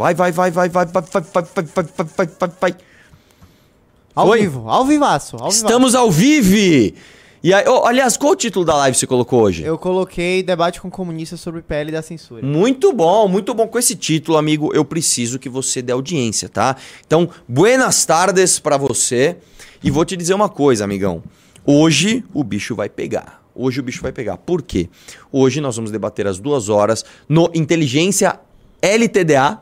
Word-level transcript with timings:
Vai, 0.00 0.14
vai, 0.14 0.32
vai, 0.32 0.50
vai, 0.50 0.68
vai, 0.70 0.86
vai, 0.86 1.02
vai, 1.02 1.22
vai, 1.22 1.44
vai, 1.44 1.64
vai, 1.74 1.84
vai, 2.16 2.26
vai, 2.26 2.50
vai. 2.58 2.74
Ao 4.14 4.28
Oi? 4.28 4.40
vivo, 4.40 4.66
ao 4.66 4.86
vivaço, 4.86 5.36
ao 5.36 5.50
vivaço. 5.50 5.58
Estamos 5.58 5.94
ao 5.94 6.10
vivo! 6.10 6.96
E 7.42 7.52
aí, 7.52 7.68
oh, 7.68 7.84
aliás, 7.84 8.16
qual 8.16 8.32
o 8.32 8.36
título 8.36 8.64
da 8.64 8.74
live 8.76 8.96
você 8.96 9.06
colocou 9.06 9.42
hoje? 9.42 9.62
Eu 9.62 9.76
coloquei 9.76 10.42
debate 10.42 10.80
com 10.80 10.90
comunistas 10.90 11.38
sobre 11.38 11.60
PL 11.60 11.92
da 11.92 12.00
censura. 12.00 12.42
Muito 12.42 12.94
bom, 12.94 13.28
muito 13.28 13.52
bom. 13.52 13.68
Com 13.68 13.78
esse 13.78 13.94
título, 13.94 14.38
amigo, 14.38 14.72
eu 14.72 14.86
preciso 14.86 15.38
que 15.38 15.50
você 15.50 15.82
dê 15.82 15.92
audiência, 15.92 16.48
tá? 16.48 16.76
Então, 17.06 17.28
buenas 17.46 18.02
tardes 18.06 18.58
pra 18.58 18.78
você. 18.78 19.36
E 19.84 19.90
vou 19.90 20.06
te 20.06 20.16
dizer 20.16 20.32
uma 20.32 20.48
coisa, 20.48 20.82
amigão. 20.82 21.22
Hoje 21.66 22.24
o 22.32 22.42
bicho 22.42 22.74
vai 22.74 22.88
pegar. 22.88 23.42
Hoje 23.54 23.80
o 23.80 23.82
bicho 23.82 24.00
vai 24.00 24.12
pegar. 24.12 24.38
Por 24.38 24.62
quê? 24.62 24.88
Hoje 25.30 25.60
nós 25.60 25.76
vamos 25.76 25.90
debater 25.90 26.26
às 26.26 26.38
duas 26.38 26.70
horas 26.70 27.04
no 27.28 27.50
Inteligência 27.52 28.40
LTDA. 28.82 29.60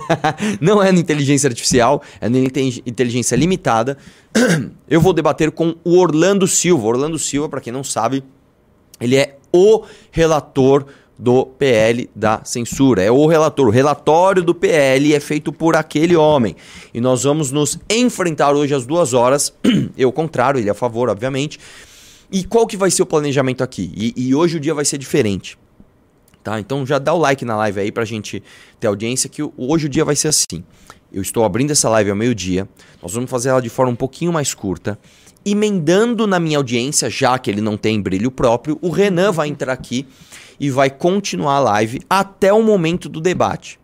Não 0.60 0.82
é 0.82 0.90
no 0.90 0.98
inteligência 0.98 1.48
artificial, 1.48 2.02
é 2.20 2.26
inte- 2.26 2.82
inteligência 2.84 3.36
limitada. 3.36 3.96
Eu 4.88 5.00
vou 5.00 5.12
debater 5.12 5.50
com 5.50 5.74
o 5.84 5.98
Orlando 5.98 6.46
Silva. 6.46 6.86
Orlando 6.86 7.18
Silva, 7.18 7.48
para 7.48 7.60
quem 7.60 7.72
não 7.72 7.84
sabe, 7.84 8.24
ele 9.00 9.16
é 9.16 9.36
o 9.52 9.84
relator 10.10 10.86
do 11.18 11.46
PL 11.46 12.10
da 12.14 12.40
censura. 12.44 13.02
É 13.02 13.10
o 13.10 13.26
relator. 13.26 13.68
O 13.68 13.70
relatório 13.70 14.42
do 14.42 14.54
PL 14.54 15.14
é 15.14 15.20
feito 15.20 15.52
por 15.52 15.76
aquele 15.76 16.16
homem. 16.16 16.56
E 16.92 17.00
nós 17.00 17.22
vamos 17.22 17.50
nos 17.50 17.78
enfrentar 17.88 18.52
hoje 18.52 18.74
às 18.74 18.84
duas 18.84 19.14
horas. 19.14 19.52
Eu, 19.96 20.10
contrário, 20.12 20.58
ele 20.58 20.68
é 20.68 20.72
a 20.72 20.74
favor, 20.74 21.08
obviamente. 21.08 21.58
E 22.30 22.42
qual 22.44 22.66
que 22.66 22.76
vai 22.76 22.90
ser 22.90 23.02
o 23.02 23.06
planejamento 23.06 23.62
aqui? 23.62 23.92
E, 23.94 24.28
e 24.28 24.34
hoje 24.34 24.56
o 24.56 24.60
dia 24.60 24.74
vai 24.74 24.84
ser 24.84 24.98
diferente. 24.98 25.56
Tá? 26.44 26.60
Então 26.60 26.84
já 26.84 26.98
dá 26.98 27.14
o 27.14 27.18
like 27.18 27.42
na 27.42 27.56
live 27.56 27.80
aí 27.80 27.90
pra 27.90 28.04
gente 28.04 28.42
ter 28.78 28.86
audiência, 28.86 29.30
que 29.30 29.42
hoje 29.56 29.86
o 29.86 29.88
dia 29.88 30.04
vai 30.04 30.14
ser 30.14 30.28
assim. 30.28 30.62
Eu 31.10 31.22
estou 31.22 31.42
abrindo 31.42 31.70
essa 31.70 31.88
live 31.88 32.10
ao 32.10 32.16
meio-dia, 32.16 32.68
nós 33.02 33.14
vamos 33.14 33.30
fazer 33.30 33.48
ela 33.48 33.62
de 33.62 33.70
forma 33.70 33.92
um 33.92 33.96
pouquinho 33.96 34.30
mais 34.30 34.52
curta, 34.52 34.98
emendando 35.42 36.26
na 36.26 36.38
minha 36.38 36.58
audiência, 36.58 37.08
já 37.08 37.38
que 37.38 37.50
ele 37.50 37.62
não 37.62 37.78
tem 37.78 37.98
brilho 38.00 38.30
próprio, 38.30 38.78
o 38.82 38.90
Renan 38.90 39.32
vai 39.32 39.48
entrar 39.48 39.72
aqui 39.72 40.06
e 40.60 40.70
vai 40.70 40.90
continuar 40.90 41.54
a 41.54 41.60
live 41.60 42.02
até 42.10 42.52
o 42.52 42.62
momento 42.62 43.08
do 43.08 43.22
debate. 43.22 43.80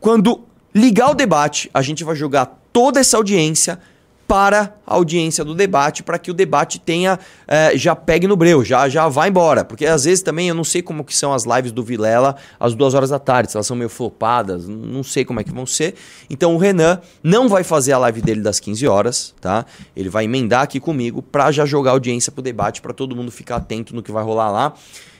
Quando 0.00 0.44
ligar 0.74 1.10
o 1.10 1.14
debate, 1.14 1.70
a 1.74 1.82
gente 1.82 2.04
vai 2.04 2.16
jogar 2.16 2.58
toda 2.72 3.00
essa 3.00 3.18
audiência 3.18 3.78
para 4.26 4.74
a 4.86 4.94
audiência 4.94 5.44
do 5.44 5.54
debate, 5.54 6.02
para 6.02 6.18
que 6.18 6.30
o 6.30 6.34
debate 6.34 6.80
tenha 6.80 7.18
eh, 7.46 7.76
já 7.76 7.94
pegue 7.94 8.26
no 8.26 8.36
breu, 8.36 8.64
já 8.64 8.88
já 8.88 9.08
vá 9.08 9.28
embora. 9.28 9.64
Porque 9.64 9.86
às 9.86 10.04
vezes 10.04 10.22
também 10.22 10.48
eu 10.48 10.54
não 10.54 10.64
sei 10.64 10.82
como 10.82 11.04
que 11.04 11.14
são 11.14 11.32
as 11.32 11.44
lives 11.44 11.72
do 11.72 11.82
Vilela 11.82 12.36
às 12.58 12.74
duas 12.74 12.94
horas 12.94 13.10
da 13.10 13.18
tarde, 13.18 13.50
se 13.50 13.56
elas 13.56 13.66
são 13.66 13.76
meio 13.76 13.88
flopadas, 13.88 14.66
não 14.66 15.02
sei 15.02 15.24
como 15.24 15.40
é 15.40 15.44
que 15.44 15.52
vão 15.52 15.66
ser. 15.66 15.94
Então 16.28 16.54
o 16.54 16.58
Renan 16.58 17.00
não 17.22 17.48
vai 17.48 17.62
fazer 17.62 17.92
a 17.92 17.98
live 17.98 18.20
dele 18.20 18.40
das 18.40 18.58
15 18.58 18.86
horas, 18.86 19.34
tá? 19.40 19.64
Ele 19.96 20.08
vai 20.08 20.24
emendar 20.24 20.62
aqui 20.62 20.80
comigo 20.80 21.22
para 21.22 21.52
já 21.52 21.64
jogar 21.64 21.92
audiência 21.92 22.32
pro 22.32 22.42
debate, 22.42 22.82
para 22.82 22.92
todo 22.92 23.14
mundo 23.14 23.30
ficar 23.30 23.56
atento 23.56 23.94
no 23.94 24.02
que 24.02 24.10
vai 24.10 24.24
rolar 24.24 24.50
lá. 24.50 24.74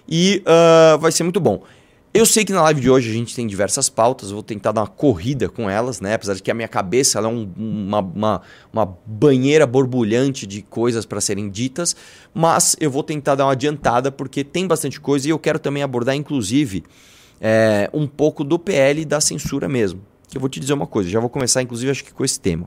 E 0.09 0.43
ah, 0.47 0.97
vai 1.01 1.11
ser 1.11 1.25
muito 1.25 1.41
bom. 1.41 1.63
Eu 2.17 2.25
sei 2.25 2.45
que 2.47 2.53
na 2.53 2.63
live 2.63 2.81
de 2.81 2.89
hoje 2.89 3.11
a 3.11 3.13
gente 3.13 3.35
tem 3.35 3.47
diversas 3.47 3.91
pautas, 3.91 4.31
vou 4.31 4.43
tentar 4.43 4.73
dar 4.73 4.81
uma 4.81 4.87
corrida 4.87 5.49
com 5.51 5.69
elas, 5.69 6.01
né? 6.01 6.15
Apesar 6.15 6.33
de 6.35 6.43
que 6.43 6.51
a 6.51 6.55
minha 6.55 6.67
cabeça 6.69 7.19
é 7.19 7.27
um- 7.27 7.53
uma, 7.57 7.99
uma, 8.01 8.43
uma 8.73 8.99
banheira 9.05 9.67
borbulhante 9.67 10.47
de 10.47 10.63
coisas 10.63 11.05
para 11.05 11.21
serem 11.21 11.51
ditas, 11.51 11.95
mas 12.33 12.75
eu 12.81 12.91
vou 12.91 13.03
tentar 13.03 13.35
dar 13.35 13.45
uma 13.45 13.53
adiantada 13.53 14.11
porque 14.11 14.43
tem 14.43 14.67
bastante 14.67 14.99
coisa 14.99 15.27
e 15.29 15.31
eu 15.31 15.39
quero 15.39 15.59
também 15.59 15.83
abordar, 15.83 16.15
inclusive, 16.15 16.85
é, 17.39 17.91
um 17.93 18.07
pouco 18.07 18.43
do 18.43 18.59
PL 18.59 19.05
da 19.05 19.21
censura 19.21 19.69
mesmo. 19.69 20.01
Que 20.31 20.39
eu 20.39 20.41
vou 20.41 20.49
te 20.49 20.59
dizer 20.59 20.73
uma 20.73 20.87
coisa, 20.87 21.11
já 21.11 21.21
vou 21.21 21.29
começar, 21.29 21.61
inclusive, 21.61 21.91
acho 21.91 22.03
que 22.05 22.15
com 22.15 22.25
esse 22.25 22.41
tema. 22.41 22.67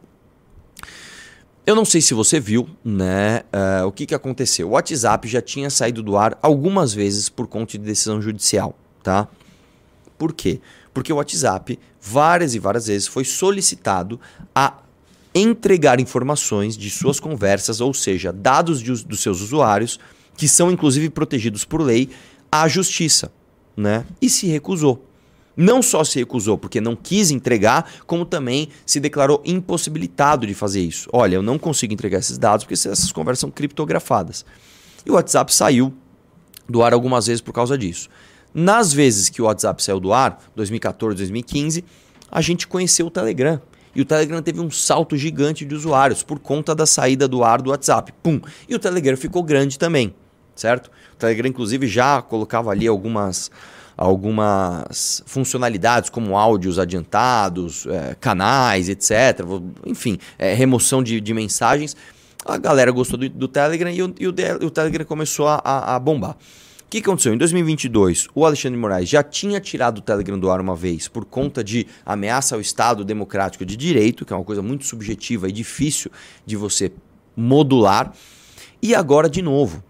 Eu 1.66 1.76
não 1.76 1.86
sei 1.86 2.02
se 2.02 2.14
você 2.14 2.40
viu, 2.40 2.68
né? 2.84 3.42
eh, 3.52 3.84
o 3.84 3.92
que, 3.92 4.06
que 4.08 4.16
aconteceu? 4.16 4.68
O 4.70 4.72
WhatsApp 4.72 5.28
já 5.28 5.40
tinha 5.42 5.70
saído 5.70 6.02
do 6.02 6.18
ar 6.18 6.38
algumas 6.42 6.94
vezes 6.94 7.30
por 7.30 7.48
conta 7.48 7.74
de 7.74 7.80
decisão 7.80 8.20
judicial, 8.22 8.74
tá? 9.04 9.28
Por 10.20 10.34
quê? 10.34 10.60
Porque 10.94 11.14
o 11.14 11.16
WhatsApp, 11.16 11.80
várias 12.02 12.54
e 12.54 12.60
várias 12.60 12.88
vezes, 12.88 13.08
foi 13.08 13.24
solicitado 13.24 14.20
a 14.54 14.78
entregar 15.34 16.00
informações 16.00 16.78
de 16.78 16.90
suas 16.90 17.20
conversas, 17.20 17.80
ou 17.80 17.94
seja, 17.94 18.34
dados 18.34 18.82
de 18.82 19.04
dos 19.06 19.22
seus 19.22 19.42
usuários, 19.42 20.00
que 20.36 20.48
são 20.48 20.70
inclusive 20.70 21.10
protegidos 21.10 21.64
por 21.64 21.82
lei, 21.82 22.10
à 22.52 22.68
justiça, 22.68 23.32
né? 23.78 24.06
E 24.22 24.30
se 24.30 24.46
recusou. 24.48 25.06
Não 25.56 25.82
só 25.82 26.04
se 26.04 26.20
recusou 26.20 26.58
porque 26.58 26.82
não 26.82 26.96
quis 26.96 27.32
entregar, 27.32 27.90
como 28.06 28.26
também 28.26 28.70
se 28.86 29.00
declarou 29.00 29.42
impossibilitado 29.46 30.46
de 30.48 30.54
fazer 30.54 30.82
isso. 30.82 31.10
Olha, 31.14 31.36
eu 31.36 31.42
não 31.42 31.58
consigo 31.58 31.94
entregar 31.94 32.20
esses 32.20 32.38
dados 32.38 32.66
porque 32.66 32.76
essas 32.76 33.12
conversas 33.12 33.40
são 33.40 33.52
criptografadas. 33.52 34.46
E 35.06 35.12
o 35.12 35.14
WhatsApp 35.14 35.54
saiu 35.54 35.94
do 36.68 36.84
ar 36.84 36.94
algumas 36.94 37.28
vezes 37.28 37.42
por 37.42 37.54
causa 37.54 37.78
disso. 37.78 38.10
Nas 38.54 38.92
vezes 38.94 39.30
que 39.30 39.42
o 39.42 39.46
WhatsApp 39.46 39.82
saiu 39.84 40.00
do 40.00 40.12
ar, 40.12 40.40
2014, 40.56 41.16
2015, 41.18 41.84
a 42.32 42.42
gente 42.42 42.68
conheceu 42.68 43.08
o 43.08 43.12
Telegram. 43.12 43.62
E 43.96 44.02
o 44.02 44.06
Telegram 44.06 44.42
teve 44.42 44.60
um 44.60 44.70
salto 44.70 45.18
gigante 45.18 45.66
de 45.66 45.74
usuários 45.76 46.22
por 46.24 46.40
conta 46.40 46.74
da 46.76 46.86
saída 46.86 47.28
do 47.28 47.44
ar 47.44 47.62
do 47.62 47.72
WhatsApp. 47.72 48.14
Pum! 48.24 48.40
E 48.68 48.76
o 48.76 48.80
Telegram 48.80 49.18
ficou 49.18 49.42
grande 49.44 49.78
também, 49.80 50.14
certo? 50.56 50.88
O 51.14 51.16
Telegram, 51.18 51.48
inclusive, 51.50 51.88
já 51.88 52.22
colocava 52.22 52.70
ali 52.72 52.88
algumas, 52.88 53.50
algumas 53.98 55.24
funcionalidades, 55.26 56.10
como 56.10 56.38
áudios 56.38 56.78
adiantados, 56.80 57.86
eh, 57.88 58.16
canais, 58.20 58.90
etc. 58.90 59.40
Enfim, 59.86 60.18
eh, 60.38 60.54
remoção 60.54 61.02
de, 61.04 61.20
de 61.20 61.34
mensagens. 61.34 61.96
A 62.46 62.58
galera 62.58 62.92
gostou 62.92 63.18
do, 63.20 63.28
do 63.28 63.48
Telegram 63.48 63.90
e 63.90 64.02
o, 64.04 64.14
e 64.20 64.28
o 64.28 64.34
o 64.66 64.70
Telegram 64.70 65.06
começou 65.06 65.48
a- 65.48 65.96
a 65.96 66.00
bombar. 66.00 66.38
O 66.90 66.92
que 66.92 66.98
aconteceu? 66.98 67.32
Em 67.32 67.38
2022, 67.38 68.30
o 68.34 68.44
Alexandre 68.44 68.76
de 68.76 68.82
Moraes 68.82 69.08
já 69.08 69.22
tinha 69.22 69.62
tirado 69.62 70.00
o 70.00 70.02
Telegram 70.02 70.40
do 70.40 70.50
ar 70.50 70.60
uma 70.60 70.76
vez 70.76 71.08
por 71.08 71.24
conta 71.24 71.64
de 71.64 71.86
ameaça 72.04 72.56
ao 72.56 72.62
Estado 72.62 73.06
Democrático 73.06 73.64
de 73.64 73.78
Direito, 73.78 74.26
que 74.26 74.34
é 74.34 74.36
uma 74.36 74.44
coisa 74.44 74.64
muito 74.64 74.88
subjetiva 74.88 75.48
e 75.48 75.52
difícil 75.52 76.10
de 76.48 76.56
você 76.56 76.92
modular. 77.38 78.12
E 78.82 78.96
agora 78.96 79.30
de 79.30 79.40
novo. 79.40 79.84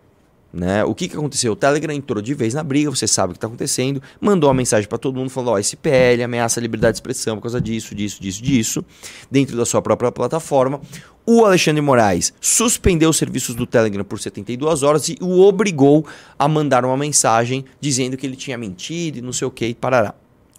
Né? 0.52 0.84
O 0.84 0.96
que, 0.96 1.08
que 1.08 1.16
aconteceu? 1.16 1.52
O 1.54 1.56
Telegram 1.56 1.94
entrou 1.94 2.22
de 2.24 2.34
vez 2.34 2.56
na 2.56 2.64
briga, 2.64 2.90
você 2.90 3.08
sabe 3.08 3.32
o 3.32 3.34
que 3.34 3.38
está 3.38 3.46
acontecendo, 3.46 4.02
mandou 4.20 4.50
uma 4.50 4.56
mensagem 4.56 4.90
para 4.90 4.98
todo 4.98 5.16
mundo 5.16 5.30
falando: 5.30 5.52
ó, 5.52 5.60
esse 5.60 5.76
PL 5.76 6.24
ameaça 6.24 6.60
a 6.60 6.62
liberdade 6.62 6.94
de 6.94 6.98
expressão 6.98 7.36
por 7.36 7.44
causa 7.44 7.62
disso, 7.62 7.94
disso, 7.94 8.20
disso, 8.20 8.42
disso, 8.42 8.86
dentro 9.30 9.56
da 9.56 9.64
sua 9.64 9.82
própria 9.82 10.12
plataforma. 10.12 10.82
O 11.24 11.46
Alexandre 11.46 11.82
Moraes 11.82 12.34
suspendeu 12.42 13.12
os 13.12 13.18
serviços 13.18 13.54
do 13.54 13.68
Telegram 13.68 14.04
por 14.04 14.20
72 14.20 14.82
horas 14.82 15.10
e 15.10 15.18
o 15.22 15.42
obrigou 15.42 16.04
a 16.40 16.48
mandar 16.48 16.84
uma 16.84 16.98
mensagem 16.98 17.64
dizendo 17.80 18.18
que 18.18 18.26
ele 18.26 18.36
tinha 18.36 18.58
mentido 18.58 19.18
e 19.18 19.22
não 19.22 19.32
sei 19.32 19.48
o 19.48 19.52
que 19.52 19.68
e 19.68 19.76
parará. 19.76 20.16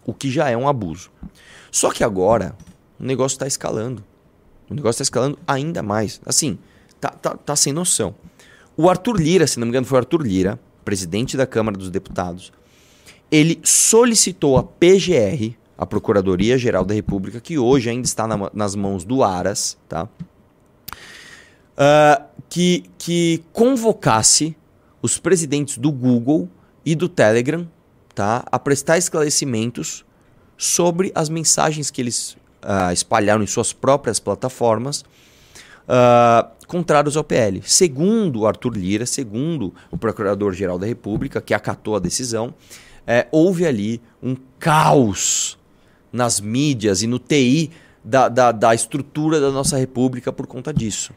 O 0.06 0.14
que 0.14 0.30
já 0.30 0.48
é 0.48 0.56
um 0.56 0.68
abuso. 0.68 1.10
Só 1.72 1.90
que 1.90 2.04
agora 2.04 2.54
o 3.00 3.04
negócio 3.04 3.34
está 3.34 3.48
escalando. 3.48 4.04
O 4.70 4.74
negócio 4.74 5.02
está 5.02 5.02
escalando 5.02 5.36
ainda 5.44 5.82
mais. 5.82 6.20
Assim, 6.24 6.56
tá, 7.00 7.08
tá, 7.08 7.30
tá 7.30 7.56
sem 7.56 7.72
noção. 7.72 8.14
O 8.80 8.88
Arthur 8.88 9.20
Lira, 9.20 9.46
se 9.46 9.58
não 9.60 9.66
me 9.66 9.70
engano, 9.72 9.84
foi 9.86 9.96
o 9.96 10.00
Arthur 10.00 10.22
Lira, 10.22 10.58
presidente 10.82 11.36
da 11.36 11.46
Câmara 11.46 11.76
dos 11.76 11.90
Deputados. 11.90 12.50
Ele 13.30 13.60
solicitou 13.62 14.56
a 14.56 14.62
PGR, 14.62 15.54
a 15.76 15.84
Procuradoria 15.84 16.56
Geral 16.56 16.82
da 16.82 16.94
República, 16.94 17.40
que 17.42 17.58
hoje 17.58 17.90
ainda 17.90 18.06
está 18.06 18.26
na- 18.26 18.50
nas 18.54 18.74
mãos 18.74 19.04
do 19.04 19.22
Aras, 19.22 19.76
tá? 19.86 20.08
Ah, 21.76 22.22
que, 22.48 22.84
que 22.96 23.44
convocasse 23.52 24.56
os 25.02 25.18
presidentes 25.18 25.76
do 25.76 25.92
Google 25.92 26.48
e 26.82 26.94
do 26.94 27.06
Telegram 27.06 27.68
tá, 28.14 28.44
a 28.50 28.58
prestar 28.58 28.96
esclarecimentos 28.96 30.06
sobre 30.56 31.12
as 31.14 31.28
mensagens 31.28 31.90
que 31.90 32.00
eles 32.00 32.34
ah, 32.62 32.94
espalharam 32.94 33.42
em 33.42 33.46
suas 33.46 33.74
próprias 33.74 34.18
plataformas 34.18 35.04
ah, 35.92 36.48
contrários 36.68 37.16
ao 37.16 37.24
PL. 37.24 37.60
Segundo 37.64 38.46
Arthur 38.46 38.76
Lira, 38.76 39.04
segundo 39.06 39.74
o 39.90 39.98
Procurador-Geral 39.98 40.78
da 40.78 40.86
República, 40.86 41.40
que 41.40 41.52
acatou 41.52 41.96
a 41.96 41.98
decisão, 41.98 42.54
eh, 43.06 43.26
houve 43.32 43.66
ali 43.66 44.00
um 44.22 44.36
caos 44.58 45.58
nas 46.12 46.40
mídias 46.40 47.02
e 47.02 47.06
no 47.08 47.18
TI 47.18 47.70
da, 48.04 48.28
da, 48.28 48.52
da 48.52 48.74
estrutura 48.74 49.40
da 49.40 49.50
nossa 49.50 49.76
República 49.76 50.32
por 50.32 50.46
conta 50.46 50.72
disso. 50.72 51.12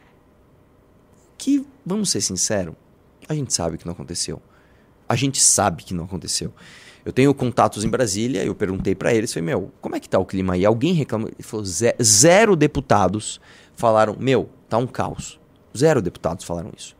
Que, 1.38 1.64
vamos 1.84 2.10
ser 2.10 2.20
sinceros, 2.20 2.74
a 3.28 3.34
gente 3.34 3.52
sabe 3.54 3.78
que 3.78 3.86
não 3.86 3.92
aconteceu. 3.92 4.40
A 5.08 5.14
gente 5.16 5.40
sabe 5.40 5.84
que 5.84 5.94
não 5.94 6.04
aconteceu. 6.04 6.52
Eu 7.04 7.12
tenho 7.12 7.32
contatos 7.34 7.84
em 7.84 7.88
Brasília, 7.88 8.42
eu 8.44 8.54
perguntei 8.54 8.94
pra 8.94 9.12
eles, 9.14 9.32
falei, 9.32 9.46
meu, 9.46 9.70
como 9.80 9.94
é 9.94 10.00
que 10.00 10.08
tá 10.08 10.18
o 10.18 10.24
clima 10.24 10.54
aí? 10.54 10.64
Alguém 10.64 10.94
reclamou? 10.94 11.28
Ele 11.28 11.42
falou, 11.42 11.64
"Ze- 11.66 11.94
zero 12.02 12.56
deputados 12.56 13.38
falaram, 13.76 14.16
meu, 14.18 14.48
tá 14.68 14.78
um 14.78 14.86
caos. 14.86 15.40
Zero 15.76 16.00
deputados 16.00 16.44
falaram 16.44 16.70
isso. 16.76 16.96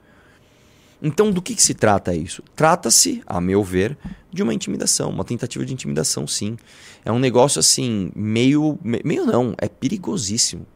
Então, 1.02 1.30
do 1.30 1.42
que, 1.42 1.54
que 1.54 1.62
se 1.62 1.74
trata 1.74 2.14
isso? 2.14 2.42
Trata-se, 2.56 3.22
a 3.26 3.40
meu 3.40 3.62
ver, 3.62 3.96
de 4.32 4.42
uma 4.42 4.54
intimidação, 4.54 5.10
uma 5.10 5.24
tentativa 5.24 5.64
de 5.64 5.72
intimidação, 5.72 6.26
sim. 6.26 6.56
É 7.04 7.12
um 7.12 7.18
negócio 7.18 7.60
assim, 7.60 8.10
meio. 8.16 8.78
meio 8.82 9.26
não, 9.26 9.54
é 9.58 9.68
perigosíssimo. 9.68 10.66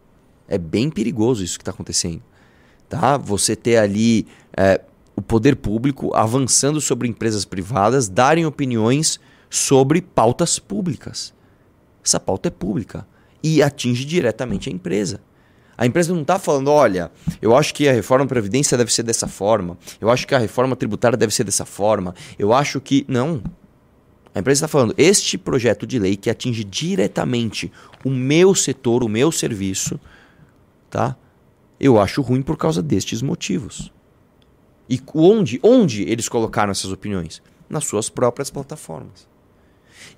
É 0.46 0.58
bem 0.58 0.90
perigoso 0.90 1.42
isso 1.42 1.58
que 1.58 1.62
está 1.62 1.70
acontecendo. 1.70 2.22
Tá? 2.88 3.16
Você 3.16 3.56
ter 3.56 3.78
ali 3.78 4.26
é, 4.56 4.82
o 5.16 5.22
poder 5.22 5.56
público 5.56 6.14
avançando 6.14 6.80
sobre 6.80 7.08
empresas 7.08 7.44
privadas, 7.44 8.08
darem 8.08 8.44
opiniões 8.44 9.18
sobre 9.48 10.02
pautas 10.02 10.58
públicas. 10.58 11.32
Essa 12.04 12.20
pauta 12.20 12.48
é 12.48 12.50
pública 12.50 13.06
e 13.42 13.62
atinge 13.62 14.04
diretamente 14.04 14.68
a 14.68 14.72
empresa. 14.72 15.20
A 15.78 15.86
empresa 15.86 16.12
não 16.12 16.22
está 16.22 16.40
falando, 16.40 16.72
olha, 16.72 17.08
eu 17.40 17.56
acho 17.56 17.72
que 17.72 17.88
a 17.88 17.92
reforma 17.92 18.26
Previdência 18.26 18.76
deve 18.76 18.92
ser 18.92 19.04
dessa 19.04 19.28
forma, 19.28 19.78
eu 20.00 20.10
acho 20.10 20.26
que 20.26 20.34
a 20.34 20.38
reforma 20.38 20.74
tributária 20.74 21.16
deve 21.16 21.32
ser 21.32 21.44
dessa 21.44 21.64
forma, 21.64 22.16
eu 22.36 22.52
acho 22.52 22.80
que. 22.80 23.04
Não. 23.06 23.40
A 24.34 24.40
empresa 24.40 24.58
está 24.58 24.68
falando, 24.68 24.92
este 24.98 25.38
projeto 25.38 25.86
de 25.86 25.98
lei 26.00 26.16
que 26.16 26.28
atinge 26.28 26.64
diretamente 26.64 27.72
o 28.04 28.10
meu 28.10 28.56
setor, 28.56 29.04
o 29.04 29.08
meu 29.08 29.30
serviço, 29.30 30.00
tá? 30.90 31.16
Eu 31.78 32.00
acho 32.00 32.22
ruim 32.22 32.42
por 32.42 32.56
causa 32.56 32.82
destes 32.82 33.22
motivos. 33.22 33.92
E 34.90 35.00
onde, 35.14 35.60
onde 35.62 36.02
eles 36.02 36.28
colocaram 36.28 36.72
essas 36.72 36.90
opiniões? 36.90 37.40
Nas 37.70 37.84
suas 37.84 38.08
próprias 38.08 38.50
plataformas. 38.50 39.28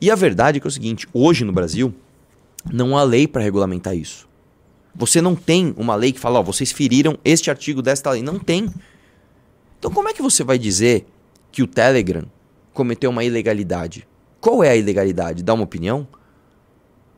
E 0.00 0.10
a 0.10 0.14
verdade 0.14 0.58
é 0.58 0.62
é 0.64 0.66
o 0.66 0.70
seguinte: 0.70 1.06
hoje 1.12 1.44
no 1.44 1.52
Brasil, 1.52 1.94
não 2.72 2.96
há 2.96 3.02
lei 3.02 3.28
para 3.28 3.42
regulamentar 3.42 3.94
isso. 3.94 4.29
Você 4.94 5.20
não 5.20 5.34
tem 5.34 5.75
uma 5.76 5.94
lei 5.94 6.12
que 6.12 6.20
fala, 6.20 6.40
ó, 6.40 6.42
vocês 6.42 6.72
feriram 6.72 7.19
este 7.25 7.50
artigo 7.50 7.81
desta 7.81 8.10
lei. 8.10 8.22
Não 8.22 8.38
tem. 8.38 8.72
Então 9.78 9.90
como 9.90 10.08
é 10.08 10.12
que 10.12 10.22
você 10.22 10.42
vai 10.44 10.58
dizer 10.58 11.06
que 11.52 11.62
o 11.62 11.66
Telegram 11.66 12.25
cometeu 12.72 13.10
uma 13.10 13.25
ilegalidade? 13.25 14.06
Qual 14.40 14.64
é 14.64 14.70
a 14.70 14.76
ilegalidade? 14.76 15.42
Dá 15.42 15.54
uma 15.54 15.64
opinião? 15.64 16.06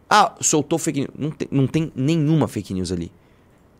Ah, 0.09 0.35
soltou 0.41 0.79
fake 0.79 1.01
news. 1.01 1.11
Não 1.17 1.31
tem, 1.31 1.49
não 1.51 1.67
tem 1.67 1.93
nenhuma 1.95 2.47
fake 2.47 2.75
news 2.75 2.93
ali. 2.93 3.11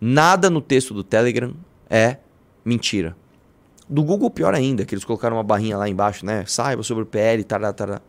Nada 0.01 0.49
no 0.49 0.61
texto 0.61 0.95
do 0.95 1.05
Telegram 1.05 1.55
é 1.91 2.17
mentira. 2.65 3.17
Do 3.89 4.03
Google, 4.03 4.31
pior 4.31 4.55
ainda, 4.55 4.85
que 4.85 4.95
eles 4.95 5.05
colocaram 5.05 5.37
uma 5.37 5.43
barrinha 5.43 5.77
lá 5.77 5.89
embaixo, 5.89 6.25
né? 6.25 6.45
Saiba 6.47 6.83
sobre 6.83 7.03
o 7.03 7.07
PL, 7.07 7.45
tará, 7.45 7.73
tará. 7.73 8.01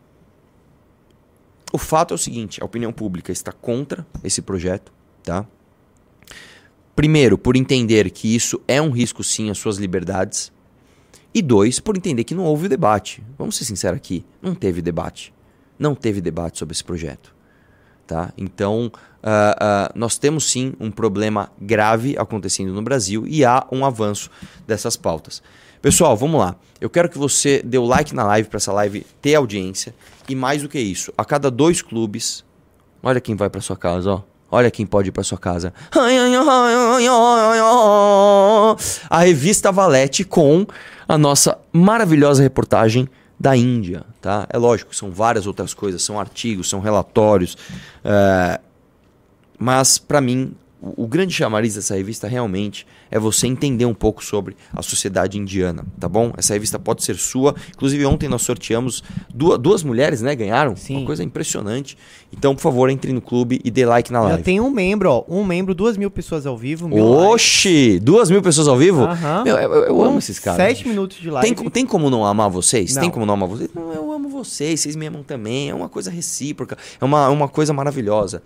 O 1.74 1.78
fato 1.78 2.14
é 2.14 2.16
o 2.16 2.18
seguinte: 2.18 2.62
a 2.62 2.66
opinião 2.66 2.94
pública 2.94 3.32
está 3.32 3.52
contra 3.52 4.06
esse 4.24 4.42
projeto, 4.42 4.94
tá? 5.24 5.46
Primeiro, 6.96 7.38
por 7.38 7.56
entender 7.56 8.12
que 8.12 8.36
isso 8.36 8.62
é 8.68 8.82
um 8.82 8.92
risco 8.92 9.24
sim 9.24 9.50
às 9.50 9.58
suas 9.58 9.78
liberdades. 9.78 10.52
E 11.34 11.42
dois, 11.42 11.80
por 11.80 11.98
entender 11.98 12.24
que 12.24 12.36
não 12.36 12.44
houve 12.44 12.70
debate. 12.70 13.24
Vamos 13.38 13.56
ser 13.56 13.66
sinceros 13.66 13.98
aqui, 13.98 14.24
não 14.40 14.54
teve 14.54 14.82
debate. 14.82 15.34
Não 15.80 15.96
teve 15.96 16.22
debate 16.22 16.60
sobre 16.60 16.74
esse 16.74 16.84
projeto. 16.84 17.34
Tá? 18.06 18.32
Então, 18.38 18.92
uh, 18.94 19.28
uh, 19.28 19.92
nós 19.96 20.20
temos 20.20 20.52
sim 20.52 20.74
um 20.80 20.92
problema 20.92 21.52
grave 21.60 22.16
acontecendo 22.18 22.72
no 22.72 22.82
Brasil 22.84 23.26
e 23.26 23.44
há 23.44 23.66
um 23.72 23.84
avanço 23.84 24.30
dessas 24.68 24.96
pautas. 24.96 25.42
Pessoal, 25.82 26.16
vamos 26.16 26.40
lá. 26.40 26.56
Eu 26.80 26.90
quero 26.90 27.10
que 27.10 27.18
você 27.18 27.62
dê 27.64 27.78
o 27.78 27.86
like 27.86 28.14
na 28.14 28.24
live 28.24 28.48
para 28.48 28.58
essa 28.58 28.72
live 28.72 29.06
ter 29.20 29.34
audiência. 29.34 29.96
E 30.30 30.36
mais 30.36 30.62
do 30.62 30.70
que 30.70 30.80
isso, 30.80 31.12
a 31.18 31.26
cada 31.26 31.50
dois 31.50 31.82
clubes, 31.82 32.46
olha 33.02 33.20
quem 33.20 33.36
vai 33.36 33.50
para 33.50 33.62
sua 33.62 33.76
casa, 33.76 34.12
ó. 34.12 34.33
Olha 34.54 34.70
quem 34.70 34.86
pode 34.86 35.10
ir 35.10 35.12
para 35.12 35.24
sua 35.24 35.40
casa. 35.40 35.74
A 39.10 39.20
revista 39.22 39.72
Valete 39.72 40.24
com 40.24 40.68
a 41.08 41.18
nossa 41.18 41.58
maravilhosa 41.72 42.44
reportagem 42.44 43.10
da 43.40 43.58
Índia, 43.58 44.04
tá? 44.22 44.46
É 44.52 44.58
lógico, 44.60 44.96
são 44.96 45.10
várias 45.10 45.48
outras 45.48 45.74
coisas, 45.74 46.04
são 46.04 46.20
artigos, 46.20 46.70
são 46.70 46.80
relatórios, 46.80 47.58
é... 48.06 48.60
mas 49.58 49.98
para 49.98 50.22
mim 50.22 50.54
o, 50.80 51.08
grande 51.08 51.34
chamariz 51.34 51.74
dessa 51.74 51.96
revista 51.96 52.28
realmente 52.28 52.86
é 53.14 53.20
você 53.20 53.46
entender 53.46 53.86
um 53.86 53.94
pouco 53.94 54.26
sobre 54.26 54.58
a 54.76 54.82
sociedade 54.82 55.38
indiana, 55.38 55.86
tá 56.00 56.10
bom? 56.10 56.34
Essa 56.36 56.54
revista 56.54 56.80
pode 56.80 57.04
ser 57.04 57.16
sua. 57.16 57.54
Inclusive, 57.70 58.04
ontem 58.08 58.28
nós 58.28 58.42
sorteamos 58.42 59.04
duas, 59.32 59.60
duas 59.60 59.84
mulheres, 59.84 60.24
né? 60.24 60.34
Ganharam. 60.36 60.76
Sim. 60.76 60.98
Uma 60.98 61.06
coisa 61.06 61.24
impressionante. 61.24 61.96
Então, 62.36 62.56
por 62.56 62.62
favor, 62.62 62.90
entre 62.90 63.14
no 63.14 63.22
clube 63.22 63.62
e 63.64 63.70
dê 63.70 63.86
like 63.86 64.12
na 64.12 64.20
live. 64.22 64.38
Já 64.40 64.44
tem 64.44 64.60
um 64.60 64.72
membro, 64.72 65.12
ó. 65.12 65.24
Um 65.28 65.44
membro, 65.44 65.76
duas 65.76 65.96
mil 65.96 66.10
pessoas 66.10 66.48
ao 66.48 66.58
vivo. 66.58 66.90
Oxi! 66.92 67.92
Like. 67.92 68.00
Duas 68.00 68.32
mil 68.32 68.42
pessoas 68.42 68.68
ao 68.68 68.76
vivo? 68.76 69.04
Aham. 69.04 69.44
Meu, 69.44 69.58
eu, 69.58 69.72
eu, 69.84 70.04
amo 70.04 70.18
esses 70.18 70.40
caras. 70.40 70.58
Sete 70.58 70.88
minutos 70.88 71.18
de 71.18 71.30
live. 71.30 71.54
Tem, 71.54 71.70
tem 71.70 71.86
como 71.86 72.10
não 72.10 72.26
amar 72.26 72.50
vocês? 72.50 72.96
Não. 72.96 73.02
Tem 73.04 73.12
como 73.12 73.28
não 73.28 73.36
amar 73.36 73.48
vocês? 73.48 73.70
Não, 73.76 73.94
eu 73.94 74.12
amo 74.12 74.28
vocês. 74.28 74.80
Vocês 74.80 74.96
me 74.96 75.06
amam 75.06 75.22
também. 75.22 75.70
É 75.70 75.76
uma 75.76 75.88
coisa 75.88 76.10
recíproca. 76.10 76.80
É 77.00 77.06
uma, 77.06 77.30
uma 77.30 77.48
coisa 77.48 77.72
maravilhosa. 77.74 78.42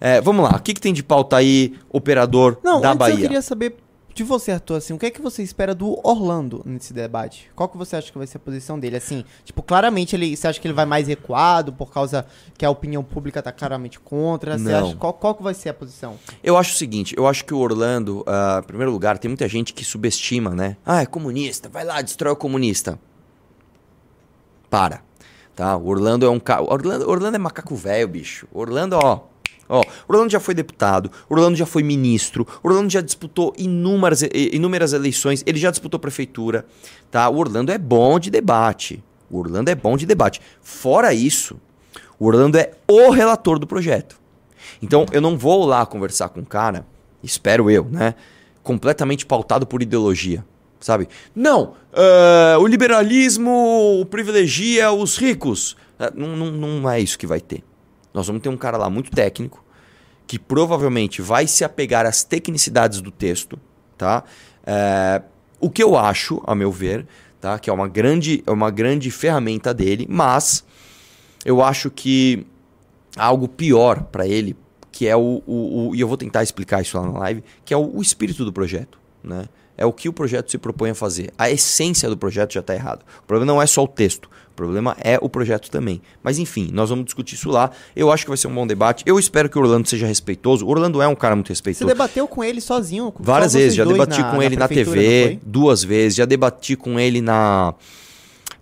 É, 0.00 0.20
vamos 0.20 0.44
lá, 0.44 0.56
o 0.56 0.60
que, 0.60 0.74
que 0.74 0.80
tem 0.80 0.92
de 0.92 1.02
pauta 1.02 1.36
aí, 1.36 1.74
operador 1.90 2.58
Não, 2.62 2.80
da 2.80 2.94
Bahia? 2.94 3.14
Eu 3.14 3.20
queria 3.20 3.42
saber 3.42 3.76
de 4.16 4.24
você, 4.24 4.52
Arthur, 4.52 4.76
assim, 4.76 4.94
o 4.94 4.98
que 4.98 5.04
é 5.04 5.10
que 5.10 5.20
você 5.20 5.42
espera 5.42 5.74
do 5.74 6.00
Orlando 6.02 6.62
nesse 6.64 6.94
debate? 6.94 7.50
Qual 7.54 7.68
que 7.68 7.76
você 7.76 7.96
acha 7.96 8.10
que 8.10 8.16
vai 8.16 8.26
ser 8.26 8.38
a 8.38 8.40
posição 8.40 8.80
dele? 8.80 8.96
Assim, 8.96 9.22
tipo, 9.44 9.62
claramente 9.62 10.16
ele, 10.16 10.34
você 10.34 10.48
acha 10.48 10.58
que 10.58 10.66
ele 10.66 10.72
vai 10.72 10.86
mais 10.86 11.06
recuado 11.06 11.70
por 11.70 11.92
causa 11.92 12.24
que 12.56 12.64
a 12.64 12.70
opinião 12.70 13.04
pública 13.04 13.42
tá 13.42 13.52
claramente 13.52 14.00
contra? 14.00 14.56
Você 14.56 14.64
Não. 14.64 14.86
Acha, 14.86 14.96
qual, 14.96 15.12
qual 15.12 15.34
que 15.34 15.42
vai 15.42 15.52
ser 15.52 15.68
a 15.68 15.74
posição? 15.74 16.18
Eu 16.42 16.56
acho 16.56 16.72
o 16.72 16.76
seguinte, 16.76 17.14
eu 17.14 17.26
acho 17.26 17.44
que 17.44 17.52
o 17.52 17.58
Orlando, 17.58 18.20
uh, 18.20 18.60
em 18.60 18.62
primeiro 18.62 18.90
lugar, 18.90 19.18
tem 19.18 19.28
muita 19.28 19.46
gente 19.46 19.74
que 19.74 19.84
subestima, 19.84 20.54
né? 20.54 20.78
Ah, 20.84 21.02
é 21.02 21.06
comunista, 21.06 21.68
vai 21.68 21.84
lá, 21.84 22.00
destrói 22.00 22.32
o 22.32 22.36
comunista. 22.36 22.98
Para, 24.70 25.02
tá? 25.54 25.76
O 25.76 25.88
Orlando 25.88 26.24
é 26.24 26.30
um 26.30 26.40
cara... 26.40 26.62
Orlando, 26.62 27.06
Orlando 27.06 27.36
é 27.36 27.38
macaco 27.38 27.76
velho, 27.76 28.08
bicho. 28.08 28.48
Orlando, 28.50 28.96
ó 28.96 29.35
Ó, 29.68 29.82
Orlando 30.06 30.30
já 30.30 30.38
foi 30.38 30.54
deputado, 30.54 31.10
Orlando 31.28 31.56
já 31.56 31.66
foi 31.66 31.82
ministro, 31.82 32.46
Orlando 32.62 32.88
já 32.88 33.00
disputou 33.00 33.52
inúmeras, 33.58 34.22
inúmeras 34.32 34.92
eleições, 34.92 35.42
ele 35.44 35.58
já 35.58 35.70
disputou 35.70 35.98
prefeitura, 35.98 36.64
tá? 37.10 37.28
O 37.28 37.36
Orlando 37.36 37.72
é 37.72 37.78
bom 37.78 38.18
de 38.18 38.30
debate. 38.30 39.02
O 39.28 39.38
Orlando 39.38 39.70
é 39.70 39.74
bom 39.74 39.96
de 39.96 40.06
debate. 40.06 40.40
Fora 40.60 41.12
isso, 41.12 41.60
o 42.18 42.26
Orlando 42.26 42.58
é 42.58 42.72
o 42.86 43.10
relator 43.10 43.58
do 43.58 43.66
projeto. 43.66 44.18
Então, 44.80 45.06
eu 45.12 45.20
não 45.20 45.36
vou 45.36 45.64
lá 45.64 45.84
conversar 45.84 46.28
com 46.28 46.40
um 46.40 46.44
cara, 46.44 46.86
espero 47.22 47.70
eu, 47.70 47.84
né? 47.90 48.14
Completamente 48.62 49.26
pautado 49.26 49.66
por 49.66 49.82
ideologia, 49.82 50.44
sabe? 50.80 51.08
Não, 51.34 51.74
uh, 51.92 52.60
o 52.60 52.66
liberalismo 52.66 54.06
privilegia 54.10 54.92
os 54.92 55.16
ricos. 55.16 55.72
Uh, 55.98 56.12
não, 56.14 56.36
não, 56.36 56.78
não 56.78 56.90
é 56.90 57.00
isso 57.00 57.18
que 57.18 57.26
vai 57.26 57.40
ter. 57.40 57.64
Nós 58.16 58.26
vamos 58.26 58.40
ter 58.40 58.48
um 58.48 58.56
cara 58.56 58.78
lá 58.78 58.88
muito 58.88 59.10
técnico, 59.10 59.62
que 60.26 60.38
provavelmente 60.38 61.20
vai 61.20 61.46
se 61.46 61.62
apegar 61.62 62.06
às 62.06 62.24
tecnicidades 62.24 63.02
do 63.02 63.10
texto, 63.10 63.60
tá? 63.98 64.24
É, 64.66 65.20
o 65.60 65.68
que 65.68 65.82
eu 65.82 65.98
acho, 65.98 66.42
a 66.46 66.54
meu 66.54 66.72
ver, 66.72 67.06
tá? 67.38 67.58
Que 67.58 67.68
é 67.68 67.72
uma 67.74 67.86
grande, 67.86 68.42
é 68.46 68.50
uma 68.50 68.70
grande 68.70 69.10
ferramenta 69.10 69.74
dele, 69.74 70.06
mas 70.08 70.64
eu 71.44 71.62
acho 71.62 71.90
que 71.90 72.46
há 73.18 73.26
algo 73.26 73.46
pior 73.46 74.04
para 74.04 74.26
ele, 74.26 74.56
que 74.90 75.06
é 75.06 75.14
o, 75.14 75.42
o, 75.46 75.88
o, 75.90 75.94
E 75.94 76.00
eu 76.00 76.08
vou 76.08 76.16
tentar 76.16 76.42
explicar 76.42 76.80
isso 76.80 76.96
lá 76.96 77.06
na 77.06 77.18
live, 77.18 77.44
que 77.66 77.74
é 77.74 77.76
o, 77.76 77.98
o 77.98 78.00
espírito 78.00 78.46
do 78.46 78.52
projeto, 78.52 78.98
né? 79.22 79.44
É 79.76 79.84
o 79.84 79.92
que 79.92 80.08
o 80.08 80.12
projeto 80.12 80.50
se 80.50 80.56
propõe 80.56 80.88
a 80.88 80.94
fazer. 80.94 81.30
A 81.36 81.50
essência 81.50 82.08
do 82.08 82.16
projeto 82.16 82.54
já 82.54 82.60
está 82.60 82.74
errado. 82.74 83.04
O 83.18 83.26
problema 83.26 83.52
não 83.52 83.60
é 83.60 83.66
só 83.66 83.84
o 83.84 83.88
texto. 83.88 84.30
O 84.56 84.64
problema 84.66 84.96
é 85.04 85.18
o 85.20 85.28
projeto 85.28 85.70
também. 85.70 86.00
Mas 86.22 86.38
enfim, 86.38 86.70
nós 86.72 86.88
vamos 86.88 87.04
discutir 87.04 87.34
isso 87.34 87.50
lá. 87.50 87.70
Eu 87.94 88.10
acho 88.10 88.24
que 88.24 88.30
vai 88.30 88.38
ser 88.38 88.48
um 88.48 88.54
bom 88.54 88.66
debate. 88.66 89.04
Eu 89.06 89.18
espero 89.18 89.50
que 89.50 89.58
o 89.58 89.60
Orlando 89.60 89.86
seja 89.86 90.06
respeitoso. 90.06 90.64
O 90.64 90.70
Orlando 90.70 91.02
é 91.02 91.06
um 91.06 91.14
cara 91.14 91.36
muito 91.36 91.50
respeitoso. 91.50 91.84
Você 91.84 91.92
debateu 91.92 92.26
com 92.26 92.42
ele 92.42 92.62
sozinho? 92.62 93.12
Várias 93.20 93.52
vezes. 93.52 93.74
Já 93.74 93.84
debati 93.84 94.18
na, 94.18 94.30
com 94.30 94.42
ele 94.42 94.56
na, 94.56 94.60
na 94.60 94.68
TV 94.68 95.38
duas 95.44 95.84
vezes. 95.84 96.16
Já 96.16 96.24
debati 96.24 96.74
com 96.74 96.98
ele 96.98 97.20
na 97.20 97.74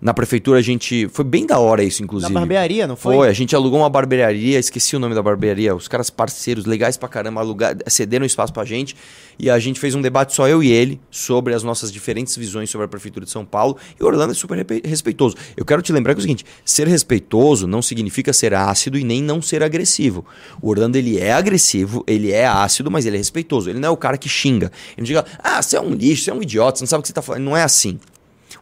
na 0.01 0.13
prefeitura 0.13 0.59
a 0.59 0.61
gente. 0.61 1.07
Foi 1.09 1.25
bem 1.25 1.45
da 1.45 1.59
hora 1.59 1.83
isso, 1.83 2.03
inclusive. 2.03 2.33
Na 2.33 2.39
barbearia, 2.39 2.87
não 2.87 2.95
foi? 2.95 3.15
Foi, 3.15 3.27
a 3.27 3.33
gente 3.33 3.55
alugou 3.55 3.79
uma 3.79 3.89
barbearia, 3.89 4.59
esqueci 4.59 4.95
o 4.95 4.99
nome 4.99 5.15
da 5.15 5.21
barbearia. 5.21 5.75
Os 5.75 5.87
caras 5.87 6.09
parceiros, 6.09 6.65
legais 6.65 6.97
pra 6.97 7.07
caramba, 7.07 7.41
alugar, 7.41 7.75
cederam 7.87 8.25
espaço 8.25 8.53
pra 8.53 8.65
gente. 8.65 8.95
E 9.37 9.49
a 9.49 9.59
gente 9.59 9.79
fez 9.79 9.93
um 9.95 10.01
debate 10.01 10.33
só 10.33 10.47
eu 10.47 10.63
e 10.63 10.71
ele 10.71 10.99
sobre 11.11 11.53
as 11.53 11.61
nossas 11.61 11.91
diferentes 11.91 12.35
visões 12.37 12.69
sobre 12.69 12.85
a 12.85 12.87
prefeitura 12.87 13.25
de 13.25 13.31
São 13.31 13.45
Paulo. 13.45 13.77
E 13.99 14.03
o 14.03 14.07
Orlando 14.07 14.31
é 14.31 14.35
super 14.35 14.65
respeitoso. 14.83 15.35
Eu 15.57 15.65
quero 15.65 15.81
te 15.81 15.91
lembrar 15.91 16.13
que 16.13 16.19
é 16.19 16.21
o 16.21 16.21
seguinte: 16.21 16.45
ser 16.63 16.87
respeitoso 16.87 17.67
não 17.67 17.81
significa 17.81 18.31
ser 18.31 18.53
ácido 18.53 18.97
e 18.97 19.03
nem 19.03 19.21
não 19.21 19.41
ser 19.41 19.63
agressivo. 19.63 20.25
O 20.61 20.69
Orlando 20.69 20.97
ele 20.97 21.19
é 21.19 21.33
agressivo, 21.33 22.03
ele 22.07 22.31
é 22.31 22.45
ácido, 22.45 22.89
mas 22.89 23.05
ele 23.05 23.17
é 23.17 23.19
respeitoso. 23.19 23.69
Ele 23.69 23.79
não 23.79 23.89
é 23.89 23.91
o 23.91 23.97
cara 23.97 24.17
que 24.17 24.29
xinga. 24.29 24.71
Ele 24.97 24.99
não 24.99 25.05
diga, 25.05 25.25
ah, 25.39 25.61
você 25.61 25.75
é 25.77 25.81
um 25.81 25.93
lixo, 25.93 26.23
você 26.23 26.31
é 26.31 26.33
um 26.33 26.41
idiota, 26.41 26.77
você 26.77 26.83
não 26.83 26.87
sabe 26.87 26.99
o 26.99 27.01
que 27.01 27.07
você 27.07 27.13
tá 27.13 27.21
falando. 27.21 27.43
Não 27.43 27.57
é 27.57 27.63
assim. 27.63 27.99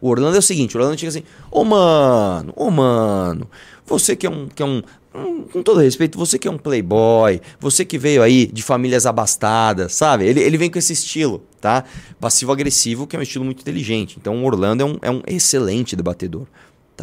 O 0.02 0.10
Orlando 0.10 0.36
é 0.36 0.40
o 0.40 0.42
seguinte, 0.42 0.76
o 0.76 0.80
Orlando 0.80 1.00
chega 1.00 1.10
assim, 1.10 1.24
ô 1.52 1.62
oh, 1.62 1.64
mano, 1.64 2.54
ô 2.56 2.66
oh, 2.66 2.72
mano, 2.72 3.50
você 3.86 4.16
que 4.16 4.26
é 4.26 4.30
um, 4.30 4.48
que 4.48 4.62
é 4.62 4.66
um 4.66 4.82
hum, 5.14 5.44
com 5.52 5.62
todo 5.62 5.80
respeito, 5.80 6.18
você 6.18 6.40
que 6.40 6.48
é 6.48 6.52
um 6.52 6.58
playboy, 6.58 7.42
você 7.60 7.86
que 7.86 7.98
veio 7.98 8.24
aí 8.24 8.46
de 8.48 8.64
famílias 8.64 9.06
abastadas, 9.06 9.94
sabe? 9.94 10.26
Ele, 10.26 10.42
ele 10.42 10.58
vem 10.58 10.70
com 10.70 10.80
esse 10.80 10.94
estilo, 10.94 11.44
tá? 11.62 11.84
Passivo-agressivo, 12.20 13.06
que 13.06 13.16
é 13.16 13.20
um 13.20 13.24
estilo 13.24 13.46
muito 13.46 13.62
inteligente. 13.62 14.18
Então 14.20 14.44
o 14.44 14.46
Orlando 14.46 14.84
é 14.84 14.86
um, 14.86 14.98
é 15.02 15.12
um 15.12 15.22
excelente 15.28 15.96
debatedor. 15.96 16.48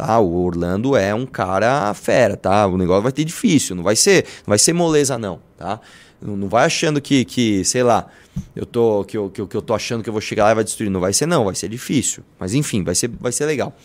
Tá, 0.01 0.19
o 0.19 0.43
Orlando 0.43 0.97
é 0.97 1.13
um 1.13 1.27
cara 1.27 1.93
fera, 1.93 2.35
tá? 2.35 2.65
O 2.65 2.75
negócio 2.75 3.03
vai 3.03 3.11
ter 3.11 3.23
difícil, 3.23 3.75
não 3.75 3.83
vai 3.83 3.95
ser, 3.95 4.23
não 4.39 4.47
vai 4.47 4.57
ser 4.57 4.73
moleza 4.73 5.15
não, 5.15 5.39
tá? 5.55 5.79
Não, 6.19 6.49
vai 6.49 6.65
achando 6.65 6.99
que, 6.99 7.23
que, 7.23 7.63
sei 7.63 7.83
lá, 7.83 8.07
eu 8.55 8.65
tô 8.65 9.03
que 9.03 9.15
eu, 9.15 9.29
que, 9.29 9.39
eu, 9.39 9.47
que 9.47 9.55
eu 9.55 9.61
tô 9.61 9.75
achando 9.75 10.01
que 10.01 10.09
eu 10.09 10.11
vou 10.11 10.19
chegar 10.19 10.45
lá 10.45 10.51
e 10.53 10.55
vai 10.55 10.63
destruir, 10.63 10.89
não 10.89 10.99
vai 10.99 11.13
ser 11.13 11.27
não, 11.27 11.45
vai 11.45 11.53
ser 11.53 11.69
difícil. 11.69 12.23
Mas 12.39 12.55
enfim, 12.55 12.83
vai 12.83 12.95
ser 12.95 13.09
vai 13.09 13.31
ser 13.31 13.45
legal. 13.45 13.75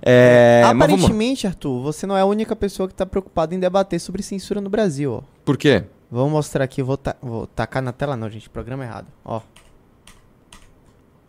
É. 0.00 0.62
Aparentemente, 0.64 1.46
Arthur, 1.46 1.82
você 1.82 2.06
não 2.06 2.16
é 2.16 2.22
a 2.22 2.26
única 2.26 2.56
pessoa 2.56 2.88
que 2.88 2.94
tá 2.94 3.04
preocupada 3.04 3.54
em 3.54 3.60
debater 3.60 4.00
sobre 4.00 4.22
censura 4.22 4.62
no 4.62 4.70
Brasil, 4.70 5.12
ó. 5.12 5.22
Por 5.44 5.58
quê? 5.58 5.84
Vamos 6.10 6.32
mostrar 6.32 6.64
aqui, 6.64 6.82
vou, 6.82 6.96
ta 6.96 7.16
vou 7.20 7.46
tacar 7.48 7.82
na 7.82 7.92
tela 7.92 8.16
não, 8.16 8.30
gente, 8.30 8.48
programa 8.48 8.82
errado, 8.82 9.08
ó. 9.22 9.42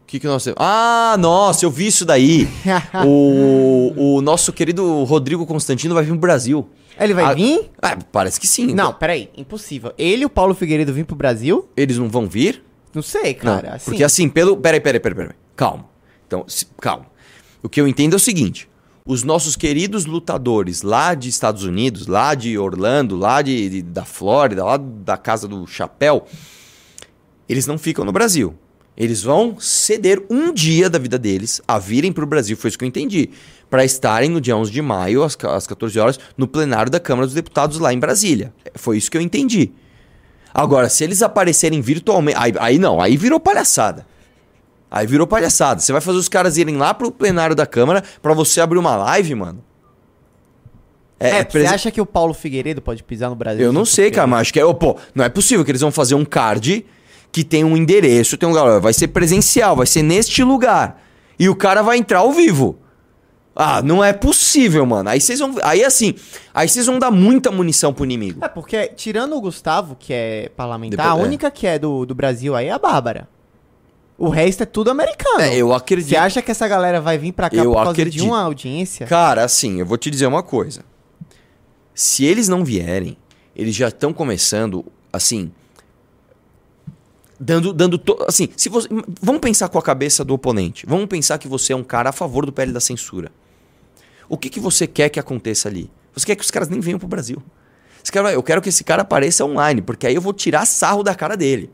O 0.05 0.07
que, 0.07 0.19
que 0.19 0.27
nós 0.27 0.43
temos? 0.43 0.57
Ah, 0.61 1.15
nossa, 1.19 1.65
eu 1.65 1.71
vi 1.71 1.87
isso 1.87 2.05
daí. 2.05 2.47
o, 3.05 3.93
o 4.17 4.21
nosso 4.21 4.53
querido 4.53 5.03
Rodrigo 5.03 5.45
Constantino 5.47 5.95
vai 5.95 6.03
vir 6.03 6.11
pro 6.11 6.19
Brasil. 6.19 6.69
Ele 6.99 7.13
vai 7.13 7.25
Ah, 7.25 7.33
vir? 7.33 7.71
Ah, 7.81 7.97
parece 8.11 8.39
que 8.39 8.47
sim. 8.47 8.67
Não, 8.73 8.93
peraí, 8.93 9.29
impossível. 9.35 9.91
Ele 9.97 10.21
e 10.21 10.25
o 10.25 10.29
Paulo 10.29 10.53
Figueiredo 10.53 10.93
vir 10.93 11.05
pro 11.05 11.15
Brasil? 11.15 11.67
Eles 11.75 11.97
não 11.97 12.07
vão 12.07 12.27
vir? 12.27 12.63
Não 12.93 13.01
sei, 13.01 13.33
cara. 13.33 13.67
não, 13.69 13.75
assim, 13.75 13.85
porque 13.85 14.03
assim, 14.03 14.29
pelo. 14.29 14.55
Peraí, 14.55 14.79
peraí, 14.79 14.99
peraí, 14.99 15.15
peraí. 15.17 15.33
Calma. 15.55 15.85
Então, 16.27 16.45
se- 16.47 16.65
calma. 16.79 17.07
O 17.61 17.67
que 17.67 17.81
eu 17.81 17.87
entendo 17.87 18.13
é 18.13 18.15
o 18.15 18.19
seguinte: 18.19 18.69
os 19.05 19.23
nossos 19.23 19.55
queridos 19.57 20.05
lutadores 20.05 20.83
lá 20.83 21.13
de 21.15 21.27
Estados 21.27 21.63
Unidos, 21.63 22.07
lá 22.07 22.33
de 22.35 22.57
Orlando, 22.57 23.17
lá 23.17 23.41
de, 23.41 23.69
de- 23.69 23.81
da 23.81 24.05
Flórida, 24.05 24.63
lá 24.63 24.77
da 24.77 25.17
casa 25.17 25.47
do 25.47 25.67
chapéu, 25.67 26.25
eles 27.49 27.67
não 27.67 27.77
ficam 27.77 28.05
no 28.05 28.11
Brasil. 28.13 28.55
Eles 28.97 29.21
vão 29.23 29.57
ceder 29.59 30.23
um 30.29 30.53
dia 30.53 30.89
da 30.89 30.97
vida 30.97 31.17
deles 31.17 31.61
a 31.67 31.77
virem 31.77 32.13
para 32.13 32.23
o 32.23 32.27
Brasil, 32.27 32.55
foi 32.55 32.69
isso 32.69 32.77
que 32.77 32.85
eu 32.85 32.87
entendi. 32.87 33.29
Para 33.69 33.83
estarem 33.83 34.29
no 34.29 34.39
dia 34.39 34.55
11 34.55 34.71
de 34.71 34.81
maio, 34.81 35.23
às, 35.23 35.35
ca- 35.35 35.53
às 35.55 35.67
14 35.67 35.99
horas, 35.99 36.19
no 36.37 36.47
plenário 36.47 36.89
da 36.89 36.99
Câmara 36.99 37.25
dos 37.27 37.33
Deputados 37.35 37.77
lá 37.79 37.91
em 37.93 37.99
Brasília. 37.99 38.53
Foi 38.75 38.97
isso 38.97 39.11
que 39.11 39.17
eu 39.17 39.21
entendi. 39.21 39.71
Agora, 40.53 40.87
se 40.87 41.03
eles 41.03 41.21
aparecerem 41.21 41.81
virtualmente. 41.81 42.37
Aí, 42.39 42.53
aí 42.59 42.77
não, 42.79 43.01
aí 43.01 43.17
virou 43.17 43.39
palhaçada. 43.39 44.05
Aí 44.89 45.05
virou 45.05 45.27
palhaçada. 45.27 45.81
Você 45.81 45.91
vai 45.91 45.99
fazer 45.99 46.17
os 46.19 46.29
caras 46.29 46.55
irem 46.55 46.77
lá 46.77 46.93
pro 46.93 47.11
plenário 47.11 47.53
da 47.55 47.65
Câmara 47.65 48.01
pra 48.21 48.33
você 48.33 48.61
abrir 48.61 48.77
uma 48.77 48.95
live, 48.95 49.35
mano? 49.35 49.61
É, 51.19 51.29
é 51.29 51.37
você 51.39 51.45
presen- 51.45 51.73
acha 51.73 51.91
que 51.91 51.99
o 51.99 52.05
Paulo 52.05 52.33
Figueiredo 52.33 52.81
pode 52.81 53.03
pisar 53.03 53.29
no 53.29 53.35
Brasil? 53.35 53.65
Eu 53.65 53.73
não 53.73 53.83
sei, 53.85 54.11
cara, 54.11 54.27
mas 54.27 54.41
acho 54.41 54.53
que 54.53 54.59
é. 54.59 54.65
ô, 54.65 54.73
Pô, 54.73 54.95
não 55.13 55.25
é 55.25 55.29
possível 55.29 55.65
que 55.65 55.71
eles 55.71 55.81
vão 55.81 55.91
fazer 55.91 56.15
um 56.15 56.23
card 56.25 56.85
que 57.35 57.43
tem 57.43 57.65
um 57.65 57.75
endereço, 57.75 58.37
tem 58.37 58.47
um 58.47 58.55
ó, 58.55 58.79
Vai 58.79 58.93
ser 58.93 59.09
presencial, 59.09 59.75
vai 59.75 59.85
ser 59.85 60.01
neste 60.01 60.41
lugar. 60.41 61.03
E 61.37 61.49
o 61.49 61.55
cara 61.55 61.81
vai 61.81 61.97
entrar 61.97 62.19
ao 62.19 62.31
vivo. 62.31 62.79
Ah, 63.53 63.81
não 63.81 64.01
é 64.01 64.13
possível, 64.13 64.85
mano. 64.85 65.09
Aí 65.09 65.19
vocês 65.19 65.37
vão. 65.39 65.53
Aí 65.61 65.83
assim. 65.83 66.15
Aí 66.53 66.69
vocês 66.69 66.85
vão 66.85 66.97
dar 66.97 67.11
muita 67.11 67.51
munição 67.51 67.93
pro 67.93 68.05
inimigo. 68.05 68.39
É, 68.41 68.47
porque 68.47 68.87
tirando 68.95 69.35
o 69.35 69.41
Gustavo, 69.41 69.97
que 69.99 70.13
é 70.13 70.49
parlamentar, 70.55 71.07
Depois- 71.07 71.19
a 71.19 71.21
é. 71.21 71.27
única 71.27 71.51
que 71.51 71.67
é 71.67 71.77
do, 71.77 72.05
do 72.05 72.15
Brasil 72.15 72.55
aí 72.55 72.67
é 72.67 72.71
a 72.71 72.79
Bárbara. 72.79 73.27
O 74.17 74.29
resto 74.29 74.63
é 74.63 74.65
tudo 74.65 74.89
americano. 74.89 75.41
É, 75.41 75.57
eu 75.57 75.73
acredito. 75.73 76.07
Você 76.11 76.15
acha 76.15 76.41
que 76.41 76.51
essa 76.51 76.69
galera 76.69 77.01
vai 77.01 77.17
vir 77.17 77.33
pra 77.33 77.49
cá 77.49 77.57
Eu 77.57 77.71
por 77.71 77.75
causa 77.75 77.91
acredito. 77.91 78.21
de 78.23 78.25
uma 78.29 78.43
audiência? 78.43 79.07
Cara, 79.07 79.43
assim, 79.43 79.81
eu 79.81 79.85
vou 79.85 79.97
te 79.97 80.09
dizer 80.09 80.25
uma 80.25 80.41
coisa. 80.41 80.85
Se 81.93 82.23
eles 82.23 82.47
não 82.47 82.63
vierem, 82.63 83.17
eles 83.53 83.75
já 83.75 83.89
estão 83.89 84.13
começando, 84.13 84.85
assim. 85.11 85.51
Dando. 87.39 87.73
dando 87.73 87.97
to- 87.97 88.23
assim, 88.27 88.47
se 88.55 88.69
você. 88.69 88.87
Vamos 89.21 89.41
pensar 89.41 89.67
com 89.69 89.77
a 89.77 89.81
cabeça 89.81 90.23
do 90.23 90.33
oponente. 90.33 90.85
Vamos 90.87 91.07
pensar 91.07 91.37
que 91.37 91.47
você 91.47 91.73
é 91.73 91.75
um 91.75 91.83
cara 91.83 92.09
a 92.09 92.13
favor 92.13 92.45
do 92.45 92.51
PL 92.51 92.71
da 92.71 92.79
censura. 92.79 93.31
O 94.29 94.37
que, 94.37 94.49
que 94.49 94.59
você 94.59 94.87
quer 94.87 95.09
que 95.09 95.19
aconteça 95.19 95.67
ali? 95.67 95.89
Você 96.15 96.25
quer 96.25 96.35
que 96.35 96.43
os 96.43 96.49
caras 96.51 96.69
nem 96.69 96.79
venham 96.79 96.97
pro 96.97 97.07
Brasil. 97.07 97.41
Você 98.01 98.11
quer, 98.11 98.23
eu 98.33 98.41
quero 98.43 98.61
que 98.61 98.69
esse 98.69 98.83
cara 98.83 99.01
apareça 99.01 99.43
online, 99.43 99.81
porque 99.81 100.07
aí 100.07 100.15
eu 100.15 100.21
vou 100.21 100.33
tirar 100.33 100.65
sarro 100.65 101.03
da 101.03 101.13
cara 101.13 101.35
dele. 101.35 101.69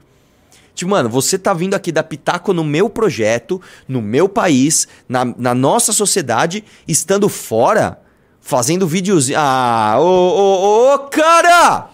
Tipo, 0.74 0.90
mano, 0.92 1.10
você 1.10 1.38
tá 1.38 1.54
vindo 1.54 1.74
aqui 1.76 1.92
dar 1.92 2.04
pitaco 2.04 2.54
no 2.54 2.64
meu 2.64 2.90
projeto, 2.90 3.62
no 3.88 4.02
meu 4.02 4.28
país, 4.30 4.88
na, 5.08 5.26
na 5.26 5.54
nossa 5.54 5.92
sociedade, 5.94 6.64
estando 6.88 7.28
fora, 7.30 8.02
fazendo 8.40 8.88
videozinho. 8.88 9.38
Ah, 9.40 9.98
ô, 10.00 10.04
ô, 10.06 10.94
ô, 10.96 11.00
cara! 11.10 11.90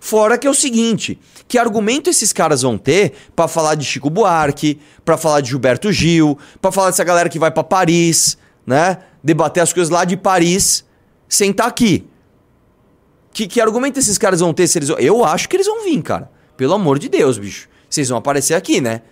Fora 0.00 0.36
que 0.36 0.46
é 0.46 0.50
o 0.50 0.54
seguinte, 0.54 1.18
que 1.52 1.58
argumento 1.58 2.08
esses 2.08 2.32
caras 2.32 2.62
vão 2.62 2.78
ter 2.78 3.12
pra 3.36 3.46
falar 3.46 3.74
de 3.74 3.84
Chico 3.84 4.08
Buarque, 4.08 4.80
pra 5.04 5.18
falar 5.18 5.42
de 5.42 5.50
Gilberto 5.50 5.92
Gil, 5.92 6.38
pra 6.62 6.72
falar 6.72 6.88
dessa 6.88 7.04
galera 7.04 7.28
que 7.28 7.38
vai 7.38 7.50
pra 7.50 7.62
Paris, 7.62 8.38
né? 8.66 9.00
Debater 9.22 9.62
as 9.62 9.70
coisas 9.70 9.90
lá 9.90 10.06
de 10.06 10.16
Paris, 10.16 10.82
sem 11.28 11.50
estar 11.50 11.66
aqui. 11.66 12.08
Que, 13.34 13.46
que 13.46 13.60
argumento 13.60 13.98
esses 13.98 14.16
caras 14.16 14.40
vão 14.40 14.54
ter 14.54 14.66
se 14.66 14.78
eles. 14.78 14.88
Eu 14.98 15.26
acho 15.26 15.46
que 15.46 15.54
eles 15.54 15.66
vão 15.66 15.84
vir, 15.84 16.00
cara. 16.00 16.30
Pelo 16.56 16.72
amor 16.72 16.98
de 16.98 17.10
Deus, 17.10 17.36
bicho. 17.36 17.68
Vocês 17.86 18.08
vão 18.08 18.16
aparecer 18.16 18.54
aqui, 18.54 18.80
né? 18.80 19.02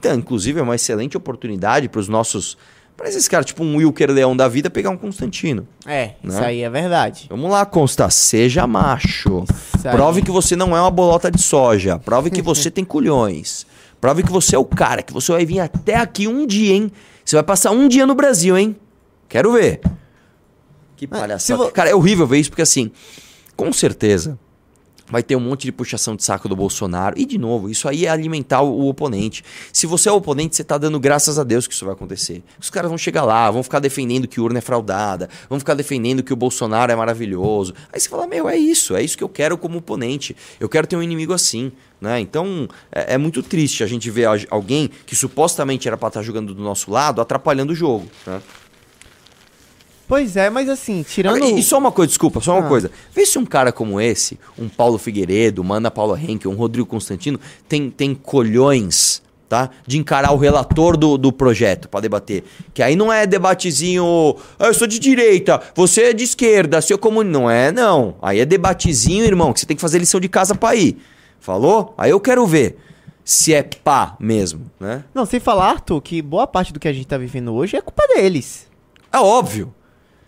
Tá, 0.00 0.14
inclusive, 0.14 0.60
é 0.60 0.62
uma 0.62 0.76
excelente 0.76 1.16
oportunidade 1.16 1.88
pros 1.88 2.06
nossos. 2.06 2.56
Pra 3.02 3.08
esses 3.08 3.26
caras, 3.26 3.46
tipo 3.46 3.64
um 3.64 3.78
Wilker 3.78 4.12
Leão 4.12 4.36
da 4.36 4.46
vida, 4.46 4.70
pegar 4.70 4.90
um 4.90 4.96
Constantino. 4.96 5.66
É, 5.84 6.12
isso 6.22 6.38
Né? 6.38 6.46
aí 6.46 6.62
é 6.62 6.70
verdade. 6.70 7.26
Vamos 7.28 7.50
lá, 7.50 7.66
Consta, 7.66 8.08
seja 8.08 8.64
macho. 8.64 9.42
Isso. 9.74 9.82
Prove 9.90 10.22
que 10.22 10.30
você 10.30 10.54
não 10.54 10.76
é 10.76 10.80
uma 10.80 10.88
bolota 10.88 11.28
de 11.28 11.42
soja. 11.42 11.98
Prove 11.98 12.30
que 12.30 12.40
você 12.40 12.70
tem 12.70 12.84
culhões. 12.84 13.66
Prove 14.00 14.22
que 14.22 14.30
você 14.30 14.54
é 14.54 14.58
o 14.60 14.64
cara, 14.64 15.02
que 15.02 15.12
você 15.12 15.32
vai 15.32 15.44
vir 15.44 15.58
até 15.58 15.96
aqui 15.96 16.28
um 16.28 16.46
dia, 16.46 16.74
hein? 16.74 16.92
Você 17.24 17.34
vai 17.34 17.42
passar 17.42 17.72
um 17.72 17.88
dia 17.88 18.06
no 18.06 18.14
Brasil, 18.14 18.56
hein? 18.56 18.76
Quero 19.28 19.50
ver. 19.52 19.80
Que 20.96 21.04
palhaçada. 21.08 21.72
Cara, 21.72 21.90
é 21.90 21.94
horrível 21.96 22.24
ver 22.24 22.38
isso, 22.38 22.50
porque 22.50 22.62
assim, 22.62 22.92
com 23.56 23.72
certeza 23.72 24.38
vai 25.12 25.22
ter 25.22 25.36
um 25.36 25.40
monte 25.40 25.64
de 25.64 25.72
puxação 25.72 26.16
de 26.16 26.24
saco 26.24 26.48
do 26.48 26.56
Bolsonaro. 26.56 27.18
E, 27.18 27.26
de 27.26 27.36
novo, 27.36 27.68
isso 27.68 27.86
aí 27.86 28.06
é 28.06 28.08
alimentar 28.08 28.62
o, 28.62 28.88
oponente. 28.88 29.44
Se 29.70 29.86
você 29.86 30.08
é 30.08 30.12
o 30.12 30.16
oponente, 30.16 30.56
você 30.56 30.64
tá 30.64 30.78
dando 30.78 30.98
graças 30.98 31.38
a 31.38 31.44
Deus 31.44 31.66
que 31.66 31.74
isso 31.74 31.84
vai 31.84 31.92
acontecer. 31.92 32.42
Os 32.58 32.70
caras 32.70 32.88
vão 32.88 32.96
chegar 32.96 33.22
lá, 33.22 33.50
vão 33.50 33.62
ficar 33.62 33.78
defendendo 33.78 34.26
que 34.26 34.40
urna 34.40 34.58
é 34.58 34.62
fraudada, 34.62 35.28
vão 35.50 35.58
ficar 35.58 35.74
defendendo 35.74 36.22
que 36.22 36.32
o 36.32 36.36
Bolsonaro 36.36 36.90
é 36.90 36.96
maravilhoso. 36.96 37.74
Aí 37.92 38.00
você 38.00 38.08
fala, 38.08 38.26
meu, 38.26 38.48
é 38.48 38.56
isso, 38.56 38.96
é 38.96 39.02
isso 39.02 39.18
que 39.18 39.22
eu 39.22 39.28
quero 39.28 39.58
como 39.58 39.78
oponente. 39.78 40.34
Eu 40.58 40.68
quero 40.68 40.86
ter 40.86 40.96
um 40.96 41.02
inimigo 41.02 41.34
assim. 41.34 41.70
Né? 42.00 42.18
Então, 42.18 42.66
é, 42.90 43.14
é 43.14 43.18
muito 43.18 43.42
triste 43.42 43.84
a 43.84 43.86
gente 43.86 44.10
ver 44.10 44.26
alguém 44.50 44.90
que 45.06 45.14
supostamente 45.14 45.86
era 45.86 45.96
pra 45.96 46.08
estar 46.08 46.22
jogando 46.22 46.54
do 46.54 46.62
nosso 46.62 46.90
lado 46.90 47.20
atrapalhando 47.20 47.72
o 47.72 47.76
jogo. 47.76 48.08
Né? 48.26 48.40
Pois 50.12 50.36
é, 50.36 50.50
mas 50.50 50.68
assim, 50.68 51.02
tirando. 51.02 51.42
E, 51.42 51.60
e 51.60 51.62
só 51.62 51.78
uma 51.78 51.90
coisa, 51.90 52.08
desculpa, 52.08 52.38
só 52.38 52.58
uma 52.58 52.66
Ah. 52.66 52.68
coisa. 52.68 52.90
Vê 53.14 53.24
se 53.24 53.38
um 53.38 53.46
cara 53.46 53.72
como 53.72 53.98
esse, 53.98 54.38
um 54.58 54.68
Paulo 54.68 54.98
Figueiredo, 54.98 55.62
uma 55.62 55.76
Ana 55.76 55.90
Paula 55.90 56.20
Henke, 56.20 56.46
um 56.46 56.54
Rodrigo 56.54 56.86
Constantino, 56.86 57.40
tem, 57.66 57.88
tem 57.88 58.14
colhões, 58.14 59.22
tá? 59.48 59.70
De 59.86 59.96
encarar 59.96 60.32
o 60.32 60.36
relator 60.36 60.98
do, 60.98 61.16
do 61.16 61.32
projeto 61.32 61.88
pra 61.88 61.98
debater. 61.98 62.44
Que 62.74 62.82
aí 62.82 62.94
não 62.94 63.10
é 63.10 63.26
debatezinho, 63.26 64.36
ah, 64.58 64.66
eu 64.66 64.74
sou 64.74 64.86
de 64.86 64.98
direita, 64.98 65.62
você 65.74 66.02
é 66.02 66.12
de 66.12 66.24
esquerda, 66.24 66.82
seu 66.82 66.98
comunista. 66.98 67.32
Não 67.38 67.50
é, 67.50 67.72
não. 67.72 68.14
Aí 68.20 68.38
é 68.38 68.44
debatezinho, 68.44 69.24
irmão, 69.24 69.50
que 69.50 69.60
você 69.60 69.64
tem 69.64 69.76
que 69.76 69.80
fazer 69.80 69.98
lição 69.98 70.20
de 70.20 70.28
casa 70.28 70.54
pra 70.54 70.74
ir. 70.74 70.98
Falou? 71.40 71.94
Aí 71.96 72.10
eu 72.10 72.20
quero 72.20 72.46
ver 72.46 72.76
se 73.24 73.54
é 73.54 73.62
pá 73.62 74.14
mesmo, 74.20 74.70
né? 74.78 75.04
Não, 75.14 75.24
sem 75.24 75.40
falar, 75.40 75.70
Arthur, 75.70 76.02
que 76.02 76.20
boa 76.20 76.46
parte 76.46 76.70
do 76.70 76.78
que 76.78 76.86
a 76.86 76.92
gente 76.92 77.06
tá 77.06 77.16
vivendo 77.16 77.54
hoje 77.54 77.78
é 77.78 77.80
culpa 77.80 78.06
deles. 78.14 78.66
É 79.10 79.16
óbvio. 79.18 79.72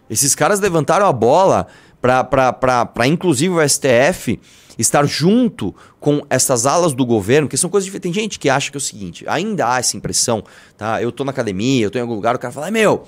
Esses 0.08 0.34
caras 0.34 0.61
levantaram 0.61 1.06
a 1.06 1.12
bola 1.12 1.66
pra 2.00 3.06
inclusive 3.06 3.54
o 3.54 3.68
STF 3.68 4.38
estar 4.78 5.06
junto 5.06 5.75
com 6.00 6.23
essas 6.28 6.66
alas 6.66 6.92
do 6.92 7.06
governo, 7.06 7.49
que 7.49 7.56
são 7.56 7.70
coisas 7.70 7.87
diferentes. 7.87 8.12
Tem 8.12 8.23
gente 8.23 8.38
que 8.38 8.49
acha 8.50 8.70
que 8.70 8.76
é 8.76 8.78
o 8.78 8.80
seguinte, 8.80 9.25
ainda 9.26 9.73
há 9.73 9.78
essa 9.78 9.96
impressão, 9.96 10.44
tá? 10.76 11.00
Eu 11.00 11.12
tô 11.12 11.25
na 11.25 11.30
academia, 11.30 11.84
eu 11.84 11.90
tô 11.90 11.99
em 11.99 12.02
algum 12.02 12.14
lugar, 12.14 12.34
o 12.34 12.38
cara 12.38 12.52
fala, 12.52 12.66
"Ah, 12.66 12.70
meu, 12.70 13.04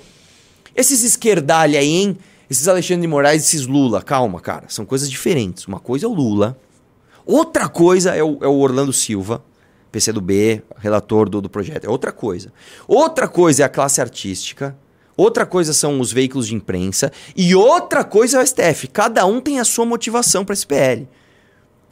esses 0.75 1.03
esquerdalha 1.03 1.79
aí, 1.79 1.87
hein? 1.87 2.17
Esses 2.49 2.67
Alexandre 2.67 3.01
de 3.01 3.07
Moraes, 3.07 3.43
esses 3.43 3.67
Lula. 3.67 4.01
Calma, 4.01 4.39
cara, 4.39 4.65
são 4.69 4.85
coisas 4.85 5.09
diferentes. 5.09 5.67
Uma 5.67 5.79
coisa 5.79 6.05
é 6.05 6.09
o 6.09 6.13
Lula, 6.13 6.57
outra 7.25 7.67
coisa 7.67 8.15
é 8.15 8.23
o, 8.23 8.37
é 8.41 8.47
o 8.47 8.57
Orlando 8.57 8.93
Silva, 8.93 9.43
PCdoB, 9.91 10.63
relator 10.77 11.29
do, 11.29 11.41
do 11.41 11.49
projeto. 11.49 11.85
É 11.85 11.89
outra 11.89 12.11
coisa. 12.11 12.53
Outra 12.87 13.27
coisa 13.27 13.63
é 13.63 13.65
a 13.65 13.69
classe 13.69 13.99
artística. 13.99 14.77
Outra 15.17 15.47
coisa 15.47 15.73
são 15.73 15.99
os 15.99 16.13
veículos 16.13 16.47
de 16.47 16.55
imprensa. 16.55 17.11
E 17.35 17.55
outra 17.55 18.03
coisa 18.03 18.37
é 18.37 18.41
o 18.41 18.45
STF. 18.45 18.87
Cada 18.87 19.25
um 19.25 19.41
tem 19.41 19.59
a 19.59 19.65
sua 19.65 19.85
motivação 19.85 20.45
para 20.45 20.53
esse 20.53 20.67
PL. 20.67 21.09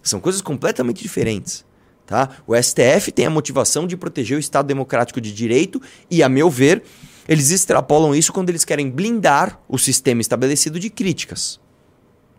São 0.03 0.19
coisas 0.19 0.41
completamente 0.41 1.01
diferentes. 1.01 1.65
Tá? 2.05 2.29
O 2.45 2.55
STF 2.55 3.11
tem 3.11 3.25
a 3.25 3.29
motivação 3.31 3.87
de 3.87 3.97
proteger 3.97 4.37
o 4.37 4.39
Estado 4.39 4.67
Democrático 4.67 5.19
de 5.19 5.33
Direito 5.33 5.81
e, 6.09 6.21
a 6.21 6.29
meu 6.29 6.51
ver, 6.51 6.83
eles 7.27 7.49
extrapolam 7.49 8.13
isso 8.13 8.31
quando 8.31 8.49
eles 8.49 8.63
querem 8.63 8.91
blindar 8.91 9.59
o 9.67 9.79
sistema 9.79 10.21
estabelecido 10.21 10.79
de 10.79 10.91
críticas. 10.91 11.59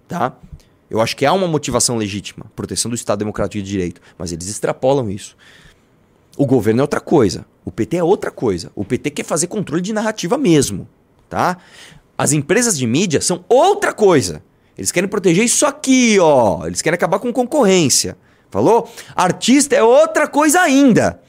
tá? 0.07 0.37
Eu 0.89 1.01
acho 1.01 1.17
que 1.17 1.27
há 1.27 1.33
uma 1.33 1.49
motivação 1.49 1.97
legítima, 1.97 2.47
proteção 2.55 2.89
do 2.89 2.95
Estado 2.95 3.19
Democrático 3.19 3.61
de 3.61 3.69
Direito, 3.69 4.01
mas 4.17 4.31
eles 4.31 4.49
extrapolam 4.49 5.11
isso. 5.11 5.37
O 6.37 6.47
governo 6.47 6.81
é 6.81 6.83
outra 6.83 7.01
coisa, 7.01 7.47
o 7.65 7.71
PT 7.71 7.97
é 7.97 8.05
outra 8.05 8.31
coisa. 8.31 8.71
O 8.75 8.85
PT 8.85 9.11
quer 9.11 9.25
fazer 9.25 9.47
controle 9.47 9.83
de 9.83 9.93
narrativa 9.93 10.37
mesmo, 10.37 10.89
tá? 11.29 11.57
As 12.17 12.33
empresas 12.33 12.79
de 12.79 12.87
mídia 12.87 13.21
são 13.21 13.45
outra 13.49 13.93
coisa. 13.93 14.43
Eles 14.77 14.93
querem 14.93 15.09
proteger 15.09 15.45
isso 15.45 15.65
aqui, 15.65 16.19
ó. 16.21 16.67
Eles 16.67 16.83
querem 16.83 16.97
acabar 16.97 17.19
com 17.19 17.33
concorrência. 17.33 18.17
Falou? 18.51 18.89
Artista 19.15 19.75
é 19.75 19.83
outra 19.83 20.29
coisa 20.29 20.61
ainda. 20.61 21.21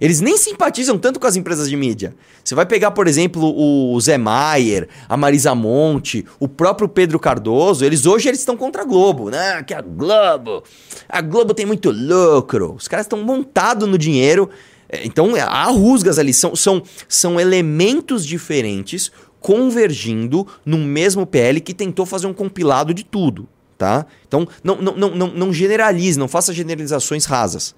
Eles 0.00 0.20
nem 0.20 0.36
simpatizam 0.36 0.98
tanto 0.98 1.20
com 1.20 1.26
as 1.26 1.36
empresas 1.36 1.68
de 1.68 1.76
mídia. 1.76 2.14
Você 2.42 2.54
vai 2.54 2.66
pegar, 2.66 2.90
por 2.90 3.06
exemplo, 3.06 3.54
o 3.56 3.98
Zé 4.00 4.18
Maier, 4.18 4.88
a 5.08 5.16
Marisa 5.16 5.54
Monte, 5.54 6.24
o 6.40 6.48
próprio 6.48 6.88
Pedro 6.88 7.18
Cardoso, 7.18 7.84
eles 7.84 8.04
hoje 8.04 8.28
eles 8.28 8.40
estão 8.40 8.56
contra 8.56 8.82
a 8.82 8.84
Globo, 8.84 9.30
né? 9.30 9.62
Que 9.62 9.72
a 9.72 9.80
Globo, 9.80 10.64
a 11.08 11.20
Globo 11.20 11.54
tem 11.54 11.64
muito 11.64 11.90
lucro. 11.90 12.74
Os 12.74 12.88
caras 12.88 13.06
estão 13.06 13.22
montados 13.22 13.88
no 13.88 13.96
dinheiro. 13.96 14.50
É, 14.88 15.06
então, 15.06 15.32
há 15.36 15.66
rusgas 15.66 16.18
ali, 16.18 16.34
são, 16.34 16.56
são, 16.56 16.82
são 17.08 17.40
elementos 17.40 18.26
diferentes 18.26 19.12
convergindo 19.40 20.46
num 20.64 20.84
mesmo 20.84 21.26
PL 21.26 21.60
que 21.60 21.74
tentou 21.74 22.04
fazer 22.04 22.26
um 22.26 22.32
compilado 22.32 22.94
de 22.94 23.04
tudo, 23.04 23.46
tá? 23.76 24.06
Então, 24.26 24.48
não, 24.62 24.76
não, 24.80 24.96
não, 24.96 25.10
não, 25.10 25.26
não 25.28 25.52
generalize, 25.52 26.18
não 26.18 26.28
faça 26.28 26.52
generalizações 26.52 27.26
rasas 27.26 27.74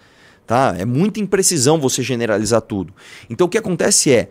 tá? 0.47 0.75
É 0.79 0.85
muita 0.85 1.21
imprecisão 1.21 1.81
você 1.81 2.03
generalizar 2.03 2.61
tudo. 2.61 2.95
Então 3.29 3.47
o 3.47 3.51
que 3.51 3.59
acontece 3.59 4.13
é, 4.13 4.31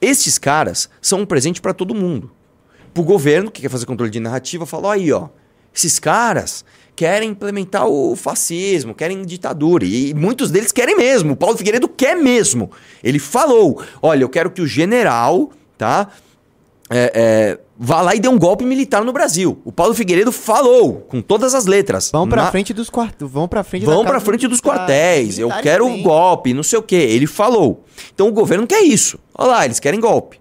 estes 0.00 0.38
caras 0.38 0.88
são 1.00 1.20
um 1.20 1.26
presente 1.26 1.60
para 1.60 1.74
todo 1.74 1.94
mundo. 1.94 2.30
Para 2.94 3.02
o 3.02 3.04
governo, 3.04 3.50
que 3.50 3.62
quer 3.62 3.68
fazer 3.68 3.86
controle 3.86 4.10
de 4.10 4.18
narrativa, 4.18 4.66
falou 4.66 4.90
aí, 4.90 5.12
ó, 5.12 5.28
esses 5.74 5.98
caras 5.98 6.64
querem 6.96 7.30
implementar 7.30 7.86
o 7.86 8.16
fascismo, 8.16 8.94
querem 8.94 9.22
ditadura. 9.22 9.84
E 9.84 10.12
muitos 10.12 10.50
deles 10.50 10.72
querem 10.72 10.96
mesmo. 10.96 11.32
O 11.32 11.36
Paulo 11.36 11.56
Figueiredo 11.56 11.88
quer 11.88 12.16
mesmo. 12.16 12.70
Ele 13.02 13.18
falou: 13.18 13.82
olha, 14.02 14.24
eu 14.24 14.28
quero 14.28 14.50
que 14.50 14.60
o 14.60 14.66
general, 14.66 15.50
tá? 15.78 16.08
É, 16.90 17.12
é, 17.14 17.58
vá 17.82 18.02
lá 18.02 18.14
e 18.14 18.20
dê 18.20 18.28
um 18.28 18.38
golpe 18.38 18.62
militar 18.66 19.02
no 19.02 19.10
Brasil. 19.10 19.58
O 19.64 19.72
Paulo 19.72 19.94
Figueiredo 19.94 20.30
falou, 20.30 21.06
com 21.08 21.22
todas 21.22 21.54
as 21.54 21.64
letras. 21.64 22.10
Vão 22.12 22.28
pra 22.28 22.44
na... 22.44 22.50
frente 22.50 22.74
dos 22.74 22.90
quartéis. 22.90 23.30
Vão 23.30 23.48
pra 23.48 23.64
frente 23.64 23.86
Vão 23.86 24.04
pra 24.04 24.20
frente 24.20 24.46
dos 24.46 24.60
quartéis. 24.60 25.38
Eu 25.38 25.48
quero 25.62 25.86
o 25.86 26.02
golpe, 26.02 26.52
não 26.52 26.62
sei 26.62 26.78
o 26.78 26.82
quê. 26.82 26.96
Ele 26.96 27.26
falou. 27.26 27.82
Então 28.14 28.28
o 28.28 28.32
governo 28.32 28.66
quer 28.66 28.82
isso. 28.82 29.18
Olha 29.34 29.50
lá, 29.50 29.64
eles 29.64 29.80
querem 29.80 29.98
golpe. 29.98 30.38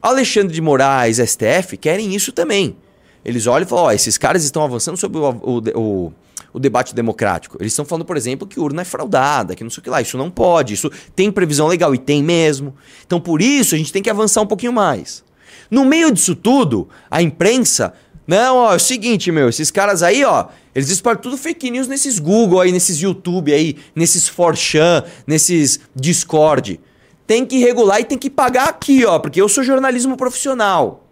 Alexandre 0.00 0.54
de 0.54 0.62
Moraes, 0.62 1.18
STF, 1.18 1.76
querem 1.76 2.14
isso 2.14 2.32
também. 2.32 2.74
Eles 3.22 3.46
olham 3.46 3.66
e 3.66 3.68
falam: 3.68 3.84
ó, 3.84 3.92
esses 3.92 4.16
caras 4.16 4.42
estão 4.42 4.64
avançando 4.64 4.96
sobre 4.96 5.18
o, 5.18 5.28
o, 5.42 5.58
o, 5.78 6.12
o 6.54 6.58
debate 6.58 6.94
democrático. 6.94 7.58
Eles 7.60 7.74
estão 7.74 7.84
falando, 7.84 8.06
por 8.06 8.16
exemplo, 8.16 8.48
que 8.48 8.58
urna 8.58 8.80
é 8.80 8.84
fraudada, 8.86 9.54
que 9.54 9.62
não 9.62 9.68
sei 9.68 9.82
o 9.82 9.84
que 9.84 9.90
lá. 9.90 10.00
Isso 10.00 10.16
não 10.16 10.30
pode. 10.30 10.72
Isso 10.72 10.90
tem 11.14 11.30
previsão 11.30 11.66
legal 11.66 11.94
e 11.94 11.98
tem 11.98 12.22
mesmo. 12.22 12.74
Então 13.06 13.20
por 13.20 13.42
isso 13.42 13.74
a 13.74 13.78
gente 13.78 13.92
tem 13.92 14.02
que 14.02 14.08
avançar 14.08 14.40
um 14.40 14.46
pouquinho 14.46 14.72
mais. 14.72 15.22
No 15.70 15.84
meio 15.84 16.10
disso 16.10 16.34
tudo, 16.34 16.88
a 17.10 17.22
imprensa. 17.22 17.94
Não, 18.26 18.56
ó, 18.56 18.72
é 18.72 18.76
o 18.76 18.80
seguinte, 18.80 19.30
meu, 19.30 19.48
esses 19.48 19.70
caras 19.70 20.02
aí, 20.02 20.24
ó, 20.24 20.46
eles 20.74 20.88
espalham 20.90 21.20
tudo 21.20 21.36
fake 21.36 21.70
news 21.70 21.88
nesses 21.88 22.18
Google 22.18 22.60
aí, 22.60 22.70
nesses 22.72 23.00
YouTube 23.00 23.52
aí, 23.52 23.76
nesses 23.94 24.28
Forchan, 24.28 25.04
nesses 25.26 25.80
Discord. 25.94 26.80
Tem 27.26 27.44
que 27.46 27.58
regular 27.58 28.00
e 28.00 28.04
tem 28.04 28.18
que 28.18 28.30
pagar 28.30 28.68
aqui, 28.68 29.04
ó, 29.04 29.18
porque 29.18 29.40
eu 29.40 29.48
sou 29.48 29.62
jornalismo 29.64 30.16
profissional. 30.16 31.06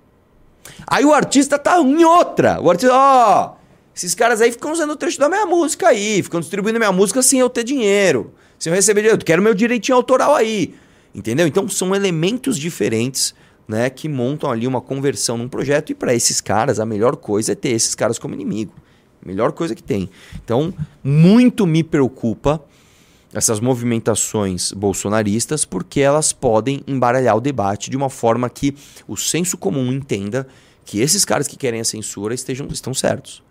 Aí 0.86 1.04
o 1.04 1.12
artista 1.12 1.58
tá 1.58 1.78
em 1.80 2.04
outra. 2.04 2.60
O 2.60 2.70
artista, 2.70 2.94
ó, 2.94 3.54
esses 3.94 4.14
caras 4.14 4.40
aí 4.40 4.52
ficam 4.52 4.72
usando 4.72 4.90
o 4.90 4.96
trecho 4.96 5.18
da 5.18 5.28
minha 5.28 5.46
música 5.46 5.88
aí, 5.88 6.22
ficam 6.22 6.40
distribuindo 6.40 6.78
minha 6.78 6.92
música 6.92 7.20
sem 7.22 7.40
eu 7.40 7.50
ter 7.50 7.64
dinheiro. 7.64 8.32
Sem 8.58 8.70
eu 8.70 8.76
receber 8.76 9.00
dinheiro. 9.00 9.20
Eu 9.20 9.24
quero 9.24 9.42
meu 9.42 9.54
direitinho 9.54 9.96
autoral 9.96 10.34
aí. 10.34 10.74
Entendeu? 11.14 11.46
Então 11.46 11.68
são 11.68 11.94
elementos 11.94 12.56
diferentes 12.58 13.34
né, 13.68 13.90
que 13.90 14.08
montam 14.08 14.50
ali 14.50 14.66
uma 14.66 14.80
conversão 14.80 15.36
num 15.36 15.48
projeto 15.48 15.90
e 15.90 15.94
para 15.94 16.14
esses 16.14 16.40
caras 16.40 16.80
a 16.80 16.86
melhor 16.86 17.16
coisa 17.16 17.52
é 17.52 17.54
ter 17.54 17.68
esses 17.68 17.94
caras 17.94 18.18
como 18.18 18.34
inimigo. 18.34 18.72
Melhor 19.24 19.52
coisa 19.52 19.74
que 19.74 19.82
tem. 19.82 20.08
Então, 20.42 20.72
muito 21.04 21.66
me 21.66 21.84
preocupa 21.84 22.64
essas 23.32 23.60
movimentações 23.60 24.72
bolsonaristas 24.72 25.66
porque 25.66 26.00
elas 26.00 26.32
podem 26.32 26.82
embaralhar 26.86 27.36
o 27.36 27.40
debate 27.40 27.90
de 27.90 27.96
uma 27.96 28.08
forma 28.08 28.48
que 28.48 28.74
o 29.06 29.16
senso 29.16 29.58
comum 29.58 29.92
entenda 29.92 30.48
que 30.84 31.00
esses 31.00 31.24
caras 31.24 31.46
que 31.46 31.56
querem 31.56 31.80
a 31.80 31.84
censura 31.84 32.32
estejam, 32.32 32.66
estão 32.68 32.94
certos. 32.94 33.42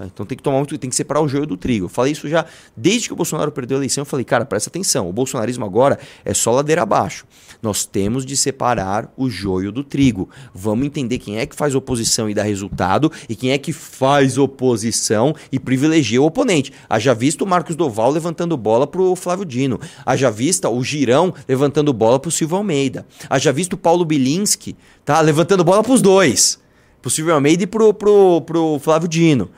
Tá? 0.00 0.06
Então 0.06 0.24
tem 0.24 0.36
que 0.36 0.42
tomar 0.42 0.56
muito, 0.56 0.76
tem 0.78 0.88
que 0.88 0.96
separar 0.96 1.20
o 1.20 1.28
joio 1.28 1.46
do 1.46 1.56
trigo. 1.56 1.84
Eu 1.84 1.88
falei 1.88 2.12
isso 2.12 2.28
já 2.28 2.46
desde 2.74 3.08
que 3.08 3.12
o 3.12 3.16
Bolsonaro 3.16 3.52
perdeu 3.52 3.76
a 3.76 3.80
eleição. 3.80 4.02
Eu 4.02 4.06
falei, 4.06 4.24
cara, 4.24 4.46
presta 4.46 4.70
atenção. 4.70 5.08
O 5.08 5.12
bolsonarismo 5.12 5.64
agora 5.64 5.98
é 6.24 6.32
só 6.32 6.52
ladeira 6.52 6.82
abaixo. 6.82 7.26
Nós 7.62 7.84
temos 7.84 8.24
de 8.24 8.36
separar 8.36 9.12
o 9.16 9.28
joio 9.28 9.70
do 9.70 9.84
trigo. 9.84 10.30
Vamos 10.54 10.86
entender 10.86 11.18
quem 11.18 11.38
é 11.38 11.44
que 11.44 11.54
faz 11.54 11.74
oposição 11.74 12.30
e 12.30 12.34
dá 12.34 12.42
resultado 12.42 13.12
e 13.28 13.36
quem 13.36 13.52
é 13.52 13.58
que 13.58 13.72
faz 13.72 14.38
oposição 14.38 15.34
e 15.52 15.58
privilegia 15.58 16.22
o 16.22 16.24
oponente. 16.24 16.72
Haja 16.88 17.14
visto 17.14 17.42
o 17.42 17.46
Marcos 17.46 17.76
Doval 17.76 18.10
levantando 18.10 18.56
bola 18.56 18.86
pro 18.86 19.14
Flávio 19.14 19.44
Dino. 19.44 19.78
Haja 20.06 20.30
vista 20.30 20.70
o 20.70 20.82
Girão 20.82 21.34
levantando 21.46 21.92
bola 21.92 22.18
pro 22.18 22.30
Silvio 22.30 22.56
Almeida. 22.56 23.06
Haja 23.28 23.52
visto 23.52 23.74
o 23.74 23.76
Paulo 23.76 24.04
Bilinski, 24.04 24.74
tá? 25.04 25.20
Levantando 25.20 25.62
bola 25.62 25.82
pros 25.82 26.00
dois. 26.00 26.58
Pro 27.02 27.10
Silvio 27.10 27.34
Almeida 27.34 27.64
e 27.64 27.66
pro, 27.66 27.92
pro, 27.92 28.40
pro 28.42 28.78
Flávio 28.78 29.08
Dino. 29.08 29.50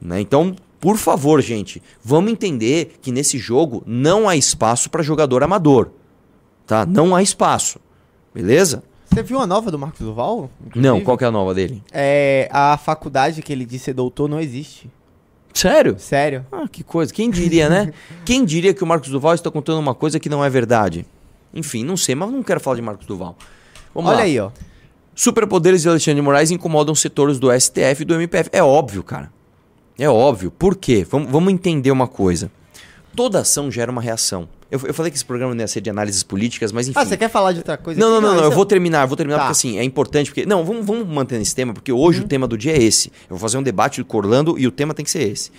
Né? 0.00 0.20
Então, 0.20 0.54
por 0.80 0.96
favor, 0.96 1.40
gente, 1.42 1.82
vamos 2.02 2.32
entender 2.32 2.98
que 3.02 3.12
nesse 3.12 3.38
jogo 3.38 3.82
não 3.86 4.28
há 4.28 4.36
espaço 4.36 4.88
para 4.88 5.02
jogador 5.02 5.42
amador. 5.42 5.90
Tá? 6.66 6.86
Não 6.86 7.14
há 7.14 7.22
espaço. 7.22 7.78
Beleza? 8.34 8.82
Você 9.06 9.22
viu 9.22 9.40
a 9.40 9.46
nova 9.46 9.70
do 9.70 9.78
Marcos 9.78 10.00
Duval? 10.00 10.48
Inclusive? 10.60 10.80
Não, 10.80 11.00
qual 11.00 11.18
que 11.18 11.24
é 11.24 11.26
a 11.26 11.32
nova 11.32 11.52
dele? 11.52 11.82
É, 11.92 12.48
a 12.52 12.76
faculdade 12.76 13.42
que 13.42 13.52
ele 13.52 13.64
disse 13.64 13.86
ser 13.86 13.94
doutor 13.94 14.28
não 14.28 14.40
existe. 14.40 14.88
Sério? 15.52 15.96
Sério. 15.98 16.46
Ah, 16.52 16.68
que 16.70 16.84
coisa. 16.84 17.12
Quem 17.12 17.28
diria, 17.28 17.68
né? 17.68 17.92
Quem 18.24 18.44
diria 18.44 18.72
que 18.72 18.84
o 18.84 18.86
Marcos 18.86 19.10
Duval 19.10 19.34
está 19.34 19.50
contando 19.50 19.80
uma 19.80 19.96
coisa 19.96 20.20
que 20.20 20.28
não 20.28 20.44
é 20.44 20.48
verdade? 20.48 21.04
Enfim, 21.52 21.84
não 21.84 21.96
sei, 21.96 22.14
mas 22.14 22.30
não 22.30 22.42
quero 22.42 22.60
falar 22.60 22.76
de 22.76 22.82
Marcos 22.82 23.04
Duval. 23.04 23.36
Vamos 23.92 24.10
Olha 24.10 24.18
lá. 24.18 24.24
aí, 24.24 24.38
ó. 24.38 24.50
Superpoderes 25.14 25.82
de 25.82 25.88
Alexandre 25.88 26.20
de 26.20 26.22
Moraes 26.22 26.52
incomodam 26.52 26.94
setores 26.94 27.38
do 27.38 27.48
STF 27.52 28.02
e 28.02 28.04
do 28.04 28.14
MPF. 28.14 28.48
É 28.52 28.62
óbvio, 28.62 29.02
cara. 29.02 29.30
É 30.00 30.08
óbvio. 30.08 30.50
Por 30.50 30.76
quê? 30.76 31.06
Vamos, 31.08 31.30
vamos 31.30 31.52
entender 31.52 31.90
uma 31.90 32.08
coisa. 32.08 32.50
Toda 33.14 33.40
ação 33.40 33.70
gera 33.70 33.92
uma 33.92 34.00
reação. 34.00 34.48
Eu, 34.70 34.80
eu, 34.84 34.94
falei 34.94 35.10
que 35.10 35.16
esse 35.16 35.24
programa 35.24 35.52
não 35.54 35.60
ia 35.60 35.66
ser 35.68 35.80
de 35.80 35.90
análises 35.90 36.22
políticas, 36.22 36.72
mas 36.72 36.88
enfim. 36.88 36.98
Ah, 36.98 37.04
você 37.04 37.16
quer 37.16 37.28
falar 37.28 37.52
de 37.52 37.58
outra 37.58 37.76
coisa? 37.76 38.00
Não, 38.00 38.08
não, 38.08 38.20
não, 38.20 38.34
não, 38.36 38.44
eu 38.44 38.50
vou 38.52 38.64
terminar, 38.64 39.04
vou 39.04 39.16
terminar 39.16 39.38
tá. 39.38 39.44
porque 39.44 39.52
assim, 39.52 39.78
é 39.78 39.84
importante, 39.84 40.30
porque. 40.30 40.46
Não, 40.46 40.64
vamos, 40.64 40.86
vamos 40.86 41.06
manter 41.06 41.38
nesse 41.38 41.54
tema, 41.54 41.74
porque 41.74 41.92
hoje 41.92 42.20
uhum. 42.20 42.24
o 42.24 42.28
tema 42.28 42.46
do 42.46 42.56
dia 42.56 42.72
é 42.72 42.82
esse. 42.82 43.08
Eu 43.08 43.30
vou 43.30 43.38
fazer 43.38 43.58
um 43.58 43.62
debate 43.62 44.02
com 44.04 44.16
Orlando 44.16 44.58
e 44.58 44.66
o 44.66 44.70
tema 44.70 44.94
tem 44.94 45.04
que 45.04 45.10
ser 45.10 45.28
esse. 45.28 45.50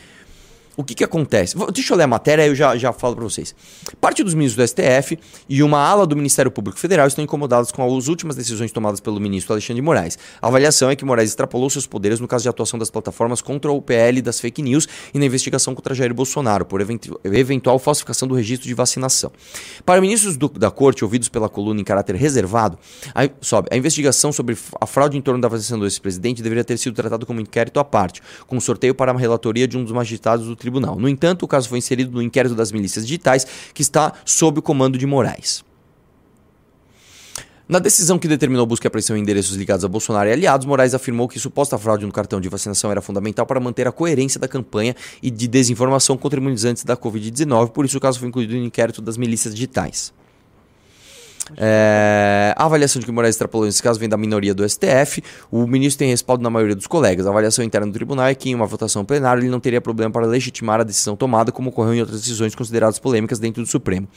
O 0.77 0.83
que, 0.83 0.95
que 0.95 1.03
acontece? 1.03 1.55
Deixa 1.73 1.93
eu 1.93 1.97
ler 1.97 2.03
a 2.03 2.07
matéria, 2.07 2.43
aí 2.43 2.49
eu 2.49 2.55
já, 2.55 2.77
já 2.77 2.93
falo 2.93 3.15
para 3.15 3.23
vocês. 3.25 3.53
Parte 3.99 4.23
dos 4.23 4.33
ministros 4.33 4.65
do 4.65 4.67
STF 4.67 5.19
e 5.47 5.61
uma 5.61 5.79
ala 5.79 6.07
do 6.07 6.15
Ministério 6.15 6.49
Público 6.49 6.79
Federal 6.79 7.07
estão 7.07 7.23
incomodadas 7.23 7.71
com 7.71 7.85
as 7.85 8.07
últimas 8.07 8.35
decisões 8.35 8.71
tomadas 8.71 8.99
pelo 8.99 9.19
ministro 9.19 9.53
Alexandre 9.53 9.75
de 9.75 9.81
Moraes. 9.81 10.17
A 10.41 10.47
avaliação 10.47 10.89
é 10.89 10.95
que 10.95 11.05
Moraes 11.05 11.29
extrapolou 11.29 11.69
seus 11.69 11.85
poderes 11.85 12.19
no 12.19 12.27
caso 12.27 12.43
de 12.43 12.49
atuação 12.49 12.79
das 12.79 12.89
plataformas 12.89 13.41
contra 13.41 13.71
o 13.71 13.81
PL 13.81 14.21
das 14.21 14.39
fake 14.39 14.61
news 14.61 14.87
e 15.13 15.19
na 15.19 15.25
investigação 15.25 15.75
contra 15.75 15.93
Jair 15.93 16.13
Bolsonaro 16.13 16.65
por 16.65 16.81
eventual 17.23 17.77
falsificação 17.77 18.27
do 18.27 18.33
registro 18.33 18.67
de 18.67 18.73
vacinação. 18.73 19.31
Para 19.85 20.01
ministros 20.01 20.35
do, 20.35 20.49
da 20.49 20.71
corte 20.71 21.03
ouvidos 21.03 21.29
pela 21.29 21.49
coluna 21.49 21.81
em 21.81 21.83
caráter 21.83 22.15
reservado, 22.15 22.79
a, 23.13 23.29
sobe, 23.39 23.67
a 23.71 23.77
investigação 23.77 24.31
sobre 24.31 24.57
a 24.79 24.85
fraude 24.85 25.17
em 25.17 25.21
torno 25.21 25.39
da 25.41 25.47
vacinação 25.47 25.77
do 25.77 25.85
ex-presidente 25.85 26.41
deveria 26.41 26.63
ter 26.63 26.77
sido 26.77 26.95
tratado 26.95 27.25
como 27.25 27.39
inquérito 27.39 27.79
à 27.79 27.83
parte, 27.83 28.21
com 28.47 28.59
sorteio 28.59 28.95
para 28.95 29.11
uma 29.11 29.19
relatoria 29.19 29.67
de 29.67 29.77
um 29.77 29.83
dos 29.83 29.91
magistrados 29.91 30.47
do 30.47 30.55
tribunal 30.55 30.70
tribunal. 30.71 30.97
No 30.97 31.09
entanto, 31.09 31.43
o 31.43 31.47
caso 31.47 31.67
foi 31.67 31.77
inserido 31.77 32.11
no 32.11 32.21
inquérito 32.21 32.55
das 32.55 32.71
milícias 32.71 33.05
digitais, 33.05 33.45
que 33.73 33.81
está 33.81 34.13
sob 34.25 34.59
o 34.59 34.61
comando 34.61 34.97
de 34.97 35.05
Moraes. 35.05 35.63
Na 37.67 37.79
decisão 37.79 38.19
que 38.19 38.27
determinou 38.27 38.65
busca 38.65 38.85
e 38.85 38.89
apreensão 38.89 39.15
em 39.15 39.21
endereços 39.21 39.55
ligados 39.55 39.85
a 39.85 39.87
Bolsonaro 39.87 40.27
e 40.27 40.33
aliados, 40.33 40.65
Moraes 40.65 40.93
afirmou 40.93 41.27
que 41.27 41.39
suposta 41.39 41.77
fraude 41.77 42.05
no 42.05 42.11
cartão 42.11 42.41
de 42.41 42.49
vacinação 42.49 42.91
era 42.91 43.01
fundamental 43.01 43.45
para 43.45 43.61
manter 43.61 43.87
a 43.87 43.93
coerência 43.93 44.39
da 44.39 44.47
campanha 44.47 44.93
e 45.23 45.31
de 45.31 45.47
desinformação 45.47 46.17
contra 46.17 46.37
imunizantes 46.37 46.83
da 46.83 46.97
Covid-19, 46.97 47.69
por 47.69 47.85
isso 47.85 47.97
o 47.97 48.01
caso 48.01 48.19
foi 48.19 48.27
incluído 48.27 48.53
no 48.55 48.65
inquérito 48.65 49.01
das 49.01 49.15
milícias 49.15 49.53
digitais. 49.53 50.11
É, 51.57 52.53
a 52.55 52.65
avaliação 52.65 52.99
de 52.99 53.05
que 53.05 53.11
Moraes 53.11 53.35
extrapolou 53.35 53.65
nesse 53.65 53.81
caso 53.81 53.99
vem 53.99 54.07
da 54.07 54.17
minoria 54.17 54.53
do 54.53 54.67
STF. 54.67 55.23
O 55.51 55.65
ministro 55.67 55.99
tem 55.99 56.09
respaldo 56.09 56.43
na 56.43 56.49
maioria 56.49 56.75
dos 56.75 56.87
colegas. 56.87 57.25
A 57.25 57.29
avaliação 57.29 57.63
interna 57.63 57.87
do 57.87 57.93
tribunal 57.93 58.27
é 58.27 58.35
que, 58.35 58.49
em 58.49 58.55
uma 58.55 58.65
votação 58.65 59.03
plenária, 59.03 59.41
ele 59.41 59.49
não 59.49 59.59
teria 59.59 59.81
problema 59.81 60.11
para 60.11 60.25
legitimar 60.25 60.79
a 60.79 60.83
decisão 60.83 61.15
tomada, 61.15 61.51
como 61.51 61.69
ocorreu 61.69 61.93
em 61.95 61.99
outras 61.99 62.21
decisões 62.21 62.55
consideradas 62.55 62.99
polêmicas 62.99 63.39
dentro 63.39 63.61
do 63.61 63.67
Supremo. 63.67 64.07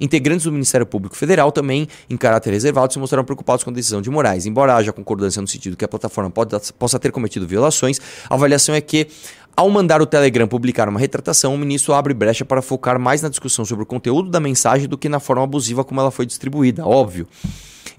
Integrantes 0.00 0.44
do 0.44 0.52
Ministério 0.52 0.86
Público 0.86 1.16
Federal 1.16 1.52
também, 1.52 1.88
em 2.10 2.16
caráter 2.16 2.50
reservado, 2.50 2.92
se 2.92 2.98
mostraram 2.98 3.24
preocupados 3.24 3.64
com 3.64 3.70
a 3.70 3.72
decisão 3.72 4.02
de 4.02 4.10
Moraes. 4.10 4.46
Embora 4.46 4.74
haja 4.74 4.92
concordância 4.92 5.40
no 5.40 5.48
sentido 5.48 5.76
que 5.76 5.84
a 5.84 5.88
plataforma 5.88 6.30
pode, 6.30 6.56
possa 6.78 6.98
ter 6.98 7.12
cometido 7.12 7.46
violações, 7.46 8.00
a 8.28 8.34
avaliação 8.34 8.74
é 8.74 8.80
que 8.80 9.06
ao 9.56 9.68
mandar 9.68 10.00
o 10.00 10.06
Telegram 10.06 10.48
publicar 10.48 10.88
uma 10.88 10.98
retratação, 10.98 11.54
o 11.54 11.58
ministro 11.58 11.92
abre 11.94 12.14
brecha 12.14 12.44
para 12.44 12.62
focar 12.62 12.98
mais 12.98 13.22
na 13.22 13.28
discussão 13.28 13.64
sobre 13.64 13.82
o 13.84 13.86
conteúdo 13.86 14.30
da 14.30 14.40
mensagem 14.40 14.88
do 14.88 14.96
que 14.96 15.08
na 15.08 15.20
forma 15.20 15.44
abusiva 15.44 15.84
como 15.84 16.00
ela 16.00 16.10
foi 16.10 16.26
distribuída, 16.26 16.86
óbvio. 16.86 17.26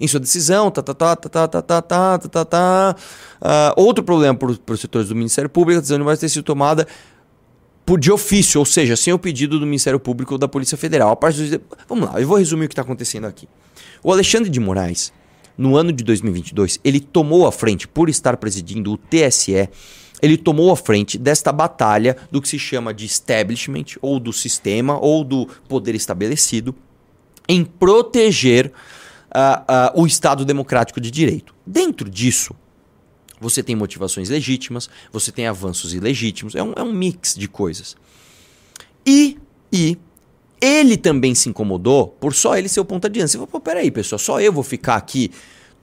Em 0.00 0.08
sua 0.08 0.18
decisão, 0.18 0.70
tá, 0.70 0.82
tá, 0.82 0.92
tá, 0.92 1.14
tá, 1.16 1.28
tá, 1.28 1.48
tá, 1.48 1.62
tá, 1.62 1.82
tá, 1.82 2.18
tá, 2.18 2.28
tá, 2.28 2.44
tá. 2.44 2.96
Uh, 3.40 3.80
outro 3.80 4.02
problema 4.02 4.34
para 4.34 4.74
os 4.74 4.80
setores 4.80 5.08
do 5.08 5.14
Ministério 5.14 5.48
Público, 5.48 5.78
a 5.78 5.80
decisão 5.80 5.98
de 5.98 6.04
mais 6.04 6.18
ter 6.18 6.28
sido 6.28 6.42
tomada 6.42 6.86
por 7.86 8.00
de 8.00 8.10
ofício, 8.10 8.58
ou 8.58 8.64
seja, 8.64 8.96
sem 8.96 9.12
o 9.12 9.18
pedido 9.18 9.58
do 9.60 9.66
Ministério 9.66 10.00
Público 10.00 10.34
ou 10.34 10.38
da 10.38 10.48
Polícia 10.48 10.76
Federal. 10.76 11.12
A 11.12 11.16
parte. 11.16 11.60
Vamos 11.88 12.08
lá, 12.08 12.20
eu 12.20 12.26
vou 12.26 12.38
resumir 12.38 12.64
o 12.64 12.68
que 12.68 12.72
está 12.72 12.82
acontecendo 12.82 13.26
aqui. 13.26 13.48
O 14.02 14.10
Alexandre 14.10 14.50
de 14.50 14.58
Moraes, 14.58 15.12
no 15.56 15.76
ano 15.76 15.92
de 15.92 16.02
2022, 16.02 16.80
ele 16.82 16.98
tomou 16.98 17.46
a 17.46 17.52
frente 17.52 17.86
por 17.86 18.08
estar 18.08 18.36
presidindo 18.36 18.92
o 18.92 18.98
TSE 18.98 19.68
ele 20.24 20.38
tomou 20.38 20.72
a 20.72 20.76
frente 20.76 21.18
desta 21.18 21.52
batalha 21.52 22.16
do 22.30 22.40
que 22.40 22.48
se 22.48 22.58
chama 22.58 22.94
de 22.94 23.04
establishment, 23.04 23.84
ou 24.00 24.18
do 24.18 24.32
sistema, 24.32 24.98
ou 24.98 25.22
do 25.22 25.46
poder 25.68 25.94
estabelecido, 25.94 26.74
em 27.46 27.62
proteger 27.62 28.72
uh, 29.28 29.98
uh, 29.98 30.02
o 30.02 30.06
Estado 30.06 30.42
democrático 30.42 30.98
de 30.98 31.10
direito. 31.10 31.54
Dentro 31.66 32.08
disso, 32.08 32.54
você 33.38 33.62
tem 33.62 33.76
motivações 33.76 34.30
legítimas, 34.30 34.88
você 35.12 35.30
tem 35.30 35.46
avanços 35.46 35.92
ilegítimos, 35.92 36.54
é 36.54 36.62
um, 36.62 36.72
é 36.74 36.82
um 36.82 36.92
mix 36.92 37.34
de 37.34 37.46
coisas. 37.46 37.94
E, 39.06 39.36
e 39.70 39.98
ele 40.58 40.96
também 40.96 41.34
se 41.34 41.50
incomodou 41.50 42.08
por 42.18 42.32
só 42.32 42.56
ele 42.56 42.70
ser 42.70 42.80
o 42.80 42.84
ponta 42.86 43.10
de 43.10 43.20
lança. 43.20 43.32
Você 43.32 43.36
falou, 43.36 43.48
pô, 43.48 43.60
peraí, 43.60 43.90
pessoal, 43.90 44.18
só 44.18 44.40
eu 44.40 44.50
vou 44.50 44.62
ficar 44.62 44.96
aqui 44.96 45.30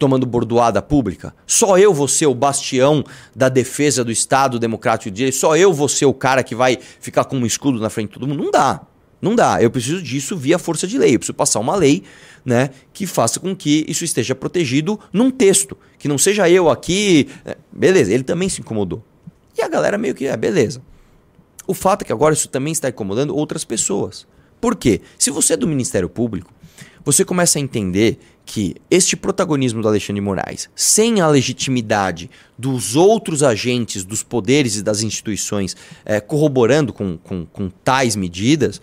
tomando 0.01 0.25
bordoada 0.25 0.81
pública? 0.81 1.31
Só 1.45 1.77
eu 1.77 1.93
vou 1.93 2.07
ser 2.07 2.25
o 2.25 2.33
bastião 2.33 3.03
da 3.35 3.49
defesa 3.49 4.03
do 4.03 4.11
Estado 4.11 4.57
democrático 4.57 5.11
de 5.11 5.17
direito? 5.17 5.35
Só 5.35 5.55
eu 5.55 5.71
vou 5.71 5.87
ser 5.87 6.05
o 6.05 6.13
cara 6.13 6.41
que 6.41 6.55
vai 6.55 6.79
ficar 6.99 7.25
com 7.25 7.37
um 7.37 7.45
escudo 7.45 7.79
na 7.79 7.87
frente 7.87 8.07
de 8.07 8.13
todo 8.15 8.27
mundo? 8.27 8.43
Não 8.43 8.49
dá. 8.49 8.81
Não 9.21 9.35
dá. 9.35 9.61
Eu 9.61 9.69
preciso 9.69 10.01
disso 10.01 10.35
via 10.35 10.57
força 10.57 10.87
de 10.87 10.97
lei. 10.97 11.13
Eu 11.13 11.19
preciso 11.19 11.35
passar 11.35 11.59
uma 11.59 11.75
lei 11.75 12.01
né, 12.43 12.71
que 12.91 13.05
faça 13.05 13.39
com 13.39 13.55
que 13.55 13.85
isso 13.87 14.03
esteja 14.03 14.33
protegido 14.33 14.99
num 15.13 15.29
texto. 15.29 15.77
Que 15.99 16.07
não 16.07 16.17
seja 16.17 16.49
eu 16.49 16.67
aqui. 16.67 17.29
É, 17.45 17.55
beleza, 17.71 18.11
ele 18.11 18.23
também 18.23 18.49
se 18.49 18.59
incomodou. 18.59 19.03
E 19.55 19.61
a 19.61 19.69
galera 19.69 19.99
meio 19.99 20.15
que, 20.15 20.25
é, 20.25 20.35
beleza. 20.35 20.81
O 21.67 21.75
fato 21.75 22.01
é 22.01 22.05
que 22.05 22.11
agora 22.11 22.33
isso 22.33 22.49
também 22.49 22.73
está 22.73 22.89
incomodando 22.89 23.35
outras 23.35 23.63
pessoas. 23.63 24.25
Por 24.59 24.75
quê? 24.75 25.01
Se 25.19 25.29
você 25.29 25.53
é 25.53 25.57
do 25.57 25.67
Ministério 25.67 26.09
Público, 26.09 26.51
você 27.05 27.25
começa 27.25 27.57
a 27.57 27.61
entender 27.61 28.19
que 28.45 28.75
este 28.89 29.15
protagonismo 29.15 29.81
do 29.81 29.87
Alexandre 29.87 30.15
de 30.15 30.21
Moraes, 30.21 30.69
sem 30.75 31.21
a 31.21 31.27
legitimidade 31.27 32.29
dos 32.57 32.95
outros 32.95 33.43
agentes, 33.43 34.03
dos 34.03 34.23
poderes 34.23 34.75
e 34.75 34.83
das 34.83 35.01
instituições 35.01 35.75
é, 36.03 36.19
corroborando 36.19 36.91
com, 36.91 37.17
com, 37.17 37.45
com, 37.45 37.69
tais 37.69 38.15
medidas, 38.15 38.81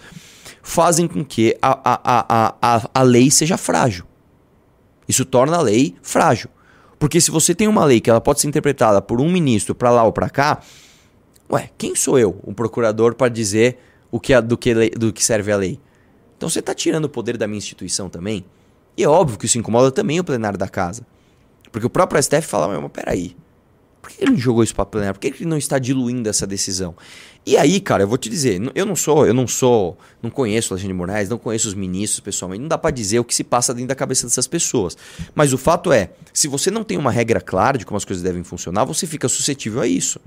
fazem 0.63 1.07
com 1.07 1.25
que 1.25 1.57
a, 1.61 1.79
a, 1.85 2.01
a, 2.05 2.55
a, 2.61 2.91
a 2.95 3.03
lei 3.03 3.31
seja 3.31 3.57
frágil. 3.57 4.05
Isso 5.09 5.25
torna 5.25 5.57
a 5.57 5.63
lei 5.63 5.95
frágil. 6.03 6.51
Porque 6.99 7.21
se 7.21 7.31
você 7.31 7.55
tem 7.55 7.69
uma 7.69 7.85
lei 7.85 8.01
que 8.01 8.11
ela 8.11 8.21
pode 8.21 8.41
ser 8.41 8.49
interpretada 8.49 9.01
por 9.01 9.21
um 9.21 9.31
ministro 9.31 9.75
para 9.75 9.91
lá 9.91 10.03
ou 10.05 10.13
para 10.13 10.29
cá, 10.29 10.61
ué, 11.51 11.71
quem 11.79 11.95
sou 11.95 12.19
eu, 12.19 12.41
o 12.43 12.53
procurador, 12.53 13.15
para 13.15 13.29
dizer 13.29 13.79
o 14.11 14.19
que, 14.19 14.39
do, 14.41 14.57
que, 14.59 14.91
do 14.91 15.13
que 15.13 15.25
serve 15.25 15.53
a 15.53 15.57
lei? 15.57 15.81
Então 16.37 16.49
você 16.49 16.59
está 16.59 16.75
tirando 16.75 17.07
o 17.07 17.09
poder 17.09 17.37
da 17.37 17.47
minha 17.47 17.59
instituição 17.59 18.09
também? 18.09 18.45
E 18.99 19.05
é 19.05 19.09
óbvio 19.09 19.39
que 19.39 19.47
isso 19.47 19.57
incomoda 19.57 19.93
também 19.93 20.19
o 20.19 20.25
plenário 20.25 20.59
da 20.59 20.69
casa. 20.69 21.07
Porque 21.71 21.87
o 21.87 21.91
próprio 21.91 22.21
STF 22.21 22.43
fala, 22.43 22.81
mas 22.81 22.91
peraí, 22.91 23.37
por 24.03 24.11
que 24.11 24.25
ele 24.25 24.33
não 24.33 24.39
jogou 24.39 24.65
isso 24.65 24.75
para 24.75 24.85
plenário? 24.85 25.15
Por 25.15 25.21
que 25.21 25.29
ele 25.29 25.45
não 25.45 25.57
está 25.57 25.79
diluindo 25.79 26.29
essa 26.29 26.45
decisão? 26.45 26.97
E 27.47 27.57
aí, 27.57 27.81
cara, 27.81 28.03
eu 28.03 28.09
vou 28.09 28.19
te 28.19 28.29
dizer, 28.29 28.61
eu 28.75 28.85
não 28.85 28.97
sou, 28.97 29.25
eu 29.25 29.33
não 29.33 29.47
sou, 29.47 29.97
não 30.21 30.31
conheço 30.31 30.73
o 30.73 30.75
Alexandre 30.75 30.93
de 30.93 30.99
Moraes, 30.99 31.29
não 31.29 31.39
conheço 31.39 31.69
os 31.69 31.75
ministros 31.75 32.19
pessoalmente, 32.19 32.61
não 32.61 32.69
dá 32.69 32.77
para 32.77 32.91
dizer 32.91 33.21
o 33.21 33.25
que 33.25 33.33
se 33.33 33.45
passa 33.45 33.73
dentro 33.73 33.89
da 33.89 33.95
cabeça 33.95 34.27
dessas 34.27 34.49
pessoas. 34.49 34.97
Mas 35.33 35.53
o 35.53 35.59
fato 35.59 35.93
é, 35.93 36.11
se 36.33 36.49
você 36.49 36.69
não 36.69 36.83
tem 36.83 36.99
uma 36.99 37.13
regra 37.13 37.41
clara 37.41 37.79
de 37.79 37.87
como 37.87 37.97
as 37.97 38.05
coisas 38.05 38.21
devem 38.21 38.43
funcionar, 38.43 38.85
você 38.85 39.07
fica 39.07 39.29
suscetível 39.29 39.81
a 39.81 39.87
isso. 39.87 40.19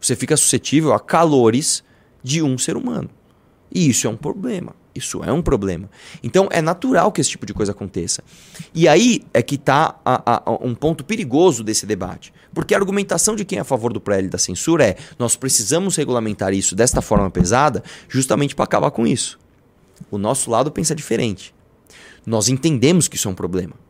Você 0.00 0.16
fica 0.16 0.36
suscetível 0.36 0.92
a 0.92 0.98
calores 0.98 1.84
de 2.20 2.42
um 2.42 2.58
ser 2.58 2.76
humano. 2.76 3.08
E 3.72 3.88
isso 3.88 4.08
é 4.08 4.10
um 4.10 4.16
problema. 4.16 4.74
Isso 4.94 5.22
é 5.24 5.32
um 5.32 5.40
problema. 5.40 5.88
Então 6.22 6.48
é 6.50 6.60
natural 6.60 7.10
que 7.10 7.20
esse 7.20 7.30
tipo 7.30 7.46
de 7.46 7.54
coisa 7.54 7.72
aconteça. 7.72 8.22
E 8.74 8.86
aí 8.86 9.22
é 9.32 9.40
que 9.42 9.54
está 9.54 9.96
um 10.60 10.74
ponto 10.74 11.02
perigoso 11.02 11.64
desse 11.64 11.86
debate. 11.86 12.32
Porque 12.52 12.74
a 12.74 12.78
argumentação 12.78 13.34
de 13.34 13.44
quem 13.44 13.58
é 13.58 13.62
a 13.62 13.64
favor 13.64 13.92
do 13.92 14.00
PL 14.00 14.28
da 14.28 14.38
censura 14.38 14.84
é: 14.84 14.96
nós 15.18 15.34
precisamos 15.34 15.96
regulamentar 15.96 16.52
isso 16.52 16.74
desta 16.74 17.00
forma 17.00 17.30
pesada 17.30 17.82
justamente 18.08 18.54
para 18.54 18.64
acabar 18.64 18.90
com 18.90 19.06
isso. 19.06 19.38
O 20.10 20.18
nosso 20.18 20.50
lado 20.50 20.70
pensa 20.70 20.94
diferente. 20.94 21.54
Nós 22.26 22.48
entendemos 22.48 23.08
que 23.08 23.16
isso 23.16 23.28
é 23.28 23.30
um 23.30 23.34
problema. 23.34 23.81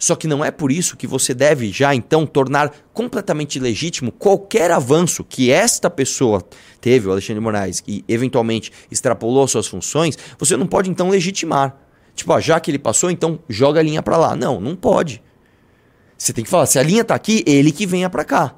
Só 0.00 0.16
que 0.16 0.26
não 0.26 0.42
é 0.42 0.50
por 0.50 0.72
isso 0.72 0.96
que 0.96 1.06
você 1.06 1.34
deve 1.34 1.70
já 1.70 1.94
então 1.94 2.26
tornar 2.26 2.72
completamente 2.94 3.60
legítimo 3.60 4.10
qualquer 4.10 4.70
avanço 4.70 5.22
que 5.22 5.50
esta 5.50 5.90
pessoa 5.90 6.42
teve, 6.80 7.06
o 7.06 7.12
Alexandre 7.12 7.38
Moraes, 7.38 7.84
e 7.86 8.02
eventualmente 8.08 8.72
extrapolou 8.90 9.46
suas 9.46 9.66
funções, 9.66 10.16
você 10.38 10.56
não 10.56 10.66
pode 10.66 10.88
então 10.88 11.10
legitimar. 11.10 11.76
Tipo, 12.14 12.32
ó, 12.32 12.40
já 12.40 12.58
que 12.58 12.70
ele 12.70 12.78
passou, 12.78 13.10
então 13.10 13.38
joga 13.46 13.80
a 13.80 13.82
linha 13.82 14.02
para 14.02 14.16
lá. 14.16 14.34
Não, 14.34 14.58
não 14.58 14.74
pode. 14.74 15.22
Você 16.16 16.32
tem 16.32 16.44
que 16.44 16.50
falar, 16.50 16.64
se 16.64 16.78
a 16.78 16.82
linha 16.82 17.04
tá 17.04 17.14
aqui, 17.14 17.44
ele 17.46 17.70
que 17.70 17.84
venha 17.84 18.08
para 18.08 18.24
cá. 18.24 18.54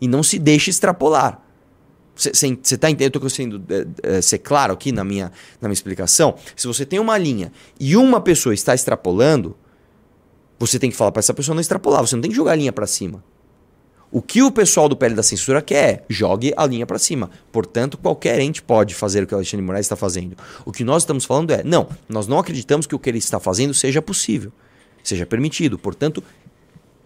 E 0.00 0.06
não 0.06 0.22
se 0.22 0.38
deixe 0.38 0.70
extrapolar. 0.70 1.42
Você 2.14 2.30
está 2.30 2.88
entendendo? 2.88 3.02
Eu 3.02 3.06
estou 3.08 3.22
conseguindo 3.22 3.64
é, 3.68 4.18
é, 4.18 4.20
ser 4.20 4.38
claro 4.38 4.72
aqui 4.72 4.92
na 4.92 5.02
minha, 5.02 5.32
na 5.60 5.68
minha 5.68 5.72
explicação. 5.72 6.36
Se 6.54 6.66
você 6.68 6.86
tem 6.86 7.00
uma 7.00 7.18
linha 7.18 7.50
e 7.78 7.96
uma 7.96 8.20
pessoa 8.20 8.54
está 8.54 8.72
extrapolando, 8.72 9.56
você 10.60 10.78
tem 10.78 10.90
que 10.90 10.96
falar 10.96 11.10
para 11.10 11.20
essa 11.20 11.32
pessoa 11.32 11.54
não 11.54 11.60
extrapolar, 11.60 12.06
você 12.06 12.14
não 12.14 12.20
tem 12.20 12.30
que 12.30 12.36
jogar 12.36 12.52
a 12.52 12.56
linha 12.56 12.72
para 12.72 12.86
cima. 12.86 13.24
O 14.12 14.20
que 14.20 14.42
o 14.42 14.50
pessoal 14.50 14.88
do 14.88 14.96
PL 14.96 15.14
da 15.14 15.22
censura 15.22 15.62
quer 15.62 15.88
é 15.88 16.04
jogue 16.08 16.52
a 16.56 16.66
linha 16.66 16.84
para 16.84 16.98
cima. 16.98 17.30
Portanto, 17.50 17.96
qualquer 17.96 18.40
ente 18.40 18.60
pode 18.60 18.94
fazer 18.94 19.22
o 19.22 19.26
que 19.26 19.32
o 19.32 19.36
Alexandre 19.36 19.64
Moraes 19.64 19.86
está 19.86 19.96
fazendo. 19.96 20.36
O 20.64 20.72
que 20.72 20.84
nós 20.84 21.02
estamos 21.02 21.24
falando 21.24 21.52
é: 21.52 21.62
não, 21.62 21.88
nós 22.08 22.26
não 22.26 22.38
acreditamos 22.38 22.86
que 22.86 22.94
o 22.94 22.98
que 22.98 23.08
ele 23.08 23.18
está 23.18 23.38
fazendo 23.38 23.72
seja 23.72 24.02
possível, 24.02 24.52
seja 25.02 25.24
permitido. 25.24 25.78
Portanto, 25.78 26.22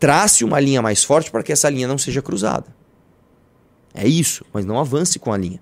trace 0.01 0.45
uma 0.45 0.59
linha 0.59 0.81
mais 0.81 1.05
forte 1.05 1.31
para 1.31 1.43
que 1.43 1.53
essa 1.53 1.69
linha 1.69 1.87
não 1.87 1.99
seja 1.99 2.23
cruzada. 2.23 2.75
É 3.95 4.09
isso, 4.09 4.45
mas 4.53 4.65
não 4.65 4.79
avance 4.81 5.19
com 5.19 5.31
a 5.31 5.37
linha. 5.37 5.61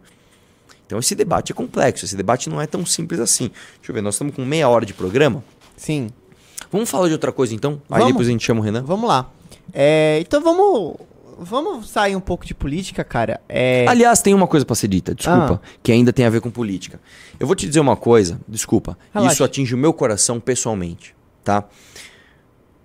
Então 0.86 0.98
esse 0.98 1.14
debate 1.14 1.52
é 1.52 1.54
complexo, 1.54 2.04
esse 2.04 2.16
debate 2.16 2.48
não 2.48 2.60
é 2.60 2.66
tão 2.66 2.86
simples 2.86 3.18
assim. 3.18 3.48
Deixa 3.76 3.90
eu 3.90 3.94
ver, 3.94 4.00
nós 4.00 4.14
estamos 4.14 4.34
com 4.34 4.44
meia 4.44 4.68
hora 4.68 4.86
de 4.86 4.94
programa. 4.94 5.44
Sim. 5.76 6.10
Vamos 6.72 6.90
falar 6.90 7.06
de 7.08 7.12
outra 7.12 7.30
coisa 7.30 7.54
então? 7.54 7.82
Aí 7.90 8.06
depois 8.06 8.26
a 8.26 8.30
gente 8.30 8.44
chama 8.44 8.60
o 8.60 8.62
Renan. 8.62 8.82
Vamos 8.82 9.06
lá. 9.06 9.30
É, 9.74 10.18
então 10.22 10.40
vamos 10.40 10.96
vamos 11.38 11.90
sair 11.90 12.16
um 12.16 12.20
pouco 12.20 12.46
de 12.46 12.54
política, 12.54 13.04
cara. 13.04 13.40
É... 13.48 13.84
Aliás, 13.88 14.22
tem 14.22 14.32
uma 14.32 14.46
coisa 14.46 14.64
para 14.64 14.74
ser 14.74 14.88
dita, 14.88 15.14
desculpa, 15.14 15.60
ah. 15.62 15.68
que 15.82 15.92
ainda 15.92 16.12
tem 16.12 16.24
a 16.24 16.30
ver 16.30 16.40
com 16.40 16.50
política. 16.50 17.00
Eu 17.38 17.46
vou 17.46 17.54
te 17.54 17.66
dizer 17.66 17.80
uma 17.80 17.96
coisa, 17.96 18.40
desculpa. 18.48 18.96
Relaxa. 19.12 19.34
Isso 19.34 19.44
atinge 19.44 19.74
o 19.74 19.78
meu 19.78 19.92
coração 19.92 20.40
pessoalmente, 20.40 21.14
tá? 21.44 21.64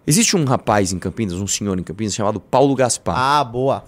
Existe 0.06 0.36
um 0.36 0.43
rapaz 0.43 0.91
em 0.91 1.00
Campinas, 1.00 1.36
um 1.36 1.47
senhor 1.47 1.78
em 1.80 1.84
Campinas 1.84 2.13
chamado 2.13 2.39
Paulo 2.39 2.76
Gaspar. 2.76 3.15
Ah, 3.17 3.43
boa. 3.43 3.84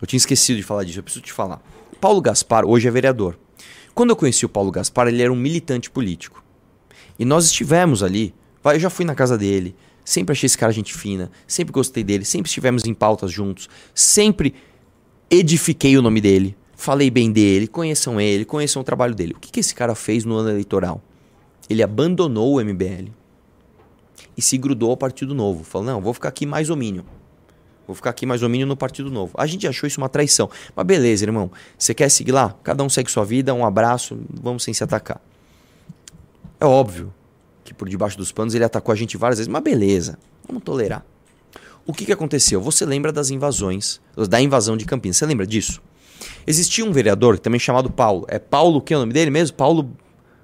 Eu 0.00 0.06
tinha 0.06 0.18
esquecido 0.18 0.56
de 0.56 0.62
falar 0.62 0.84
disso, 0.84 0.98
eu 0.98 1.02
preciso 1.02 1.24
te 1.24 1.32
falar. 1.32 1.60
Paulo 2.00 2.20
Gaspar 2.20 2.64
hoje 2.64 2.86
é 2.86 2.90
vereador. 2.90 3.38
Quando 3.94 4.10
eu 4.10 4.16
conheci 4.16 4.44
o 4.46 4.48
Paulo 4.48 4.70
Gaspar, 4.70 5.08
ele 5.08 5.22
era 5.22 5.32
um 5.32 5.36
militante 5.36 5.90
político. 5.90 6.42
E 7.18 7.24
nós 7.24 7.46
estivemos 7.46 8.02
ali 8.02 8.34
eu 8.64 8.80
já 8.80 8.90
fui 8.90 9.04
na 9.04 9.14
casa 9.14 9.38
dele, 9.38 9.74
sempre 10.04 10.32
achei 10.32 10.46
esse 10.46 10.58
cara 10.58 10.72
gente 10.72 10.92
fina, 10.94 11.30
sempre 11.46 11.72
gostei 11.72 12.04
dele, 12.04 12.24
sempre 12.24 12.48
estivemos 12.48 12.84
em 12.84 12.92
pautas 12.92 13.32
juntos, 13.32 13.68
sempre 13.94 14.54
edifiquei 15.30 15.96
o 15.96 16.02
nome 16.02 16.20
dele, 16.20 16.56
falei 16.74 17.10
bem 17.10 17.32
dele, 17.32 17.66
conheçam 17.66 18.20
ele, 18.20 18.44
conheçam 18.44 18.82
o 18.82 18.84
trabalho 18.84 19.14
dele. 19.14 19.34
O 19.34 19.38
que, 19.40 19.50
que 19.50 19.60
esse 19.60 19.74
cara 19.74 19.94
fez 19.94 20.24
no 20.24 20.36
ano 20.36 20.50
eleitoral? 20.50 21.02
Ele 21.68 21.82
abandonou 21.82 22.56
o 22.56 22.64
MBL 22.64 23.10
e 24.36 24.42
se 24.42 24.58
grudou 24.58 24.90
ao 24.90 24.96
Partido 24.96 25.34
Novo. 25.34 25.64
Falou: 25.64 25.86
não, 25.86 26.00
vou 26.00 26.12
ficar 26.12 26.28
aqui 26.28 26.44
mais 26.44 26.68
homínio. 26.68 27.04
Vou 27.86 27.94
ficar 27.94 28.10
aqui 28.10 28.26
mais 28.26 28.42
homínio 28.42 28.66
no 28.66 28.76
Partido 28.76 29.10
Novo. 29.10 29.32
A 29.36 29.46
gente 29.46 29.66
achou 29.66 29.86
isso 29.86 30.00
uma 30.00 30.08
traição. 30.08 30.48
Mas 30.74 30.86
beleza, 30.86 31.24
irmão. 31.24 31.50
Você 31.78 31.92
quer 31.92 32.08
seguir 32.08 32.32
lá? 32.32 32.54
Cada 32.62 32.84
um 32.84 32.88
segue 32.88 33.10
sua 33.10 33.24
vida, 33.24 33.52
um 33.52 33.64
abraço, 33.64 34.18
vamos 34.30 34.62
sem 34.62 34.72
se 34.72 34.84
atacar. 34.84 35.20
É 36.60 36.64
óbvio 36.64 37.12
que 37.70 37.74
por 37.74 37.88
debaixo 37.88 38.18
dos 38.18 38.32
panos 38.32 38.52
ele 38.52 38.64
atacou 38.64 38.92
a 38.92 38.96
gente 38.96 39.16
várias 39.16 39.38
vezes, 39.38 39.48
mas 39.48 39.62
beleza, 39.62 40.18
vamos 40.44 40.64
tolerar. 40.64 41.06
O 41.86 41.92
que, 41.92 42.04
que 42.04 42.12
aconteceu? 42.12 42.60
Você 42.60 42.84
lembra 42.84 43.12
das 43.12 43.30
invasões, 43.30 44.00
da 44.28 44.40
invasão 44.40 44.76
de 44.76 44.84
Campinas? 44.84 45.16
Você 45.16 45.24
lembra 45.24 45.46
disso? 45.46 45.80
Existia 46.44 46.84
um 46.84 46.90
vereador 46.90 47.38
também 47.38 47.60
chamado 47.60 47.88
Paulo. 47.88 48.26
É 48.28 48.40
Paulo, 48.40 48.82
que 48.82 48.92
é 48.92 48.96
o 48.96 49.00
nome 49.00 49.12
dele 49.12 49.30
mesmo? 49.30 49.56
Paulo. 49.56 49.88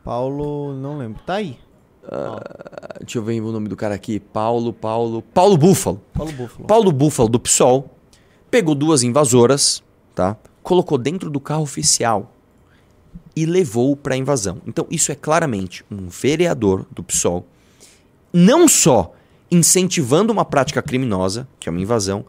Paulo, 0.05 0.73
não 0.75 0.99
lembro. 0.99 1.21
Tá 1.27 1.35
aí. 1.35 1.59
Uh, 2.05 3.01
deixa 3.01 3.19
eu 3.19 3.25
ver 3.25 3.41
o 3.41 3.51
nome 3.51 3.69
do 3.69 3.75
cara 3.75 3.97
aqui. 3.97 4.21
Paulo, 4.21 4.73
Paulo. 4.73 5.21
Paulo 5.21 5.57
Búfalo. 5.57 6.01
Paulo 6.15 6.33
Búfalo. 6.33 6.67
Paulo 6.69 6.93
Búfalo 6.93 7.29
do 7.29 7.41
PSOL 7.41 7.91
pegou 8.49 8.77
duas 8.77 9.03
invasoras, 9.03 9.83
tá? 10.15 10.37
Colocou 10.63 10.97
dentro 10.97 11.29
do 11.29 11.41
carro 11.41 11.63
oficial 11.63 12.33
e 13.35 13.45
levou 13.45 13.97
para 13.97 14.15
a 14.15 14.19
invasão. 14.19 14.63
Então, 14.67 14.87
isso 14.91 15.13
é 15.13 15.15
claramente 15.15 15.85
um 15.91 16.09
vereador 16.09 16.87
do 16.91 17.03
PSOL, 17.03 17.47
não 18.33 18.67
só 18.67 19.13
incentivando 19.51 20.33
uma 20.33 20.45
prática 20.45 20.83
criminosa, 20.83 21.47
que 21.59 21.69
é 21.69 21.73
uma 21.73 21.81
invasão, 21.81 22.25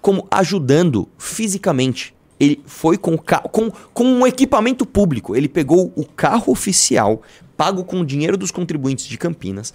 como 0.00 0.26
ajudando 0.30 1.08
fisicamente. 1.18 2.14
Ele 2.38 2.62
foi 2.66 2.96
com, 2.96 3.16
com, 3.16 3.70
com 3.70 4.04
um 4.04 4.26
equipamento 4.26 4.86
público. 4.86 5.34
Ele 5.34 5.48
pegou 5.48 5.92
o 5.96 6.04
carro 6.04 6.52
oficial, 6.52 7.22
pago 7.56 7.84
com 7.84 8.00
o 8.00 8.06
dinheiro 8.06 8.36
dos 8.36 8.50
contribuintes 8.50 9.06
de 9.06 9.18
Campinas, 9.18 9.74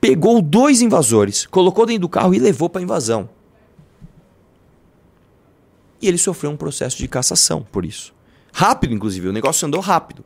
pegou 0.00 0.40
dois 0.40 0.80
invasores, 0.80 1.46
colocou 1.46 1.86
dentro 1.86 2.02
do 2.02 2.08
carro 2.08 2.34
e 2.34 2.38
levou 2.38 2.68
para 2.68 2.80
a 2.80 2.84
invasão. 2.84 3.28
E 6.00 6.06
ele 6.06 6.18
sofreu 6.18 6.50
um 6.50 6.56
processo 6.56 6.98
de 6.98 7.08
cassação 7.08 7.66
por 7.72 7.84
isso. 7.84 8.13
Rápido, 8.56 8.94
inclusive, 8.94 9.26
o 9.26 9.32
negócio 9.32 9.66
andou 9.66 9.80
rápido. 9.80 10.24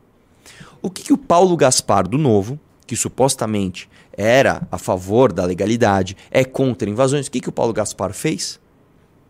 O 0.83 0.89
que, 0.91 1.01
que 1.01 1.11
o 1.11 1.17
Paulo 1.17 1.57
Gaspar 1.57 2.07
do 2.07 2.15
Novo, 2.15 2.59
que 2.85 2.95
supostamente 2.95 3.89
era 4.15 4.67
a 4.71 4.77
favor 4.77 5.33
da 5.33 5.43
legalidade, 5.43 6.15
é 6.29 6.45
contra 6.45 6.87
invasões, 6.87 7.25
o 7.25 7.31
que, 7.31 7.39
que 7.39 7.49
o 7.49 7.51
Paulo 7.51 7.73
Gaspar 7.73 8.13
fez? 8.13 8.59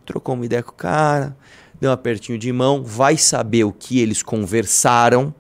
Trocou 0.06 0.36
uma 0.36 0.46
ideia 0.46 0.62
com 0.62 0.72
o 0.72 0.76
cara, 0.76 1.34
deu 1.80 1.90
um 1.90 1.94
apertinho 1.94 2.38
de 2.38 2.52
mão, 2.52 2.84
vai 2.84 3.16
saber 3.16 3.64
o 3.64 3.72
que 3.72 4.02
eles 4.02 4.22
conversaram, 4.22 5.34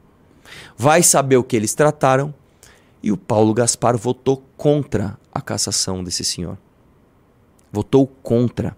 vai 0.78 1.04
saber 1.04 1.36
o 1.36 1.44
que 1.44 1.58
eles 1.58 1.74
trataram, 1.74 2.34
e 3.04 3.12
o 3.12 3.18
Paulo 3.18 3.54
Gaspar 3.54 3.98
votou 3.98 4.42
contra 4.56 5.20
a 5.34 5.42
cassação 5.42 6.02
desse 6.02 6.24
senhor. 6.24 6.58
Votou 7.74 8.08
contra. 8.24 8.78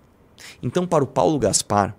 Então, 0.62 0.88
para 0.88 1.04
o 1.04 1.08
Paulo 1.08 1.38
Gaspar, 1.38 1.96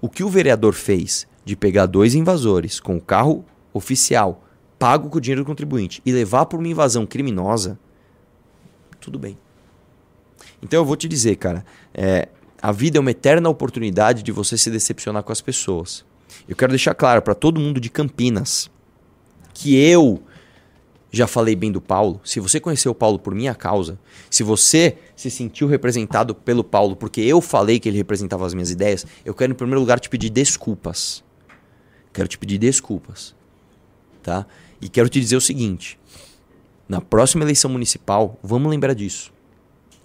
o 0.00 0.08
que 0.08 0.22
o 0.22 0.28
vereador 0.28 0.74
fez 0.74 1.28
de 1.44 1.56
pegar 1.56 1.86
dois 1.86 2.14
invasores 2.14 2.80
com 2.80 2.96
o 2.96 3.00
carro 3.00 3.44
oficial, 3.72 4.44
pago 4.78 5.08
com 5.08 5.18
o 5.18 5.20
dinheiro 5.20 5.42
do 5.42 5.46
contribuinte, 5.46 6.02
e 6.04 6.12
levar 6.12 6.46
para 6.46 6.58
uma 6.58 6.68
invasão 6.68 7.06
criminosa, 7.06 7.78
tudo 9.00 9.18
bem. 9.18 9.36
Então 10.62 10.80
eu 10.80 10.84
vou 10.84 10.96
te 10.96 11.08
dizer, 11.08 11.36
cara, 11.36 11.64
é, 11.94 12.28
a 12.60 12.72
vida 12.72 12.98
é 12.98 13.00
uma 13.00 13.10
eterna 13.10 13.48
oportunidade 13.48 14.22
de 14.22 14.32
você 14.32 14.58
se 14.58 14.70
decepcionar 14.70 15.22
com 15.22 15.32
as 15.32 15.40
pessoas. 15.40 16.04
Eu 16.48 16.54
quero 16.54 16.70
deixar 16.70 16.94
claro 16.94 17.22
para 17.22 17.34
todo 17.34 17.60
mundo 17.60 17.80
de 17.80 17.88
Campinas 17.88 18.70
que 19.54 19.76
eu 19.76 20.22
já 21.10 21.26
falei 21.26 21.56
bem 21.56 21.72
do 21.72 21.80
Paulo. 21.80 22.20
Se 22.24 22.38
você 22.38 22.60
conheceu 22.60 22.92
o 22.92 22.94
Paulo 22.94 23.18
por 23.18 23.34
minha 23.34 23.54
causa, 23.54 23.98
se 24.30 24.42
você 24.42 24.96
se 25.16 25.30
sentiu 25.30 25.66
representado 25.66 26.34
pelo 26.34 26.62
Paulo 26.62 26.94
porque 26.94 27.20
eu 27.20 27.40
falei 27.40 27.80
que 27.80 27.88
ele 27.88 27.96
representava 27.96 28.46
as 28.46 28.54
minhas 28.54 28.70
ideias, 28.70 29.06
eu 29.24 29.34
quero 29.34 29.52
em 29.52 29.56
primeiro 29.56 29.80
lugar 29.80 29.98
te 29.98 30.08
pedir 30.08 30.30
desculpas. 30.30 31.24
Quero 32.12 32.28
te 32.28 32.38
pedir 32.38 32.58
desculpas. 32.58 33.34
Tá? 34.22 34.46
E 34.80 34.88
quero 34.88 35.08
te 35.08 35.20
dizer 35.20 35.36
o 35.36 35.40
seguinte: 35.40 35.98
na 36.88 37.00
próxima 37.00 37.44
eleição 37.44 37.70
municipal, 37.70 38.38
vamos 38.42 38.70
lembrar 38.70 38.94
disso. 38.94 39.32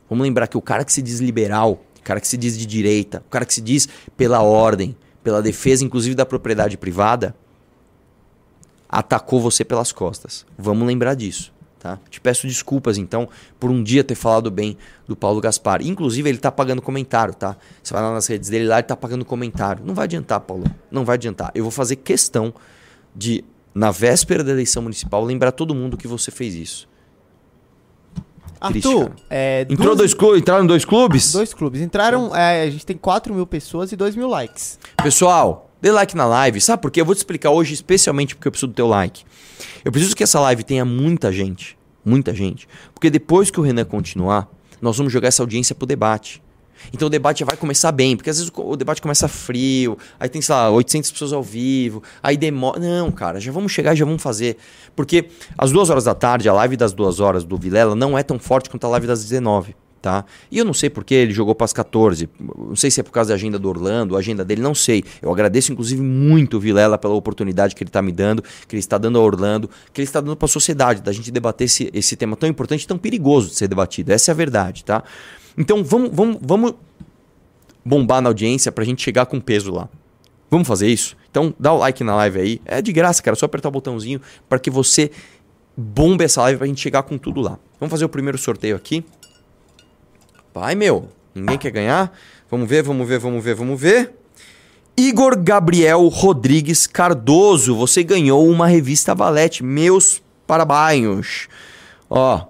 Vamos 0.10 0.24
lembrar 0.24 0.48
que 0.48 0.58
o 0.58 0.62
cara 0.62 0.86
que 0.86 0.94
se 0.94 1.02
diz 1.02 1.20
liberal, 1.20 1.84
o 2.00 2.04
cara 2.04 2.22
que 2.22 2.28
se 2.28 2.38
diz 2.38 2.58
de 2.58 2.66
direita, 2.66 3.24
o 3.26 3.30
cara 3.30 3.46
que 3.46 3.54
se 3.54 3.62
diz 3.62 3.90
pela 4.16 4.42
ordem, 4.42 4.96
pela 5.24 5.42
defesa 5.42 5.84
inclusive 5.84 6.14
da 6.14 6.26
propriedade 6.26 6.78
privada, 6.78 7.36
atacou 8.88 9.42
você 9.42 9.66
pelas 9.66 9.92
costas. 9.92 10.46
Vamos 10.58 10.88
lembrar 10.88 11.16
disso. 11.16 11.55
Tá? 11.86 12.00
Te 12.10 12.20
peço 12.20 12.48
desculpas, 12.48 12.98
então, 12.98 13.30
por 13.60 13.70
um 13.70 13.84
dia 13.84 14.04
ter 14.04 14.16
falado 14.16 14.50
bem 14.50 14.76
do 15.08 15.16
Paulo 15.16 15.40
Gaspar. 15.40 15.84
Inclusive, 15.84 16.28
ele 16.28 16.40
tá 16.40 16.52
pagando 16.52 16.82
comentário, 16.82 17.32
tá? 17.36 17.56
Você 17.84 17.94
vai 17.94 18.02
lá 18.02 18.12
nas 18.12 18.26
redes 18.26 18.50
dele 18.50 18.66
lá, 18.66 18.80
ele 18.80 18.88
tá 18.88 18.96
pagando 18.96 19.24
comentário. 19.24 19.86
Não 19.86 19.94
vai 19.94 20.06
adiantar, 20.06 20.40
Paulo. 20.40 20.64
Não 20.90 21.06
vai 21.06 21.14
adiantar. 21.14 21.52
Eu 21.54 21.62
vou 21.62 21.70
fazer 21.70 21.98
questão 21.98 22.52
de, 23.16 23.46
na 23.72 23.92
véspera 23.92 24.44
da 24.44 24.52
eleição 24.52 24.82
municipal, 24.82 25.24
lembrar 25.24 25.52
todo 25.52 25.76
mundo 25.76 25.96
que 25.96 26.08
você 26.08 26.32
fez 26.32 26.56
isso. 26.56 26.90
Arthur, 28.60 29.12
é, 29.30 29.62
Entrou 29.70 29.90
duas... 29.90 29.98
dois 30.00 30.14
clubes, 30.16 30.42
entraram 30.42 30.66
dois 30.66 30.86
clubes? 30.86 31.34
Dois 31.34 31.54
clubes. 31.54 31.82
Entraram, 31.82 32.36
é, 32.36 32.64
a 32.64 32.70
gente 32.72 32.84
tem 32.84 32.98
4 32.98 33.32
mil 33.32 33.46
pessoas 33.46 33.92
e 33.92 33.96
2 33.96 34.16
mil 34.16 34.28
likes. 34.28 34.80
Pessoal, 35.04 35.70
Dê 35.86 35.92
like 35.92 36.16
na 36.16 36.26
live. 36.26 36.60
Sabe 36.60 36.82
por 36.82 36.90
quê? 36.90 37.02
Eu 37.02 37.06
vou 37.06 37.14
te 37.14 37.20
explicar 37.20 37.52
hoje, 37.52 37.76
especialmente 37.76 38.36
porque 38.36 38.48
eu 38.48 38.52
preciso 38.52 38.72
do 38.72 38.74
teu 38.74 38.88
like. 38.88 39.24
Eu 39.84 39.92
preciso 39.92 40.16
que 40.16 40.24
essa 40.24 40.40
live 40.40 40.64
tenha 40.64 40.86
muita 40.86 41.32
gente. 41.32 41.78
Muita 42.04 42.34
gente. 42.34 42.68
Porque 42.94 43.10
depois 43.10 43.50
que 43.50 43.60
o 43.60 43.64
Renan 43.64 43.86
continuar, 43.86 44.48
nós 44.82 44.98
vamos 44.98 45.12
jogar 45.12 45.30
essa 45.30 45.42
audiência 45.42 45.74
pro 45.74 45.88
debate. 45.88 46.42
Então 46.94 47.08
o 47.08 47.10
debate 47.10 47.40
já 47.40 47.46
vai 47.46 47.58
começar 47.58 47.92
bem, 47.92 48.16
porque 48.16 48.30
às 48.30 48.38
vezes 48.38 48.52
o 48.54 48.76
debate 48.76 49.02
começa 49.02 49.28
frio, 49.28 49.98
aí 50.20 50.30
tem, 50.30 50.42
sei 50.42 50.54
lá, 50.54 50.70
800 50.70 51.12
pessoas 51.12 51.34
ao 51.34 51.42
vivo, 51.42 52.04
aí 52.22 52.38
demora. 52.38 52.80
Não, 52.80 53.12
cara, 53.12 53.40
já 53.40 53.52
vamos 53.52 53.72
chegar 53.72 53.94
e 53.94 53.96
já 53.96 54.06
vamos 54.06 54.22
fazer. 54.22 54.58
Porque 54.96 55.30
às 55.58 55.72
duas 55.72 55.90
horas 55.90 56.04
da 56.04 56.14
tarde, 56.14 56.48
a 56.48 56.54
live 56.54 56.78
das 56.78 56.94
duas 56.94 57.20
horas 57.20 57.44
do 57.44 57.58
Vilela 57.58 57.96
não 57.96 58.18
é 58.18 58.22
tão 58.22 58.38
forte 58.38 58.70
quanto 58.70 58.86
a 58.86 58.90
live 58.90 59.08
das 59.08 59.24
19 59.24 59.76
tá? 60.06 60.24
E 60.52 60.60
eu 60.60 60.64
não 60.64 60.72
sei 60.74 60.88
porque 60.88 61.16
ele 61.16 61.34
jogou 61.34 61.56
para 61.56 61.66
as 61.66 61.74
14. 61.74 62.30
Não 62.40 62.76
sei 62.76 62.92
se 62.92 63.00
é 63.00 63.04
por 63.04 63.10
causa 63.10 63.30
da 63.30 63.34
agenda 63.34 63.58
do 63.58 63.68
Orlando, 63.68 64.16
a 64.16 64.20
agenda 64.20 64.46
dele, 64.46 64.62
não 64.62 64.76
sei. 64.76 65.04
Eu 65.20 65.32
agradeço 65.32 65.72
inclusive 65.72 66.00
muito 66.00 66.58
o 66.58 66.60
Vilela 66.60 66.96
pela 66.96 67.16
oportunidade 67.16 67.74
que 67.74 67.82
ele 67.82 67.90
está 67.90 68.04
me 68.04 68.12
dando, 68.12 68.44
que 68.44 68.76
ele 68.76 68.82
está 68.82 69.00
dando 69.00 69.18
a 69.18 69.22
Orlando, 69.24 69.68
que 69.92 70.00
ele 70.00 70.08
está 70.08 70.22
dando 70.22 70.36
para 70.36 70.46
a 70.46 70.48
sociedade, 70.48 71.02
da 71.02 71.12
gente 71.12 71.32
debater 71.32 71.66
esse, 71.66 71.90
esse 71.92 72.16
tema 72.16 72.36
tão 72.36 72.48
importante, 72.48 72.88
tão 72.88 73.00
perigoso 73.00 73.50
de 73.50 73.56
ser 73.56 73.68
debatido. 73.68 74.14
Essa 74.14 74.30
é 74.30 74.32
a 74.32 74.36
verdade, 74.36 74.86
tá? 74.86 75.04
Então 75.58 75.84
vamos, 75.84 76.12
vamos, 76.14 76.38
vamos 76.40 76.76
bombar 77.84 78.22
na 78.22 78.30
audiência 78.30 78.72
para 78.72 78.84
a 78.84 78.86
gente 78.86 79.02
chegar 79.02 79.26
com 79.26 79.42
peso 79.42 79.74
lá. 79.74 79.90
Vamos 80.52 80.68
fazer 80.68 80.88
isso? 80.88 81.18
Então 81.32 81.52
dá 81.60 81.74
o 81.74 81.80
like 81.80 82.04
na 82.04 82.16
live 82.16 82.40
aí. 82.40 82.62
É 82.64 82.80
de 82.80 82.94
graça, 82.94 83.24
cara. 83.24 83.36
É 83.36 83.40
só 83.40 83.48
apertar 83.48 83.70
o 83.70 83.72
botãozinho 83.72 84.22
para 84.48 84.60
que 84.60 84.70
você 84.70 85.10
bombe 85.76 86.24
essa 86.24 86.44
live 86.44 86.60
para 86.60 86.66
a 86.66 86.68
gente 86.68 86.80
chegar 86.80 87.02
com 87.02 87.18
tudo 87.18 87.42
lá. 87.42 87.58
Vamos 87.80 87.90
fazer 87.90 88.06
o 88.06 88.10
primeiro 88.10 88.38
sorteio 88.38 88.76
aqui. 88.76 89.04
Pai 90.56 90.74
meu, 90.74 91.10
ninguém 91.36 91.58
quer 91.58 91.70
ganhar? 91.70 92.18
Vamos 92.50 92.70
ver, 92.70 92.82
vamos 92.82 93.06
ver, 93.06 93.20
vamos 93.20 93.44
ver, 93.44 93.56
vamos 93.56 93.78
ver. 93.78 94.14
Igor 94.96 95.38
Gabriel 95.38 96.08
Rodrigues 96.08 96.88
Cardoso, 96.88 97.76
você 97.76 98.02
ganhou 98.06 98.48
uma 98.50 98.66
revista 98.66 99.14
Valete. 99.14 99.62
Meus 99.62 100.24
parabéns. 100.48 101.50
Ó. 102.10 102.46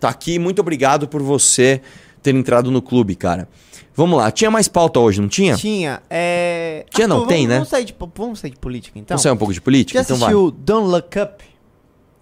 Tá 0.00 0.08
aqui, 0.08 0.38
muito 0.38 0.58
obrigado 0.58 1.06
por 1.06 1.20
você 1.20 1.82
ter 2.22 2.34
entrado 2.34 2.70
no 2.70 2.80
clube, 2.80 3.14
cara. 3.14 3.46
Vamos 3.94 4.16
lá, 4.16 4.30
tinha 4.30 4.50
mais 4.50 4.68
pauta 4.68 4.98
hoje, 4.98 5.20
não 5.20 5.28
tinha? 5.28 5.54
Tinha. 5.54 6.00
É... 6.08 6.86
Tinha 6.88 7.06
não, 7.06 7.26
tem, 7.26 7.46
né? 7.46 7.56
Vamos 7.56 7.68
sair, 7.68 7.84
de, 7.84 7.94
vamos 8.14 8.38
sair 8.38 8.50
de 8.52 8.56
política, 8.56 8.98
então. 8.98 9.16
Vamos 9.16 9.22
sair 9.22 9.32
um 9.32 9.36
pouco 9.36 9.52
de 9.52 9.60
política? 9.60 9.98
Já 9.98 10.02
então 10.02 10.16
assistiu 10.16 10.50
vai. 10.50 10.60
Don't 10.64 10.88
Look 10.88 11.18
Up? 11.18 11.44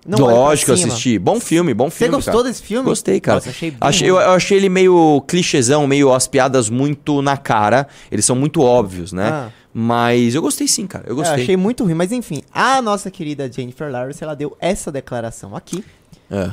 Não 0.06 0.18
Lógico, 0.18 0.70
eu 0.70 0.74
assisti. 0.74 1.18
Bom 1.18 1.40
filme, 1.40 1.72
bom 1.72 1.90
filme. 1.90 2.10
Você 2.10 2.16
gostou 2.16 2.42
cara. 2.42 2.48
desse 2.48 2.62
filme? 2.62 2.84
Gostei, 2.84 3.20
cara. 3.20 3.36
Nossa, 3.36 3.50
achei 3.50 3.74
achei, 3.80 4.10
eu, 4.10 4.16
eu, 4.16 4.30
achei 4.32 4.58
ele 4.58 4.68
meio 4.68 5.22
clichêzão, 5.26 5.86
meio 5.86 6.12
as 6.12 6.28
piadas 6.28 6.68
muito 6.68 7.22
na 7.22 7.38
cara. 7.38 7.88
Eles 8.12 8.24
são 8.24 8.36
muito 8.36 8.60
óbvios, 8.60 9.12
né? 9.12 9.28
Ah. 9.28 9.48
Mas 9.72 10.34
eu 10.34 10.42
gostei 10.42 10.68
sim, 10.68 10.86
cara. 10.86 11.04
Eu 11.08 11.16
gostei. 11.16 11.38
Eu 11.38 11.42
achei 11.42 11.56
muito 11.56 11.84
ruim, 11.84 11.94
mas 11.94 12.12
enfim. 12.12 12.42
A 12.52 12.82
nossa 12.82 13.10
querida 13.10 13.50
Jennifer 13.50 13.90
Lawrence, 13.90 14.22
ela 14.22 14.36
deu 14.36 14.56
essa 14.60 14.92
declaração 14.92 15.56
aqui. 15.56 15.82
É. 16.30 16.50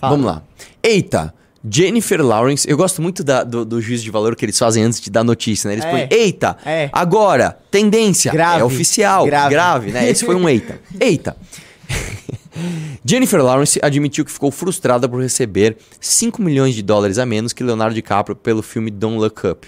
Vamos 0.00 0.26
lá. 0.26 0.42
Eita! 0.82 1.32
Jennifer 1.68 2.20
Lawrence, 2.20 2.68
eu 2.68 2.76
gosto 2.76 3.00
muito 3.00 3.24
da, 3.24 3.42
do, 3.42 3.64
do 3.64 3.80
juízo 3.80 4.04
de 4.04 4.10
valor 4.10 4.36
que 4.36 4.44
eles 4.44 4.58
fazem 4.58 4.82
antes 4.82 5.00
de 5.00 5.10
dar 5.10 5.24
notícia, 5.24 5.68
né? 5.68 5.74
Eles 5.74 5.84
é. 5.84 5.90
põem, 5.90 6.08
eita, 6.10 6.58
é. 6.64 6.90
agora, 6.92 7.56
tendência, 7.70 8.30
grave, 8.30 8.60
é 8.60 8.64
oficial, 8.64 9.24
grave. 9.24 9.48
grave, 9.48 9.90
né? 9.90 10.10
Esse 10.10 10.26
foi 10.26 10.34
um 10.34 10.46
eita. 10.46 10.78
Eita. 11.00 11.34
Jennifer 13.04 13.42
Lawrence 13.42 13.78
admitiu 13.82 14.24
que 14.24 14.30
ficou 14.32 14.50
frustrada 14.50 15.08
por 15.08 15.20
receber 15.20 15.76
5 16.00 16.40
milhões 16.40 16.74
de 16.74 16.82
dólares 16.82 17.18
a 17.18 17.26
menos 17.26 17.52
que 17.52 17.64
Leonardo 17.64 17.94
DiCaprio 17.94 18.36
pelo 18.36 18.62
filme 18.62 18.90
Don't 18.90 19.18
Look 19.18 19.46
Up. 19.46 19.66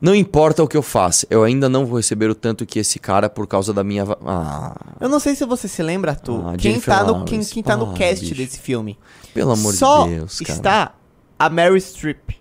Não 0.00 0.16
importa 0.16 0.64
o 0.64 0.66
que 0.66 0.76
eu 0.76 0.82
faça, 0.82 1.24
eu 1.30 1.44
ainda 1.44 1.68
não 1.68 1.86
vou 1.86 1.98
receber 1.98 2.28
o 2.28 2.34
tanto 2.34 2.66
que 2.66 2.80
esse 2.80 2.98
cara 2.98 3.30
por 3.30 3.46
causa 3.46 3.72
da 3.72 3.84
minha. 3.84 4.04
Ah. 4.26 4.74
Eu 5.00 5.08
não 5.08 5.20
sei 5.20 5.36
se 5.36 5.44
você 5.44 5.68
se 5.68 5.80
lembra, 5.80 6.10
Arthur. 6.10 6.42
Ah, 6.44 6.56
quem, 6.56 6.80
tá 6.80 7.04
no, 7.04 7.24
quem, 7.24 7.40
quem 7.44 7.62
tá 7.62 7.76
no 7.76 7.94
cast 7.94 8.24
bicho. 8.24 8.34
desse 8.34 8.58
filme? 8.58 8.98
Pelo 9.32 9.52
amor 9.52 9.72
Só 9.74 10.02
de 10.08 10.16
Deus. 10.16 10.40
Cara. 10.40 10.56
está 10.58 10.94
a 11.38 11.48
Mary 11.48 11.80
Streep. 11.80 12.32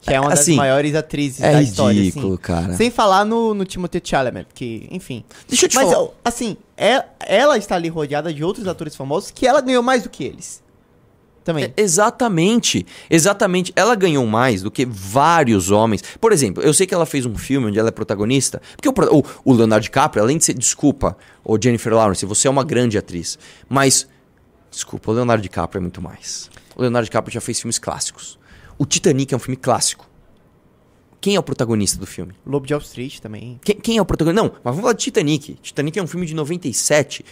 Que 0.00 0.14
é 0.14 0.20
uma 0.20 0.32
assim, 0.32 0.52
das 0.52 0.56
maiores 0.56 0.94
atrizes 0.94 1.42
é 1.42 1.52
da 1.52 1.60
ridículo, 1.60 1.90
história. 1.92 2.08
Assim. 2.08 2.36
cara. 2.38 2.74
Sem 2.74 2.90
falar 2.90 3.26
no, 3.26 3.52
no 3.52 3.66
Timothée 3.66 4.00
Chalamet, 4.02 4.46
que, 4.54 4.88
enfim. 4.90 5.22
Deixa 5.46 5.66
eu 5.66 5.68
te 5.68 5.76
Mas, 5.76 5.90
falar. 5.90 6.08
assim, 6.24 6.56
é- 6.69 6.69
ela 7.20 7.58
está 7.58 7.74
ali 7.76 7.88
rodeada 7.88 8.32
de 8.32 8.42
outros 8.42 8.66
atores 8.66 8.96
famosos 8.96 9.30
que 9.30 9.46
ela 9.46 9.60
ganhou 9.60 9.82
mais 9.82 10.02
do 10.02 10.08
que 10.10 10.24
eles. 10.24 10.62
Também. 11.44 11.64
É, 11.64 11.72
exatamente, 11.76 12.86
exatamente. 13.08 13.72
Ela 13.74 13.94
ganhou 13.94 14.26
mais 14.26 14.62
do 14.62 14.70
que 14.70 14.84
vários 14.86 15.70
homens. 15.70 16.02
Por 16.20 16.32
exemplo, 16.32 16.62
eu 16.62 16.72
sei 16.74 16.86
que 16.86 16.94
ela 16.94 17.06
fez 17.06 17.24
um 17.24 17.34
filme 17.34 17.68
onde 17.68 17.78
ela 17.78 17.88
é 17.88 17.92
protagonista. 17.92 18.60
Porque 18.76 18.88
o- 18.88 19.24
o 19.44 19.52
Leonardo 19.54 19.82
DiCaprio, 19.82 20.22
além 20.22 20.36
de 20.36 20.44
ser. 20.44 20.52
Desculpa, 20.54 21.16
o 21.42 21.58
Jennifer 21.60 21.94
Lawrence, 21.94 22.26
você 22.26 22.46
é 22.46 22.50
uma 22.50 22.64
grande 22.64 22.98
atriz. 22.98 23.38
Mas. 23.68 24.06
Desculpa, 24.70 25.10
o 25.10 25.14
Leonardo 25.14 25.42
DiCaprio 25.42 25.78
é 25.78 25.82
muito 25.82 26.00
mais. 26.02 26.50
O 26.76 26.82
Leonardo 26.82 27.06
DiCaprio 27.06 27.32
já 27.32 27.40
fez 27.40 27.58
filmes 27.58 27.78
clássicos. 27.78 28.38
O 28.78 28.84
Titanic 28.84 29.32
é 29.32 29.36
um 29.36 29.40
filme 29.40 29.56
clássico. 29.56 30.08
Quem 31.20 31.34
é 31.34 31.38
o 31.38 31.42
protagonista 31.42 31.98
do 31.98 32.06
filme? 32.06 32.32
Lobo 32.46 32.66
de 32.66 32.72
Wall 32.72 32.82
Street 32.82 33.18
também. 33.18 33.60
Quem, 33.62 33.76
quem 33.76 33.96
é 33.98 34.02
o 34.02 34.04
protagonista? 34.04 34.42
Não, 34.42 34.52
mas 34.52 34.62
vamos 34.64 34.80
falar 34.80 34.92
de 34.94 35.04
Titanic. 35.04 35.54
Titanic 35.60 35.98
é 35.98 36.02
um 36.02 36.06
filme 36.06 36.24
de 36.24 36.34
97. 36.34 37.24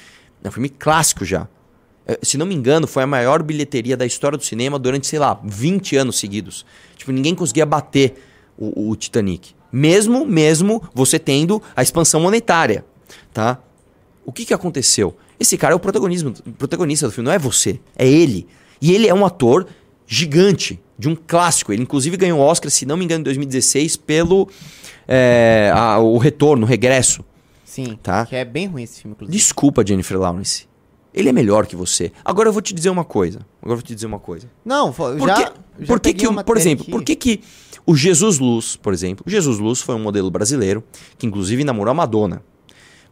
É 0.44 0.48
um 0.48 0.52
filme 0.52 0.68
clássico 0.68 1.24
já. 1.24 1.48
É, 2.06 2.18
Se 2.22 2.36
não 2.36 2.44
me 2.44 2.54
engano, 2.54 2.86
foi 2.86 3.02
a 3.02 3.06
maior 3.06 3.42
bilheteria 3.42 3.96
da 3.96 4.04
história 4.04 4.36
do 4.36 4.44
cinema 4.44 4.78
durante, 4.78 5.06
sei 5.06 5.18
lá, 5.18 5.40
20 5.42 5.96
anos 5.96 6.18
seguidos. 6.18 6.66
Tipo, 6.96 7.12
ninguém 7.12 7.34
conseguia 7.34 7.64
bater 7.64 8.14
o, 8.58 8.90
o 8.90 8.96
Titanic. 8.96 9.54
Mesmo, 9.72 10.26
mesmo 10.26 10.82
você 10.94 11.18
tendo 11.18 11.62
a 11.74 11.82
expansão 11.82 12.20
monetária, 12.20 12.84
tá? 13.32 13.58
O 14.24 14.32
que 14.32 14.44
que 14.44 14.54
aconteceu? 14.54 15.16
Esse 15.40 15.56
cara 15.56 15.72
é 15.72 15.76
o 15.76 15.80
protagonismo, 15.80 16.34
o 16.46 16.52
protagonista 16.52 17.06
do 17.06 17.12
filme, 17.12 17.26
não 17.26 17.34
é 17.34 17.38
você, 17.38 17.80
é 17.96 18.06
ele. 18.06 18.46
E 18.80 18.92
ele 18.92 19.06
é 19.06 19.14
um 19.14 19.24
ator 19.24 19.66
gigante, 20.06 20.80
de 20.98 21.08
um 21.08 21.14
clássico. 21.16 21.72
Ele 21.72 21.82
inclusive 21.82 22.16
ganhou 22.16 22.38
o 22.40 22.42
Oscar, 22.42 22.70
se 22.70 22.84
não 22.84 22.96
me 22.96 23.04
engano, 23.04 23.20
em 23.20 23.24
2016 23.24 23.96
pelo 23.96 24.48
é, 25.06 25.70
a- 25.74 25.98
o 25.98 26.18
retorno, 26.18 26.64
o 26.64 26.68
regresso. 26.68 27.24
Sim. 27.64 27.98
Tá. 28.02 28.26
Que 28.26 28.36
é 28.36 28.44
bem 28.44 28.66
ruim 28.66 28.82
esse 28.82 29.00
filme, 29.02 29.14
inclusive. 29.14 29.36
Desculpa, 29.36 29.84
Jennifer 29.86 30.18
Lawrence. 30.18 30.66
Ele 31.14 31.28
é 31.28 31.32
melhor 31.32 31.66
que 31.66 31.74
você. 31.74 32.12
Agora 32.24 32.48
eu 32.48 32.52
vou 32.52 32.60
te 32.62 32.74
dizer 32.74 32.90
uma 32.90 33.04
coisa. 33.04 33.38
Agora 33.60 33.72
eu 33.74 33.76
vou 33.76 33.82
te 33.82 33.94
dizer 33.94 34.06
uma 34.06 34.18
coisa. 34.18 34.48
Não, 34.64 34.92
Por 34.92 35.18
já, 35.26 35.34
que, 35.34 35.42
já 35.80 35.86
por 35.86 36.00
que, 36.00 36.12
que 36.14 36.26
por 36.44 36.56
exemplo, 36.56 36.82
aqui. 36.82 36.90
por 36.90 37.02
que, 37.02 37.16
que 37.16 37.40
o 37.86 37.96
Jesus 37.96 38.38
Luz, 38.38 38.76
por 38.76 38.92
exemplo, 38.92 39.24
o 39.26 39.30
Jesus 39.30 39.58
Luz 39.58 39.80
foi 39.80 39.94
um 39.94 39.98
modelo 39.98 40.30
brasileiro 40.30 40.84
que 41.16 41.26
inclusive 41.26 41.64
namorou 41.64 41.90
a 41.92 41.94
Madonna. 41.94 42.42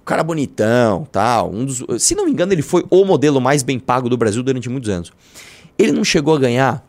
O 0.03 0.05
cara 0.05 0.23
bonitão, 0.23 1.07
tal, 1.11 1.51
um 1.51 1.65
dos, 1.65 1.83
se 1.99 2.15
não 2.15 2.27
me 2.27 2.31
engano, 2.31 2.53
ele 2.53 2.63
foi 2.63 2.85
o 2.91 3.05
modelo 3.05 3.41
mais 3.41 3.63
bem 3.65 3.79
pago 3.79 4.09
do 4.09 4.17
Brasil 4.17 4.43
durante 4.43 4.69
muitos 4.69 4.89
anos. 4.91 5.11
Ele 5.79 5.91
não 5.91 6.05
chegou 6.05 6.35
a 6.37 6.39
ganhar 6.39 6.87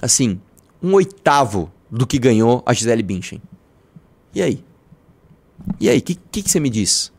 assim, 0.00 0.40
um 0.82 0.92
oitavo 0.94 1.70
do 1.90 2.06
que 2.06 2.18
ganhou 2.18 2.62
a 2.66 2.72
Gisele 2.72 3.02
Bündchen. 3.02 3.40
E 4.34 4.42
aí? 4.42 4.64
E 5.80 5.88
aí, 5.88 5.98
o 5.98 6.02
que, 6.02 6.14
que, 6.14 6.42
que 6.42 6.50
você 6.50 6.60
me 6.60 6.70
diz? 6.70 7.12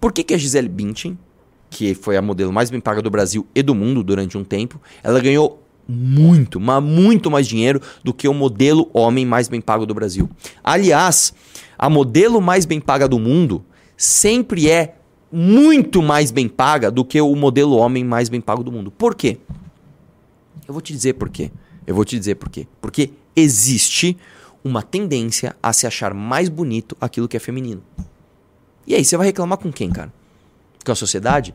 Por 0.00 0.12
que, 0.12 0.22
que 0.22 0.34
a 0.34 0.38
Gisele 0.38 0.68
Bündchen, 0.68 1.18
que 1.70 1.94
foi 1.94 2.16
a 2.16 2.22
modelo 2.22 2.52
mais 2.52 2.70
bem 2.70 2.80
paga 2.80 3.02
do 3.02 3.10
Brasil 3.10 3.46
e 3.54 3.62
do 3.62 3.74
mundo 3.74 4.02
durante 4.02 4.38
um 4.38 4.44
tempo, 4.44 4.80
ela 5.02 5.20
ganhou 5.20 5.62
muito, 5.88 6.58
mas 6.58 6.82
muito 6.82 7.30
mais 7.30 7.46
dinheiro 7.46 7.80
do 8.02 8.12
que 8.12 8.28
o 8.28 8.34
modelo 8.34 8.90
homem 8.92 9.24
mais 9.24 9.48
bem 9.48 9.60
pago 9.60 9.86
do 9.86 9.94
Brasil. 9.94 10.28
Aliás, 10.62 11.32
a 11.78 11.88
modelo 11.88 12.40
mais 12.40 12.64
bem 12.64 12.80
paga 12.80 13.08
do 13.08 13.18
mundo 13.18 13.64
sempre 13.96 14.68
é 14.68 14.96
muito 15.30 16.02
mais 16.02 16.30
bem 16.30 16.48
paga 16.48 16.90
do 16.90 17.04
que 17.04 17.20
o 17.20 17.34
modelo 17.34 17.76
homem 17.76 18.04
mais 18.04 18.28
bem 18.28 18.40
pago 18.40 18.62
do 18.62 18.72
mundo. 18.72 18.90
Por 18.90 19.14
quê? 19.14 19.38
Eu 20.66 20.72
vou 20.72 20.80
te 20.80 20.92
dizer 20.92 21.14
por 21.14 21.28
quê. 21.28 21.50
Eu 21.86 21.94
vou 21.94 22.04
te 22.04 22.18
dizer 22.18 22.34
por 22.36 22.48
quê. 22.48 22.66
Porque 22.80 23.10
existe 23.34 24.16
uma 24.64 24.82
tendência 24.82 25.54
a 25.62 25.72
se 25.72 25.86
achar 25.86 26.12
mais 26.12 26.48
bonito 26.48 26.96
aquilo 27.00 27.28
que 27.28 27.36
é 27.36 27.40
feminino. 27.40 27.82
E 28.86 28.94
aí, 28.94 29.04
você 29.04 29.16
vai 29.16 29.26
reclamar 29.26 29.58
com 29.58 29.72
quem, 29.72 29.90
cara? 29.90 30.12
Com 30.84 30.92
a 30.92 30.94
sociedade? 30.94 31.54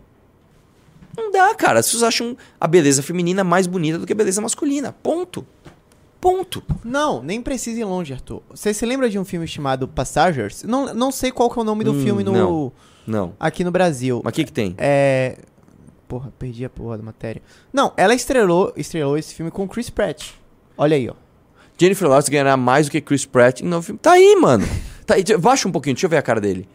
Não 1.17 1.31
dá, 1.31 1.53
cara. 1.55 1.79
As 1.79 1.85
pessoas 1.87 2.03
acham 2.03 2.37
a 2.59 2.67
beleza 2.67 3.01
feminina 3.03 3.43
mais 3.43 3.67
bonita 3.67 3.97
do 3.99 4.05
que 4.05 4.13
a 4.13 4.15
beleza 4.15 4.41
masculina. 4.41 4.93
Ponto. 5.03 5.45
Ponto. 6.19 6.63
Não, 6.83 7.21
nem 7.23 7.41
precisa 7.41 7.79
ir 7.79 7.83
longe, 7.83 8.13
Arthur. 8.13 8.41
Você 8.51 8.73
se 8.73 8.85
lembra 8.85 9.09
de 9.09 9.17
um 9.17 9.25
filme 9.25 9.47
chamado 9.47 9.87
Passengers? 9.87 10.63
Não, 10.63 10.93
não 10.93 11.11
sei 11.11 11.31
qual 11.31 11.49
que 11.49 11.57
é 11.57 11.61
o 11.61 11.65
nome 11.65 11.83
do 11.83 11.93
Hum, 11.93 12.03
filme 12.03 12.23
no, 12.23 12.31
não. 12.31 12.71
Não. 13.07 13.33
aqui 13.39 13.63
no 13.63 13.71
Brasil. 13.71 14.21
Mas 14.23 14.31
o 14.31 14.35
que, 14.35 14.45
que 14.45 14.51
tem? 14.53 14.75
É. 14.77 15.37
Porra, 16.11 16.29
perdi 16.37 16.65
a 16.65 16.69
porra 16.69 16.97
da 16.97 17.03
matéria. 17.03 17.41
Não, 17.71 17.93
ela 17.95 18.13
estrelou, 18.13 18.73
estrelou 18.75 19.17
esse 19.17 19.33
filme 19.33 19.49
com 19.49 19.65
Chris 19.65 19.89
Pratt. 19.89 20.31
Olha 20.77 20.97
aí, 20.97 21.09
ó. 21.09 21.13
Jennifer 21.79 22.05
Lawrence 22.05 22.29
ganhará 22.29 22.57
mais 22.57 22.87
do 22.87 22.91
que 22.91 22.99
Chris 22.99 23.25
Pratt 23.25 23.61
em 23.61 23.65
novo 23.65 23.81
filme. 23.85 23.97
Tá 23.97 24.11
aí, 24.11 24.35
mano. 24.35 24.67
Tá 25.05 25.13
aí. 25.15 25.23
Baixa 25.39 25.69
um 25.69 25.71
pouquinho, 25.71 25.95
deixa 25.95 26.07
eu 26.07 26.09
ver 26.09 26.17
a 26.17 26.21
cara 26.21 26.41
dele. 26.41 26.67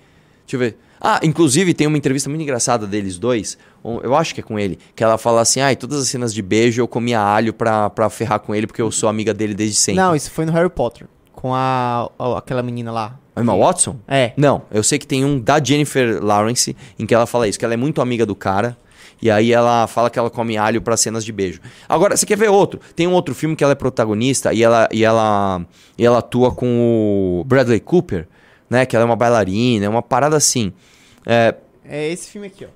Deixa 0.46 0.56
eu 0.56 0.58
ver. 0.60 0.78
Ah, 0.98 1.20
inclusive 1.22 1.74
tem 1.74 1.86
uma 1.86 1.98
entrevista 1.98 2.30
muito 2.30 2.40
engraçada 2.40 2.86
deles 2.86 3.18
dois. 3.18 3.58
Eu 4.02 4.14
acho 4.14 4.34
que 4.34 4.40
é 4.40 4.42
com 4.42 4.58
ele. 4.58 4.78
Que 4.94 5.04
ela 5.04 5.18
fala 5.18 5.42
assim: 5.42 5.60
ai, 5.60 5.76
todas 5.76 6.00
as 6.00 6.08
cenas 6.08 6.32
de 6.32 6.40
beijo 6.40 6.80
eu 6.80 6.88
comia 6.88 7.20
alho 7.20 7.52
pra, 7.52 7.90
pra 7.90 8.08
ferrar 8.08 8.40
com 8.40 8.54
ele 8.54 8.66
porque 8.66 8.80
eu 8.80 8.90
sou 8.90 9.06
amiga 9.06 9.34
dele 9.34 9.52
desde 9.52 9.76
sempre. 9.76 10.00
Não, 10.00 10.16
isso 10.16 10.30
foi 10.30 10.46
no 10.46 10.52
Harry 10.52 10.70
Potter. 10.70 11.06
Com 11.30 11.54
a, 11.54 12.10
a- 12.18 12.38
aquela 12.38 12.62
menina 12.62 12.90
lá. 12.90 13.20
A 13.36 13.42
Emma 13.42 13.54
Watson? 13.54 13.98
É. 14.08 14.32
Não, 14.34 14.62
eu 14.70 14.82
sei 14.82 14.98
que 14.98 15.06
tem 15.06 15.26
um 15.26 15.38
da 15.38 15.62
Jennifer 15.62 16.24
Lawrence 16.24 16.74
em 16.98 17.04
que 17.04 17.14
ela 17.14 17.26
fala 17.26 17.46
isso, 17.46 17.58
que 17.58 17.64
ela 17.66 17.74
é 17.74 17.76
muito 17.76 18.00
amiga 18.00 18.24
do 18.24 18.34
cara. 18.34 18.78
E 19.20 19.30
aí 19.30 19.52
ela 19.52 19.86
fala 19.86 20.10
que 20.10 20.18
ela 20.18 20.30
come 20.30 20.56
alho 20.56 20.82
pra 20.82 20.96
cenas 20.96 21.24
de 21.24 21.32
beijo. 21.32 21.60
Agora, 21.88 22.16
você 22.16 22.26
quer 22.26 22.36
ver 22.36 22.50
outro? 22.50 22.80
Tem 22.94 23.06
um 23.06 23.12
outro 23.12 23.34
filme 23.34 23.56
que 23.56 23.64
ela 23.64 23.72
é 23.72 23.76
protagonista 23.76 24.52
e 24.52 24.62
ela, 24.62 24.88
e 24.92 25.04
ela, 25.04 25.64
e 25.96 26.04
ela 26.04 26.18
atua 26.18 26.52
com 26.54 27.40
o 27.40 27.44
Bradley 27.44 27.80
Cooper, 27.80 28.28
né? 28.68 28.84
Que 28.84 28.94
ela 28.94 29.04
é 29.04 29.06
uma 29.06 29.16
bailarina, 29.16 29.86
é 29.86 29.88
uma 29.88 30.02
parada 30.02 30.36
assim. 30.36 30.72
É, 31.24 31.54
É 31.84 32.08
esse 32.08 32.30
filme 32.30 32.46
aqui, 32.48 32.64
ó. 32.64 32.68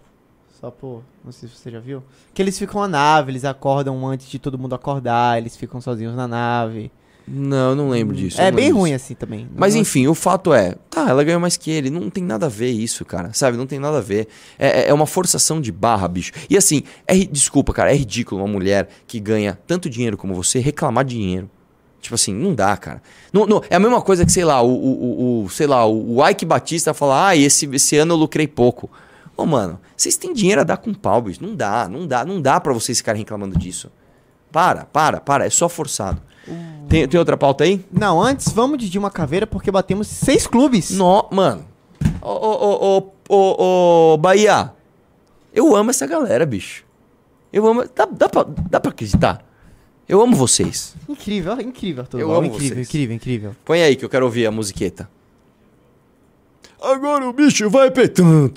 Só 0.60 0.70
por. 0.70 1.02
Não 1.24 1.32
sei 1.32 1.48
se 1.48 1.56
você 1.56 1.70
já 1.70 1.80
viu. 1.80 2.02
Que 2.34 2.42
eles 2.42 2.58
ficam 2.58 2.80
na 2.82 2.88
nave, 2.88 3.32
eles 3.32 3.44
acordam 3.44 4.06
antes 4.06 4.28
de 4.28 4.38
todo 4.38 4.58
mundo 4.58 4.74
acordar, 4.74 5.38
eles 5.38 5.56
ficam 5.56 5.80
sozinhos 5.80 6.14
na 6.14 6.28
nave. 6.28 6.90
Não, 7.32 7.70
eu 7.70 7.76
não 7.76 7.88
lembro 7.90 8.14
disso. 8.16 8.40
é 8.40 8.50
bem 8.50 8.64
lembro 8.66 8.80
ruim 8.80 8.92
assim 8.94 9.14
também. 9.14 9.48
Mas 9.56 9.74
Não- 9.74 9.80
enfim, 9.82 10.06
o 10.08 10.14
fato 10.14 10.52
é, 10.52 10.74
tá, 10.90 11.08
ela 11.08 11.22
ganhou 11.22 11.40
mais 11.40 11.56
que 11.56 11.70
ele. 11.70 11.88
Não 11.90 12.10
tem 12.10 12.24
nada 12.24 12.46
a 12.46 12.48
ver 12.48 12.70
isso, 12.70 13.04
cara. 13.04 13.30
Sabe? 13.32 13.56
Não 13.56 13.66
tem 13.66 13.78
nada 13.78 13.98
a 13.98 14.00
ver. 14.00 14.28
É, 14.58 14.82
é- 14.82 14.88
é 14.88 14.94
uma 14.94 15.06
forçação 15.06 15.60
de 15.60 15.70
barra, 15.70 16.08
bicho. 16.08 16.32
E 16.48 16.56
assim, 16.56 16.82
é, 17.06 17.14
desculpa, 17.16 17.72
cara, 17.72 17.92
é 17.92 17.96
ridículo 17.96 18.42
uma 18.42 18.48
mulher 18.52 18.88
que 19.06 19.20
ganha 19.20 19.58
tanto 19.66 19.88
dinheiro 19.88 20.16
como 20.16 20.34
você 20.34 20.58
reclamar 20.58 21.04
dinheiro. 21.04 21.48
Tipo 22.00 22.14
assim, 22.14 22.32
não 22.34 22.54
dá, 22.54 22.76
cara. 22.78 23.02
Não, 23.32 23.46
não- 23.46 23.62
é 23.68 23.76
a 23.76 23.80
mesma 23.80 24.00
coisa 24.00 24.24
que, 24.24 24.32
sei 24.32 24.44
lá, 24.44 24.62
o, 24.62 24.70
o, 24.72 25.44
o- 25.44 25.50
sei 25.50 25.66
lá, 25.66 25.86
o 25.86 26.26
Ike 26.28 26.44
Batista 26.46 26.94
falar, 26.94 27.28
ah, 27.28 27.36
esse, 27.36 27.66
esse 27.74 27.96
ano 27.96 28.14
eu 28.14 28.16
lucrei 28.16 28.48
pouco. 28.48 28.90
Ô, 29.36 29.44
mano, 29.46 29.78
vocês 29.96 30.16
têm 30.16 30.32
dinheiro 30.32 30.62
a 30.62 30.64
dar 30.64 30.78
com 30.78 30.92
pau, 30.94 31.20
bicho. 31.22 31.42
Não 31.44 31.54
dá, 31.54 31.88
não 31.88 32.06
dá, 32.06 32.24
não 32.24 32.40
dá 32.40 32.58
pra 32.60 32.72
vocês 32.72 32.98
ficarem 32.98 33.20
reclamando 33.20 33.58
disso. 33.58 33.90
Para, 34.50 34.84
para, 34.86 35.20
para. 35.20 35.46
É 35.46 35.50
só 35.50 35.68
forçado. 35.68 36.20
Tem, 36.88 37.06
tem 37.06 37.18
outra 37.18 37.36
pauta 37.36 37.64
aí? 37.64 37.84
Não, 37.92 38.20
antes 38.20 38.52
vamos 38.52 38.78
de 38.78 38.88
Dilma 38.88 39.10
Caveira 39.10 39.46
porque 39.46 39.70
batemos 39.70 40.08
seis 40.08 40.46
clubes. 40.46 40.90
No, 40.90 41.28
mano. 41.30 41.64
Ô, 42.20 42.30
ô, 42.30 42.54
ô, 42.64 43.12
ô, 43.28 43.36
ô, 43.36 44.14
ô, 44.14 44.16
Bahia. 44.16 44.72
Eu 45.52 45.74
amo 45.74 45.90
essa 45.90 46.06
galera, 46.06 46.46
bicho. 46.46 46.84
Eu 47.52 47.66
amo. 47.66 47.84
Dá, 47.94 48.06
dá, 48.06 48.28
pra, 48.28 48.44
dá 48.44 48.80
pra 48.80 48.90
acreditar? 48.90 49.44
Eu 50.08 50.20
amo 50.20 50.34
vocês. 50.34 50.96
Incrível, 51.08 51.60
incrível, 51.60 52.02
Arthur. 52.02 52.20
Eu 52.20 52.32
amo 52.32 52.46
incrível, 52.46 52.76
vocês. 52.76 52.88
incrível, 52.88 53.16
incrível. 53.16 53.56
Põe 53.64 53.82
aí 53.82 53.94
que 53.94 54.04
eu 54.04 54.08
quero 54.08 54.24
ouvir 54.24 54.46
a 54.46 54.50
musiqueta. 54.50 55.08
Agora 56.82 57.28
o 57.28 57.32
bicho 57.32 57.68
vai 57.70 57.90
petando. 57.90 58.52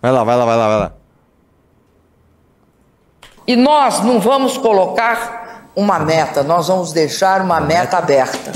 Vai 0.00 0.12
lá, 0.12 0.24
vai 0.24 0.36
lá, 0.36 0.44
vai 0.44 0.56
lá, 0.56 0.68
vai 0.68 0.78
lá. 0.78 0.94
E 3.46 3.56
nós 3.56 4.02
não 4.02 4.20
vamos 4.20 4.56
colocar 4.56 5.43
uma 5.74 5.98
meta, 5.98 6.42
nós 6.42 6.68
vamos 6.68 6.92
deixar 6.92 7.40
uma 7.40 7.60
meta 7.60 7.98
aberta. 7.98 8.52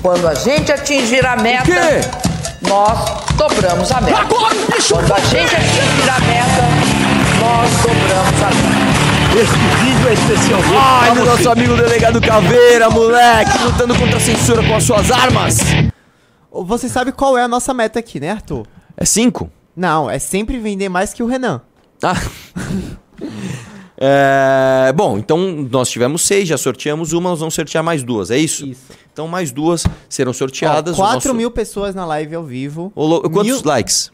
Quando 0.00 0.26
a 0.26 0.34
gente 0.34 0.72
atingir 0.72 1.24
a 1.24 1.36
meta, 1.36 1.64
quê? 1.64 2.68
nós 2.68 2.98
dobramos 3.36 3.90
a 3.92 4.00
meta. 4.00 4.18
Agora 4.20 4.54
bicho 4.74 4.94
Quando 4.94 5.12
a 5.12 5.20
gente 5.20 5.54
atingir 5.54 6.10
a 6.10 6.20
meta, 6.20 6.62
nós 7.40 7.70
dobramos 7.82 8.42
a 8.42 8.50
meta. 8.50 8.92
Esse 9.32 9.56
vídeo 9.82 10.08
é 10.08 10.12
especialmente 10.12 10.76
Ai, 10.76 11.10
pra 11.10 11.14
do 11.14 11.20
você. 11.20 11.30
nosso 11.30 11.50
amigo 11.50 11.76
delegado 11.76 12.20
Caveira, 12.20 12.90
moleque, 12.90 13.58
lutando 13.62 13.94
contra 13.94 14.16
a 14.16 14.20
censura 14.20 14.62
com 14.62 14.76
as 14.76 14.84
suas 14.84 15.10
armas. 15.10 15.58
Você 16.50 16.88
sabe 16.88 17.12
qual 17.12 17.38
é 17.38 17.42
a 17.42 17.48
nossa 17.48 17.72
meta 17.72 17.98
aqui, 17.98 18.20
né, 18.20 18.30
Arthur? 18.30 18.66
É 18.96 19.06
cinco? 19.06 19.50
Não, 19.74 20.10
é 20.10 20.18
sempre 20.18 20.58
vender 20.58 20.90
mais 20.90 21.14
que 21.14 21.22
o 21.22 21.26
Renan. 21.26 21.62
Ah. 22.02 22.16
É, 24.04 24.92
bom, 24.92 25.16
então 25.16 25.38
nós 25.70 25.88
tivemos 25.88 26.22
seis, 26.22 26.48
já 26.48 26.58
sorteamos 26.58 27.12
uma, 27.12 27.30
nós 27.30 27.38
vamos 27.38 27.54
sortear 27.54 27.84
mais 27.84 28.02
duas, 28.02 28.32
é 28.32 28.36
isso? 28.36 28.66
Isso. 28.66 28.80
Então 29.12 29.28
mais 29.28 29.52
duas 29.52 29.84
serão 30.08 30.32
sorteadas. 30.32 30.98
Ó, 30.98 31.02
o 31.02 31.06
4 31.06 31.28
nosso- 31.28 31.34
mil 31.34 31.52
pessoas 31.52 31.94
na 31.94 32.04
live 32.04 32.34
ao 32.34 32.42
vivo. 32.42 32.90
Quantos 32.96 33.44
Mil- 33.44 33.62
likes? 33.64 34.10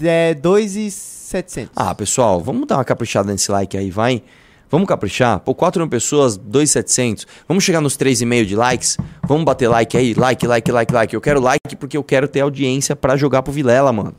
É 0.00 0.32
2,700. 0.34 1.72
Ah, 1.74 1.92
pessoal, 1.92 2.40
vamos 2.40 2.68
dar 2.68 2.76
uma 2.76 2.84
caprichada 2.84 3.32
nesse 3.32 3.50
like 3.50 3.76
aí, 3.76 3.90
vai? 3.90 4.22
Vamos 4.70 4.86
caprichar? 4.88 5.40
Pô, 5.40 5.54
4 5.56 5.80
mil 5.82 5.88
pessoas, 5.90 6.36
2,700. 6.36 7.26
Vamos 7.48 7.64
chegar 7.64 7.80
nos 7.80 7.96
3,5 7.96 8.46
de 8.46 8.54
likes? 8.54 8.96
Vamos 9.26 9.44
bater 9.44 9.66
like 9.68 9.96
aí? 9.96 10.14
Like, 10.14 10.46
like, 10.46 10.70
like, 10.70 10.92
like. 10.94 11.14
Eu 11.14 11.20
quero 11.20 11.40
like 11.40 11.74
porque 11.76 11.96
eu 11.96 12.04
quero 12.04 12.28
ter 12.28 12.40
audiência 12.40 12.94
pra 12.96 13.16
jogar 13.16 13.42
pro 13.42 13.52
Vilela, 13.52 13.92
mano. 13.92 14.14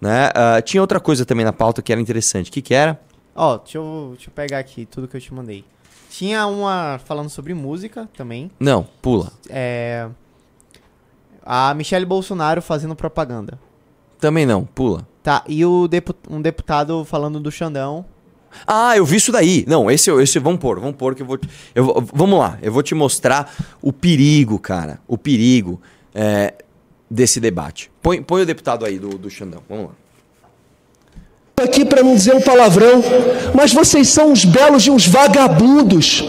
Né? 0.00 0.30
Ah, 0.34 0.60
tinha 0.62 0.80
outra 0.80 1.00
coisa 1.00 1.24
também 1.24 1.44
na 1.44 1.52
pauta 1.52 1.80
que 1.82 1.90
era 1.90 2.00
interessante. 2.00 2.48
O 2.50 2.52
que, 2.52 2.62
que 2.62 2.74
era? 2.74 3.00
Ó, 3.40 3.56
deixa 3.58 3.78
eu, 3.78 4.10
deixa 4.16 4.28
eu 4.30 4.34
pegar 4.34 4.58
aqui 4.58 4.84
tudo 4.84 5.06
que 5.06 5.16
eu 5.16 5.20
te 5.20 5.32
mandei. 5.32 5.64
Tinha 6.10 6.46
uma 6.46 6.98
falando 7.04 7.28
sobre 7.28 7.54
música 7.54 8.08
também. 8.16 8.50
Não, 8.58 8.84
pula. 9.00 9.32
É. 9.48 10.08
A 11.44 11.72
Michelle 11.74 12.04
Bolsonaro 12.04 12.60
fazendo 12.60 12.94
propaganda. 12.96 13.58
Também 14.20 14.44
não, 14.44 14.64
pula. 14.64 15.06
Tá, 15.22 15.44
e 15.46 15.64
o 15.64 15.86
depu- 15.86 16.14
um 16.28 16.40
deputado 16.42 17.04
falando 17.04 17.38
do 17.38 17.50
Xandão. 17.50 18.04
Ah, 18.66 18.96
eu 18.96 19.04
vi 19.04 19.16
isso 19.16 19.30
daí. 19.30 19.64
Não, 19.68 19.90
esse, 19.90 20.10
esse 20.10 20.38
vamos 20.38 20.58
pôr, 20.60 20.80
vamos 20.80 20.96
pôr 20.96 21.14
que 21.14 21.22
eu 21.22 21.26
vou. 21.26 21.36
te- 21.38 21.48
Eu, 21.74 22.02
vamos 22.12 22.38
lá, 22.38 22.58
eu 22.62 22.72
vou 22.72 22.82
te 22.82 22.94
mostrar 22.94 23.54
o 23.80 23.92
perigo, 23.92 24.58
cara. 24.58 24.98
O 25.06 25.16
perigo 25.18 25.80
é, 26.14 26.54
desse 27.10 27.38
debate. 27.40 27.90
Põe, 28.02 28.22
põe 28.22 28.42
o 28.42 28.46
deputado 28.46 28.84
aí 28.84 28.98
do, 28.98 29.10
do 29.10 29.30
Xandão. 29.30 29.62
Vamos 29.68 29.86
lá. 29.86 29.92
Aqui 31.62 31.84
para 31.84 32.02
não 32.02 32.14
dizer 32.14 32.34
um 32.34 32.40
palavrão, 32.40 33.02
mas 33.54 33.72
vocês 33.72 34.08
são 34.08 34.30
uns 34.32 34.44
belos 34.44 34.82
de 34.82 34.90
uns 34.90 35.06
vagabundos. 35.06 36.24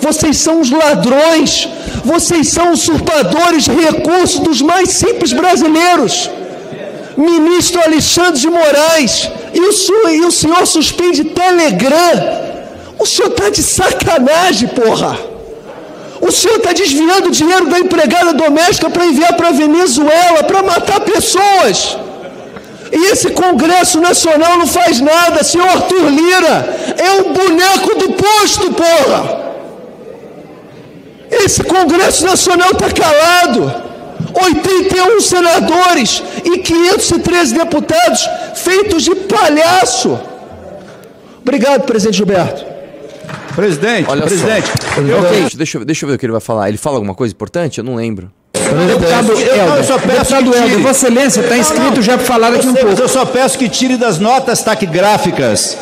Vocês 0.00 0.36
são 0.38 0.60
os 0.60 0.70
ladrões. 0.70 1.68
Vocês 2.04 2.48
são 2.48 2.72
usurpadores 2.72 3.64
de 3.64 3.72
recursos 3.72 4.40
dos 4.40 4.62
mais 4.62 4.88
simples 4.90 5.32
brasileiros. 5.32 6.30
Ministro 7.16 7.82
Alexandre 7.82 8.40
de 8.40 8.48
Moraes 8.48 9.28
e 9.52 9.60
o, 9.60 9.72
su- 9.72 10.08
e 10.08 10.20
o 10.22 10.30
senhor 10.32 10.66
suspende 10.66 11.24
Telegram. 11.24 12.16
O 12.98 13.04
senhor 13.06 13.30
tá 13.30 13.50
de 13.50 13.62
sacanagem, 13.62 14.68
porra. 14.68 15.18
O 16.20 16.30
senhor 16.30 16.56
está 16.56 16.72
desviando 16.72 17.30
dinheiro 17.30 17.66
da 17.66 17.78
empregada 17.78 18.32
doméstica 18.32 18.88
para 18.88 19.04
enviar 19.06 19.34
para 19.36 19.50
Venezuela, 19.50 20.44
para 20.44 20.62
matar 20.62 21.00
pessoas. 21.00 21.98
E 22.92 23.06
esse 23.12 23.30
Congresso 23.30 24.00
Nacional 24.00 24.58
não 24.58 24.66
faz 24.66 25.00
nada, 25.00 25.42
senhor 25.44 25.68
Arthur 25.68 26.08
Lira. 26.10 26.76
É 26.98 27.10
um 27.20 27.32
boneco 27.32 27.94
do 27.98 28.12
posto, 28.14 28.72
porra. 28.72 29.50
Esse 31.30 31.62
Congresso 31.62 32.24
Nacional 32.26 32.70
está 32.72 32.90
calado. 32.90 33.90
81 34.32 35.20
senadores 35.20 36.22
e 36.44 36.58
513 36.58 37.54
deputados 37.54 38.28
feitos 38.54 39.02
de 39.04 39.14
palhaço. 39.14 40.18
Obrigado, 41.42 41.82
presidente 41.82 42.16
Gilberto. 42.18 42.64
Presidente, 43.56 44.08
Olha 44.08 44.22
presidente. 44.22 44.68
só. 44.68 45.34
Gente, 45.34 45.56
deixa, 45.56 45.78
eu- 45.78 45.84
deixa 45.84 46.04
eu 46.04 46.08
ver 46.08 46.14
o 46.14 46.18
que 46.18 46.26
ele 46.26 46.32
vai 46.32 46.40
falar. 46.40 46.68
Ele 46.68 46.78
fala 46.78 46.96
alguma 46.96 47.14
coisa 47.14 47.32
importante? 47.34 47.78
Eu 47.78 47.84
não 47.84 47.96
lembro. 47.96 48.30
Deputado 48.86 49.32
Eu, 49.32 49.76
eu 49.76 49.84
só 49.84 49.98
peço 49.98 50.08
Deputado 50.34 50.50
que 50.50 50.56
Helder, 50.56 50.62
tire. 50.70 50.82
Vossa 50.82 51.06
Excelência 51.06 51.40
está 51.40 51.58
inscrito 51.58 52.02
já 52.02 52.16
para 52.16 52.26
falar 52.26 52.50
daqui 52.50 52.66
um 52.66 52.72
Mas 52.72 52.82
pouco. 52.82 53.00
eu 53.00 53.08
só 53.08 53.24
peço 53.24 53.58
que 53.58 53.68
tire 53.68 53.96
das 53.96 54.18
notas 54.18 54.62
taquigráficas 54.62 55.76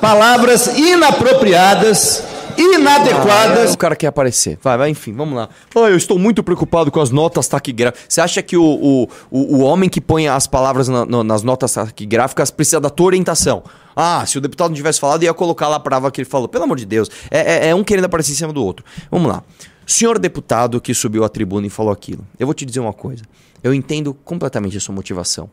palavras 0.00 0.66
inapropriadas, 0.76 2.22
inadequadas. 2.58 3.72
O 3.74 3.78
cara 3.78 3.96
quer 3.96 4.08
aparecer. 4.08 4.58
Vai, 4.62 4.76
vai, 4.76 4.90
enfim, 4.90 5.12
vamos 5.14 5.34
lá. 5.36 5.48
Ah, 5.74 5.80
eu 5.88 5.96
estou 5.96 6.18
muito 6.18 6.42
preocupado 6.42 6.90
com 6.90 7.00
as 7.00 7.10
notas 7.10 7.48
taquigráficas. 7.48 8.04
Você 8.08 8.20
acha 8.20 8.42
que 8.42 8.56
o, 8.56 8.62
o, 8.64 9.08
o, 9.30 9.56
o 9.56 9.60
homem 9.60 9.88
que 9.88 10.00
põe 10.00 10.28
as 10.28 10.46
palavras 10.46 10.88
na- 10.88 11.06
no- 11.06 11.24
nas 11.24 11.42
notas 11.42 11.72
taquigráficas 11.72 12.50
precisa 12.50 12.80
da 12.80 12.90
tua 12.90 13.06
orientação? 13.06 13.62
Ah, 13.96 14.24
se 14.26 14.36
o 14.36 14.40
deputado 14.40 14.68
não 14.70 14.76
tivesse 14.76 15.00
falado, 15.00 15.22
ia 15.22 15.32
colocar 15.32 15.68
lá 15.68 15.76
a 15.76 15.80
palavra 15.80 16.10
que 16.10 16.20
ele 16.20 16.28
falou. 16.28 16.48
Pelo 16.48 16.64
amor 16.64 16.76
de 16.76 16.84
Deus. 16.84 17.08
É, 17.30 17.66
é- 17.66 17.68
é 17.70 17.74
um 17.74 17.84
querendo 17.84 18.04
aparecer 18.06 18.32
em 18.32 18.36
cima 18.36 18.52
do 18.52 18.62
outro. 18.64 18.84
Vamos 19.10 19.28
lá. 19.28 19.42
Senhor 19.86 20.18
deputado 20.18 20.80
que 20.80 20.94
subiu 20.94 21.24
à 21.24 21.28
tribuna 21.28 21.66
e 21.66 21.70
falou 21.70 21.92
aquilo. 21.92 22.26
Eu 22.38 22.46
vou 22.46 22.54
te 22.54 22.64
dizer 22.64 22.80
uma 22.80 22.92
coisa. 22.92 23.22
Eu 23.62 23.74
entendo 23.74 24.14
completamente 24.14 24.76
a 24.76 24.80
sua 24.80 24.94
motivação. 24.94 25.50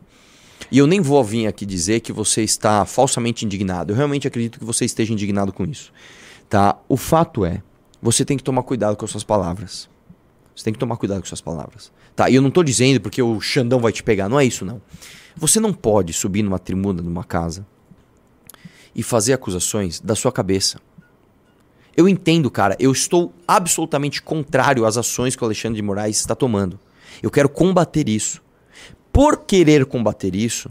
E 0.70 0.78
eu 0.78 0.86
nem 0.86 1.00
vou 1.00 1.22
vir 1.22 1.46
aqui 1.46 1.66
dizer 1.66 2.00
que 2.00 2.12
você 2.12 2.42
está 2.42 2.84
falsamente 2.84 3.44
indignado. 3.44 3.92
Eu 3.92 3.96
realmente 3.96 4.26
acredito 4.26 4.58
que 4.58 4.64
você 4.64 4.84
esteja 4.84 5.12
indignado 5.12 5.52
com 5.52 5.64
isso. 5.64 5.92
Tá? 6.48 6.78
O 6.88 6.96
fato 6.96 7.44
é, 7.44 7.62
você 8.00 8.24
tem 8.24 8.36
que 8.36 8.42
tomar 8.42 8.62
cuidado 8.62 8.96
com 8.96 9.04
as 9.04 9.10
suas 9.10 9.24
palavras. 9.24 9.88
Você 10.54 10.64
tem 10.64 10.72
que 10.72 10.78
tomar 10.78 10.96
cuidado 10.96 11.20
com 11.20 11.26
suas 11.26 11.40
palavras. 11.40 11.92
Tá? 12.14 12.28
E 12.28 12.34
eu 12.34 12.42
não 12.42 12.50
tô 12.50 12.62
dizendo 12.62 13.00
porque 13.00 13.22
o 13.22 13.40
Xandão 13.40 13.80
vai 13.80 13.92
te 13.92 14.02
pegar, 14.02 14.28
não 14.28 14.38
é 14.38 14.44
isso 14.44 14.64
não. 14.64 14.80
Você 15.36 15.58
não 15.58 15.72
pode 15.72 16.12
subir 16.12 16.42
numa 16.42 16.58
tribuna 16.58 17.02
de 17.02 17.08
uma 17.08 17.24
casa 17.24 17.66
e 18.94 19.02
fazer 19.02 19.32
acusações 19.32 20.00
da 20.00 20.14
sua 20.14 20.30
cabeça. 20.30 20.78
Eu 21.96 22.08
entendo, 22.08 22.50
cara, 22.50 22.76
eu 22.78 22.90
estou 22.90 23.32
absolutamente 23.46 24.22
contrário 24.22 24.86
às 24.86 24.96
ações 24.96 25.36
que 25.36 25.42
o 25.42 25.46
Alexandre 25.46 25.76
de 25.76 25.82
Moraes 25.82 26.18
está 26.18 26.34
tomando. 26.34 26.78
Eu 27.22 27.30
quero 27.30 27.48
combater 27.48 28.08
isso. 28.08 28.40
Por 29.12 29.44
querer 29.44 29.84
combater 29.84 30.34
isso, 30.34 30.70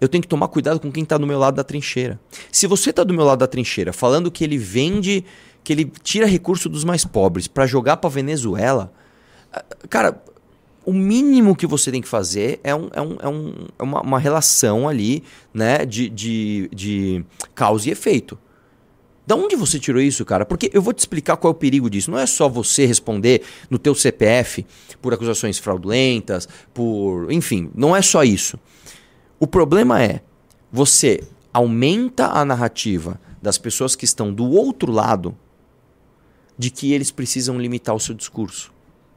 eu 0.00 0.08
tenho 0.08 0.22
que 0.22 0.28
tomar 0.28 0.48
cuidado 0.48 0.78
com 0.78 0.92
quem 0.92 1.02
está 1.02 1.16
do 1.16 1.26
meu 1.26 1.38
lado 1.38 1.56
da 1.56 1.64
trincheira. 1.64 2.20
Se 2.52 2.66
você 2.66 2.90
está 2.90 3.02
do 3.02 3.14
meu 3.14 3.24
lado 3.24 3.38
da 3.38 3.46
trincheira 3.46 3.92
falando 3.92 4.30
que 4.30 4.44
ele 4.44 4.58
vende, 4.58 5.24
que 5.64 5.72
ele 5.72 5.90
tira 6.02 6.26
recurso 6.26 6.68
dos 6.68 6.84
mais 6.84 7.04
pobres 7.04 7.48
para 7.48 7.66
jogar 7.66 7.96
para 7.96 8.10
Venezuela, 8.10 8.92
ah, 9.52 9.64
cara, 9.88 10.22
o 10.84 10.92
mínimo 10.92 11.56
que 11.56 11.66
você 11.66 11.90
tem 11.90 12.00
que 12.00 12.08
fazer 12.08 12.60
é, 12.62 12.74
um, 12.74 12.88
é, 12.92 13.00
um, 13.00 13.16
é, 13.20 13.28
um, 13.28 13.54
é 13.78 13.82
uma, 13.82 14.00
uma 14.00 14.18
relação 14.18 14.88
ali, 14.88 15.22
né, 15.52 15.84
de, 15.84 16.08
de, 16.08 16.70
de 16.72 17.24
causa 17.54 17.88
e 17.88 17.92
efeito. 17.92 18.38
Da 19.28 19.36
onde 19.36 19.56
você 19.56 19.78
tirou 19.78 20.00
isso, 20.00 20.24
cara? 20.24 20.46
Porque 20.46 20.70
eu 20.72 20.80
vou 20.80 20.94
te 20.94 21.00
explicar 21.00 21.36
qual 21.36 21.52
é 21.52 21.54
o 21.54 21.58
perigo 21.58 21.90
disso. 21.90 22.10
Não 22.10 22.18
é 22.18 22.24
só 22.24 22.48
você 22.48 22.86
responder 22.86 23.42
no 23.68 23.78
teu 23.78 23.94
CPF 23.94 24.64
por 25.02 25.12
acusações 25.12 25.58
fraudulentas, 25.58 26.48
por, 26.72 27.30
enfim, 27.30 27.70
não 27.74 27.94
é 27.94 28.00
só 28.00 28.24
isso. 28.24 28.58
O 29.38 29.46
problema 29.46 30.02
é 30.02 30.22
você 30.72 31.20
aumenta 31.52 32.28
a 32.28 32.42
narrativa 32.42 33.20
das 33.42 33.58
pessoas 33.58 33.94
que 33.94 34.06
estão 34.06 34.32
do 34.32 34.48
outro 34.48 34.90
lado 34.90 35.36
de 36.56 36.70
que 36.70 36.94
eles 36.94 37.10
precisam 37.10 37.60
limitar 37.60 37.94
o 37.94 38.00
seu 38.00 38.14
discurso. 38.14 38.72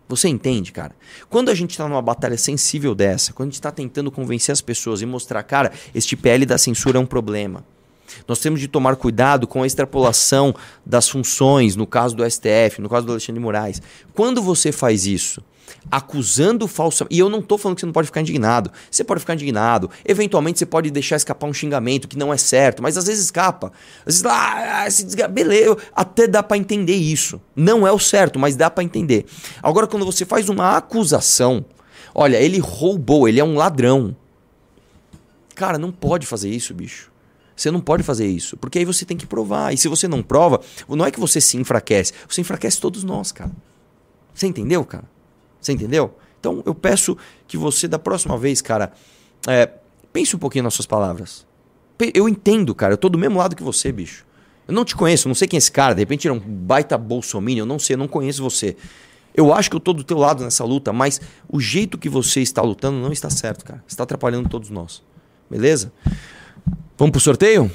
Você 0.09 0.27
entende, 0.27 0.73
cara? 0.73 0.93
Quando 1.29 1.47
a 1.47 1.55
gente 1.55 1.71
está 1.71 1.87
numa 1.87 2.01
batalha 2.01 2.37
sensível 2.37 2.93
dessa, 2.93 3.31
quando 3.31 3.47
a 3.47 3.51
gente 3.51 3.59
está 3.61 3.71
tentando 3.71 4.11
convencer 4.11 4.51
as 4.51 4.59
pessoas 4.59 5.01
e 5.01 5.05
mostrar, 5.05 5.41
cara, 5.43 5.71
este 5.95 6.17
PL 6.17 6.45
da 6.45 6.57
censura 6.57 6.97
é 6.97 7.01
um 7.01 7.05
problema. 7.05 7.63
Nós 8.27 8.39
temos 8.39 8.59
de 8.59 8.67
tomar 8.67 8.95
cuidado 8.95 9.47
com 9.47 9.63
a 9.63 9.67
extrapolação 9.67 10.53
das 10.85 11.09
funções, 11.09 11.75
no 11.75 11.87
caso 11.87 12.15
do 12.15 12.29
STF, 12.29 12.81
no 12.81 12.89
caso 12.89 13.05
do 13.05 13.11
Alexandre 13.11 13.39
de 13.39 13.43
Moraes. 13.43 13.81
Quando 14.13 14.41
você 14.41 14.71
faz 14.71 15.05
isso, 15.05 15.43
acusando 15.89 16.67
falsamente. 16.67 17.15
E 17.15 17.19
eu 17.19 17.29
não 17.29 17.39
estou 17.39 17.57
falando 17.57 17.75
que 17.75 17.81
você 17.81 17.85
não 17.85 17.93
pode 17.93 18.07
ficar 18.07 18.21
indignado. 18.21 18.71
Você 18.89 19.03
pode 19.03 19.19
ficar 19.19 19.33
indignado. 19.33 19.89
Eventualmente 20.05 20.59
você 20.59 20.65
pode 20.65 20.91
deixar 20.91 21.15
escapar 21.15 21.47
um 21.47 21.53
xingamento 21.53 22.07
que 22.07 22.17
não 22.17 22.33
é 22.33 22.37
certo, 22.37 22.83
mas 22.83 22.97
às 22.97 23.05
vezes 23.05 23.25
escapa. 23.25 23.71
Às 24.05 24.21
vezes, 24.21 24.25
ah, 24.25 24.85
esse 24.87 25.03
desga... 25.03 25.27
beleza, 25.27 25.77
até 25.95 26.27
dá 26.27 26.43
para 26.43 26.57
entender 26.57 26.95
isso. 26.95 27.41
Não 27.55 27.87
é 27.87 27.91
o 27.91 27.99
certo, 27.99 28.37
mas 28.37 28.55
dá 28.55 28.69
para 28.69 28.83
entender. 28.83 29.25
Agora, 29.61 29.87
quando 29.87 30.05
você 30.05 30.25
faz 30.25 30.49
uma 30.49 30.77
acusação, 30.77 31.65
olha, 32.13 32.37
ele 32.37 32.59
roubou, 32.59 33.27
ele 33.27 33.39
é 33.39 33.43
um 33.43 33.55
ladrão. 33.55 34.15
Cara, 35.55 35.77
não 35.77 35.91
pode 35.91 36.25
fazer 36.25 36.49
isso, 36.49 36.73
bicho. 36.73 37.10
Você 37.61 37.69
não 37.69 37.79
pode 37.79 38.01
fazer 38.01 38.25
isso, 38.25 38.57
porque 38.57 38.79
aí 38.79 38.85
você 38.85 39.05
tem 39.05 39.15
que 39.15 39.27
provar. 39.27 39.71
E 39.71 39.77
se 39.77 39.87
você 39.87 40.07
não 40.07 40.23
prova, 40.23 40.59
não 40.89 41.05
é 41.05 41.11
que 41.11 41.19
você 41.19 41.39
se 41.39 41.57
enfraquece, 41.57 42.11
você 42.27 42.41
enfraquece 42.41 42.81
todos 42.81 43.03
nós, 43.03 43.31
cara. 43.31 43.51
Você 44.33 44.47
entendeu, 44.47 44.83
cara? 44.83 45.03
Você 45.61 45.71
entendeu? 45.71 46.17
Então 46.39 46.63
eu 46.65 46.73
peço 46.73 47.15
que 47.47 47.57
você, 47.57 47.87
da 47.87 47.99
próxima 47.99 48.35
vez, 48.35 48.63
cara, 48.63 48.91
é, 49.47 49.69
pense 50.11 50.35
um 50.35 50.39
pouquinho 50.39 50.63
nas 50.63 50.73
suas 50.73 50.87
palavras. 50.87 51.45
Eu 52.15 52.27
entendo, 52.27 52.73
cara, 52.73 52.93
eu 52.93 52.97
tô 52.97 53.07
do 53.07 53.17
mesmo 53.19 53.37
lado 53.37 53.55
que 53.55 53.61
você, 53.61 53.91
bicho. 53.91 54.25
Eu 54.67 54.73
não 54.73 54.83
te 54.83 54.95
conheço, 54.95 55.27
não 55.27 55.35
sei 55.35 55.47
quem 55.47 55.57
é 55.57 55.59
esse 55.59 55.71
cara, 55.71 55.93
de 55.93 55.99
repente 55.99 56.27
ele 56.27 56.35
é 56.35 56.37
um 56.39 56.39
baita 56.39 56.97
bolsominion, 56.97 57.61
eu 57.61 57.67
não 57.67 57.77
sei, 57.77 57.93
eu 57.93 57.99
não 57.99 58.07
conheço 58.07 58.41
você. 58.41 58.75
Eu 59.35 59.53
acho 59.53 59.69
que 59.69 59.75
eu 59.75 59.79
tô 59.79 59.93
do 59.93 60.03
teu 60.03 60.17
lado 60.17 60.43
nessa 60.43 60.65
luta, 60.65 60.91
mas 60.91 61.21
o 61.47 61.59
jeito 61.59 61.95
que 61.99 62.09
você 62.09 62.41
está 62.41 62.63
lutando 62.63 62.97
não 62.97 63.11
está 63.11 63.29
certo, 63.29 63.63
cara. 63.63 63.83
Está 63.87 64.01
atrapalhando 64.01 64.49
todos 64.49 64.71
nós. 64.71 65.03
Beleza? 65.47 65.93
Vamos 66.97 67.11
pro 67.11 67.19
sorteio? 67.19 67.71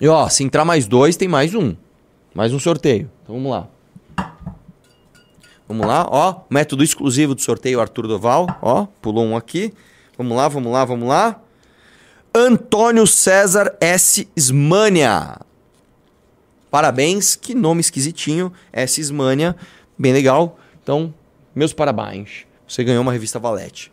E 0.00 0.08
ó, 0.08 0.28
se 0.28 0.44
entrar 0.44 0.64
mais 0.64 0.86
dois, 0.86 1.16
tem 1.16 1.28
mais 1.28 1.54
um. 1.54 1.76
Mais 2.34 2.52
um 2.52 2.58
sorteio. 2.58 3.10
Então 3.22 3.34
vamos 3.34 3.50
lá. 3.50 3.68
Vamos 5.68 5.86
lá, 5.86 6.06
ó. 6.08 6.42
Método 6.50 6.84
exclusivo 6.84 7.34
do 7.34 7.40
sorteio 7.40 7.80
Arthur 7.80 8.06
Doval. 8.06 8.46
Ó, 8.60 8.86
pulou 9.00 9.24
um 9.24 9.36
aqui. 9.36 9.72
Vamos 10.18 10.36
lá, 10.36 10.48
vamos 10.48 10.72
lá, 10.72 10.84
vamos 10.84 11.08
lá. 11.08 11.40
Antônio 12.34 13.06
César 13.06 13.76
S. 13.80 14.28
Smania. 14.36 15.40
Parabéns, 16.70 17.36
que 17.36 17.54
nome 17.54 17.80
esquisitinho. 17.80 18.52
S. 18.72 19.00
Smania. 19.00 19.56
Bem 19.98 20.12
legal. 20.12 20.58
Então, 20.82 21.12
meus 21.54 21.72
parabéns. 21.72 22.46
Você 22.66 22.82
ganhou 22.82 23.02
uma 23.02 23.12
revista 23.12 23.38
Valete. 23.38 23.92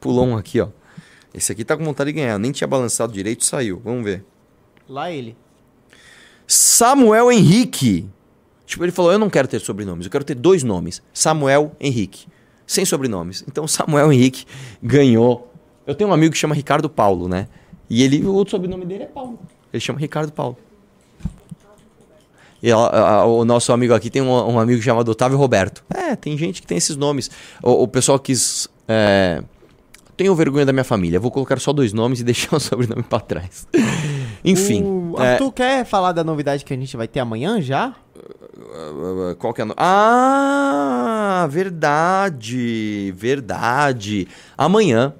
Pulou 0.00 0.26
um 0.26 0.36
aqui, 0.36 0.60
ó. 0.60 0.68
Esse 1.34 1.52
aqui 1.52 1.64
tá 1.64 1.76
com 1.76 1.84
vontade 1.84 2.12
de 2.12 2.20
ganhar. 2.20 2.38
Nem 2.38 2.52
tinha 2.52 2.66
balançado 2.68 3.12
direito, 3.12 3.44
saiu. 3.44 3.80
Vamos 3.84 4.04
ver. 4.04 4.24
Lá 4.88 5.10
ele. 5.10 5.36
Samuel 6.46 7.30
Henrique. 7.32 8.08
Tipo, 8.66 8.84
ele 8.84 8.92
falou: 8.92 9.12
Eu 9.12 9.18
não 9.18 9.30
quero 9.30 9.48
ter 9.48 9.60
sobrenomes, 9.60 10.04
eu 10.06 10.10
quero 10.12 10.24
ter 10.24 10.34
dois 10.34 10.62
nomes. 10.62 11.02
Samuel 11.12 11.72
Henrique. 11.80 12.26
Sem 12.66 12.84
sobrenomes. 12.84 13.44
Então, 13.48 13.66
Samuel 13.68 14.12
Henrique 14.12 14.44
ganhou 14.82 15.52
Eu 15.86 15.94
tenho 15.94 16.10
um 16.10 16.12
amigo 16.12 16.32
que 16.32 16.38
chama 16.38 16.54
Ricardo 16.54 16.88
Paulo, 16.88 17.28
né? 17.28 17.48
E 17.88 18.02
ele, 18.02 18.24
o 18.24 18.32
outro 18.34 18.52
sobrenome 18.52 18.84
dele 18.86 19.04
é 19.04 19.06
Paulo. 19.06 19.38
Ele 19.72 19.80
chama 19.80 19.98
Ricardo 19.98 20.32
Paulo. 20.32 20.56
E 22.62 22.70
a- 22.70 22.76
a- 22.76 23.24
o 23.26 23.44
nosso 23.44 23.72
amigo 23.72 23.92
aqui 23.92 24.08
tem 24.08 24.22
um, 24.22 24.30
um 24.30 24.58
amigo 24.58 24.80
chamado 24.80 25.08
Otávio 25.10 25.36
Roberto. 25.36 25.84
É, 25.92 26.14
tem 26.14 26.38
gente 26.38 26.60
que 26.60 26.66
tem 26.66 26.78
esses 26.78 26.94
nomes. 26.96 27.30
O, 27.62 27.82
o 27.82 27.88
pessoal 27.88 28.18
quis. 28.18 28.68
É, 28.86 29.42
tenho 30.22 30.34
vergonha 30.36 30.64
da 30.64 30.72
minha 30.72 30.84
família. 30.84 31.18
Vou 31.18 31.32
colocar 31.32 31.58
só 31.58 31.72
dois 31.72 31.92
nomes 31.92 32.20
e 32.20 32.24
deixar 32.24 32.56
o 32.56 32.60
sobrenome 32.60 33.02
pra 33.02 33.18
trás. 33.18 33.66
Enfim. 34.44 34.84
O 34.84 35.20
é, 35.20 35.32
Arthur 35.32 35.52
quer 35.52 35.84
falar 35.84 36.12
da 36.12 36.22
novidade 36.22 36.64
que 36.64 36.72
a 36.72 36.76
gente 36.76 36.96
vai 36.96 37.08
ter 37.08 37.20
amanhã 37.20 37.60
já? 37.60 37.94
Qual 39.38 39.52
que 39.52 39.60
é 39.60 39.64
a 39.64 39.66
no... 39.66 39.74
Ah, 39.76 41.46
verdade, 41.50 43.12
verdade. 43.16 44.28
Amanhã 44.56 45.12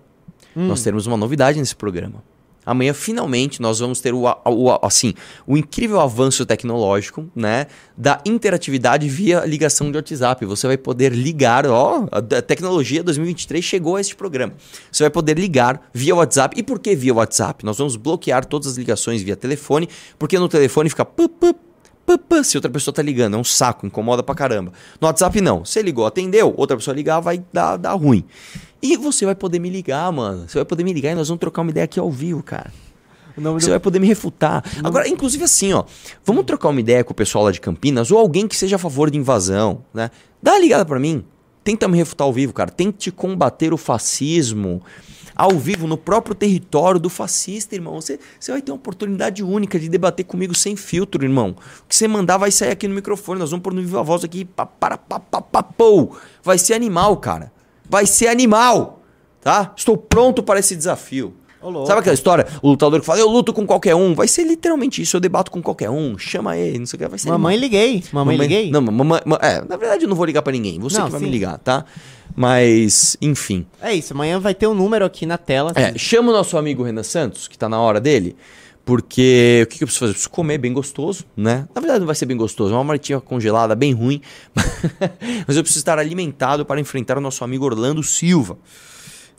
nós 0.54 0.82
teremos 0.82 1.06
uma 1.06 1.16
novidade 1.16 1.58
nesse 1.58 1.74
programa. 1.74 2.22
Amanhã, 2.64 2.94
finalmente, 2.94 3.60
nós 3.60 3.80
vamos 3.80 4.00
ter 4.00 4.14
o, 4.14 4.22
o, 4.22 4.86
assim, 4.86 5.14
o 5.46 5.56
incrível 5.56 6.00
avanço 6.00 6.46
tecnológico, 6.46 7.28
né? 7.34 7.66
Da 7.96 8.20
interatividade 8.24 9.08
via 9.08 9.44
ligação 9.44 9.90
de 9.90 9.96
WhatsApp. 9.98 10.44
Você 10.46 10.66
vai 10.66 10.76
poder 10.76 11.12
ligar, 11.12 11.66
ó, 11.66 12.06
a 12.10 12.42
tecnologia 12.42 13.02
2023 13.02 13.64
chegou 13.64 13.96
a 13.96 14.00
este 14.00 14.14
programa. 14.14 14.54
Você 14.90 15.02
vai 15.02 15.10
poder 15.10 15.38
ligar 15.38 15.88
via 15.92 16.14
WhatsApp. 16.14 16.58
E 16.58 16.62
por 16.62 16.78
que 16.78 16.94
via 16.94 17.14
WhatsApp? 17.14 17.64
Nós 17.64 17.78
vamos 17.78 17.96
bloquear 17.96 18.44
todas 18.44 18.68
as 18.68 18.76
ligações 18.76 19.22
via 19.22 19.36
telefone, 19.36 19.88
porque 20.18 20.38
no 20.38 20.48
telefone 20.48 20.88
fica 20.88 21.04
pu, 21.04 21.28
pu, 21.28 21.52
pu, 21.52 21.54
pu, 21.54 21.71
se 22.44 22.56
outra 22.56 22.70
pessoa 22.70 22.94
tá 22.94 23.02
ligando. 23.02 23.34
É 23.34 23.38
um 23.38 23.44
saco, 23.44 23.86
incomoda 23.86 24.22
pra 24.22 24.34
caramba. 24.34 24.72
No 25.00 25.06
WhatsApp, 25.06 25.40
não. 25.40 25.64
Você 25.64 25.82
ligou, 25.82 26.06
atendeu, 26.06 26.52
outra 26.56 26.76
pessoa 26.76 26.94
ligar, 26.94 27.20
vai 27.20 27.42
dar, 27.52 27.76
dar 27.76 27.92
ruim. 27.92 28.24
E 28.82 28.96
você 28.96 29.24
vai 29.24 29.34
poder 29.34 29.58
me 29.58 29.70
ligar, 29.70 30.10
mano. 30.12 30.48
Você 30.48 30.58
vai 30.58 30.64
poder 30.64 30.84
me 30.84 30.92
ligar 30.92 31.12
e 31.12 31.14
nós 31.14 31.28
vamos 31.28 31.40
trocar 31.40 31.62
uma 31.62 31.70
ideia 31.70 31.84
aqui 31.84 32.00
ao 32.00 32.10
vivo, 32.10 32.42
cara. 32.42 32.72
Você 33.36 33.66
do... 33.66 33.70
vai 33.70 33.80
poder 33.80 33.98
me 33.98 34.06
refutar. 34.06 34.62
Agora, 34.82 35.08
inclusive 35.08 35.44
assim, 35.44 35.72
ó. 35.72 35.84
Vamos 36.24 36.44
trocar 36.44 36.68
uma 36.68 36.80
ideia 36.80 37.04
com 37.04 37.12
o 37.12 37.16
pessoal 37.16 37.44
lá 37.44 37.50
de 37.50 37.60
Campinas 37.60 38.10
ou 38.10 38.18
alguém 38.18 38.46
que 38.46 38.56
seja 38.56 38.76
a 38.76 38.78
favor 38.78 39.10
de 39.10 39.18
invasão, 39.18 39.84
né? 39.94 40.10
Dá 40.42 40.52
uma 40.52 40.60
ligada 40.60 40.84
pra 40.84 40.98
mim. 40.98 41.24
Tenta 41.64 41.86
me 41.86 41.96
refutar 41.96 42.26
ao 42.26 42.32
vivo, 42.32 42.52
cara. 42.52 42.70
Tente 42.70 43.10
combater 43.10 43.72
o 43.72 43.76
fascismo 43.76 44.82
ao 45.34 45.50
vivo 45.52 45.86
no 45.86 45.96
próprio 45.96 46.34
território 46.34 47.00
do 47.00 47.08
fascista, 47.08 47.74
irmão. 47.74 48.00
Você, 48.00 48.18
você 48.38 48.52
vai 48.52 48.60
ter 48.62 48.70
uma 48.72 48.76
oportunidade 48.76 49.42
única 49.42 49.78
de 49.78 49.88
debater 49.88 50.24
comigo 50.24 50.54
sem 50.54 50.76
filtro, 50.76 51.24
irmão. 51.24 51.56
O 51.84 51.88
que 51.88 51.94
você 51.96 52.06
mandar 52.08 52.36
vai 52.38 52.50
sair 52.50 52.70
aqui 52.70 52.86
no 52.88 52.94
microfone. 52.94 53.38
Nós 53.40 53.50
vamos 53.50 53.62
pôr 53.62 53.72
no 53.74 53.80
Viva 53.80 54.02
Voz 54.02 54.24
aqui. 54.24 54.44
Pa, 54.44 54.66
para, 54.66 54.96
pa, 54.98 55.18
pa, 55.20 55.40
pa, 55.40 55.62
pou. 55.62 56.16
Vai 56.42 56.58
ser 56.58 56.74
animal, 56.74 57.16
cara. 57.16 57.52
Vai 57.88 58.06
ser 58.06 58.28
animal. 58.28 59.00
Tá? 59.40 59.72
Estou 59.76 59.96
pronto 59.96 60.42
para 60.42 60.60
esse 60.60 60.76
desafio. 60.76 61.34
Sabe 61.86 62.00
aquela 62.00 62.14
história? 62.14 62.44
O 62.60 62.70
lutador 62.70 62.98
que 62.98 63.06
fala, 63.06 63.20
eu 63.20 63.28
luto 63.28 63.52
com 63.52 63.64
qualquer 63.64 63.94
um. 63.94 64.16
Vai 64.16 64.26
ser 64.26 64.42
literalmente 64.42 65.00
isso. 65.00 65.16
Eu 65.16 65.20
debato 65.20 65.48
com 65.48 65.62
qualquer 65.62 65.88
um. 65.90 66.18
Chama 66.18 66.56
ele, 66.56 66.80
não 66.80 66.86
sei 66.86 66.96
o 66.96 67.00
que. 67.00 67.06
Vai 67.08 67.18
ser 67.20 67.28
Mamãe 67.28 67.54
animal. 67.54 67.70
liguei. 67.70 68.04
Mamãe, 68.12 68.36
liguei? 68.36 68.70
Não, 68.72 68.80
mamãe. 68.80 69.20
ma- 69.24 69.38
É, 69.40 69.60
na 69.64 69.76
verdade 69.76 70.04
eu 70.04 70.08
não 70.08 70.16
vou 70.16 70.26
ligar 70.26 70.42
pra 70.42 70.52
ninguém. 70.52 70.80
Você 70.80 70.98
Não, 70.98 71.04
que 71.04 71.12
vai 71.12 71.20
sim. 71.20 71.26
me 71.26 71.30
ligar, 71.30 71.58
tá? 71.58 71.84
Mas, 72.34 73.16
enfim. 73.20 73.66
É 73.80 73.94
isso, 73.94 74.12
amanhã 74.12 74.38
vai 74.38 74.54
ter 74.54 74.66
um 74.66 74.74
número 74.74 75.04
aqui 75.04 75.26
na 75.26 75.38
tela. 75.38 75.72
É, 75.74 75.96
chama 75.98 76.30
o 76.30 76.32
nosso 76.32 76.56
amigo 76.56 76.82
Renan 76.82 77.02
Santos, 77.02 77.48
que 77.48 77.58
tá 77.58 77.68
na 77.68 77.80
hora 77.80 78.00
dele. 78.00 78.36
Porque 78.84 79.60
o 79.62 79.66
que, 79.68 79.78
que 79.78 79.84
eu 79.84 79.86
preciso 79.86 80.00
fazer? 80.00 80.10
Eu 80.10 80.14
preciso 80.14 80.30
comer 80.30 80.58
bem 80.58 80.72
gostoso, 80.72 81.24
né? 81.36 81.68
Na 81.74 81.80
verdade 81.80 82.00
não 82.00 82.06
vai 82.06 82.16
ser 82.16 82.26
bem 82.26 82.36
gostoso, 82.36 82.72
é 82.72 82.76
uma 82.76 82.82
marmitinha 82.82 83.20
congelada 83.20 83.76
bem 83.76 83.92
ruim. 83.92 84.20
Mas 85.46 85.56
eu 85.56 85.62
preciso 85.62 85.80
estar 85.80 85.98
alimentado 85.98 86.66
para 86.66 86.80
enfrentar 86.80 87.16
o 87.16 87.20
nosso 87.20 87.44
amigo 87.44 87.64
Orlando 87.64 88.02
Silva. 88.02 88.58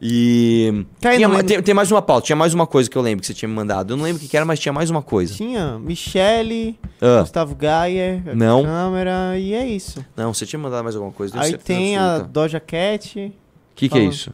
E. 0.02 0.86
Tinha 1.00 1.44
tem, 1.44 1.62
tem 1.62 1.74
mais 1.74 1.90
uma 1.92 2.02
pauta, 2.02 2.26
tinha 2.28 2.36
mais 2.36 2.54
uma 2.54 2.68
coisa 2.68 2.90
que 2.90 2.98
eu 2.98 3.02
lembro 3.02 3.22
que 3.22 3.28
você 3.28 3.34
tinha 3.34 3.48
me 3.48 3.56
mandado. 3.56 3.94
Eu 3.94 3.98
não 3.98 4.04
lembro 4.04 4.24
o 4.24 4.28
que, 4.28 4.36
era, 4.36 4.46
mas 4.46 4.60
tinha 4.60 4.74
mais 4.74 4.90
uma 4.90 5.02
coisa. 5.02 5.34
Tinha 5.36 5.80
Michele, 5.80 6.78
Ah. 7.02 7.22
Gustavo 7.22 7.56
Gaia, 7.56 8.22
Não. 8.36 8.64
câmera, 8.64 9.38
e 9.38 9.54
é 9.54 9.66
isso. 9.66 10.06
Não, 10.16 10.34
você 10.34 10.46
tinha 10.46 10.60
mandado 10.60 10.84
mais 10.84 10.96
alguma 10.96 11.14
coisa. 11.14 11.40
Aí 11.40 11.58
tem 11.58 11.98
a 11.98 12.06
absoluta. 12.16 12.30
Doja 12.34 12.60
Cat. 12.60 13.20
O 13.20 13.76
que, 13.76 13.88
que 13.90 13.98
é 13.98 14.04
isso? 14.04 14.34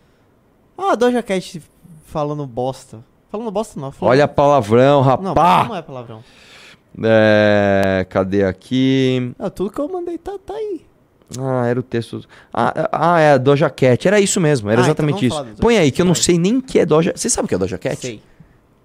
Ah, 0.78 0.94
a 0.94 0.96
Doja 0.96 1.22
Cat 1.22 1.62
falando 2.06 2.46
bosta. 2.48 3.04
Falando 3.32 3.52
bosta 3.52 3.80
não. 3.80 3.92
Falando... 3.92 4.12
Olha 4.14 4.28
palavrão, 4.28 5.04
Não, 5.22 5.34
rapá! 5.34 5.66
não 5.68 5.76
é 5.76 5.82
palavrão. 5.84 6.24
É, 7.04 8.06
cadê 8.10 8.44
aqui? 8.44 9.32
Ah, 9.38 9.50
tudo 9.50 9.70
que 9.70 9.80
eu 9.80 9.88
mandei 9.88 10.18
tá, 10.18 10.38
tá 10.44 10.54
aí. 10.56 10.82
Ah, 11.38 11.66
era 11.68 11.80
o 11.80 11.84
texto. 11.84 12.24
Ah, 12.54 12.90
ah, 12.92 13.20
é 13.20 13.32
a 13.34 13.38
Doja 13.38 13.70
Cat. 13.70 14.08
Era 14.08 14.20
isso 14.20 14.40
mesmo, 14.42 14.70
era 14.70 14.82
Ah, 14.82 14.84
então 14.84 14.90
exatamente 15.06 15.28
vamos 15.30 15.48
isso. 15.52 15.62
Põe 15.62 15.78
aí, 15.78 15.92
que 15.92 16.02
eu 16.02 16.06
não 16.06 16.16
sei 16.16 16.38
nem 16.40 16.58
o 16.58 16.62
que 16.62 16.80
é 16.80 16.86
Doja. 16.86 17.14
Você 17.16 17.30
sabe 17.30 17.46
o 17.46 17.50
que 17.50 17.56
é 17.56 17.58
Doja 17.58 17.78
Cat? 17.78 18.00
Sei. 18.00 18.22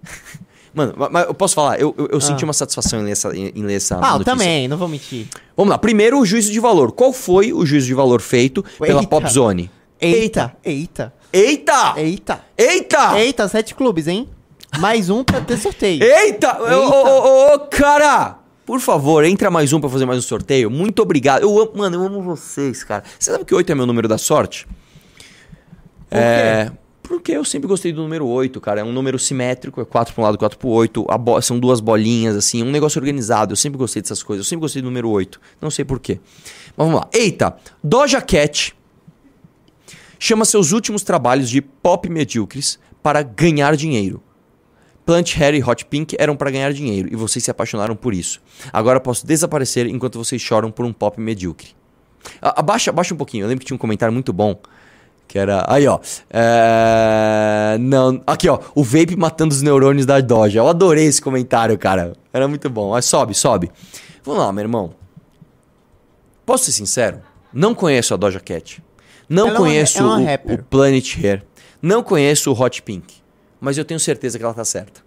Mano, 0.75 0.93
ma- 0.97 1.09
mas 1.09 1.27
eu 1.27 1.35
posso 1.35 1.55
falar, 1.55 1.79
eu, 1.81 1.95
eu, 1.97 2.09
eu 2.11 2.19
Ah. 2.19 2.21
senti 2.21 2.43
uma 2.43 2.53
satisfação 2.53 3.01
em 3.01 3.05
ler 3.05 3.13
essa, 3.13 3.35
em, 3.37 3.53
ler 3.63 3.75
essa 3.77 3.95
Ah, 3.97 3.99
eu 3.99 4.13
notícia. 4.19 4.25
também, 4.25 4.67
não 4.67 4.77
vou 4.77 4.89
mentir. 4.89 5.29
Vamos 5.57 5.71
lá, 5.71 5.79
primeiro 5.79 6.19
o 6.19 6.27
juízo 6.27 6.51
de 6.51 6.59
valor. 6.59 6.91
Qual 6.93 7.13
foi 7.13 7.53
o 7.53 7.65
juízo 7.65 7.87
de 7.87 7.95
valor 7.95 8.21
feito 8.21 8.63
pela 8.81 9.01
Eita. 9.01 9.09
Pop 9.09 9.29
Zone? 9.31 9.71
Eita, 10.01 10.55
eita, 10.65 11.13
Eita! 11.33 11.95
eita. 11.97 12.41
Eita! 12.59 13.19
Eita, 13.19 13.49
sete 13.49 13.75
clubes, 13.75 14.09
hein? 14.09 14.29
Mais 14.79 15.09
um 15.09 15.23
pra 15.23 15.41
ter 15.41 15.57
sorteio. 15.57 16.03
Eita! 16.03 16.59
Ô, 16.61 16.89
ô, 16.89 17.53
ô, 17.53 17.55
ô, 17.55 17.59
cara! 17.61 18.39
Por 18.67 18.81
favor, 18.81 19.25
entra 19.25 19.51
mais 19.51 19.73
um 19.73 19.81
pra 19.81 19.91
fazer 19.91 20.07
mais 20.07 20.19
um 20.19 20.23
sorteio. 20.23 20.71
Muito 20.71 21.03
obrigado. 21.03 21.43
Eu 21.43 21.59
amo, 21.61 21.73
mano, 21.77 21.97
eu 21.97 22.03
amo 22.03 22.23
vocês, 22.23 22.83
cara. 22.83 23.05
Você 23.19 23.31
sabe 23.31 23.45
que 23.45 23.55
8 23.55 23.71
é 23.71 23.75
meu 23.75 23.85
número 23.87 24.09
da 24.09 24.17
sorte? 24.17 24.67
Por 26.09 26.17
é. 26.19 26.73
Porque 27.03 27.33
eu 27.33 27.45
sempre 27.45 27.69
gostei 27.69 27.93
do 27.93 28.01
número 28.01 28.27
8, 28.27 28.59
cara. 28.63 28.81
É 28.81 28.85
um 28.85 28.91
número 28.91 29.19
simétrico, 29.19 29.79
é 29.79 29.85
4 29.85 30.15
para 30.15 30.23
um 30.23 30.25
lado, 30.25 30.39
4 30.39 30.59
pro 30.59 30.69
8. 30.71 31.05
A 31.11 31.19
bo- 31.19 31.39
São 31.43 31.59
duas 31.59 31.79
bolinhas, 31.79 32.35
assim, 32.35 32.63
um 32.63 32.71
negócio 32.71 32.99
organizado. 32.99 33.53
Eu 33.53 33.57
sempre 33.57 33.77
gostei 33.77 34.01
dessas 34.01 34.23
coisas. 34.23 34.47
Eu 34.47 34.49
sempre 34.49 34.63
gostei 34.63 34.81
do 34.81 34.87
número 34.87 35.11
8. 35.11 35.39
Não 35.61 35.71
sei 35.71 35.85
porquê. 35.85 36.19
Mas 36.75 36.87
vamos 36.87 36.95
lá. 36.95 37.09
Eita! 37.13 37.55
Doja 37.83 38.23
Cat 38.23 38.75
chama 40.19 40.47
seus 40.47 40.73
últimos 40.73 41.03
trabalhos 41.03 41.51
de 41.51 41.61
pop 41.61 42.09
medíocres 42.09 42.79
para 43.03 43.21
ganhar 43.23 43.77
dinheiro. 43.77 44.23
Plant 45.07 45.37
Hair 45.39 45.55
e 45.55 45.63
Hot 45.63 45.85
Pink 45.87 46.17
eram 46.19 46.35
para 46.37 46.51
ganhar 46.51 46.73
dinheiro 46.73 47.09
e 47.13 47.17
vocês 47.17 47.45
se 47.45 47.51
apaixonaram 47.51 47.95
por 47.95 48.15
isso. 48.15 48.41
Agora 48.73 48.99
posso 49.01 49.27
desaparecer 49.27 49.87
enquanto 49.87 50.19
vocês 50.19 50.41
choram 50.41 50.71
por 50.71 50.85
um 50.87 50.93
pop 50.93 51.21
medíocre. 51.21 51.69
A- 52.41 52.61
Abaixa, 52.61 52.91
abaixa 52.91 53.13
um 53.13 53.17
pouquinho. 53.17 53.45
Eu 53.45 53.49
lembro 53.49 53.61
que 53.61 53.67
tinha 53.67 53.75
um 53.75 53.79
comentário 53.79 54.13
muito 54.13 54.33
bom. 54.33 54.57
Que 55.29 55.39
era. 55.39 55.65
Aí, 55.69 55.87
ó. 55.87 55.99
É... 56.31 57.77
Não. 57.81 58.21
Aqui, 58.27 58.49
ó. 58.49 58.59
O 58.75 58.83
vape 58.83 59.17
matando 59.17 59.55
os 59.55 59.63
neurônios 59.63 60.07
da 60.07 60.21
Doja. 60.21 60.61
Eu 60.61 60.69
adorei 60.69 61.07
esse 61.07 61.21
comentário, 61.21 61.77
cara. 61.79 62.13
Era 62.33 62.47
muito 62.49 62.69
bom. 62.71 62.91
Mas 62.91 63.05
sobe, 63.07 63.35
sobe. 63.35 63.71
Vamos 64.23 64.41
lá, 64.43 64.53
meu 64.53 64.63
irmão. 64.63 64.95
Posso 66.47 66.65
ser 66.65 66.73
sincero? 66.73 67.21
Não 67.53 67.75
conheço 67.75 68.13
a 68.15 68.17
Doja 68.17 68.41
Cat. 68.41 68.83
Não 69.29 69.49
Ela 69.49 69.57
é 69.57 69.59
uma- 69.61 69.67
conheço 69.67 69.99
é 69.99 70.03
uma 70.03 70.19
o- 70.19 70.55
o 70.55 70.63
Planet 70.65 71.17
Hair. 71.19 71.43
Não 71.81 72.03
conheço 72.03 72.51
o 72.53 72.59
Hot 72.61 72.83
Pink. 72.83 73.15
Mas 73.65 73.79
eu 73.79 73.85
tenho 73.85 73.99
certeza 73.99 74.37
que 74.39 74.45
ela 74.45 74.53
tá 74.53 74.65
certa. 74.65 75.01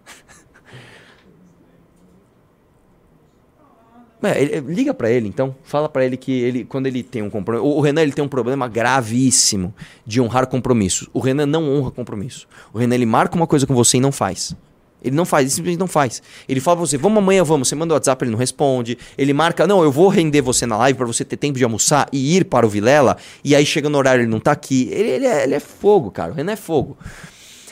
É, 4.23 4.59
liga 4.61 4.95
pra 4.95 5.11
ele 5.11 5.27
então, 5.27 5.55
fala 5.63 5.87
pra 5.87 6.03
ele 6.03 6.17
que 6.17 6.31
ele 6.31 6.65
quando 6.65 6.87
ele 6.87 7.03
tem 7.03 7.21
um 7.21 7.29
compromisso, 7.29 7.63
o, 7.63 7.79
Renan 7.79 8.01
ele 8.01 8.11
tem 8.11 8.25
um 8.25 8.27
problema 8.27 8.67
gravíssimo 8.67 9.71
de 10.03 10.19
honrar 10.19 10.47
compromissos. 10.47 11.07
O 11.13 11.19
Renan 11.19 11.45
não 11.45 11.71
honra 11.71 11.91
compromisso. 11.91 12.47
O 12.73 12.79
Renan 12.79 12.95
ele 12.95 13.05
marca 13.05 13.35
uma 13.35 13.45
coisa 13.45 13.67
com 13.67 13.75
você 13.75 13.97
e 13.97 13.99
não 13.99 14.11
faz. 14.11 14.55
Ele 15.03 15.15
não 15.15 15.23
faz, 15.23 15.43
ele 15.43 15.51
simplesmente 15.51 15.79
não 15.79 15.87
faz. 15.87 16.23
Ele 16.49 16.59
fala 16.59 16.77
pra 16.77 16.87
você, 16.87 16.97
vamos 16.97 17.19
amanhã, 17.19 17.43
vamos. 17.43 17.67
Você 17.67 17.75
manda 17.75 17.93
o 17.93 17.95
WhatsApp, 17.95 18.23
ele 18.23 18.31
não 18.31 18.39
responde. 18.39 18.97
Ele 19.15 19.33
marca, 19.33 19.67
não, 19.67 19.83
eu 19.83 19.91
vou 19.91 20.09
render 20.09 20.41
você 20.41 20.65
na 20.65 20.77
live 20.77 20.97
pra 20.97 21.05
você 21.05 21.23
ter 21.23 21.37
tempo 21.37 21.59
de 21.59 21.63
almoçar 21.63 22.09
e 22.11 22.35
ir 22.35 22.45
para 22.45 22.65
o 22.65 22.69
Vilela. 22.69 23.17
E 23.43 23.55
aí 23.55 23.67
chega 23.67 23.87
no 23.87 23.99
horário, 23.99 24.23
ele 24.23 24.31
não 24.31 24.39
tá 24.39 24.51
aqui. 24.51 24.89
Ele, 24.91 25.09
ele 25.09 25.25
é, 25.27 25.43
ele 25.43 25.53
é 25.53 25.59
fogo, 25.59 26.09
cara. 26.09 26.31
O 26.31 26.35
Renan 26.35 26.53
é 26.53 26.55
fogo. 26.55 26.97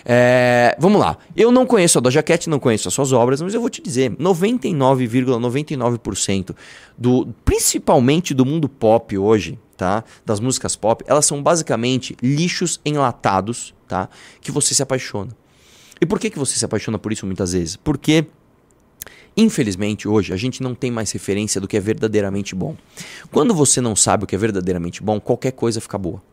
É, 0.08 0.78
vamos 0.80 1.02
lá. 1.02 1.18
Eu 1.36 1.52
não 1.52 1.66
conheço 1.66 1.98
a 1.98 2.02
Doja 2.02 2.22
Cat, 2.22 2.48
não 2.48 2.60
conheço 2.60 2.88
as 2.88 2.94
suas 2.94 3.12
obras, 3.12 3.42
mas 3.42 3.56
eu 3.56 3.60
vou 3.60 3.72
te 3.72 3.82
dizer, 3.82 4.12
99,99% 4.12 6.56
do, 6.96 7.28
principalmente 7.44 8.32
do 8.34 8.46
mundo 8.46 8.70
pop 8.70 9.18
hoje, 9.18 9.58
tá? 9.76 10.04
Das 10.24 10.40
músicas 10.40 10.76
pop, 10.76 11.04
elas 11.08 11.26
são 11.26 11.42
basicamente 11.42 12.16
lixos 12.22 12.80
enlatados, 12.86 13.74
tá? 13.88 14.08
Que 14.40 14.52
você 14.52 14.76
se 14.76 14.84
apaixona. 14.84 15.32
E 16.00 16.06
por 16.06 16.20
que 16.20 16.30
que 16.30 16.38
você 16.38 16.56
se 16.56 16.64
apaixona 16.64 17.00
por 17.00 17.12
isso 17.12 17.26
muitas 17.26 17.54
vezes? 17.54 17.76
Porque 17.76 18.28
Infelizmente, 19.38 20.08
hoje, 20.08 20.32
a 20.32 20.38
gente 20.38 20.64
não 20.64 20.74
tem 20.74 20.90
mais 20.90 21.12
referência 21.12 21.60
do 21.60 21.68
que 21.68 21.76
é 21.76 21.80
verdadeiramente 21.82 22.56
bom. 22.56 22.74
Quando 23.30 23.54
você 23.54 23.82
não 23.82 23.94
sabe 23.94 24.24
o 24.24 24.28
que 24.28 24.34
é 24.34 24.38
verdadeiramente 24.38 25.04
bom, 25.04 25.20
qualquer 25.20 25.52
coisa 25.52 25.82
fica 25.82 25.98
boa. 25.98 26.24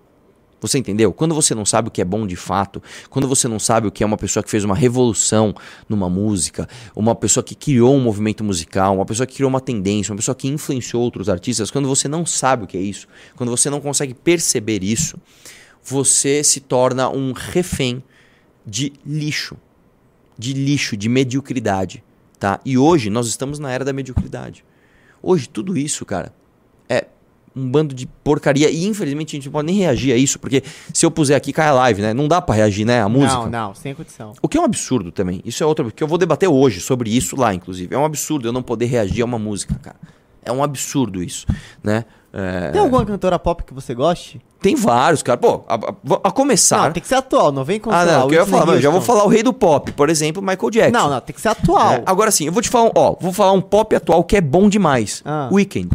Você 0.63 0.79
entendeu? 0.79 1.13
Quando 1.13 1.35
você 1.35 1.57
não 1.57 1.67
sabe 1.67 1.89
o 1.89 1.91
que 1.91 2.01
é 2.01 2.05
bom 2.05 2.25
de 2.25 2.37
fato, 2.37 2.81
quando 3.11 3.27
você 3.27 3.49
não 3.49 3.59
sabe 3.59 3.89
o 3.89 3.91
que 3.91 4.05
é 4.05 4.07
uma 4.07 4.17
pessoa 4.17 4.45
que 4.45 4.49
fez 4.49 4.63
uma 4.63 4.77
revolução 4.77 5.53
numa 5.89 6.09
música, 6.09 6.69
uma 6.95 7.17
pessoa 7.17 7.43
que 7.43 7.57
criou 7.57 7.97
um 7.97 8.01
movimento 8.01 8.45
musical, 8.45 8.95
uma 8.95 9.05
pessoa 9.05 9.27
que 9.27 9.35
criou 9.35 9.49
uma 9.49 9.61
tendência, 9.61 10.13
uma 10.13 10.19
pessoa 10.19 10.37
que 10.37 10.47
influenciou 10.47 11.03
outros 11.03 11.29
artistas, 11.29 11.69
quando 11.69 11.89
você 11.89 12.07
não 12.07 12.25
sabe 12.25 12.63
o 12.63 12.67
que 12.69 12.77
é 12.77 12.81
isso, 12.81 13.09
quando 13.35 13.51
você 13.51 13.69
não 13.69 13.81
consegue 13.81 14.15
perceber 14.15 14.85
isso, 14.85 15.19
você 15.83 16.45
se 16.45 16.61
torna 16.61 17.11
um 17.11 17.33
refém 17.33 18.01
de 18.65 18.93
lixo. 19.05 19.57
De 20.39 20.53
lixo, 20.53 20.97
de 20.97 21.09
mediocridade, 21.09 22.05
tá? 22.39 22.61
E 22.65 22.79
hoje 22.79 23.11
nós 23.11 23.27
estamos 23.27 23.59
na 23.59 23.73
era 23.73 23.85
da 23.85 23.93
mediocridade. 23.93 24.65
Hoje 25.21 25.49
tudo 25.49 25.77
isso, 25.77 26.07
cara, 26.07 26.33
um 27.55 27.69
bando 27.71 27.95
de 27.95 28.07
porcaria 28.07 28.71
e 28.71 28.87
infelizmente 28.87 29.35
a 29.35 29.39
gente 29.39 29.45
não 29.47 29.53
pode 29.53 29.67
nem 29.67 29.77
reagir 29.77 30.13
a 30.13 30.17
isso, 30.17 30.39
porque 30.39 30.63
se 30.93 31.05
eu 31.05 31.11
puser 31.11 31.37
aqui 31.37 31.53
cai 31.53 31.69
a 31.69 31.73
live, 31.73 32.01
né? 32.03 32.15
Não 32.15 32.27
dá 32.29 32.41
pra 32.41 32.55
reagir, 32.55 32.85
né, 32.87 33.03
a 33.03 33.09
música. 33.09 33.35
Não, 33.43 33.51
não, 33.51 33.75
sem 33.75 33.95
condição. 33.95 34.33
O 34.41 34.49
que 34.49 34.57
é 34.57 34.61
um 34.61 34.65
absurdo 34.65 35.13
também. 35.13 35.41
Isso 35.45 35.63
é 35.63 35.67
outro 35.67 35.91
que 35.93 36.03
eu 36.03 36.09
vou 36.09 36.17
debater 36.19 36.49
hoje 36.49 36.81
sobre 36.81 37.15
isso 37.15 37.37
lá, 37.37 37.53
inclusive. 37.55 37.95
É 37.95 37.99
um 37.99 38.05
absurdo 38.05 38.49
eu 38.49 38.53
não 38.53 38.63
poder 38.63 38.87
reagir 38.87 39.23
a 39.23 39.25
uma 39.25 39.39
música, 39.39 39.75
cara. 39.83 39.97
É 40.45 40.51
um 40.51 40.63
absurdo 40.63 41.23
isso, 41.23 41.47
né? 41.85 42.05
É, 42.35 42.71
Tem 42.71 42.81
alguma 42.81 43.05
cantora 43.05 43.39
pop 43.39 43.63
que 43.63 43.75
você 43.75 43.95
goste? 43.95 44.41
Tem 44.59 44.75
vários, 44.75 45.23
cara. 45.23 45.37
Pô, 45.37 45.63
a, 45.69 45.75
a- 45.75 46.21
a 46.25 46.31
começar. 46.31 46.85
Não, 46.87 46.93
tem 46.93 47.03
que 47.03 47.09
ser 47.09 47.17
atual, 47.17 47.53
não 47.53 47.63
vem 47.63 47.79
com 47.79 47.91
ah, 47.91 48.07
não, 48.07 48.27
que 48.29 48.35
eu 48.35 48.41
ia 48.41 48.47
falar, 48.47 48.65
mas 48.67 48.81
já 48.83 48.89
vou 48.89 49.03
falar 49.03 49.25
o 49.25 49.29
rei 49.29 49.43
do 49.43 49.53
pop, 49.53 49.93
por 49.93 50.09
exemplo, 50.09 50.41
Michael 50.41 50.71
Jackson. 50.71 50.99
Não, 50.99 51.11
não, 51.11 51.21
tem 51.21 51.35
que 51.35 51.41
ser 51.43 51.49
atual. 51.49 51.93
É, 51.93 52.03
agora 52.07 52.31
sim, 52.31 52.47
eu 52.47 52.53
vou 52.53 52.63
te 52.63 52.71
falar, 52.71 52.91
ó, 52.95 53.15
vou 53.21 53.33
falar 53.35 53.53
um 53.53 53.61
pop 53.61 53.95
atual 53.95 54.25
que 54.25 54.35
é 54.37 54.41
bom 54.41 54.69
demais. 54.71 55.21
Ah. 55.27 55.49
Weekend. 55.53 55.91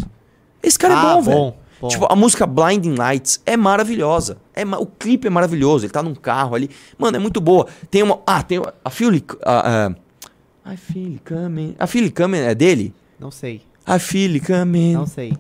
Esse 0.67 0.77
cara 0.79 0.95
Ah, 0.99 1.11
é 1.11 1.13
bom, 1.15 1.21
velho. 1.21 1.53
bom. 1.81 1.87
Tipo, 1.87 2.07
a 2.11 2.15
música 2.15 2.45
Blinding 2.45 2.95
Lights 2.95 3.39
é 3.45 3.55
maravilhosa. 3.55 4.37
É, 4.53 4.65
ma- 4.65 4.79
o 4.79 4.85
clipe 4.85 5.27
é 5.27 5.29
maravilhoso, 5.29 5.85
ele 5.85 5.93
tá 5.93 6.01
num 6.01 6.15
carro 6.15 6.55
ali. 6.55 6.69
Mano, 6.97 7.17
é 7.17 7.19
muito 7.19 7.39
boa. 7.39 7.67
Tem 7.89 8.01
uma, 8.03 8.19
ah, 8.25 8.41
tem 8.43 8.57
uma- 8.59 8.73
a 8.83 8.89
Philly, 8.89 9.23
a, 9.43 9.85
a, 9.85 10.73
I 10.73 10.75
feel 10.77 11.11
it 11.13 11.21
coming. 11.23 11.75
A 11.79 11.87
Philly 11.87 12.11
coming 12.11 12.39
é 12.39 12.53
dele? 12.55 12.93
Não 13.19 13.31
sei, 13.31 13.61
feel 13.99 14.33
it 14.33 14.45
coming. 14.45 14.93
não 14.93 15.05
sei. 15.05 15.33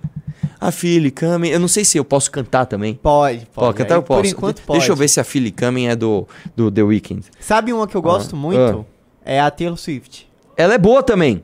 A 0.59 0.71
Philly 0.71 1.11
coming. 1.11 1.49
Eu 1.49 1.59
não 1.59 1.67
sei 1.67 1.83
se 1.83 1.97
eu 1.97 2.05
posso 2.05 2.31
cantar 2.31 2.65
também. 2.65 2.95
Pode, 2.95 3.39
pode. 3.39 3.49
Pode, 3.53 3.77
cantar 3.77 3.95
eu 3.95 4.03
posso. 4.03 4.21
Por 4.21 4.27
enquanto 4.27 4.61
pode. 4.61 4.79
Deixa 4.79 4.91
eu 4.91 4.95
ver 4.95 5.07
se 5.07 5.19
a 5.19 5.23
Philly 5.23 5.51
coming 5.51 5.87
é 5.87 5.95
do, 5.95 6.27
do 6.55 6.71
The 6.71 6.81
Weeknd. 6.83 7.25
Sabe 7.39 7.73
uma 7.73 7.87
que 7.87 7.95
eu 7.95 8.01
gosto 8.01 8.35
Ah, 8.35 8.39
muito? 8.39 8.85
É 9.25 9.39
a 9.41 9.51
Taylor 9.51 9.77
Swift. 9.77 10.27
Ela 10.55 10.75
é 10.75 10.77
boa 10.77 11.03
também. 11.03 11.43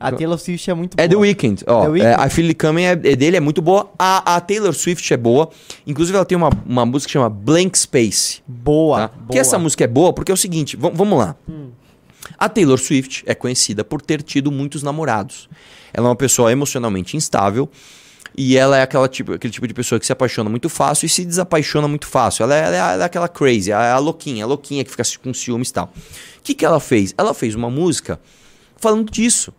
A 0.00 0.10
Taylor 0.10 0.38
Swift 0.38 0.70
é 0.70 0.74
muito 0.74 0.94
É 0.98 1.06
The 1.06 1.14
boa. 1.14 1.20
Weeknd, 1.26 1.62
ó. 1.66 1.82
The 1.82 1.88
Weeknd. 1.88 2.10
É, 2.12 2.14
a 2.14 2.24
It 2.24 2.54
Coming 2.54 2.82
é, 2.84 2.92
é 2.92 2.96
dele, 2.96 3.36
é 3.36 3.40
muito 3.40 3.60
boa. 3.60 3.90
A, 3.98 4.36
a 4.36 4.40
Taylor 4.40 4.72
Swift 4.72 5.12
é 5.12 5.16
boa. 5.16 5.50
Inclusive, 5.86 6.16
ela 6.16 6.24
tem 6.24 6.36
uma, 6.38 6.48
uma 6.64 6.86
música 6.86 7.08
que 7.08 7.12
chama 7.12 7.28
Blank 7.28 7.78
Space. 7.78 8.40
Boa, 8.48 9.00
Tá? 9.00 9.08
boa. 9.08 9.26
Porque 9.26 9.38
essa 9.38 9.58
música 9.58 9.84
é 9.84 9.86
boa 9.86 10.12
porque 10.14 10.32
é 10.32 10.34
o 10.34 10.36
seguinte, 10.38 10.76
vam- 10.76 10.92
vamos 10.94 11.18
lá. 11.18 11.36
A 12.38 12.48
Taylor 12.48 12.78
Swift 12.78 13.22
é 13.26 13.34
conhecida 13.34 13.84
por 13.84 14.00
ter 14.00 14.22
tido 14.22 14.50
muitos 14.50 14.82
namorados. 14.82 15.48
Ela 15.92 16.06
é 16.06 16.10
uma 16.10 16.16
pessoa 16.16 16.50
emocionalmente 16.50 17.16
instável 17.16 17.68
e 18.36 18.56
ela 18.56 18.78
é 18.78 18.82
aquela 18.82 19.08
tipo, 19.08 19.32
aquele 19.34 19.52
tipo 19.52 19.66
de 19.68 19.74
pessoa 19.74 19.98
que 19.98 20.06
se 20.06 20.12
apaixona 20.12 20.48
muito 20.48 20.68
fácil 20.70 21.04
e 21.04 21.08
se 21.10 21.24
desapaixona 21.26 21.86
muito 21.88 22.06
fácil. 22.06 22.44
Ela 22.44 22.54
é, 22.56 22.58
ela 22.64 22.74
é- 22.76 22.94
ela 22.94 23.02
é 23.02 23.06
aquela 23.06 23.28
crazy, 23.28 23.70
a, 23.72 23.94
a 23.94 23.98
louquinha, 23.98 24.44
a 24.44 24.46
louquinha 24.46 24.82
que 24.84 24.90
fica 24.90 25.02
com 25.22 25.34
ciúmes 25.34 25.68
e 25.68 25.72
tal. 25.74 25.92
O 26.38 26.42
que, 26.42 26.54
que 26.54 26.64
ela 26.64 26.80
fez? 26.80 27.12
Ela 27.18 27.34
fez 27.34 27.54
uma 27.54 27.68
música 27.68 28.18
falando 28.76 29.10
disso. 29.10 29.52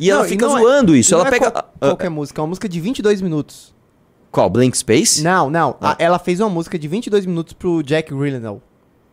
E 0.00 0.08
Não, 0.08 0.16
ela 0.16 0.24
fica 0.24 0.46
não 0.46 0.56
é- 0.58 0.60
zoando 0.62 0.96
isso. 0.96 1.12
não 1.12 1.20
Ela 1.20 1.28
é 1.28 1.30
pega. 1.30 1.50
qual- 1.50 1.72
qualquer 1.78 2.08
música, 2.08 2.40
é 2.40 2.42
uma 2.42 2.48
música 2.48 2.68
de 2.68 2.80
22 2.80 3.20
minutos. 3.20 3.74
Qual? 4.32 4.48
Blank 4.48 4.76
Space? 4.78 5.22
Não, 5.22 5.50
não. 5.50 5.76
Ah. 5.80 5.94
ela 5.98 6.18
fez 6.18 6.40
uma 6.40 6.48
música 6.48 6.78
de 6.78 6.88
22 6.88 7.26
minutos 7.26 7.52
pro 7.52 7.82
Jack 7.82 8.10
Gyllenhaal. 8.12 8.62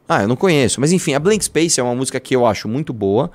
Ah, 0.08 0.22
eu 0.22 0.28
não 0.28 0.36
conheço. 0.38 0.80
Mas 0.80 0.92
enfim, 0.94 1.14
a 1.14 1.20
Blank 1.20 1.44
Space 1.44 1.80
é 1.80 1.84
uma 1.84 1.94
música 1.94 2.20
que 2.20 2.36
eu 2.36 2.46
acho 2.46 2.68
muito 2.70 2.94
boa 2.94 3.30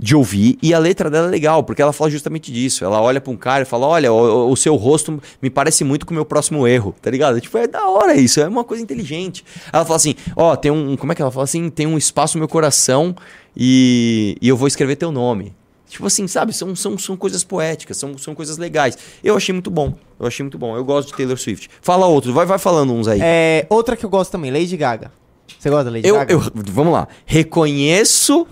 de 0.00 0.14
ouvir 0.16 0.56
e 0.62 0.72
a 0.72 0.78
letra 0.78 1.10
dela 1.10 1.26
é 1.26 1.30
legal, 1.30 1.62
porque 1.64 1.82
ela 1.82 1.92
fala 1.92 2.08
justamente 2.10 2.50
disso. 2.52 2.84
Ela 2.84 3.00
olha 3.00 3.20
pra 3.20 3.32
um 3.32 3.36
cara 3.36 3.62
e 3.62 3.64
fala: 3.66 3.86
Olha, 3.86 4.12
o, 4.12 4.50
o 4.50 4.56
seu 4.56 4.74
rosto 4.74 5.20
me 5.42 5.50
parece 5.50 5.84
muito 5.84 6.06
com 6.06 6.12
o 6.12 6.14
meu 6.14 6.24
próximo 6.24 6.66
erro, 6.66 6.94
tá 7.02 7.10
ligado? 7.10 7.40
Tipo, 7.40 7.58
é 7.58 7.66
da 7.68 7.88
hora 7.88 8.14
isso, 8.16 8.40
é 8.40 8.48
uma 8.48 8.64
coisa 8.64 8.82
inteligente. 8.82 9.44
Ela 9.72 9.84
fala 9.84 9.96
assim: 9.96 10.14
Ó, 10.34 10.56
tem 10.56 10.70
um. 10.72 10.96
Como 10.96 11.12
é 11.12 11.14
que 11.14 11.22
ela 11.22 11.30
fala 11.30 11.44
assim? 11.44 11.68
Tem 11.70 11.86
um 11.86 11.98
espaço 11.98 12.36
no 12.36 12.40
meu 12.40 12.48
coração 12.48 13.14
e, 13.56 14.36
e 14.40 14.48
eu 14.48 14.56
vou 14.56 14.66
escrever 14.66 14.96
teu 14.96 15.12
nome. 15.12 15.54
Tipo 15.88 16.06
assim, 16.06 16.26
sabe? 16.28 16.52
São, 16.52 16.76
são, 16.76 16.98
são 16.98 17.16
coisas 17.16 17.42
poéticas, 17.42 17.96
são, 17.96 18.16
são 18.18 18.34
coisas 18.34 18.58
legais. 18.58 18.96
Eu 19.24 19.36
achei 19.36 19.52
muito 19.52 19.70
bom. 19.70 19.94
Eu 20.20 20.26
achei 20.26 20.42
muito 20.44 20.58
bom. 20.58 20.76
Eu 20.76 20.84
gosto 20.84 21.08
de 21.08 21.14
Taylor 21.14 21.38
Swift. 21.38 21.68
Fala 21.80 22.06
outro, 22.06 22.32
vai, 22.32 22.44
vai 22.44 22.58
falando 22.58 22.92
uns 22.92 23.08
aí. 23.08 23.18
É, 23.22 23.66
outra 23.70 23.96
que 23.96 24.04
eu 24.04 24.10
gosto 24.10 24.30
também, 24.30 24.50
Lady 24.50 24.76
Gaga. 24.76 25.10
Você 25.58 25.70
gosta 25.70 25.84
da 25.84 25.90
Lady 25.90 26.06
Eu, 26.06 26.14
Gaga? 26.16 26.32
eu, 26.32 26.40
vamos 26.66 26.92
lá. 26.92 27.08
Reconheço 27.24 28.46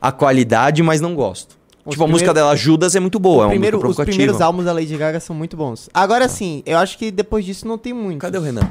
a 0.00 0.12
qualidade, 0.12 0.82
mas 0.82 1.00
não 1.00 1.14
gosto. 1.14 1.56
Os 1.84 1.92
tipo, 1.92 2.04
a 2.04 2.06
música 2.06 2.30
primeiros- 2.32 2.34
dela, 2.34 2.56
Judas, 2.56 2.94
é 2.94 3.00
muito 3.00 3.18
boa. 3.18 3.44
É 3.44 3.46
uma 3.46 3.50
Primeiro- 3.50 3.80
música 3.80 4.02
os 4.02 4.06
primeiros 4.08 4.40
álbuns 4.40 4.64
da 4.66 4.72
Lady 4.72 4.96
Gaga 4.96 5.18
são 5.20 5.34
muito 5.34 5.56
bons. 5.56 5.88
Agora 5.94 6.28
sim, 6.28 6.62
eu 6.66 6.76
acho 6.78 6.98
que 6.98 7.10
depois 7.10 7.44
disso 7.44 7.66
não 7.66 7.78
tem 7.78 7.92
muito. 7.94 8.20
Cadê 8.20 8.36
o 8.36 8.42
Renan? 8.42 8.68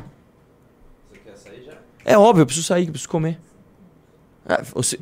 É 2.04 2.18
óbvio, 2.18 2.44
eu 2.44 2.46
preciso 2.46 2.68
sair, 2.68 2.86
eu 2.86 2.92
preciso 2.92 3.10
comer. 3.10 3.40
Ah, 4.48 4.62
você 4.76 5.00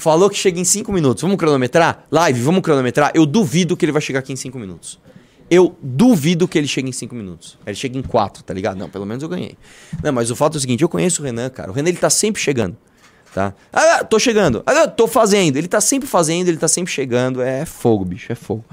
falou 0.00 0.30
que 0.30 0.36
chega 0.36 0.58
em 0.58 0.64
5 0.64 0.90
minutos. 0.92 1.22
Vamos 1.22 1.36
cronometrar? 1.36 2.06
Live, 2.10 2.40
vamos 2.40 2.62
cronometrar? 2.62 3.12
Eu 3.14 3.26
duvido 3.26 3.76
que 3.76 3.84
ele 3.84 3.92
vai 3.92 4.00
chegar 4.00 4.20
aqui 4.20 4.32
em 4.32 4.36
5 4.36 4.58
minutos. 4.58 4.98
Eu 5.50 5.76
duvido 5.82 6.48
que 6.48 6.56
ele 6.56 6.66
chegue 6.66 6.88
em 6.88 6.92
5 6.92 7.14
minutos. 7.14 7.58
Ele 7.66 7.76
chega 7.76 7.98
em 7.98 8.02
4, 8.02 8.42
tá 8.42 8.54
ligado? 8.54 8.78
Não, 8.78 8.88
pelo 8.88 9.04
menos 9.04 9.22
eu 9.22 9.28
ganhei. 9.28 9.58
Não, 10.02 10.12
mas 10.12 10.30
o 10.30 10.36
fato 10.36 10.54
é 10.54 10.58
o 10.58 10.60
seguinte, 10.60 10.82
eu 10.82 10.88
conheço 10.88 11.20
o 11.20 11.24
Renan, 11.24 11.50
cara. 11.50 11.70
O 11.70 11.74
Renan, 11.74 11.90
ele 11.90 11.98
tá 11.98 12.08
sempre 12.08 12.40
chegando. 12.40 12.76
Tá? 13.34 13.54
Ah, 13.72 14.02
tô 14.02 14.18
chegando. 14.18 14.62
Ah, 14.64 14.88
tô 14.88 15.06
fazendo. 15.06 15.56
Ele 15.56 15.68
tá 15.68 15.80
sempre 15.80 16.08
fazendo, 16.08 16.48
ele 16.48 16.56
tá 16.56 16.68
sempre 16.68 16.92
chegando. 16.92 17.42
É 17.42 17.66
fogo, 17.66 18.04
bicho, 18.04 18.32
é 18.32 18.34
fogo. 18.34 18.64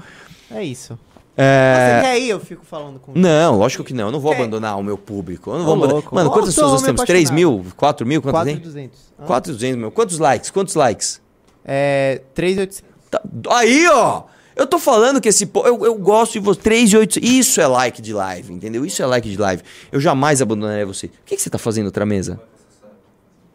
É 0.50 0.64
isso. 0.64 0.98
É... 1.40 2.00
Você 2.00 2.06
quer 2.08 2.18
ir? 2.18 2.28
Eu 2.30 2.40
fico 2.40 2.64
falando 2.66 2.98
com 2.98 3.12
Não, 3.14 3.56
lógico 3.56 3.84
que 3.84 3.94
não. 3.94 4.06
Eu 4.06 4.12
não 4.12 4.18
vou 4.18 4.32
É. 4.32 4.36
abandonar 4.36 4.76
o 4.76 4.82
meu 4.82 4.98
público. 4.98 5.50
Eu 5.50 5.54
não 5.58 5.62
Ô, 5.62 5.64
vou 5.66 5.74
abandonar. 5.74 5.94
louco. 6.02 6.14
Mano, 6.14 6.30
quantas 6.30 6.48
pessoas 6.54 6.72
nós 6.72 6.82
temos? 6.82 7.02
3 7.04 7.28
apaixonado. 7.30 7.34
mil? 7.62 7.72
4 7.76 8.06
mil? 8.06 8.20
Quantos 8.20 8.42
tem? 8.44 8.54
4,200. 8.56 9.00
Ah. 9.18 9.24
4,200, 9.24 9.80
meu. 9.80 9.90
Quantos 9.92 10.18
likes? 10.18 10.50
Quantos 10.50 10.74
likes? 10.74 11.20
É, 11.64 12.22
3,800. 12.34 12.82
Tá- 13.10 13.22
Aí, 13.50 13.86
ó! 13.88 14.24
Eu 14.56 14.66
tô 14.66 14.80
falando 14.80 15.20
que 15.20 15.28
esse. 15.28 15.46
po- 15.46 15.64
Eu, 15.64 15.84
eu 15.84 15.94
gosto 15.94 16.32
de 16.32 16.40
você. 16.40 16.60
3 16.60 16.92
e 16.92 16.96
8. 16.96 17.20
Isso 17.24 17.60
é 17.60 17.66
like 17.68 18.02
de 18.02 18.12
live, 18.12 18.52
entendeu? 18.52 18.84
Isso 18.84 19.00
é 19.00 19.06
like 19.06 19.30
de 19.30 19.36
live. 19.36 19.62
Eu 19.92 20.00
jamais 20.00 20.42
abandonaria 20.42 20.84
você. 20.84 21.06
O 21.06 21.10
que, 21.24 21.36
que 21.36 21.40
você 21.42 21.48
tá 21.48 21.58
fazendo 21.58 21.86
outra 21.86 22.04
mesa? 22.04 22.40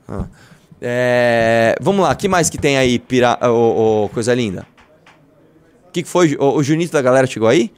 Ah. 0.07 0.25
É, 0.81 1.75
vamos 1.81 2.01
lá, 2.03 2.11
o 2.11 2.15
que 2.15 2.27
mais 2.27 2.49
que 2.49 2.57
tem 2.57 2.77
aí, 2.77 2.99
pira... 2.99 3.38
ô, 3.49 4.03
ô, 4.05 4.09
coisa 4.09 4.34
linda? 4.34 4.65
O 5.93 5.93
que, 5.93 6.01
que 6.01 6.09
foi? 6.09 6.35
O, 6.39 6.55
o 6.55 6.63
Junito 6.63 6.91
da 6.91 7.03
galera 7.03 7.27
chegou 7.27 7.47
aí? 7.47 7.71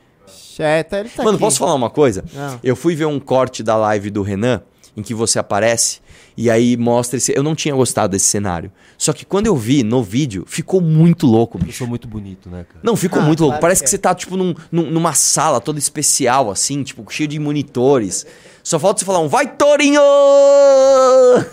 É, 0.57 0.83
tá, 0.83 1.01
ele 1.01 1.09
tá 1.09 1.21
Mano, 1.21 1.35
aqui. 1.35 1.43
posso 1.43 1.59
falar 1.59 1.73
uma 1.73 1.89
coisa? 1.89 2.23
Ah. 2.33 2.57
Eu 2.63 2.73
fui 2.77 2.95
ver 2.95 3.03
um 3.05 3.19
corte 3.19 3.61
da 3.61 3.75
live 3.75 4.09
do 4.09 4.21
Renan, 4.21 4.61
em 4.95 5.03
que 5.03 5.13
você 5.13 5.37
aparece, 5.37 5.99
e 6.37 6.49
aí 6.49 6.77
mostra 6.77 7.17
esse. 7.17 7.35
Eu 7.35 7.43
não 7.43 7.53
tinha 7.53 7.75
gostado 7.75 8.13
desse 8.13 8.27
cenário. 8.27 8.71
Só 8.97 9.11
que 9.11 9.25
quando 9.25 9.47
eu 9.47 9.55
vi 9.57 9.83
no 9.83 10.01
vídeo, 10.01 10.45
ficou 10.47 10.79
muito 10.79 11.27
louco, 11.27 11.57
bicho. 11.57 11.79
sou 11.79 11.87
muito 11.87 12.07
bonito, 12.07 12.49
né, 12.49 12.63
cara? 12.63 12.79
Não, 12.81 12.95
ficou 12.95 13.21
Ah, 13.21 13.25
muito 13.25 13.41
louco. 13.41 13.51
claro 13.55 13.61
Parece 13.63 13.81
que 13.83 13.89
que, 13.89 13.89
é. 13.89 13.91
você 13.91 13.97
tá, 13.97 14.15
tipo, 14.15 14.37
num- 14.37 14.55
num- 14.71 14.89
numa 14.91 15.13
sala 15.13 15.59
toda 15.59 15.77
especial, 15.77 16.49
assim, 16.49 16.83
tipo, 16.83 17.03
cheio 17.11 17.27
de 17.27 17.37
monitores. 17.37 18.25
Só 18.63 18.79
falta 18.79 18.99
você 19.01 19.05
falar 19.05 19.19
um 19.19 19.27
vai, 19.27 19.45
Torinho! 19.57 19.99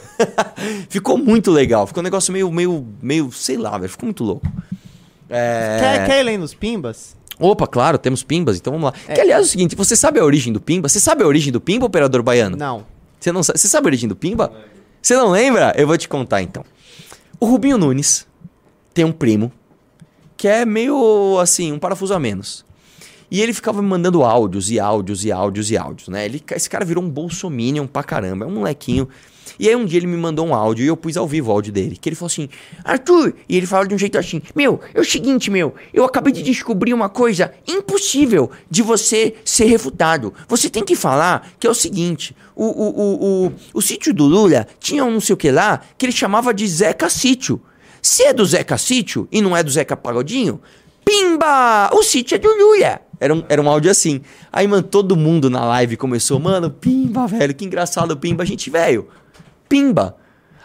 ficou 0.89 1.19
muito 1.19 1.51
legal. 1.51 1.89
Ficou 1.89 2.01
um 2.01 2.05
negócio 2.05 2.33
meio, 2.33 2.49
meio, 2.53 2.87
meio, 3.03 3.33
sei 3.33 3.57
lá, 3.57 3.77
velho. 3.77 3.91
Ficou 3.91 4.07
muito 4.07 4.23
louco. 4.23 4.47
É... 5.33 5.79
Quer, 5.81 6.07
quer 6.07 6.21
ir 6.21 6.23
lendo 6.25 6.43
os 6.43 6.55
pimbas? 6.55 7.17
Opa, 7.41 7.67
claro, 7.67 7.99
temos 7.99 8.23
pimbas, 8.23 8.59
então 8.59 8.73
vamos 8.73 8.93
lá. 8.93 8.95
É. 9.09 9.15
Que 9.15 9.21
aliás 9.21 9.41
é 9.41 9.45
o 9.45 9.49
seguinte, 9.49 9.75
você 9.75 9.97
sabe 9.97 10.21
a 10.21 10.25
origem 10.25 10.53
do 10.53 10.61
pimba? 10.61 10.89
Você 10.89 11.01
sabe 11.01 11.25
a 11.25 11.27
origem 11.27 11.53
do 11.53 11.61
pimba, 11.61 11.87
operador 11.87 12.23
baiano? 12.23 12.57
Não. 12.57 12.87
Você 13.19 13.33
não 13.33 13.43
sabe, 13.43 13.59
você 13.59 13.69
sabe 13.69 13.87
a 13.87 13.89
origem 13.89 14.09
do 14.09 14.15
pimba? 14.15 14.53
Você 15.01 15.17
não 15.17 15.31
lembra? 15.31 15.73
Eu 15.77 15.87
vou 15.87 15.97
te 15.97 16.09
contar 16.09 16.43
então. 16.43 16.65
O 17.41 17.47
Rubinho 17.47 17.79
Nunes 17.79 18.27
tem 18.95 19.05
um 19.05 19.13
primo 19.13 19.51
que 20.37 20.47
é 20.47 20.65
meio 20.65 21.39
assim, 21.41 21.73
um 21.73 21.79
parafuso 21.79 22.15
a 22.15 22.19
menos. 22.21 22.65
E 23.31 23.41
ele 23.41 23.53
ficava 23.53 23.81
me 23.81 23.89
mandando 23.89 24.23
áudios 24.23 24.71
e 24.71 24.79
áudios 24.79 25.25
e 25.25 25.33
áudios 25.33 25.71
e 25.71 25.77
áudios, 25.77 26.09
né? 26.09 26.25
Ele, 26.27 26.43
esse 26.51 26.69
cara 26.69 26.85
virou 26.85 27.03
um 27.03 27.09
bolsominion 27.09 27.87
pra 27.87 28.03
caramba, 28.03 28.45
é 28.45 28.49
um 28.49 28.53
molequinho. 28.53 29.09
E 29.63 29.69
aí 29.69 29.77
um 29.77 29.85
dia 29.85 30.01
ele 30.01 30.09
me 30.09 30.17
mandou 30.17 30.45
um 30.45 30.53
áudio 30.53 30.85
e 30.85 30.89
eu 30.89 30.97
pus 30.97 31.17
ao 31.17 31.25
vivo 31.25 31.49
o 31.49 31.53
áudio 31.53 31.73
dele. 31.73 31.97
Que 31.97 32.09
ele 32.09 32.17
falou 32.17 32.27
assim, 32.27 32.49
Arthur, 32.83 33.33
e 33.49 33.57
ele 33.57 33.65
fala 33.65 33.87
de 33.87 33.95
um 33.95 33.99
jeito 33.99 34.19
assim, 34.19 34.43
meu, 34.57 34.81
é 34.93 35.01
o 35.01 35.05
seguinte, 35.05 35.53
meu, 35.53 35.73
eu 35.95 36.05
acabei 36.05 36.33
de 36.33 36.43
descobrir 36.43 36.93
uma 36.93 37.09
coisa 37.09 37.53
impossível 37.65 38.51
de 38.69 38.83
você 38.83 39.37
ser 39.45 39.67
refutado. 39.67 40.35
Você 40.49 40.69
tem 40.69 40.85
que 40.85 40.97
falar 40.97 41.49
que 41.61 41.67
é 41.69 41.71
o 41.71 41.75
seguinte, 41.75 42.35
o, 42.57 42.65
o, 42.65 42.89
o, 42.89 43.47
o, 43.47 43.53
o 43.75 43.81
sítio 43.81 44.13
do 44.13 44.25
Lula 44.25 44.67
tinha 44.81 45.05
um 45.05 45.13
não 45.13 45.21
sei 45.21 45.35
o 45.35 45.37
que 45.37 45.53
lá 45.53 45.81
que 45.97 46.07
ele 46.07 46.13
chamava 46.13 46.53
de 46.53 46.67
Zeca 46.67 47.09
Sítio. 47.09 47.63
Se 48.03 48.25
é 48.25 48.33
do 48.33 48.45
Zeca 48.45 48.77
Sítio 48.77 49.29
e 49.31 49.41
não 49.41 49.57
é 49.57 49.63
do 49.63 49.71
Zeca 49.71 49.97
Pagodinho, 49.97 50.61
Pimba! 51.05 51.89
O 51.93 52.03
sítio 52.03 52.35
é 52.35 52.39
do 52.39 52.49
Lula. 52.49 53.01
Era 53.21 53.33
um, 53.33 53.45
era 53.49 53.63
um 53.63 53.69
áudio 53.69 53.93
assim. 53.93 54.23
Aí, 54.53 54.67
mano, 54.67 54.83
todo 54.83 55.15
mundo 55.15 55.49
na 55.49 55.65
live 55.65 55.97
começou, 55.97 56.41
mano, 56.41 56.69
Pimba, 56.69 57.29
velho, 57.29 57.55
que 57.55 57.65
engraçado, 57.65 58.17
Pimba, 58.17 58.45
gente, 58.45 58.69
velho. 58.69 59.07
Pimba. 59.73 60.15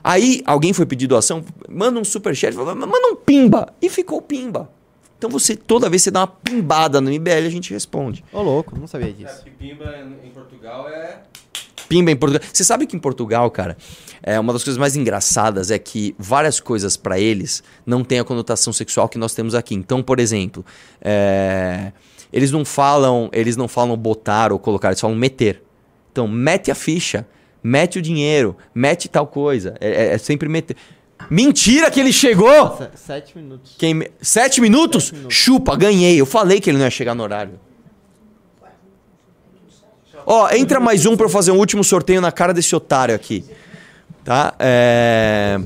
Aí, 0.04 0.42
alguém 0.46 0.74
foi 0.74 0.86
pedir 0.86 1.08
doação, 1.08 1.42
manda 1.70 1.98
um 1.98 2.04
superchat, 2.04 2.54
fala, 2.54 2.76
manda 2.76 3.08
um 3.08 3.16
Pimba. 3.16 3.74
E 3.82 3.90
ficou 3.90 4.22
Pimba. 4.22 4.70
Então, 5.18 5.30
você, 5.30 5.56
toda 5.56 5.90
vez 5.90 6.02
que 6.02 6.04
você 6.04 6.12
dá 6.12 6.20
uma 6.20 6.28
pimbada 6.28 7.00
no 7.00 7.10
MBL, 7.10 7.46
a 7.46 7.50
gente 7.50 7.74
responde. 7.74 8.22
Ô, 8.34 8.42
louco, 8.42 8.78
não 8.78 8.86
sabia 8.86 9.14
disso. 9.14 9.46
Pimba 9.58 9.96
em 10.26 10.30
Portugal 10.30 10.90
é. 10.90 11.22
Pimba 11.88 12.12
em 12.12 12.18
Portugal. 12.18 12.46
Você 12.52 12.66
sabe 12.66 12.86
que 12.86 12.98
em 12.98 13.00
Portugal, 13.00 13.50
cara, 13.50 13.78
é 14.22 14.38
uma 14.38 14.52
das 14.52 14.62
coisas 14.62 14.78
mais 14.78 14.98
engraçadas 14.98 15.72
é 15.72 15.80
que 15.80 16.14
várias 16.20 16.60
coisas 16.60 16.98
pra 16.98 17.18
eles 17.18 17.64
não 17.86 18.04
têm 18.04 18.20
a 18.20 18.26
conotação 18.26 18.74
sexual 18.74 19.08
que 19.08 19.18
nós 19.18 19.34
temos 19.34 19.56
aqui. 19.56 19.74
Então, 19.74 20.04
por 20.04 20.20
exemplo, 20.20 20.66
é, 21.00 21.94
eles 22.32 22.52
não 22.52 22.66
falam, 22.66 23.30
eles 23.32 23.56
não 23.56 23.70
falam 23.70 23.96
botar 23.96 24.52
ou 24.52 24.60
colocar, 24.60 24.90
eles 24.90 25.00
falam 25.00 25.16
meter. 25.16 25.64
Então, 26.12 26.28
mete 26.28 26.70
a 26.70 26.76
ficha, 26.76 27.26
mete 27.64 28.00
o 28.00 28.02
dinheiro, 28.02 28.56
mete 28.74 29.08
tal 29.08 29.28
coisa. 29.28 29.76
É, 29.80 29.90
é- 29.90 30.14
é 30.14 30.18
sempre 30.18 30.48
meter. 30.50 30.76
Mentira 31.30 31.90
que 31.90 32.00
ele 32.00 32.14
chegou! 32.14 32.78
Se- 32.78 32.90
Sete 32.96 33.38
minutos. 33.38 33.76
Quem 33.78 33.94
me- 33.94 34.12
Sete 34.22 34.62
minutos? 34.62 35.12
Chupa, 35.30 35.76
ganhei. 35.76 36.20
Eu 36.22 36.26
falei 36.26 36.62
que 36.62 36.70
ele 36.70 36.78
não 36.78 36.86
ia 36.86 36.92
chegar 36.92 37.16
no 37.16 37.24
horário. 37.24 37.60
Ó, 40.26 40.50
entra 40.52 40.80
mais 40.80 41.06
um 41.06 41.16
pra 41.16 41.26
eu 41.26 41.30
fazer 41.30 41.52
um 41.52 41.58
último 41.58 41.84
sorteio 41.84 42.20
na 42.20 42.32
cara 42.32 42.54
desse 42.54 42.76
otário 42.76 43.16
aqui. 43.16 43.46
Tá? 44.24 44.54
É... 44.60 45.58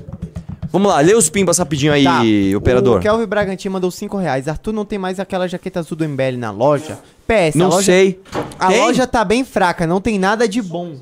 Vamos 0.72 0.90
lá, 0.90 1.00
lê 1.02 1.14
os 1.16 1.30
pimbas 1.30 1.58
rapidinho 1.58 1.92
aí, 1.92 2.04
Tá. 2.04 2.22
operador. 2.58 3.00
O 3.00 3.02
Kelvin 3.02 3.26
Bragantino 3.26 3.74
mandou 3.74 3.92
5 3.92 4.18
reais. 4.18 4.48
Arthur 4.48 4.72
não 4.72 4.86
tem 4.86 4.98
mais 5.00 5.20
aquela 5.20 5.48
jaqueta 5.48 5.80
azul 5.80 5.98
do 5.98 6.06
MBL 6.08 6.38
na 6.38 6.52
loja? 6.52 6.98
PS, 7.28 7.56
Não 7.58 7.70
loja, 7.70 7.86
sei. 7.86 8.22
A 8.60 8.68
Tem? 8.68 8.78
loja 8.80 9.06
tá 9.08 9.26
bem 9.26 9.44
fraca, 9.44 9.86
não 9.88 10.00
tem 10.00 10.18
nada 10.20 10.48
de 10.48 10.62
bom. 10.62 10.96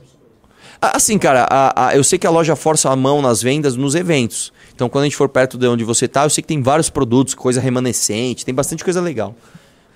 Assim, 0.82 1.18
cara, 1.18 1.46
a- 1.50 1.88
a- 1.90 1.96
eu 1.96 2.04
sei 2.04 2.18
que 2.18 2.26
a 2.26 2.30
loja 2.30 2.56
força 2.56 2.90
a 2.90 2.96
mão 2.96 3.22
nas 3.22 3.42
vendas 3.42 3.76
nos 3.76 3.96
eventos. 3.96 4.54
Então, 4.74 4.88
quando 4.88 5.04
a 5.04 5.06
gente 5.08 5.16
for 5.18 5.28
perto 5.28 5.58
de 5.58 5.68
onde 5.68 5.84
você 5.84 6.08
tá, 6.08 6.24
eu 6.24 6.30
sei 6.30 6.42
que 6.42 6.48
tem 6.48 6.62
vários 6.62 6.90
produtos, 6.90 7.34
coisa 7.34 7.60
remanescente, 7.60 8.46
tem 8.46 8.56
bastante 8.56 8.84
coisa 8.84 9.02
legal. 9.02 9.36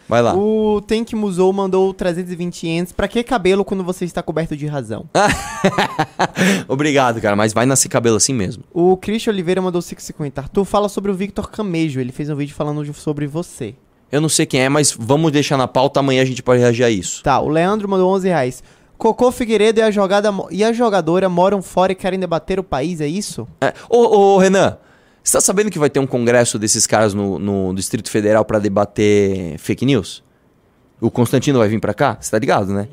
Vai 0.10 0.22
lá. 0.22 0.36
O 0.36 0.82
Tank 0.86 1.14
Musou 1.14 1.54
mandou 1.54 1.94
320 1.94 2.68
ienes. 2.68 2.92
Pra 2.92 3.08
que 3.08 3.24
cabelo 3.24 3.64
quando 3.64 3.86
você 3.86 4.04
está 4.04 4.22
coberto 4.22 4.56
de 4.58 4.66
razão? 4.68 5.06
Obrigado, 6.68 7.22
cara, 7.22 7.36
mas 7.36 7.54
vai 7.54 7.66
nascer 7.66 7.88
cabelo 7.90 8.18
assim 8.18 8.34
mesmo. 8.34 8.64
O 8.74 8.98
Christian 8.98 9.32
Oliveira 9.32 9.62
mandou 9.62 9.82
550. 9.82 10.42
Arthur, 10.42 10.66
fala 10.66 10.90
sobre 10.90 11.12
o 11.12 11.14
Victor 11.14 11.50
Camejo. 11.50 12.00
Ele 12.00 12.12
fez 12.12 12.30
um 12.30 12.36
vídeo 12.36 12.54
falando 12.54 12.94
sobre 12.94 13.28
você. 13.28 13.76
Eu 14.12 14.22
não 14.22 14.30
sei 14.30 14.46
quem 14.46 14.60
é, 14.62 14.70
mas 14.70 14.96
vamos 14.98 15.32
deixar 15.32 15.58
na 15.58 15.68
pauta, 15.68 16.00
amanhã 16.00 16.22
a 16.22 16.26
gente 16.26 16.44
pode 16.44 16.60
reagir 16.60 16.84
a 16.84 16.90
isso. 16.90 17.24
Tá, 17.24 17.40
o 17.40 17.48
Leandro 17.50 17.90
mandou 17.90 18.12
11 18.14 18.28
reais. 18.28 18.62
Cocô 19.04 19.34
Figueiredo 19.34 19.82
e 19.82 19.84
a, 19.84 19.92
jogada, 19.92 20.30
e 20.50 20.64
a 20.64 20.72
jogadora 20.72 21.28
moram 21.28 21.62
fora 21.62 21.92
e 21.92 21.96
querem 21.96 22.18
debater 22.18 22.58
o 22.58 22.64
país, 22.64 23.02
é 23.02 23.06
isso? 23.06 23.46
É. 23.60 23.74
Ô, 23.90 23.98
ô, 23.98 24.38
Renan, 24.38 24.78
você 25.22 25.34
tá 25.34 25.42
sabendo 25.42 25.70
que 25.70 25.78
vai 25.78 25.90
ter 25.90 26.00
um 26.00 26.08
congresso 26.08 26.58
desses 26.58 26.88
caras 26.88 27.14
no, 27.14 27.38
no 27.38 27.74
Distrito 27.76 28.10
Federal 28.10 28.46
pra 28.46 28.60
debater 28.60 29.58
fake 29.58 29.86
news? 29.86 30.24
O 31.02 31.12
Constantino 31.12 31.60
vai 31.60 31.68
vir 31.68 31.82
pra 31.82 31.94
cá? 31.94 32.16
Você 32.18 32.32
tá 32.32 32.40
ligado, 32.40 32.72
né? 32.72 32.88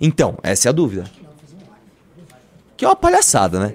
Então, 0.00 0.38
essa 0.42 0.66
é 0.66 0.70
a 0.70 0.72
dúvida. 0.72 1.04
Que 2.74 2.86
é 2.86 2.88
uma 2.88 2.96
palhaçada, 2.96 3.60
né? 3.60 3.74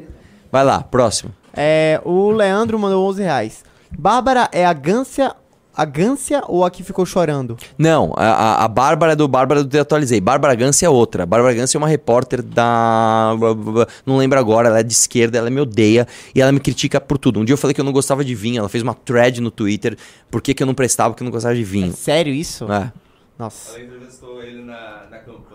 Vai 0.51 0.63
lá, 0.63 0.81
próximo. 0.81 1.31
É, 1.53 2.01
o 2.03 2.31
Leandro 2.31 2.79
mandou 2.79 3.07
11 3.09 3.21
reais. 3.21 3.63
Bárbara 3.95 4.49
é 4.51 4.65
a 4.65 4.73
Gância, 4.73 5.35
a 5.75 5.85
Gância 5.85 6.41
ou 6.47 6.63
a 6.63 6.69
que 6.71 6.83
ficou 6.83 7.05
chorando? 7.05 7.57
Não, 7.77 8.13
a, 8.15 8.25
a- 8.25 8.65
a 8.65 8.67
Bárbara 8.67 9.13
é 9.13 9.15
do 9.15 9.27
Bárbara 9.27 9.63
do 9.63 9.69
Te 9.69 9.77
Atualizei. 9.77 10.21
Bárbara 10.21 10.55
Gance 10.55 10.85
é 10.85 10.89
outra. 10.89 11.25
Bárbara 11.25 11.53
Gance 11.53 11.75
é 11.75 11.79
uma 11.79 11.87
repórter 11.87 12.41
da. 12.41 13.31
Não 14.05 14.17
lembro 14.17 14.39
agora, 14.39 14.67
ela 14.69 14.79
é 14.79 14.83
de 14.83 14.93
esquerda, 14.93 15.37
ela 15.37 15.49
me 15.49 15.59
odeia 15.59 16.07
e 16.33 16.41
ela 16.41 16.51
me 16.51 16.59
critica 16.59 16.99
por 17.01 17.17
tudo. 17.17 17.39
Um 17.39 17.45
dia 17.45 17.53
eu 17.53 17.57
falei 17.57 17.73
que 17.73 17.81
eu 17.81 17.85
não 17.85 17.91
gostava 17.93 18.23
de 18.23 18.35
vinho, 18.35 18.59
ela 18.59 18.69
fez 18.69 18.83
uma 18.83 18.93
thread 18.93 19.41
no 19.41 19.51
Twitter 19.51 19.97
por 20.29 20.41
que, 20.41 20.53
que 20.53 20.61
eu 20.63 20.67
não 20.67 20.73
prestava, 20.73 21.11
porque 21.11 21.23
eu 21.23 21.25
não 21.25 21.31
gostava 21.31 21.55
de 21.55 21.63
vinho. 21.63 21.93
Sério 21.93 22.33
isso? 22.33 22.71
É. 22.71 22.91
Nossa. 23.37 23.79
entrevistou 23.79 24.41
ele 24.41 24.63
na, 24.63 25.07
na 25.11 25.17
campanha 25.17 25.54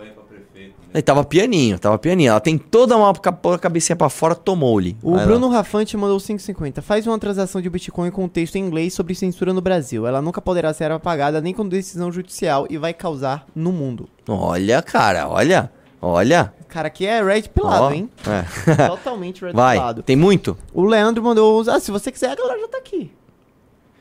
Ele 0.93 1.03
tava 1.03 1.22
pianinho, 1.24 1.78
tava 1.78 1.97
pianinho. 1.99 2.30
Ela 2.30 2.41
tem 2.41 2.59
toda 2.59 2.97
uma 2.97 3.14
ca- 3.14 3.59
cabecinha 3.59 3.95
pra 3.95 4.09
fora, 4.09 4.34
tomou-lhe. 4.34 4.97
O. 5.03 5.16
Bruno 5.18 5.49
Rafante 5.49 5.97
mandou 5.97 6.18
5,50. 6.18 6.82
Faz 6.82 7.07
uma 7.07 7.16
transação 7.18 7.61
de 7.61 7.70
Bitcoin 7.70 8.11
com 8.11 8.26
texto 8.28 8.57
em 8.57 8.61
inglês 8.66 8.93
sobre 8.93 9.14
censura 9.14 9.53
no 9.53 9.61
Brasil. 9.61 10.05
Ela 10.07 10.20
nunca 10.20 10.41
poderá 10.41 10.72
ser 10.74 10.91
apagada 10.91 11.41
nem 11.41 11.55
com 11.55 11.66
decisão 11.68 12.11
judicial 12.11 12.66
e 12.68 12.76
vai 12.76 12.93
causar 12.93 13.47
no 13.55 13.70
mundo. 13.70 14.09
Olha, 14.28 14.82
cara, 14.82 15.28
olha. 15.28 15.70
Olha. 16.03 16.53
Cara, 16.66 16.88
aqui 16.88 17.07
é 17.07 17.22
red 17.22 17.43
pilado, 17.43 17.84
Ó. 17.84 17.91
hein? 17.93 18.09
É. 18.26 18.86
Totalmente 18.88 19.45
red 19.45 19.53
Vai, 19.53 19.76
pilado. 19.76 20.03
tem 20.03 20.16
muito? 20.16 20.57
O 20.74 20.82
Leandro 20.84 21.22
mandou. 21.22 21.62
Ah, 21.68 21.78
se 21.78 21.91
você 21.91 22.11
quiser, 22.11 22.30
a 22.30 22.34
galera 22.34 22.59
já 22.61 22.68
tá 22.68 22.78
aqui. 22.78 23.12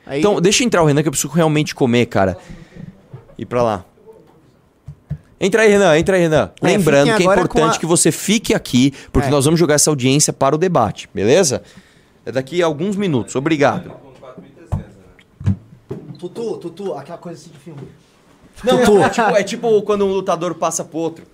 Aí, 0.07 0.19
Então, 0.19 0.39
deixa 0.41 0.63
entrar 0.63 0.81
o 0.81 0.85
Renan 0.85 1.01
que 1.03 1.07
eu 1.07 1.11
preciso 1.11 1.31
realmente 1.33 1.75
comer, 1.75 2.05
cara. 2.07 2.35
Ir 3.37 3.45
pra 3.45 3.61
lá. 3.61 3.85
Entra 5.39 5.61
aí, 5.61 5.69
Renan, 5.69 5.97
entra 5.97 6.15
aí, 6.17 6.21
Renan. 6.23 6.51
É, 6.61 6.65
Lembrando 6.67 7.15
que 7.15 7.23
é 7.23 7.25
importante 7.25 7.77
a- 7.77 7.79
que 7.79 7.85
você 7.85 8.11
fique 8.11 8.53
aqui, 8.53 8.91
porque 9.11 9.27
É. 9.29 9.31
nós 9.31 9.45
vamos 9.45 9.59
jogar 9.59 9.75
essa 9.75 9.89
audiência 9.89 10.33
para 10.33 10.53
o 10.55 10.57
debate, 10.57 11.09
beleza? 11.13 11.61
É 12.25 12.31
daqui 12.31 12.61
a 12.61 12.65
alguns 12.65 12.95
minutos. 12.95 13.35
Obrigado. 13.35 13.91
Tutu, 16.17 16.57
Tutu, 16.57 16.93
aquela 16.93 17.17
coisa 17.17 17.39
assim 17.39 17.49
de 17.51 17.57
filme. 17.59 17.81
Não, 18.63 19.03
é, 19.05 19.09
tipo, 19.09 19.27
é 19.37 19.43
tipo 19.43 19.81
quando 19.83 20.05
um 20.05 20.11
lutador 20.11 20.53
passa 20.55 20.83
pro 20.83 20.97
outro. 20.99 21.25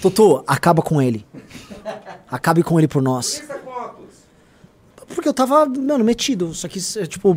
Tutu, 0.00 0.42
acaba 0.46 0.80
com 0.82 1.00
ele. 1.02 1.26
Acabe 2.30 2.62
com 2.62 2.78
ele 2.78 2.88
por 2.88 3.02
nós. 3.02 3.42
Porque 5.14 5.28
eu 5.28 5.34
tava, 5.34 5.66
mano, 5.66 6.02
metido. 6.04 6.52
Só 6.54 6.66
que, 6.68 6.78
é, 6.98 7.06
tipo. 7.06 7.36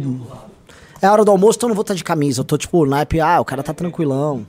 É 1.02 1.10
hora 1.10 1.24
do 1.24 1.32
almoço, 1.32 1.58
então 1.58 1.68
eu 1.68 1.70
não 1.72 1.76
vou 1.76 1.82
estar 1.84 1.94
de 1.94 2.04
camisa. 2.04 2.42
Eu 2.42 2.46
tô, 2.46 2.58
tipo, 2.58 2.86
naipe, 2.86 3.20
ah, 3.22 3.40
o 3.40 3.46
cara 3.46 3.62
tá 3.64 3.74
tranquilão. 3.74 4.46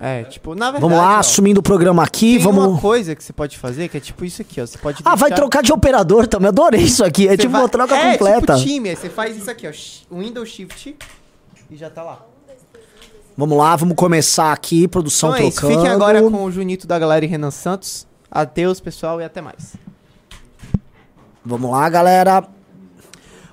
É, 0.00 0.24
tipo, 0.24 0.54
na 0.54 0.66
verdade. 0.72 0.82
Vamos 0.82 0.98
lá, 0.98 1.16
ó, 1.16 1.18
assumindo 1.20 1.60
o 1.60 1.62
programa 1.62 2.02
aqui, 2.02 2.38
Tem 2.38 2.46
uma 2.48 2.62
vamos. 2.66 2.80
coisa 2.80 3.14
que 3.14 3.22
você 3.22 3.32
pode 3.32 3.56
fazer 3.58 3.88
que 3.88 3.96
é 3.96 4.00
tipo 4.00 4.24
isso 4.24 4.42
aqui, 4.42 4.60
ó. 4.60 4.66
Você 4.66 4.76
pode. 4.78 5.00
Ah, 5.04 5.14
vai 5.14 5.30
deixar- 5.30 5.36
trocar 5.36 5.62
de 5.62 5.72
operador 5.72 6.26
também. 6.26 6.48
Adorei 6.48 6.80
isso 6.82 7.04
aqui. 7.04 7.26
É 7.26 7.30
você 7.32 7.36
tipo 7.38 7.52
vai- 7.52 7.62
uma 7.62 7.68
troca 7.68 7.94
é, 7.96 8.12
completa. 8.12 8.54
Tipo 8.56 8.66
time, 8.68 8.88
aí 8.90 8.96
você 8.96 9.08
faz 9.08 9.36
isso 9.36 9.50
aqui, 9.50 9.68
ó. 9.68 9.72
sh- 9.72 10.02
Windows 10.10 10.48
Shift 10.48 10.96
e 11.70 11.76
já 11.76 11.88
tá 11.90 12.02
lá. 12.02 12.18
Vamos 13.36 13.56
lá, 13.58 13.74
vamos 13.76 13.96
começar 13.96 14.52
aqui, 14.52 14.86
produção 14.86 15.30
Então 15.30 15.44
é 15.44 15.48
isso. 15.48 15.58
trocando. 15.58 15.80
Fiquem 15.80 15.92
agora 15.92 16.22
com 16.22 16.44
o 16.44 16.50
Junito 16.52 16.86
da 16.86 16.98
galera 16.98 17.24
e 17.24 17.28
Renan 17.28 17.50
Santos. 17.50 18.06
Adeus, 18.30 18.80
pessoal, 18.80 19.20
e 19.20 19.24
até 19.24 19.40
mais. 19.40 19.74
Vamos 21.44 21.70
lá, 21.70 21.88
galera. 21.88 22.44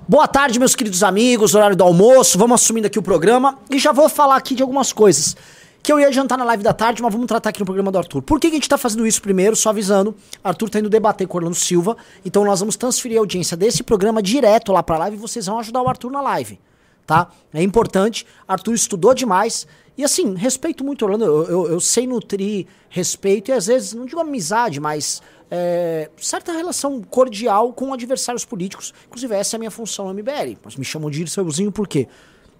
Boa 0.08 0.26
tarde, 0.26 0.58
meus 0.58 0.74
queridos 0.74 1.02
amigos, 1.02 1.54
horário 1.54 1.76
do 1.76 1.84
almoço. 1.84 2.38
Vamos 2.38 2.60
assumindo 2.60 2.86
aqui 2.86 2.98
o 2.98 3.02
programa 3.02 3.58
e 3.70 3.78
já 3.78 3.92
vou 3.92 4.08
falar 4.08 4.36
aqui 4.36 4.54
de 4.54 4.62
algumas 4.62 4.92
coisas 4.92 5.36
que 5.82 5.92
eu 5.92 5.98
ia 5.98 6.12
jantar 6.12 6.38
na 6.38 6.44
live 6.44 6.62
da 6.62 6.72
tarde, 6.72 7.02
mas 7.02 7.12
vamos 7.12 7.26
tratar 7.26 7.50
aqui 7.50 7.58
no 7.58 7.66
programa 7.66 7.90
do 7.90 7.98
Arthur. 7.98 8.22
Por 8.22 8.38
que, 8.38 8.48
que 8.48 8.54
a 8.54 8.58
gente 8.58 8.68
tá 8.68 8.78
fazendo 8.78 9.06
isso 9.06 9.20
primeiro? 9.20 9.56
Só 9.56 9.70
avisando, 9.70 10.14
Arthur 10.42 10.70
tá 10.70 10.78
indo 10.78 10.88
debater 10.88 11.26
com 11.26 11.36
o 11.36 11.38
Orlando 11.38 11.56
Silva, 11.56 11.96
então 12.24 12.44
nós 12.44 12.60
vamos 12.60 12.76
transferir 12.76 13.18
a 13.18 13.20
audiência 13.20 13.56
desse 13.56 13.82
programa 13.82 14.22
direto 14.22 14.72
lá 14.72 14.82
pra 14.82 14.96
live 14.98 15.16
e 15.16 15.18
vocês 15.18 15.46
vão 15.46 15.58
ajudar 15.58 15.82
o 15.82 15.88
Arthur 15.88 16.10
na 16.10 16.20
live, 16.20 16.60
tá? 17.06 17.28
É 17.52 17.62
importante, 17.62 18.26
Arthur 18.46 18.74
estudou 18.74 19.12
demais 19.12 19.66
e 19.96 20.04
assim, 20.04 20.34
respeito 20.34 20.84
muito 20.84 21.02
o 21.02 21.04
Orlando, 21.06 21.24
eu, 21.24 21.44
eu, 21.44 21.68
eu 21.72 21.80
sei 21.80 22.06
nutrir 22.06 22.66
respeito 22.88 23.50
e 23.50 23.52
às 23.52 23.66
vezes, 23.66 23.92
não 23.92 24.06
digo 24.06 24.20
amizade, 24.20 24.80
mas 24.80 25.20
é, 25.50 26.08
certa 26.16 26.50
relação 26.52 27.02
cordial 27.02 27.74
com 27.74 27.92
adversários 27.92 28.42
políticos. 28.42 28.94
Inclusive, 29.06 29.34
essa 29.34 29.54
é 29.54 29.58
a 29.58 29.60
minha 29.60 29.70
função 29.70 30.06
no 30.06 30.14
MBL. 30.14 30.56
Mas 30.64 30.76
me 30.76 30.84
chamam 30.84 31.10
de 31.10 31.18
Dirceuzinho 31.18 31.70
por 31.70 31.86
quê? 31.86 32.08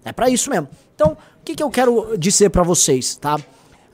É 0.04 0.12
pra 0.12 0.28
isso 0.28 0.50
mesmo. 0.50 0.68
Então, 0.94 1.12
o 1.12 1.44
que, 1.44 1.54
que 1.54 1.62
eu 1.62 1.70
quero 1.70 2.16
dizer 2.18 2.50
pra 2.50 2.62
vocês, 2.62 3.16
tá? 3.16 3.38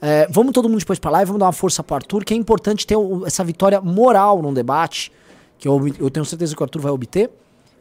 É, 0.00 0.26
vamos 0.30 0.52
todo 0.52 0.68
mundo 0.68 0.78
depois 0.78 0.98
pra 0.98 1.10
lá 1.10 1.22
e 1.22 1.24
vamos 1.24 1.40
dar 1.40 1.46
uma 1.46 1.52
força 1.52 1.82
pro 1.82 1.96
Arthur, 1.96 2.24
que 2.24 2.32
é 2.32 2.36
importante 2.36 2.86
ter 2.86 2.96
o- 2.96 3.26
essa 3.26 3.42
vitória 3.44 3.80
moral 3.80 4.40
num 4.40 4.54
debate, 4.54 5.10
que 5.58 5.66
eu, 5.66 5.80
eu 5.98 6.08
tenho 6.10 6.24
certeza 6.24 6.54
que 6.54 6.62
o 6.62 6.64
Arthur 6.64 6.80
vai 6.80 6.92
obter, 6.92 7.30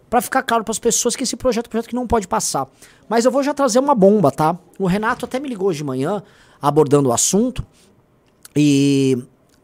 pra 0.10 0.20
ficar 0.22 0.42
claro 0.42 0.64
pras 0.64 0.80
pessoas 0.80 1.16
que 1.16 1.24
esse 1.24 1.36
projeto 1.36 1.66
é 1.66 1.68
um 1.68 1.72
projeto 1.72 1.90
que 1.90 1.96
não 1.96 2.08
pode 2.08 2.28
passar. 2.28 2.68
Mas 3.08 3.24
eu 3.26 3.32
vou 3.32 3.44
já 3.44 3.54
trazer 3.54 3.78
uma 3.80 3.94
bomba, 3.94 4.32
tá? 4.32 4.58
O 4.80 4.88
Renato 4.88 5.26
até 5.26 5.40
me 5.40 5.48
ligou 5.48 5.68
hoje 5.68 5.80
de 5.80 5.84
manhã, 5.84 6.24
abordando 6.62 7.10
o 7.10 7.14
assunto, 7.14 7.64
e 8.56 9.18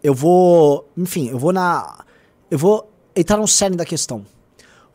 eu 0.03 0.13
vou, 0.13 0.87
enfim, 0.97 1.29
eu 1.29 1.39
vou 1.39 1.51
na. 1.51 2.03
Eu 2.51 2.57
vou 2.57 2.89
entrar 3.15 3.37
no 3.37 3.47
cerne 3.47 3.75
da 3.75 3.85
questão. 3.85 4.25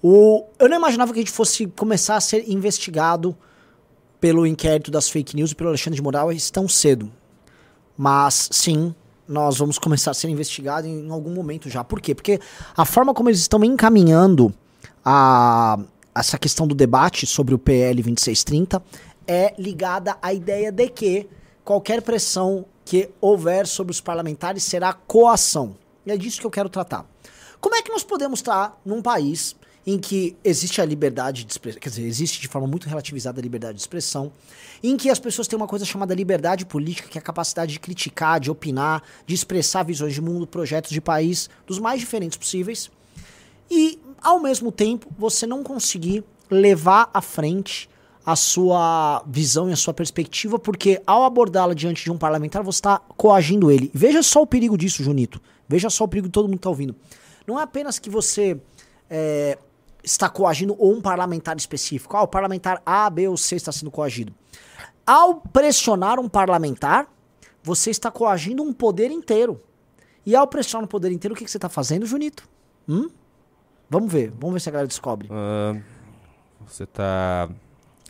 O, 0.03 0.45
eu 0.61 0.69
não 0.69 0.77
imaginava 0.77 1.13
que 1.13 1.19
a 1.19 1.23
gente 1.23 1.33
fosse 1.33 1.67
começar 1.67 2.15
a 2.17 2.21
ser 2.21 2.49
investigado 2.49 3.37
pelo 4.21 4.47
inquérito 4.47 4.91
das 4.91 5.09
fake 5.09 5.37
news 5.37 5.53
e 5.53 5.55
pelo 5.55 5.71
Alexandre 5.71 5.97
de 5.97 6.03
Moraes 6.03 6.51
tão 6.51 6.69
cedo. 6.69 7.11
Mas 7.97 8.49
sim, 8.53 8.95
nós 9.27 9.59
vamos 9.59 9.79
começar 9.81 10.11
a 10.11 10.15
ser 10.15 10.29
investigados 10.29 10.89
em 10.89 11.11
algum 11.11 11.33
momento 11.33 11.69
já. 11.69 11.85
Por 11.85 12.01
quê? 12.01 12.15
Porque 12.15 12.41
a 12.77 12.85
forma 12.85 13.15
como 13.15 13.29
eles 13.29 13.41
estão 13.41 13.63
encaminhando 13.65 14.53
a, 15.05 15.79
essa 16.15 16.39
questão 16.39 16.67
do 16.67 16.75
debate 16.75 17.27
sobre 17.27 17.55
o 17.55 17.59
PL 17.59 18.03
2630 18.03 18.83
é 19.27 19.55
ligada 19.59 20.17
à 20.23 20.33
ideia 20.33 20.73
de 20.73 20.89
que 20.89 21.29
qualquer 21.65 22.01
pressão 22.03 22.65
que 22.85 23.11
houver 23.21 23.67
sobre 23.67 23.93
os 23.93 24.01
parlamentares 24.01 24.65
será 24.65 24.93
coação. 24.93 25.77
E 26.07 26.11
é 26.11 26.17
disso 26.17 26.41
que 26.41 26.47
eu 26.47 26.51
quero 26.51 26.71
tratar. 26.71 27.05
Como 27.61 27.75
é 27.75 27.83
que 27.83 27.91
nós 27.91 28.03
podemos 28.03 28.39
estar 28.41 28.81
num 28.87 29.03
país 29.03 29.55
em 29.91 29.99
que 29.99 30.37
existe 30.45 30.83
a 30.83 30.85
liberdade 30.85 31.45
de 31.45 31.51
expressão, 31.51 31.81
quer 31.81 31.89
dizer, 31.89 32.03
existe 32.03 32.43
de 32.43 32.47
forma 32.47 32.69
muito 32.69 32.87
relativizada 32.87 33.41
a 33.41 33.43
liberdade 33.43 33.77
de 33.77 33.81
expressão, 33.81 34.31
em 34.83 34.99
que 34.99 35.09
as 35.09 35.19
pessoas 35.19 35.49
têm 35.49 35.57
uma 35.57 35.67
coisa 35.67 35.83
chamada 35.87 36.15
liberdade 36.15 36.67
política, 36.67 37.09
que 37.09 37.17
é 37.17 37.21
a 37.21 37.25
capacidade 37.25 37.73
de 37.73 37.81
criticar, 37.81 38.39
de 38.39 38.51
opinar, 38.51 39.03
de 39.27 39.35
expressar 39.35 39.85
visões 39.85 40.13
de 40.13 40.21
mundo, 40.21 40.47
projetos 40.47 40.91
de 40.91 41.01
país, 41.01 41.49
dos 41.67 41.79
mais 41.79 42.01
diferentes 42.01 42.37
possíveis, 42.37 42.91
e 43.71 43.99
ao 44.21 44.39
mesmo 44.41 44.71
tempo 44.71 45.09
você 45.19 45.47
não 45.47 45.63
conseguir 45.63 46.23
levar 46.51 47.09
à 47.15 47.23
frente 47.23 47.89
a 48.27 48.37
sua 48.37 49.25
visão 49.27 49.71
e 49.71 49.73
a 49.73 49.77
sua 49.77 49.95
perspectiva, 49.95 50.59
porque 50.59 51.01
ao 51.07 51.25
abordá-la 51.25 51.73
diante 51.73 52.05
de 52.05 52.13
um 52.13 52.19
parlamentar, 52.19 52.63
você 52.63 52.77
está 52.77 52.99
coagindo 53.17 53.71
ele. 53.71 53.91
Veja 53.95 54.23
só 54.23 54.43
o 54.43 54.47
perigo 54.47 54.77
disso, 54.77 55.03
Junito. 55.03 55.41
Veja 55.67 55.89
só 55.89 56.05
o 56.05 56.09
perigo 56.09 56.29
que 56.29 56.33
todo 56.33 56.45
mundo 56.45 56.57
está 56.57 56.69
ouvindo. 56.69 56.95
Não 57.47 57.59
é 57.59 57.63
apenas 57.63 57.99
que 57.99 58.11
você 58.11 58.61
é, 59.09 59.57
está 60.03 60.29
coagindo 60.29 60.75
ou 60.79 60.93
um 60.93 61.01
parlamentar 61.01 61.57
específico. 61.57 62.17
Ah, 62.17 62.23
o 62.23 62.29
parlamentar 62.29 62.83
A, 62.85 63.09
B 63.11 63.29
ou 63.29 63.37
C 63.37 63.57
está 63.57 63.73
sendo 63.73 63.91
coagido. 63.91 64.35
Ao 65.07 65.37
pressionar 65.37 66.19
um 66.19 66.29
parlamentar, 66.29 67.07
você 67.63 67.91
está 67.91 68.11
coagindo 68.11 68.63
um 68.63 68.73
poder 68.73 69.11
inteiro. 69.11 69.61
E 70.25 70.37
ao 70.37 70.47
pressionar 70.47 70.85
um 70.85 70.89
poder 70.89 71.11
inteiro, 71.11 71.35
o 71.35 71.37
que, 71.37 71.49
você 71.49 71.57
está 71.57 71.69
fazendo, 71.69 72.05
Junito? 72.07 72.49
Hum? 72.89 73.09
Vamos 73.89 74.13
ver. 74.13 74.31
Vamos 74.39 74.55
ver 74.55 74.61
se 74.61 74.69
a 74.69 74.73
galera 74.73 74.89
descobre. 74.89 75.29
Ah, 75.31 75.81
você 76.67 76.87
tá. 76.87 77.49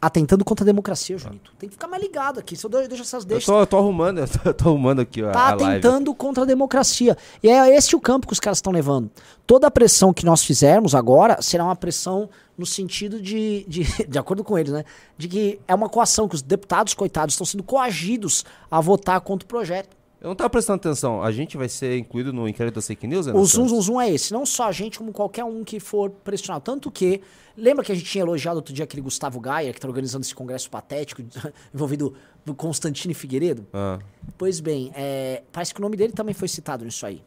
Atentando 0.01 0.45
contra 0.45 0.65
a 0.65 0.67
democracia, 0.67 1.19
Junito. 1.19 1.53
Tem 1.59 1.69
que 1.69 1.75
ficar 1.75 1.89
mais 1.89 2.01
ligado 2.03 2.39
aqui. 2.39 2.57
Se 2.57 2.65
eu 2.65 2.71
deixo 2.71 3.03
essas 3.03 3.25
Eu 3.25 3.29
deixas. 3.29 3.47
tô, 3.47 3.59
eu 3.61 3.67
tô 3.67 3.79
arrumando, 3.79 4.19
eu 4.21 4.29
tô, 4.29 4.39
eu 4.49 4.55
tô 4.55 4.69
arrumando 4.69 5.01
aqui 5.01 5.23
a, 5.25 5.33
Tá 5.33 5.41
a 5.49 5.55
live. 5.55 5.65
atentando 5.65 6.15
contra 6.15 6.45
a 6.45 6.47
democracia. 6.47 7.17
E 7.43 7.49
é 7.49 7.77
esse 7.77 7.97
o 7.97 8.01
campo 8.01 8.27
que 8.27 8.33
os 8.33 8.39
caras 8.41 8.59
estão 8.59 8.73
levando. 8.73 9.11
Toda 9.47 9.67
a 9.67 9.71
pressão 9.71 10.13
que 10.13 10.25
nós 10.25 10.45
fizermos 10.45 10.95
agora 10.95 11.43
será 11.43 11.65
uma 11.65 11.75
pressão 11.77 12.29
no 12.57 12.65
sentido 12.65 13.21
de, 13.21 13.65
de, 13.69 13.83
de 14.07 14.19
acordo 14.19 14.45
com 14.45 14.57
eles, 14.57 14.73
né? 14.73 14.85
De 15.17 15.27
que 15.27 15.61
é 15.67 15.75
uma 15.75 15.89
coação, 15.89 16.29
que 16.29 16.35
os 16.37 16.43
deputados, 16.43 16.95
coitados, 16.95 17.35
estão 17.35 17.45
sendo 17.47 17.65
coagidos 17.65 18.45
a 18.71 18.81
votar 18.81 19.21
contra 19.21 19.45
o 19.45 19.49
projeto. 19.49 19.98
Eu 20.21 20.29
não 20.29 20.35
tava 20.35 20.51
prestando 20.51 20.77
atenção. 20.77 21.23
A 21.23 21.31
gente 21.31 21.57
vai 21.57 21.69
ser 21.69 21.97
incluído 21.97 22.33
no 22.33 22.49
inquérito 22.49 22.75
da 22.75 22.83
fake 22.83 23.07
news? 23.07 23.27
O 23.27 23.31
Renan 23.31 23.45
zoom, 23.45 23.69
zoom, 23.69 23.81
zoom 23.81 24.01
é 24.01 24.11
esse. 24.11 24.33
Não 24.33 24.45
só 24.45 24.65
a 24.65 24.73
gente, 24.73 24.99
como 24.99 25.13
qualquer 25.13 25.45
um 25.45 25.63
que 25.63 25.79
for 25.79 26.11
pressionado. 26.11 26.65
Tanto 26.65 26.91
que, 26.91 27.21
lembra 27.57 27.85
que 27.85 27.93
a 27.93 27.95
gente 27.95 28.11
tinha 28.11 28.23
elogiado 28.23 28.57
outro 28.57 28.75
dia 28.75 28.85
aquele 28.85 29.01
Gustavo 29.01 29.39
Gaia, 29.39 29.73
que 29.73 29.81
tá 29.81 29.87
organizando 29.87 30.25
esse 30.25 30.35
congresso 30.35 30.69
patético, 30.69 31.23
envolvido 31.73 32.15
o 32.47 32.55
Constantino 32.55 33.15
Figueiredo? 33.15 33.65
Ah. 33.73 34.01
Pois 34.37 34.59
bem, 34.59 34.91
é, 34.95 35.43
parece 35.53 35.73
que 35.73 35.81
o 35.81 35.83
nome 35.83 35.97
dele 35.97 36.13
também 36.13 36.35
foi 36.35 36.49
citado 36.49 36.85
nisso 36.85 37.07
aí. 37.07 37.23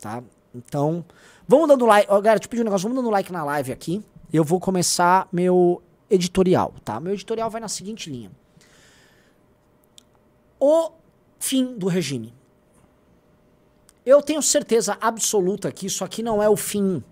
Tá? 0.00 0.22
Então, 0.54 1.04
vamos 1.46 1.68
dando 1.68 1.84
like. 1.84 2.10
Ó, 2.10 2.18
galera, 2.18 2.40
te 2.40 2.48
pedi 2.48 2.62
um 2.62 2.64
negócio, 2.64 2.88
vamos 2.88 3.02
dando 3.02 3.12
like 3.12 3.30
na 3.30 3.44
live 3.44 3.72
aqui. 3.72 4.02
Eu 4.32 4.42
vou 4.42 4.58
começar 4.58 5.28
meu 5.30 5.82
editorial, 6.08 6.72
tá? 6.82 6.98
Meu 6.98 7.12
editorial 7.12 7.50
vai 7.50 7.60
na 7.60 7.68
seguinte 7.68 8.08
linha. 8.10 8.30
O 10.58 10.92
fim 11.42 11.76
do 11.76 11.88
regime. 11.88 12.32
Eu 14.06 14.22
tenho 14.22 14.40
certeza 14.40 14.96
absoluta 15.00 15.72
que 15.72 15.86
isso 15.86 16.04
aqui 16.04 16.22
não 16.22 16.40
é 16.40 16.48
o 16.48 16.56
fim 16.56 17.02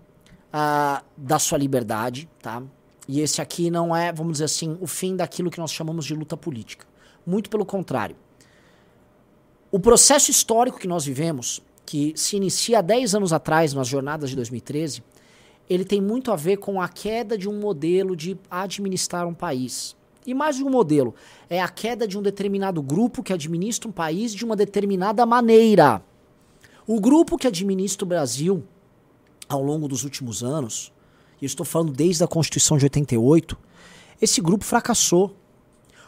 ah, 0.53 1.03
da 1.17 1.37
sua 1.37 1.57
liberdade, 1.57 2.29
tá? 2.41 2.63
E 3.07 3.19
esse 3.19 3.41
aqui 3.41 3.69
não 3.69 3.93
é, 3.93 4.11
vamos 4.11 4.33
dizer 4.33 4.45
assim, 4.45 4.77
o 4.79 4.87
fim 4.87 5.17
daquilo 5.17 5.51
que 5.51 5.59
nós 5.59 5.71
chamamos 5.73 6.05
de 6.05 6.15
luta 6.15 6.37
política. 6.37 6.87
Muito 7.25 7.49
pelo 7.49 7.65
contrário. 7.65 8.15
O 9.69 9.79
processo 9.79 10.31
histórico 10.31 10.79
que 10.79 10.87
nós 10.87 11.05
vivemos, 11.05 11.61
que 11.85 12.13
se 12.15 12.37
inicia 12.37 12.79
há 12.79 12.81
10 12.81 13.15
anos 13.15 13.33
atrás, 13.33 13.73
nas 13.73 13.87
jornadas 13.87 14.29
de 14.29 14.37
2013, 14.37 15.03
ele 15.69 15.83
tem 15.83 16.01
muito 16.01 16.31
a 16.31 16.37
ver 16.37 16.57
com 16.57 16.81
a 16.81 16.87
queda 16.87 17.37
de 17.37 17.49
um 17.49 17.59
modelo 17.59 18.15
de 18.15 18.39
administrar 18.49 19.27
um 19.27 19.33
país. 19.33 19.95
E 20.25 20.33
mais 20.33 20.61
um 20.61 20.69
modelo, 20.69 21.15
é 21.49 21.59
a 21.61 21.67
queda 21.67 22.07
de 22.07 22.17
um 22.17 22.21
determinado 22.21 22.81
grupo 22.81 23.23
que 23.23 23.33
administra 23.33 23.89
um 23.89 23.91
país 23.91 24.33
de 24.33 24.45
uma 24.45 24.55
determinada 24.55 25.25
maneira. 25.25 26.03
O 26.85 26.99
grupo 26.99 27.37
que 27.37 27.47
administra 27.47 28.05
o 28.05 28.07
Brasil 28.07 28.63
ao 29.49 29.61
longo 29.61 29.87
dos 29.87 30.03
últimos 30.03 30.43
anos, 30.43 30.93
e 31.41 31.45
estou 31.45 31.65
falando 31.65 31.91
desde 31.91 32.23
a 32.23 32.27
Constituição 32.27 32.77
de 32.77 32.85
88, 32.85 33.57
esse 34.21 34.39
grupo 34.39 34.63
fracassou. 34.63 35.35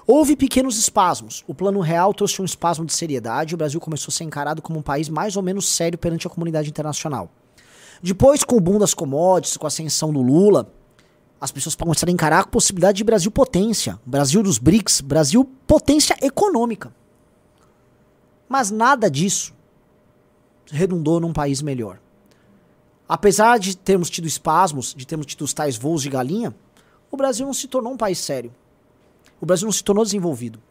Houve 0.06 0.36
pequenos 0.36 0.78
espasmos. 0.78 1.44
O 1.48 1.56
Plano 1.56 1.80
Real 1.80 2.14
trouxe 2.14 2.42
um 2.42 2.46
espasmo 2.46 2.86
de 2.86 2.94
seriedade 2.94 3.54
e 3.54 3.56
o 3.56 3.58
Brasil 3.58 3.80
começou 3.80 4.12
a 4.12 4.14
ser 4.14 4.26
encarado 4.26 4.62
como 4.62 4.80
um 4.80 4.84
país 4.84 5.10
mais 5.10 5.36
ou 5.36 5.42
menos 5.42 5.68
sério 5.68 5.98
perante 5.98 6.28
a 6.28 6.30
comunidade 6.30 6.70
internacional. 6.70 7.30
Depois, 8.02 8.44
com 8.44 8.58
o 8.58 8.60
boom 8.60 8.78
das 8.78 8.94
commodities, 8.94 9.58
com 9.58 9.66
a 9.66 9.70
ascensão 9.70 10.14
do 10.14 10.22
Lula, 10.22 10.72
as 11.44 11.52
pessoas 11.52 11.76
começaram 11.76 12.10
a 12.10 12.14
encarar 12.14 12.40
a 12.40 12.48
possibilidade 12.48 13.00
de 13.00 13.04
Brasil 13.04 13.30
potência. 13.30 14.00
Brasil 14.06 14.42
dos 14.42 14.58
BRICS, 14.58 15.02
Brasil 15.02 15.44
potência 15.68 16.16
econômica. 16.22 16.96
Mas 18.48 18.72
nada 18.72 19.12
disso 19.12 19.54
redundou 20.72 21.20
num 21.20 21.34
país 21.34 21.62
melhor. 21.62 22.00
Apesar 23.10 23.60
de 23.60 23.76
termos 23.76 24.10
tido 24.10 24.26
espasmos, 24.26 24.94
de 24.96 25.06
termos 25.06 25.26
tido 25.26 25.42
os 25.42 25.54
tais 25.54 25.76
voos 25.76 26.02
de 26.02 26.10
galinha, 26.10 26.56
o 27.12 27.18
Brasil 27.18 27.46
não 27.46 27.54
se 27.54 27.68
tornou 27.68 27.92
um 27.92 27.98
país 27.98 28.20
sério. 28.20 28.56
O 29.42 29.46
Brasil 29.46 29.66
não 29.66 29.74
se 29.74 29.84
tornou 29.84 30.06
desenvolvido. 30.06 30.62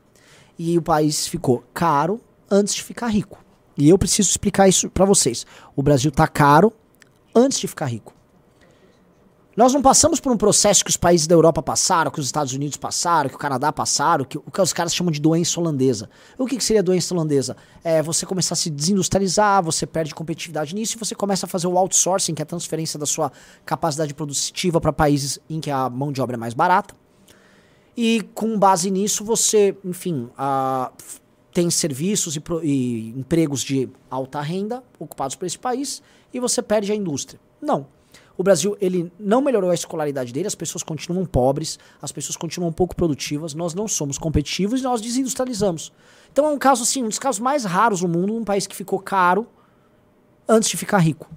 E 0.58 0.78
o 0.78 0.82
país 0.82 1.26
ficou 1.26 1.62
caro 1.74 2.18
antes 2.50 2.72
de 2.72 2.82
ficar 2.82 3.08
rico. 3.08 3.44
E 3.76 3.90
eu 3.90 3.98
preciso 3.98 4.30
explicar 4.30 4.68
isso 4.68 4.88
pra 4.88 5.04
vocês. 5.04 5.44
O 5.76 5.82
Brasil 5.82 6.10
tá 6.10 6.26
caro 6.26 6.72
antes 7.34 7.60
de 7.60 7.68
ficar 7.68 7.84
rico. 7.84 8.21
Nós 9.54 9.74
não 9.74 9.82
passamos 9.82 10.18
por 10.18 10.32
um 10.32 10.36
processo 10.36 10.82
que 10.82 10.90
os 10.90 10.96
países 10.96 11.26
da 11.26 11.34
Europa 11.34 11.62
passaram, 11.62 12.10
que 12.10 12.18
os 12.18 12.24
Estados 12.24 12.54
Unidos 12.54 12.78
passaram, 12.78 13.28
que 13.28 13.36
o 13.36 13.38
Canadá 13.38 13.70
passaram, 13.70 14.24
que 14.24 14.38
o 14.38 14.50
que 14.50 14.60
os 14.60 14.72
caras 14.72 14.94
chamam 14.94 15.12
de 15.12 15.20
doença 15.20 15.60
holandesa. 15.60 16.08
O 16.38 16.46
que, 16.46 16.56
que 16.56 16.64
seria 16.64 16.82
doença 16.82 17.12
holandesa? 17.12 17.54
É 17.84 18.02
você 18.02 18.24
começar 18.24 18.54
a 18.54 18.56
se 18.56 18.70
desindustrializar, 18.70 19.62
você 19.62 19.86
perde 19.86 20.14
competitividade 20.14 20.74
nisso 20.74 20.96
e 20.96 20.98
você 20.98 21.14
começa 21.14 21.44
a 21.44 21.48
fazer 21.48 21.66
o 21.66 21.76
outsourcing, 21.76 22.34
que 22.34 22.40
é 22.40 22.44
a 22.44 22.46
transferência 22.46 22.98
da 22.98 23.04
sua 23.04 23.30
capacidade 23.66 24.14
produtiva 24.14 24.80
para 24.80 24.92
países 24.92 25.38
em 25.50 25.60
que 25.60 25.70
a 25.70 25.90
mão 25.90 26.10
de 26.12 26.22
obra 26.22 26.36
é 26.36 26.38
mais 26.38 26.54
barata. 26.54 26.94
E 27.94 28.22
com 28.34 28.58
base 28.58 28.90
nisso, 28.90 29.22
você, 29.22 29.76
enfim, 29.84 30.30
tem 31.52 31.68
serviços 31.68 32.36
e, 32.36 32.42
e 32.62 33.10
empregos 33.10 33.62
de 33.62 33.86
alta 34.08 34.40
renda 34.40 34.82
ocupados 34.98 35.36
por 35.36 35.44
esse 35.44 35.58
país 35.58 36.02
e 36.32 36.40
você 36.40 36.62
perde 36.62 36.90
a 36.90 36.94
indústria. 36.94 37.38
Não. 37.60 37.86
O 38.42 38.44
Brasil, 38.44 38.76
ele 38.80 39.12
não 39.20 39.40
melhorou 39.40 39.70
a 39.70 39.74
escolaridade 39.74 40.32
dele, 40.32 40.48
as 40.48 40.54
pessoas 40.56 40.82
continuam 40.82 41.24
pobres, 41.24 41.78
as 42.02 42.10
pessoas 42.10 42.36
continuam 42.36 42.72
pouco 42.72 42.96
produtivas, 42.96 43.54
nós 43.54 43.72
não 43.72 43.86
somos 43.86 44.18
competitivos 44.18 44.80
e 44.80 44.82
nós 44.82 45.00
desindustrializamos. 45.00 45.92
Então 46.32 46.46
é 46.46 46.48
um 46.48 46.58
caso, 46.58 46.82
assim, 46.82 47.04
um 47.04 47.08
dos 47.08 47.20
casos 47.20 47.38
mais 47.38 47.64
raros 47.64 48.02
no 48.02 48.08
mundo, 48.08 48.34
um 48.34 48.42
país 48.42 48.66
que 48.66 48.74
ficou 48.74 48.98
caro 48.98 49.46
antes 50.48 50.68
de 50.68 50.76
ficar 50.76 50.98
rico. 50.98 51.30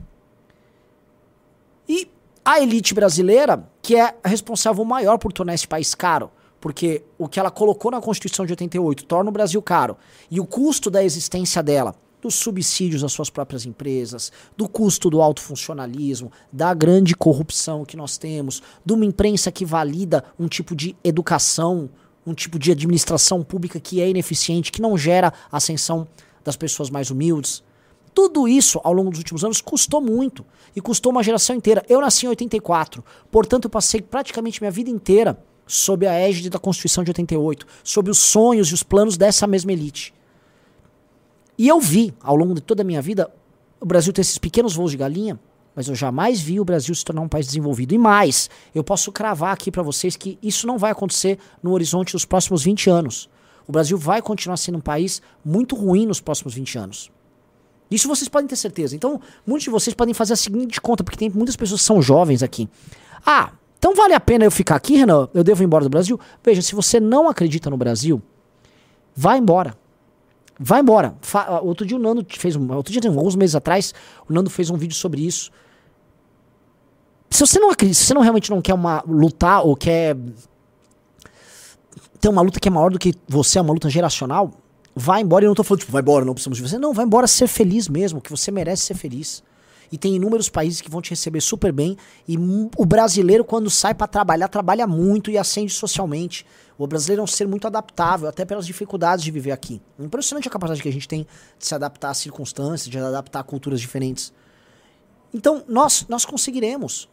E 1.88 2.10
a 2.43 2.60
elite 2.60 2.95
brasileira, 2.95 3.70
que 3.84 3.95
é 3.95 4.16
responsável 4.26 4.84
maior 4.84 5.20
por 5.20 5.32
tornar 5.32 5.53
esse 5.53 5.68
país 5.68 5.93
caro, 5.93 6.32
porque 6.60 7.03
o 7.20 7.28
que 7.28 7.39
ela 7.39 7.51
colocou 7.51 7.91
na 7.91 8.01
Constituição 8.01 8.47
de 8.47 8.53
88 8.53 9.06
torna 9.06 9.30
o 9.30 9.32
Brasil 9.32 9.62
caro, 9.62 9.95
e 10.32 10.39
o 10.39 10.45
custo 10.47 10.89
da 10.89 11.03
existência 11.03 11.62
dela, 11.62 11.93
dos 12.26 12.34
subsídios 12.34 13.04
às 13.04 13.14
suas 13.14 13.30
próprias 13.30 13.68
empresas, 13.68 14.32
do 14.58 14.68
custo 14.68 15.12
do 15.12 15.22
alto 15.22 15.42
funcionalismo, 15.42 16.32
da 16.52 16.74
grande 16.74 17.16
corrupção 17.16 17.86
que 17.86 17.96
nós 17.96 18.18
temos, 18.18 18.64
de 18.84 18.94
uma 18.94 19.06
imprensa 19.06 19.52
que 19.52 19.64
valida 19.64 20.24
um 20.40 20.48
tipo 20.48 20.76
de 20.76 20.96
educação, 21.04 21.88
um 22.26 22.34
tipo 22.34 22.58
de 22.58 22.72
administração 22.72 23.44
pública 23.44 23.80
que 23.80 24.02
é 24.02 24.10
ineficiente, 24.10 24.72
que 24.72 24.82
não 24.82 24.98
gera 24.98 25.32
ascensão 25.52 26.08
das 26.44 26.56
pessoas 26.56 26.90
mais 26.90 27.12
humildes. 27.12 27.64
Tudo 28.12 28.48
isso, 28.48 28.82
ao 28.84 28.92
longo 28.92 29.12
dos 29.12 29.20
últimos 29.20 29.44
anos, 29.44 29.62
custou 29.62 30.02
muito. 30.02 30.44
E 30.76 30.82
custou 30.82 31.12
uma 31.12 31.22
geração 31.22 31.56
inteira. 31.56 31.86
Eu 31.88 32.02
nasci 32.02 32.26
em 32.26 32.30
84, 32.30 33.06
portanto, 33.32 33.66
eu 33.66 33.70
passei 33.70 34.02
praticamente 34.02 34.60
minha 34.62 34.72
vida 34.72 34.90
inteira 34.90 35.38
sob 35.68 36.08
a 36.08 36.14
égide 36.14 36.50
da 36.50 36.58
Constituição 36.58 37.04
de 37.04 37.12
88, 37.12 37.68
sob 37.84 38.10
os 38.10 38.18
sonhos 38.18 38.70
e 38.70 38.74
os 38.74 38.82
planos 38.82 39.16
dessa 39.16 39.46
mesma 39.46 39.72
elite. 39.72 40.12
E 41.58 41.68
eu 41.68 41.80
vi, 41.80 42.14
ao 42.22 42.36
longo 42.36 42.53
de 42.53 42.62
toda 42.62 42.82
a 42.82 42.86
minha 42.86 43.01
vida, 43.01 43.32
o 43.80 43.86
Brasil 43.86 44.12
ter 44.12 44.22
esses 44.22 44.38
pequenos 44.38 44.76
voos 44.76 44.91
de 44.91 44.97
galinha, 44.97 45.39
mas 45.76 45.88
eu 45.88 45.95
jamais 45.95 46.39
vi 46.39 46.60
o 46.60 46.66
Brasil 46.66 46.95
se 46.95 47.03
tornar 47.03 47.22
um 47.22 47.28
país 47.28 47.47
desenvolvido. 47.47 47.93
E 47.93 47.97
mais, 47.97 48.49
eu 48.74 48.84
posso 48.84 49.12
cravar 49.12 49.53
aqui 49.53 49.70
para 49.70 49.84
vocês 49.84 50.16
que 50.16 50.39
isso 50.41 50.66
não 50.66 50.78
vai 50.78 50.91
acontecer 50.91 51.38
no 51.62 51.72
horizonte 51.72 52.14
dos 52.14 52.26
próximos 52.26 52.64
20 52.64 52.89
anos. 52.89 53.30
O 53.68 53.72
Brasil 53.72 53.97
vai 53.97 54.22
continuar 54.22 54.58
sendo 54.58 54.78
um 54.78 54.82
país 54.82 55.22
muito 55.43 55.76
ruim 55.76 56.06
nos 56.06 56.22
próximos 56.22 56.53
20 56.53 56.78
anos. 56.78 57.12
Isso 57.89 58.08
vocês 58.08 58.30
podem 58.30 58.47
ter 58.47 58.56
certeza. 58.56 58.95
Então, 58.95 59.22
muitos 59.45 59.66
de 59.66 59.70
vocês 59.70 59.93
podem 59.93 60.14
fazer 60.14 60.34
a 60.34 60.38
seguinte 60.38 60.80
conta, 60.82 61.03
porque 61.03 61.18
tem 61.18 61.30
muitas 61.30 61.56
pessoas 61.56 61.82
que 61.82 61.88
são 61.88 62.01
jovens 62.01 62.41
aqui. 62.41 62.70
Ah, 63.26 63.51
então 63.78 63.93
vale 63.93 64.14
a 64.14 64.20
pena 64.20 64.45
eu 64.45 64.51
ficar 64.51 64.76
aqui, 64.76 64.95
Renan? 64.95 65.30
Eu 65.34 65.43
devo 65.43 65.62
ir 65.62 65.66
embora 65.66 65.84
do 65.84 65.89
Brasil? 65.89 66.20
Veja, 66.43 66.62
se 66.62 66.74
você 66.74 66.99
não 66.99 67.30
acredita 67.30 67.70
no 67.70 67.78
Brasil, 67.78 68.22
vá 69.16 69.38
embora. 69.38 69.78
Vai 70.60 70.82
embora. 70.82 71.16
Fa- 71.22 71.60
outro 71.60 71.86
dia 71.86 71.97
o 71.97 71.99
Nando 71.99 72.26
fez 72.30 72.56
um. 72.56 72.72
Outro 72.74 72.91
dia, 72.91 73.01
alguns 73.10 73.36
meses 73.36 73.56
atrás, 73.56 73.93
o 74.28 74.34
Nando 74.34 74.49
fez 74.49 74.70
um 74.70 74.78
vídeo 74.78 74.95
sobre 74.95 75.26
isso. 75.26 75.51
Se 77.30 77.45
você 77.45 77.60
não 77.60 77.70
acredita, 77.70 77.99
se 77.99 78.06
você 78.06 78.14
não 78.14 78.22
realmente 78.22 78.49
não 78.49 78.62
quer 78.62 78.74
uma 78.74 79.03
lutar 79.06 79.66
ou 79.66 79.76
quer 79.76 80.16
ter 82.20 82.30
uma 82.30 82.41
luta 82.41 82.60
que 82.60 82.68
é 82.68 82.72
maior 82.72 82.89
do 82.89 82.97
que 82.97 83.14
você, 83.28 83.60
é 83.60 83.62
uma 83.62 83.74
luta 83.74 83.89
geracional, 83.89 84.51
vai 84.95 85.22
embora. 85.22 85.43
Eu 85.43 85.49
não 85.49 85.56
tô 85.56 85.64
falando, 85.64 85.82
tipo, 85.82 85.91
vai 85.91 86.01
embora, 86.01 86.24
não 86.24 86.34
precisamos 86.34 86.58
de 86.58 86.64
você. 86.64 86.78
Não, 86.78 86.93
vai 86.93 87.06
embora 87.06 87.28
ser 87.28 87.47
feliz 87.47 87.89
mesmo, 87.89 88.22
que 88.22 88.32
você 88.32 88.51
merece 88.51 88.84
ser 88.84 88.93
feliz. 88.93 89.43
E 89.91 89.97
tem 89.97 90.16
inúmeros 90.16 90.49
países 90.49 90.82
que 90.82 90.89
vão 90.89 91.01
te 91.01 91.10
receber 91.12 91.41
super 91.41 91.72
bem. 91.72 91.97
E 92.28 92.38
o 92.38 92.86
brasileiro, 92.86 93.43
quando 93.43 93.70
sai 93.70 93.93
pra 93.93 94.08
trabalhar, 94.08 94.47
trabalha 94.47 94.88
muito 94.88 95.30
e 95.30 95.38
ascende 95.38 95.74
socialmente. 95.74 96.45
O 96.78 96.86
brasileiro 96.86 97.22
é 97.22 97.24
um 97.24 97.28
ser 97.28 97.48
muito 97.48 97.68
adaptável, 97.68 98.28
até 98.28 98.44
pelas 98.44 98.66
dificuldades 98.66 99.24
de 99.24 99.32
viver 99.32 99.52
aqui. 99.52 99.82
Impressionante 99.98 100.48
a 100.48 100.52
capacidade 100.52 100.82
que 100.82 100.90
a 100.90 100.92
gente 100.92 101.08
tem 101.08 101.26
de 101.58 101.66
se 101.66 101.74
adaptar 101.74 102.10
às 102.10 102.18
circunstâncias, 102.18 102.90
de 102.90 102.98
adaptar 102.98 103.40
a 103.40 103.44
culturas 103.44 103.80
diferentes. 103.80 104.34
Então, 105.34 105.64
nós, 105.68 106.06
nós 106.10 106.26
conseguiremos 106.26 107.10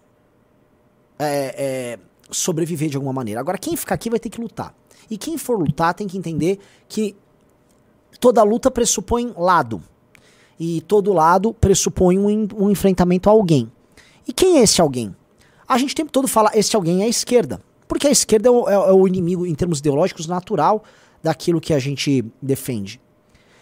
é, 1.19 1.55
é, 1.57 1.99
sobreviver 2.31 2.89
de 2.89 2.97
alguma 2.97 3.13
maneira. 3.13 3.41
Agora, 3.41 3.57
quem 3.57 3.77
ficar 3.77 3.95
aqui 3.95 4.11
vai 4.11 4.19
ter 4.19 4.31
que 4.31 4.41
lutar. 4.41 4.75
E 5.09 5.17
quem 5.17 5.39
for 5.39 5.59
lutar 5.59 5.95
tem 5.95 6.09
que 6.09 6.19
entender 6.19 6.59
que 6.89 7.15
toda 8.19 8.43
luta 8.43 8.71
pressupõe 8.71 9.33
lado. 9.37 9.83
E 10.59 10.81
todo 10.83 11.13
lado 11.13 11.55
pressupõe 11.55 12.19
um, 12.19 12.49
um 12.57 12.71
enfrentamento 12.71 13.29
a 13.29 13.33
alguém. 13.33 13.71
E 14.27 14.33
quem 14.33 14.59
é 14.59 14.63
esse 14.63 14.81
alguém? 14.81 15.15
A 15.69 15.79
gente 15.79 15.93
o 15.93 15.97
tempo 15.97 16.13
todo 16.13 16.29
fala 16.29 16.51
esse 16.55 16.75
alguém 16.77 17.03
é 17.03 17.05
a 17.05 17.09
esquerda. 17.09 17.61
Porque 17.93 18.09
a 18.09 18.11
esquerda 18.11 18.49
é 18.49 18.51
o, 18.51 18.67
é- 18.71 18.73
é 18.73 18.93
o 18.93 19.07
inimigo, 19.07 19.47
em 19.47 19.55
termos 19.55 19.81
ideológicos, 19.81 20.27
natural 20.27 20.83
daquilo 21.23 21.61
que 21.61 21.75
a 21.75 21.79
gente 21.79 22.25
defende. 22.41 22.99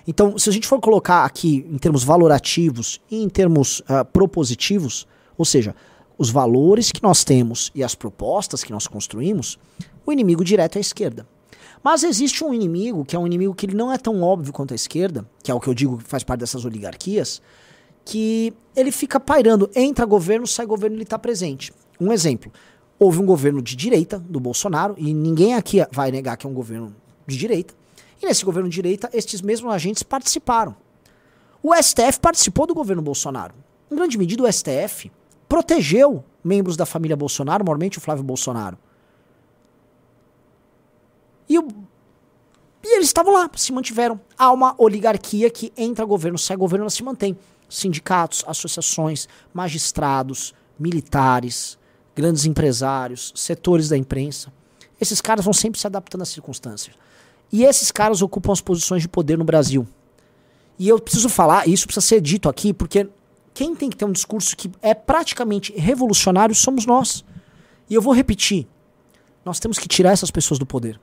Então, 0.07 0.39
se 0.39 0.49
a 0.49 0.53
gente 0.53 0.68
for 0.68 0.78
colocar 0.78 1.24
aqui 1.24 1.66
em 1.68 1.76
termos 1.76 2.05
valorativos 2.05 3.01
e 3.11 3.24
em 3.24 3.28
termos 3.28 3.83
ah, 3.89 4.05
propositivos, 4.05 5.05
ou 5.37 5.45
seja, 5.45 5.74
os 6.16 6.31
valores 6.31 6.93
que 6.93 7.03
nós 7.03 7.24
temos 7.24 7.72
e 7.74 7.83
as 7.83 7.97
propostas 7.97 8.62
que 8.62 8.70
nós 8.70 8.87
construímos, 8.87 9.59
o 10.07 10.12
inimigo 10.12 10.45
direto 10.45 10.76
é 10.76 10.78
a 10.78 10.81
esquerda. 10.81 11.26
Mas 11.83 12.05
existe 12.05 12.45
um 12.45 12.55
inimigo 12.55 13.05
que 13.05 13.16
é 13.16 13.18
um 13.18 13.26
inimigo 13.26 13.53
que 13.53 13.66
ele 13.66 13.74
não 13.74 13.93
é 13.93 13.99
tão 13.99 14.22
óbvio 14.22 14.53
quanto 14.53 14.70
a 14.70 14.76
esquerda, 14.76 15.28
que 15.43 15.51
é 15.51 15.55
o 15.55 15.59
que 15.59 15.66
eu 15.66 15.74
digo 15.74 15.99
que 15.99 16.05
faz 16.05 16.22
parte 16.22 16.39
dessas 16.39 16.64
oligarquias, 16.64 17.43
que 18.05 18.55
ele 18.76 18.93
fica 18.93 19.18
pairando, 19.18 19.68
entra 19.74 20.07
governo, 20.07 20.47
sai 20.47 20.66
governo, 20.66 20.95
ele 20.95 21.03
está 21.03 21.18
presente. 21.18 21.72
Um 22.01 22.12
exemplo, 22.12 22.53
houve 23.01 23.19
um 23.19 23.27
governo 23.27 23.61
de 23.63 23.75
direita 23.75 24.19
do 24.19 24.39
Bolsonaro, 24.39 24.95
e 24.99 25.13
ninguém 25.13 25.55
aqui 25.55 25.79
vai 25.91 26.13
negar 26.13 26.37
que 26.37 26.47
é 26.47 26.51
um 26.51 26.55
governo 26.55 26.95
de 27.27 27.37
direita, 27.37 27.75
e 28.23 28.27
nesse 28.27 28.45
governo 28.45 28.69
de 28.69 28.75
direita, 28.75 29.09
estes 29.13 29.41
mesmos 29.41 29.73
agentes 29.73 30.03
participaram. 30.03 30.77
O 31.63 31.75
STF 31.75 32.21
participou 32.21 32.67
do 32.67 32.75
governo 32.75 33.01
Bolsonaro. 33.03 33.55
Em 33.91 33.97
grande 33.97 34.17
medida, 34.19 34.43
o 34.43 34.53
STF 34.53 35.11
protegeu 35.49 36.23
membros 36.45 36.77
da 36.77 36.85
família 36.87 37.17
Bolsonaro, 37.17 37.65
maiormente 37.65 37.99
o 37.99 38.01
Flávio 38.01 38.23
Bolsonaro. 38.23 38.79
E, 41.49 41.59
o- 41.59 41.67
e 42.85 42.95
eles 42.97 43.07
estavam 43.09 43.33
lá, 43.33 43.51
se 43.57 43.73
mantiveram. 43.73 44.21
Há 44.39 44.53
uma 44.53 44.75
oligarquia 44.79 45.51
que 45.51 45.73
entra 45.77 46.05
governo, 46.05 46.39
sai 46.39 46.57
governo, 46.57 46.85
ela 46.85 46.91
se 46.91 47.03
mantém. 47.03 47.37
Sindicatos, 47.69 48.45
associações, 48.47 49.29
magistrados, 49.53 50.55
militares, 50.79 51.79
grandes 52.21 52.45
empresários, 52.45 53.33
setores 53.35 53.89
da 53.89 53.97
imprensa. 53.97 54.53
Esses 55.01 55.21
caras 55.21 55.45
vão 55.45 55.55
sempre 55.55 55.81
se 55.81 55.87
adaptando 55.87 56.23
às 56.23 56.29
circunstâncias. 56.29 56.95
E 57.51 57.64
esses 57.64 57.91
caras 57.91 58.21
ocupam 58.21 58.53
as 58.53 58.61
posições 58.61 59.03
de 59.03 59.09
poder 59.09 59.39
no 59.39 59.45
Brasil. 59.45 59.89
E 60.79 60.89
eu 60.89 60.99
preciso 60.99 61.29
falar, 61.29 61.66
isso 61.66 61.87
precisa 61.87 62.07
ser 62.07 62.21
dito 62.21 62.49
aqui, 62.49 62.73
porque 62.73 63.09
quem 63.53 63.75
tem 63.75 63.91
que 63.91 63.97
ter 63.97 64.05
um 64.05 64.12
discurso 64.12 64.57
que 64.57 64.71
é 64.81 64.95
praticamente 64.95 65.73
revolucionário 65.73 66.55
somos 66.55 66.87
nós. 66.87 67.25
E 67.89 67.95
eu 67.95 68.03
vou 68.03 68.12
repetir: 68.12 68.66
nós 69.45 69.59
temos 69.59 69.79
que 69.79 69.89
tirar 69.89 70.12
essas 70.12 70.31
pessoas 70.31 70.59
do 70.59 70.66
poder. 70.66 71.01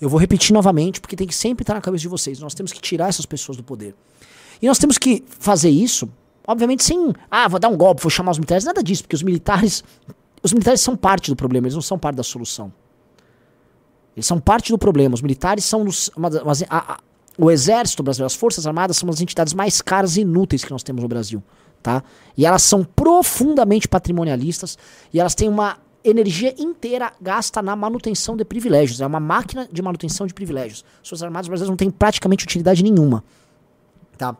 Eu 0.00 0.08
vou 0.08 0.18
repetir 0.18 0.52
novamente, 0.52 1.00
porque 1.00 1.14
tem 1.14 1.26
que 1.26 1.34
sempre 1.34 1.62
estar 1.62 1.74
na 1.74 1.80
cabeça 1.80 2.02
de 2.02 2.08
vocês. 2.08 2.40
Nós 2.40 2.54
temos 2.54 2.72
que 2.72 2.80
tirar 2.80 3.08
essas 3.08 3.24
pessoas 3.24 3.56
do 3.56 3.62
poder. 3.62 3.94
E 4.60 4.66
nós 4.66 4.78
temos 4.78 4.98
que 4.98 5.24
fazer 5.26 5.70
isso, 5.70 6.08
obviamente, 6.46 6.82
sem. 6.82 7.12
Ah, 7.30 7.48
vou 7.48 7.58
dar 7.58 7.68
um 7.68 7.76
golpe, 7.76 8.02
vou 8.02 8.10
chamar 8.10 8.32
os 8.32 8.38
militares. 8.38 8.64
Nada 8.64 8.82
disso, 8.82 9.04
porque 9.04 9.16
os 9.16 9.22
militares. 9.22 9.82
Os 10.42 10.52
militares 10.52 10.80
são 10.80 10.96
parte 10.96 11.30
do 11.30 11.36
problema, 11.36 11.66
eles 11.66 11.74
não 11.74 11.82
são 11.82 11.98
parte 11.98 12.16
da 12.16 12.22
solução. 12.22 12.72
Eles 14.16 14.26
são 14.26 14.38
parte 14.40 14.70
do 14.72 14.78
problema. 14.78 15.14
Os 15.14 15.22
militares 15.22 15.64
são 15.64 15.84
nos- 15.84 16.10
uma 16.16 16.28
uma- 16.28 16.52
a- 16.68 16.94
a- 16.94 16.98
o 17.38 17.50
exército 17.50 18.02
brasileiro, 18.02 18.26
as 18.26 18.34
forças 18.34 18.66
armadas 18.66 18.96
são 18.96 19.08
das 19.08 19.20
entidades 19.20 19.54
mais 19.54 19.80
caras 19.80 20.16
e 20.16 20.20
inúteis 20.20 20.64
que 20.64 20.70
nós 20.70 20.82
temos 20.82 21.02
no 21.02 21.08
Brasil, 21.08 21.42
tá? 21.82 22.02
E 22.36 22.44
elas 22.44 22.62
são 22.62 22.84
profundamente 22.84 23.88
patrimonialistas 23.88 24.76
e 25.12 25.18
elas 25.20 25.34
têm 25.34 25.48
uma 25.48 25.78
energia 26.04 26.52
inteira 26.60 27.12
gasta 27.20 27.62
na 27.62 27.74
manutenção 27.76 28.36
de 28.36 28.44
privilégios. 28.44 29.00
É 29.00 29.06
uma 29.06 29.20
máquina 29.20 29.68
de 29.72 29.80
manutenção 29.80 30.26
de 30.26 30.34
privilégios. 30.34 30.84
As 31.02 31.08
forças 31.08 31.22
armadas 31.22 31.46
brasileiras 31.48 31.70
não 31.70 31.76
têm 31.76 31.90
praticamente 31.90 32.44
utilidade 32.44 32.82
nenhuma, 32.82 33.22
tá? 34.18 34.36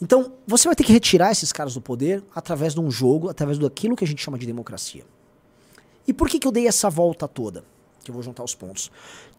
Então, 0.00 0.32
você 0.46 0.68
vai 0.68 0.76
ter 0.76 0.84
que 0.84 0.92
retirar 0.92 1.32
esses 1.32 1.52
caras 1.52 1.74
do 1.74 1.80
poder 1.80 2.22
através 2.34 2.74
de 2.74 2.80
um 2.80 2.90
jogo, 2.90 3.28
através 3.28 3.58
daquilo 3.58 3.96
que 3.96 4.04
a 4.04 4.06
gente 4.06 4.22
chama 4.22 4.38
de 4.38 4.46
democracia. 4.46 5.04
E 6.06 6.12
por 6.12 6.28
que, 6.28 6.38
que 6.38 6.46
eu 6.46 6.52
dei 6.52 6.68
essa 6.68 6.88
volta 6.88 7.26
toda? 7.26 7.64
Que 8.04 8.10
eu 8.10 8.14
vou 8.14 8.22
juntar 8.22 8.44
os 8.44 8.54
pontos. 8.54 8.90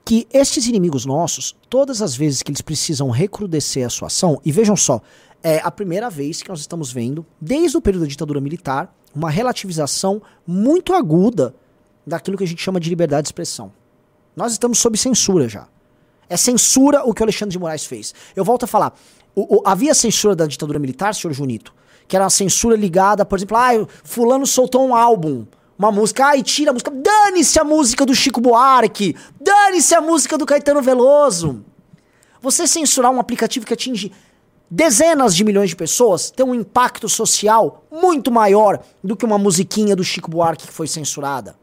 Que 0.03 0.28
estes 0.32 0.68
inimigos 0.68 1.05
nossos, 1.05 1.55
todas 1.70 2.01
as 2.01 2.16
vezes 2.16 2.43
que 2.43 2.51
eles 2.51 2.62
precisam 2.62 3.10
recrudescer 3.10 3.86
a 3.86 3.89
sua 3.89 4.07
ação, 4.07 4.39
e 4.43 4.51
vejam 4.51 4.76
só, 4.76 5.01
é 5.41 5.60
a 5.64 5.72
primeira 5.72 6.10
vez 6.10 6.41
que 6.41 6.49
nós 6.49 6.60
estamos 6.60 6.91
vendo, 6.91 7.26
desde 7.39 7.78
o 7.78 7.82
período 7.82 8.03
da 8.03 8.10
ditadura 8.10 8.41
militar, 8.41 8.93
uma 9.16 9.30
relativização 9.30 10.22
muito 10.45 10.93
aguda 10.93 11.55
daquilo 12.05 12.38
que 12.38 12.43
a 12.43 12.47
gente 12.47 12.62
chama 12.62 12.80
de 12.80 12.89
liberdade 12.89 13.24
de 13.24 13.28
expressão. 13.30 13.72
Nós 14.36 14.51
estamos 14.51 14.80
sob 14.80 14.97
censura 14.97 15.47
já. 15.47 15.68
É 16.30 16.38
censura 16.38 17.03
o 17.03 17.14
que 17.14 17.22
o 17.22 17.26
Alexandre 17.26 17.53
de 17.53 17.60
Moraes 17.60 17.86
fez. 17.86 18.14
Eu 18.36 18.45
volto 18.45 18.64
a 18.64 18.68
falar. 18.68 18.93
O- 19.40 19.58
o- 19.58 19.62
havia 19.66 19.94
censura 19.94 20.36
da 20.36 20.46
ditadura 20.46 20.80
militar, 20.80 21.14
senhor 21.16 21.34
Junito, 21.34 21.74
que 22.08 22.16
era 22.16 22.24
uma 22.26 22.30
censura 22.30 22.76
ligada, 22.76 23.24
por 23.26 23.38
exemplo, 23.38 23.56
ah, 23.58 23.88
fulano 24.04 24.46
soltou 24.48 24.86
um 24.88 24.96
álbum, 24.96 25.46
uma 25.78 25.92
música, 25.92 26.26
ai, 26.26 26.44
tira 26.44 26.72
a 26.72 26.74
música, 26.74 26.92
dane-se 26.92 27.60
a 27.60 27.64
música 27.64 28.06
do 28.06 28.14
Chico 28.14 28.42
Buarque, 28.42 29.16
dane-se 29.40 29.96
a 29.96 30.02
música 30.02 30.38
do 30.38 30.46
Caetano 30.46 30.82
Veloso. 30.82 31.64
Você 32.42 32.68
censurar 32.68 33.12
um 33.12 33.20
aplicativo 33.20 33.66
que 33.66 33.74
atinge 33.74 34.12
dezenas 34.72 35.36
de 35.36 35.44
milhões 35.44 35.70
de 35.70 35.76
pessoas 35.76 36.30
tem 36.32 36.46
um 36.46 36.54
impacto 36.54 37.08
social 37.10 37.84
muito 37.92 38.32
maior 38.32 38.80
do 39.04 39.16
que 39.16 39.26
uma 39.26 39.38
musiquinha 39.38 39.96
do 39.96 40.04
Chico 40.04 40.30
Buarque 40.30 40.68
que 40.68 40.74
foi 40.74 40.88
censurada, 40.88 41.56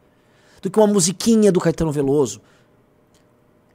do 0.62 0.70
que 0.70 0.78
uma 0.78 0.86
musiquinha 0.86 1.50
do 1.52 1.60
Caetano 1.60 1.92
Veloso. 1.92 2.40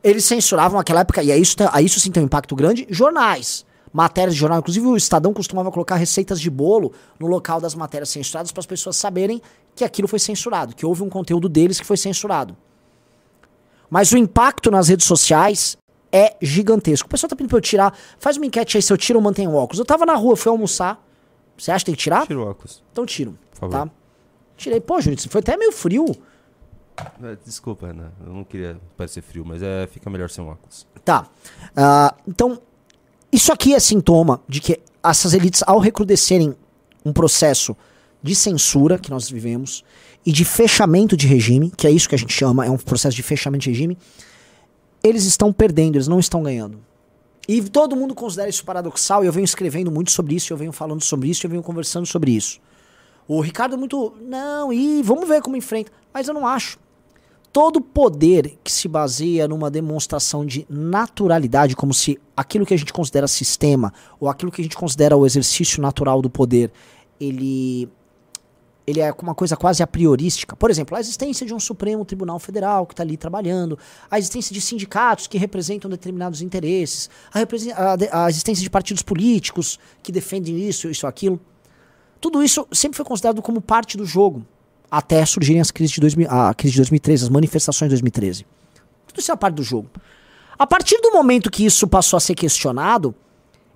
Eles 0.04 0.26
censuravam 0.26 0.78
naquela 0.80 1.02
época, 1.02 1.22
e 1.22 1.32
aí 1.32 1.42
isso, 1.42 1.56
tem- 1.56 1.70
aí 1.72 1.86
isso 1.86 2.00
sim 2.00 2.12
tem 2.12 2.24
um 2.24 2.26
impacto 2.26 2.56
grande, 2.56 2.88
jornais. 2.90 3.66
Matérias 3.94 4.34
de 4.34 4.40
jornal, 4.40 4.60
inclusive 4.60 4.86
o 4.88 4.96
Estadão 4.96 5.34
costumava 5.34 5.72
colocar 5.72 5.96
receitas 5.96 6.40
de 6.40 6.50
bolo 6.50 6.94
no 7.20 7.28
local 7.28 7.60
das 7.60 7.76
matérias 7.76 8.10
censuradas 8.10 8.52
para 8.52 8.62
as 8.62 8.66
pessoas 8.66 8.96
saberem 8.96 9.42
que 9.76 9.84
aquilo 9.84 10.08
foi 10.08 10.20
censurado, 10.20 10.76
que 10.76 10.86
houve 10.86 11.04
um 11.04 11.10
conteúdo 11.10 11.50
deles 11.50 11.80
que 11.80 11.86
foi 11.86 11.98
censurado. 11.98 12.56
Mas 13.90 14.12
o 14.14 14.18
impacto 14.18 14.72
nas 14.72 14.88
redes 14.88 15.06
sociais 15.06 15.78
é 16.12 16.36
gigantesco. 16.42 17.08
O 17.08 17.10
pessoal 17.10 17.30
tá 17.30 17.36
pedindo 17.36 17.50
pra 17.50 17.58
eu 17.58 17.62
tirar. 17.62 17.94
Faz 18.20 18.38
uma 18.38 18.46
enquete 18.46 18.78
aí 18.78 18.82
se 18.82 18.92
eu 18.92 18.98
tiro 18.98 19.20
ou 19.20 19.24
mantenho 19.24 19.52
o 19.52 19.56
óculos. 19.56 19.80
Eu 19.80 19.86
tava 19.86 20.06
na 20.06 20.16
rua, 20.16 20.38
fui 20.38 20.50
almoçar. 20.50 21.06
Você 21.58 21.72
acha 21.72 21.84
que 21.84 21.88
tem 21.88 21.96
que 21.96 22.02
tirar? 22.02 22.26
Tira 22.26 22.40
o 22.40 22.50
óculos. 22.50 22.82
Então 22.92 23.06
tiro. 23.06 23.38
Por 23.52 23.60
favor. 23.60 23.72
Tá? 23.72 23.92
Tirei. 24.56 24.80
Pô, 24.80 25.00
Júnior, 25.02 25.20
foi 25.30 25.40
até 25.40 25.58
meio 25.58 25.72
frio. 25.72 26.06
É, 27.24 27.38
Desculpa, 27.44 27.88
Ana. 27.88 28.14
Eu 28.26 28.34
não 28.34 28.44
queria 28.44 28.80
parecer 28.96 29.22
frio, 29.22 29.44
mas 29.46 29.62
é, 29.62 29.88
fica 29.88 30.10
melhor 30.10 30.30
sem 30.30 30.44
óculos. 30.44 30.88
Tá. 31.04 31.28
Ah, 31.76 32.16
então, 32.28 32.62
isso 33.32 33.52
aqui 33.52 33.74
é 33.74 33.80
sintoma 33.80 34.42
de 34.48 34.60
que 34.60 34.80
essas 35.04 35.34
elites, 35.34 35.64
ao 35.66 35.80
recrudescerem 35.80 36.56
um 37.04 37.14
processo 37.14 37.76
de 38.22 38.36
censura 38.36 39.00
que 39.00 39.10
nós 39.10 39.30
vivemos 39.30 39.84
e 40.26 40.32
de 40.32 40.46
fechamento 40.46 41.18
de 41.18 41.28
regime, 41.28 41.72
que 41.76 41.88
é 41.88 41.92
isso 41.92 42.08
que 42.08 42.16
a 42.16 42.18
gente 42.18 42.34
chama, 42.34 42.66
é 42.66 42.70
um 42.70 42.78
processo 42.78 43.16
de 43.16 43.24
fechamento 43.24 43.64
de 43.64 43.72
regime, 43.72 43.98
eles 45.04 45.26
estão 45.26 45.52
perdendo, 45.52 45.96
eles 45.96 46.08
não 46.08 46.20
estão 46.20 46.44
ganhando. 46.44 46.80
E 47.48 47.62
todo 47.62 47.96
mundo 47.96 48.14
considera 48.14 48.50
isso 48.50 48.64
paradoxal, 48.64 49.24
e 49.24 49.28
eu 49.28 49.34
venho 49.34 49.46
escrevendo 49.46 49.92
muito 49.92 50.12
sobre 50.12 50.36
isso, 50.36 50.54
eu 50.54 50.58
venho 50.58 50.72
falando 50.72 51.02
sobre 51.02 51.30
isso, 51.30 51.46
eu 51.46 51.50
venho 51.50 51.64
conversando 51.64 52.06
sobre 52.06 52.32
isso. 52.32 52.60
O 53.28 53.42
Ricardo 53.42 53.76
é 53.76 53.78
muito. 53.78 54.14
Não, 54.22 54.72
e 54.72 55.02
vamos 55.02 55.28
ver 55.28 55.42
como 55.42 55.56
enfrenta. 55.56 55.92
Mas 56.14 56.28
eu 56.28 56.34
não 56.34 56.46
acho. 56.46 56.78
Todo 57.52 57.82
poder 57.82 58.58
que 58.64 58.72
se 58.72 58.88
baseia 58.88 59.48
numa 59.48 59.70
demonstração 59.70 60.46
de 60.46 60.66
naturalidade, 60.70 61.76
como 61.76 61.94
se 61.94 62.18
aquilo 62.36 62.66
que 62.66 62.74
a 62.74 62.78
gente 62.78 62.94
considera 62.94 63.28
sistema, 63.28 63.94
ou 64.20 64.30
aquilo 64.30 64.52
que 64.52 64.62
a 64.62 64.64
gente 64.64 64.78
considera 64.78 65.18
o 65.18 65.26
exercício 65.26 65.82
natural 65.82 66.22
do 66.22 66.30
poder, 66.30 66.72
ele 67.20 67.90
ele 68.88 69.00
é 69.00 69.14
uma 69.22 69.36
coisa 69.36 69.56
quase 69.56 69.84
a 69.84 69.88
priorística. 69.88 70.56
Por 70.56 70.70
exemplo, 70.70 70.98
a 70.98 71.00
existência 71.00 71.46
de 71.46 71.54
um 71.54 71.60
Supremo 71.60 72.04
Tribunal 72.04 72.40
Federal 72.40 72.86
que 72.86 72.94
está 72.94 73.04
ali 73.04 73.16
trabalhando, 73.16 73.78
a 74.10 74.18
existência 74.18 74.54
de 74.54 74.60
sindicatos 74.60 75.28
que 75.28 75.38
representam 75.38 75.90
determinados 75.90 76.42
interesses, 76.42 77.10
a, 77.34 77.40
a 77.40 78.26
a 78.26 78.30
existência 78.30 78.64
de 78.64 78.70
partidos 78.70 79.04
políticos 79.04 79.80
que 80.02 80.12
defendem 80.12 80.58
isso, 80.58 80.90
isso, 80.90 81.06
aquilo. 81.06 81.40
Tudo 82.20 82.44
isso 82.44 82.68
sempre 82.72 82.98
foi 82.98 83.06
considerado 83.06 83.42
como 83.42 83.62
parte 83.62 83.98
do 83.98 84.06
jogo. 84.06 84.46
Até 84.92 85.26
surgirem 85.26 85.62
as 85.62 85.72
crises 85.72 85.94
de 85.94 86.02
2000, 86.02 86.30
a 86.30 86.54
crise 86.54 86.74
de 86.74 86.80
2013, 86.80 87.24
as 87.24 87.30
manifestações 87.30 87.88
de 87.88 87.94
2013. 87.94 88.46
Tudo 89.08 89.20
isso 89.20 89.32
é 89.32 89.34
a 89.34 89.38
parte 89.38 89.56
do 89.56 89.64
jogo. 89.64 89.90
A 90.60 90.68
partir 90.68 91.00
do 91.00 91.12
momento 91.12 91.50
que 91.50 91.66
isso 91.66 91.88
passou 91.88 92.18
a 92.18 92.20
ser 92.20 92.36
questionado, 92.36 93.16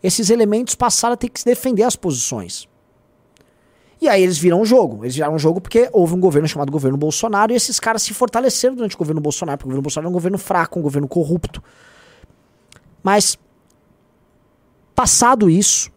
esses 0.04 0.30
elementos 0.30 0.76
passaram 0.76 1.14
a 1.14 1.18
ter 1.18 1.30
que 1.30 1.40
se 1.40 1.46
defender 1.46 1.84
as 1.84 1.96
posições. 1.96 2.68
E 4.02 4.10
aí 4.10 4.22
eles 4.22 4.38
viram 4.38 4.62
um 4.62 4.66
jogo. 4.66 5.04
Eles 5.06 5.16
viraram 5.16 5.36
um 5.36 5.40
jogo 5.40 5.62
porque 5.62 5.90
houve 5.94 6.14
um 6.14 6.20
governo 6.20 6.48
chamado 6.48 6.72
governo 6.72 6.98
Bolsonaro 6.98 7.54
e 7.54 7.56
esses 7.56 7.80
caras 7.80 8.04
se 8.04 8.14
fortaleceram 8.14 8.76
durante 8.76 8.96
o 8.96 8.98
governo 9.00 9.22
Bolsonaro, 9.22 9.58
porque 9.58 9.68
o 9.68 9.72
governo 9.72 9.82
Bolsonaro 9.82 10.08
é 10.08 10.10
um 10.10 10.14
governo 10.14 10.38
fraco, 10.38 10.78
um 10.78 10.82
governo 10.82 11.08
corrupto. 11.08 11.64
Mas, 13.02 13.38
passado 14.94 15.50
isso, 15.50 15.90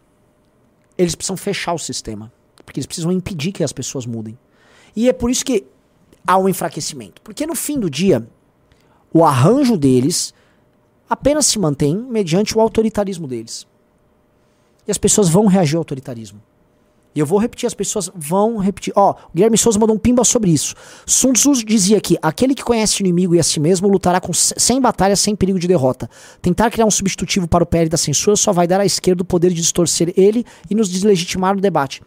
eles 0.97 1.13
precisam 1.13 1.35
fechar 1.35 1.73
o 1.73 1.77
sistema. 1.77 2.31
Porque 2.65 2.79
eles 2.79 2.87
precisam 2.87 3.11
impedir 3.11 3.51
que 3.51 3.63
as 3.63 3.73
pessoas 3.73 4.05
mudem. 4.05 4.37
E 4.95 5.09
é 5.09 5.13
por 5.13 5.29
isso 5.29 5.45
que 5.45 5.65
há 6.25 6.37
um 6.37 6.49
enfraquecimento. 6.49 7.21
Porque 7.21 7.45
no 7.45 7.55
fim 7.55 7.79
do 7.79 7.89
dia, 7.89 8.27
o 9.13 9.23
arranjo 9.23 9.77
deles 9.77 10.33
apenas 11.09 11.45
se 11.47 11.57
mantém 11.57 11.95
mediante 11.95 12.57
o 12.57 12.61
autoritarismo 12.61 13.27
deles. 13.27 13.67
E 14.87 14.91
as 14.91 14.97
pessoas 14.97 15.29
vão 15.29 15.47
reagir 15.47 15.75
ao 15.75 15.81
autoritarismo. 15.81 16.41
E 17.13 17.19
eu 17.19 17.25
vou 17.25 17.39
repetir, 17.39 17.65
as 17.65 17.73
pessoas 17.73 18.09
vão 18.13 18.57
repetir. 18.57 18.93
Ó, 18.95 19.11
o 19.11 19.15
Guilherme 19.33 19.57
Souza 19.57 19.79
mandou 19.79 19.95
um 19.95 19.99
pimba 19.99 20.23
sobre 20.23 20.51
isso. 20.51 20.75
Sun 21.07 21.33
Tzu 21.33 21.65
dizia 21.65 21.99
que 21.99 22.17
aquele 22.21 22.53
que 22.53 22.63
conhece 22.63 23.01
o 23.01 23.03
inimigo 23.03 23.33
e 23.33 23.39
a 23.39 23.43
si 23.43 23.59
mesmo 23.59 23.87
lutará 23.87 24.21
com 24.21 24.31
sem 24.31 24.79
batalhas, 24.79 25.19
sem 25.19 25.35
perigo 25.35 25.57
de 25.57 25.67
derrota. 25.67 26.07
Tentar 26.39 26.69
criar 26.69 26.85
um 26.85 26.91
substitutivo 26.91 27.47
para 27.47 27.63
o 27.63 27.67
PL 27.67 27.89
da 27.89 27.97
censura 27.97 28.35
só 28.35 28.53
vai 28.53 28.67
dar 28.67 28.79
à 28.79 28.85
esquerda 28.85 29.23
o 29.23 29.25
poder 29.25 29.49
de 29.49 29.55
distorcer 29.55 30.13
ele 30.15 30.45
e 30.69 30.75
nos 30.75 30.87
deslegitimar 30.87 31.55
no 31.55 31.61
debate. 31.61 32.03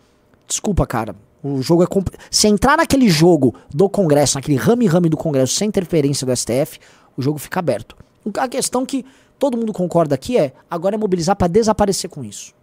Desculpa, 0.46 0.86
cara. 0.86 1.16
O 1.42 1.60
jogo 1.60 1.82
é. 1.82 1.86
Se 2.30 2.46
entrar 2.46 2.76
naquele 2.76 3.08
jogo 3.08 3.54
do 3.74 3.88
Congresso, 3.88 4.36
naquele 4.36 4.56
rame-rame 4.56 5.08
do 5.08 5.16
Congresso, 5.16 5.54
sem 5.54 5.68
interferência 5.68 6.26
do 6.26 6.34
STF, 6.36 6.78
o 7.16 7.22
jogo 7.22 7.38
fica 7.38 7.58
aberto. 7.58 7.96
A 8.38 8.46
questão 8.46 8.86
que 8.86 9.04
todo 9.38 9.56
mundo 9.56 9.72
concorda 9.72 10.14
aqui 10.14 10.38
é 10.38 10.52
agora 10.70 10.94
é 10.94 10.98
mobilizar 10.98 11.34
para 11.34 11.48
desaparecer 11.48 12.08
com 12.08 12.22
isso. 12.22 12.54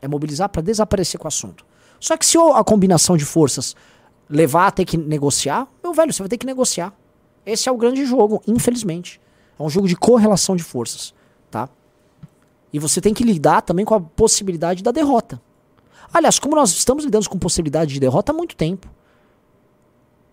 É 0.00 0.06
mobilizar 0.06 0.48
para 0.48 0.62
desaparecer 0.62 1.18
com 1.18 1.26
o 1.26 1.28
assunto. 1.28 1.64
Só 1.98 2.16
que 2.16 2.24
se 2.24 2.38
a 2.38 2.64
combinação 2.64 3.16
de 3.16 3.24
forças 3.24 3.74
levar 4.28 4.68
a 4.68 4.70
ter 4.70 4.84
que 4.84 4.96
negociar, 4.96 5.66
meu 5.82 5.92
velho, 5.92 6.12
você 6.12 6.22
vai 6.22 6.28
ter 6.28 6.38
que 6.38 6.46
negociar. 6.46 6.94
Esse 7.44 7.68
é 7.68 7.72
o 7.72 7.76
grande 7.76 8.06
jogo, 8.06 8.40
infelizmente. 8.46 9.20
É 9.58 9.62
um 9.62 9.68
jogo 9.68 9.88
de 9.88 9.96
correlação 9.96 10.54
de 10.54 10.62
forças, 10.62 11.12
tá? 11.50 11.68
E 12.72 12.78
você 12.78 13.00
tem 13.00 13.12
que 13.12 13.24
lidar 13.24 13.62
também 13.62 13.84
com 13.84 13.94
a 13.94 14.00
possibilidade 14.00 14.82
da 14.82 14.92
derrota. 14.92 15.42
Aliás, 16.12 16.38
como 16.38 16.56
nós 16.56 16.70
estamos 16.70 17.04
lidando 17.04 17.28
com 17.28 17.38
possibilidade 17.38 17.92
de 17.94 18.00
derrota 18.00 18.32
há 18.32 18.34
muito 18.34 18.56
tempo. 18.56 18.88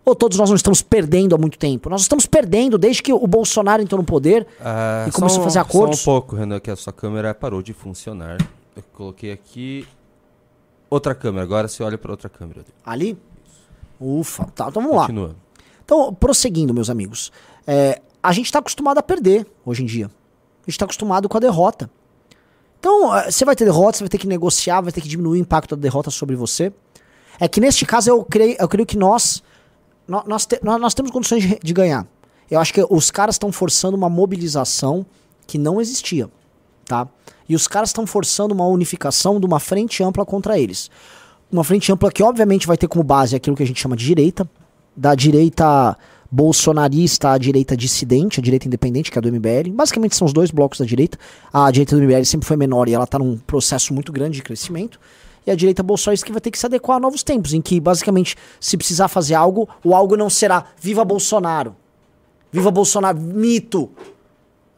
Ou 0.04 0.16
todos 0.16 0.38
nós 0.38 0.50
não 0.50 0.56
estamos 0.56 0.82
perdendo 0.82 1.36
há 1.36 1.38
muito 1.38 1.58
tempo? 1.60 1.90
Nós 1.90 2.02
estamos 2.02 2.26
perdendo 2.26 2.78
desde 2.78 3.04
que 3.04 3.12
o 3.12 3.28
Bolsonaro 3.28 3.82
entrou 3.84 4.00
no 4.00 4.06
poder 4.06 4.48
Ah, 4.62 5.06
e 5.08 5.12
começou 5.12 5.30
só 5.36 5.36
a 5.38 5.42
um- 5.42 5.44
fazer 5.44 5.60
acordos. 5.60 6.00
Só 6.00 6.12
um 6.12 6.14
pouco, 6.14 6.36
Renan, 6.36 6.60
que 6.62 6.72
a 6.72 6.76
sua 6.78 6.94
câmera 6.94 7.34
parou 7.36 7.62
de 7.62 7.74
funcionar. 7.74 8.38
Eu 8.76 8.84
coloquei 8.94 9.32
aqui 9.34 9.86
outra 10.90 11.14
câmera. 11.14 11.44
Agora 11.44 11.68
você 11.68 11.84
olha 11.84 11.98
para 11.98 12.12
outra 12.12 12.30
câmera. 12.30 12.64
Ali? 12.86 13.18
Ufa, 14.00 14.46
tá, 14.56 14.68
então 14.70 14.82
vamos 14.82 14.96
lá. 14.96 15.04
Continua. 15.08 15.36
Então, 15.84 16.14
prosseguindo, 16.14 16.74
meus 16.74 16.90
amigos. 16.90 17.32
É, 17.66 18.02
a 18.24 18.32
gente 18.32 18.46
está 18.46 18.60
acostumado 18.60 18.98
a 19.00 19.04
perder 19.04 19.46
hoje 19.66 19.84
em 19.84 19.86
dia. 19.86 20.06
A 20.06 20.62
gente 20.62 20.70
está 20.70 20.86
acostumado 20.86 21.28
com 21.28 21.36
a 21.38 21.40
derrota. 21.40 21.90
Então, 22.80 23.16
eh, 23.18 23.32
você 23.32 23.44
vai 23.46 23.56
ter 23.56 23.66
derrota, 23.66 23.98
você 23.98 24.04
vai 24.04 24.10
ter 24.10 24.18
que 24.18 24.28
negociar, 24.28 24.82
vai 24.82 24.92
ter 24.92 25.02
que 25.02 25.08
diminuir 25.08 25.40
o 25.40 25.42
impacto 25.42 25.76
da 25.76 25.82
derrota 25.82 26.10
sobre 26.12 26.36
você. 26.36 26.72
É 27.40 27.48
que 27.48 27.60
neste 27.60 27.86
caso 27.86 28.10
eu 28.10 28.24
creio, 28.24 28.56
eu 28.60 28.68
creio 28.68 28.86
que 28.86 28.98
nós, 28.98 29.44
nó- 30.08 30.24
nós, 30.26 30.46
te- 30.46 30.60
nó- 30.64 30.78
nós 30.78 30.94
temos 30.94 31.12
condições 31.12 31.44
de, 31.44 31.60
de 31.62 31.74
ganhar. 31.74 32.08
Eu 32.50 32.60
acho 32.60 32.74
que 32.74 32.86
os 32.90 33.12
caras 33.12 33.36
estão 33.36 33.52
forçando 33.52 33.96
uma 33.98 34.10
mobilização 34.10 35.06
que 35.46 35.58
não 35.58 35.80
existia, 35.82 36.30
tá? 36.86 37.08
E 37.50 37.56
os 37.56 37.68
caras 37.68 37.90
estão 37.90 38.06
forçando 38.08 38.54
uma 38.54 38.66
unificação 38.68 39.40
de 39.40 39.46
uma 39.46 39.60
frente 39.60 40.04
ampla 40.04 40.26
contra 40.26 40.58
eles. 40.60 40.90
Uma 41.52 41.64
frente 41.64 41.92
ampla 41.92 42.12
que 42.12 42.22
obviamente 42.24 42.68
vai 42.68 42.78
ter 42.78 42.88
como 42.88 43.04
base 43.04 43.36
aquilo 43.36 43.56
que 43.56 43.64
a 43.64 43.68
gente 43.68 43.80
chama 43.80 43.96
de 43.96 44.06
direita, 44.06 44.50
da 44.96 45.14
direita 45.16 45.98
bolsonarista 46.32 47.32
à 47.32 47.38
direita 47.38 47.76
dissidente, 47.76 48.40
a 48.40 48.44
direita 48.44 48.68
independente, 48.68 49.12
que 49.12 49.18
é 49.18 49.20
a 49.20 49.22
do 49.22 49.32
MBL. 49.32 49.72
Basicamente 49.74 50.16
são 50.16 50.26
os 50.26 50.34
dois 50.34 50.52
blocos 50.52 50.80
da 50.80 50.86
direita. 50.86 51.18
A 51.52 51.70
direita 51.72 51.96
do 51.96 52.02
MBL 52.02 52.24
sempre 52.26 52.48
foi 52.48 52.58
menor 52.58 52.88
e 52.90 52.94
ela 52.94 53.06
está 53.06 53.18
num 53.18 53.38
processo 53.38 53.94
muito 53.94 54.12
grande 54.12 54.38
de 54.38 54.44
crescimento. 54.44 55.00
E 55.46 55.52
a 55.52 55.56
direita 55.56 55.82
bolsonarista 55.82 56.26
que 56.26 56.32
vai 56.32 56.42
ter 56.42 56.52
que 56.52 56.60
se 56.60 56.66
adequar 56.66 56.98
a 56.98 57.00
novos 57.00 57.24
tempos, 57.24 57.54
em 57.54 57.62
que 57.62 57.80
basicamente, 57.80 58.36
se 58.60 58.76
precisar 58.76 59.08
fazer 59.08 59.34
algo, 59.34 59.68
o 59.84 59.96
algo 59.96 60.18
não 60.18 60.30
será 60.30 60.66
viva 60.80 61.06
Bolsonaro. 61.06 61.76
Viva 62.52 62.70
Bolsonaro, 62.70 63.18
mito. 63.18 63.90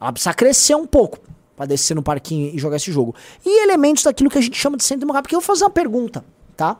Ela 0.00 0.12
precisa 0.12 0.32
crescer 0.32 0.76
um 0.76 0.86
pouco 0.86 1.18
para 1.56 1.66
descer 1.66 1.94
no 1.94 2.02
parquinho 2.02 2.54
e 2.54 2.58
jogar 2.58 2.76
esse 2.76 2.92
jogo. 2.92 3.14
E 3.44 3.64
elementos 3.64 4.04
daquilo 4.04 4.30
que 4.30 4.38
a 4.38 4.40
gente 4.40 4.56
chama 4.56 4.76
de 4.76 4.84
centro 4.84 5.00
democrático. 5.00 5.24
Porque 5.24 5.34
eu 5.36 5.40
vou 5.40 5.46
fazer 5.46 5.64
uma 5.64 5.70
pergunta, 5.70 6.24
tá? 6.56 6.78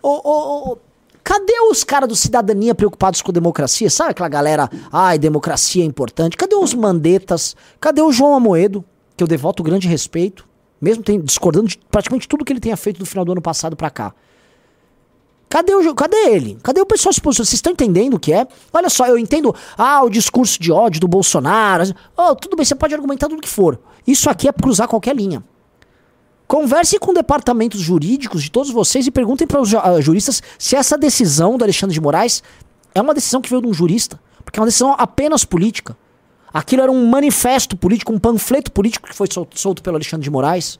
Ô, 0.00 0.08
ô, 0.08 0.72
ô, 0.72 0.78
cadê 1.22 1.60
os 1.70 1.84
caras 1.84 2.08
do 2.08 2.16
Cidadania 2.16 2.74
preocupados 2.74 3.22
com 3.22 3.32
democracia? 3.32 3.88
Sabe 3.90 4.10
aquela 4.10 4.28
galera, 4.28 4.70
ai, 4.90 5.18
democracia 5.18 5.82
é 5.82 5.86
importante. 5.86 6.36
Cadê 6.36 6.54
os 6.54 6.74
mandetas? 6.74 7.56
Cadê 7.80 8.00
o 8.02 8.12
João 8.12 8.34
Amoedo, 8.34 8.84
que 9.16 9.22
eu 9.22 9.28
devoto 9.28 9.62
grande 9.62 9.88
respeito, 9.88 10.48
mesmo 10.80 11.02
tem, 11.02 11.20
discordando 11.20 11.68
de 11.68 11.78
praticamente 11.90 12.26
tudo 12.26 12.44
que 12.44 12.52
ele 12.52 12.60
tenha 12.60 12.76
feito 12.76 12.98
do 12.98 13.06
final 13.06 13.24
do 13.24 13.32
ano 13.32 13.42
passado 13.42 13.76
pra 13.76 13.90
cá? 13.90 14.14
Cadê, 15.48 15.74
o, 15.74 15.94
cadê 15.94 16.16
ele? 16.30 16.58
Cadê 16.62 16.80
o 16.80 16.86
pessoal 16.86 17.12
se 17.12 17.20
posicionando? 17.20 17.48
Vocês 17.50 17.58
estão 17.58 17.74
entendendo 17.74 18.14
o 18.14 18.18
que 18.18 18.32
é? 18.32 18.46
Olha 18.72 18.88
só, 18.88 19.06
eu 19.06 19.18
entendo, 19.18 19.54
ah, 19.76 20.02
o 20.02 20.08
discurso 20.08 20.58
de 20.58 20.72
ódio 20.72 20.98
do 20.98 21.06
Bolsonaro. 21.06 21.84
Oh, 22.16 22.34
tudo 22.34 22.56
bem, 22.56 22.64
você 22.64 22.74
pode 22.74 22.94
argumentar 22.94 23.28
tudo 23.28 23.42
que 23.42 23.48
for. 23.48 23.78
Isso 24.06 24.30
aqui 24.30 24.48
é 24.48 24.52
cruzar 24.52 24.88
qualquer 24.88 25.14
linha. 25.14 25.44
Converse 26.52 26.98
com 26.98 27.14
departamentos 27.14 27.80
jurídicos 27.80 28.42
de 28.42 28.50
todos 28.50 28.70
vocês 28.70 29.06
e 29.06 29.10
perguntem 29.10 29.46
para 29.46 29.58
os 29.58 29.74
ah, 29.74 29.98
juristas 30.02 30.42
se 30.58 30.76
essa 30.76 30.98
decisão 30.98 31.56
do 31.56 31.64
Alexandre 31.64 31.94
de 31.94 32.00
Moraes 32.00 32.42
é 32.94 33.00
uma 33.00 33.14
decisão 33.14 33.40
que 33.40 33.48
veio 33.48 33.62
de 33.62 33.68
um 33.68 33.72
jurista. 33.72 34.20
Porque 34.44 34.58
é 34.58 34.60
uma 34.60 34.66
decisão 34.66 34.94
apenas 34.98 35.46
política. 35.46 35.96
Aquilo 36.52 36.82
era 36.82 36.92
um 36.92 37.06
manifesto 37.06 37.74
político, 37.74 38.12
um 38.12 38.18
panfleto 38.18 38.70
político 38.70 39.08
que 39.08 39.16
foi 39.16 39.28
sol- 39.32 39.48
solto 39.54 39.82
pelo 39.82 39.96
Alexandre 39.96 40.24
de 40.24 40.30
Moraes. 40.30 40.78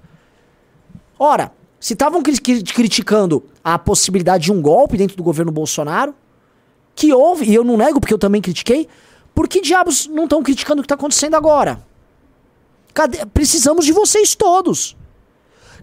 Ora, 1.19 1.51
se 1.81 1.95
estavam 1.95 2.23
cri- 2.23 2.63
criticando 2.65 3.43
a 3.65 3.79
possibilidade 3.79 4.45
de 4.45 4.53
um 4.53 4.61
golpe 4.61 4.99
dentro 4.99 5.17
do 5.17 5.23
governo 5.23 5.51
Bolsonaro, 5.51 6.15
que 6.95 7.15
houve, 7.15 7.47
e 7.47 7.55
eu 7.55 7.65
não 7.65 7.79
nego 7.79 7.99
porque 7.99 8.13
eu 8.13 8.19
também 8.19 8.43
critiquei, 8.43 8.87
por 9.35 9.49
que 9.49 9.63
diabos 9.63 10.07
não 10.07 10.25
estão 10.25 10.43
criticando 10.43 10.81
o 10.81 10.83
que 10.83 10.87
está 10.87 10.97
acontecendo 10.97 11.35
agora? 11.35 11.83
Cadê? 12.93 13.25
Precisamos 13.25 13.87
de 13.87 13.93
vocês 13.93 14.35
todos. 14.35 15.01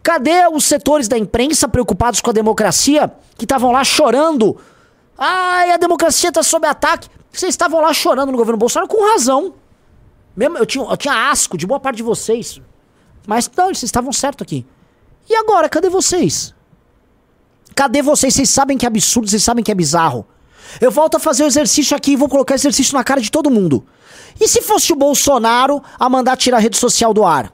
Cadê 0.02 0.48
os 0.48 0.66
setores 0.66 1.08
da 1.08 1.18
imprensa 1.18 1.68
preocupados 1.68 2.22
com 2.22 2.30
a 2.30 2.34
democracia 2.34 3.12
que 3.38 3.46
estavam 3.46 3.72
lá 3.72 3.84
chorando? 3.84 4.58
Ai, 5.18 5.72
a 5.72 5.78
democracia 5.78 6.30
está 6.30 6.42
sob 6.42 6.66
ataque. 6.66 7.10
Vocês 7.32 7.54
estavam 7.54 7.82
lá 7.82 7.94
chorando 7.94 8.32
no 8.32 8.38
governo 8.38 8.58
Bolsonaro 8.58 8.90
com 8.90 9.12
razão. 9.12 9.54
Mesmo, 10.36 10.58
eu, 10.58 10.66
tinha, 10.66 10.86
eu 10.86 10.98
tinha 10.98 11.30
asco 11.30 11.58
de 11.58 11.68
boa 11.68 11.80
parte 11.80 11.98
de 11.98 12.04
vocês. 12.04 12.62
Mas 13.28 13.50
não, 13.56 13.66
vocês 13.66 13.84
estavam 13.84 14.12
certo 14.14 14.44
aqui. 14.44 14.66
E 15.30 15.36
agora, 15.36 15.68
cadê 15.70 15.90
vocês? 15.90 16.56
Cadê 17.76 18.02
vocês? 18.02 18.34
Vocês 18.34 18.50
sabem 18.50 18.78
que 18.78 18.86
é 18.86 18.88
absurdo, 18.88 19.30
vocês 19.30 19.44
sabem 19.44 19.64
que 19.64 19.72
é 19.72 19.76
bizarro. 19.76 20.26
Eu 20.80 20.92
volto 20.92 21.16
a 21.16 21.20
fazer 21.20 21.44
o 21.44 21.48
exercício 21.48 21.96
aqui 21.96 22.14
e 22.14 22.16
vou 22.16 22.30
colocar 22.30 22.56
exercício 22.56 22.96
na 22.96 23.04
cara 23.04 23.22
de 23.22 23.30
todo 23.30 23.50
mundo. 23.50 23.86
E 24.40 24.48
se 24.48 24.62
fosse 24.62 24.94
o 24.94 24.96
Bolsonaro 24.96 25.84
a 26.00 26.10
mandar 26.10 26.38
tirar 26.38 26.58
a 26.58 26.60
rede 26.60 26.78
social 26.78 27.14
do 27.14 27.26
ar? 27.26 27.54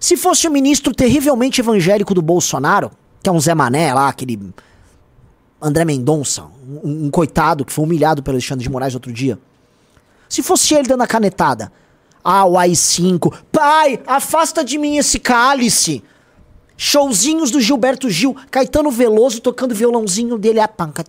Se 0.00 0.16
fosse 0.16 0.46
o 0.46 0.50
ministro 0.50 0.94
terrivelmente 0.94 1.60
evangélico 1.60 2.14
do 2.14 2.22
Bolsonaro, 2.22 2.90
que 3.22 3.28
é 3.28 3.32
um 3.32 3.40
Zé 3.40 3.54
Mané 3.54 3.92
lá, 3.92 4.08
aquele 4.08 4.52
André 5.60 5.84
Mendonça, 5.84 6.44
um, 6.84 7.06
um 7.06 7.10
coitado 7.10 7.64
que 7.64 7.72
foi 7.72 7.84
humilhado 7.84 8.22
pelo 8.22 8.36
Alexandre 8.36 8.62
de 8.62 8.70
Moraes 8.70 8.94
outro 8.94 9.12
dia. 9.12 9.38
Se 10.28 10.42
fosse 10.42 10.74
ele 10.74 10.88
dando 10.88 11.02
a 11.02 11.06
canetada, 11.06 11.72
ah, 12.22 12.44
o 12.44 12.58
AI-5, 12.58 13.32
pai, 13.52 14.00
afasta 14.06 14.64
de 14.64 14.78
mim 14.78 14.96
esse 14.96 15.18
cálice. 15.18 16.02
Showzinhos 16.76 17.50
do 17.50 17.60
Gilberto 17.60 18.10
Gil, 18.10 18.36
Caetano 18.50 18.90
Veloso 18.90 19.40
tocando 19.40 19.74
violãozinho 19.74 20.36
dele. 20.36 20.60
Ah, 20.60 20.68
panca. 20.68 21.04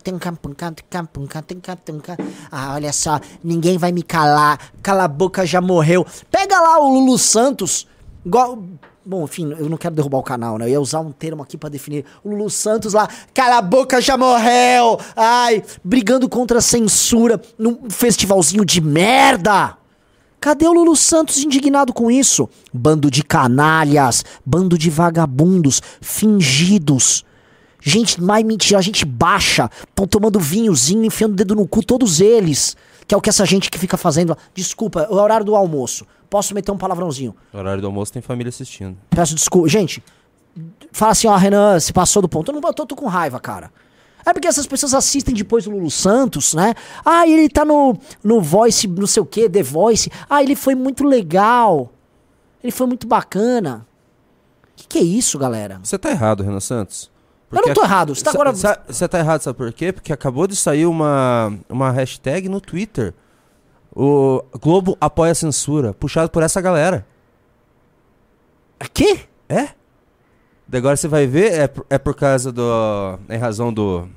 Ah, 2.50 2.74
olha 2.74 2.92
só, 2.92 3.20
ninguém 3.44 3.76
vai 3.76 3.92
me 3.92 4.02
calar. 4.02 4.58
Cala 4.82 5.04
a 5.04 5.08
boca, 5.08 5.44
já 5.44 5.60
morreu. 5.60 6.06
Pega 6.30 6.58
lá 6.58 6.78
o 6.78 6.88
Lulu 6.88 7.18
Santos. 7.18 7.86
Igual, 8.28 8.62
bom, 9.06 9.24
enfim, 9.24 9.54
eu 9.58 9.70
não 9.70 9.78
quero 9.78 9.94
derrubar 9.94 10.18
o 10.18 10.22
canal, 10.22 10.58
né? 10.58 10.66
Eu 10.66 10.68
ia 10.68 10.80
usar 10.82 11.00
um 11.00 11.10
termo 11.10 11.42
aqui 11.42 11.56
pra 11.56 11.70
definir. 11.70 12.04
O 12.22 12.28
Lulu 12.28 12.50
Santos 12.50 12.92
lá, 12.92 13.08
cala 13.32 13.56
a 13.56 13.62
boca, 13.62 14.02
já 14.02 14.18
morreu. 14.18 15.00
Ai, 15.16 15.62
brigando 15.82 16.28
contra 16.28 16.58
a 16.58 16.60
censura 16.60 17.40
num 17.58 17.88
festivalzinho 17.88 18.66
de 18.66 18.82
merda. 18.82 19.78
Cadê 20.38 20.66
o 20.66 20.74
Lulu 20.74 20.94
Santos 20.94 21.38
indignado 21.38 21.90
com 21.94 22.10
isso? 22.10 22.50
Bando 22.70 23.10
de 23.10 23.22
canalhas, 23.24 24.22
bando 24.44 24.76
de 24.76 24.90
vagabundos, 24.90 25.80
fingidos. 26.02 27.24
Gente 27.80 28.20
mais 28.20 28.44
mentira, 28.44 28.82
gente 28.82 29.06
baixa, 29.06 29.70
estão 29.88 30.06
tomando 30.06 30.38
vinhozinho, 30.38 31.06
enfiando 31.06 31.32
o 31.32 31.36
dedo 31.36 31.54
no 31.54 31.66
cu, 31.66 31.82
todos 31.82 32.20
eles. 32.20 32.76
Que 33.08 33.14
é 33.14 33.18
o 33.18 33.20
que 33.22 33.30
essa 33.30 33.46
gente 33.46 33.70
que 33.70 33.78
fica 33.78 33.96
fazendo. 33.96 34.36
Desculpa, 34.54 35.00
é 35.00 35.08
o 35.08 35.14
horário 35.14 35.44
do 35.44 35.56
almoço. 35.56 36.06
Posso 36.28 36.54
meter 36.54 36.70
um 36.70 36.76
palavrãozinho? 36.76 37.34
No 37.50 37.58
horário 37.58 37.80
do 37.80 37.86
almoço 37.86 38.12
tem 38.12 38.20
família 38.20 38.50
assistindo. 38.50 38.98
Peço 39.08 39.34
desculpa. 39.34 39.66
Gente, 39.66 40.04
fala 40.92 41.12
assim, 41.12 41.26
ó, 41.26 41.34
Renan, 41.34 41.80
se 41.80 41.90
passou 41.90 42.20
do 42.20 42.28
ponto. 42.28 42.50
Eu 42.50 42.60
não 42.60 42.68
eu 42.68 42.74
tô, 42.74 42.84
tô 42.84 42.94
com 42.94 43.06
raiva, 43.06 43.40
cara. 43.40 43.72
É 44.26 44.32
porque 44.34 44.46
essas 44.46 44.66
pessoas 44.66 44.92
assistem 44.92 45.34
depois 45.34 45.66
o 45.66 45.70
Lulu 45.70 45.90
Santos, 45.90 46.52
né? 46.52 46.74
Ah, 47.02 47.26
ele 47.26 47.48
tá 47.48 47.64
no, 47.64 47.96
no 48.22 48.42
Voice, 48.42 48.86
não 48.86 49.06
sei 49.06 49.22
o 49.22 49.26
que, 49.26 49.48
The 49.48 49.62
Voice. 49.62 50.10
Ah, 50.28 50.42
ele 50.42 50.54
foi 50.54 50.74
muito 50.74 51.02
legal. 51.02 51.90
Ele 52.62 52.70
foi 52.70 52.86
muito 52.86 53.06
bacana. 53.06 53.86
Que 54.76 54.86
que 54.86 54.98
é 54.98 55.02
isso, 55.02 55.38
galera? 55.38 55.80
Você 55.82 55.96
tá 55.96 56.10
errado, 56.10 56.42
Renan 56.42 56.60
Santos. 56.60 57.10
Eu 57.50 57.62
não 57.66 57.74
tô 57.74 57.82
errado, 57.82 58.14
você 58.14 58.22
tá 58.22 58.30
agora- 58.30 58.52
Você 58.88 59.08
tá 59.08 59.18
errado, 59.18 59.40
sabe 59.42 59.56
por 59.56 59.72
quê? 59.72 59.92
Porque 59.92 60.12
acabou 60.12 60.46
de 60.46 60.54
sair 60.54 60.84
uma, 60.86 61.56
uma 61.68 61.90
hashtag 61.90 62.48
no 62.48 62.60
Twitter. 62.60 63.14
O 63.94 64.42
Globo 64.60 64.96
apoia 65.00 65.32
a 65.32 65.34
censura, 65.34 65.94
puxado 65.94 66.30
por 66.30 66.42
essa 66.42 66.60
galera. 66.60 67.06
Quê? 68.92 69.20
É? 69.48 69.68
Daí 70.66 70.78
Agora 70.78 70.96
você 70.96 71.08
vai 71.08 71.26
ver, 71.26 71.52
é, 71.52 71.66
por- 71.66 71.86
é 71.88 71.98
por 71.98 72.14
causa 72.14 72.52
do. 72.52 73.18
Em 73.28 73.38
razão 73.38 73.72
do. 73.72 74.08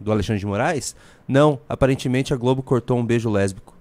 Do 0.00 0.12
Alexandre 0.12 0.38
de 0.38 0.46
Moraes? 0.46 0.94
Não, 1.26 1.58
aparentemente 1.68 2.32
a 2.32 2.36
Globo 2.36 2.62
cortou 2.62 2.96
um 2.98 3.04
beijo 3.04 3.28
lésbico. 3.30 3.74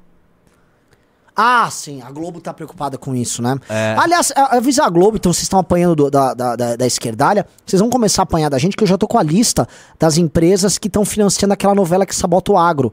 Ah, 1.40 1.70
sim, 1.70 2.02
a 2.02 2.10
Globo 2.10 2.42
tá 2.42 2.52
preocupada 2.52 2.98
com 2.98 3.16
isso, 3.16 3.44
né? 3.44 3.56
É. 3.70 3.96
Aliás, 4.00 4.34
avisa 4.36 4.84
a 4.86 4.90
Globo, 4.90 5.18
então 5.18 5.32
vocês 5.32 5.44
estão 5.44 5.60
apanhando 5.60 5.96
do- 5.96 6.10
da, 6.10 6.34
da, 6.34 6.56
da, 6.56 6.76
da 6.76 6.88
esquerdalha, 6.88 7.46
vocês 7.64 7.80
vão 7.80 7.92
começar 7.92 8.22
a 8.22 8.24
apanhar 8.24 8.50
da 8.50 8.58
gente, 8.58 8.76
que 8.76 8.84
eu 8.84 8.88
já 8.88 8.98
tô 8.98 9.08
com 9.08 9.20
a 9.20 9.24
lista 9.24 9.68
das 10.00 10.18
empresas 10.18 10.80
que 10.80 10.88
estão 10.88 11.06
financiando 11.06 11.54
aquela 11.54 11.76
novela 11.76 12.08
que 12.08 12.16
sabota 12.16 12.52
o 12.52 12.58
agro. 12.58 12.92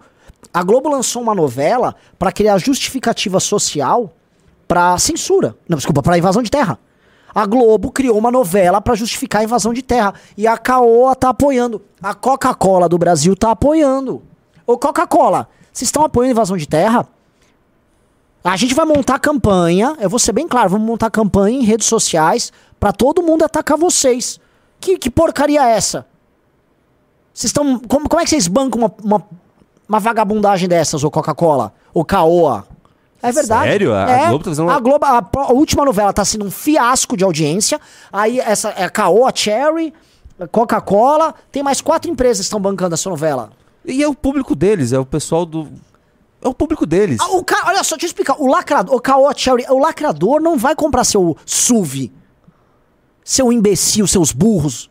A 0.52 0.62
Globo 0.62 0.90
lançou 0.90 1.22
uma 1.22 1.34
novela 1.34 1.94
pra 2.18 2.30
criar 2.30 2.58
justificativa 2.58 3.40
social 3.40 4.12
pra 4.68 4.98
censura. 4.98 5.56
Não, 5.66 5.76
desculpa, 5.78 6.02
pra 6.02 6.18
invasão 6.18 6.42
de 6.42 6.50
terra. 6.50 6.78
A 7.34 7.46
Globo 7.46 7.90
criou 7.90 8.18
uma 8.18 8.30
novela 8.30 8.78
pra 8.80 8.94
justificar 8.94 9.40
a 9.40 9.44
invasão 9.44 9.72
de 9.72 9.80
terra. 9.82 10.12
E 10.36 10.46
a 10.46 10.56
Caoa 10.58 11.16
tá 11.16 11.30
apoiando. 11.30 11.80
A 12.02 12.14
Coca-Cola 12.14 12.88
do 12.90 12.98
Brasil 12.98 13.34
tá 13.34 13.50
apoiando. 13.52 14.22
Ô, 14.66 14.76
Coca-Cola, 14.78 15.48
vocês 15.72 15.88
estão 15.88 16.04
apoiando 16.04 16.30
a 16.30 16.32
invasão 16.32 16.56
de 16.58 16.68
terra? 16.68 17.08
A 18.44 18.56
gente 18.56 18.74
vai 18.74 18.84
montar 18.84 19.18
campanha, 19.18 19.96
eu 19.98 20.10
vou 20.10 20.18
ser 20.18 20.32
bem 20.32 20.46
claro, 20.46 20.68
vamos 20.68 20.86
montar 20.86 21.10
campanha 21.10 21.58
em 21.58 21.64
redes 21.64 21.86
sociais 21.86 22.52
pra 22.78 22.92
todo 22.92 23.22
mundo 23.22 23.42
atacar 23.42 23.78
vocês. 23.78 24.38
Que, 24.78 24.98
que 24.98 25.10
porcaria 25.10 25.62
é 25.66 25.72
essa? 25.72 26.06
Vocês 27.32 27.48
estão. 27.48 27.78
Como, 27.80 28.06
como 28.08 28.20
é 28.20 28.24
que 28.24 28.30
vocês 28.30 28.46
bancam 28.46 28.82
uma, 28.82 28.92
uma, 29.02 29.22
uma 29.88 29.98
vagabundagem 29.98 30.68
dessas, 30.68 31.02
ô 31.02 31.10
Coca-Cola? 31.10 31.72
Ô 31.94 32.04
Caoa? 32.04 32.66
É 33.22 33.32
verdade. 33.32 33.66
Sério? 33.70 33.94
A- 33.94 34.04
a 34.04 34.10
É, 34.10 34.28
Globo 34.28 34.44
tá 34.44 34.50
fazendo 34.50 34.66
uma- 34.66 34.76
A 34.76 34.80
Globo, 34.80 35.04
a, 35.06 35.26
a 35.38 35.52
última 35.52 35.82
novela 35.84 36.12
tá 36.12 36.24
sendo 36.24 36.44
um 36.44 36.50
fiasco 36.50 37.16
de 37.16 37.24
audiência. 37.24 37.80
Aí 38.12 38.38
essa 38.38 38.68
é 38.70 38.84
a 38.84 38.90
Caoa, 38.90 39.32
Cherry, 39.34 39.94
a 40.38 40.46
Coca-Cola. 40.46 41.34
Tem 41.50 41.62
mais 41.62 41.80
quatro 41.80 42.10
empresas 42.10 42.40
que 42.40 42.44
estão 42.44 42.60
bancando 42.60 42.92
essa 42.94 43.08
novela. 43.08 43.50
E 43.86 44.02
é 44.02 44.06
o 44.08 44.14
público 44.14 44.54
deles, 44.54 44.92
é 44.92 44.98
o 44.98 45.06
pessoal 45.06 45.46
do. 45.46 45.68
É 46.44 46.48
o 46.48 46.52
público 46.52 46.84
deles. 46.84 47.16
Ah, 47.18 47.30
o 47.30 47.42
cara, 47.42 47.68
olha 47.68 47.82
só, 47.82 47.96
deixa 47.96 48.04
eu 48.04 48.08
explicar. 48.08 48.36
O 48.38 48.46
lacrador, 48.46 48.94
o 48.94 49.34
Cherry, 49.34 49.64
o 49.70 49.78
lacrador 49.78 50.42
não 50.42 50.58
vai 50.58 50.76
comprar 50.76 51.02
seu 51.02 51.34
SUV. 51.46 52.12
Seu 53.24 53.50
imbecil, 53.50 54.06
seus 54.06 54.30
burros. 54.30 54.90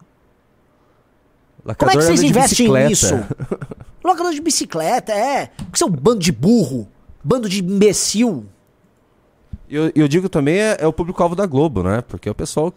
Como 1.62 1.72
é 1.72 1.76
que 1.76 1.86
Lacrador 1.86 2.02
vocês 2.02 2.24
investem 2.24 2.72
nisso? 2.88 3.14
Lacrador 4.04 4.34
de 4.34 4.42
bicicleta, 4.42 5.14
é. 5.14 5.52
Seu 5.76 5.88
bando 5.88 6.20
de 6.20 6.32
burro. 6.32 6.88
Bando 7.24 7.48
de 7.48 7.64
imbecil. 7.64 8.46
E 9.70 9.76
eu, 9.76 9.92
eu 9.96 10.08
digo 10.08 10.28
também 10.28 10.58
é, 10.58 10.78
é 10.80 10.88
o 10.88 10.92
público-alvo 10.92 11.36
da 11.36 11.46
Globo, 11.46 11.84
né? 11.84 12.02
Porque 12.02 12.28
é 12.28 12.32
o 12.32 12.36
pessoal. 12.36 12.74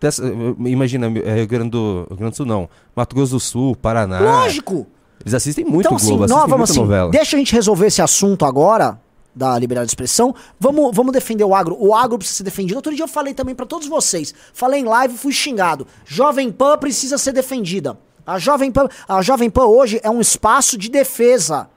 Dessa, 0.00 0.24
imagina, 0.60 1.06
é 1.06 1.34
Rio 1.34 1.46
Grande 1.48 1.70
do 1.70 2.06
Rio 2.10 2.16
Grande 2.16 2.32
do 2.32 2.36
Sul, 2.36 2.46
não. 2.46 2.68
Mato 2.94 3.16
Grosso 3.16 3.32
do 3.32 3.40
Sul, 3.40 3.74
Paraná. 3.74 4.20
Lógico. 4.20 4.86
Eles 5.20 5.34
assistem 5.34 5.64
muito 5.64 5.86
então, 5.86 5.96
Globo, 5.96 6.24
assim, 6.24 6.34
nós 6.34 6.50
vamos 6.50 6.70
assim, 6.70 6.80
novela. 6.80 7.10
deixa 7.10 7.36
a 7.36 7.38
gente 7.38 7.54
resolver 7.54 7.86
esse 7.86 8.02
assunto 8.02 8.44
agora 8.44 9.00
da 9.34 9.58
liberdade 9.58 9.86
de 9.86 9.90
expressão. 9.90 10.34
Vamos, 10.60 10.94
vamos 10.94 11.12
defender 11.12 11.44
o 11.44 11.54
agro. 11.54 11.76
O 11.78 11.94
agro 11.94 12.18
precisa 12.18 12.38
ser 12.38 12.44
defendido. 12.44 12.76
Outro 12.76 12.94
dia 12.94 13.04
eu 13.04 13.08
falei 13.08 13.34
também 13.34 13.54
pra 13.54 13.66
todos 13.66 13.88
vocês. 13.88 14.32
Falei 14.52 14.80
em 14.80 14.84
live, 14.84 15.16
fui 15.16 15.32
xingado. 15.32 15.86
Jovem 16.04 16.52
Pan 16.52 16.78
precisa 16.78 17.18
ser 17.18 17.32
defendida. 17.32 17.98
A 18.26 18.38
Jovem 18.38 18.70
Pan, 18.70 18.88
a 19.08 19.20
Jovem 19.22 19.50
Pan 19.50 19.64
hoje 19.64 20.00
é 20.02 20.10
um 20.10 20.20
espaço 20.20 20.78
de 20.78 20.88
defesa. 20.88 21.68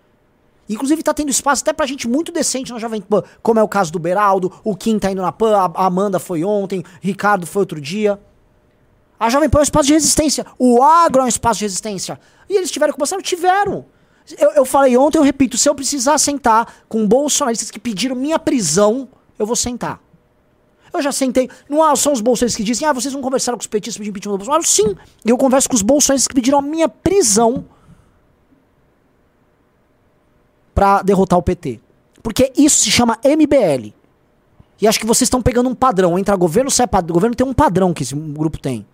Inclusive 0.70 1.02
tá 1.02 1.14
tendo 1.14 1.30
espaço 1.30 1.62
até 1.62 1.74
pra 1.74 1.86
gente 1.86 2.08
muito 2.08 2.32
decente 2.32 2.72
na 2.72 2.80
Jovem 2.80 3.02
Pan, 3.02 3.24
como 3.42 3.60
é 3.60 3.64
o 3.64 3.68
caso 3.68 3.92
do 3.92 4.00
Beraldo, 4.00 4.52
o 4.64 4.76
Kim 4.76 5.00
tá 5.00 5.10
indo 5.10 5.22
na 5.22 5.32
Pan, 5.32 5.56
a 5.58 5.72
a 5.74 5.86
Amanda 5.86 6.20
foi 6.20 6.44
ontem, 6.44 6.84
Ricardo 7.02 7.46
foi 7.48 7.62
outro 7.62 7.80
dia. 7.80 8.20
A 9.20 9.30
Jovem 9.30 9.50
Pan 9.50 9.60
é 9.60 9.62
um 9.62 9.64
espaço 9.64 9.88
de 9.88 9.94
resistência. 9.94 10.46
O 10.60 10.84
agro 10.84 11.22
é 11.22 11.26
um 11.26 11.28
espaço 11.28 11.60
de 11.60 11.66
resistência. 11.66 12.20
E 12.50 12.56
eles 12.56 12.70
tiveram 12.70 12.94
que 12.94 13.00
mostrar? 13.00 13.22
Tiveram. 13.22 13.86
Eu, 14.38 14.52
eu 14.52 14.66
falei 14.66 14.98
ontem, 14.98 15.18
eu 15.18 15.24
repito, 15.24 15.58
se 15.58 15.70
eu 15.70 15.74
precisar 15.74 16.18
sentar 16.18 16.74
com 16.90 17.08
bolsonaristas 17.08 17.72
que 17.72 17.80
pediram 17.80 18.16
minha 18.16 18.38
prisão, 18.38 19.08
eu 19.40 19.46
vou 19.46 19.56
sentar. 19.56 20.02
Eu 20.94 21.02
já 21.02 21.12
sentei. 21.12 21.50
Não 21.70 21.96
são 21.96 22.14
os 22.14 22.22
bolsonaristas 22.22 22.58
que 22.58 22.64
dizem, 22.64 22.88
ah, 22.88 22.94
vocês 22.94 23.14
não 23.14 23.22
conversaram 23.22 23.58
com 23.58 23.62
os 23.62 23.68
petistas 23.68 23.98
pedindo 23.98 24.12
impeachment 24.12 24.34
do 24.34 24.38
Bolsonaro? 24.38 24.64
Sim, 24.64 24.96
eu 25.26 25.38
converso 25.38 25.70
com 25.70 25.76
os 25.76 25.82
bolsonaristas 25.82 26.28
que 26.28 26.34
pediram 26.34 26.60
a 26.60 26.62
minha 26.62 26.90
prisão 26.90 27.66
pra 30.76 31.02
derrotar 31.02 31.40
o 31.40 31.42
PT. 31.42 31.80
Porque 32.22 32.52
isso 32.56 32.80
se 32.80 32.92
chama 32.92 33.18
MBL. 33.24 33.94
E 34.80 34.88
acho 34.88 35.00
que 35.00 35.06
vocês 35.06 35.26
estão 35.26 35.42
pegando 35.42 35.70
um 35.70 35.76
padrão. 35.76 36.20
Entra 36.20 36.36
governo, 36.36 36.70
sai 36.70 36.88
governo 37.06 37.36
tem 37.36 37.48
um 37.48 37.54
padrão 37.54 37.94
que 37.94 38.04
esse 38.04 38.14
grupo 38.14 38.60
tem. 38.60 38.86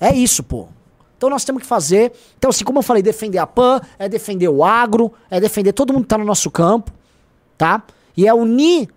É 0.00 0.14
isso, 0.14 0.42
pô. 0.42 0.68
Então 1.16 1.30
nós 1.30 1.44
temos 1.44 1.62
que 1.62 1.68
fazer. 1.68 2.12
Então, 2.36 2.50
assim, 2.50 2.64
como 2.64 2.78
eu 2.78 2.82
falei, 2.82 3.02
defender 3.02 3.38
a 3.38 3.46
PAN, 3.46 3.80
é 3.98 4.08
defender 4.08 4.48
o 4.48 4.62
agro, 4.64 5.12
é 5.30 5.40
defender 5.40 5.72
todo 5.72 5.92
mundo 5.92 6.02
que 6.02 6.08
tá 6.08 6.18
no 6.18 6.24
nosso 6.24 6.50
campo, 6.50 6.92
tá? 7.56 7.82
E 8.16 8.26
é 8.26 8.34
unir 8.34 8.88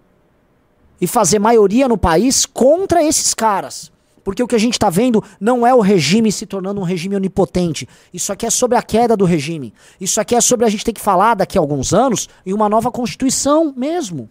e 0.99 1.07
fazer 1.07 1.39
maioria 1.39 1.87
no 1.87 1.97
país 1.97 2.45
contra 2.45 3.03
esses 3.03 3.33
caras. 3.33 3.91
Porque 4.21 4.43
o 4.43 4.47
que 4.47 4.55
a 4.55 4.59
gente 4.59 4.77
tá 4.77 4.89
vendo 4.89 5.23
não 5.39 5.65
é 5.65 5.73
o 5.73 5.79
regime 5.79 6.31
se 6.31 6.45
tornando 6.45 6.81
um 6.81 6.83
regime 6.83 7.15
onipotente. 7.15 7.87
Isso 8.13 8.31
aqui 8.33 8.45
é 8.45 8.49
sobre 8.49 8.77
a 8.77 8.81
queda 8.83 9.15
do 9.15 9.23
regime. 9.23 9.73
Isso 9.99 10.19
aqui 10.19 10.35
é 10.35 10.41
sobre 10.41 10.65
a 10.65 10.69
gente 10.69 10.83
ter 10.83 10.93
que 10.93 11.01
falar 11.01 11.35
daqui 11.35 11.57
a 11.57 11.61
alguns 11.61 11.93
anos 11.93 12.27
em 12.45 12.53
uma 12.53 12.67
nova 12.67 12.91
constituição 12.91 13.73
mesmo 13.75 14.29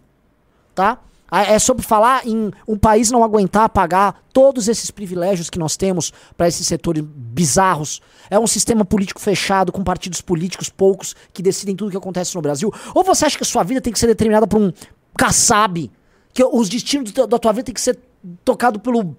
tá? 0.79 0.97
Ah, 1.29 1.43
É 1.43 1.59
sobre 1.59 1.83
falar 1.83 2.25
em 2.27 2.51
um 2.67 2.77
país 2.77 3.11
não 3.11 3.23
aguentar 3.23 3.69
pagar 3.69 4.23
todos 4.33 4.67
esses 4.67 4.89
privilégios 4.91 5.49
que 5.49 5.59
nós 5.59 5.77
temos 5.77 6.11
para 6.37 6.47
esses 6.47 6.65
setores 6.65 7.03
bizarros. 7.05 8.01
É 8.29 8.39
um 8.39 8.47
sistema 8.47 8.83
político 8.83 9.19
fechado, 9.19 9.71
com 9.71 9.83
partidos 9.83 10.21
políticos 10.21 10.69
poucos 10.69 11.15
que 11.33 11.41
decidem 11.41 11.75
tudo 11.75 11.89
o 11.89 11.91
que 11.91 11.97
acontece 11.97 12.35
no 12.35 12.41
Brasil. 12.41 12.73
Ou 12.93 13.03
você 13.03 13.25
acha 13.25 13.37
que 13.37 13.43
a 13.43 13.47
sua 13.47 13.63
vida 13.63 13.81
tem 13.81 13.93
que 13.93 13.99
ser 13.99 14.07
determinada 14.07 14.47
por 14.47 14.59
um 14.59 14.71
Kassab? 15.17 15.91
Que 16.33 16.43
os 16.43 16.69
destinos 16.69 17.11
da 17.11 17.39
tua 17.39 17.51
vida 17.51 17.65
tem 17.65 17.73
que 17.73 17.81
ser 17.81 17.99
tocado 18.45 18.79
pelo 18.79 19.15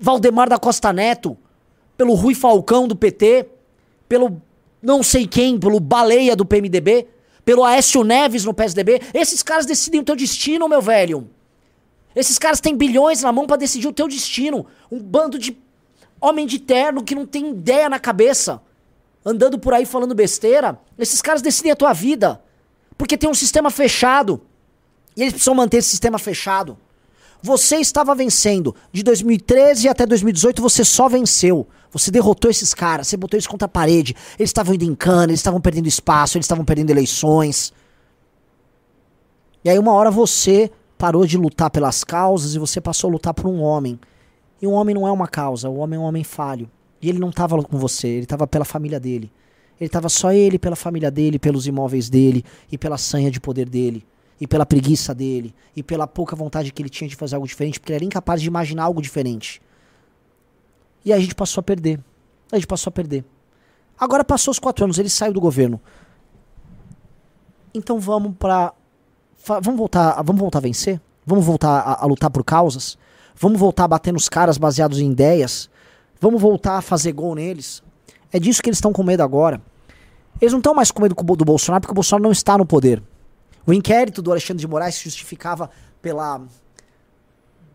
Valdemar 0.00 0.48
da 0.48 0.58
Costa 0.58 0.92
Neto? 0.92 1.36
Pelo 1.96 2.14
Rui 2.14 2.34
Falcão 2.34 2.86
do 2.86 2.94
PT? 2.96 3.48
Pelo 4.08 4.40
não 4.82 5.02
sei 5.02 5.26
quem, 5.26 5.58
pelo 5.58 5.80
Baleia 5.80 6.36
do 6.36 6.44
PMDB? 6.44 7.08
Pelo 7.46 7.62
Aécio 7.62 8.02
Neves 8.02 8.44
no 8.44 8.52
PSDB? 8.52 9.00
Esses 9.14 9.40
caras 9.40 9.64
decidem 9.64 10.00
o 10.00 10.04
teu 10.04 10.16
destino, 10.16 10.68
meu 10.68 10.82
velho. 10.82 11.30
Esses 12.12 12.40
caras 12.40 12.60
têm 12.60 12.76
bilhões 12.76 13.22
na 13.22 13.30
mão 13.30 13.46
pra 13.46 13.56
decidir 13.56 13.86
o 13.86 13.92
teu 13.92 14.08
destino. 14.08 14.66
Um 14.90 14.98
bando 14.98 15.38
de 15.38 15.56
homem 16.20 16.44
de 16.44 16.58
terno 16.58 17.04
que 17.04 17.14
não 17.14 17.24
tem 17.24 17.50
ideia 17.50 17.88
na 17.88 18.00
cabeça. 18.00 18.60
Andando 19.24 19.60
por 19.60 19.72
aí 19.72 19.86
falando 19.86 20.12
besteira. 20.12 20.76
Esses 20.98 21.22
caras 21.22 21.40
decidem 21.40 21.70
a 21.70 21.76
tua 21.76 21.92
vida. 21.92 22.42
Porque 22.98 23.16
tem 23.16 23.30
um 23.30 23.34
sistema 23.34 23.70
fechado. 23.70 24.42
E 25.16 25.22
eles 25.22 25.34
precisam 25.34 25.54
manter 25.54 25.76
esse 25.76 25.90
sistema 25.90 26.18
fechado. 26.18 26.76
Você 27.46 27.76
estava 27.76 28.12
vencendo. 28.12 28.74
De 28.90 29.04
2013 29.04 29.88
até 29.88 30.04
2018 30.04 30.60
você 30.60 30.84
só 30.84 31.08
venceu. 31.08 31.64
Você 31.92 32.10
derrotou 32.10 32.50
esses 32.50 32.74
caras, 32.74 33.06
você 33.06 33.16
botou 33.16 33.36
eles 33.38 33.46
contra 33.46 33.66
a 33.66 33.68
parede. 33.68 34.16
Eles 34.36 34.50
estavam 34.50 34.74
indo 34.74 34.84
em 34.84 34.96
cana, 34.96 35.26
eles 35.26 35.38
estavam 35.38 35.60
perdendo 35.60 35.86
espaço, 35.86 36.36
eles 36.36 36.44
estavam 36.44 36.64
perdendo 36.64 36.90
eleições. 36.90 37.72
E 39.64 39.70
aí 39.70 39.78
uma 39.78 39.92
hora 39.92 40.10
você 40.10 40.72
parou 40.98 41.24
de 41.24 41.38
lutar 41.38 41.70
pelas 41.70 42.02
causas 42.02 42.56
e 42.56 42.58
você 42.58 42.80
passou 42.80 43.10
a 43.10 43.12
lutar 43.12 43.32
por 43.32 43.46
um 43.46 43.62
homem. 43.62 43.96
E 44.60 44.66
um 44.66 44.72
homem 44.72 44.96
não 44.96 45.06
é 45.06 45.12
uma 45.12 45.28
causa, 45.28 45.68
o 45.68 45.76
homem 45.76 45.96
é 45.96 46.02
um 46.02 46.04
homem 46.04 46.24
falho. 46.24 46.68
E 47.00 47.08
ele 47.08 47.20
não 47.20 47.30
estava 47.30 47.62
com 47.62 47.78
você, 47.78 48.08
ele 48.08 48.24
estava 48.24 48.44
pela 48.48 48.64
família 48.64 48.98
dele. 48.98 49.30
Ele 49.78 49.86
estava 49.86 50.08
só 50.08 50.32
ele 50.32 50.58
pela 50.58 50.74
família 50.74 51.12
dele, 51.12 51.38
pelos 51.38 51.68
imóveis 51.68 52.10
dele 52.10 52.44
e 52.72 52.76
pela 52.76 52.98
sanha 52.98 53.30
de 53.30 53.38
poder 53.38 53.68
dele. 53.68 54.04
E 54.40 54.46
pela 54.46 54.66
preguiça 54.66 55.14
dele, 55.14 55.54
e 55.74 55.82
pela 55.82 56.06
pouca 56.06 56.36
vontade 56.36 56.70
que 56.70 56.82
ele 56.82 56.90
tinha 56.90 57.08
de 57.08 57.16
fazer 57.16 57.34
algo 57.36 57.46
diferente, 57.46 57.80
porque 57.80 57.92
ele 57.92 57.96
era 57.96 58.04
incapaz 58.04 58.40
de 58.42 58.46
imaginar 58.48 58.84
algo 58.84 59.00
diferente. 59.00 59.62
E 61.04 61.12
a 61.12 61.18
gente 61.18 61.34
passou 61.34 61.60
a 61.60 61.62
perder. 61.64 61.98
A 62.52 62.56
gente 62.56 62.66
passou 62.66 62.90
a 62.90 62.92
perder. 62.92 63.24
Agora 63.98 64.22
passou 64.24 64.52
os 64.52 64.58
quatro 64.58 64.84
anos, 64.84 64.98
ele 64.98 65.08
saiu 65.08 65.32
do 65.32 65.40
governo. 65.40 65.80
Então 67.74 67.98
vamos 67.98 68.34
pra. 68.38 68.72
fa- 69.36 69.60
Vamos 69.60 69.78
voltar, 69.78 70.22
vamos 70.22 70.40
voltar 70.40 70.58
a 70.58 70.62
vencer? 70.62 71.00
Vamos 71.24 71.44
voltar 71.44 71.70
a, 71.80 72.02
a 72.04 72.06
lutar 72.06 72.30
por 72.30 72.44
causas? 72.44 72.98
Vamos 73.34 73.58
voltar 73.58 73.84
a 73.84 73.88
bater 73.88 74.12
nos 74.12 74.28
caras 74.28 74.56
baseados 74.58 74.98
em 74.98 75.10
ideias? 75.10 75.68
Vamos 76.20 76.40
voltar 76.40 76.78
a 76.78 76.82
fazer 76.82 77.12
gol 77.12 77.34
neles? 77.34 77.82
É 78.32 78.38
disso 78.38 78.62
que 78.62 78.68
eles 78.68 78.78
estão 78.78 78.92
com 78.92 79.02
medo 79.02 79.22
agora. 79.22 79.60
Eles 80.40 80.52
não 80.52 80.58
estão 80.60 80.74
mais 80.74 80.90
com 80.90 81.02
medo 81.02 81.14
do 81.14 81.44
Bolsonaro 81.44 81.80
porque 81.80 81.92
o 81.92 81.94
Bolsonaro 81.94 82.22
não 82.24 82.32
está 82.32 82.56
no 82.56 82.66
poder. 82.66 83.02
O 83.66 83.72
inquérito 83.72 84.22
do 84.22 84.30
Alexandre 84.30 84.60
de 84.60 84.68
Moraes 84.68 84.94
se 84.94 85.04
justificava 85.04 85.70
pela, 86.00 86.40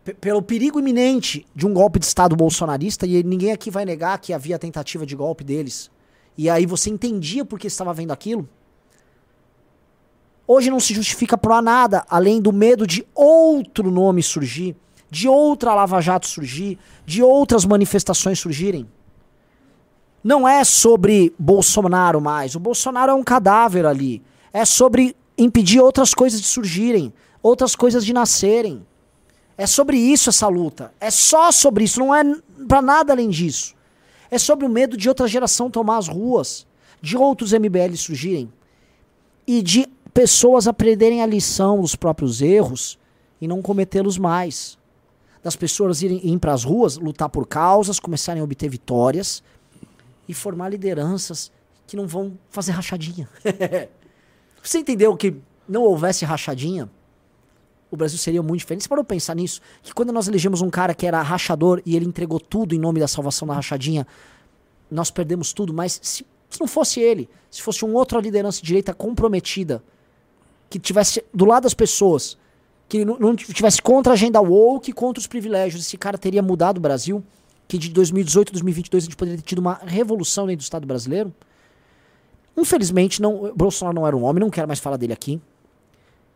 pe- 0.02 0.14
pelo 0.14 0.40
perigo 0.40 0.78
iminente 0.78 1.46
de 1.54 1.66
um 1.66 1.74
golpe 1.74 1.98
de 1.98 2.06
Estado 2.06 2.34
bolsonarista 2.34 3.06
e 3.06 3.22
ninguém 3.22 3.52
aqui 3.52 3.70
vai 3.70 3.84
negar 3.84 4.18
que 4.18 4.32
havia 4.32 4.58
tentativa 4.58 5.04
de 5.04 5.14
golpe 5.14 5.44
deles. 5.44 5.90
E 6.36 6.48
aí 6.48 6.64
você 6.64 6.88
entendia 6.88 7.44
por 7.44 7.58
que 7.58 7.66
estava 7.66 7.92
vendo 7.92 8.10
aquilo. 8.10 8.48
Hoje 10.46 10.70
não 10.70 10.80
se 10.80 10.94
justifica 10.94 11.36
por 11.36 11.60
nada 11.62 12.04
além 12.08 12.40
do 12.40 12.52
medo 12.52 12.86
de 12.86 13.06
outro 13.14 13.90
nome 13.90 14.22
surgir, 14.22 14.74
de 15.10 15.28
outra 15.28 15.74
Lava 15.74 16.00
Jato 16.00 16.26
surgir, 16.26 16.78
de 17.04 17.22
outras 17.22 17.66
manifestações 17.66 18.38
surgirem. 18.38 18.88
Não 20.24 20.48
é 20.48 20.64
sobre 20.64 21.34
Bolsonaro 21.38 22.20
mais. 22.20 22.54
O 22.54 22.60
Bolsonaro 22.60 23.12
é 23.12 23.14
um 23.14 23.22
cadáver 23.22 23.84
ali. 23.84 24.22
É 24.52 24.64
sobre 24.64 25.14
impedir 25.36 25.80
outras 25.80 26.14
coisas 26.14 26.40
de 26.40 26.46
surgirem, 26.46 27.12
outras 27.42 27.74
coisas 27.74 28.04
de 28.04 28.12
nascerem. 28.12 28.86
É 29.56 29.66
sobre 29.66 29.96
isso 29.96 30.30
essa 30.30 30.48
luta. 30.48 30.92
É 31.00 31.10
só 31.10 31.52
sobre 31.52 31.84
isso, 31.84 32.00
não 32.00 32.14
é 32.14 32.22
pra 32.66 32.80
nada 32.80 33.12
além 33.12 33.28
disso. 33.30 33.74
É 34.30 34.38
sobre 34.38 34.64
o 34.64 34.68
medo 34.68 34.96
de 34.96 35.08
outra 35.08 35.28
geração 35.28 35.70
tomar 35.70 35.98
as 35.98 36.08
ruas, 36.08 36.66
de 37.00 37.16
outros 37.16 37.52
MBL 37.52 37.94
surgirem 37.96 38.52
e 39.46 39.60
de 39.60 39.86
pessoas 40.14 40.68
aprenderem 40.68 41.22
a 41.22 41.26
lição 41.26 41.80
dos 41.80 41.94
próprios 41.94 42.40
erros 42.40 42.98
e 43.40 43.48
não 43.48 43.60
cometê-los 43.60 44.18
mais. 44.18 44.78
Das 45.42 45.56
pessoas 45.56 46.02
irem, 46.02 46.18
irem 46.18 46.38
para 46.38 46.52
as 46.52 46.64
ruas, 46.64 46.96
lutar 46.96 47.28
por 47.28 47.46
causas, 47.46 47.98
começarem 47.98 48.40
a 48.40 48.44
obter 48.44 48.68
vitórias 48.68 49.42
e 50.28 50.32
formar 50.32 50.68
lideranças 50.68 51.50
que 51.86 51.96
não 51.96 52.06
vão 52.06 52.38
fazer 52.48 52.72
rachadinha. 52.72 53.28
Você 54.62 54.78
entendeu 54.78 55.16
que 55.16 55.34
não 55.68 55.82
houvesse 55.82 56.24
rachadinha? 56.24 56.88
O 57.90 57.96
Brasil 57.96 58.16
seria 58.16 58.42
muito 58.42 58.60
diferente. 58.60 58.84
Você 58.84 58.88
parou 58.88 59.04
pensar 59.04 59.34
nisso? 59.34 59.60
Que 59.82 59.92
quando 59.92 60.12
nós 60.12 60.28
elegemos 60.28 60.62
um 60.62 60.70
cara 60.70 60.94
que 60.94 61.06
era 61.06 61.20
rachador 61.20 61.82
e 61.84 61.96
ele 61.96 62.06
entregou 62.06 62.40
tudo 62.40 62.74
em 62.74 62.78
nome 62.78 63.00
da 63.00 63.08
salvação 63.08 63.46
da 63.46 63.54
rachadinha, 63.54 64.06
nós 64.90 65.10
perdemos 65.10 65.52
tudo. 65.52 65.74
Mas 65.74 65.98
se, 66.02 66.24
se 66.48 66.60
não 66.60 66.66
fosse 66.66 67.00
ele, 67.00 67.28
se 67.50 67.60
fosse 67.60 67.84
uma 67.84 67.98
outra 67.98 68.20
liderança 68.20 68.60
de 68.60 68.66
direita 68.66 68.94
comprometida, 68.94 69.82
que 70.70 70.78
tivesse 70.78 71.22
do 71.34 71.44
lado 71.44 71.64
das 71.64 71.74
pessoas, 71.74 72.38
que 72.88 73.04
não, 73.04 73.18
não 73.18 73.36
tivesse 73.36 73.82
contra 73.82 74.12
a 74.12 74.14
agenda 74.14 74.40
woke, 74.40 74.92
contra 74.92 75.20
os 75.20 75.26
privilégios, 75.26 75.84
esse 75.84 75.98
cara 75.98 76.16
teria 76.16 76.42
mudado 76.42 76.78
o 76.78 76.80
Brasil, 76.80 77.22
que 77.68 77.76
de 77.76 77.90
2018 77.90 78.50
a 78.50 78.52
2022 78.52 79.04
a 79.04 79.06
gente 79.06 79.16
poderia 79.16 79.38
ter 79.38 79.44
tido 79.44 79.58
uma 79.58 79.74
revolução 79.74 80.46
dentro 80.46 80.58
do 80.58 80.62
Estado 80.62 80.86
brasileiro. 80.86 81.34
Infelizmente, 82.56 83.20
não, 83.20 83.52
Bolsonaro 83.54 83.94
não 83.94 84.06
era 84.06 84.16
um 84.16 84.24
homem, 84.24 84.40
não 84.40 84.50
quero 84.50 84.66
mais 84.66 84.78
falar 84.78 84.96
dele 84.96 85.12
aqui. 85.12 85.40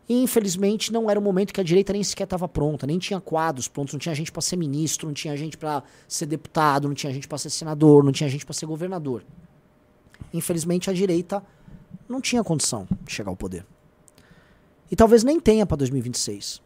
E 0.09 0.23
infelizmente 0.23 0.91
não 0.91 1.09
era 1.09 1.19
o 1.19 1.23
momento 1.23 1.53
que 1.53 1.59
a 1.59 1.63
direita 1.63 1.91
nem 1.91 2.01
sequer 2.01 2.23
estava 2.23 2.47
pronta, 2.47 2.87
nem 2.87 2.97
tinha 2.97 3.19
quadros 3.19 3.67
prontos, 3.67 3.93
não 3.93 3.99
tinha 3.99 4.15
gente 4.15 4.31
para 4.31 4.41
ser 4.41 4.55
ministro, 4.55 5.05
não 5.05 5.13
tinha 5.13 5.35
gente 5.35 5.57
para 5.57 5.83
ser 6.07 6.25
deputado, 6.25 6.87
não 6.87 6.95
tinha 6.95 7.11
gente 7.11 7.27
para 7.27 7.37
ser 7.37 7.49
senador, 7.49 8.03
não 8.03 8.13
tinha 8.13 8.29
gente 8.29 8.45
para 8.45 8.53
ser 8.53 8.65
governador. 8.65 9.23
Infelizmente 10.33 10.89
a 10.89 10.93
direita 10.93 11.43
não 12.07 12.21
tinha 12.21 12.41
condição 12.41 12.87
de 13.03 13.11
chegar 13.11 13.29
ao 13.29 13.35
poder. 13.35 13.65
E 14.89 14.95
talvez 14.95 15.25
nem 15.25 15.41
tenha 15.41 15.65
para 15.65 15.75
2026. 15.75 16.61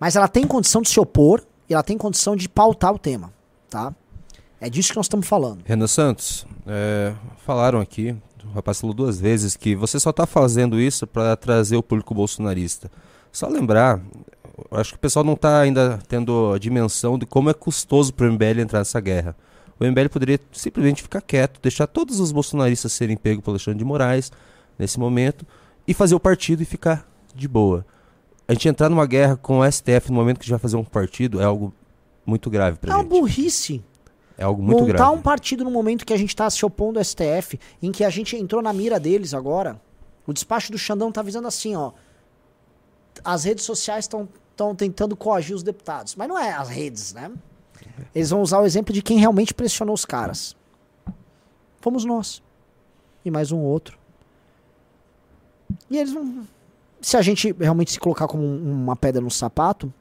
Mas 0.00 0.16
ela 0.16 0.26
tem 0.26 0.44
condição 0.44 0.82
de 0.82 0.88
se 0.88 0.98
opor 0.98 1.40
e 1.68 1.74
ela 1.74 1.84
tem 1.84 1.96
condição 1.96 2.34
de 2.34 2.48
pautar 2.48 2.92
o 2.92 2.98
tema, 2.98 3.32
tá? 3.70 3.94
É 4.60 4.68
disso 4.68 4.90
que 4.90 4.96
nós 4.96 5.06
estamos 5.06 5.26
falando. 5.26 5.62
Renan 5.64 5.86
Santos, 5.86 6.46
é, 6.66 7.14
falaram 7.38 7.80
aqui, 7.80 8.16
o 8.50 8.54
rapaz 8.54 8.80
falou 8.80 8.94
duas 8.94 9.18
vezes 9.20 9.56
que 9.56 9.74
você 9.74 9.98
só 10.00 10.10
está 10.10 10.26
fazendo 10.26 10.80
isso 10.80 11.06
para 11.06 11.36
trazer 11.36 11.76
o 11.76 11.82
público 11.82 12.14
bolsonarista. 12.14 12.90
Só 13.32 13.48
lembrar, 13.48 14.00
acho 14.70 14.90
que 14.92 14.96
o 14.96 15.00
pessoal 15.00 15.24
não 15.24 15.32
está 15.34 15.60
ainda 15.60 15.98
tendo 16.08 16.52
a 16.52 16.58
dimensão 16.58 17.18
de 17.18 17.26
como 17.26 17.50
é 17.50 17.54
custoso 17.54 18.12
para 18.14 18.26
o 18.28 18.32
MBL 18.32 18.60
entrar 18.60 18.78
nessa 18.80 19.00
guerra. 19.00 19.36
O 19.78 19.84
MBL 19.84 20.08
poderia 20.08 20.38
simplesmente 20.52 21.02
ficar 21.02 21.20
quieto, 21.20 21.60
deixar 21.60 21.86
todos 21.86 22.20
os 22.20 22.30
bolsonaristas 22.30 22.92
serem 22.92 23.16
pegos 23.16 23.42
pelo 23.44 23.54
Alexandre 23.54 23.78
de 23.78 23.84
Moraes 23.84 24.30
nesse 24.78 24.98
momento 25.00 25.44
e 25.86 25.92
fazer 25.92 26.14
o 26.14 26.20
partido 26.20 26.62
e 26.62 26.64
ficar 26.64 27.08
de 27.34 27.48
boa. 27.48 27.84
A 28.46 28.52
gente 28.52 28.68
entrar 28.68 28.88
numa 28.88 29.06
guerra 29.06 29.36
com 29.36 29.58
o 29.58 29.72
STF 29.72 30.10
no 30.10 30.14
momento 30.14 30.36
que 30.38 30.42
a 30.42 30.44
gente 30.44 30.50
vai 30.52 30.58
fazer 30.60 30.76
um 30.76 30.84
partido 30.84 31.40
é 31.40 31.44
algo 31.44 31.74
muito 32.24 32.48
grave 32.48 32.78
pra 32.78 32.92
É 32.92 32.94
uma 32.94 33.02
gente. 33.02 33.10
burrice. 33.10 33.82
É 34.36 34.44
algo 34.44 34.62
muito 34.62 34.80
montar 34.80 34.92
grave. 34.94 35.16
um 35.16 35.22
partido 35.22 35.62
no 35.64 35.70
momento 35.70 36.04
que 36.04 36.12
a 36.12 36.16
gente 36.16 36.30
está 36.30 36.48
se 36.50 36.64
opondo 36.66 36.98
ao 36.98 37.04
STF, 37.04 37.58
em 37.82 37.92
que 37.92 38.02
a 38.04 38.10
gente 38.10 38.36
entrou 38.36 38.60
na 38.60 38.72
mira 38.72 38.98
deles 38.98 39.32
agora. 39.32 39.80
O 40.26 40.32
despacho 40.32 40.72
do 40.72 40.78
Xandão 40.78 41.12
tá 41.12 41.20
avisando 41.20 41.46
assim, 41.46 41.76
ó. 41.76 41.92
As 43.24 43.44
redes 43.44 43.64
sociais 43.64 44.04
estão 44.06 44.28
tentando 44.74 45.14
coagir 45.16 45.54
os 45.54 45.62
deputados. 45.62 46.16
Mas 46.16 46.28
não 46.28 46.38
é 46.38 46.52
as 46.52 46.68
redes, 46.68 47.12
né? 47.12 47.30
Eles 48.14 48.30
vão 48.30 48.42
usar 48.42 48.58
o 48.60 48.66
exemplo 48.66 48.92
de 48.92 49.02
quem 49.02 49.18
realmente 49.18 49.54
pressionou 49.54 49.94
os 49.94 50.04
caras. 50.04 50.56
Fomos 51.80 52.04
nós. 52.04 52.42
E 53.24 53.30
mais 53.30 53.52
um 53.52 53.58
outro. 53.60 53.98
E 55.90 55.96
eles 55.98 56.12
vão. 56.12 56.46
Se 57.00 57.16
a 57.16 57.22
gente 57.22 57.52
realmente 57.60 57.92
se 57.92 58.00
colocar 58.00 58.26
como 58.26 58.42
um- 58.42 58.72
uma 58.84 58.96
pedra 58.96 59.20
no 59.20 59.30
sapato, 59.30 59.92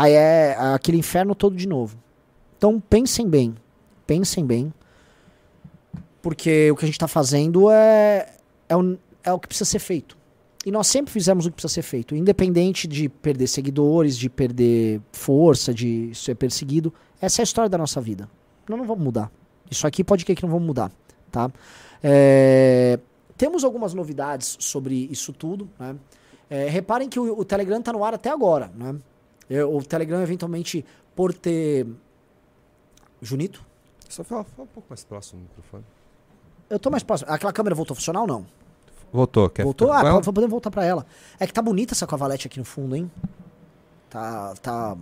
Aí 0.00 0.14
é 0.14 0.56
aquele 0.74 0.96
inferno 0.96 1.34
todo 1.34 1.54
de 1.54 1.68
novo. 1.68 1.98
Então 2.56 2.80
pensem 2.80 3.28
bem. 3.28 3.54
Pensem 4.06 4.46
bem. 4.46 4.72
Porque 6.22 6.70
o 6.70 6.76
que 6.76 6.86
a 6.86 6.88
gente 6.88 6.94
está 6.94 7.06
fazendo 7.06 7.70
é, 7.70 8.34
é, 8.66 8.74
o, 8.74 8.96
é 9.22 9.30
o 9.30 9.38
que 9.38 9.46
precisa 9.46 9.68
ser 9.68 9.78
feito. 9.78 10.16
E 10.64 10.70
nós 10.70 10.86
sempre 10.86 11.12
fizemos 11.12 11.44
o 11.44 11.50
que 11.50 11.56
precisa 11.56 11.74
ser 11.74 11.82
feito. 11.82 12.16
Independente 12.16 12.88
de 12.88 13.10
perder 13.10 13.46
seguidores, 13.46 14.16
de 14.16 14.30
perder 14.30 15.02
força, 15.12 15.74
de 15.74 16.14
ser 16.14 16.34
perseguido. 16.34 16.94
Essa 17.20 17.40
é 17.40 17.42
a 17.42 17.44
história 17.44 17.68
da 17.68 17.76
nossa 17.76 18.00
vida. 18.00 18.26
Nós 18.66 18.78
não 18.78 18.86
vamos 18.86 19.04
mudar. 19.04 19.30
Isso 19.70 19.86
aqui 19.86 20.02
pode 20.02 20.24
que 20.24 20.42
não 20.42 20.48
vamos 20.48 20.66
mudar. 20.66 20.90
Tá? 21.30 21.50
É, 22.02 22.98
temos 23.36 23.64
algumas 23.64 23.92
novidades 23.92 24.56
sobre 24.60 25.08
isso 25.10 25.30
tudo. 25.34 25.68
Né? 25.78 25.94
É, 26.48 26.70
reparem 26.70 27.06
que 27.06 27.20
o, 27.20 27.38
o 27.38 27.44
Telegram 27.44 27.80
está 27.80 27.92
no 27.92 28.02
ar 28.02 28.14
até 28.14 28.30
agora. 28.30 28.72
Né? 28.74 28.96
É, 29.50 29.64
o 29.64 29.82
Telegram, 29.82 30.22
eventualmente, 30.22 30.84
por 31.14 31.34
ter. 31.34 31.86
Junito? 33.20 33.62
Só 34.08 34.24
fala, 34.24 34.44
fala 34.44 34.62
um 34.64 34.66
pouco 34.72 34.88
mais 34.88 35.04
próximo 35.04 35.40
do 35.40 35.44
microfone. 35.44 35.84
Eu 36.68 36.78
tô 36.78 36.90
mais 36.90 37.02
próximo. 37.02 37.30
Aquela 37.30 37.52
câmera 37.52 37.74
voltou 37.74 37.94
a 37.94 37.96
funcionar 37.96 38.20
ou 38.22 38.26
não? 38.26 38.46
Voltou, 39.12 39.50
quer 39.50 39.64
Voltou? 39.64 39.92
Ah, 39.92 40.00
com 40.00 40.06
ela? 40.06 40.14
pode- 40.20 40.24
podemos 40.34 40.50
voltar 40.50 40.70
pra 40.70 40.84
ela. 40.84 41.04
É 41.38 41.46
que 41.46 41.52
tá 41.52 41.60
bonita 41.60 41.94
essa 41.94 42.06
cavalete 42.06 42.46
aqui 42.46 42.58
no 42.58 42.64
fundo, 42.64 42.94
hein? 42.96 43.10
Tá. 44.08 44.54
tá... 44.62 44.96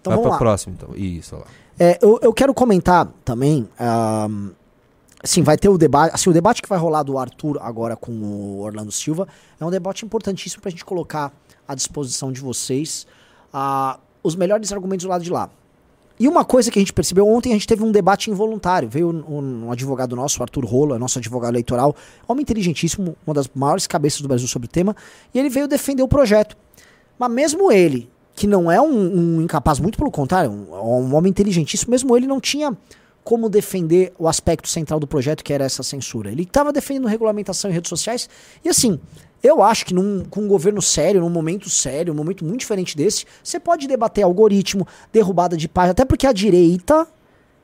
Então 0.00 0.10
Vai 0.12 0.16
vamos 0.16 0.22
pra 0.22 0.30
lá. 0.32 0.38
próxima, 0.38 0.74
então. 0.76 0.94
Isso, 0.96 1.36
lá. 1.36 1.46
É, 1.78 1.98
eu, 2.00 2.18
eu 2.22 2.32
quero 2.32 2.54
comentar 2.54 3.06
também. 3.24 3.68
ahm, 3.78 4.50
assim, 5.22 5.42
vai 5.42 5.56
ter 5.56 5.68
o 5.68 5.76
debate. 5.78 6.14
Assim, 6.14 6.30
o 6.30 6.32
debate 6.32 6.62
que 6.62 6.68
vai 6.68 6.78
rolar 6.78 7.02
do 7.02 7.18
Arthur 7.18 7.58
agora 7.60 7.96
com 7.96 8.10
o 8.12 8.60
Orlando 8.60 8.90
Silva 8.92 9.26
é 9.60 9.64
um 9.64 9.70
debate 9.70 10.04
importantíssimo 10.04 10.62
pra 10.62 10.70
gente 10.70 10.84
colocar 10.84 11.32
à 11.66 11.74
disposição 11.74 12.32
de 12.32 12.40
vocês 12.40 13.06
ah, 13.52 13.98
os 14.22 14.34
melhores 14.34 14.72
argumentos 14.72 15.04
do 15.04 15.10
lado 15.10 15.24
de 15.24 15.30
lá. 15.30 15.50
E 16.18 16.28
uma 16.28 16.44
coisa 16.44 16.70
que 16.70 16.78
a 16.78 16.82
gente 16.82 16.92
percebeu 16.92 17.26
ontem, 17.26 17.50
a 17.50 17.54
gente 17.54 17.66
teve 17.66 17.82
um 17.82 17.90
debate 17.90 18.30
involuntário. 18.30 18.88
Veio 18.88 19.10
um, 19.10 19.64
um 19.66 19.72
advogado 19.72 20.14
nosso, 20.14 20.40
Arthur 20.42 20.64
Rola, 20.64 20.98
nosso 20.98 21.18
advogado 21.18 21.52
eleitoral, 21.52 21.96
homem 22.28 22.42
inteligentíssimo, 22.42 23.16
uma 23.26 23.34
das 23.34 23.50
maiores 23.54 23.86
cabeças 23.86 24.20
do 24.20 24.28
Brasil 24.28 24.46
sobre 24.46 24.66
o 24.66 24.70
tema, 24.70 24.94
e 25.34 25.38
ele 25.38 25.48
veio 25.48 25.66
defender 25.66 26.02
o 26.02 26.08
projeto. 26.08 26.56
Mas 27.18 27.30
mesmo 27.30 27.72
ele, 27.72 28.08
que 28.34 28.46
não 28.46 28.70
é 28.70 28.80
um, 28.80 29.38
um 29.38 29.42
incapaz, 29.42 29.80
muito 29.80 29.98
pelo 29.98 30.10
contrário, 30.10 30.50
um, 30.50 30.72
um 30.74 31.14
homem 31.14 31.30
inteligentíssimo, 31.30 31.90
mesmo 31.90 32.16
ele 32.16 32.26
não 32.26 32.40
tinha 32.40 32.76
como 33.24 33.48
defender 33.48 34.12
o 34.18 34.28
aspecto 34.28 34.68
central 34.68 35.00
do 35.00 35.06
projeto, 35.06 35.42
que 35.42 35.52
era 35.52 35.64
essa 35.64 35.82
censura. 35.82 36.30
Ele 36.30 36.42
estava 36.42 36.72
defendendo 36.72 37.06
regulamentação 37.06 37.70
em 37.70 37.74
redes 37.74 37.88
sociais, 37.88 38.28
e 38.64 38.68
assim, 38.68 39.00
eu 39.42 39.62
acho 39.62 39.84
que 39.84 39.92
num, 39.92 40.24
com 40.24 40.42
um 40.42 40.48
governo 40.48 40.80
sério, 40.80 41.20
num 41.20 41.28
momento 41.28 41.68
sério, 41.68 42.12
um 42.12 42.16
momento 42.16 42.44
muito 42.44 42.60
diferente 42.60 42.96
desse, 42.96 43.24
você 43.42 43.58
pode 43.58 43.88
debater 43.88 44.22
algoritmo, 44.22 44.86
derrubada 45.12 45.56
de 45.56 45.68
página, 45.68 45.90
até 45.92 46.04
porque 46.04 46.26
a 46.26 46.32
direita 46.32 47.06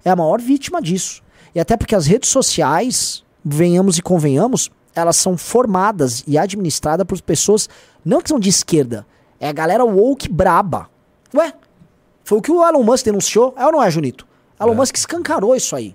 é 0.04 0.10
a 0.10 0.16
maior 0.16 0.40
vítima 0.40 0.82
disso. 0.82 1.22
E 1.54 1.60
até 1.60 1.76
porque 1.76 1.94
as 1.94 2.06
redes 2.06 2.30
sociais, 2.30 3.24
venhamos 3.44 3.96
e 3.96 4.02
convenhamos, 4.02 4.70
elas 4.94 5.16
são 5.16 5.36
formadas 5.36 6.24
e 6.26 6.36
administradas 6.36 7.06
por 7.06 7.20
pessoas 7.22 7.68
não 8.04 8.20
que 8.20 8.28
são 8.28 8.40
de 8.40 8.48
esquerda, 8.48 9.06
é 9.38 9.48
a 9.48 9.52
galera 9.52 9.84
woke 9.84 10.28
braba. 10.28 10.88
Ué, 11.34 11.52
foi 12.24 12.38
o 12.38 12.42
que 12.42 12.50
o 12.50 12.66
Elon 12.66 12.82
Musk 12.82 13.04
denunciou, 13.04 13.54
é 13.56 13.64
ou 13.64 13.72
não 13.72 13.82
é, 13.82 13.90
Junito? 13.90 14.26
Elon 14.60 14.74
Musk 14.74 14.96
escancarou 14.96 15.54
isso 15.54 15.76
aí. 15.76 15.94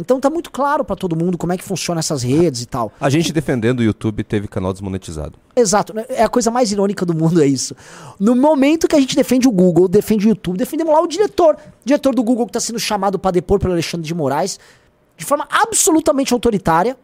Então 0.00 0.18
tá 0.18 0.30
muito 0.30 0.50
claro 0.50 0.84
pra 0.84 0.96
todo 0.96 1.14
mundo 1.14 1.36
como 1.36 1.52
é 1.52 1.56
que 1.56 1.64
funciona 1.64 2.00
essas 2.00 2.22
redes 2.22 2.62
e 2.62 2.66
tal. 2.66 2.92
A 3.00 3.10
gente 3.10 3.32
defendendo 3.32 3.80
o 3.80 3.82
YouTube 3.82 4.24
teve 4.24 4.48
canal 4.48 4.72
desmonetizado. 4.72 5.38
Exato, 5.54 5.94
né? 5.94 6.04
é 6.08 6.24
a 6.24 6.28
coisa 6.28 6.50
mais 6.50 6.72
irônica 6.72 7.04
do 7.04 7.14
mundo 7.14 7.42
é 7.42 7.46
isso. 7.46 7.76
No 8.18 8.34
momento 8.34 8.88
que 8.88 8.96
a 8.96 9.00
gente 9.00 9.14
defende 9.14 9.46
o 9.46 9.52
Google, 9.52 9.88
defende 9.88 10.26
o 10.26 10.30
YouTube, 10.30 10.56
defendemos 10.56 10.92
lá 10.92 11.00
o 11.00 11.06
diretor, 11.06 11.56
diretor 11.84 12.14
do 12.14 12.22
Google 12.22 12.46
que 12.46 12.52
tá 12.52 12.60
sendo 12.60 12.78
chamado 12.78 13.18
pra 13.18 13.30
depor 13.30 13.58
pelo 13.58 13.74
Alexandre 13.74 14.06
de 14.06 14.14
Moraes, 14.14 14.58
de 15.16 15.24
forma 15.24 15.46
absolutamente 15.50 16.32
autoritária, 16.32 16.96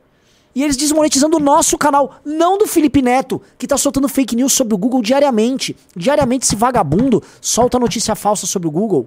e 0.54 0.62
eles 0.62 0.74
desmonetizando 0.74 1.36
o 1.36 1.40
nosso 1.40 1.76
canal, 1.76 2.14
não 2.24 2.56
do 2.56 2.66
Felipe 2.66 3.02
Neto, 3.02 3.42
que 3.58 3.66
tá 3.66 3.76
soltando 3.76 4.08
fake 4.08 4.34
news 4.34 4.54
sobre 4.54 4.74
o 4.74 4.78
Google 4.78 5.02
diariamente. 5.02 5.76
Diariamente 5.94 6.46
esse 6.46 6.56
vagabundo 6.56 7.22
solta 7.42 7.78
notícia 7.78 8.14
falsa 8.14 8.46
sobre 8.46 8.66
o 8.66 8.70
Google. 8.70 9.06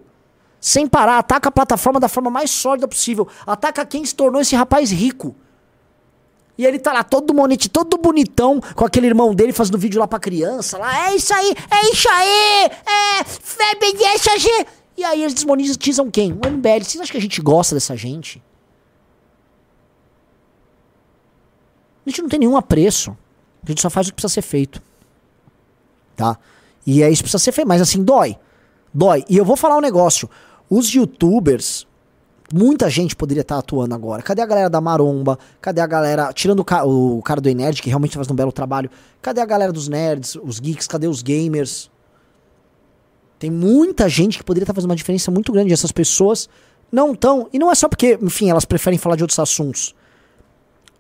Sem 0.60 0.88
parar, 0.88 1.20
ataca 1.20 1.50
a 1.50 1.52
plataforma 1.52 2.00
da 2.00 2.10
forma 2.10 2.30
mais 2.30 2.52
sólida 2.52 2.88
possível. 2.88 3.28
Ataca 3.46 3.86
quem 3.86 4.04
se 4.04 4.14
tornou 4.14 4.42
esse 4.42 4.56
rapaz 4.56 4.92
rico. 4.92 5.36
E 6.58 6.66
ele 6.66 6.78
tá 6.78 6.92
lá 6.92 7.06
todo 7.06 7.34
monete, 7.34 7.70
todo 7.70 7.98
bonitão, 7.98 8.60
com 8.76 8.84
aquele 8.84 9.08
irmão 9.08 9.34
dele 9.34 9.54
fazendo 9.54 9.78
vídeo 9.78 9.98
lá 9.98 10.06
pra 10.06 10.20
criança. 10.20 10.78
Lá, 10.78 11.10
é 11.10 11.16
isso 11.16 11.34
aí, 11.34 11.54
é 11.72 11.90
isso 11.90 12.10
aí, 12.10 12.66
é, 12.66 13.24
febre 13.24 14.04
essa 14.04 14.38
G. 14.38 14.50
E 14.98 15.04
aí 15.06 15.22
eles 15.22 15.34
desmonetizam 15.34 16.12
quem? 16.12 16.34
O 16.34 16.36
MBL. 16.36 16.84
Vocês 16.84 17.00
acham 17.00 17.14
que 17.14 17.18
a 17.18 17.22
gente 17.22 17.42
gosta 17.42 17.74
dessa 17.74 17.96
gente? 17.96 18.44
A 22.06 22.10
gente 22.10 22.22
não 22.22 22.28
tem 22.28 22.40
nenhum 22.40 22.58
apreço. 22.58 23.18
A 23.64 23.70
gente 23.70 23.82
só 23.82 23.90
faz 23.90 24.08
o 24.08 24.10
que 24.10 24.16
precisa 24.16 24.34
ser 24.34 24.42
feito. 24.42 24.82
Tá? 26.18 26.38
E 26.86 27.02
é 27.02 27.10
isso 27.10 27.24
que 27.24 27.30
precisa 27.30 27.42
ser 27.42 27.54
feito. 27.54 27.68
Mas 27.70 27.82
assim, 27.82 28.04
dói. 28.04 28.36
Dói. 28.94 29.24
E 29.30 29.38
eu 29.38 29.46
vou 29.46 29.56
falar 29.56 29.78
um 29.78 29.82
negócio. 29.82 30.30
Os 30.70 30.94
youtubers, 30.94 31.88
muita 32.54 32.90
gente 32.90 33.16
poderia 33.16 33.42
estar 33.42 33.58
atuando 33.58 33.96
agora. 33.96 34.22
Cadê 34.22 34.42
a 34.42 34.46
galera 34.46 34.70
da 34.70 34.80
Maromba? 34.80 35.40
Cadê 35.62 35.82
a 35.82 35.88
galera. 35.88 36.32
Tirando 36.34 36.60
o, 36.60 36.66
ca- 36.66 36.84
o 36.86 37.22
cara 37.24 37.42
do 37.42 37.50
Enerd, 37.50 37.82
que 37.82 37.90
realmente 37.90 38.16
faz 38.16 38.30
um 38.30 38.36
belo 38.36 38.52
trabalho. 38.52 38.90
Cadê 39.22 39.42
a 39.42 39.46
galera 39.46 39.72
dos 39.72 39.88
nerds, 39.88 40.36
os 40.36 40.60
geeks? 40.60 40.88
Cadê 40.88 41.08
os 41.08 41.22
gamers? 41.22 41.90
Tem 43.40 43.50
muita 43.50 44.08
gente 44.10 44.38
que 44.38 44.44
poderia 44.44 44.64
estar 44.66 44.74
fazendo 44.74 44.90
uma 44.90 44.96
diferença 44.96 45.32
muito 45.32 45.52
grande. 45.52 45.74
Essas 45.74 45.92
pessoas 45.92 46.50
não 46.92 47.14
estão. 47.14 47.48
E 47.54 47.58
não 47.58 47.72
é 47.72 47.76
só 47.76 47.88
porque, 47.88 48.20
enfim, 48.22 48.50
elas 48.50 48.66
preferem 48.66 49.00
falar 49.00 49.16
de 49.16 49.24
outros 49.24 49.40
assuntos. 49.40 49.96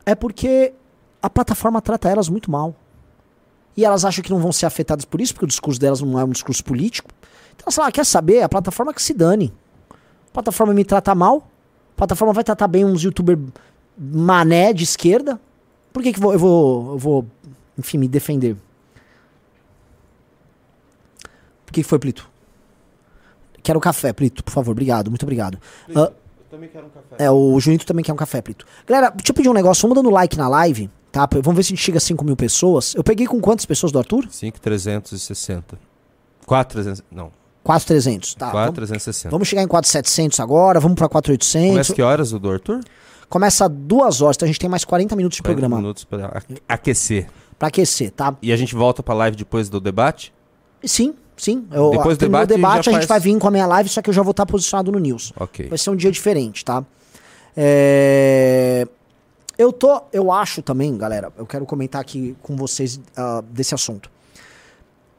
É 0.06 0.16
porque 0.16 0.74
a 1.22 1.30
plataforma 1.30 1.82
trata 1.82 2.10
elas 2.10 2.30
muito 2.30 2.50
mal. 2.50 2.74
E 3.76 3.86
elas 3.86 4.04
acham 4.04 4.24
que 4.24 4.32
não 4.32 4.40
vão 4.40 4.52
ser 4.52 4.66
afetadas 4.66 5.06
por 5.06 5.22
isso, 5.22 5.34
porque 5.34 5.46
o 5.46 5.48
discurso 5.48 5.80
delas 5.80 6.02
não 6.02 6.20
é 6.20 6.24
um 6.24 6.30
discurso 6.30 6.64
político. 6.64 7.12
Então, 7.56 7.70
sei 7.72 7.84
lá, 7.84 7.92
quer 7.92 8.06
saber? 8.06 8.42
A 8.42 8.50
plataforma 8.50 8.94
que 8.94 9.02
se 9.02 9.14
dane. 9.14 9.54
Plataforma 10.40 10.74
me 10.74 10.86
trata 10.86 11.14
mal. 11.14 11.50
A 11.94 11.98
plataforma 11.98 12.34
vai 12.34 12.46
tratar 12.46 12.66
bem 12.70 12.86
uns 12.86 13.04
youtuber 13.04 13.38
mané 13.98 14.72
de 14.72 14.86
esquerda. 14.86 15.38
Por 15.92 16.02
que, 16.02 16.14
que 16.14 16.20
vou- 16.20 16.32
eu, 16.32 16.40
vou, 16.40 16.92
eu 16.94 16.98
vou, 16.98 17.26
enfim, 17.78 17.98
me 17.98 18.08
defender? 18.08 18.56
Por 21.66 21.74
que, 21.74 21.84
que 21.84 21.88
foi, 21.90 22.00
Plito? 22.00 22.30
Quero 23.62 23.82
café, 23.82 24.14
Plito, 24.14 24.42
por 24.44 24.52
favor. 24.52 24.72
Obrigado, 24.72 25.10
muito 25.12 25.24
obrigado. 25.24 25.60
Ah, 25.90 25.92
Eu 26.10 26.14
também 26.50 26.70
quero 26.70 26.86
um 26.86 26.90
café. 26.90 27.16
é, 27.18 27.30
o 27.30 27.60
Junito 27.60 27.86
também 27.86 28.04
quer 28.04 28.14
um 28.14 28.16
café, 28.16 28.42
Plito. 28.42 28.66
Galera, 28.88 29.10
deixa 29.12 29.32
eu 29.32 29.36
pedir 29.36 29.50
um 29.50 29.54
negócio. 29.54 29.82
Vamos 29.82 29.96
dando 30.02 30.10
like 30.10 30.38
na 30.38 30.48
live, 30.48 30.90
tá? 31.12 31.28
Vamos 31.44 31.56
ver 31.58 31.64
se 31.64 31.74
a 31.74 31.76
gente 31.76 31.84
chega 31.84 31.98
a 31.98 32.02
5 32.02 32.24
mil 32.24 32.38
pessoas. 32.38 32.96
Eu 32.96 33.04
peguei 33.04 33.28
com 33.28 33.42
quantas 33.42 33.66
pessoas 33.66 33.92
do 33.92 34.00
Arthur? 34.00 34.26
5,360. 34.32 35.78
4,300. 36.46 37.04
Não. 37.12 37.30
4,300. 37.70 38.34
Tá, 38.36 38.46
vamos, 38.48 38.56
4,360. 38.70 39.30
vamos 39.30 39.48
chegar 39.48 39.62
em 39.62 39.68
4,700 39.68 40.40
agora. 40.40 40.80
Vamos 40.80 40.96
pra 40.98 41.08
4,800. 41.08 41.70
Começa 41.72 41.94
que 41.94 42.02
horas 42.02 42.34
o 42.34 42.40
do 42.40 42.50
Arthur? 42.50 42.80
Começa 43.30 43.70
duas 43.70 44.22
horas, 44.22 44.36
então 44.38 44.46
a 44.46 44.48
gente 44.48 44.60
tem 44.60 44.70
mais 44.70 44.84
40 44.84 45.16
minutos 45.16 45.36
de 45.36 45.44
40 45.44 45.60
programa 45.60 45.78
minutos 45.82 46.08
aque- 46.34 46.62
aquecer. 46.68 47.30
pra 47.60 47.68
aquecer, 47.68 48.10
tá? 48.12 48.36
E 48.42 48.52
a 48.52 48.58
gente 48.58 48.74
volta 48.74 49.04
pra 49.04 49.14
live 49.14 49.38
depois 49.38 49.70
do 49.70 49.80
debate? 49.80 50.34
Sim, 50.84 51.14
sim. 51.38 51.68
Eu, 51.72 51.92
Depois 51.92 52.18
do 52.18 52.22
debate, 52.22 52.48
debate, 52.50 52.90
a 52.90 52.92
gente 52.94 53.06
faz- 53.06 53.08
vai 53.08 53.20
vir 53.20 53.38
com 53.38 53.48
a 53.48 53.52
minha 53.52 53.68
live, 53.68 53.88
só 53.88 54.02
que 54.02 54.10
eu 54.10 54.14
já 54.14 54.24
vou 54.24 54.32
estar 54.32 54.48
posicionado 54.48 54.92
no 54.92 54.98
News. 54.98 55.32
Ok. 55.40 55.68
Vai 55.68 55.78
ser 55.78 55.92
um 55.92 55.96
dia 55.96 56.12
diferente, 56.12 56.66
tá? 56.66 56.84
É, 57.56 58.88
Eu 59.58 59.74
tô, 59.74 60.02
eu 60.14 60.32
acho 60.32 60.62
também, 60.62 60.98
galera, 60.98 61.32
eu 61.38 61.46
quero 61.46 61.66
comentar 61.66 62.00
aqui 62.00 62.36
com 62.42 62.56
vocês 62.56 63.00
ah, 63.16 63.44
desse 63.52 63.76
assunto. 63.76 64.10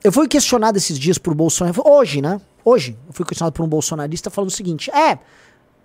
Eu 0.02 0.10
fui 0.10 0.26
questionado 0.26 0.78
esses 0.78 0.98
dias 0.98 1.18
por 1.18 1.34
Bolsonaro, 1.34 1.82
hoje, 1.84 2.22
né? 2.22 2.40
Hoje, 2.64 2.96
eu 3.06 3.12
fui 3.12 3.24
questionado 3.24 3.52
por 3.52 3.64
um 3.64 3.68
bolsonarista 3.68 4.30
falando 4.30 4.48
o 4.48 4.52
seguinte: 4.52 4.90
é, 4.90 5.18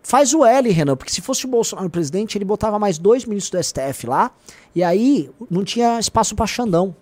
faz 0.01 0.33
o 0.33 0.45
L, 0.45 0.69
Renan, 0.71 0.95
porque 0.95 1.11
se 1.11 1.21
fosse 1.21 1.45
o 1.45 1.49
Bolsonaro 1.49 1.89
presidente, 1.89 2.37
ele 2.37 2.45
botava 2.45 2.79
mais 2.79 2.97
dois 2.97 3.25
ministros 3.25 3.51
do 3.51 3.63
STF 3.63 4.07
lá, 4.07 4.31
e 4.73 4.83
aí 4.83 5.29
não 5.49 5.63
tinha 5.63 5.99
espaço 5.99 6.35
pra 6.35 6.47
Xandão 6.47 6.95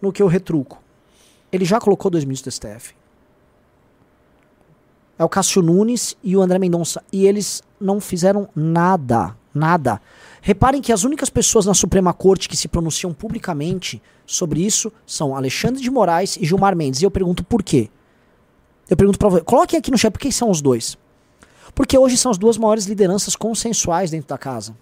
no 0.00 0.12
que 0.12 0.22
eu 0.22 0.26
retruco. 0.26 0.82
Ele 1.52 1.64
já 1.64 1.80
colocou 1.80 2.10
dois 2.10 2.24
ministros 2.24 2.58
do 2.58 2.68
STF. 2.68 2.94
É 5.16 5.24
o 5.24 5.28
Cássio 5.28 5.62
Nunes 5.62 6.16
e 6.22 6.36
o 6.36 6.42
André 6.42 6.58
Mendonça. 6.58 7.02
E 7.12 7.26
eles 7.26 7.62
não 7.80 8.00
fizeram 8.00 8.48
nada. 8.54 9.36
Nada. 9.54 10.00
Reparem 10.46 10.82
que 10.82 10.92
as 10.92 11.04
únicas 11.04 11.30
pessoas 11.30 11.64
na 11.64 11.72
Suprema 11.72 12.12
Corte 12.12 12.50
que 12.50 12.56
se 12.56 12.68
pronunciam 12.68 13.14
publicamente 13.14 14.02
sobre 14.26 14.60
isso 14.60 14.92
são 15.06 15.34
Alexandre 15.34 15.80
de 15.82 15.90
Moraes 15.90 16.36
e 16.36 16.44
Gilmar 16.44 16.76
Mendes. 16.76 17.00
E 17.00 17.04
eu 17.06 17.10
pergunto 17.10 17.42
por 17.42 17.62
quê? 17.62 17.88
Eu 18.90 18.94
pergunto 18.94 19.18
pra 19.18 19.30
você. 19.30 19.40
Coloquem 19.42 19.78
aqui 19.78 19.90
no 19.90 19.96
chat 19.96 20.12
por 20.12 20.18
que 20.18 20.30
são 20.30 20.50
os 20.50 20.60
dois. 20.60 20.98
Porque 21.74 21.96
hoje 21.96 22.18
são 22.18 22.30
as 22.30 22.36
duas 22.36 22.58
maiores 22.58 22.84
lideranças 22.84 23.34
consensuais 23.34 24.10
dentro 24.10 24.28
da 24.28 24.36
casa. 24.36 24.76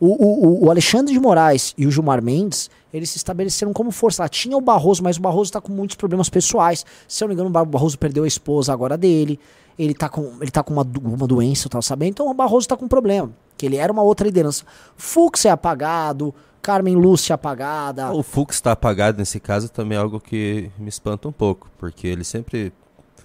O, 0.00 0.06
o, 0.06 0.64
o- 0.64 0.70
Alexandre 0.70 1.12
de 1.12 1.20
Moraes 1.20 1.74
e 1.76 1.86
o 1.86 1.90
Gilmar 1.90 2.22
Mendes, 2.22 2.70
eles 2.90 3.10
se 3.10 3.18
estabeleceram 3.18 3.74
como 3.74 3.90
força. 3.90 4.22
Lá 4.22 4.30
tinha 4.30 4.56
o 4.56 4.60
Barroso, 4.62 5.02
mas 5.02 5.18
o 5.18 5.20
Barroso 5.20 5.52
tá 5.52 5.60
com 5.60 5.70
muitos 5.70 5.94
problemas 5.96 6.30
pessoais. 6.30 6.86
Se 7.06 7.22
eu 7.22 7.26
não 7.26 7.30
me 7.30 7.34
engano, 7.34 7.50
o 7.50 7.52
Bar- 7.52 7.66
Barroso 7.66 7.98
perdeu 7.98 8.24
a 8.24 8.26
esposa 8.26 8.72
agora 8.72 8.96
dele. 8.96 9.38
Ele 9.82 9.94
tá 9.94 10.08
com, 10.08 10.34
ele 10.40 10.50
tá 10.50 10.62
com 10.62 10.72
uma, 10.72 10.86
uma 11.02 11.26
doença, 11.26 11.66
eu 11.66 11.70
tava 11.70 11.82
sabendo. 11.82 12.10
Então 12.10 12.28
o 12.28 12.34
Barroso 12.34 12.68
tá 12.68 12.76
com 12.76 12.84
um 12.84 12.88
problema. 12.88 13.30
Que 13.56 13.66
ele 13.66 13.76
era 13.76 13.92
uma 13.92 14.02
outra 14.02 14.26
liderança. 14.26 14.64
Fux 14.96 15.44
é 15.44 15.50
apagado, 15.50 16.34
Carmen 16.60 16.94
Lúcia 16.96 17.32
é 17.32 17.34
apagada. 17.34 18.12
O 18.12 18.22
Fux 18.22 18.56
está 18.56 18.72
apagado 18.72 19.18
nesse 19.18 19.40
caso 19.40 19.68
também 19.68 19.96
é 19.96 20.00
algo 20.00 20.20
que 20.20 20.70
me 20.78 20.88
espanta 20.88 21.28
um 21.28 21.32
pouco, 21.32 21.70
porque 21.78 22.06
ele 22.06 22.24
sempre. 22.24 22.72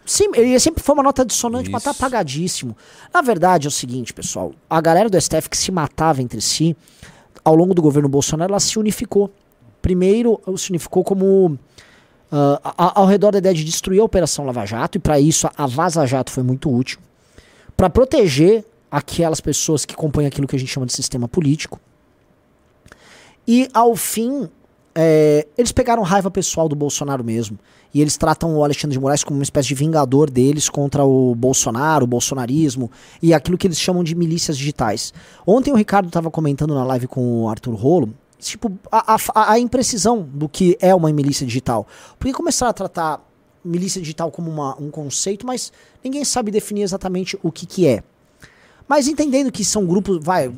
Sim, 0.05 0.29
ele 0.35 0.59
sempre 0.59 0.83
foi 0.83 0.93
uma 0.93 1.03
nota 1.03 1.25
dissonante, 1.25 1.69
mas 1.69 1.83
tá 1.83 1.91
Isso. 1.91 2.01
apagadíssimo. 2.01 2.77
Na 3.13 3.21
verdade 3.21 3.67
é 3.67 3.69
o 3.69 3.71
seguinte, 3.71 4.13
pessoal. 4.13 4.53
A 4.69 4.79
galera 4.79 5.09
do 5.09 5.19
STF 5.19 5.49
que 5.49 5.57
se 5.57 5.71
matava 5.71 6.21
entre 6.21 6.39
si, 6.41 6.75
ao 7.43 7.55
longo 7.55 7.73
do 7.73 7.81
governo 7.81 8.07
Bolsonaro, 8.07 8.51
ela 8.51 8.59
se 8.59 8.77
unificou. 8.79 9.31
Primeiro, 9.81 10.39
se 10.57 10.71
unificou 10.71 11.03
como. 11.03 11.59
A- 12.31 12.99
ao 12.99 13.05
redor 13.05 13.31
da 13.31 13.37
ideia 13.37 13.55
de 13.55 13.63
destruir 13.63 13.99
a 13.99 14.03
Operação 14.03 14.45
Lava 14.45 14.65
Jato, 14.65 14.97
e 14.97 14.99
para 14.99 15.19
isso 15.19 15.49
a 15.57 15.65
Vaza 15.65 16.05
Jato 16.05 16.31
foi 16.31 16.43
muito 16.43 16.73
útil. 16.73 16.99
Para 17.77 17.89
proteger 17.89 18.65
aquelas 18.89 19.41
pessoas 19.41 19.85
que 19.85 19.95
compõem 19.95 20.25
aquilo 20.25 20.47
que 20.47 20.55
a 20.55 20.59
gente 20.59 20.71
chama 20.71 20.85
de 20.85 20.93
sistema 20.93 21.27
político. 21.27 21.79
E 23.47 23.67
ao 23.73 23.95
fim, 23.95 24.49
é, 24.93 25.45
eles 25.57 25.71
pegaram 25.71 26.01
raiva 26.01 26.31
pessoal 26.31 26.69
do 26.69 26.75
Bolsonaro 26.75 27.23
mesmo. 27.23 27.59
E 27.93 28.01
eles 28.01 28.17
tratam 28.17 28.57
o 28.57 28.63
Alexandre 28.63 28.95
de 28.95 28.99
Moraes 28.99 29.23
como 29.23 29.39
uma 29.39 29.43
espécie 29.43 29.69
de 29.69 29.75
vingador 29.75 30.29
deles 30.29 30.67
contra 30.67 31.05
o 31.05 31.33
Bolsonaro, 31.35 32.03
o 32.03 32.07
bolsonarismo 32.07 32.91
e 33.21 33.33
aquilo 33.33 33.57
que 33.57 33.67
eles 33.67 33.79
chamam 33.79 34.03
de 34.03 34.13
milícias 34.15 34.57
digitais. 34.57 35.13
Ontem 35.47 35.71
o 35.71 35.75
Ricardo 35.75 36.07
estava 36.07 36.29
comentando 36.29 36.73
na 36.75 36.83
live 36.83 37.07
com 37.07 37.43
o 37.43 37.49
Arthur 37.49 37.73
Rolo, 37.73 38.13
tipo, 38.49 38.71
a, 38.91 39.15
a- 39.15 39.51
a 39.53 39.59
imprecisão 39.59 40.21
do 40.21 40.47
que 40.49 40.77
é 40.81 40.93
uma 40.93 41.11
milícia 41.11 41.45
digital. 41.45 41.87
Porque 42.19 42.33
começaram 42.33 42.69
a 42.69 42.73
tratar 42.73 43.21
milícia 43.63 43.99
digital 44.01 44.31
como 44.31 44.49
uma- 44.51 44.79
um 44.81 44.89
conceito, 44.91 45.45
mas 45.45 45.71
ninguém 46.03 46.23
sabe 46.23 46.51
definir 46.51 46.81
exatamente 46.83 47.37
o 47.41 47.51
que, 47.51 47.65
que 47.65 47.87
é. 47.87 48.03
Mas 48.87 49.07
entendendo 49.07 49.51
que 49.51 49.65
são 49.65 49.85
grupos, 49.85 50.19
vai, 50.23 50.53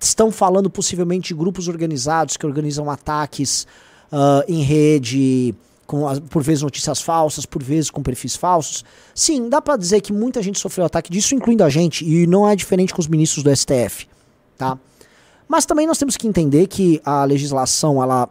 estão 0.00 0.30
falando 0.30 0.70
possivelmente 0.70 1.28
de 1.28 1.34
grupos 1.34 1.68
organizados 1.68 2.36
que 2.36 2.46
organizam 2.46 2.88
ataques 2.90 3.66
ah, 4.10 4.42
em 4.48 4.62
rede, 4.62 5.54
com 5.86 6.04
por 6.30 6.42
vezes 6.42 6.62
notícias 6.62 7.00
falsas, 7.02 7.44
por 7.44 7.62
vezes 7.62 7.90
com 7.90 8.02
perfis 8.02 8.34
falsos. 8.36 8.84
Sim, 9.14 9.48
dá 9.50 9.60
pra 9.60 9.76
dizer 9.76 10.00
que 10.00 10.12
muita 10.12 10.42
gente 10.42 10.58
sofreu 10.58 10.86
ataque 10.86 11.10
disso, 11.12 11.34
incluindo 11.34 11.62
a 11.64 11.68
gente, 11.68 12.04
e 12.06 12.26
não 12.26 12.48
é 12.48 12.56
diferente 12.56 12.94
com 12.94 13.00
os 13.00 13.06
ministros 13.06 13.42
do 13.44 13.54
STF, 13.54 14.06
tá? 14.56 14.78
Mas 15.48 15.64
também 15.64 15.86
nós 15.86 15.98
temos 15.98 16.16
que 16.16 16.28
entender 16.28 16.66
que 16.66 17.00
a 17.04 17.24
legislação 17.24 18.02
ela 18.02 18.28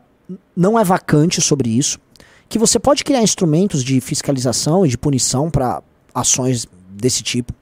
não 0.55 0.77
é 0.77 0.83
vacante 0.83 1.41
sobre 1.41 1.69
isso, 1.69 1.99
que 2.47 2.59
você 2.59 2.79
pode 2.79 3.03
criar 3.03 3.21
instrumentos 3.21 3.83
de 3.83 3.99
fiscalização 3.99 4.85
e 4.85 4.89
de 4.89 4.97
punição 4.97 5.49
para 5.49 5.81
ações 6.13 6.67
desse 6.89 7.23
tipo 7.23 7.53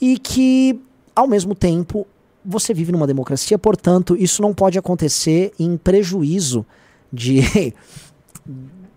e 0.00 0.18
que, 0.18 0.80
ao 1.14 1.26
mesmo 1.26 1.54
tempo, 1.54 2.06
você 2.44 2.72
vive 2.72 2.92
numa 2.92 3.06
democracia, 3.06 3.58
portanto, 3.58 4.16
isso 4.16 4.40
não 4.40 4.54
pode 4.54 4.78
acontecer 4.78 5.52
em 5.58 5.76
prejuízo 5.76 6.64
de 7.12 7.42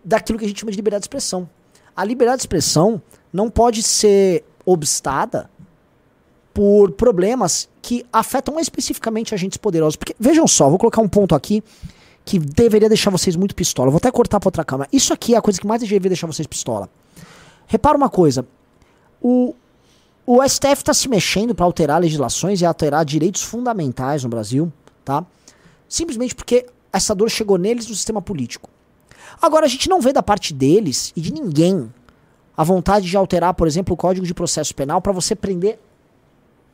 daquilo 0.04 0.40
que 0.40 0.46
a 0.46 0.48
gente 0.48 0.60
chama 0.60 0.72
de 0.72 0.78
liberdade 0.78 1.02
de 1.02 1.06
expressão. 1.06 1.50
A 1.96 2.04
liberdade 2.04 2.38
de 2.38 2.44
expressão 2.44 3.02
não 3.32 3.50
pode 3.50 3.84
ser 3.84 4.44
obstada 4.66 5.50
por 6.54 6.92
problemas 6.92 7.70
que 7.82 8.06
afetam 8.12 8.60
especificamente 8.60 9.34
agentes 9.34 9.58
poderosos. 9.58 9.96
Porque, 9.96 10.16
vejam 10.20 10.48
só, 10.48 10.70
vou 10.70 10.78
colocar 10.78 11.02
um 11.02 11.08
ponto 11.08 11.34
aqui 11.34 11.64
que 12.24 12.38
deveria 12.38 12.88
deixar 12.88 13.10
vocês 13.10 13.36
muito 13.36 13.56
pistola. 13.56 13.90
Vou 13.90 13.98
até 13.98 14.12
cortar 14.12 14.40
para 14.40 14.48
outra 14.48 14.64
câmera. 14.64 14.90
Isso 14.92 15.14
aqui 15.14 15.34
é 15.34 15.38
a 15.38 15.42
coisa 15.42 15.60
que 15.60 15.66
mais 15.66 15.82
deveria 15.82 16.10
deixar 16.10 16.28
vocês 16.28 16.48
pistola. 16.48 16.90
Repara 17.68 17.98
uma 17.98 18.10
coisa. 18.10 18.46
O, 19.22 19.56
o 20.26 20.48
STF 20.48 20.82
está 20.82 20.94
se 20.94 21.08
mexendo 21.08 21.56
para 21.56 21.66
alterar 21.66 22.02
legislações 22.02 22.62
e 22.62 22.66
alterar 22.66 23.06
direitos 23.06 23.42
fundamentais 23.42 24.24
no 24.24 24.30
Brasil, 24.30 24.72
tá? 25.04 25.26
Simplesmente 25.88 26.36
porque 26.36 26.66
essa 26.92 27.16
dor 27.16 27.30
chegou 27.30 27.58
neles 27.58 27.88
no 27.88 27.96
sistema 27.96 28.22
político. 28.22 28.70
Agora, 29.42 29.66
a 29.66 29.70
gente 29.70 29.90
não 29.90 30.02
vê 30.02 30.12
da 30.12 30.22
parte 30.22 30.54
deles 30.54 31.14
e 31.16 31.22
de 31.22 31.34
ninguém 31.34 31.92
a 32.56 32.64
vontade 32.64 33.10
de 33.10 33.18
alterar, 33.18 33.54
por 33.54 33.68
exemplo, 33.68 33.94
o 33.94 33.98
Código 33.98 34.26
de 34.26 34.34
Processo 34.34 34.76
Penal 34.76 35.02
para 35.02 35.12
você 35.12 35.36
prender 35.36 35.80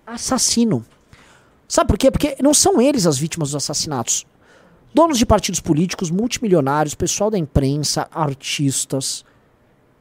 assassino. 0.08 0.86
Sabe 1.68 1.90
por 1.90 1.98
quê? 1.98 2.10
Porque 2.10 2.38
não 2.42 2.54
são 2.54 2.82
eles 2.82 3.06
as 3.06 3.18
vítimas 3.18 3.50
dos 3.50 3.58
assassinatos. 3.58 4.26
Donos 4.94 5.18
de 5.18 5.26
partidos 5.26 5.60
políticos, 5.60 6.10
multimilionários, 6.10 6.96
pessoal 6.96 7.30
da 7.30 7.38
imprensa, 7.38 8.08
artistas 8.10 9.26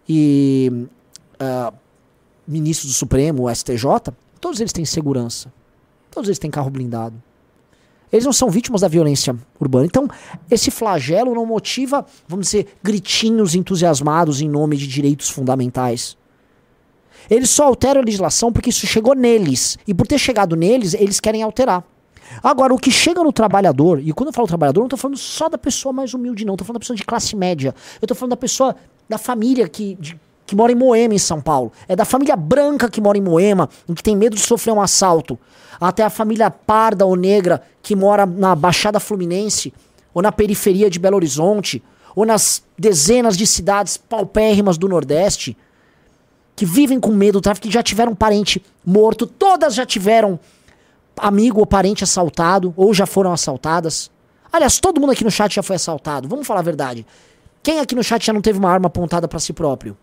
e 0.09 0.87
uh, 1.41 1.75
ministros 2.47 2.93
do 2.93 2.97
Supremo, 2.97 3.53
STJ, 3.53 4.15
todos 4.41 4.61
eles 4.61 4.73
têm 4.73 4.85
segurança. 4.85 5.53
Todos 6.11 6.29
eles 6.29 6.39
têm 6.39 6.51
carro 6.51 6.71
blindado. 6.71 7.21
Eles 8.13 8.25
não 8.25 8.33
são 8.33 8.49
vítimas 8.49 8.83
da 8.83 8.89
violência 8.89 9.37
urbana. 9.61 9.85
Então, 9.85 10.09
esse 10.49 10.71
flagelo 10.71 11.35
não 11.35 11.45
motiva, 11.45 12.07
vamos 12.29 12.47
dizer, 12.47 12.77
gritinhos 12.81 13.57
entusiasmados 13.57 14.41
em 14.41 14.49
nome 14.49 14.77
de 14.77 14.87
direitos 14.87 15.29
fundamentais. 15.29 16.17
Eles 17.29 17.51
só 17.51 17.65
alteram 17.65 18.01
a 18.01 18.05
legislação 18.05 18.53
porque 18.53 18.71
isso 18.71 18.87
chegou 18.87 19.15
neles. 19.15 19.79
E 19.87 19.95
por 19.95 20.07
ter 20.07 20.19
chegado 20.19 20.57
neles, 20.57 20.95
eles 20.95 21.21
querem 21.21 21.43
alterar. 21.43 21.85
Agora, 22.43 22.75
o 22.75 22.79
que 22.79 22.91
chega 22.91 23.23
no 23.23 23.33
trabalhador, 23.33 24.01
e 24.01 24.13
quando 24.13 24.29
eu 24.29 24.33
falo 24.33 24.49
trabalhador, 24.49 24.81
não 24.81 24.87
estou 24.87 24.99
falando 24.99 25.17
só 25.17 25.49
da 25.49 25.59
pessoa 25.59 25.93
mais 25.93 26.15
humilde, 26.15 26.45
não. 26.45 26.55
Estou 26.55 26.67
falando 26.67 26.77
da 26.77 26.81
pessoa 26.81 26.97
de 26.97 27.05
classe 27.05 27.37
média. 27.37 27.75
Eu 28.01 28.07
estou 28.07 28.17
falando 28.17 28.31
da 28.31 28.37
pessoa 28.37 28.75
da 29.09 29.19
família 29.19 29.69
que, 29.69 29.97
de, 30.01 30.19
que 30.45 30.57
mora 30.57 30.73
em 30.73 30.75
Moema, 30.75 31.15
em 31.15 31.19
São 31.19 31.41
Paulo. 31.41 31.73
É 31.89 31.95
da 31.95 32.05
família 32.05 32.37
branca 32.37 32.91
que 32.91 33.01
mora 33.01 33.19
em 33.19 33.23
Moema, 33.23 33.69
e 33.89 33.95
que 33.95 34.03
tem 34.03 34.17
medo 34.17 34.37
de 34.37 34.43
sofrer 34.43 34.73
um 34.73 34.81
assalto. 34.81 35.39
Até 35.81 36.03
a 36.03 36.11
família 36.11 36.51
parda 36.51 37.05
ou 37.05 37.17
negra 37.17 37.63
que 37.83 37.95
mora 37.95 38.27
na 38.27 38.55
Baixada 38.55 38.99
Fluminense, 38.99 39.73
ou 40.13 40.23
na 40.23 40.33
periferia 40.33 40.89
de 40.89 40.99
Belo 40.99 41.17
Horizonte, 41.17 41.83
ou 42.15 42.25
nas 42.25 42.63
dezenas 42.79 43.37
de 43.37 43.47
cidades 43.47 43.97
paupérrimas 43.97 44.79
do 44.79 44.89
Nordeste, 44.89 45.57
que 46.57 46.65
vivem 46.65 46.99
com 46.99 47.13
medo 47.13 47.35
do 47.35 47.41
tráfico, 47.43 47.67
que 47.69 47.73
já 47.73 47.83
tiveram 47.83 48.15
parente 48.15 48.65
morto, 48.85 49.27
todas 49.27 49.75
já 49.75 49.85
tiveram 49.85 50.41
amigo 51.17 51.61
ou 51.61 51.67
parente 51.67 52.03
assaltado, 52.03 52.73
ou 52.77 52.93
já 52.95 53.05
foram 53.07 53.31
assaltadas. 53.33 54.11
Aliás, 54.51 54.81
todo 54.81 54.99
mundo 54.99 55.13
aqui 55.13 55.23
no 55.23 55.31
chat 55.31 55.55
já 55.55 55.63
foi 55.63 55.77
assaltado, 55.77 56.27
vamos 56.27 56.47
falar 56.47 56.61
a 56.61 56.63
verdade. 56.63 57.07
Quem 57.63 57.79
aqui 57.79 57.95
no 57.95 58.03
chat 58.03 58.25
já 58.25 58.33
não 58.33 58.41
teve 58.41 58.59
uma 58.59 58.71
arma 58.71 58.87
apontada 58.87 59.29
para 59.29 59.39
si 59.39 59.53
próprio? 59.53 59.97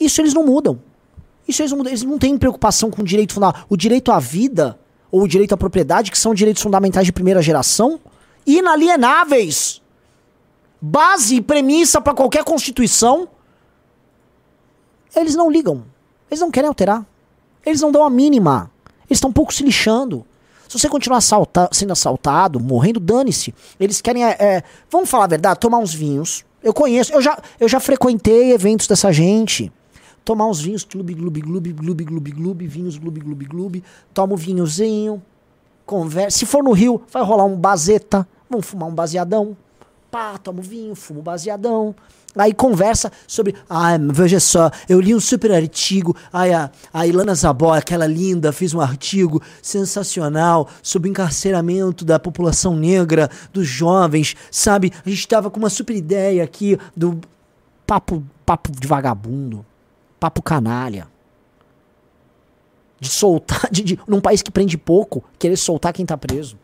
Isso 0.00 0.20
eles 0.20 0.34
não 0.34 0.44
mudam. 0.44 0.78
Isso 1.46 1.62
eles 1.62 1.70
não 1.70 1.78
mudam. 1.78 1.92
Eles 1.92 2.02
não 2.02 2.18
têm 2.18 2.36
preocupação 2.36 2.90
com 2.90 3.02
o 3.02 3.04
direito 3.04 3.34
fundamental. 3.34 3.66
O 3.68 3.76
direito 3.76 4.10
à 4.10 4.18
vida 4.18 4.78
ou 5.10 5.22
o 5.22 5.28
direito 5.28 5.52
à 5.52 5.56
propriedade, 5.56 6.10
que 6.10 6.18
são 6.18 6.34
direitos 6.34 6.62
fundamentais 6.62 7.06
de 7.06 7.12
primeira 7.12 7.40
geração, 7.40 8.00
inalienáveis. 8.46 9.80
Base 10.80 11.36
e 11.36 11.40
premissa 11.40 12.00
para 12.00 12.14
qualquer 12.14 12.44
constituição. 12.44 13.28
Eles 15.16 15.34
não 15.34 15.50
ligam. 15.50 15.82
Eles 16.30 16.40
não 16.40 16.50
querem 16.50 16.68
alterar. 16.68 17.04
Eles 17.64 17.80
não 17.80 17.90
dão 17.90 18.04
a 18.04 18.10
mínima. 18.10 18.70
Eles 19.08 19.16
estão 19.16 19.30
um 19.30 19.32
pouco 19.32 19.52
se 19.52 19.62
lixando. 19.64 20.24
Se 20.68 20.78
você 20.78 20.88
continuar 20.88 21.18
assalta 21.18 21.68
sendo 21.72 21.92
assaltado, 21.92 22.60
morrendo, 22.60 23.00
dane-se. 23.00 23.54
Eles 23.78 24.00
querem, 24.00 24.24
é, 24.24 24.36
é, 24.38 24.62
vamos 24.90 25.08
falar 25.08 25.24
a 25.24 25.28
verdade, 25.28 25.60
tomar 25.60 25.78
uns 25.78 25.94
vinhos. 25.94 26.44
Eu 26.62 26.74
conheço, 26.74 27.12
eu 27.12 27.22
já, 27.22 27.40
eu 27.60 27.68
já 27.68 27.78
frequentei 27.78 28.52
eventos 28.52 28.86
dessa 28.88 29.12
gente. 29.12 29.72
Tomar 30.24 30.46
uns 30.46 30.60
vinhos, 30.60 30.82
clube, 30.82 31.14
glube, 31.14 31.40
glube, 31.40 31.72
glube, 31.72 32.04
glube, 32.04 32.30
glube, 32.32 32.66
vinhos, 32.66 32.98
glube, 32.98 33.20
glube, 33.20 33.44
glube. 33.44 33.84
Toma 34.12 34.34
um 34.34 34.36
vinhozinho, 34.36 35.22
conversa. 35.84 36.38
Se 36.38 36.46
for 36.46 36.64
no 36.64 36.72
Rio, 36.72 37.00
vai 37.12 37.22
rolar 37.22 37.44
um 37.44 37.56
bazeta. 37.56 38.26
Vamos 38.50 38.66
fumar 38.66 38.88
um 38.88 38.94
baseadão. 38.94 39.56
Pá, 40.10 40.36
toma 40.38 40.58
um 40.58 40.62
vinho, 40.62 40.96
fumo 40.96 41.20
um 41.20 41.22
baseadão. 41.22 41.94
Aí 42.36 42.52
conversa 42.52 43.10
sobre. 43.26 43.54
Ai, 43.68 43.98
veja 43.98 44.38
só, 44.38 44.70
eu 44.88 45.00
li 45.00 45.14
um 45.14 45.20
super 45.20 45.50
artigo. 45.52 46.14
Ai, 46.32 46.52
a, 46.52 46.70
a 46.92 47.06
Ilana 47.06 47.34
Zabó, 47.34 47.72
aquela 47.72 48.06
linda, 48.06 48.52
fez 48.52 48.74
um 48.74 48.80
artigo 48.80 49.42
sensacional 49.62 50.68
sobre 50.82 51.08
o 51.08 51.10
encarceramento 51.10 52.04
da 52.04 52.18
população 52.18 52.76
negra, 52.76 53.30
dos 53.52 53.66
jovens, 53.66 54.36
sabe? 54.50 54.92
A 55.04 55.08
gente 55.08 55.26
tava 55.26 55.50
com 55.50 55.58
uma 55.58 55.70
super 55.70 55.96
ideia 55.96 56.44
aqui 56.44 56.78
do 56.94 57.20
papo, 57.86 58.22
papo 58.44 58.70
de 58.70 58.86
vagabundo, 58.86 59.64
papo 60.20 60.42
canalha. 60.42 61.08
De 62.98 63.08
soltar, 63.08 63.68
de, 63.72 63.82
de, 63.82 63.98
num 64.06 64.20
país 64.20 64.42
que 64.42 64.50
prende 64.50 64.76
pouco, 64.76 65.24
querer 65.38 65.56
soltar 65.56 65.92
quem 65.92 66.04
tá 66.04 66.16
preso. 66.16 66.58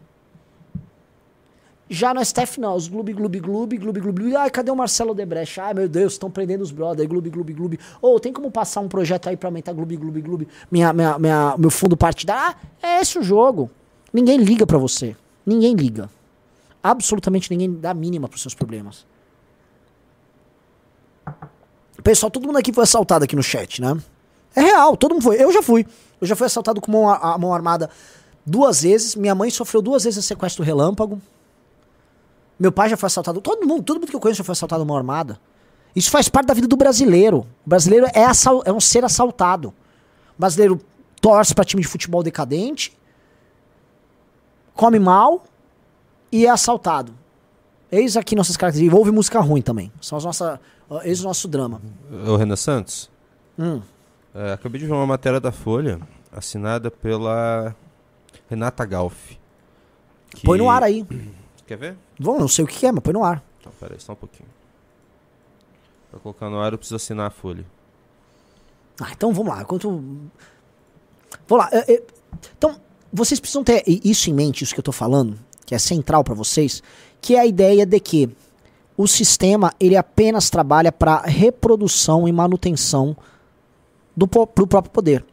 Já 1.93 2.15
no 2.15 2.25
STF, 2.25 2.59
não. 2.59 2.75
Os 2.75 2.89
gloob, 2.89 3.13
gloob, 3.13 3.39
gloob, 3.39 3.77
gloob, 3.77 4.01
gloob. 4.01 4.35
Ai, 4.35 4.49
cadê 4.49 4.71
o 4.71 4.75
Marcelo 4.75 5.15
Debrecht? 5.15 5.61
Ai, 5.61 5.75
meu 5.75 5.87
Deus, 5.87 6.15
estão 6.15 6.31
prendendo 6.31 6.63
os 6.63 6.71
brothers. 6.71 7.07
Gloob, 7.07 7.29
gloob, 7.29 7.53
gloob. 7.53 7.79
Ou 8.01 8.17
oh, 8.17 8.19
tem 8.19 8.33
como 8.33 8.51
passar 8.51 8.81
um 8.81 8.89
projeto 8.89 9.29
aí 9.29 9.37
pra 9.37 9.49
aumentar 9.49 9.75
gloob, 9.75 9.95
gloob, 9.99 10.23
gloob? 10.23 10.49
Minha, 10.71 10.91
minha, 10.95 11.19
minha, 11.19 11.55
meu 11.59 11.71
fundo 11.71 11.95
partidário. 11.95 12.57
Ah, 12.83 12.87
é 12.97 13.03
esse 13.03 13.19
o 13.19 13.23
jogo. 13.23 13.71
Ninguém 14.11 14.39
liga 14.39 14.67
pra 14.67 14.79
você. 14.79 15.15
Ninguém 15.45 15.75
liga. 15.75 16.09
Absolutamente 16.83 17.51
ninguém 17.51 17.71
dá 17.71 17.91
a 17.91 17.95
mínima 17.95 18.27
pros 18.27 18.41
seus 18.41 18.55
problemas. 18.55 19.05
Pessoal, 22.03 22.31
todo 22.31 22.47
mundo 22.47 22.57
aqui 22.57 22.73
foi 22.73 22.85
assaltado 22.85 23.27
aqui 23.27 23.37
no 23.37 23.43
chat, 23.43 23.83
né? 23.83 24.01
É 24.57 24.63
real, 24.63 24.97
todo 24.97 25.13
mundo 25.13 25.25
foi. 25.25 25.37
Eu 25.37 25.53
já 25.53 25.63
fui. 25.63 25.87
Eu 26.19 26.27
já 26.27 26.35
fui 26.35 26.47
assaltado 26.47 26.81
com 26.81 26.91
mão, 26.91 27.07
a, 27.07 27.35
a 27.35 27.39
mão 27.39 27.53
armada 27.53 27.91
duas 28.47 28.81
vezes. 28.81 29.15
Minha 29.15 29.35
mãe 29.35 29.51
sofreu 29.51 29.83
duas 29.83 30.05
vezes 30.05 30.25
sequestro 30.25 30.65
relâmpago. 30.65 31.21
Meu 32.63 32.71
pai 32.71 32.89
já 32.89 32.97
foi 32.97 33.09
assaltado. 33.09 33.41
Todo 33.41 33.67
mundo, 33.67 33.83
todo 33.83 33.97
mundo 33.99 34.09
que 34.09 34.15
eu 34.15 34.21
conheço 34.21 34.39
já 34.39 34.45
foi 34.45 34.53
assaltado 34.53 34.85
numa 34.85 34.97
armada. 34.97 35.37
Isso 35.97 36.09
faz 36.13 36.29
parte 36.29 36.47
da 36.47 36.55
vida 36.55 36.69
do 36.69 36.77
brasileiro. 36.77 37.39
O 37.67 37.69
brasileiro 37.69 38.07
é, 38.15 38.25
assal, 38.25 38.63
é 38.65 38.73
um 38.73 38.79
ser 38.79 39.05
assaltado. 39.05 39.71
O 40.39 40.41
brasileiro 40.41 40.81
torce 41.21 41.57
para 41.57 41.65
time 41.65 41.83
de 41.83 41.89
futebol 41.89 42.23
decadente, 42.23 42.97
come 44.75 45.01
mal 45.01 45.43
e 46.31 46.47
é 46.47 46.51
assaltado. 46.51 47.13
Eis 47.91 48.17
aqui 48.17 48.37
nossas 48.37 48.57
características. 48.57 48.97
Ouve 48.97 49.11
música 49.11 49.41
ruim 49.41 49.61
também. 49.61 49.91
São 50.01 50.17
as 50.17 50.25
nossas, 50.25 50.61
eis 51.03 51.21
o 51.21 51.25
nosso 51.25 51.49
drama. 51.49 51.83
O 52.29 52.37
Renan 52.37 52.55
Santos. 52.55 53.11
Hum. 53.59 53.83
É, 54.33 54.53
acabei 54.53 54.81
de 54.81 54.87
ver 54.87 54.93
uma 54.93 55.07
matéria 55.07 55.41
da 55.41 55.51
Folha 55.51 56.01
assinada 56.31 56.93
pela 56.93 57.75
Renata 58.49 58.85
Galf. 58.85 59.33
Que... 60.31 60.45
Põe 60.45 60.59
no 60.59 60.71
ar 60.71 60.85
aí. 60.85 61.05
Quer 61.67 61.77
ver? 61.77 61.97
Vamos, 62.23 62.41
não 62.41 62.49
sei 62.49 62.65
o 62.65 62.69
que 62.69 62.87
é, 62.87 62.93
mas 62.93 63.03
põe 63.03 63.13
no 63.13 63.25
ar. 63.25 63.43
Então, 63.61 63.73
peraí, 63.79 64.01
só 64.01 64.13
um 64.13 64.17
pouquinho. 64.17 64.49
Pra 66.11 66.21
colocar 66.21 66.49
no 66.49 66.61
ar, 66.61 66.73
eu 66.73 66.79
preciso 66.79 66.97
assinar 66.97 67.27
a 67.27 67.31
folha. 67.31 67.65
Ah, 69.01 69.11
então 69.13 69.33
vamos 69.33 69.53
lá. 69.53 69.63
Enquanto... 69.63 69.89
Vamos 71.49 71.65
lá. 71.65 71.69
É, 71.73 71.95
é... 71.95 72.03
Então, 72.57 72.81
vocês 73.13 73.41
precisam 73.41 73.65
ter 73.65 73.83
isso 73.87 74.31
em 74.31 74.33
mente, 74.33 74.63
isso 74.63 74.75
que 74.75 74.81
eu 74.81 74.85
tô 74.85 74.93
falando, 74.93 75.39
que 75.67 75.75
é 75.75 75.79
central 75.79 76.25
para 76.25 76.35
vocês, 76.35 76.83
que 77.21 77.35
é 77.35 77.41
a 77.41 77.47
ideia 77.47 77.85
de 77.85 78.01
que 78.01 78.31
o 78.97 79.07
sistema 79.07 79.73
ele 79.81 79.97
apenas 79.97 80.51
trabalha 80.51 80.93
para 80.93 81.23
reprodução 81.23 82.29
e 82.29 82.33
manutenção 82.33 83.17
do, 84.17 84.27
do 84.27 84.67
próprio 84.67 84.93
poder. 84.93 85.25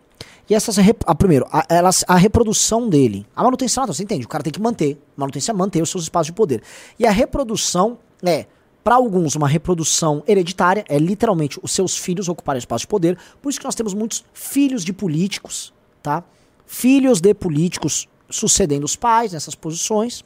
E 0.50 0.56
essas, 0.56 0.78
a, 1.06 1.16
primeiro, 1.16 1.46
a, 1.52 1.64
elas, 1.70 2.04
a 2.08 2.16
reprodução 2.16 2.90
dele. 2.90 3.26
A 3.36 3.44
manutenção, 3.44 3.86
você 3.86 4.02
entende? 4.02 4.26
O 4.26 4.30
cara 4.30 4.44
tem 4.44 4.52
que 4.52 4.60
manter. 4.60 5.00
A 5.16 5.22
manutenção 5.22 5.54
é 5.54 5.58
manter 5.58 5.82
os 5.82 5.90
seus 5.90 6.04
espaços 6.04 6.28
de 6.28 6.34
poder. 6.34 6.64
E 6.98 7.06
a 7.06 7.12
reprodução 7.12 8.00
é, 8.24 8.48
para 8.84 8.96
alguns, 8.96 9.36
uma 9.36 9.48
reprodução 9.48 10.24
hereditária. 10.28 10.84
É 10.90 10.98
literalmente 10.98 11.60
os 11.62 11.72
seus 11.72 11.96
filhos 11.96 12.28
ocuparem 12.28 12.58
espaço 12.58 12.82
de 12.82 12.88
poder. 12.88 13.16
Por 13.40 13.50
isso 13.50 13.60
que 13.60 13.66
nós 13.66 13.76
temos 13.76 13.94
muitos 13.94 14.26
filhos 14.34 14.84
de 14.84 14.92
políticos, 14.92 15.72
tá? 16.02 16.24
Filhos 16.66 17.22
de 17.22 17.34
políticos 17.36 18.08
sucedendo 18.28 18.86
os 18.86 18.96
pais 18.96 19.34
nessas 19.34 19.54
posições. 19.54 20.26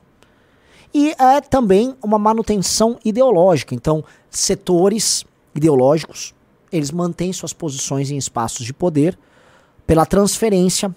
E 0.94 1.14
é 1.20 1.41
também 1.41 1.95
uma 2.02 2.18
manutenção 2.18 2.98
ideológica. 3.04 3.76
Então, 3.76 4.06
setores 4.30 5.26
ideológicos, 5.54 6.34
eles 6.72 6.91
mantêm 6.91 7.34
suas 7.34 7.52
posições 7.52 8.10
em 8.10 8.18
espaços 8.18 8.66
de 8.66 8.74
poder 8.74 9.18
pela 9.86 10.06
transferência 10.06 10.94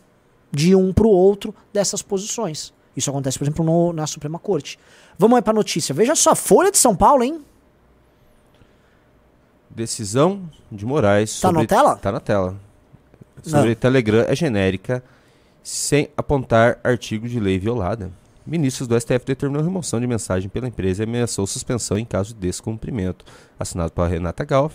de 0.51 0.75
um 0.75 0.93
para 0.93 1.07
o 1.07 1.11
outro 1.11 1.55
dessas 1.73 2.03
posições. 2.03 2.73
Isso 2.97 3.11
acontece, 3.11 3.39
por 3.39 3.45
exemplo, 3.45 3.65
no, 3.65 3.93
na 3.93 4.07
Suprema 4.07 4.39
Corte. 4.39 4.79
Vamos 5.19 5.37
aí 5.37 5.43
para 5.43 5.53
a 5.53 5.55
notícia. 5.55 5.95
Veja 5.95 6.15
só, 6.15 6.35
Folha 6.35 6.71
de 6.71 6.79
São 6.79 6.97
Paulo, 6.97 7.23
hein? 7.23 7.45
Decisão 9.69 10.49
de 10.73 10.87
Moraes. 10.87 11.39
Tá 11.39 11.53
na 11.53 11.67
tela? 11.67 11.97
Tá 11.97 12.11
na 12.11 12.21
tela. 12.21 12.57
Sobre 13.43 13.75
Telegram 13.75 14.25
é 14.27 14.35
genérica, 14.35 15.05
sem 15.63 16.09
apontar 16.17 16.79
artigo 16.83 17.29
de 17.29 17.39
lei 17.39 17.59
violada. 17.59 18.11
Ministros 18.47 18.89
do 18.89 18.99
STF 18.99 19.27
determinou 19.27 19.63
remoção 19.63 20.01
de 20.01 20.07
mensagem 20.07 20.49
pela 20.49 20.69
empresa 20.69 21.03
e 21.03 21.05
ameaçou 21.05 21.47
suspensão 21.47 21.99
em 21.99 22.05
caso 22.05 22.33
de 22.33 22.41
descumprimento. 22.41 23.25
Assinado 23.59 23.93
pela 23.93 24.07
Renata 24.07 24.45
Galf. 24.45 24.75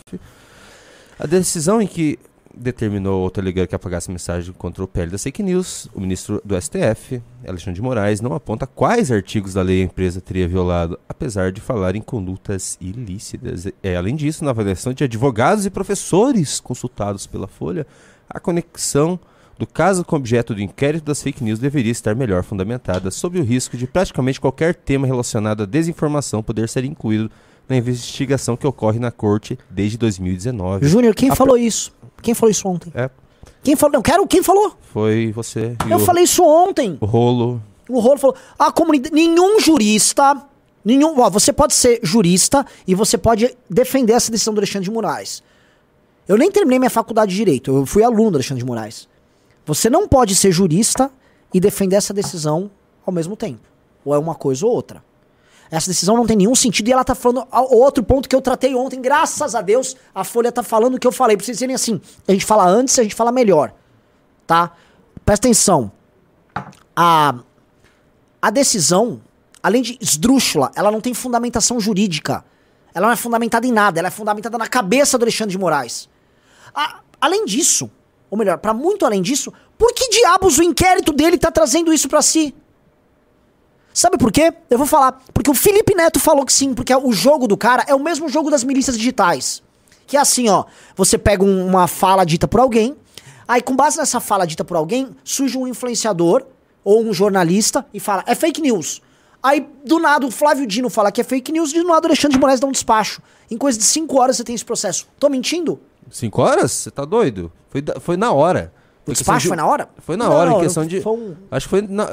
A 1.18 1.26
decisão 1.26 1.82
em 1.82 1.88
que 1.88 2.20
determinou 2.56 3.24
ao 3.24 3.30
Telegram 3.30 3.66
que 3.68 3.76
apagasse 3.76 4.10
a 4.10 4.14
mensagem 4.14 4.54
contra 4.54 4.84
o 4.84 4.88
PL 4.88 5.12
das 5.12 5.24
fake 5.24 5.44
news, 5.44 5.88
o 5.94 6.00
ministro 6.00 6.42
do 6.44 6.60
STF, 6.60 7.22
Alexandre 7.48 7.76
de 7.76 7.82
Moraes, 7.82 8.22
não 8.22 8.34
aponta 8.34 8.68
quais 8.68 9.12
artigos 9.12 9.54
da 9.54 9.62
lei 9.62 9.82
a 9.82 9.86
empresa 9.86 10.22
teria 10.22 10.48
violado, 10.48 11.00
apesar 11.08 11.52
de 11.52 11.62
falar 11.62 11.96
em 11.96 12.02
condutas 12.02 12.78
ilícitas. 12.82 13.68
É, 13.82 13.96
além 13.96 14.16
disso, 14.16 14.44
na 14.44 14.52
avaliação 14.52 14.94
de 14.94 15.04
advogados 15.04 15.66
e 15.66 15.70
professores 15.70 16.60
consultados 16.60 17.26
pela 17.28 17.48
Folha, 17.48 17.86
a 18.30 18.40
conexão 18.40 19.20
do 19.58 19.68
caso 19.68 20.04
com 20.04 20.16
objeto 20.16 20.56
do 20.56 20.62
inquérito 20.62 21.06
das 21.06 21.22
fake 21.22 21.44
news 21.44 21.60
deveria 21.60 21.92
estar 21.92 22.16
melhor 22.16 22.44
fundamentada, 22.44 23.12
sob 23.12 23.40
o 23.40 23.44
risco 23.44 23.78
de 23.78 23.86
praticamente 23.86 24.42
qualquer 24.42 24.74
tema 24.74 25.06
relacionado 25.06 25.62
à 25.62 25.66
desinformação 25.68 26.42
poder 26.42 26.68
ser 26.68 26.84
incluído 26.84 27.30
na 27.70 27.78
investigação 27.78 28.58
que 28.58 28.66
ocorre 28.66 29.00
na 29.00 29.12
corte 29.12 29.58
desde 29.70 29.98
2019. 29.98 30.88
Júnior, 30.88 31.14
quem 31.14 31.30
A 31.30 31.36
falou 31.36 31.58
isso? 31.58 31.94
Quem 32.22 32.34
falou 32.34 32.52
isso 32.52 32.68
ontem? 32.68 32.92
É, 32.96 33.10
Quem 33.64 33.76
falou? 33.76 33.94
Não, 33.94 34.02
quero. 34.02 34.26
Quem 34.28 34.42
falou? 34.44 34.76
foi 34.94 35.32
você. 35.34 35.76
Eu 35.90 35.98
o- 35.98 36.00
falei 36.00 36.24
isso 36.24 36.44
ontem. 36.44 36.98
O 37.02 37.06
rolo. 37.06 37.62
O 37.90 38.00
Rolo 38.00 38.18
falou: 38.18 38.36
a 38.58 38.72
comunidade. 38.72 39.14
Nenhum 39.14 39.60
jurista. 39.60 40.42
Nenhum. 40.84 41.20
Ó, 41.20 41.30
você 41.30 41.52
pode 41.54 41.74
ser 41.74 42.00
jurista 42.04 42.66
e 42.88 42.96
você 42.96 43.18
pode 43.18 43.56
defender 43.70 44.14
essa 44.14 44.32
decisão 44.32 44.54
do 44.54 44.60
Alexandre 44.60 44.86
de 44.86 44.92
Moraes. 44.92 45.44
Eu 46.28 46.38
nem 46.38 46.50
terminei 46.52 46.80
minha 46.80 46.90
faculdade 46.90 47.32
de 47.32 47.38
Direito, 47.38 47.76
eu 47.76 47.86
fui 47.86 48.04
aluno 48.04 48.32
do 48.32 48.36
Alexandre 48.38 48.64
de 48.64 48.68
Moraes. 48.68 49.08
Você 49.66 49.90
não 49.90 50.08
pode 50.08 50.36
ser 50.36 50.52
jurista 50.52 51.12
e 51.54 51.60
defender 51.60 51.96
essa 51.98 52.14
decisão 52.14 52.72
ao 53.06 53.12
mesmo 53.14 53.36
tempo. 53.36 53.62
Ou 54.06 54.16
é 54.16 54.18
uma 54.18 54.34
coisa 54.36 54.66
ou 54.66 54.72
outra. 54.72 55.04
Essa 55.72 55.90
decisão 55.90 56.18
não 56.18 56.26
tem 56.28 56.36
nenhum 56.36 56.54
sentido 56.54 56.90
e 56.90 56.92
ela 56.92 57.04
tá 57.04 57.16
falando 57.16 57.48
outro 57.52 58.04
ponto 58.04 58.28
que 58.28 58.36
eu 58.36 58.42
tratei 58.42 58.76
ontem. 58.76 59.00
Graças 59.02 59.56
a 59.56 59.62
Deus, 59.62 59.96
a 60.14 60.24
Folha 60.26 60.52
tá 60.52 60.62
falando 60.62 60.96
o 60.96 61.00
que 61.00 61.08
eu 61.08 61.14
falei. 61.14 61.38
Pra 61.38 61.46
vocês 61.46 61.56
dizerem 61.58 61.74
assim, 61.74 62.02
a 62.28 62.32
gente 62.34 62.46
fala 62.46 62.66
antes, 62.68 63.00
a 63.00 63.04
gente 63.04 63.16
fala 63.16 63.32
melhor. 63.32 63.74
Tá? 64.46 64.72
Presta 65.26 65.48
atenção. 65.48 65.90
A, 66.94 67.36
a 68.42 68.50
decisão, 68.50 69.22
além 69.64 69.82
de 69.82 69.98
esdrúxula, 70.02 70.72
ela 70.76 70.92
não 70.92 71.00
tem 71.00 71.14
fundamentação 71.14 71.80
jurídica. 71.80 72.44
Ela 72.94 73.08
não 73.08 73.14
é 73.14 73.16
fundamentada 73.18 73.66
em 73.66 73.72
nada, 73.72 74.00
ela 74.00 74.10
é 74.10 74.12
fundamentada 74.12 74.58
na 74.58 74.68
cabeça 74.68 75.18
do 75.18 75.24
Alexandre 75.24 75.54
de 75.54 75.58
Moraes. 75.58 76.10
A- 76.76 77.00
além 77.22 77.46
disso, 77.46 77.90
ou 78.30 78.38
melhor, 78.38 78.58
pra 78.58 78.74
muito 78.74 79.06
além 79.06 79.22
disso, 79.22 79.54
por 79.78 79.94
que 79.94 80.10
diabos 80.10 80.58
o 80.58 80.64
inquérito 80.64 81.14
dele 81.14 81.38
tá 81.38 81.50
trazendo 81.50 81.94
isso 81.94 82.10
pra 82.10 82.22
si? 82.22 82.54
Sabe 83.94 84.18
por 84.18 84.32
quê? 84.32 84.54
Eu 84.70 84.78
vou 84.78 84.88
falar. 84.88 85.22
Porque 85.34 85.50
o 85.50 85.54
Felipe 85.54 85.94
Neto 85.96 86.20
falou 86.20 86.46
que 86.46 86.54
sim, 86.54 86.74
porque 86.74 86.96
o 86.96 87.12
jogo 87.12 87.48
do 87.48 87.58
cara 87.58 87.84
é 87.88 87.94
o 87.96 88.00
mesmo 88.00 88.30
jogo 88.30 88.50
das 88.50 88.64
milícias 88.64 88.98
digitais. 88.98 89.62
Que 90.08 90.18
é 90.18 90.20
assim, 90.20 90.50
ó. 90.50 90.66
Você 90.96 91.18
pega 91.18 91.44
um- 91.44 91.66
uma 91.68 91.88
fala 91.88 92.24
dita 92.26 92.48
por 92.48 92.60
alguém, 92.60 92.96
aí 93.48 93.62
com 93.62 93.76
base 93.76 93.98
nessa 93.98 94.20
fala 94.20 94.46
dita 94.46 94.64
por 94.64 94.78
alguém, 94.78 95.10
surge 95.24 95.58
um 95.58 95.68
influenciador 95.68 96.44
ou 96.84 97.04
um 97.04 97.14
jornalista 97.14 97.86
e 97.94 98.00
fala, 98.00 98.24
é 98.26 98.34
fake 98.36 98.62
news. 98.62 99.02
Aí, 99.44 99.68
do 99.86 99.98
nada, 100.00 100.26
o 100.26 100.32
Flávio 100.32 100.68
Dino 100.68 100.90
fala 100.90 101.12
que 101.12 101.20
é 101.20 101.24
fake 101.24 101.52
news, 101.52 101.72
e 101.74 101.82
do 101.82 101.88
nada 101.88 102.06
o 102.06 102.08
Alexandre 102.10 102.36
de 102.38 102.40
Moraes 102.40 102.60
dá 102.60 102.68
um 102.68 102.72
despacho. 102.72 103.22
Em 103.50 103.58
coisa 103.58 103.78
de 103.78 103.84
5 103.84 104.20
horas 104.22 104.38
você 104.38 104.44
tem 104.44 104.54
esse 104.54 104.64
processo. 104.64 105.08
Tô 105.20 105.30
mentindo? 105.30 105.80
Cinco 106.12 106.42
horas? 106.42 106.72
Você 106.72 106.92
tá 106.92 107.04
doido? 107.06 107.52
Foi, 107.70 107.84
foi 108.00 108.18
na 108.18 108.32
hora. 108.32 108.72
O 109.12 109.16
Foi 109.16 109.16
despacho 109.16 109.38
questão 109.38 109.38
de- 109.38 109.48
foi 109.48 109.58
na 109.58 109.66
hora? 109.68 109.90
Foi 110.00 110.18
na 110.18 110.26
Não, 110.26 110.32
hora, 110.34 110.52
em 110.52 110.60
questão 110.62 110.86
de. 110.86 111.02
foi 111.02 111.14
um- 111.14 111.36
Acho 111.52 111.66
que 111.66 111.70
foi. 111.70 111.82
na- 111.82 112.04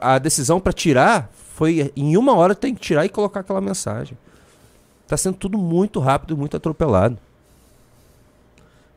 a, 0.00 0.14
a 0.14 0.18
decisão 0.18 0.58
pra 0.60 0.72
tirar 0.72 1.30
foi 1.54 1.92
em 1.96 2.16
uma 2.16 2.34
hora 2.34 2.54
tem 2.54 2.74
que 2.74 2.80
tirar 2.80 3.04
e 3.04 3.08
colocar 3.08 3.40
aquela 3.40 3.60
mensagem. 3.60 4.16
Tá 5.06 5.16
sendo 5.16 5.36
tudo 5.36 5.56
muito 5.58 6.00
rápido, 6.00 6.36
muito 6.36 6.56
atropelado. 6.56 7.18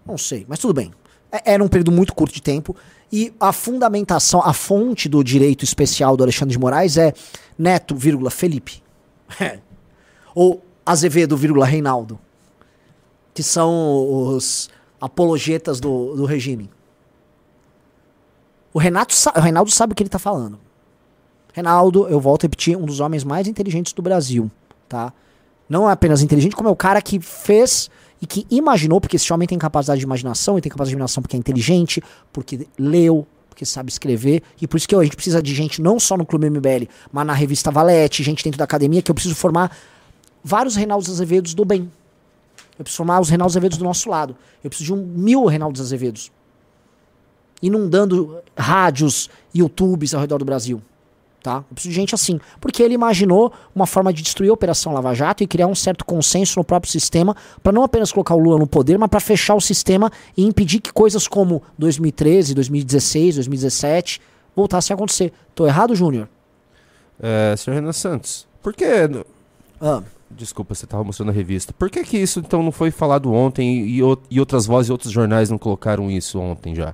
Não 0.06 0.18
sei, 0.18 0.46
mas 0.48 0.60
tudo 0.60 0.74
bem. 0.74 0.92
É- 1.32 1.54
Era 1.54 1.64
um 1.64 1.68
período 1.68 1.92
muito 1.92 2.14
curto 2.14 2.34
de 2.34 2.42
tempo. 2.42 2.76
E 3.12 3.34
a 3.40 3.52
fundamentação, 3.52 4.42
a 4.44 4.54
fonte 4.54 5.08
do 5.10 5.24
direito 5.24 5.64
especial 5.64 6.16
do 6.16 6.24
Alexandre 6.24 6.52
de 6.54 6.60
Moraes 6.60 6.98
é 6.98 7.14
Neto, 7.58 7.96
vírgula, 7.96 8.30
Felipe. 8.30 8.82
Ou 10.36 10.64
Azevedo, 10.86 11.36
vírgula, 11.38 11.66
Reinaldo. 11.66 12.20
Que 13.34 13.44
são 13.44 14.34
os 14.36 14.70
apologetas 15.00 15.80
do, 15.80 16.16
do 16.16 16.26
regime. 16.26 16.70
O, 18.74 18.80
Renato, 18.80 19.16
o 19.36 19.40
Reinaldo 19.40 19.72
sabe 19.72 19.94
o 19.94 19.96
que 19.96 20.04
ele 20.04 20.10
tá 20.10 20.20
falando. 20.20 20.60
Reinaldo, 21.54 22.08
eu 22.08 22.20
volto 22.20 22.44
a 22.44 22.46
repetir, 22.46 22.78
um 22.78 22.86
dos 22.86 23.00
homens 23.00 23.24
mais 23.24 23.48
inteligentes 23.48 23.94
do 23.94 24.02
Brasil, 24.02 24.50
tá? 24.88 25.12
Não 25.68 25.90
é 25.90 25.94
apenas 25.94 26.22
inteligente, 26.22 26.56
como 26.56 26.70
é 26.70 26.72
o 26.72 26.76
cara 26.76 27.02
que 27.02 27.20
fez 27.20 27.90
e 28.22 28.28
que 28.28 28.46
imaginou, 28.50 29.00
porque 29.00 29.16
esse 29.16 29.32
homem 29.32 29.48
tem 29.48 29.58
capacidade 29.58 30.00
de 30.00 30.06
imaginação, 30.06 30.58
e 30.58 30.62
tem 30.62 30.70
capacidade 30.70 30.92
de 30.92 30.96
imaginação 30.96 31.22
porque 31.22 31.36
é 31.36 31.40
inteligente, 31.40 32.04
porque 32.34 32.68
leu, 32.78 33.26
porque 33.50 33.66
sabe 33.66 33.90
escrever, 33.90 34.44
e 34.62 34.68
por 34.68 34.78
isso 34.78 34.88
que 34.88 34.96
a 34.96 35.04
gente 35.04 35.16
precisa 35.16 35.42
de 35.42 35.54
gente 35.54 35.82
não 35.82 36.00
só 36.00 36.18
no 36.18 36.26
Clube 36.26 36.50
MBL, 36.50 36.88
mas 37.12 37.26
na 37.26 37.34
revista 37.34 37.72
Valete, 37.72 38.24
gente 38.24 38.44
dentro 38.44 38.58
da 38.58 38.66
academia, 38.66 39.02
que 39.02 39.10
eu 39.10 39.16
preciso 39.16 39.36
formar 39.36 39.76
vários 40.44 40.76
Reinaldos 40.76 41.10
Azevedos 41.10 41.54
do 41.54 41.66
bem. 41.66 41.92
Eu 42.78 42.84
preciso 42.84 42.98
formar 42.98 43.20
os 43.20 43.30
Reinaldos 43.30 43.54
Azevedos 43.54 43.78
do 43.78 43.84
nosso 43.84 44.10
lado. 44.10 44.36
Eu 44.64 44.70
preciso 44.70 44.96
de 44.96 45.02
um 45.02 45.06
mil 45.06 45.46
Reinaldos 45.46 45.82
Azevedos. 45.82 46.32
Inundando 47.62 48.38
rádios, 48.58 49.30
YouTubes 49.54 50.14
ao 50.14 50.22
redor 50.22 50.38
do 50.38 50.46
Brasil. 50.46 50.82
Tá? 51.42 51.58
Eu 51.58 51.74
preciso 51.74 51.94
de 51.94 51.96
gente 51.96 52.16
assim. 52.16 52.40
Porque 52.60 52.84
ele 52.84 52.94
imaginou 52.94 53.54
uma 53.74 53.86
forma 53.86 54.12
de 54.12 54.22
destruir 54.22 54.50
a 54.50 54.54
Operação 54.54 54.94
Lava 54.94 55.14
Jato 55.14 55.44
e 55.44 55.48
criar 55.48 55.68
um 55.68 55.76
certo 55.76 56.04
consenso 56.04 56.60
no 56.60 56.66
próprio 56.66 56.92
sistema 56.92 57.36
para 57.64 57.72
não 57.72 57.84
apenas 57.84 58.12
colocar 58.12 58.36
o 58.36 58.40
Lula 58.40 58.60
no 58.60 58.68
poder, 58.68 58.98
mas 58.98 59.10
para 59.10 59.20
fechar 59.20 59.56
o 59.56 59.62
sistema 59.62 60.12
e 60.36 60.46
impedir 60.46 60.82
que 60.82 60.92
coisas 60.92 61.28
como 61.28 61.64
2013, 61.78 62.54
2016, 62.54 63.36
2017 63.36 64.22
voltassem 64.56 64.94
a 64.94 64.96
acontecer. 64.96 65.32
Tô 65.56 65.66
errado, 65.66 65.96
Júnior? 65.96 66.28
É, 67.22 67.56
senhor 67.58 67.76
Renan 67.76 67.94
Santos, 67.94 68.48
por 68.62 68.74
que. 68.74 68.86
Ah. 69.82 70.04
Desculpa, 70.32 70.76
você 70.76 70.86
tava 70.86 71.04
mostrando 71.04 71.30
a 71.30 71.34
revista. 71.34 71.74
Por 71.74 71.90
que 71.90 72.04
que 72.04 72.18
isso 72.18 72.40
então 72.40 72.62
não 72.62 72.72
foi 72.72 72.92
falado 72.92 73.34
ontem 73.34 73.82
e, 73.82 74.02
e 74.30 74.40
outras 74.40 74.66
vozes 74.66 74.90
e 74.90 74.92
outros 74.92 75.12
jornais 75.12 75.50
não 75.50 75.58
colocaram 75.58 76.12
isso 76.12 76.40
ontem 76.40 76.76
já? 76.76 76.94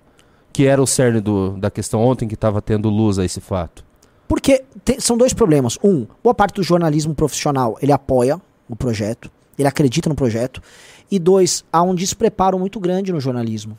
Que 0.55 0.65
era 0.65 0.81
o 0.81 0.87
cerne 0.87 1.19
do, 1.19 1.49
da 1.57 1.69
questão 1.69 1.99
ontem 2.01 2.29
que 2.29 2.35
tava 2.37 2.61
tendo 2.61 2.87
luz 2.87 3.19
a 3.19 3.25
esse 3.25 3.41
fato. 3.41 3.83
Porque 4.25 4.63
são 4.99 5.17
dois 5.17 5.33
problemas. 5.33 5.77
Um, 5.83 6.07
boa 6.23 6.33
parte 6.33 6.55
do 6.55 6.63
jornalismo 6.63 7.13
profissional 7.13 7.77
ele 7.81 7.91
apoia 7.91 8.39
o 8.69 8.73
projeto, 8.73 9.29
ele 9.59 9.67
acredita 9.67 10.07
no 10.07 10.15
projeto. 10.15 10.61
E 11.11 11.19
dois, 11.19 11.65
há 11.73 11.81
um 11.83 11.93
despreparo 11.93 12.57
muito 12.57 12.79
grande 12.79 13.11
no 13.11 13.19
jornalismo. 13.19 13.77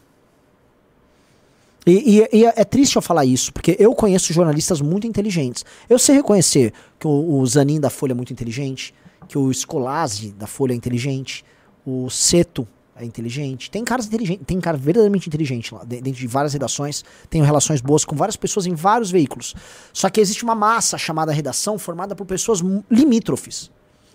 E, 1.87 2.21
e- 2.31 2.41
e 2.41 2.45
é 2.45 2.63
triste 2.63 2.97
eu 2.97 3.01
falar 3.01 3.25
isso, 3.25 3.55
porque 3.55 3.75
eu 3.79 3.95
conheço 3.95 4.31
jornalistas 4.35 4.83
muito 4.83 5.07
inteligentes. 5.07 5.65
Eu 5.89 5.99
sei 5.99 6.17
reconhecer 6.17 6.75
que 6.99 7.07
o, 7.09 7.39
o 7.39 7.47
Zanin 7.47 7.81
da 7.81 7.89
Folha 7.89 8.13
é 8.13 8.15
muito 8.15 8.35
inteligente, 8.35 8.93
que 9.27 9.39
o 9.39 9.51
Scolazzi 9.51 10.31
da 10.33 10.47
Folha 10.47 10.75
é 10.75 10.77
inteligente, 10.77 11.43
o 11.87 12.11
Seto 12.11 12.69
é 12.99 13.05
inteligente. 13.05 13.71
Tem 13.71 13.85
caras 13.85 14.07
inteligentes, 14.07 14.47
tem 14.47 14.61
cara 14.61 14.77
verdadeiramente 14.77 15.29
inteligente 15.29 15.75
lá, 15.75 15.85
de- 15.85 16.01
dentro 16.01 16.19
de 16.21 16.27
várias 16.27 16.53
redações. 16.53 17.05
Tenho 17.29 17.45
relações 17.45 17.81
boas 17.81 18.05
com 18.05 18.17
várias 18.17 18.37
pessoas 18.37 18.67
em 18.67 18.75
vários 18.75 19.11
veículos. 19.11 19.55
Só 19.93 20.09
que 20.09 20.21
existe 20.21 20.43
uma 20.45 20.55
massa 20.55 20.97
chamada 20.97 21.33
redação 21.33 21.79
formada 21.79 22.15
por 22.17 22.27
pessoas 22.27 22.61
limítrofes. 22.91 23.71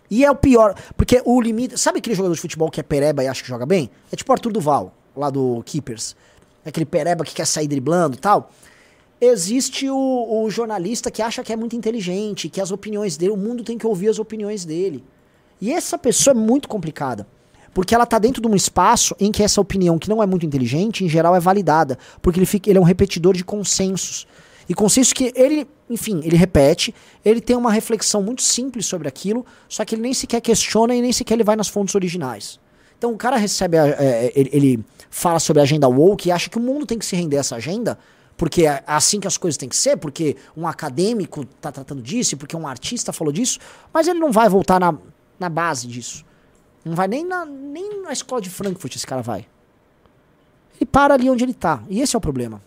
E 0.10 0.26
é 0.26 0.30
o 0.32 0.36
pior, 0.36 0.76
porque 0.98 1.22
o 1.24 1.40
limite. 1.40 1.78
Sabe 1.78 2.00
aquele 2.00 2.16
jogador 2.16 2.36
de 2.36 2.42
futebol 2.42 2.70
que 2.70 2.80
é 2.80 2.84
pereba 2.84 3.24
e 3.24 3.28
acha 3.28 3.42
que 3.42 3.48
joga 3.48 3.66
bem? 3.66 3.90
É 4.12 4.16
tipo 4.16 4.32
o 4.32 4.34
Arthur 4.34 4.52
Duval, 4.52 4.94
lá 5.16 5.30
do 5.30 5.64
Keepers. 5.66 6.16
Aquele 6.66 6.86
pereba 6.86 7.24
que 7.24 7.34
quer 7.34 7.46
sair 7.48 7.68
driblando 7.68 8.18
e 8.18 8.20
tal. 8.20 8.52
Existe 9.20 9.90
o, 9.90 10.44
o 10.44 10.50
jornalista 10.50 11.12
que 11.12 11.22
acha 11.22 11.44
que 11.44 11.54
é 11.54 11.56
muito 11.56 11.76
inteligente, 11.76 12.50
que 12.50 12.60
as 12.60 12.72
opiniões 12.72 13.16
dele, 13.16 13.32
o 13.32 13.38
mundo 13.38 13.64
tem 13.64 13.78
que 13.78 13.86
ouvir 13.86 14.10
as 14.10 14.18
opiniões 14.20 14.66
dele. 14.66 15.04
E 15.62 15.72
essa 15.72 15.98
pessoa 15.98 16.34
é 16.34 16.38
muito 16.38 16.68
complicada. 16.68 17.28
Porque 17.74 17.96
ela 17.96 18.06
tá 18.06 18.20
dentro 18.20 18.42
de 18.42 18.48
um 18.48 18.56
espaço 18.56 19.16
em 19.20 19.32
que 19.32 19.42
essa 19.42 19.62
opinião, 19.62 19.98
que 19.98 20.10
não 20.10 20.22
é 20.22 20.26
muito 20.26 20.46
inteligente, 20.46 21.06
em 21.06 21.10
geral 21.10 21.36
é 21.36 21.40
validada. 21.40 21.98
Porque 22.22 22.38
ele, 22.40 22.46
fica, 22.46 22.70
ele 22.70 22.78
é 22.78 22.82
um 22.82 22.86
repetidor 22.86 23.34
de 23.34 23.44
consensos. 23.44 24.28
E 24.68 24.74
consensos 24.74 25.14
que 25.14 25.32
ele, 25.36 25.68
enfim, 25.90 26.22
ele 26.24 26.36
repete, 26.38 26.94
ele 27.26 27.42
tem 27.42 27.56
uma 27.56 27.72
reflexão 27.72 28.22
muito 28.22 28.42
simples 28.42 28.86
sobre 28.86 29.08
aquilo, 29.08 29.46
só 29.68 29.84
que 29.84 29.96
ele 29.96 30.02
nem 30.02 30.14
sequer 30.14 30.40
questiona 30.42 30.94
e 30.96 31.02
nem 31.02 31.12
sequer 31.12 31.34
ele 31.34 31.44
vai 31.44 31.56
nas 31.56 31.68
fontes 31.68 31.96
originais. 31.96 32.60
Então 32.98 33.12
o 33.12 33.18
cara 33.18 33.36
recebe, 33.38 33.78
a- 33.78 33.88
é, 33.88 34.32
ele, 34.36 34.50
ele 34.54 34.86
fala 35.10 35.40
sobre 35.40 35.60
a 35.60 35.64
agenda 35.64 35.88
woke 35.90 36.30
e 36.30 36.32
acha 36.32 36.50
que 36.50 36.58
o 36.58 36.62
mundo 36.62 36.86
tem 36.86 36.98
que 36.98 37.06
se 37.06 37.16
render 37.16 37.38
a 37.38 37.40
essa 37.40 37.56
agenda, 37.56 37.98
porque 38.38 38.66
é 38.66 38.84
assim 38.88 39.20
que 39.20 39.28
as 39.28 39.38
coisas 39.38 39.58
têm 39.58 39.68
que 39.68 39.76
ser, 39.76 39.98
porque 39.98 40.36
um 40.56 40.68
acadêmico 40.68 41.42
está 41.42 41.72
tratando 41.72 42.02
disso, 42.02 42.38
porque 42.38 42.56
um 42.56 42.68
artista 42.68 43.12
falou 43.12 43.34
disso, 43.34 43.60
mas 43.94 44.08
ele 44.08 44.20
não 44.20 44.32
vai 44.32 44.48
voltar 44.48 44.80
na, 44.80 44.96
na 45.40 45.50
base 45.50 45.88
disso. 45.88 46.24
Não 46.84 46.96
vai 46.96 47.08
nem 47.08 47.26
na, 47.26 47.46
nem 47.46 48.02
na 48.02 48.12
escola 48.12 48.42
de 48.42 48.50
Frankfurt 48.50 48.96
esse 48.96 49.06
cara 49.06 49.22
vai. 49.22 49.48
Ele 50.76 50.86
para 50.86 51.14
ali 51.14 51.30
onde 51.30 51.44
ele 51.44 51.54
tá. 51.54 51.84
E 51.90 52.02
esse 52.02 52.16
é 52.16 52.18
o 52.18 52.22
problema. 52.22 52.62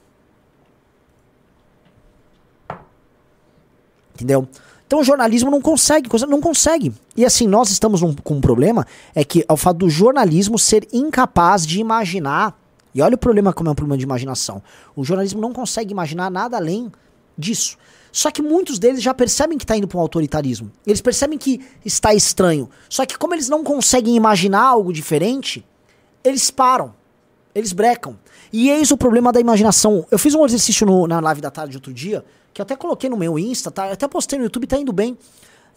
Entendeu? 4.14 4.48
Então 4.86 5.00
o 5.00 5.04
jornalismo 5.04 5.50
não 5.50 5.60
consegue, 5.60 6.08
não 6.28 6.40
consegue. 6.40 6.94
E 7.16 7.24
assim, 7.24 7.48
nós 7.48 7.70
estamos 7.70 8.00
num- 8.00 8.14
com 8.14 8.34
um 8.34 8.40
problema, 8.40 8.86
é 9.14 9.24
que 9.24 9.44
é 9.48 9.52
o 9.52 9.56
fato 9.56 9.78
do 9.78 9.90
jornalismo 9.90 10.58
ser 10.58 10.86
incapaz 10.92 11.66
de 11.66 11.80
imaginar. 11.80 12.56
E 12.94 13.02
olha 13.02 13.16
o 13.16 13.18
problema 13.18 13.52
como 13.52 13.68
é 13.68 13.72
um 13.72 13.74
problema 13.74 13.98
de 13.98 14.04
imaginação. 14.04 14.62
O 14.94 15.02
jornalismo 15.02 15.40
não 15.40 15.52
consegue 15.52 15.90
imaginar 15.90 16.30
nada 16.30 16.56
além 16.56 16.92
disso. 17.36 17.76
Só 18.16 18.30
que 18.30 18.40
muitos 18.40 18.78
deles 18.78 19.02
já 19.02 19.12
percebem 19.12 19.58
que 19.58 19.64
está 19.64 19.76
indo 19.76 19.88
para 19.88 19.98
um 19.98 20.00
autoritarismo. 20.00 20.70
Eles 20.86 21.00
percebem 21.00 21.36
que 21.36 21.60
está 21.84 22.14
estranho. 22.14 22.70
Só 22.88 23.04
que 23.04 23.18
como 23.18 23.34
eles 23.34 23.48
não 23.48 23.64
conseguem 23.64 24.14
imaginar 24.14 24.62
algo 24.62 24.92
diferente, 24.92 25.66
eles 26.22 26.48
param. 26.48 26.94
Eles 27.52 27.72
brecam. 27.72 28.16
E 28.52 28.70
eis 28.70 28.92
o 28.92 28.96
problema 28.96 29.32
da 29.32 29.40
imaginação. 29.40 30.06
Eu 30.12 30.18
fiz 30.18 30.32
um 30.32 30.44
exercício 30.46 30.86
no- 30.86 31.08
na 31.08 31.18
live 31.18 31.40
da 31.40 31.50
tarde 31.50 31.76
outro 31.76 31.92
dia, 31.92 32.24
que 32.52 32.62
até 32.62 32.76
coloquei 32.76 33.10
no 33.10 33.16
meu 33.16 33.36
Insta, 33.36 33.68
tá? 33.72 33.90
Até 33.90 34.06
postei 34.06 34.38
no 34.38 34.44
YouTube, 34.44 34.64
tá 34.68 34.78
indo 34.78 34.92
bem. 34.92 35.18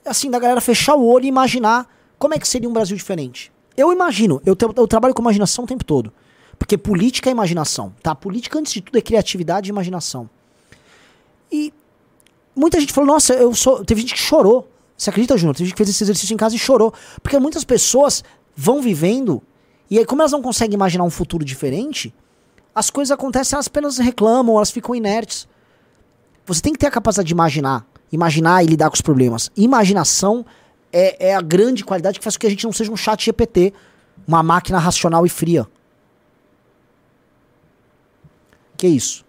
Assim, 0.05 0.30
da 0.30 0.38
galera 0.38 0.61
fechar 0.61 0.93
o 0.95 1.03
olho 1.07 1.26
e 1.26 1.27
imaginar 1.27 1.91
como 2.19 2.35
é 2.35 2.38
que 2.39 2.47
seria 2.47 2.69
um 2.69 2.73
Brasil 2.73 2.95
diferente. 2.95 3.51
Eu 3.76 3.91
imagino, 3.91 4.39
eu, 4.45 4.55
te- 4.55 4.65
eu 4.76 4.88
trabalho 4.88 5.15
com 5.15 5.23
imaginação 5.23 5.64
o 5.65 5.68
tempo 5.68 5.84
todo. 5.84 6.14
Porque 6.59 6.77
política 6.77 7.30
é 7.30 7.31
imaginação, 7.31 7.93
tá? 8.03 8.14
Política, 8.14 8.59
antes 8.59 8.73
de 8.73 8.81
tudo, 8.81 8.95
é 8.95 9.01
criatividade 9.01 9.69
e 9.69 9.72
imaginação. 9.72 10.30
E 11.51 11.73
muita 12.57 12.79
gente 12.79 12.91
falou, 12.91 13.13
nossa, 13.13 13.34
eu 13.34 13.53
sou. 13.53 13.85
Teve 13.85 14.01
gente 14.01 14.13
que 14.13 14.19
chorou. 14.19 14.67
Você 14.97 15.11
acredita, 15.11 15.38
Júnior? 15.38 15.55
Teve 15.55 15.65
gente 15.65 15.75
que 15.75 15.77
fez 15.77 15.89
esse 15.89 16.03
exercício 16.03 16.34
em 16.34 16.38
casa 16.38 16.55
e 16.55 16.59
chorou. 16.59 16.93
Porque 17.21 17.38
muitas 17.38 17.63
pessoas 17.63 18.23
vão 18.55 18.81
vivendo, 18.81 19.43
e 19.89 19.99
aí, 19.99 20.05
como 20.05 20.21
elas 20.23 20.31
não 20.31 20.41
conseguem 20.41 20.73
imaginar 20.73 21.03
um 21.03 21.09
futuro 21.09 21.45
diferente, 21.45 22.13
as 22.73 22.89
coisas 22.89 23.11
acontecem, 23.11 23.55
elas 23.55 23.67
apenas 23.67 23.97
reclamam, 23.99 24.57
elas 24.57 24.71
ficam 24.71 24.95
inertes. 24.95 25.47
Você 26.45 26.61
tem 26.61 26.73
que 26.73 26.79
ter 26.79 26.88
a 26.88 26.91
capacidade 26.91 27.27
de 27.27 27.34
imaginar. 27.34 27.85
Imaginar 28.11 28.63
e 28.63 28.67
lidar 28.67 28.89
com 28.89 28.95
os 28.95 29.01
problemas. 29.01 29.51
Imaginação 29.55 30.45
é, 30.91 31.29
é 31.29 31.35
a 31.35 31.41
grande 31.41 31.85
qualidade 31.85 32.19
que 32.19 32.23
faz 32.23 32.35
com 32.35 32.41
que 32.41 32.47
a 32.47 32.49
gente 32.49 32.63
não 32.63 32.73
seja 32.73 32.91
um 32.91 32.97
chat 32.97 33.23
GPT, 33.23 33.73
uma 34.27 34.41
máquina 34.41 34.79
racional 34.79 35.25
e 35.25 35.29
fria. 35.29 35.67
Que 38.77 38.88
isso? 38.88 39.27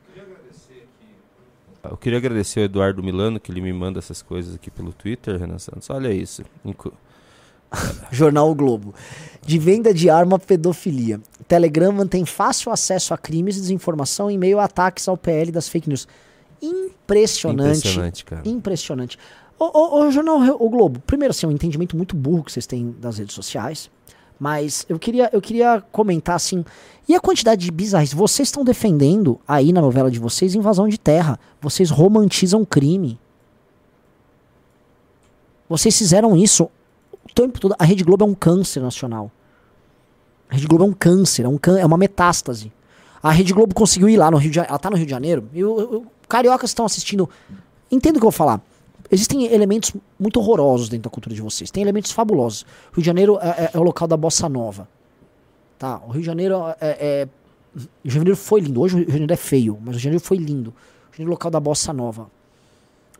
Eu 1.82 1.96
queria 1.96 2.18
agradecer 2.18 2.60
ao 2.60 2.64
Eduardo 2.64 3.02
Milano, 3.02 3.38
que 3.38 3.50
ele 3.50 3.60
me 3.60 3.72
manda 3.72 3.98
essas 3.98 4.20
coisas 4.20 4.54
aqui 4.54 4.70
pelo 4.70 4.92
Twitter, 4.92 5.38
Renan 5.38 5.58
Santos. 5.58 5.88
Olha 5.90 6.12
isso. 6.12 6.42
Jornal 8.10 8.50
o 8.50 8.54
Globo. 8.54 8.94
De 9.44 9.58
venda 9.58 9.92
de 9.92 10.10
arma 10.10 10.38
pedofilia. 10.38 11.20
Telegram 11.46 11.92
mantém 11.92 12.24
fácil 12.24 12.72
acesso 12.72 13.14
a 13.14 13.18
crimes 13.18 13.56
e 13.56 13.60
desinformação 13.60 14.30
em 14.30 14.38
meio 14.38 14.58
a 14.58 14.64
ataques 14.64 15.06
ao 15.08 15.16
PL 15.16 15.52
das 15.52 15.68
fake 15.68 15.88
news. 15.88 16.08
Impressionante. 16.60 17.78
Impressionante, 17.78 18.24
cara. 18.24 18.42
Impressionante. 18.48 19.18
Ô, 19.58 19.64
ô, 19.64 20.00
ô, 20.00 20.10
Jornal 20.10 20.38
O 20.60 20.70
Globo, 20.70 21.00
primeiro, 21.00 21.30
assim, 21.30 21.46
é 21.46 21.48
um 21.48 21.52
entendimento 21.52 21.96
muito 21.96 22.14
burro 22.14 22.44
que 22.44 22.52
vocês 22.52 22.66
têm 22.66 22.94
das 23.00 23.18
redes 23.18 23.34
sociais. 23.34 23.90
Mas 24.38 24.86
eu 24.88 24.98
queria, 24.98 25.28
eu 25.32 25.40
queria 25.40 25.82
comentar 25.90 26.36
assim. 26.36 26.64
E 27.08 27.14
a 27.14 27.20
quantidade 27.20 27.64
de 27.64 27.70
bizarros? 27.70 28.12
Vocês 28.12 28.48
estão 28.48 28.62
defendendo 28.64 29.40
aí 29.48 29.72
na 29.72 29.80
novela 29.80 30.10
de 30.10 30.18
vocês 30.18 30.54
invasão 30.54 30.86
de 30.86 30.98
terra. 30.98 31.38
Vocês 31.60 31.90
romantizam 31.90 32.64
crime. 32.64 33.18
Vocês 35.68 35.96
fizeram 35.96 36.36
isso 36.36 36.70
o 37.24 37.32
tempo 37.34 37.58
todo. 37.60 37.74
A 37.78 37.84
Rede 37.84 38.04
Globo 38.04 38.24
é 38.24 38.28
um 38.28 38.34
câncer 38.34 38.80
nacional. 38.80 39.30
A 40.48 40.54
Rede 40.54 40.66
Globo 40.66 40.84
é 40.84 40.86
um 40.86 40.92
câncer, 40.92 41.44
é, 41.44 41.48
um 41.48 41.58
é 41.78 41.84
uma 41.84 41.98
metástase. 41.98 42.72
A 43.22 43.30
Rede 43.30 43.52
Globo 43.52 43.74
conseguiu 43.74 44.08
ir 44.08 44.16
lá 44.16 44.30
no 44.30 44.36
Rio 44.38 44.50
de 44.50 44.54
Janeiro. 44.56 44.70
Ela 44.72 44.78
tá 44.78 44.88
no 44.90 44.96
Rio 44.96 45.04
de 45.04 45.10
Janeiro. 45.10 45.48
E 45.52 45.64
o, 45.64 45.96
o- 45.98 46.06
cariocas 46.28 46.70
estão 46.70 46.86
assistindo. 46.86 47.28
Entendo 47.90 48.16
o 48.16 48.20
que 48.20 48.24
eu 48.26 48.30
vou 48.30 48.32
falar. 48.32 48.60
Existem 49.10 49.46
elementos 49.46 49.92
muito 50.18 50.38
horrorosos 50.38 50.88
dentro 50.88 51.04
da 51.04 51.10
cultura 51.10 51.34
de 51.34 51.40
vocês. 51.40 51.70
Tem 51.70 51.82
elementos 51.82 52.12
fabulosos. 52.12 52.62
O 52.92 52.96
Rio 52.96 53.02
de 53.02 53.06
Janeiro 53.06 53.38
é, 53.40 53.48
é- 53.48 53.70
é 53.74 53.78
o 53.78 53.82
local 53.82 54.06
da 54.06 54.16
bossa 54.16 54.48
nova. 54.48 54.86
Tá? 55.78 56.00
O 56.06 56.10
Rio 56.10 56.20
de 56.20 56.26
Janeiro 56.26 56.56
é, 56.80 57.22
é- 57.24 57.28
O 57.74 57.78
Rio 57.78 57.88
de 58.04 58.14
Janeiro 58.14 58.36
foi 58.36 58.60
lindo. 58.60 58.80
Hoje 58.80 58.94
o 58.94 58.98
Rio 58.98 59.06
de 59.06 59.12
Janeiro 59.12 59.32
é 59.32 59.36
feio, 59.36 59.78
mas 59.80 59.88
o 59.88 59.90
Rio 59.92 59.98
de 59.98 60.04
Janeiro 60.04 60.24
foi 60.24 60.36
lindo. 60.36 60.70
O 60.70 60.72
Rio 60.72 61.10
de 61.12 61.16
Janeiro 61.18 61.30
é 61.30 61.32
o 61.32 61.36
local 61.36 61.50
da 61.50 61.60
bossa 61.60 61.92
nova. 61.92 62.30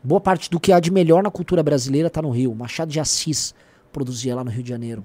Boa 0.03 0.21
parte 0.21 0.49
do 0.49 0.59
que 0.59 0.71
há 0.71 0.79
de 0.79 0.91
melhor 0.91 1.23
na 1.23 1.31
cultura 1.31 1.61
brasileira 1.63 2.09
tá 2.09 2.21
no 2.21 2.29
Rio. 2.29 2.53
Machado 2.53 2.91
de 2.91 2.99
Assis 2.99 3.53
produzia 3.91 4.35
lá 4.35 4.43
no 4.43 4.51
Rio 4.51 4.63
de 4.63 4.69
Janeiro. 4.69 5.03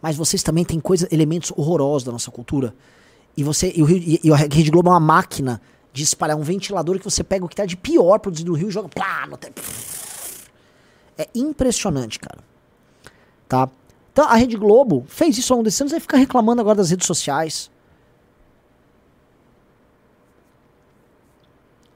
Mas 0.00 0.16
vocês 0.16 0.42
também 0.42 0.64
têm 0.64 0.78
coisas, 0.78 1.10
elementos 1.10 1.52
horrorosos 1.56 2.04
da 2.04 2.12
nossa 2.12 2.30
cultura. 2.30 2.74
E 3.36 3.42
você 3.42 3.72
e 3.74 3.82
o 3.82 3.84
Rio, 3.86 3.96
e, 3.98 4.20
e 4.24 4.32
a 4.32 4.36
Rede 4.36 4.70
Globo 4.70 4.88
é 4.90 4.92
uma 4.92 5.00
máquina 5.00 5.60
de 5.96 6.02
espalhar 6.02 6.36
um 6.36 6.42
ventilador 6.42 6.98
que 6.98 7.04
você 7.04 7.24
pega 7.24 7.44
o 7.44 7.48
que 7.48 7.56
tá 7.56 7.64
de 7.64 7.74
pior 7.76 8.18
produzido 8.18 8.52
no 8.52 8.56
Rio 8.58 8.68
e 8.68 8.70
joga 8.70 8.88
plá, 8.88 9.26
no 9.26 9.36
te- 9.38 9.50
É 11.16 11.26
impressionante, 11.34 12.18
cara. 12.20 12.38
Tá? 13.48 13.68
Então 14.12 14.26
a 14.28 14.34
Rede 14.36 14.56
Globo 14.56 15.04
fez 15.08 15.38
isso 15.38 15.54
há 15.54 15.56
um 15.56 15.62
desses 15.62 15.80
anos 15.80 15.92
e 15.94 16.00
fica 16.00 16.16
reclamando 16.18 16.60
agora 16.60 16.76
das 16.76 16.90
redes 16.90 17.06
sociais. 17.06 17.70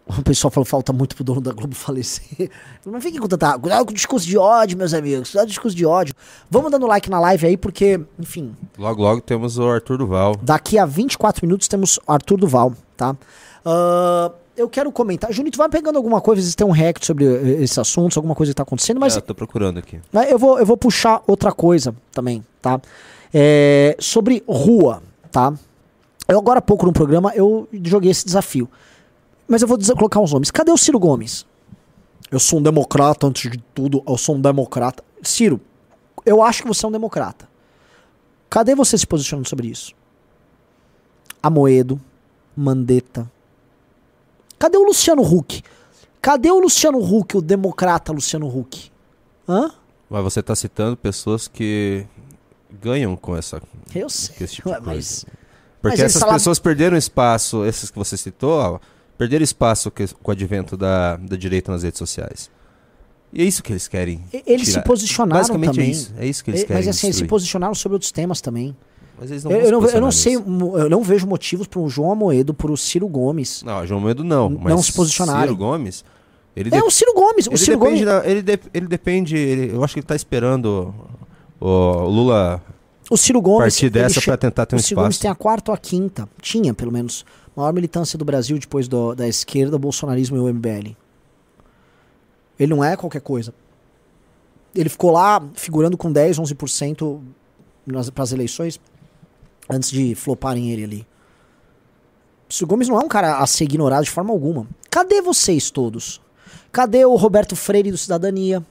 O 0.06 0.22
pessoal 0.24 0.50
falou 0.50 0.64
falta 0.64 0.92
muito 0.92 1.14
pro 1.14 1.22
dono 1.22 1.40
da 1.40 1.52
Globo 1.52 1.74
falecer. 1.74 2.50
Não 2.84 3.00
fiquem 3.00 3.20
com 3.20 3.28
tanta. 3.28 3.56
Cuidado 3.58 3.84
com 3.84 3.92
o 3.92 3.94
discurso 3.94 4.26
de 4.26 4.36
ódio, 4.36 4.76
meus 4.76 4.92
amigos. 4.92 5.30
Cuidado 5.30 5.44
com 5.44 5.50
o 5.50 5.52
discurso 5.52 5.76
de 5.76 5.86
ódio. 5.86 6.14
Vamos 6.50 6.70
dando 6.72 6.86
like 6.86 7.08
na 7.08 7.20
live 7.20 7.46
aí, 7.46 7.56
porque, 7.56 8.00
enfim, 8.18 8.56
Logo, 8.76 9.02
logo 9.02 9.20
temos 9.20 9.56
o 9.56 9.68
Arthur 9.68 9.98
Duval. 9.98 10.34
Daqui 10.42 10.78
a 10.78 10.84
24 10.86 11.46
minutos 11.46 11.68
temos 11.68 12.00
Arthur 12.08 12.38
Duval, 12.38 12.74
tá? 12.96 13.16
Ah, 13.64 14.32
eu 14.56 14.68
quero 14.68 14.90
comentar. 14.92 15.32
Junito, 15.32 15.56
vai 15.56 15.68
pegando 15.68 15.96
alguma 15.96 16.20
coisa, 16.20 16.42
vocês 16.42 16.54
têm 16.54 16.66
um 16.66 16.70
rec 16.70 17.04
sobre 17.04 17.24
eh, 17.24 17.62
esses 17.62 17.78
assuntos, 17.78 18.16
alguma 18.16 18.34
coisa 18.34 18.52
que 18.52 18.56
tá 18.56 18.62
acontecendo, 18.62 19.00
mas 19.00 19.16
Ah, 19.16 19.20
tô 19.20 19.34
procurando 19.34 19.78
aqui. 19.78 20.00
mas 20.12 20.30
eu 20.30 20.38
vou, 20.38 20.58
eu 20.58 20.66
vou 20.66 20.76
puxar 20.76 21.22
outra 21.26 21.52
coisa 21.52 21.94
também, 22.12 22.44
tá? 22.60 22.80
É, 23.32 23.96
sobre 23.98 24.42
rua, 24.48 25.02
tá? 25.30 25.52
Eu 26.28 26.38
agora 26.38 26.58
há 26.58 26.62
pouco 26.62 26.84
no 26.86 26.92
programa 26.92 27.32
eu 27.34 27.68
joguei 27.84 28.10
esse 28.10 28.24
desafio. 28.24 28.68
Mas 29.48 29.62
eu 29.62 29.68
vou 29.68 29.76
colocar 29.96 30.20
uns 30.20 30.32
nomes. 30.32 30.50
Cadê 30.50 30.70
o 30.70 30.76
Ciro 30.76 30.98
Gomes? 30.98 31.44
Eu 32.30 32.38
sou 32.38 32.60
um 32.60 32.62
democrata 32.62 33.26
antes 33.26 33.50
de 33.50 33.58
tudo, 33.74 34.02
eu 34.06 34.16
sou 34.16 34.36
um 34.36 34.40
democrata. 34.40 35.02
Ciro, 35.22 35.60
eu 36.24 36.40
acho 36.40 36.62
que 36.62 36.68
você 36.68 36.84
é 36.86 36.88
um 36.88 36.92
democrata. 36.92 37.48
Cadê 38.48 38.74
você 38.76 38.96
se 38.96 39.06
posicionando 39.06 39.48
sobre 39.48 39.66
isso? 39.68 39.92
Amoedo, 41.42 42.00
Mandetta. 42.56 43.30
Cadê 44.60 44.76
o 44.76 44.84
Luciano 44.84 45.22
Huck? 45.22 45.62
Cadê 46.22 46.50
o 46.50 46.60
Luciano 46.60 46.98
Huck, 46.98 47.36
o 47.38 47.40
democrata 47.42 48.12
Luciano 48.12 48.46
Huck? 48.46 48.92
Hã? 49.48 49.72
Mas 50.08 50.22
você 50.22 50.42
tá 50.42 50.54
citando 50.54 50.96
pessoas 50.96 51.48
que 51.48 52.04
ganham 52.80 53.16
com 53.16 53.36
essa 53.36 53.60
Eu 53.94 54.08
sei. 54.10 54.46
tipo 54.46 54.68
Ué, 54.68 54.78
de 54.78 54.84
coisa. 54.84 54.96
mas- 54.98 55.26
Porque 55.80 55.96
mas 56.02 56.14
essas 56.14 56.22
pessoas 56.30 56.58
perderam 56.58 56.94
espaço, 56.96 57.64
esses 57.64 57.90
que 57.90 57.98
você 57.98 58.14
citou, 58.16 58.52
ó, 58.52 58.78
perderam 59.16 59.42
espaço 59.42 59.90
que- 59.90 60.08
com 60.08 60.30
o 60.30 60.32
advento 60.32 60.76
da, 60.76 61.16
da 61.16 61.36
direita 61.36 61.72
nas 61.72 61.82
redes 61.82 61.98
sociais. 61.98 62.50
E 63.32 63.40
é 63.40 63.44
isso 63.46 63.62
que 63.62 63.72
eles 63.72 63.88
querem. 63.88 64.22
Eles 64.44 64.66
se 64.66 64.72
tirar. 64.72 64.82
posicionaram 64.82 65.40
Basicamente 65.40 65.70
também. 65.74 65.88
é 65.88 65.90
isso. 65.90 66.14
É 66.18 66.26
isso 66.26 66.44
que 66.44 66.50
eles 66.50 66.64
querem. 66.64 66.76
Mas 66.76 66.88
assim, 66.88 67.06
eles 67.06 67.16
se 67.16 67.22
destruir. 67.22 67.28
posicionaram 67.30 67.74
sobre 67.74 67.94
outros 67.94 68.12
temas 68.12 68.40
também. 68.42 68.76
Mas 69.20 69.30
eles 69.30 69.44
não 69.44 69.50
eu, 69.52 69.58
eu 69.58 69.62
não, 69.64 69.66
eu 69.70 69.72
não 69.72 69.80
posicionar 70.08 70.12
sei, 70.12 70.36
eu 70.36 70.88
não 70.88 71.02
vejo 71.02 71.26
motivos 71.26 71.66
para 71.66 71.78
o 71.78 71.88
João 71.90 72.10
Amoedo, 72.12 72.54
para 72.54 72.72
o 72.72 72.76
Ciro 72.76 73.06
Gomes. 73.06 73.62
Não, 73.62 73.86
João 73.86 74.00
Medo 74.00 74.24
não. 74.24 74.48
Mas 74.48 74.72
não 74.72 74.82
se 74.82 74.92
posicionarem. 74.92 75.42
Ciro 75.48 75.56
Gomes. 75.56 76.04
Ele 76.56 76.74
É 76.74 76.82
o 76.82 76.90
Ciro 76.90 77.12
Gomes. 77.14 77.46
O 77.46 77.50
ele 77.50 77.58
Ciro 77.58 77.78
depende 77.78 78.04
Gomes. 78.04 78.22
da- 78.22 78.28
ele, 78.28 78.42
de- 78.42 78.60
ele 78.72 78.86
depende. 78.88 79.36
ele- 79.36 79.74
eu 79.74 79.84
acho 79.84 79.92
que 79.94 80.00
ele 80.00 80.06
tá 80.06 80.16
esperando 80.16 80.92
o, 81.60 81.66
o 81.66 82.08
Lula 82.08 82.62
O 83.10 83.16
Ciro 83.16 83.40
Gomes. 83.42 83.60
partir 83.74 83.90
dessa 83.90 84.20
pra 84.22 84.36
tentar 84.38 84.64
ter 84.66 84.74
um 84.74 84.78
O 84.78 84.82
Ciro 84.82 85.00
Gomes 85.00 85.16
espaço. 85.16 85.22
tem 85.22 85.30
a 85.30 85.34
quarta 85.34 85.70
ou 85.70 85.74
a 85.74 85.78
quinta. 85.78 86.26
Tinha, 86.40 86.72
pelo 86.74 86.90
menos. 86.90 87.24
Maior 87.54 87.72
militância 87.74 88.18
do 88.18 88.24
Brasil 88.24 88.58
depois 88.58 88.88
do- 88.88 89.14
da 89.14 89.28
esquerda, 89.28 89.76
o 89.76 89.78
bolsonarismo 89.78 90.36
e 90.36 90.40
o 90.40 90.48
MBL. 90.48 90.96
Ele 92.58 92.74
não 92.74 92.82
é 92.82 92.96
qualquer 92.96 93.20
coisa. 93.20 93.52
Ele 94.74 94.88
ficou 94.88 95.10
lá 95.10 95.42
figurando 95.54 95.96
com 95.96 96.10
10, 96.10 96.38
11% 96.38 97.20
para 98.14 98.22
as 98.22 98.32
eleições 98.32 98.80
antes 99.70 99.90
de 99.90 100.14
floparem 100.14 100.70
ele 100.70 100.84
ali. 100.84 101.06
O 102.60 102.66
Gomes 102.66 102.88
não 102.88 103.00
é 103.00 103.04
um 103.04 103.08
cara 103.08 103.38
a 103.38 103.46
ser 103.46 103.64
ignorado 103.64 104.04
de 104.04 104.10
forma 104.10 104.32
alguma. 104.32 104.66
Cadê 104.90 105.22
vocês 105.22 105.70
todos? 105.70 106.20
Cadê 106.72 107.04
o 107.04 107.14
Roberto 107.14 107.54
Freire 107.54 107.90
do 107.90 107.98
Cidadania? 107.98 108.64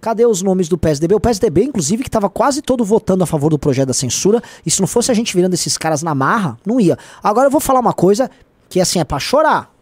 Cadê 0.00 0.24
os 0.24 0.42
nomes 0.42 0.68
do 0.68 0.78
PSDB? 0.78 1.16
O 1.16 1.20
PSDB, 1.20 1.64
inclusive, 1.64 2.04
que 2.04 2.08
estava 2.08 2.30
quase 2.30 2.62
todo 2.62 2.84
votando 2.84 3.24
a 3.24 3.26
favor 3.26 3.50
do 3.50 3.58
projeto 3.58 3.88
da 3.88 3.94
censura. 3.94 4.40
E 4.64 4.70
se 4.70 4.80
não 4.80 4.86
fosse 4.86 5.10
a 5.10 5.14
gente 5.14 5.34
virando 5.34 5.54
esses 5.54 5.76
caras 5.76 6.02
na 6.02 6.14
marra, 6.14 6.56
não 6.64 6.80
ia. 6.80 6.96
Agora 7.20 7.48
eu 7.48 7.50
vou 7.50 7.60
falar 7.60 7.80
uma 7.80 7.92
coisa 7.92 8.30
que, 8.68 8.80
assim, 8.80 9.00
é 9.00 9.04
pra 9.04 9.18
chorar. 9.18 9.74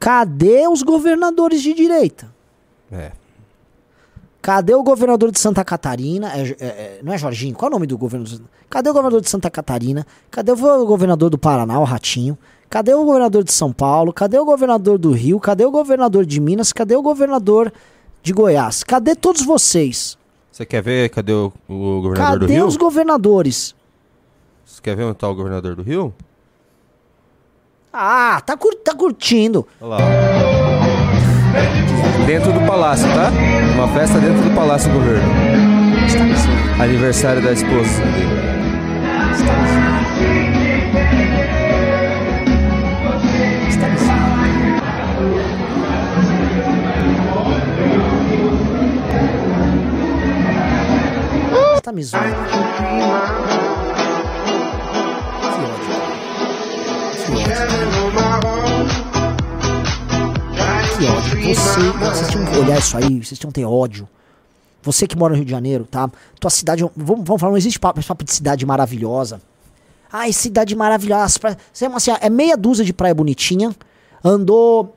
Cadê 0.00 0.66
os 0.66 0.82
governadores 0.82 1.60
de 1.62 1.74
direita? 1.74 2.32
É. 2.90 3.12
Cadê 4.44 4.74
o 4.74 4.82
governador 4.82 5.30
de 5.30 5.40
Santa 5.40 5.64
Catarina? 5.64 6.30
É, 6.36 6.42
é, 6.42 6.66
é, 6.66 7.00
não 7.02 7.14
é 7.14 7.16
Jorginho? 7.16 7.54
Qual 7.54 7.66
é 7.66 7.70
o 7.70 7.76
nome 7.76 7.86
do 7.86 7.96
governador? 7.96 8.42
Cadê 8.68 8.90
o 8.90 8.92
governador 8.92 9.22
de 9.22 9.30
Santa 9.30 9.50
Catarina? 9.50 10.06
Cadê 10.30 10.52
o 10.52 10.84
governador 10.84 11.30
do 11.30 11.38
Paraná, 11.38 11.80
o 11.80 11.84
Ratinho? 11.84 12.36
Cadê 12.68 12.92
o 12.92 13.06
governador 13.06 13.42
de 13.42 13.50
São 13.50 13.72
Paulo? 13.72 14.12
Cadê 14.12 14.38
o 14.38 14.44
governador 14.44 14.98
do 14.98 15.12
Rio? 15.12 15.40
Cadê 15.40 15.64
o 15.64 15.70
governador 15.70 16.26
de 16.26 16.38
Minas? 16.42 16.74
Cadê 16.74 16.94
o 16.94 17.00
governador 17.00 17.72
de 18.22 18.34
Goiás? 18.34 18.84
Cadê 18.84 19.16
todos 19.16 19.40
vocês? 19.46 20.18
Você 20.52 20.66
quer 20.66 20.82
ver 20.82 21.08
cadê 21.08 21.32
o, 21.32 21.50
o 21.66 22.02
governador 22.02 22.40
do 22.40 22.46
Cadê 22.46 22.54
Rio? 22.56 22.66
os 22.66 22.76
governadores? 22.76 23.74
Você 24.66 24.82
quer 24.82 24.94
ver 24.94 25.04
onde 25.04 25.14
tá 25.16 25.26
o 25.26 25.34
governador 25.34 25.74
do 25.74 25.82
Rio? 25.82 26.12
Ah, 27.90 28.42
tá, 28.44 28.58
cur- 28.58 28.74
tá 28.84 28.94
curtindo. 28.94 29.66
Olha 29.80 29.88
lá. 29.88 29.98
Dentro 32.26 32.52
do 32.52 32.60
palácio, 32.66 33.06
tá? 33.06 33.30
Uma 33.74 33.88
festa 33.88 34.18
dentro 34.20 34.40
do 34.42 34.54
palácio 34.54 34.88
do 34.92 34.98
governo. 34.98 35.28
Aniversário 36.80 37.42
da 37.42 37.52
esposa 37.52 38.04
dele. 38.04 38.54
Está 51.76 51.92
me 51.92 52.02
zoando. 52.02 52.34
Que 57.26 57.32
ódio. 57.32 57.83
Que 60.96 61.06
ódio. 61.06 61.54
Você, 61.54 61.80
vocês 61.98 62.30
tinham 62.30 62.44
que 62.44 62.56
olhar 62.56 62.78
isso 62.78 62.96
aí, 62.96 63.20
vocês 63.20 63.38
tinham 63.38 63.50
que 63.50 63.60
ter 63.60 63.64
ódio. 63.66 64.08
Você 64.82 65.06
que 65.06 65.16
mora 65.16 65.32
no 65.32 65.36
Rio 65.36 65.44
de 65.44 65.50
Janeiro, 65.50 65.84
tá? 65.90 66.08
Tua 66.38 66.50
cidade, 66.50 66.82
vamos, 66.94 67.24
vamos 67.24 67.40
falar, 67.40 67.50
não 67.50 67.56
existe 67.58 67.80
papo, 67.80 68.04
papo 68.06 68.22
de 68.22 68.32
cidade 68.32 68.64
maravilhosa. 68.64 69.40
Ai, 70.12 70.32
cidade 70.32 70.76
maravilhosa. 70.76 71.40
Sei 71.72 71.88
lá, 71.88 71.96
assim, 71.96 72.12
é 72.20 72.30
meia 72.30 72.56
dúzia 72.56 72.84
de 72.84 72.92
praia 72.92 73.14
bonitinha. 73.14 73.74
Andou 74.22 74.94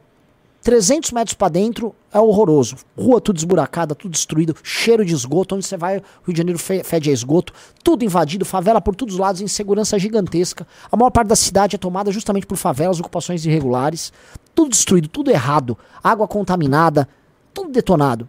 300 0.67 1.13
metros 1.13 1.33
pra 1.33 1.47
dentro, 1.47 1.95
é 2.11 2.19
horroroso. 2.19 2.75
Rua 2.97 3.21
tudo 3.21 3.37
esburacada, 3.37 3.95
tudo 3.95 4.11
destruído, 4.11 4.53
cheiro 4.61 5.05
de 5.05 5.13
esgoto. 5.13 5.55
Onde 5.55 5.65
você 5.65 5.77
vai, 5.77 5.93
Rio 6.25 6.33
de 6.33 6.37
Janeiro 6.37 6.59
fe- 6.59 6.83
fede 6.83 7.09
a 7.09 7.13
esgoto. 7.13 7.53
Tudo 7.81 8.03
invadido, 8.03 8.43
favela 8.43 8.81
por 8.81 8.93
todos 8.93 9.13
os 9.13 9.19
lados, 9.21 9.39
insegurança 9.39 9.97
gigantesca. 9.97 10.67
A 10.91 10.97
maior 10.97 11.09
parte 11.09 11.29
da 11.29 11.37
cidade 11.37 11.77
é 11.77 11.79
tomada 11.79 12.11
justamente 12.11 12.45
por 12.45 12.57
favelas, 12.57 12.99
ocupações 12.99 13.45
irregulares. 13.45 14.11
Tudo 14.53 14.71
destruído, 14.71 15.07
tudo 15.07 15.31
errado. 15.31 15.77
Água 16.03 16.27
contaminada, 16.27 17.07
tudo 17.53 17.69
detonado. 17.71 18.27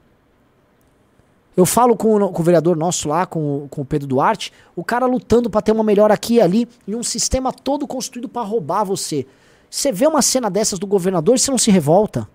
Eu 1.56 1.66
falo 1.66 1.96
com, 1.96 2.22
o- 2.22 2.28
com 2.30 2.40
o 2.40 2.44
vereador 2.44 2.76
nosso 2.76 3.08
lá, 3.08 3.26
com, 3.26 3.66
com 3.68 3.80
o 3.80 3.84
Pedro 3.84 4.06
Duarte, 4.06 4.52
o 4.76 4.84
cara 4.84 5.06
lutando 5.06 5.50
pra 5.50 5.60
ter 5.60 5.72
uma 5.72 5.82
melhor 5.82 6.12
aqui 6.12 6.34
e 6.34 6.40
ali, 6.40 6.68
e 6.86 6.94
um 6.94 7.02
sistema 7.02 7.52
todo 7.52 7.84
construído 7.84 8.28
pra 8.28 8.42
roubar 8.42 8.84
você. 8.84 9.26
Você 9.70 9.92
vê 9.92 10.06
uma 10.06 10.22
cena 10.22 10.48
dessas 10.50 10.78
do 10.78 10.86
governador 10.86 11.36
e 11.36 11.38
você 11.38 11.50
não 11.50 11.58
se 11.58 11.70
revolta. 11.70 12.28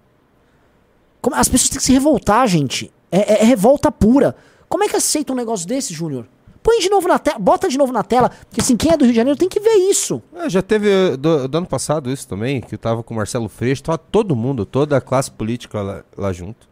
Como- 1.22 1.36
as 1.36 1.48
pessoas 1.48 1.70
têm 1.70 1.78
que 1.80 1.84
se 1.86 1.94
revoltar, 1.94 2.48
gente. 2.48 2.92
É, 3.12 3.34
é- 3.36 3.42
é 3.42 3.46
revolta 3.46 3.92
pura. 3.92 4.36
Como 4.70 4.84
é 4.84 4.88
que 4.90 4.96
aceita 4.96 5.34
um 5.34 5.36
negócio 5.36 5.68
desse, 5.68 5.94
Júnior? 5.94 6.26
Põe 6.62 6.80
de 6.80 6.90
novo 6.90 7.08
na 7.08 7.20
tela, 7.20 7.38
bota 7.40 7.68
de 7.68 7.78
novo 7.78 7.92
na 7.92 8.04
tela, 8.04 8.30
porque 8.50 8.62
assim, 8.62 8.78
quem 8.78 8.92
é 8.92 8.96
do 8.98 9.04
Rio 9.04 9.12
de 9.12 9.18
Janeiro 9.18 9.38
tem 9.38 9.50
que 9.50 9.60
ver 9.60 9.74
isso. 9.90 10.22
É, 10.36 10.50
já 10.50 10.62
teve 10.62 11.18
do, 11.18 11.48
do 11.48 11.58
ano 11.58 11.68
passado 11.68 12.10
isso 12.10 12.26
também, 12.28 12.62
que 12.62 12.76
eu 12.76 12.80
tava 12.80 13.04
com 13.04 13.14
o 13.14 13.18
Marcelo 13.18 13.50
Freixo, 13.50 13.84
tava 13.84 13.98
todo 13.98 14.34
mundo, 14.36 14.66
toda 14.66 14.96
a 14.96 15.02
classe 15.02 15.30
política 15.30 15.82
lá, 15.82 16.04
lá 16.18 16.32
junto. 16.32 16.68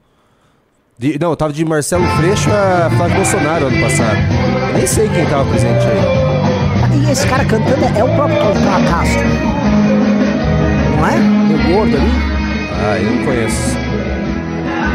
De- 0.98 1.20
não, 1.20 1.32
eu 1.32 1.36
tava 1.36 1.52
de 1.52 1.66
Marcelo 1.66 2.06
Freixo 2.18 2.50
a 2.50 2.90
Flávio 2.96 3.16
Bolsonaro 3.18 3.68
ano 3.68 3.82
passado. 3.82 4.18
Eu 4.70 4.78
nem 4.78 4.88
sei 4.88 5.10
quem 5.10 5.26
tava 5.30 5.50
presente 5.50 5.86
aí. 5.86 7.08
E 7.08 7.12
esse 7.12 7.28
cara 7.28 7.44
cantando 7.46 7.84
é 7.84 8.04
o 8.04 8.16
próprio 8.16 8.38
Castro. 8.38 9.61
Não 11.02 11.08
é? 11.08 11.18
Meu 11.18 11.58
gordo 11.74 11.98
ali. 11.98 12.12
Ah, 12.80 13.00
eu 13.00 13.16
não 13.16 13.26
conheço. 13.26 13.72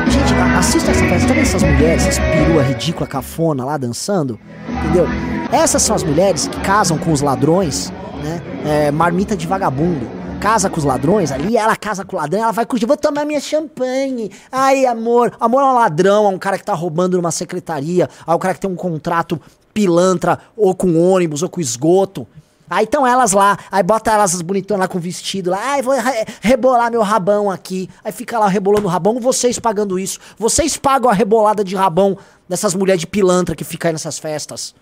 Gente, 0.08 0.34
assista 0.56 0.92
essa 0.92 1.04
festa. 1.04 1.26
Tá 1.26 1.34
vendo 1.34 1.42
essas 1.42 1.62
mulheres, 1.64 2.06
essas 2.06 2.24
perua 2.24 2.62
ridícula, 2.62 3.08
cafona 3.08 3.64
lá 3.64 3.76
dançando? 3.76 4.38
Entendeu? 4.68 5.08
Essas 5.50 5.82
são 5.82 5.96
as 5.96 6.04
mulheres 6.04 6.46
que 6.46 6.60
casam 6.60 6.96
com 6.96 7.10
os 7.10 7.22
ladrões, 7.22 7.92
né? 8.22 8.40
É, 8.64 8.90
marmita 8.92 9.36
de 9.36 9.48
vagabundo. 9.48 10.08
Casa 10.38 10.70
com 10.70 10.78
os 10.78 10.84
ladrões 10.84 11.32
ali, 11.32 11.56
ela 11.56 11.74
casa 11.74 12.04
com 12.04 12.14
o 12.14 12.20
ladrão, 12.20 12.40
ela 12.40 12.52
vai 12.52 12.64
curtir, 12.64 12.86
vou 12.86 12.96
tomar 12.96 13.24
minha 13.24 13.40
champanhe. 13.40 14.30
Ai, 14.52 14.86
amor. 14.86 15.32
Amor 15.40 15.60
é 15.60 15.64
um 15.64 15.74
ladrão, 15.74 16.26
é 16.26 16.28
um 16.28 16.38
cara 16.38 16.56
que 16.56 16.64
tá 16.64 16.74
roubando 16.74 17.16
numa 17.16 17.32
secretaria, 17.32 18.08
é 18.24 18.32
um 18.32 18.38
cara 18.38 18.54
que 18.54 18.60
tem 18.60 18.70
um 18.70 18.76
contrato 18.76 19.40
pilantra, 19.74 20.38
ou 20.56 20.72
com 20.72 20.96
ônibus, 20.96 21.42
ou 21.42 21.48
com 21.48 21.60
esgoto. 21.60 22.28
Aí 22.68 22.84
estão 22.84 23.06
elas 23.06 23.32
lá, 23.32 23.56
aí 23.70 23.82
bota 23.82 24.10
elas 24.10 24.34
as 24.34 24.42
bonitonas 24.42 24.80
lá 24.82 24.88
com 24.88 24.98
vestido 24.98 25.50
lá, 25.50 25.58
ai, 25.62 25.82
vou 25.82 25.94
re- 25.94 26.24
rebolar 26.40 26.90
meu 26.90 27.02
rabão 27.02 27.50
aqui. 27.50 27.88
Aí 28.04 28.10
fica 28.10 28.38
lá 28.38 28.48
rebolando 28.48 28.86
o 28.86 28.90
rabão, 28.90 29.20
vocês 29.20 29.58
pagando 29.58 29.98
isso. 29.98 30.18
Vocês 30.36 30.76
pagam 30.76 31.08
a 31.10 31.14
rebolada 31.14 31.62
de 31.62 31.76
rabão 31.76 32.18
dessas 32.48 32.74
mulheres 32.74 33.00
de 33.00 33.06
pilantra 33.06 33.54
que 33.54 33.62
ficam 33.64 33.88
aí 33.88 33.92
nessas 33.92 34.18
festas. 34.18 34.74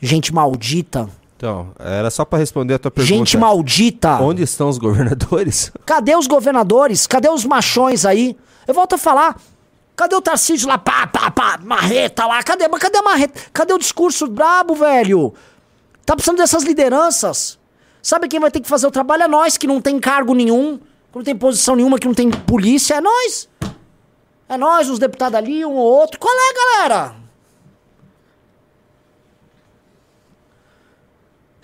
Gente 0.00 0.32
maldita. 0.34 1.08
Então, 1.36 1.70
era 1.78 2.08
só 2.10 2.24
pra 2.24 2.38
responder 2.38 2.74
a 2.74 2.78
tua 2.78 2.90
pergunta. 2.90 3.16
Gente 3.16 3.36
maldita. 3.36 4.20
Onde 4.20 4.42
estão 4.42 4.68
os 4.68 4.78
governadores? 4.78 5.72
Cadê 5.84 6.14
os 6.16 6.26
governadores? 6.28 7.06
Cadê 7.06 7.28
os 7.28 7.44
machões 7.44 8.04
aí? 8.06 8.36
Eu 8.66 8.74
volto 8.74 8.94
a 8.94 8.98
falar. 8.98 9.36
Cadê 9.96 10.14
o 10.14 10.22
Tarcísio 10.22 10.68
lá? 10.68 10.78
Pá, 10.78 11.06
pá, 11.06 11.30
pá, 11.30 11.58
marreta 11.62 12.26
lá. 12.26 12.42
Cadê, 12.42 12.68
cadê 12.68 12.98
a 12.98 13.02
marreta? 13.02 13.40
Cadê 13.52 13.72
o 13.74 13.78
discurso 13.78 14.26
brabo, 14.28 14.74
velho? 14.74 15.34
Tá 16.04 16.14
precisando 16.14 16.38
dessas 16.38 16.62
lideranças. 16.64 17.58
Sabe 18.02 18.28
quem 18.28 18.40
vai 18.40 18.50
ter 18.50 18.60
que 18.60 18.68
fazer 18.68 18.86
o 18.86 18.90
trabalho? 18.90 19.22
É 19.22 19.28
nós, 19.28 19.56
que 19.56 19.66
não 19.66 19.80
tem 19.80 19.98
cargo 20.00 20.34
nenhum, 20.34 20.78
que 20.78 21.16
não 21.16 21.22
tem 21.22 21.36
posição 21.36 21.76
nenhuma, 21.76 21.98
que 21.98 22.06
não 22.06 22.14
tem 22.14 22.30
polícia. 22.30 22.94
É 22.94 23.00
nós. 23.00 23.48
É 24.48 24.56
nós, 24.58 24.88
os 24.90 24.98
deputados 24.98 25.36
ali, 25.36 25.64
um 25.64 25.72
ou 25.72 25.84
outro. 26.00 26.18
Qual 26.18 26.34
é, 26.34 26.54
galera? 26.88 27.14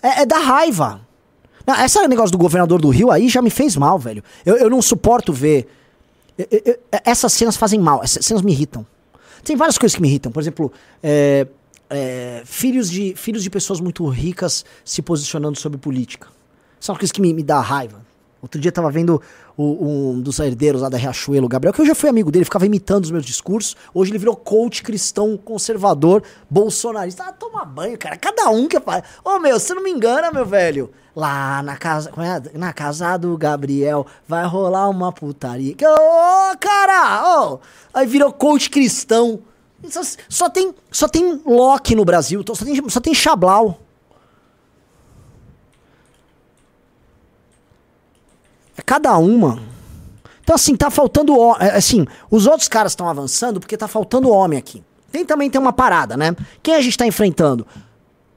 É, 0.02 0.22
é 0.22 0.26
da 0.26 0.38
raiva. 0.38 1.00
Não, 1.66 1.74
esse 1.84 2.06
negócio 2.08 2.30
do 2.32 2.38
governador 2.38 2.80
do 2.80 2.88
Rio 2.88 3.10
aí 3.10 3.28
já 3.28 3.42
me 3.42 3.50
fez 3.50 3.76
mal, 3.76 3.98
velho. 3.98 4.22
Eu, 4.46 4.56
eu 4.56 4.70
não 4.70 4.80
suporto 4.80 5.32
ver. 5.32 5.68
Eu- 6.38 6.46
eu- 6.64 6.78
essas 7.04 7.32
cenas 7.32 7.56
fazem 7.56 7.80
mal, 7.80 8.00
essas 8.02 8.24
cenas 8.24 8.42
me 8.42 8.52
irritam. 8.52 8.86
Tem 9.44 9.56
várias 9.56 9.76
coisas 9.76 9.94
que 9.96 10.00
me 10.00 10.08
irritam. 10.08 10.30
Por 10.30 10.40
exemplo, 10.40 10.72
é, 11.02 11.46
é, 11.90 12.42
filhos, 12.44 12.90
de, 12.90 13.14
filhos 13.16 13.42
de 13.42 13.50
pessoas 13.50 13.80
muito 13.80 14.06
ricas 14.08 14.64
se 14.84 15.00
posicionando 15.02 15.58
sobre 15.58 15.78
política. 15.78 16.28
São 16.80 16.94
coisas 16.94 17.12
que 17.12 17.20
me, 17.20 17.32
me 17.32 17.42
dá 17.42 17.60
raiva. 17.60 18.06
Outro 18.40 18.60
dia 18.60 18.68
eu 18.68 18.72
tava 18.72 18.88
vendo 18.88 19.20
o- 19.56 20.12
um 20.12 20.20
dos 20.20 20.38
herdeiros 20.38 20.80
lá 20.82 20.88
da 20.88 20.96
Riachuelo, 20.96 21.48
Gabriel, 21.48 21.72
que 21.72 21.80
eu 21.80 21.86
já 21.86 21.94
fui 21.94 22.08
amigo 22.08 22.30
dele, 22.30 22.44
ficava 22.44 22.64
imitando 22.66 23.02
os 23.04 23.10
meus 23.10 23.24
discursos. 23.26 23.74
Hoje 23.92 24.12
ele 24.12 24.18
virou 24.18 24.36
coach 24.36 24.80
cristão, 24.84 25.36
conservador, 25.36 26.22
bolsonarista. 26.48 27.24
Ah, 27.24 27.32
toma 27.32 27.64
banho, 27.64 27.98
cara. 27.98 28.16
Cada 28.16 28.48
um 28.50 28.68
que 28.68 28.78
faz. 28.78 29.02
Ô, 29.24 29.40
meu, 29.40 29.58
você 29.58 29.74
não 29.74 29.82
me 29.82 29.90
engana, 29.90 30.30
meu 30.30 30.46
velho. 30.46 30.88
Lá 31.16 31.64
na 31.64 31.76
casa, 31.76 32.12
é? 32.16 32.56
na 32.56 32.72
casa 32.72 33.16
do 33.16 33.36
Gabriel 33.36 34.06
vai 34.28 34.46
rolar 34.46 34.88
uma 34.88 35.10
putaria. 35.10 35.74
Ô, 35.74 36.56
cara! 36.60 37.40
Ô! 37.54 37.58
Aí 37.92 38.06
virou 38.06 38.32
coach 38.32 38.70
cristão. 38.70 39.40
Só, 39.84 40.00
só 40.28 40.50
tem, 40.50 40.74
só 40.90 41.08
tem 41.08 41.40
Loki 41.46 41.94
no 41.94 42.04
Brasil, 42.04 42.42
só 42.46 42.64
tem, 42.64 42.88
só 42.88 43.00
tem 43.00 43.14
Chablau. 43.14 43.80
É 48.76 48.82
cada 48.82 49.16
uma. 49.18 49.62
Então, 50.42 50.54
assim, 50.54 50.74
tá 50.74 50.90
faltando. 50.90 51.32
é, 51.60 51.76
Assim, 51.76 52.06
os 52.30 52.46
outros 52.46 52.68
caras 52.68 52.92
estão 52.92 53.08
avançando 53.08 53.60
porque 53.60 53.76
tá 53.76 53.86
faltando 53.86 54.30
homem 54.30 54.58
aqui. 54.58 54.82
Tem 55.12 55.24
também 55.24 55.48
tem 55.50 55.60
uma 55.60 55.72
parada, 55.72 56.16
né? 56.16 56.34
Quem 56.62 56.74
a 56.74 56.80
gente 56.80 56.96
tá 56.96 57.06
enfrentando? 57.06 57.66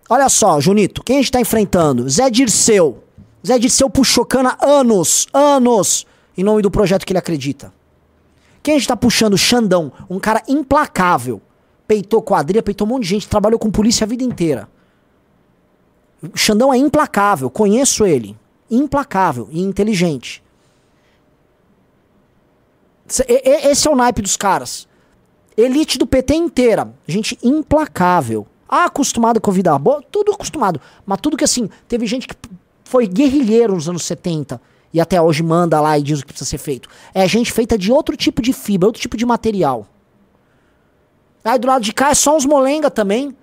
Olha 0.10 0.28
só, 0.30 0.60
Junito, 0.60 1.04
quem 1.04 1.18
a 1.18 1.22
gente 1.22 1.32
tá 1.32 1.40
enfrentando? 1.40 2.08
Zé 2.10 2.30
Dirceu. 2.30 3.04
Zé 3.46 3.58
Dirceu 3.58 3.90
puxou 3.90 4.26
cana 4.26 4.58
anos, 4.62 5.28
anos, 5.34 6.06
em 6.38 6.44
nome 6.44 6.62
do 6.62 6.70
projeto 6.70 7.06
que 7.06 7.14
ele 7.14 7.20
acredita. 7.20 7.74
Quem 8.64 8.76
a 8.76 8.78
gente 8.78 8.88
tá 8.88 8.96
puxando? 8.96 9.38
Xandão, 9.38 9.92
um 10.10 10.20
cara 10.20 10.44
implacável. 10.48 11.42
Peitou 11.88 12.22
quadrilha, 12.22 12.62
peitou 12.64 12.88
um 12.88 12.92
monte 12.92 13.04
de 13.04 13.10
gente, 13.10 13.28
trabalhou 13.28 13.60
com 13.60 13.72
polícia 13.72 14.06
a 14.06 14.08
vida 14.08 14.24
inteira. 14.24 14.70
Xandão 16.36 16.74
é 16.74 16.78
implacável, 16.78 17.50
conheço 17.50 18.06
ele. 18.06 18.38
Implacável 18.70 19.50
e 19.52 19.62
inteligente. 19.62 20.44
Esse 23.28 23.88
é 23.88 23.92
o 23.92 23.96
naipe 23.96 24.22
dos 24.22 24.38
caras. 24.38 24.88
Elite 25.58 25.98
do 25.98 26.08
PT 26.08 26.36
inteira. 26.36 26.94
Gente 27.06 27.38
implacável. 27.44 28.48
Ah, 28.70 28.86
acostumado 28.86 29.42
com 29.42 29.52
a 29.52 29.54
vida 29.54 29.78
boa? 29.78 30.02
Tudo 30.10 30.32
acostumado. 30.32 30.80
Mas 31.06 31.20
tudo 31.20 31.36
que 31.36 31.44
assim, 31.44 31.70
teve 31.90 32.06
gente 32.06 32.28
que 32.28 32.36
foi 32.86 33.06
guerrilheiro 33.06 33.74
nos 33.74 33.90
anos 33.90 34.06
70 34.06 34.62
e 34.94 35.00
até 35.00 35.22
hoje 35.22 35.42
manda 35.44 35.80
lá 35.80 35.98
e 35.98 36.04
diz 36.04 36.20
o 36.20 36.26
que 36.26 36.34
precisa 36.34 36.50
ser 36.50 36.58
feito. 36.58 36.90
É 37.14 37.28
gente 37.28 37.52
feita 37.52 37.78
de 37.78 37.92
outro 37.92 38.16
tipo 38.18 38.42
de 38.42 38.54
fibra, 38.54 38.88
outro 38.88 39.02
tipo 39.02 39.16
de 39.16 39.26
material. 39.26 39.88
Aí 41.44 41.58
do 41.58 41.68
lado 41.68 41.84
de 41.84 41.94
cá 41.94 42.10
é 42.10 42.14
só 42.14 42.36
uns 42.36 42.46
molenga 42.46 42.92
também, 42.92 43.36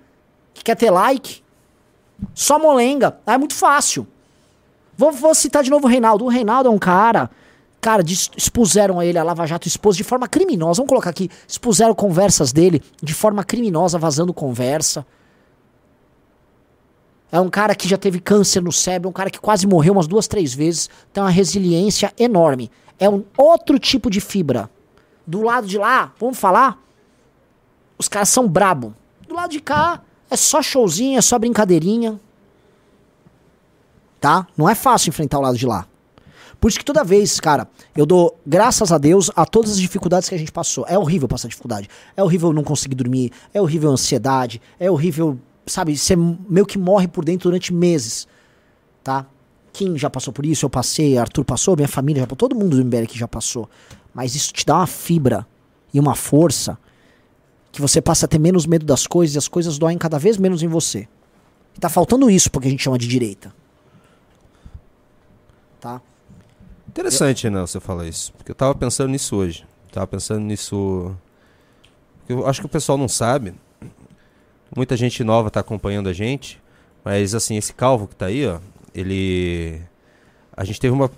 que 0.53 0.63
quer 0.63 0.75
ter 0.75 0.89
like. 0.89 1.41
Só 2.33 2.59
molenga. 2.59 3.17
Aí 3.25 3.35
é 3.35 3.37
muito 3.37 3.53
fácil. 3.53 4.07
Vou, 4.95 5.11
vou 5.11 5.33
citar 5.33 5.63
de 5.63 5.69
novo 5.69 5.87
o 5.87 5.89
Reinaldo. 5.89 6.25
O 6.25 6.27
Reinaldo 6.27 6.69
é 6.69 6.71
um 6.71 6.77
cara. 6.77 7.29
Cara, 7.81 8.03
expuseram 8.03 8.99
a 8.99 9.05
ele, 9.05 9.17
a 9.17 9.23
Lava 9.23 9.45
Jato 9.45 9.67
expôs 9.67 9.95
de 9.95 10.03
forma 10.03 10.27
criminosa. 10.27 10.79
Vamos 10.79 10.89
colocar 10.89 11.09
aqui. 11.09 11.29
Expuseram 11.47 11.95
conversas 11.95 12.51
dele 12.51 12.81
de 13.01 13.13
forma 13.13 13.43
criminosa, 13.43 13.97
vazando 13.97 14.33
conversa. 14.33 15.05
É 17.31 17.39
um 17.39 17.49
cara 17.49 17.75
que 17.75 17.87
já 17.87 17.97
teve 17.97 18.19
câncer 18.19 18.61
no 18.61 18.71
cérebro, 18.71 19.09
um 19.09 19.13
cara 19.13 19.29
que 19.29 19.39
quase 19.39 19.67
morreu 19.67 19.93
umas 19.93 20.07
duas, 20.07 20.27
três 20.27 20.53
vezes. 20.53 20.89
Tem 21.13 21.21
uma 21.21 21.29
resiliência 21.29 22.11
enorme. 22.17 22.71
É 22.97 23.09
um 23.09 23.23
outro 23.37 23.77
tipo 23.77 24.09
de 24.09 24.19
fibra. 24.19 24.69
Do 25.25 25.41
lado 25.41 25.67
de 25.67 25.77
lá, 25.77 26.11
vamos 26.19 26.39
falar? 26.39 26.81
Os 27.97 28.07
caras 28.07 28.29
são 28.29 28.47
brabo. 28.47 28.95
Do 29.27 29.35
lado 29.35 29.51
de 29.51 29.59
cá, 29.59 30.01
é 30.29 30.35
só 30.35 30.61
showzinho, 30.61 31.17
é 31.17 31.21
só 31.21 31.37
brincadeirinha. 31.37 32.19
Tá? 34.19 34.47
Não 34.57 34.67
é 34.67 34.73
fácil 34.73 35.09
enfrentar 35.09 35.37
o 35.37 35.41
lado 35.41 35.57
de 35.57 35.65
lá. 35.65 35.85
Por 36.59 36.67
isso 36.67 36.77
que 36.77 36.83
toda 36.83 37.03
vez, 37.03 37.39
cara, 37.39 37.69
eu 37.95 38.05
dou 38.05 38.37
graças 38.45 38.91
a 38.91 38.97
Deus 38.97 39.31
a 39.33 39.45
todas 39.45 39.71
as 39.71 39.79
dificuldades 39.79 40.27
que 40.27 40.35
a 40.35 40.37
gente 40.37 40.51
passou. 40.51 40.85
É 40.87 40.97
horrível 40.97 41.27
passar 41.27 41.47
dificuldade. 41.47 41.87
É 42.17 42.23
horrível 42.23 42.51
não 42.51 42.63
conseguir 42.63 42.95
dormir. 42.95 43.31
É 43.53 43.61
horrível 43.61 43.89
a 43.89 43.93
ansiedade. 43.93 44.61
É 44.77 44.91
horrível, 44.91 45.39
sabe, 45.71 45.97
você 45.97 46.15
meio 46.15 46.65
que 46.65 46.77
morre 46.77 47.07
por 47.07 47.23
dentro 47.23 47.49
durante 47.49 47.73
meses. 47.73 48.27
Tá? 49.03 49.25
Kim 49.71 49.97
já 49.97 50.09
passou 50.09 50.33
por 50.33 50.45
isso, 50.45 50.65
eu 50.65 50.69
passei, 50.69 51.17
Arthur 51.17 51.45
passou, 51.45 51.75
minha 51.75 51.87
família 51.87 52.21
já 52.21 52.27
passou, 52.27 52.49
todo 52.49 52.55
mundo 52.55 52.75
do 52.75 52.85
MBL 52.85 53.03
aqui 53.03 53.17
já 53.17 53.27
passou. 53.27 53.69
Mas 54.13 54.35
isso 54.35 54.51
te 54.51 54.65
dá 54.65 54.77
uma 54.77 54.87
fibra 54.87 55.47
e 55.93 55.99
uma 55.99 56.15
força 56.15 56.77
que 57.71 57.81
você 57.81 58.01
passa 58.01 58.25
a 58.25 58.29
ter 58.29 58.39
menos 58.39 58.65
medo 58.65 58.85
das 58.85 59.05
coisas 59.05 59.35
e 59.35 59.37
as 59.37 59.47
coisas 59.47 59.77
doem 59.77 59.97
cada 59.97 60.17
vez 60.17 60.37
menos 60.37 60.63
em 60.63 60.67
você. 60.67 61.07
E 61.75 61.79
tá 61.79 61.87
faltando 61.87 62.29
isso 62.29 62.51
porque 62.51 62.67
a 62.67 62.71
gente 62.71 62.83
chama 62.83 62.97
de 62.97 63.07
direita. 63.07 63.53
Tá? 65.79 66.01
Interessante, 66.87 67.49
né, 67.49 67.61
você 67.61 67.79
falar 67.79 68.07
isso. 68.07 68.33
Porque 68.33 68.51
eu 68.51 68.55
tava 68.55 68.75
pensando 68.75 69.11
nisso 69.11 69.35
hoje. 69.35 69.65
Tava 69.91 70.07
pensando 70.07 70.41
nisso. 70.41 71.15
Eu 72.27 72.45
acho 72.47 72.59
que 72.59 72.65
o 72.65 72.69
pessoal 72.69 72.97
não 72.97 73.07
sabe. 73.07 73.53
Muita 74.75 74.95
gente 74.95 75.23
nova 75.23 75.49
tá 75.49 75.59
acompanhando 75.59 76.09
a 76.09 76.13
gente. 76.13 76.61
Mas 77.03 77.33
assim, 77.33 77.57
esse 77.57 77.73
calvo 77.73 78.07
que 78.07 78.15
tá 78.15 78.27
aí, 78.27 78.45
ó, 78.45 78.59
ele. 78.93 79.81
A 80.55 80.63
gente 80.63 80.79
teve 80.79 80.93
uma. 80.93 81.09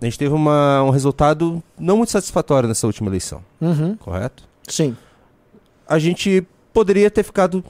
A 0.00 0.04
gente 0.04 0.18
teve 0.18 0.34
uma, 0.34 0.82
um 0.82 0.90
resultado 0.90 1.62
não 1.78 1.98
muito 1.98 2.10
satisfatório 2.10 2.68
nessa 2.68 2.86
última 2.86 3.08
eleição. 3.08 3.44
Uhum. 3.60 3.96
Correto? 3.96 4.48
Sim. 4.66 4.96
A 5.86 5.98
gente 5.98 6.46
poderia 6.72 7.10
ter 7.10 7.22
ficado 7.22 7.62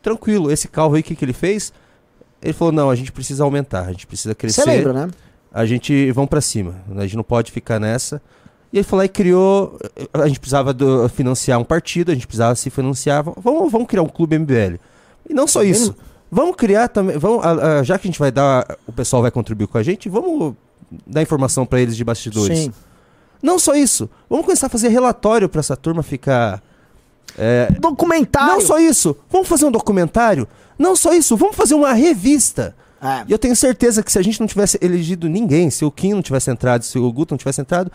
tranquilo. 0.00 0.52
Esse 0.52 0.68
calvo 0.68 0.94
aí, 0.94 1.00
o 1.00 1.04
que, 1.04 1.16
que 1.16 1.24
ele 1.24 1.32
fez? 1.32 1.72
Ele 2.40 2.52
falou: 2.52 2.72
não, 2.72 2.88
a 2.88 2.94
gente 2.94 3.10
precisa 3.10 3.42
aumentar, 3.42 3.86
a 3.86 3.92
gente 3.92 4.06
precisa 4.06 4.34
crescer. 4.34 4.62
Você 4.62 4.70
lembra, 4.70 4.92
né? 4.92 5.10
A 5.52 5.66
gente 5.66 6.12
vamos 6.12 6.30
pra 6.30 6.40
cima. 6.40 6.76
A 6.96 7.02
gente 7.02 7.16
não 7.16 7.24
pode 7.24 7.50
ficar 7.50 7.80
nessa. 7.80 8.22
E 8.76 8.80
ele 8.80 8.84
falou 8.84 9.02
e 9.02 9.08
criou. 9.08 9.78
A 10.12 10.28
gente 10.28 10.38
precisava 10.38 10.74
do- 10.74 11.08
financiar 11.08 11.58
um 11.58 11.64
partido, 11.64 12.10
a 12.10 12.14
gente 12.14 12.26
precisava 12.26 12.54
se 12.54 12.68
financiar. 12.68 13.24
Vamos, 13.24 13.72
vamos 13.72 13.86
criar 13.88 14.02
um 14.02 14.08
clube 14.08 14.36
MBL. 14.38 14.76
E 15.26 15.32
não 15.32 15.46
só 15.46 15.62
isso. 15.62 15.96
Vamos 16.30 16.56
criar 16.56 16.88
também. 16.88 17.16
Vamos, 17.16 17.42
ah, 17.42 17.78
ah, 17.78 17.82
já 17.82 17.98
que 17.98 18.06
a 18.06 18.10
gente 18.10 18.18
vai 18.18 18.30
dar. 18.30 18.76
O 18.86 18.92
pessoal 18.92 19.22
vai 19.22 19.30
contribuir 19.30 19.66
com 19.66 19.78
a 19.78 19.82
gente, 19.82 20.10
vamos 20.10 20.54
dar 21.06 21.22
informação 21.22 21.64
pra 21.64 21.80
eles 21.80 21.96
de 21.96 22.04
bastidores. 22.04 22.58
Sim. 22.58 22.72
Não 23.42 23.58
só 23.58 23.74
isso. 23.74 24.10
Vamos 24.28 24.44
começar 24.44 24.66
a 24.66 24.70
fazer 24.70 24.88
relatório 24.88 25.48
pra 25.48 25.60
essa 25.60 25.74
turma 25.74 26.02
ficar. 26.02 26.62
é, 27.38 27.68
Documentário. 27.80 28.52
Não 28.54 28.60
só 28.60 28.78
isso. 28.78 29.16
Vamos 29.30 29.48
fazer 29.48 29.64
um 29.64 29.70
documentário. 29.72 30.46
Não 30.78 30.94
só 30.94 31.14
isso. 31.14 31.34
Vamos 31.34 31.56
fazer 31.56 31.74
uma 31.74 31.94
revista. 31.94 32.76
É. 33.00 33.24
E 33.26 33.32
eu 33.32 33.38
tenho 33.38 33.56
certeza 33.56 34.02
que 34.02 34.12
se 34.12 34.18
a 34.18 34.22
gente 34.22 34.38
não 34.38 34.46
tivesse 34.46 34.78
elegido 34.82 35.30
ninguém, 35.30 35.70
se 35.70 35.82
o 35.82 35.90
Kim 35.90 36.12
não 36.12 36.20
tivesse 36.22 36.50
entrado, 36.50 36.82
se 36.82 36.98
o 36.98 37.10
Guto 37.10 37.32
não 37.32 37.38
tivesse 37.38 37.60
entrado, 37.62 37.90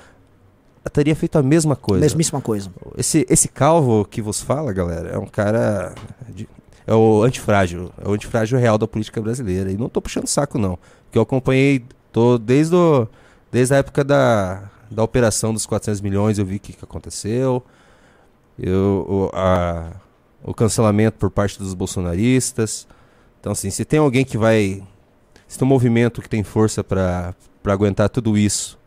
teria 0.89 1.15
feito 1.15 1.37
a 1.37 1.43
mesma 1.43 1.75
coisa. 1.75 2.01
Mesmíssima 2.01 2.41
coisa. 2.41 2.71
Esse, 2.97 3.25
esse 3.29 3.47
calvo 3.47 4.03
que 4.05 4.21
vos 4.21 4.41
fala, 4.41 4.73
galera, 4.73 5.09
é 5.09 5.17
um 5.17 5.27
cara. 5.27 5.93
de- 6.29 6.47
é 6.87 6.93
o 6.95 7.21
antifrágil. 7.23 7.91
É 8.03 8.07
o 8.07 8.13
antifrágil 8.13 8.57
real 8.57 8.77
da 8.77 8.87
política 8.87 9.21
brasileira. 9.21 9.71
E 9.71 9.77
não 9.77 9.87
tô 9.87 10.01
puxando 10.01 10.27
saco, 10.27 10.57
não. 10.57 10.77
Porque 11.05 11.17
eu 11.17 11.21
acompanhei 11.21 11.85
tô 12.11 12.37
desde, 12.37 12.75
o, 12.75 13.07
desde 13.51 13.73
a 13.75 13.77
época 13.77 14.03
da, 14.03 14.63
da 14.89 15.03
operação 15.03 15.53
dos 15.53 15.65
400 15.65 16.01
milhões, 16.01 16.39
eu 16.39 16.45
vi 16.45 16.55
o 16.55 16.59
que, 16.59 16.73
que 16.73 16.83
aconteceu. 16.83 17.63
Eu, 18.57 19.05
o, 19.07 19.29
a- 19.33 19.91
o 20.43 20.53
cancelamento 20.53 21.17
por 21.19 21.29
parte 21.29 21.59
dos 21.59 21.73
bolsonaristas. 21.75 22.87
Então, 23.39 23.51
assim, 23.51 23.69
se 23.69 23.85
tem 23.85 23.99
alguém 23.99 24.25
que 24.25 24.37
vai. 24.37 24.81
Se 25.47 25.57
tem 25.59 25.65
um 25.65 25.69
movimento 25.69 26.21
que 26.21 26.29
tem 26.29 26.43
força 26.43 26.83
pra 26.83 27.35
aguentar 27.65 28.09
tudo 28.09 28.37
isso 28.37 28.79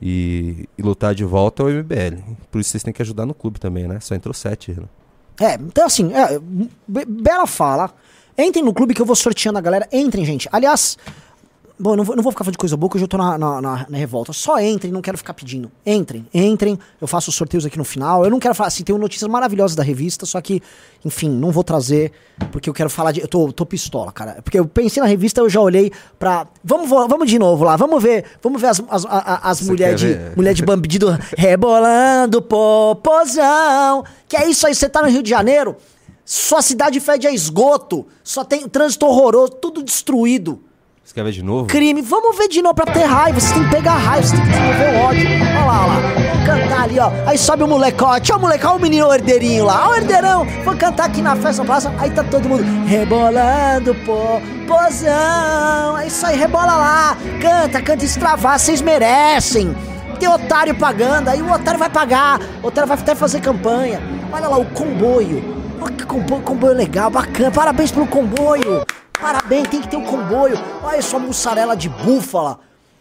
e, 0.00 0.68
e 0.78 0.82
lutar 0.82 1.14
de 1.14 1.24
volta 1.24 1.62
é 1.62 1.66
o 1.66 1.68
MBL. 1.68 2.22
Por 2.50 2.60
isso 2.60 2.70
vocês 2.70 2.82
têm 2.82 2.92
que 2.92 3.02
ajudar 3.02 3.26
no 3.26 3.34
clube 3.34 3.58
também, 3.60 3.86
né? 3.86 3.98
Só 4.00 4.14
entrou 4.14 4.32
sete. 4.34 4.72
Né? 4.72 4.86
É, 5.40 5.54
então 5.54 5.86
assim, 5.86 6.12
é, 6.14 6.38
be- 6.86 7.04
bela 7.06 7.46
fala. 7.46 7.92
Entrem 8.38 8.64
no 8.64 8.72
clube 8.72 8.94
que 8.94 9.02
eu 9.02 9.06
vou 9.06 9.16
sorteando 9.16 9.58
a 9.58 9.60
galera. 9.60 9.86
Entrem, 9.92 10.24
gente. 10.24 10.48
Aliás, 10.50 10.96
bom, 11.80 11.92
eu 11.92 11.96
não 11.96 12.04
vou, 12.04 12.14
não 12.16 12.22
vou 12.22 12.30
ficar 12.30 12.44
falando 12.44 12.52
de 12.54 12.58
coisa 12.58 12.76
boa, 12.76 12.90
que 12.90 12.96
eu 12.96 13.00
já 13.00 13.06
tô 13.06 13.16
na, 13.16 13.38
na, 13.38 13.60
na- 13.60 13.86
na 13.88 13.96
revolta. 13.98 14.32
Só 14.32 14.60
entrem, 14.60 14.92
não 14.92 15.00
quero 15.02 15.16
ficar 15.18 15.34
pedindo. 15.34 15.70
Entrem, 15.84 16.26
entrem. 16.32 16.78
Eu 17.00 17.06
faço 17.08 17.30
os 17.30 17.36
sorteios 17.36 17.64
aqui 17.66 17.76
no 17.78 17.84
final. 17.84 18.24
Eu 18.24 18.30
não 18.30 18.38
quero 18.38 18.54
falar 18.54 18.68
assim, 18.68 18.84
tem 18.84 18.96
notícias 18.96 19.28
maravilhosas 19.30 19.74
da 19.74 19.82
revista, 19.82 20.26
só 20.26 20.40
que, 20.40 20.62
enfim, 21.04 21.28
não 21.30 21.50
vou 21.50 21.64
trazer, 21.64 22.12
porque 22.52 22.68
eu 22.68 22.74
quero 22.74 22.90
falar 22.90 23.12
de. 23.12 23.20
Eu 23.20 23.28
tô, 23.28 23.52
tô 23.52 23.64
pistola, 23.66 24.12
cara. 24.12 24.40
Porque 24.42 24.58
eu 24.58 24.66
pensei 24.66 25.02
na 25.02 25.08
revista, 25.08 25.40
eu 25.40 25.48
já 25.48 25.60
olhei 25.60 25.90
pra. 26.18 26.46
Vamos, 26.62 26.88
vamos 26.88 27.28
de 27.28 27.38
novo 27.38 27.64
lá, 27.64 27.76
vamos 27.76 28.02
ver. 28.02 28.24
Vamos 28.42 28.60
ver 28.60 28.68
as, 28.68 28.82
as, 28.88 29.06
as 29.08 29.60
mulheres 29.62 30.00
de. 30.00 30.36
Mulher 30.36 30.54
de 30.54 30.62
bandido 30.64 31.18
rebolando 31.36 32.42
popozão. 32.42 34.04
Que 34.28 34.36
é 34.36 34.48
isso 34.48 34.66
aí, 34.66 34.74
você 34.74 34.88
tá 34.88 35.02
no 35.02 35.08
Rio 35.08 35.22
de 35.22 35.30
Janeiro, 35.30 35.76
sua 36.24 36.62
cidade 36.62 37.00
fede 37.00 37.26
a 37.26 37.32
esgoto, 37.32 38.06
só 38.22 38.44
tem 38.44 38.68
trânsito 38.68 39.06
horroroso, 39.06 39.52
tudo 39.52 39.82
destruído. 39.82 40.60
Você 41.10 41.14
quer 41.14 41.24
ver 41.24 41.32
de 41.32 41.42
novo? 41.42 41.66
Crime. 41.66 42.02
Vamos 42.02 42.38
ver 42.38 42.46
de 42.46 42.62
novo 42.62 42.72
pra 42.76 42.86
ter 42.86 43.02
raiva. 43.02 43.40
Você 43.40 43.52
tem 43.52 43.64
que 43.64 43.70
pegar 43.70 43.96
raiva, 43.96 44.28
você 44.28 44.36
tem 44.36 44.44
que 44.44 44.50
desenvolver 44.52 44.94
o 44.94 45.00
ódio. 45.00 45.28
Olha 45.28 45.64
lá, 45.64 45.82
olha 45.82 45.92
lá. 45.92 46.46
Cantar 46.46 46.82
ali, 46.84 47.00
ó. 47.00 47.10
Aí 47.26 47.36
sobe 47.36 47.64
o 47.64 47.66
molecote. 47.66 48.32
Ó, 48.32 48.36
o 48.36 48.40
moleque, 48.40 48.64
ó 48.64 48.76
o 48.76 48.78
menino 48.78 49.12
herdeirinho 49.12 49.64
lá. 49.64 49.88
Ó, 49.88 49.90
o 49.90 49.94
herdeirão. 49.96 50.46
Vou 50.64 50.76
cantar 50.76 51.06
aqui 51.06 51.20
na 51.20 51.34
festa 51.34 51.64
praça. 51.64 51.92
Aí 51.98 52.10
tá 52.10 52.22
todo 52.22 52.48
mundo 52.48 52.62
rebolando, 52.86 53.92
pô. 54.06 54.40
Pozão. 54.68 55.98
É 55.98 56.06
isso 56.06 56.24
aí, 56.24 56.38
rebola 56.38 56.76
lá. 56.76 57.16
Canta, 57.42 57.82
canta 57.82 58.04
extravar. 58.04 58.56
Vocês 58.56 58.80
merecem. 58.80 59.74
Tem 60.20 60.28
otário 60.28 60.76
pagando. 60.76 61.26
Aí 61.26 61.42
o 61.42 61.52
otário 61.52 61.80
vai 61.80 61.90
pagar. 61.90 62.38
O 62.62 62.68
otário 62.68 62.86
vai 62.86 62.96
até 62.96 63.16
fazer 63.16 63.40
campanha. 63.40 64.00
Olha 64.32 64.46
lá, 64.46 64.58
o 64.58 64.64
comboio. 64.66 65.42
Olha 65.80 65.92
que 65.92 66.06
comboio, 66.06 66.42
comboio 66.42 66.74
legal, 66.74 67.10
bacana. 67.10 67.50
Parabéns 67.50 67.90
pelo 67.90 68.06
comboio. 68.06 68.84
Parabéns, 69.20 69.68
tem 69.68 69.82
que 69.82 69.88
ter 69.88 69.96
um 69.96 70.04
comboio. 70.04 70.56
Olha 70.82 71.02
sua 71.02 71.18
mussarela 71.18 71.76
de 71.76 71.88
búfala, 71.88 72.58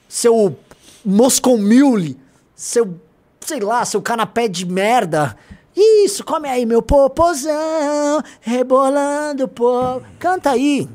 seu 0.07 0.57
Moscow 1.05 1.57
Mule, 1.57 2.19
seu, 2.53 2.99
sei 3.39 3.59
lá, 3.61 3.85
seu 3.85 4.01
canapé 4.01 4.47
de 4.47 4.65
merda. 4.65 5.37
Isso, 5.75 6.25
come 6.25 6.49
aí, 6.49 6.65
meu 6.65 6.81
popozão, 6.81 8.21
rebolando, 8.41 9.47
pô. 9.47 10.01
Canta 10.19 10.51
aí. 10.51 10.89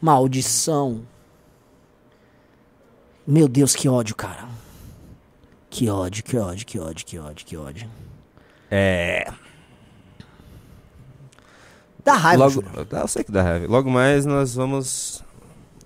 Maldição. 0.00 1.02
Meu 3.26 3.48
Deus, 3.48 3.74
que 3.74 3.88
ódio, 3.88 4.14
cara. 4.14 4.46
Que 5.68 5.90
ódio, 5.90 6.22
que 6.22 6.38
ódio, 6.38 6.66
que 6.66 6.78
ódio, 6.78 7.04
que 7.04 7.18
ódio, 7.18 7.46
que 7.46 7.56
ódio. 7.56 7.90
É. 8.70 9.26
Dá 12.06 12.14
raiva, 12.14 12.44
Logo. 12.44 12.62
Dá, 12.88 13.00
eu 13.00 13.08
sei 13.08 13.24
que 13.24 13.32
dá 13.32 13.42
raiva. 13.42 13.66
Logo 13.66 13.90
mais 13.90 14.24
nós 14.24 14.54
vamos 14.54 15.24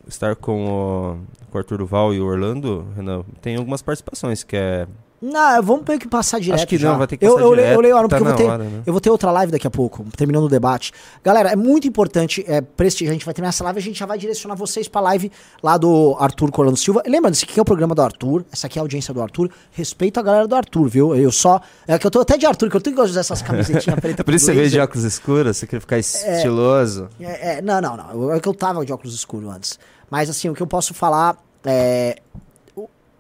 estar 0.07 0.37
com 0.37 0.67
o, 0.67 1.17
com 1.51 1.57
o 1.57 1.59
Arthur 1.59 1.79
Duval 1.79 2.13
e 2.13 2.21
o 2.21 2.27
Orlando. 2.27 2.87
Renan, 2.95 3.25
tem 3.41 3.57
algumas 3.57 3.81
participações 3.81 4.45
que 4.45 4.55
é. 4.55 4.87
Não, 5.23 5.63
vamos 5.63 5.85
meio 5.87 6.01
que 6.01 6.09
passar 6.09 6.41
direto. 6.41 6.61
Acho 6.61 6.67
que 6.67 6.79
já. 6.79 6.93
não, 6.93 6.99
vai 6.99 7.07
ter 7.07 7.19
que 7.19 7.27
eu, 7.27 7.33
passar 7.35 7.43
eu, 7.45 7.51
leio- 7.51 7.57
direto, 7.63 7.75
Eu 7.77 7.81
leio 7.83 7.95
a 7.95 7.99
hora, 7.99 8.09
tá 8.09 8.17
porque 8.17 8.31
eu 8.31 8.37
vou, 8.37 8.37
ter, 8.47 8.51
hora, 8.51 8.65
né? 8.65 8.83
eu 8.87 8.93
vou 8.93 9.01
ter 9.01 9.11
outra 9.11 9.31
live 9.31 9.53
daqui 9.53 9.67
a 9.67 9.71
pouco, 9.71 10.05
terminando 10.17 10.45
o 10.45 10.49
debate. 10.49 10.93
Galera, 11.23 11.51
é 11.51 11.57
muito 11.57 11.87
importante 11.87 12.43
é, 12.49 12.61
prestigiar. 12.63 13.11
A 13.11 13.13
gente 13.13 13.25
vai 13.27 13.35
terminar 13.35 13.51
essa 13.51 13.63
live 13.65 13.79
a 13.79 13.83
gente 13.83 13.99
já 13.99 14.07
vai 14.07 14.17
direcionar 14.17 14.55
vocês 14.55 14.89
pra 14.89 15.01
live 15.03 15.31
lá 15.63 15.77
do 15.77 16.17
Arthur 16.19 16.51
Colando 16.51 16.77
Silva. 16.77 17.03
Lembrando, 17.07 17.35
esse 17.35 17.45
aqui 17.45 17.59
é 17.59 17.63
o 17.63 17.65
programa 17.67 17.95
do 17.95 18.01
Arthur, 18.01 18.45
essa 18.51 18.67
aqui 18.67 18.79
é 18.79 18.81
a 18.81 18.83
audiência 18.83 19.13
do 19.13 19.21
Arthur. 19.21 19.51
Respeito 19.73 20.19
a 20.19 20.23
galera 20.23 20.47
do 20.49 20.55
Arthur, 20.55 20.89
viu? 20.89 21.15
Eu 21.15 21.31
só. 21.31 21.61
É 21.87 21.99
que 21.99 22.07
eu 22.07 22.11
tô 22.11 22.21
até 22.21 22.39
de 22.39 22.47
Arthur, 22.47 22.71
que 22.71 22.77
eu 22.77 22.81
tenho 22.81 22.97
que 22.97 23.03
usar 23.03 23.21
essas 23.21 23.43
camisetinhas 23.43 23.99
pretas. 24.01 24.21
É 24.21 24.23
por 24.23 24.33
isso 24.33 24.47
você 24.47 24.53
veio 24.55 24.71
de 24.71 24.81
óculos 24.81 25.05
escuros, 25.05 25.57
você 25.59 25.67
quer 25.67 25.81
ficar 25.81 25.99
estiloso. 25.99 27.09
É, 27.21 27.59
é, 27.59 27.63
não, 27.63 27.81
não, 27.81 27.97
não. 27.97 28.33
É 28.33 28.41
que 28.41 28.49
eu 28.49 28.55
tava 28.55 28.85
de 28.87 28.93
óculos 28.93 29.15
escuros 29.15 29.51
antes. 29.51 29.79
Mas 30.11 30.31
assim, 30.31 30.49
o 30.49 30.55
que 30.55 30.63
eu 30.63 30.67
posso 30.67 30.95
falar 30.95 31.37
é. 31.65 32.17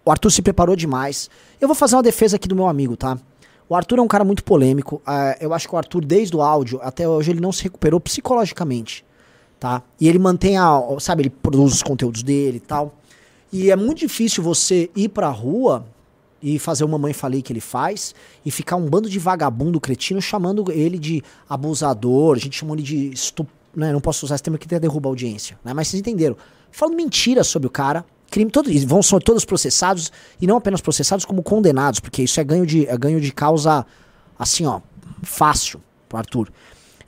O 0.04 0.10
Arthur 0.10 0.30
se 0.30 0.42
preparou 0.42 0.74
demais. 0.74 1.28
Eu 1.60 1.68
vou 1.68 1.74
fazer 1.74 1.96
uma 1.96 2.02
defesa 2.02 2.36
aqui 2.36 2.48
do 2.48 2.56
meu 2.56 2.66
amigo, 2.66 2.96
tá? 2.96 3.18
O 3.68 3.74
Arthur 3.74 3.98
é 3.98 4.02
um 4.02 4.08
cara 4.08 4.24
muito 4.24 4.42
polêmico. 4.42 5.00
ah, 5.06 5.36
eu 5.40 5.54
acho 5.54 5.68
que 5.68 5.74
o 5.74 5.78
Arthur, 5.78 6.04
desde 6.04 6.34
o 6.34 6.42
áudio 6.42 6.80
até 6.82 7.08
hoje, 7.08 7.30
ele 7.30 7.40
não 7.40 7.52
se 7.52 7.62
recuperou 7.62 8.00
psicologicamente. 8.00 9.04
Tá? 9.60 9.82
E 10.00 10.08
ele 10.08 10.18
mantém 10.18 10.56
a. 10.56 10.80
Sabe, 10.98 11.22
ele 11.22 11.30
produz 11.30 11.74
os 11.74 11.82
conteúdos 11.82 12.22
dele 12.22 12.56
e 12.56 12.60
tal. 12.60 12.94
E 13.52 13.70
é 13.70 13.76
muito 13.76 13.98
difícil 13.98 14.42
você 14.42 14.90
ir 14.96 15.10
pra 15.10 15.28
rua 15.28 15.84
e 16.42 16.58
fazer 16.58 16.84
o 16.84 16.88
mamãe 16.88 17.12
falei 17.12 17.42
que 17.42 17.52
ele 17.52 17.60
faz 17.60 18.14
e 18.44 18.50
ficar 18.50 18.76
um 18.76 18.86
bando 18.88 19.08
de 19.08 19.18
vagabundo 19.18 19.80
cretino 19.80 20.20
chamando 20.22 20.70
ele 20.72 20.98
de 20.98 21.22
abusador, 21.48 22.36
a 22.36 22.40
gente 22.40 22.56
chamou 22.56 22.74
ele 22.74 22.82
de 22.82 23.10
estup... 23.12 23.48
né, 23.76 23.92
não 23.92 24.00
posso 24.00 24.24
usar 24.24 24.36
esse 24.36 24.44
termo 24.44 24.56
que 24.56 24.66
até 24.66 24.80
derruba 24.80 25.08
a 25.08 25.10
audiência, 25.10 25.58
né? 25.64 25.74
Mas 25.74 25.88
vocês 25.88 26.00
entenderam. 26.00 26.36
Falando 26.70 26.96
mentira 26.96 27.44
sobre 27.44 27.66
o 27.66 27.70
cara, 27.70 28.04
crime 28.30 28.50
todo, 28.50 28.70
e 28.70 28.78
vão 28.86 29.02
ser 29.02 29.20
todos 29.22 29.44
processados 29.44 30.10
e 30.40 30.46
não 30.46 30.56
apenas 30.56 30.80
processados 30.80 31.24
como 31.24 31.42
condenados, 31.42 32.00
porque 32.00 32.22
isso 32.22 32.40
é 32.40 32.44
ganho 32.44 32.64
de 32.64 32.86
é 32.86 32.96
ganho 32.96 33.20
de 33.20 33.32
causa 33.32 33.84
assim, 34.38 34.64
ó, 34.66 34.80
fácil 35.22 35.80
pro 36.08 36.18
Arthur. 36.18 36.50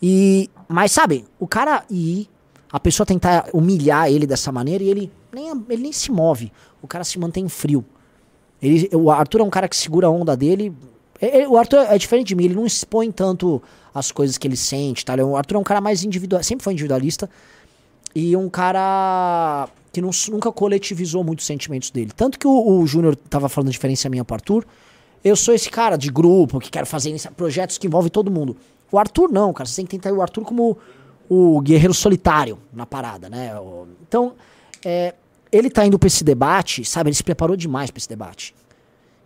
E 0.03 0.51
mas 0.69 0.93
sabe, 0.93 1.25
o 1.39 1.47
cara 1.47 1.85
ir 1.91 2.29
a 2.73 2.81
pessoa 2.81 3.07
tentar 3.07 3.49
humilhar 3.53 4.11
ele 4.11 4.27
dessa 4.27 4.51
maneira 4.51 4.83
e 4.83 4.89
ele 4.89 5.13
nem, 5.33 5.51
ele 5.69 5.83
nem 5.83 5.93
se 5.93 6.11
move. 6.11 6.51
O 6.81 6.89
cara 6.89 7.05
se 7.05 7.19
mantém 7.19 7.49
frio. 7.49 7.85
Ele, 8.61 8.89
o 8.95 9.11
Arthur 9.11 9.41
é 9.43 9.45
um 9.45 9.51
cara 9.51 9.69
que 9.69 9.77
segura 9.77 10.07
a 10.07 10.11
onda 10.11 10.37
dele. 10.37 10.75
É- 11.21 11.43
é- 11.43 11.49
o 11.49 11.57
Arthur 11.59 11.81
é 11.81 11.99
diferente 11.99 12.29
de 12.29 12.35
mim, 12.35 12.45
ele 12.45 12.55
não 12.55 12.65
expõe 12.65 13.13
tanto 13.13 13.63
as 13.95 14.11
coisas 14.11 14.39
que 14.39 14.49
ele 14.49 14.57
sente, 14.57 15.05
tá? 15.05 15.15
O 15.25 15.37
Arthur 15.37 15.57
é 15.57 15.59
um 15.59 15.65
cara 15.65 15.81
mais 15.81 16.03
individual, 16.03 16.43
sempre 16.43 16.65
foi 16.65 16.73
individualista 16.73 17.29
e 18.15 18.35
um 18.37 18.49
cara 18.49 19.69
que 19.93 20.01
não- 20.01 20.11
nunca 20.31 20.51
coletivizou 20.51 21.23
muito 21.23 21.41
os 21.41 21.47
sentimentos 21.47 21.91
dele. 21.91 22.11
Tanto 22.17 22.39
que 22.39 22.47
o, 22.47 22.79
o 22.81 22.87
Júnior 22.87 23.15
tava 23.15 23.49
falando 23.49 23.69
a 23.69 23.73
diferença 23.73 24.09
minha 24.09 24.25
pro 24.25 24.35
Arthur. 24.35 24.65
Eu 25.23 25.37
sou 25.37 25.55
esse 25.55 25.69
cara 25.71 25.97
de 25.97 26.11
grupo 26.11 26.59
que 26.59 26.71
quero 26.71 26.87
fazer 26.87 27.15
projetos 27.37 27.79
que 27.79 27.87
envolvem 27.87 28.11
todo 28.11 28.31
mundo. 28.31 28.57
O 28.91 28.99
Arthur 28.99 29.31
não, 29.31 29.53
cara. 29.53 29.69
Você 29.69 29.77
tem 29.77 29.87
que 29.87 29.97
tentar 29.99 30.13
o 30.13 30.23
Arthur 30.23 30.43
como 30.45 30.77
o 31.29 31.61
guerreiro 31.61 31.95
solitário 31.95 32.59
na 32.73 32.85
parada, 32.87 33.29
né? 33.29 33.53
Então, 34.07 34.33
é, 34.85 35.15
ele 35.51 35.71
tá 35.71 35.87
indo 35.87 35.99
pra 35.99 36.07
esse 36.07 36.25
debate, 36.25 36.85
sabe? 36.85 37.09
Ele 37.11 37.15
se 37.17 37.23
preparou 37.23 37.57
demais 37.57 37.91
pra 37.91 37.99
esse 37.99 38.09
debate. 38.09 38.55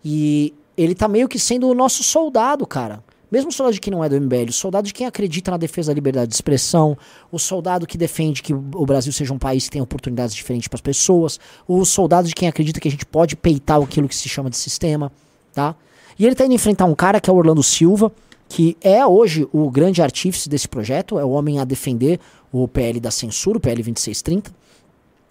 E 0.03 0.53
ele 0.77 0.93
tá 0.93 1.07
meio 1.07 1.27
que 1.27 1.39
sendo 1.39 1.67
o 1.67 1.73
nosso 1.73 2.03
soldado, 2.03 2.67
cara. 2.67 3.03
Mesmo 3.29 3.49
o 3.49 3.51
soldado 3.51 3.73
de 3.73 3.81
quem 3.81 3.91
não 3.91 4.03
é 4.03 4.07
do 4.07 4.19
MBL, 4.19 4.49
o 4.49 4.53
soldado 4.53 4.87
de 4.87 4.93
quem 4.93 5.05
acredita 5.05 5.51
na 5.51 5.57
defesa 5.57 5.91
da 5.91 5.95
liberdade 5.95 6.29
de 6.29 6.35
expressão, 6.35 6.97
o 7.31 7.37
soldado 7.37 7.85
que 7.85 7.97
defende 7.97 8.41
que 8.41 8.53
o 8.53 8.85
Brasil 8.85 9.11
seja 9.11 9.33
um 9.33 9.37
país 9.37 9.65
que 9.65 9.71
tenha 9.71 9.83
oportunidades 9.83 10.33
diferentes 10.33 10.67
para 10.67 10.77
as 10.77 10.81
pessoas, 10.81 11.39
o 11.67 11.83
soldado 11.83 12.27
de 12.27 12.33
quem 12.33 12.47
acredita 12.47 12.79
que 12.79 12.87
a 12.87 12.91
gente 12.91 13.05
pode 13.05 13.35
peitar 13.35 13.81
aquilo 13.81 14.07
que 14.07 14.15
se 14.15 14.29
chama 14.29 14.49
de 14.49 14.55
sistema, 14.55 15.11
tá? 15.53 15.75
E 16.17 16.25
ele 16.25 16.35
tá 16.35 16.45
indo 16.45 16.53
enfrentar 16.53 16.85
um 16.85 16.95
cara 16.95 17.19
que 17.19 17.29
é 17.29 17.33
o 17.33 17.35
Orlando 17.35 17.61
Silva, 17.61 18.11
que 18.47 18.77
é 18.81 19.05
hoje 19.05 19.47
o 19.51 19.69
grande 19.69 20.01
artífice 20.01 20.47
desse 20.47 20.67
projeto, 20.67 21.19
é 21.19 21.25
o 21.25 21.29
homem 21.29 21.59
a 21.59 21.65
defender 21.65 22.19
o 22.51 22.67
PL 22.67 22.99
da 22.99 23.11
censura, 23.11 23.57
o 23.57 23.61
PL 23.61 23.75
2630. 23.83 24.51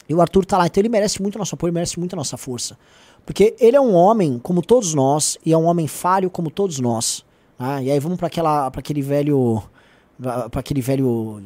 E 0.08 0.14
o 0.14 0.20
Arthur 0.20 0.44
tá 0.44 0.58
lá, 0.58 0.66
então 0.66 0.80
ele 0.80 0.88
merece 0.88 1.20
muito 1.20 1.38
nosso 1.38 1.54
apoio, 1.54 1.72
merece 1.72 1.98
muito 1.98 2.12
a 2.12 2.16
nossa 2.16 2.36
força. 2.36 2.78
Porque 3.24 3.56
ele 3.58 3.76
é 3.76 3.80
um 3.80 3.94
homem 3.94 4.38
como 4.38 4.62
todos 4.62 4.94
nós, 4.94 5.36
e 5.44 5.52
é 5.52 5.58
um 5.58 5.64
homem 5.64 5.88
falho 5.88 6.30
como 6.30 6.50
todos 6.50 6.78
nós. 6.78 7.24
Né? 7.58 7.84
E 7.84 7.90
aí 7.90 7.98
vamos 7.98 8.18
para 8.18 8.26
aquela 8.26 8.70
para 8.70 8.80
aquele 8.80 9.02
velho 9.02 9.62
para 10.20 10.60
aquele 10.60 10.80
velho 10.80 11.42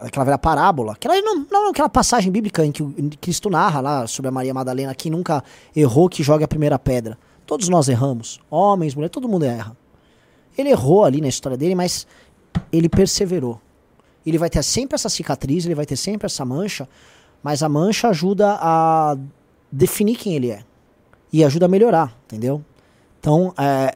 aquela 0.00 0.24
velha 0.24 0.38
parábola, 0.38 0.92
aquela 0.92 1.20
não, 1.20 1.46
não, 1.50 1.70
aquela 1.70 1.88
passagem 1.88 2.30
bíblica 2.30 2.64
em 2.64 2.70
que 2.70 2.84
Cristo 3.20 3.50
narra 3.50 3.80
lá 3.80 4.06
sobre 4.06 4.28
a 4.28 4.32
Maria 4.32 4.54
Madalena, 4.54 4.94
que 4.94 5.10
nunca 5.10 5.42
errou 5.74 6.08
que 6.08 6.22
jogue 6.22 6.44
a 6.44 6.48
primeira 6.48 6.78
pedra. 6.78 7.18
Todos 7.46 7.68
nós 7.68 7.88
erramos, 7.88 8.40
homens, 8.50 8.94
mulheres, 8.94 9.12
todo 9.12 9.28
mundo 9.28 9.44
erra. 9.44 9.76
Ele 10.56 10.70
errou 10.70 11.04
ali 11.04 11.20
na 11.20 11.28
história 11.28 11.56
dele, 11.56 11.74
mas 11.74 12.06
ele 12.72 12.88
perseverou. 12.88 13.60
Ele 14.26 14.38
vai 14.38 14.50
ter 14.50 14.62
sempre 14.62 14.94
essa 14.94 15.08
cicatriz, 15.08 15.64
ele 15.64 15.74
vai 15.74 15.86
ter 15.86 15.96
sempre 15.96 16.26
essa 16.26 16.44
mancha, 16.44 16.88
mas 17.42 17.62
a 17.62 17.68
mancha 17.68 18.08
ajuda 18.08 18.58
a 18.60 19.16
definir 19.70 20.16
quem 20.16 20.34
ele 20.34 20.50
é. 20.50 20.62
E 21.32 21.44
ajuda 21.44 21.66
a 21.66 21.68
melhorar, 21.68 22.14
entendeu? 22.26 22.62
Então, 23.20 23.54
é, 23.56 23.94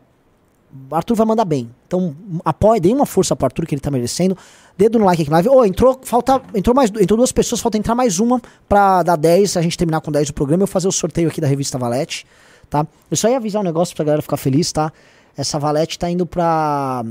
Arthur 0.91 1.15
vai 1.15 1.27
mandar 1.27 1.45
bem. 1.45 1.71
Então, 1.87 2.17
apoie, 2.45 2.81
dê 2.81 2.93
uma 2.93 3.05
força 3.05 3.37
pro 3.37 3.47
Arthur 3.47 3.67
que 3.67 3.75
ele 3.75 3.81
tá 3.81 3.91
merecendo. 3.91 4.37
Dedo 4.77 4.99
no 4.99 5.05
like 5.05 5.23
aqui 5.23 5.31
na 5.31 5.37
live. 5.37 5.49
Ô, 5.51 5.65
entrou, 5.65 6.01
falta, 6.03 6.41
entrou 6.55 6.75
mais, 6.75 6.91
entrou 6.91 7.17
duas 7.17 7.33
pessoas, 7.33 7.61
falta 7.61 7.77
entrar 7.77 7.95
mais 7.95 8.19
uma 8.19 8.41
pra 8.69 9.03
dar 9.03 9.17
10, 9.17 9.57
a 9.57 9.63
gente 9.63 9.77
terminar 9.77 10.01
com 10.01 10.11
10 10.11 10.29
do 10.29 10.35
programa 10.35 10.63
eu 10.63 10.67
fazer 10.67 10.89
o 10.89 10.93
sorteio 10.93 11.29
aqui 11.29 11.41
da 11.41 11.47
revista 11.47 11.79
Valete, 11.79 12.27
tá? 12.71 12.87
Eu 13.11 13.17
só 13.17 13.29
ia 13.29 13.37
avisar 13.37 13.61
um 13.61 13.65
negócio 13.65 13.95
pra 13.95 14.05
galera 14.05 14.23
ficar 14.23 14.37
feliz, 14.37 14.73
tá? 14.73 14.93
Essa 15.37 15.59
Valete 15.59 15.99
tá 15.99 16.11
indo 16.11 16.25
pra... 16.25 17.05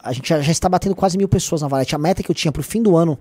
A 0.00 0.12
gente 0.12 0.28
já, 0.28 0.40
já 0.40 0.52
está 0.52 0.68
batendo 0.68 0.94
quase 0.94 1.18
mil 1.18 1.28
pessoas 1.28 1.62
na 1.62 1.68
Valete. 1.68 1.94
A 1.94 1.98
meta 1.98 2.22
que 2.22 2.30
eu 2.30 2.34
tinha 2.34 2.52
pro 2.52 2.62
fim 2.62 2.82
do 2.82 2.96
ano 2.96 3.18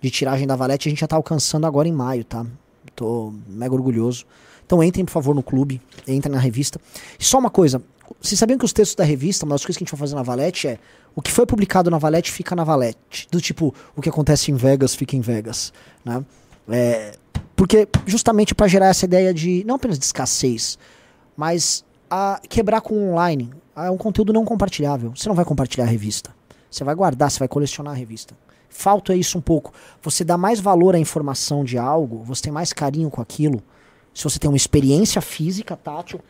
de 0.00 0.10
tiragem 0.10 0.46
da 0.46 0.54
Valete, 0.54 0.88
a 0.88 0.90
gente 0.90 1.00
já 1.00 1.06
tá 1.06 1.16
alcançando 1.16 1.66
agora 1.66 1.88
em 1.88 1.92
maio, 1.92 2.24
tá? 2.24 2.46
Tô 2.94 3.32
mega 3.48 3.74
orgulhoso. 3.74 4.24
Então 4.64 4.82
entrem, 4.82 5.04
por 5.04 5.12
favor, 5.12 5.34
no 5.34 5.42
clube, 5.42 5.82
entrem 6.08 6.32
na 6.32 6.40
revista. 6.40 6.80
E 7.18 7.24
só 7.24 7.38
uma 7.38 7.50
coisa, 7.50 7.82
vocês 8.20 8.38
sabiam 8.38 8.58
que 8.58 8.64
os 8.64 8.72
textos 8.72 8.94
da 8.94 9.04
revista, 9.04 9.44
uma 9.44 9.54
das 9.54 9.62
coisas 9.62 9.76
que 9.76 9.84
a 9.84 9.86
gente 9.86 9.92
vai 9.92 9.98
fazer 10.00 10.14
na 10.14 10.22
Valete 10.22 10.68
é 10.68 10.78
o 11.14 11.22
que 11.22 11.30
foi 11.30 11.46
publicado 11.46 11.90
na 11.90 11.98
Valete 11.98 12.30
fica 12.30 12.54
na 12.56 12.64
Valete. 12.64 13.28
Do 13.30 13.40
tipo, 13.40 13.74
o 13.96 14.02
que 14.02 14.08
acontece 14.08 14.50
em 14.50 14.54
Vegas 14.54 14.94
fica 14.94 15.16
em 15.16 15.20
Vegas. 15.20 15.72
Né? 16.04 16.24
É, 16.68 17.12
porque 17.54 17.88
justamente 18.06 18.54
para 18.54 18.66
gerar 18.66 18.86
essa 18.86 19.04
ideia 19.04 19.32
de, 19.32 19.64
não 19.66 19.76
apenas 19.76 19.98
de 19.98 20.04
escassez, 20.04 20.78
mas 21.36 21.84
a 22.10 22.40
quebrar 22.48 22.80
com 22.80 22.94
o 22.94 23.12
online. 23.12 23.50
É 23.74 23.90
um 23.90 23.96
conteúdo 23.96 24.34
não 24.34 24.44
compartilhável. 24.44 25.12
Você 25.16 25.28
não 25.28 25.34
vai 25.34 25.46
compartilhar 25.46 25.84
a 25.84 25.88
revista. 25.88 26.30
Você 26.70 26.84
vai 26.84 26.94
guardar, 26.94 27.30
você 27.30 27.38
vai 27.38 27.48
colecionar 27.48 27.94
a 27.94 27.96
revista. 27.96 28.36
Falta 28.68 29.14
isso 29.14 29.38
um 29.38 29.40
pouco. 29.40 29.72
Você 30.02 30.24
dá 30.24 30.36
mais 30.36 30.60
valor 30.60 30.94
à 30.94 30.98
informação 30.98 31.64
de 31.64 31.78
algo, 31.78 32.22
você 32.24 32.42
tem 32.42 32.52
mais 32.52 32.72
carinho 32.72 33.10
com 33.10 33.20
aquilo. 33.20 33.62
Se 34.14 34.24
você 34.24 34.38
tem 34.38 34.48
uma 34.48 34.56
experiência 34.56 35.20
física, 35.22 35.76
tátil, 35.76 36.20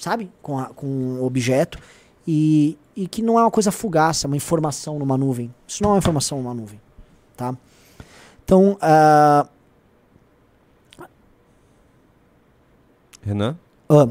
sabe? 0.00 0.30
Com, 0.42 0.58
a- 0.58 0.70
com 0.70 0.86
o 1.20 1.24
objeto. 1.24 1.78
E, 2.26 2.76
e 2.96 3.06
que 3.08 3.22
não 3.22 3.38
é 3.38 3.42
uma 3.42 3.50
coisa 3.50 3.70
fugaz, 3.72 4.24
é 4.24 4.26
uma 4.26 4.36
informação 4.36 4.98
numa 4.98 5.16
nuvem. 5.16 5.52
Isso 5.66 5.82
não 5.82 5.90
é 5.90 5.92
uma 5.94 5.98
informação 5.98 6.38
numa 6.42 6.54
nuvem. 6.54 6.80
Tá? 7.36 7.54
Então, 8.44 8.76
ah, 8.80 9.46
Renan, 13.22 13.56
ah, 13.88 14.08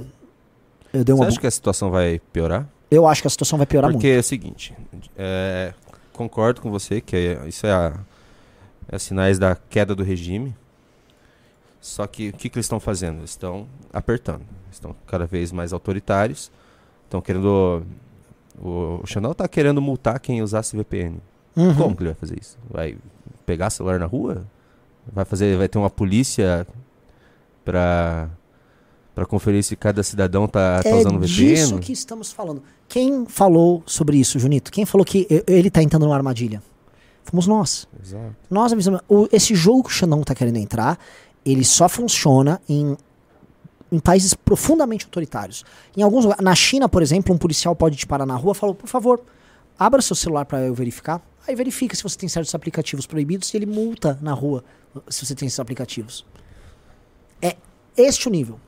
eu 0.94 1.04
dei 1.04 1.14
você 1.16 1.22
uma. 1.22 1.28
acha 1.28 1.36
bu- 1.36 1.42
que 1.42 1.48
a 1.48 1.52
situação 1.52 1.90
vai 1.92 2.20
piorar? 2.32 2.68
Eu 2.92 3.08
acho 3.08 3.22
que 3.22 3.28
a 3.28 3.32
situação 3.32 3.58
vai 3.58 3.68
piorar 3.68 3.92
Porque 3.92 4.08
muito. 4.08 4.18
é 4.18 4.20
o 4.20 4.24
seguinte, 4.24 4.76
é, 5.18 5.74
concordo 6.14 6.62
com 6.62 6.72
você 6.72 7.00
que 7.02 7.16
é- 7.16 7.48
isso 7.48 7.66
é, 7.68 7.72
a- 7.72 8.00
é 8.88 8.98
sinais 8.98 9.38
da 9.40 9.56
queda 9.56 9.96
do 9.96 10.04
regime. 10.04 10.56
Só 11.82 12.06
que 12.08 12.30
o 12.30 12.34
que, 12.34 12.50
que 12.50 12.58
eles 12.58 12.66
estão 12.66 12.80
fazendo? 12.80 13.20
Eles 13.20 13.30
estão 13.32 13.68
apertando. 13.94 14.46
Estão 14.72 14.96
cada 15.08 15.26
vez 15.26 15.52
mais 15.52 15.74
autoritários. 15.74 16.52
Estão 17.06 17.22
querendo. 17.22 17.84
O, 18.62 19.00
o 19.04 19.06
Chanel 19.06 19.32
está 19.32 19.48
querendo 19.48 19.82
multar 19.82 20.20
quem 20.20 20.42
usasse 20.42 20.76
VPN. 20.76 21.18
Uhum. 21.56 21.76
Como 21.76 21.96
que 21.96 22.04
ele 22.04 22.10
vai 22.12 22.20
fazer 22.20 22.38
isso? 22.40 22.58
Vai 22.70 22.98
pegar 23.46 23.70
celular 23.70 24.00
na 24.00 24.06
rua? 24.06 24.46
Vai 25.12 25.26
fazer, 25.26 25.58
vai 25.58 25.68
ter 25.68 25.78
uma 25.78 25.90
polícia 25.90 26.68
para 27.66 28.30
para 29.16 29.26
conferir 29.26 29.62
se 29.64 29.76
cada 29.76 30.02
cidadão 30.02 30.48
tá, 30.48 30.82
tá 30.82 30.90
é 30.90 30.96
usando 30.96 31.20
disso 31.26 31.66
VPN? 31.76 31.82
que 31.82 31.92
estamos 31.92 32.32
falando. 32.32 32.64
Quem 32.88 33.26
falou 33.26 33.84
sobre 33.86 34.18
isso, 34.18 34.40
Junito? 34.40 34.72
Quem 34.72 34.86
falou 34.86 35.04
que 35.04 35.28
ele 35.46 35.70
tá 35.70 35.84
entrando 35.84 36.04
numa 36.06 36.16
armadilha? 36.16 36.64
Fomos 37.26 37.46
nós. 37.46 37.86
Exato. 38.02 38.34
Nós 38.50 38.72
avisamos. 38.72 39.02
O- 39.10 39.28
esse 39.32 39.54
jogo 39.56 39.84
que 39.84 39.90
o 39.90 39.94
Xandão 39.94 40.22
tá 40.24 40.34
querendo 40.34 40.56
entrar, 40.58 40.98
ele 41.46 41.66
só 41.66 41.90
funciona 41.90 42.62
em, 42.70 42.96
em 43.92 44.00
países 44.00 44.34
profundamente 44.34 45.06
autoritários. 45.06 45.64
Em 45.98 46.02
alguns 46.04 46.24
lugares, 46.26 46.44
na 46.44 46.54
China, 46.56 46.88
por 46.90 47.02
exemplo, 47.02 47.34
um 47.34 47.38
policial 47.38 47.76
pode 47.76 47.96
te 47.98 48.06
parar 48.08 48.26
na 48.26 48.36
rua 48.36 48.52
e 48.52 48.56
falar, 48.56 48.74
por 48.74 48.88
favor, 48.88 49.22
abra 49.78 50.02
seu 50.02 50.16
celular 50.16 50.46
para 50.46 50.60
eu 50.62 50.74
verificar. 50.74 51.22
Aí 51.48 51.56
verifica 51.56 51.96
se 51.96 52.04
você 52.04 52.18
tem 52.18 52.30
certos 52.30 52.54
aplicativos 52.54 53.06
proibidos 53.08 53.52
e 53.54 53.58
ele 53.58 53.66
multa 53.66 54.18
na 54.22 54.34
rua 54.34 54.64
se 55.10 55.26
você 55.26 55.34
tem 55.34 55.48
esses 55.48 55.60
aplicativos. 55.60 56.26
É 57.42 57.56
este 57.98 58.28
o 58.28 58.32
nível. 58.32 58.60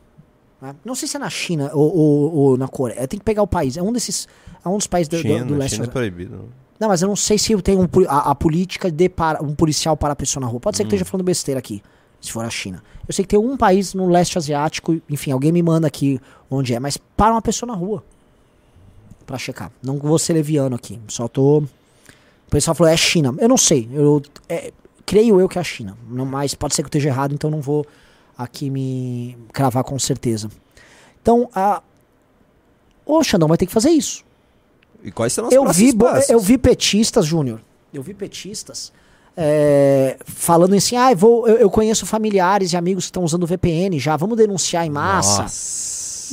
né? 0.62 0.76
Não 0.84 0.96
sei 0.96 1.08
se 1.08 1.18
é 1.18 1.20
na 1.20 1.30
China 1.30 1.70
ou, 1.74 1.96
ou- 1.96 2.34
ou 2.34 2.58
na 2.58 2.68
Coreia. 2.68 3.08
Tem 3.08 3.20
que 3.20 3.26
pegar 3.26 3.42
o 3.44 3.48
país. 3.48 3.78
É 3.78 3.82
um 3.82 3.92
desses. 3.92 4.28
É 4.64 4.70
um 4.70 4.78
dos 4.78 4.88
países 4.88 5.08
do, 5.10 5.18
do- 5.18 5.22
China, 5.22 5.46
do 5.46 5.56
leste. 5.56 5.76
China 5.76 5.86
é 5.88 5.90
proibido. 5.90 6.50
não. 6.80 6.88
Mas 6.90 7.02
eu 7.04 7.08
não 7.08 7.16
sei 7.16 7.38
se 7.38 7.56
tem 7.62 7.78
um, 7.78 7.88
a, 8.08 8.32
a 8.32 8.36
política 8.36 8.90
de 8.90 9.08
para, 9.08 9.44
um 9.44 9.54
policial 9.54 9.96
para 9.96 10.14
a 10.14 10.16
pessoa 10.16 10.42
na 10.42 10.48
rua. 10.48 10.60
Pode 10.60 10.78
ser 10.78 10.84
que 10.84 10.88
esteja 10.88 11.06
falando 11.06 11.24
besteira 11.24 11.60
aqui, 11.60 11.80
se 12.22 12.32
for 12.32 12.46
a 12.46 12.50
China. 12.50 12.84
Eu 13.08 13.14
sei 13.14 13.26
que 13.26 13.30
tem 13.30 13.40
um 13.40 13.58
país 13.58 13.94
no 13.94 14.08
leste 14.08 14.38
asiático, 14.38 15.02
enfim, 15.10 15.32
alguém 15.32 15.52
me 15.52 15.62
manda 15.62 15.88
aqui 15.88 16.22
onde 16.50 16.74
é, 16.74 16.80
mas 16.80 16.96
para 16.98 17.34
uma 17.34 17.42
pessoa 17.42 17.68
na 17.68 17.74
rua. 17.76 18.04
Pra 19.26 19.38
checar. 19.38 19.72
Não 19.82 19.98
vou 19.98 20.20
ser 20.20 20.34
leviano 20.34 20.76
aqui. 20.76 21.00
Só 21.08 21.28
tô. 21.28 21.60
O 21.60 22.50
pessoal 22.50 22.76
falou, 22.76 22.92
é 22.92 22.98
China. 22.98 23.34
Eu 23.40 23.50
não 23.50 23.58
sei. 23.58 23.90
Eu 23.92 24.22
é, 24.48 24.72
creio 25.06 25.40
eu 25.40 25.50
que 25.50 25.58
é 25.58 25.62
a 25.62 25.64
China. 25.64 25.98
Não, 26.10 26.26
mas 26.26 26.54
pode 26.54 26.76
ser 26.76 26.84
que 26.84 26.88
eu 26.88 26.90
esteja 26.90 27.10
errado, 27.10 27.34
então 27.34 27.50
não 27.50 27.62
vou 27.62 27.86
aqui 28.38 28.70
me 28.70 29.38
cravar 29.54 29.84
com 29.84 29.98
certeza. 29.98 30.50
Então, 31.22 31.50
a, 31.54 31.82
o 33.06 33.24
Xandão 33.24 33.48
vai 33.48 33.58
ter 33.58 33.66
que 33.66 33.74
fazer 33.74 33.90
isso. 33.90 34.24
E 35.04 35.12
quais 35.12 35.34
serão 35.34 35.48
os 35.48 35.54
Eu 35.54 35.68
vi, 35.72 35.96
passos? 35.96 36.30
eu 36.30 36.40
vi 36.40 36.58
petistas, 36.58 37.26
Júnior. 37.26 37.62
Eu 37.94 38.04
vi 38.04 38.14
petistas 38.14 38.92
é, 39.36 40.18
falando 40.26 40.76
assim: 40.76 40.96
ah, 40.96 41.12
eu, 41.12 41.18
vou, 41.18 41.48
eu, 41.48 41.58
eu 41.58 41.70
conheço 41.70 42.06
familiares 42.06 42.74
e 42.74 42.78
amigos 42.78 43.06
que 43.06 43.10
estão 43.10 43.24
usando 43.24 43.48
VPN 43.48 43.98
já, 44.00 44.16
vamos 44.18 44.38
denunciar 44.38 44.86
em 44.86 44.90
massa. 44.90 45.46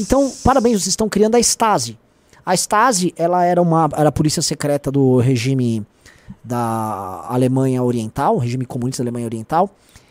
Então, 0.01 0.33
parabéns, 0.45 0.75
vocês 0.83 0.89
estão 0.89 1.09
criando 1.09 1.35
a 1.35 1.41
Stasi. 1.41 1.99
A 2.45 2.55
Stasi, 2.55 3.13
ela 3.17 3.45
era 3.45 3.61
uma 3.61 3.89
era 3.97 4.09
a 4.09 4.13
polícia 4.13 4.43
secreta 4.43 4.91
do 4.91 5.19
regime 5.19 5.85
da 6.43 7.25
Alemanha 7.29 7.83
Oriental, 7.83 8.37
regime 8.39 8.65
comunista 8.65 9.03
da 9.03 9.09
Alemanha 9.09 9.27
Oriental, 9.27 9.71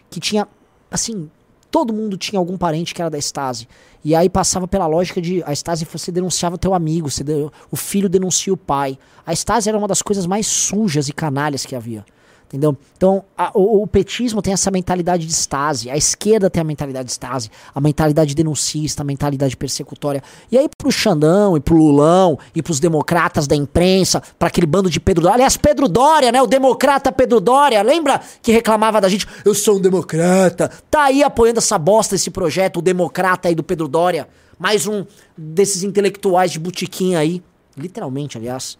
que 0.09 0.19
tinha, 0.19 0.47
assim, 0.89 1.29
todo 1.69 1.93
mundo 1.93 2.17
tinha 2.17 2.39
algum 2.39 2.57
parente 2.57 2.93
que 2.93 3.01
era 3.01 3.09
da 3.09 3.17
Stasi. 3.17 3.67
E 4.03 4.15
aí 4.15 4.29
passava 4.29 4.67
pela 4.67 4.87
lógica 4.87 5.21
de 5.21 5.43
a 5.43 5.51
Stasi 5.53 5.85
você 5.85 6.11
denunciava 6.11 6.57
teu 6.57 6.73
amigo, 6.73 7.09
você 7.09 7.23
o 7.69 7.75
filho 7.75 8.07
denuncia 8.07 8.53
o 8.53 8.57
pai. 8.57 8.97
A 9.25 9.33
Stasi 9.33 9.69
era 9.69 9.77
uma 9.77 9.87
das 9.87 10.01
coisas 10.01 10.25
mais 10.25 10.47
sujas 10.47 11.09
e 11.09 11.13
canalhas 11.13 11.65
que 11.65 11.75
havia. 11.75 12.05
Entendeu? 12.47 12.77
Então, 12.95 13.25
a- 13.37 13.51
o, 13.53 13.83
o 13.83 13.87
petismo 13.87 14.41
tem 14.41 14.53
essa 14.53 14.71
mentalidade 14.71 15.25
de 15.25 15.33
Stasi, 15.33 15.89
a 15.89 15.97
esquerda 15.97 16.49
tem 16.49 16.61
a 16.61 16.63
mentalidade 16.63 17.07
de 17.07 17.11
Stasi, 17.11 17.51
a 17.75 17.81
mentalidade 17.81 18.33
denuncista, 18.33 19.01
a 19.01 19.05
mentalidade 19.05 19.57
persecutória. 19.57 20.23
E 20.49 20.57
aí 20.57 20.69
pro 20.77 20.89
Xandão 20.89 21.57
e 21.57 21.59
pro 21.59 21.75
Lulão 21.75 22.39
e 22.55 22.61
pros 22.63 22.79
democratas 22.79 23.47
da 23.47 23.55
imprensa, 23.55 24.23
pra 24.39 24.47
aquele 24.47 24.65
bando 24.65 24.89
de 24.89 24.97
Pedro 24.97 25.23
Dória. 25.23 25.35
Aliás, 25.35 25.57
Pedro 25.57 25.89
Dória, 25.89 26.31
né? 26.31 26.41
O 26.41 26.47
democrata 26.47 27.11
Pedro 27.11 27.41
Dória, 27.41 27.81
lembra 27.81 28.21
que 28.41 28.53
reclamava 28.53 29.01
da 29.01 29.09
gente? 29.09 29.27
Eu 29.43 29.53
sou 29.53 29.75
um 29.75 29.81
democrata. 29.81 30.71
Tá 30.89 31.03
aí 31.03 31.21
apoiando 31.23 31.59
essa 31.59 31.77
bosta, 31.77 32.15
esse 32.15 32.31
projeto, 32.31 32.77
o 32.77 32.81
democrata 32.81 33.49
aí 33.49 33.55
do 33.55 33.63
Pedro 33.63 33.89
Dória. 33.89 34.25
Mais 34.57 34.87
um 34.87 35.05
desses 35.37 35.83
intelectuais 35.83 36.49
de 36.51 36.59
botiquim 36.59 37.15
aí. 37.15 37.43
Literalmente, 37.75 38.37
aliás. 38.37 38.77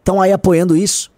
Estão 0.00 0.20
aí 0.20 0.32
apoiando 0.32 0.76
isso. 0.76 1.10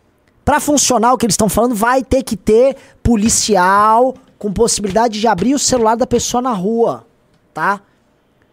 Pra 0.47 0.61
funcionar 0.61 1.13
o 1.13 1.19
que 1.19 1.27
eles 1.27 1.35
estão 1.35 1.49
falando, 1.49 1.75
vai 1.75 2.05
ter 2.05 2.23
que 2.23 2.37
ter 2.37 2.77
policial 3.03 4.15
com 4.39 4.53
possibilidade 4.53 5.19
de 5.21 5.27
abrir 5.27 5.53
o 5.53 5.59
celular 5.59 5.97
da 5.97 6.07
pessoa 6.07 6.41
na 6.41 6.53
rua, 6.53 7.05
tá? 7.53 7.83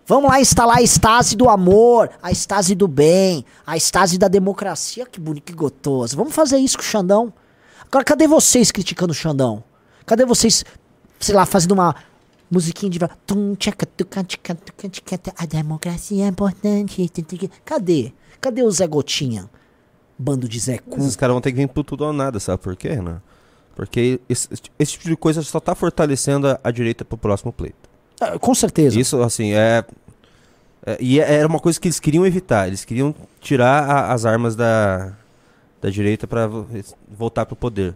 Vamos 0.04 0.32
lá 0.32 0.42
instalar 0.42 0.78
a 0.78 0.82
estase 0.82 1.36
do 1.36 1.48
amor, 1.48 2.10
a 2.20 2.32
estase 2.32 2.74
do 2.74 2.88
bem, 2.88 3.46
a 3.64 3.78
estase 3.78 4.18
da 4.18 4.28
democracia. 4.28 5.06
Que 5.06 5.20
bonito, 5.20 5.44
que 5.44 5.54
gostoso. 5.54 6.18
Vamos 6.18 6.34
fazer 6.34 6.58
isso 6.58 6.78
com 6.78 6.84
o 6.84 6.86
Xandão. 6.86 7.32
Agora, 7.86 8.04
cadê 8.04 8.28
vocês 8.28 8.72
criticando 8.72 9.12
o 9.12 9.16
Xandão? 9.16 9.64
Cadê 10.04 10.26
vocês, 10.26 10.66
sei 11.20 11.36
lá, 11.36 11.46
fazendo 11.46 11.74
uma 11.74 11.96
musiquinha 12.50 12.90
de... 12.90 12.98
A 15.38 15.46
democracia 15.46 16.26
é 16.26 16.28
importante. 16.28 17.12
Cadê? 17.64 18.12
Cadê 18.42 18.64
o 18.64 18.72
Zé 18.72 18.88
Gotinha? 18.88 19.48
Bando 20.18 20.48
de 20.48 20.60
Zé 20.60 20.78
Cu. 20.78 21.00
Esses 21.00 21.16
caras 21.16 21.34
vão 21.34 21.42
ter 21.42 21.52
que 21.52 21.58
vir 21.58 21.68
pro 21.68 21.84
tudo 21.84 22.06
ou 22.06 22.14
nada, 22.14 22.40
sabe 22.40 22.62
por 22.62 22.76
quê, 22.76 22.96
né? 22.96 23.18
Porque 23.76 24.20
esse, 24.30 24.48
esse 24.78 24.92
tipo 24.94 25.06
de 25.06 25.16
coisa 25.18 25.42
só 25.42 25.60
tá 25.60 25.74
fortalecendo 25.74 26.48
a, 26.48 26.60
a 26.64 26.70
direita 26.72 27.04
pro 27.04 27.18
próximo 27.18 27.52
pleito. 27.52 27.90
Ah, 28.22 28.38
Com 28.38 28.54
certeza. 28.54 29.00
Isso, 29.00 29.22
assim, 29.22 29.54
é, 29.54 29.84
é- 30.86 30.98
E 31.00 31.20
é- 31.20 31.34
era 31.36 31.48
uma 31.48 31.60
coisa 31.60 31.80
que 31.80 31.88
eles 31.88 32.00
queriam 32.00 32.26
evitar. 32.26 32.68
Eles 32.68 32.86
queriam 32.86 33.14
tirar 33.42 33.84
a- 33.90 34.14
as 34.14 34.26
armas 34.26 34.56
da, 34.56 35.14
da 35.82 35.90
direita 35.90 36.28
vo- 36.48 36.68
voltar 37.10 37.46
pro 37.48 37.56
poder. 37.56 37.96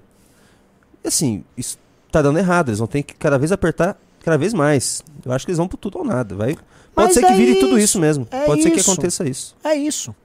E 1.03 1.07
assim, 1.07 1.43
isso 1.55 1.77
tá 2.11 2.21
dando 2.21 2.39
errado. 2.39 2.69
Eles 2.69 2.79
vão 2.79 2.87
ter 2.87 3.03
que 3.03 3.13
cada 3.13 3.37
vez 3.37 3.51
apertar 3.51 3.95
cada 4.21 4.37
vez 4.37 4.53
mais. 4.53 5.03
Eu 5.23 5.31
acho 5.31 5.45
que 5.45 5.51
eles 5.51 5.57
vão 5.57 5.67
pro 5.67 5.77
tudo 5.77 5.99
ou 5.99 6.03
nada. 6.05 6.35
Vai... 6.35 6.55
Pode 6.93 7.09
Mas 7.09 7.13
ser 7.13 7.21
que 7.21 7.31
é 7.31 7.35
vire 7.35 7.55
tudo 7.59 7.75
isso, 7.77 7.85
isso 7.85 7.99
mesmo. 7.99 8.27
é 8.31 8.45
Pode 8.45 8.63
ser 8.63 8.71
que 8.71 8.79
isso. 8.79 8.91
aconteça 8.91 9.29
isso. 9.29 9.55
É 9.63 9.75
isso. 9.75 10.15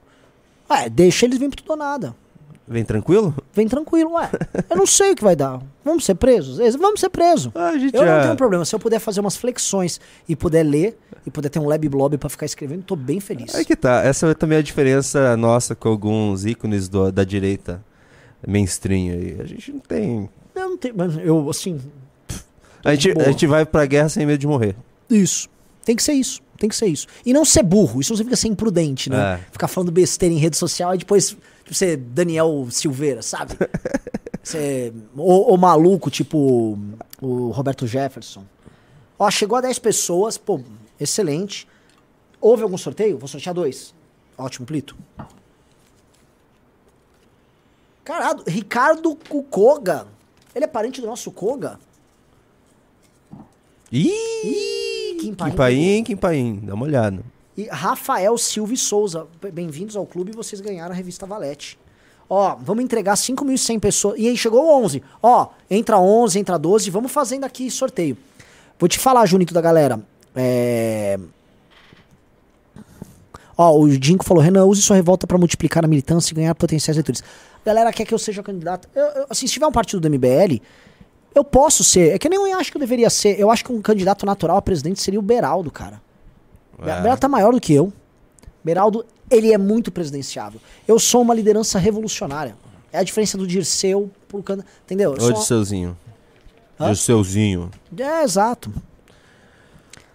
Ué, 0.69 0.89
deixa 0.89 1.25
eles 1.25 1.37
virem 1.37 1.49
pro 1.49 1.61
tudo 1.61 1.71
ou 1.71 1.77
nada. 1.77 2.15
Vem 2.65 2.85
tranquilo? 2.85 3.35
Vem 3.53 3.67
tranquilo, 3.67 4.13
ué. 4.13 4.29
Eu 4.69 4.77
não 4.77 4.85
sei 4.85 5.11
o 5.11 5.15
que 5.15 5.23
vai 5.23 5.35
dar. 5.35 5.61
Vamos 5.83 6.05
ser 6.05 6.15
presos? 6.15 6.59
Eles- 6.59 6.75
Vamos 6.77 6.99
ser 7.01 7.09
presos. 7.09 7.51
a 7.53 7.77
gente 7.77 7.93
eu 7.93 8.05
já- 8.05 8.15
não 8.17 8.23
tenho 8.23 8.35
problema. 8.37 8.63
Se 8.63 8.73
eu 8.73 8.79
puder 8.79 8.99
fazer 8.99 9.19
umas 9.19 9.35
flexões 9.35 9.99
e 10.29 10.35
puder 10.35 10.63
ler 10.63 10.97
e 11.25 11.29
puder 11.31 11.49
ter 11.49 11.59
um 11.59 11.67
lab 11.67 11.87
blob 11.89 12.17
pra 12.17 12.29
ficar 12.29 12.45
escrevendo, 12.45 12.83
tô 12.83 12.95
bem 12.95 13.19
feliz. 13.19 13.53
Aí 13.53 13.65
que 13.65 13.75
tá. 13.75 14.01
Essa 14.01 14.27
é 14.27 14.33
também 14.33 14.57
a 14.57 14.61
diferença 14.61 15.35
nossa 15.35 15.75
com 15.75 15.89
alguns 15.89 16.45
ícones 16.45 16.87
do- 16.87 17.11
da 17.11 17.25
direita 17.25 17.83
mainstream 18.47 19.11
aí. 19.13 19.37
A 19.41 19.45
gente 19.45 19.71
não 19.73 19.79
tem. 19.79 20.29
Eu 20.55 20.69
não 20.69 20.77
tenho. 20.77 20.93
mas 20.97 21.17
Eu, 21.17 21.49
assim. 21.49 21.81
A 22.83 22.91
gente, 22.95 23.13
boa. 23.13 23.25
a 23.27 23.31
gente 23.31 23.45
vai 23.47 23.65
pra 23.65 23.85
guerra 23.85 24.07
sem 24.09 24.25
medo 24.25 24.39
de 24.39 24.47
morrer. 24.47 24.75
Isso. 25.09 25.49
Tem 25.85 25.95
que 25.97 26.03
ser 26.03 26.13
isso. 26.13 26.41
Tem 26.63 26.69
que 26.69 26.77
ser 26.77 26.87
isso. 26.87 27.07
E 27.25 27.33
não 27.33 27.43
ser 27.43 27.61
burro. 27.61 27.99
Isso 27.99 28.13
não 28.13 28.15
significa 28.15 28.37
ser 28.37 28.47
imprudente, 28.47 29.09
né? 29.09 29.33
É. 29.33 29.51
Ficar 29.51 29.67
falando 29.67 29.91
besteira 29.91 30.33
em 30.33 30.37
rede 30.37 30.55
social 30.55 30.95
e 30.95 30.97
depois 30.97 31.35
tipo, 31.61 31.73
ser 31.73 31.97
Daniel 31.97 32.69
Silveira, 32.71 33.21
sabe? 33.21 33.57
ser 34.41 34.93
ou, 35.13 35.49
ou 35.49 35.57
maluco, 35.57 36.09
tipo 36.09 36.79
o 37.21 37.49
Roberto 37.49 37.85
Jefferson. 37.85 38.45
Ó, 39.19 39.29
chegou 39.29 39.57
a 39.57 39.61
10 39.61 39.77
pessoas, 39.79 40.37
pô, 40.37 40.61
excelente. 40.97 41.67
Houve 42.39 42.63
algum 42.63 42.77
sorteio? 42.77 43.17
Vou 43.17 43.27
sortear 43.27 43.53
dois. 43.53 43.93
Ótimo, 44.37 44.65
Plito. 44.65 44.95
Caralho, 48.05 48.41
Ricardo 48.47 49.17
Koga. 49.49 50.07
Ele 50.55 50.63
é 50.63 50.67
parente 50.69 51.01
do 51.01 51.07
nosso 51.07 51.29
Koga? 51.29 51.77
Ih! 53.91 54.09
Ih, 54.45 54.92
Kim 56.03 56.15
Paim. 56.17 56.59
Dá 56.63 56.73
uma 56.73 56.85
olhada. 56.85 57.19
E 57.55 57.67
Rafael 57.67 58.37
Silva 58.37 58.73
e 58.73 58.77
Souza. 58.77 59.25
Bem-vindos 59.53 59.95
ao 59.95 60.05
clube, 60.05 60.31
vocês 60.31 60.59
ganharam 60.59 60.91
a 60.93 60.95
revista 60.95 61.25
Valete. 61.25 61.77
Ó, 62.29 62.55
vamos 62.55 62.83
entregar 62.83 63.13
5.100 63.15 63.79
pessoas. 63.79 64.19
E 64.19 64.27
aí 64.27 64.35
chegou 64.35 64.67
11. 64.83 65.03
Ó, 65.21 65.47
entra 65.69 65.99
11, 65.99 66.39
entra 66.39 66.57
12. 66.57 66.89
Vamos 66.89 67.11
fazendo 67.11 67.43
aqui 67.43 67.69
sorteio. 67.69 68.17
Vou 68.79 68.89
te 68.89 68.97
falar, 68.99 69.25
Junito 69.25 69.53
da 69.53 69.61
galera. 69.61 69.99
É... 70.35 71.19
Ó, 73.57 73.79
o 73.79 73.87
Dinko 73.97 74.25
falou: 74.25 74.41
Renan, 74.43 74.65
use 74.65 74.81
sua 74.81 74.95
revolta 74.95 75.27
pra 75.27 75.37
multiplicar 75.37 75.85
a 75.85 75.87
militância 75.87 76.33
e 76.33 76.35
ganhar 76.35 76.55
potenciais 76.55 76.97
eleitores. 76.97 77.23
Galera 77.63 77.93
quer 77.93 78.03
que 78.05 78.13
eu 78.13 78.19
seja 78.19 78.41
candidato. 78.41 78.89
Eu, 78.95 79.05
eu- 79.05 79.25
assim, 79.29 79.45
se 79.47 79.53
tiver 79.53 79.67
um 79.67 79.71
partido 79.71 79.99
do 80.01 80.07
MBL, 80.09 80.59
eu 81.33 81.43
posso 81.43 81.83
ser. 81.83 82.13
É 82.13 82.19
que 82.19 82.29
nem 82.29 82.39
eu 82.51 82.57
acho 82.57 82.71
que 82.71 82.77
eu 82.77 82.79
deveria 82.79 83.09
ser. 83.09 83.39
Eu 83.39 83.49
acho 83.51 83.63
que 83.65 83.71
um 83.71 83.81
candidato 83.81 84.25
natural 84.25 84.57
a 84.57 84.61
presidente 84.61 85.01
seria 85.01 85.19
o 85.19 85.23
Beraldo, 85.23 85.71
cara. 85.71 86.01
É. 86.79 87.01
Beraldo 87.01 87.19
tá 87.21 87.27
maior 87.29 87.53
do 87.53 87.59
que 87.61 87.73
eu. 87.73 87.91
Beraldo, 88.63 89.05
ele 89.29 89.51
é 89.53 89.57
muito 89.57 89.91
presidenciável. 89.91 90.59
Eu 90.87 90.99
sou 90.99 91.21
uma 91.21 91.33
liderança 91.33 91.77
revolucionária. 91.79 92.55
É 92.91 92.99
a 92.99 93.03
diferença 93.03 93.37
do 93.37 93.47
Dirceu 93.47 94.11
pro 94.27 94.43
can... 94.43 94.59
Entendeu? 94.85 95.11
Eu 95.11 95.17
Ô, 95.17 95.21
sou- 95.21 95.33
Dirceuzinho. 95.33 95.97
Hã? 96.79 96.87
Dirceuzinho. 96.87 97.71
É, 97.97 98.23
exato. 98.23 98.71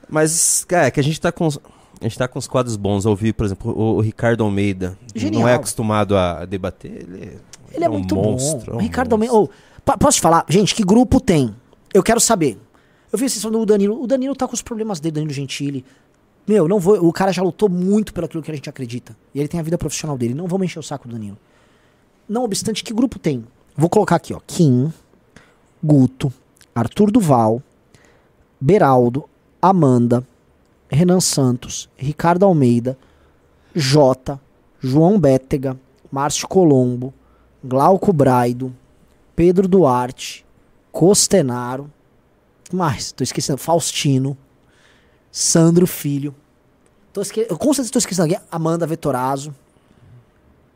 Mas, 0.09 0.65
cara, 0.67 0.87
é 0.87 0.91
que 0.91 1.01
a 1.01 1.03
gente 1.03 1.21
tá 1.21 1.31
com. 1.31 1.47
A 1.49 2.05
gente 2.05 2.17
tá 2.17 2.29
com 2.29 2.39
os 2.39 2.47
quadros 2.47 2.77
bons. 2.77 3.05
Eu 3.05 3.11
ouvi, 3.11 3.33
por 3.33 3.45
exemplo, 3.45 3.73
o, 3.77 3.97
o 3.97 4.01
Ricardo 4.01 4.45
Almeida. 4.45 4.97
Genial. 5.15 5.43
Não 5.43 5.49
é 5.49 5.55
acostumado 5.55 6.17
a 6.17 6.45
debater. 6.45 6.93
Ele, 6.93 7.39
Ele 7.73 7.85
é, 7.85 7.89
um 7.89 7.95
muito 7.95 8.15
monstro. 8.15 8.71
é 8.71 8.73
bom. 8.73 8.79
um 8.79 8.81
Ricardo 8.81 9.19
monstro. 9.19 9.37
Almeida. 9.37 9.53
Ô, 9.53 9.68
pa- 9.85 9.97
posso 9.99 10.19
te 10.19 10.23
falar? 10.23 10.45
Gente, 10.49 10.75
que 10.75 10.83
grupo 10.83 11.21
tem? 11.21 11.55
Eu 11.93 12.03
quero 12.03 12.21
saber. 12.21 12.59
Eu 13.13 13.19
vi 13.19 13.29
vocês 13.29 13.43
falando 13.43 13.61
do 13.61 13.67
Danilo. 13.67 14.03
O 14.03 14.07
Danilo 14.07 14.35
tá 14.37 14.47
com 14.47 14.55
os 14.55 14.63
problemas 14.63 15.01
dele, 15.01 15.15
Danilo 15.15 15.33
Gentili. 15.33 15.85
Meu, 16.47 16.67
não 16.69 16.79
vou. 16.79 16.97
O 17.07 17.13
cara 17.13 17.33
já 17.33 17.43
lutou 17.43 17.69
muito 17.69 18.13
pelo 18.13 18.27
aquilo 18.27 18.43
que 18.43 18.51
a 18.51 18.55
gente 18.55 18.69
acredita. 18.69 19.17
E 19.35 19.39
ele 19.41 19.49
tem 19.49 19.61
a 19.61 19.63
vida 19.63 19.79
profissional 19.79 20.17
dele. 20.17 20.35
Não 20.35 20.47
vamos 20.47 20.67
encher 20.67 20.79
o 20.79 20.83
saco 20.83 21.07
do 21.09 21.13
Danilo. 21.15 21.37
Não 22.29 22.45
obstante, 22.45 22.85
que 22.85 22.93
grupo 22.93 23.19
tem? 23.19 23.45
Vou 23.77 23.89
colocar 23.89 24.17
aqui, 24.17 24.35
ó. 24.35 24.41
Kim, 24.47 24.93
Guto, 25.83 26.33
Arthur 26.75 27.11
Duval, 27.11 27.63
Beraldo, 28.61 29.25
Amanda, 29.61 30.27
Renan 30.91 31.21
Santos, 31.21 31.89
Ricardo 31.97 32.45
Almeida, 32.45 32.99
Jota, 33.75 34.41
João 34.81 35.19
Bétega, 35.19 35.79
Márcio 36.11 36.49
Colombo, 36.49 37.13
Glauco 37.63 38.13
Braido, 38.13 38.75
Pedro 39.39 39.69
Duarte, 39.69 40.45
Costenaro, 40.91 41.89
que 42.65 42.75
mais? 42.75 43.13
Tô 43.13 43.23
esquecendo, 43.23 43.57
Faustino, 43.57 44.37
Sandro 45.31 45.87
Filho. 45.87 46.35
Tô 47.13 47.23
esque... 47.23 47.47
eu 47.49 47.57
Com 47.57 47.73
certeza 47.73 47.93
tô 47.93 48.01
esquecendo 48.01 48.25
alguém. 48.25 48.41
Amanda 48.51 48.85
Vetorazzo. 48.85 49.55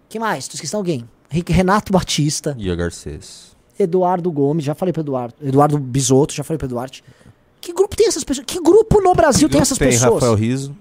que 0.09 0.17
mais? 0.17 0.47
Tô 0.47 0.55
esquecendo 0.55 0.77
alguém. 0.79 1.09
Renato 1.49 1.93
Batista, 1.93 2.55
Ia 2.57 2.77
Garcês. 2.77 3.57
Eduardo 3.77 4.31
Gomes, 4.31 4.65
já 4.65 4.77
falei 4.77 4.93
pro 4.93 5.03
Eduardo. 5.03 5.35
Eduardo 5.43 5.77
Bisotto, 5.77 6.33
já 6.33 6.45
falei 6.45 6.57
pro 6.57 6.69
Eduardo. 6.69 6.99
Que 7.61 7.73
grupo 7.73 7.97
tem 7.97 8.07
essas 8.07 8.23
pessoas? 8.23 8.47
Que 8.47 8.61
grupo 8.63 9.01
no 9.01 9.13
Brasil 9.13 9.49
tem 9.49 9.61
essas 9.61 9.77
Tem 9.77 9.89
pessoas? 9.89 10.15
Rafael 10.15 10.37
Riso. 10.37 10.73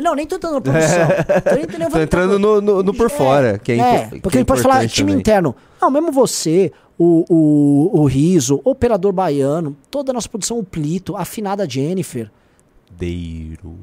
Não, 0.00 0.14
nem 0.14 0.26
tô 0.26 0.36
entrando 0.36 0.54
na 0.54 0.60
produção. 0.60 1.08
tô 1.44 1.60
entrando, 1.60 1.90
Tô 1.90 2.00
entrando 2.00 2.38
no, 2.38 2.60
no, 2.60 2.82
no 2.82 2.94
por 2.94 3.10
fora, 3.10 3.58
que 3.58 3.72
é, 3.72 3.76
É, 3.78 4.08
porque 4.08 4.30
que 4.30 4.36
é 4.36 4.40
ele 4.40 4.44
pode 4.46 4.62
falar 4.62 4.88
time 4.88 5.10
também. 5.10 5.20
interno. 5.20 5.54
Não, 5.80 5.90
mesmo 5.90 6.10
você, 6.10 6.72
o, 6.98 7.24
o, 7.28 8.00
o 8.00 8.04
Riso, 8.04 8.60
Operador 8.64 9.12
Baiano, 9.12 9.76
toda 9.90 10.12
a 10.12 10.14
nossa 10.14 10.28
produção, 10.28 10.58
o 10.58 10.64
Plito, 10.64 11.16
afinada 11.16 11.68
Jennifer, 11.68 12.30
Deiro. 12.96 13.76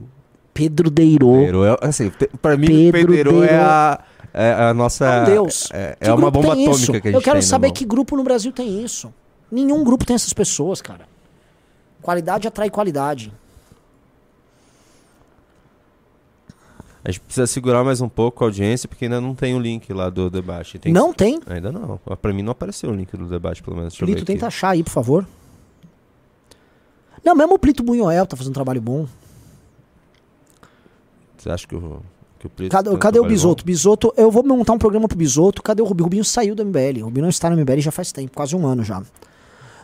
Pedro 0.53 0.89
Deirô. 0.89 1.33
Pedro, 1.33 1.65
é, 1.65 1.77
assim, 1.81 2.11
pra 2.41 2.57
mim, 2.57 2.91
Pedro 2.91 3.13
Pedro 3.13 3.43
é 3.43 3.47
Deiro. 3.47 3.63
a, 3.63 3.99
é 4.33 4.53
a 4.53 4.73
nossa. 4.73 5.05
É 5.05 5.21
um 5.21 5.25
Deus. 5.25 5.69
É, 5.73 5.97
é 5.99 6.13
uma 6.13 6.29
bomba 6.29 6.53
atômica 6.53 6.71
isso? 6.71 6.91
que 6.91 6.97
a 6.97 7.01
gente 7.01 7.13
Eu 7.13 7.21
quero 7.21 7.41
saber 7.41 7.71
que 7.71 7.85
grupo 7.85 8.15
no 8.15 8.23
Brasil 8.23 8.51
tem 8.51 8.83
isso. 8.83 9.13
Nenhum 9.51 9.83
grupo 9.83 10.05
tem 10.05 10.15
essas 10.15 10.33
pessoas, 10.33 10.81
cara. 10.81 11.07
Qualidade 12.01 12.47
atrai 12.47 12.69
qualidade. 12.69 13.31
A 17.03 17.11
gente 17.11 17.21
precisa 17.21 17.47
segurar 17.47 17.83
mais 17.83 18.01
um 18.01 18.09
pouco 18.09 18.43
a 18.43 18.47
audiência, 18.47 18.87
porque 18.87 19.05
ainda 19.05 19.21
não 19.21 19.33
tem 19.33 19.55
o 19.55 19.59
link 19.59 19.91
lá 19.93 20.09
do 20.09 20.29
debate. 20.29 20.77
Tem 20.77 20.91
Não 20.91 21.13
tem? 21.13 21.39
Ainda 21.47 21.71
não. 21.71 21.97
Pra 22.21 22.33
mim 22.33 22.41
não 22.43 22.51
apareceu 22.51 22.89
o 22.89 22.93
link 22.95 23.15
do 23.15 23.25
debate, 23.25 23.63
pelo 23.63 23.77
menos. 23.77 23.93
Deixa 23.93 24.05
Plito, 24.05 24.25
tenta 24.25 24.47
achar 24.47 24.69
aí, 24.71 24.83
por 24.83 24.89
favor. 24.91 25.25
Não, 27.23 27.35
mesmo 27.35 27.53
o 27.55 27.59
Plito 27.59 27.83
Bunhoel 27.83 28.25
tá 28.25 28.35
fazendo 28.35 28.51
um 28.51 28.53
trabalho 28.53 28.81
bom. 28.81 29.07
Você 31.37 31.49
acha 31.49 31.65
que 31.67 31.75
o, 31.75 32.01
que 32.37 32.47
o 32.47 32.49
Plito 32.49 32.71
Cadê, 32.71 32.89
um 32.89 32.97
cadê 32.97 33.19
o 33.19 33.25
Bisoto? 33.25 33.63
Bisoto, 33.65 34.13
eu 34.17 34.29
vou 34.29 34.43
montar 34.43 34.73
um 34.73 34.77
programa 34.77 35.07
pro 35.07 35.17
Bisoto. 35.17 35.61
Cadê 35.63 35.81
o 35.81 35.85
Rubinho? 35.85 36.05
Rubinho 36.05 36.25
saiu 36.25 36.53
do 36.53 36.65
MBL. 36.65 37.01
O 37.01 37.05
Rubinho 37.05 37.23
não 37.23 37.29
está 37.29 37.49
no 37.49 37.55
MBL 37.55 37.79
já 37.79 37.91
faz 37.91 38.11
tempo, 38.11 38.31
quase 38.35 38.55
um 38.55 38.67
ano 38.67 38.83
já. 38.83 39.01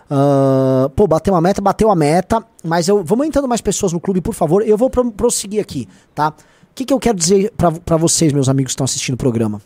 Ah, 0.09 0.89
pô, 0.95 1.07
bateu 1.07 1.33
uma 1.33 1.41
meta, 1.41 1.61
bateu 1.61 1.89
a 1.89 1.95
meta, 1.95 2.43
mas 2.63 2.87
eu 2.87 3.03
vamos 3.03 3.25
entrando 3.25 3.47
mais 3.47 3.61
pessoas 3.61 3.93
no 3.93 3.99
clube, 4.01 4.19
por 4.21 4.33
favor. 4.33 4.61
Eu 4.67 4.77
vou 4.77 4.89
pro- 4.89 5.11
prosseguir 5.11 5.61
aqui, 5.61 5.87
tá? 6.13 6.33
Que, 6.75 6.83
que 6.83 6.93
eu 6.93 6.99
quero 6.99 7.17
dizer 7.17 7.53
pra 7.85 7.95
vocês, 7.95 8.33
meus 8.33 8.49
amigos 8.49 8.71
que 8.71 8.73
estão 8.73 8.83
assistindo 8.83 9.15
o 9.15 9.17
programa? 9.17 9.61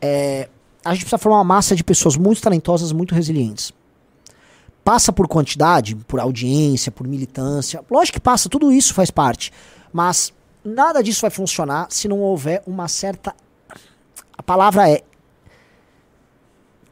É, 0.00 0.48
a 0.84 0.94
gente 0.94 1.02
precisa 1.02 1.18
formar 1.18 1.38
uma 1.38 1.44
massa 1.44 1.74
de 1.74 1.82
pessoas 1.82 2.16
muito 2.16 2.40
talentosas, 2.40 2.92
muito 2.92 3.12
resilientes. 3.12 3.72
Passa 4.84 5.12
por 5.12 5.26
quantidade, 5.26 5.96
por 5.96 6.20
audiência, 6.20 6.92
por 6.92 7.08
militância. 7.08 7.84
Lógico 7.90 8.14
que 8.14 8.20
passa, 8.20 8.48
tudo 8.48 8.72
isso 8.72 8.94
faz 8.94 9.10
parte. 9.10 9.52
Mas 9.92 10.32
nada 10.64 11.02
disso 11.02 11.22
vai 11.22 11.30
funcionar 11.30 11.88
se 11.90 12.06
não 12.06 12.20
houver 12.20 12.62
uma 12.64 12.86
certa. 12.86 13.34
A 14.36 14.42
palavra 14.42 14.88
é 14.88 15.02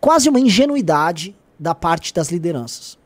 quase 0.01 0.29
uma 0.29 0.41
ingenuidade 0.41 1.37
da 1.57 1.75
parte 1.75 2.13
das 2.13 2.31
lideranças. 2.31 2.99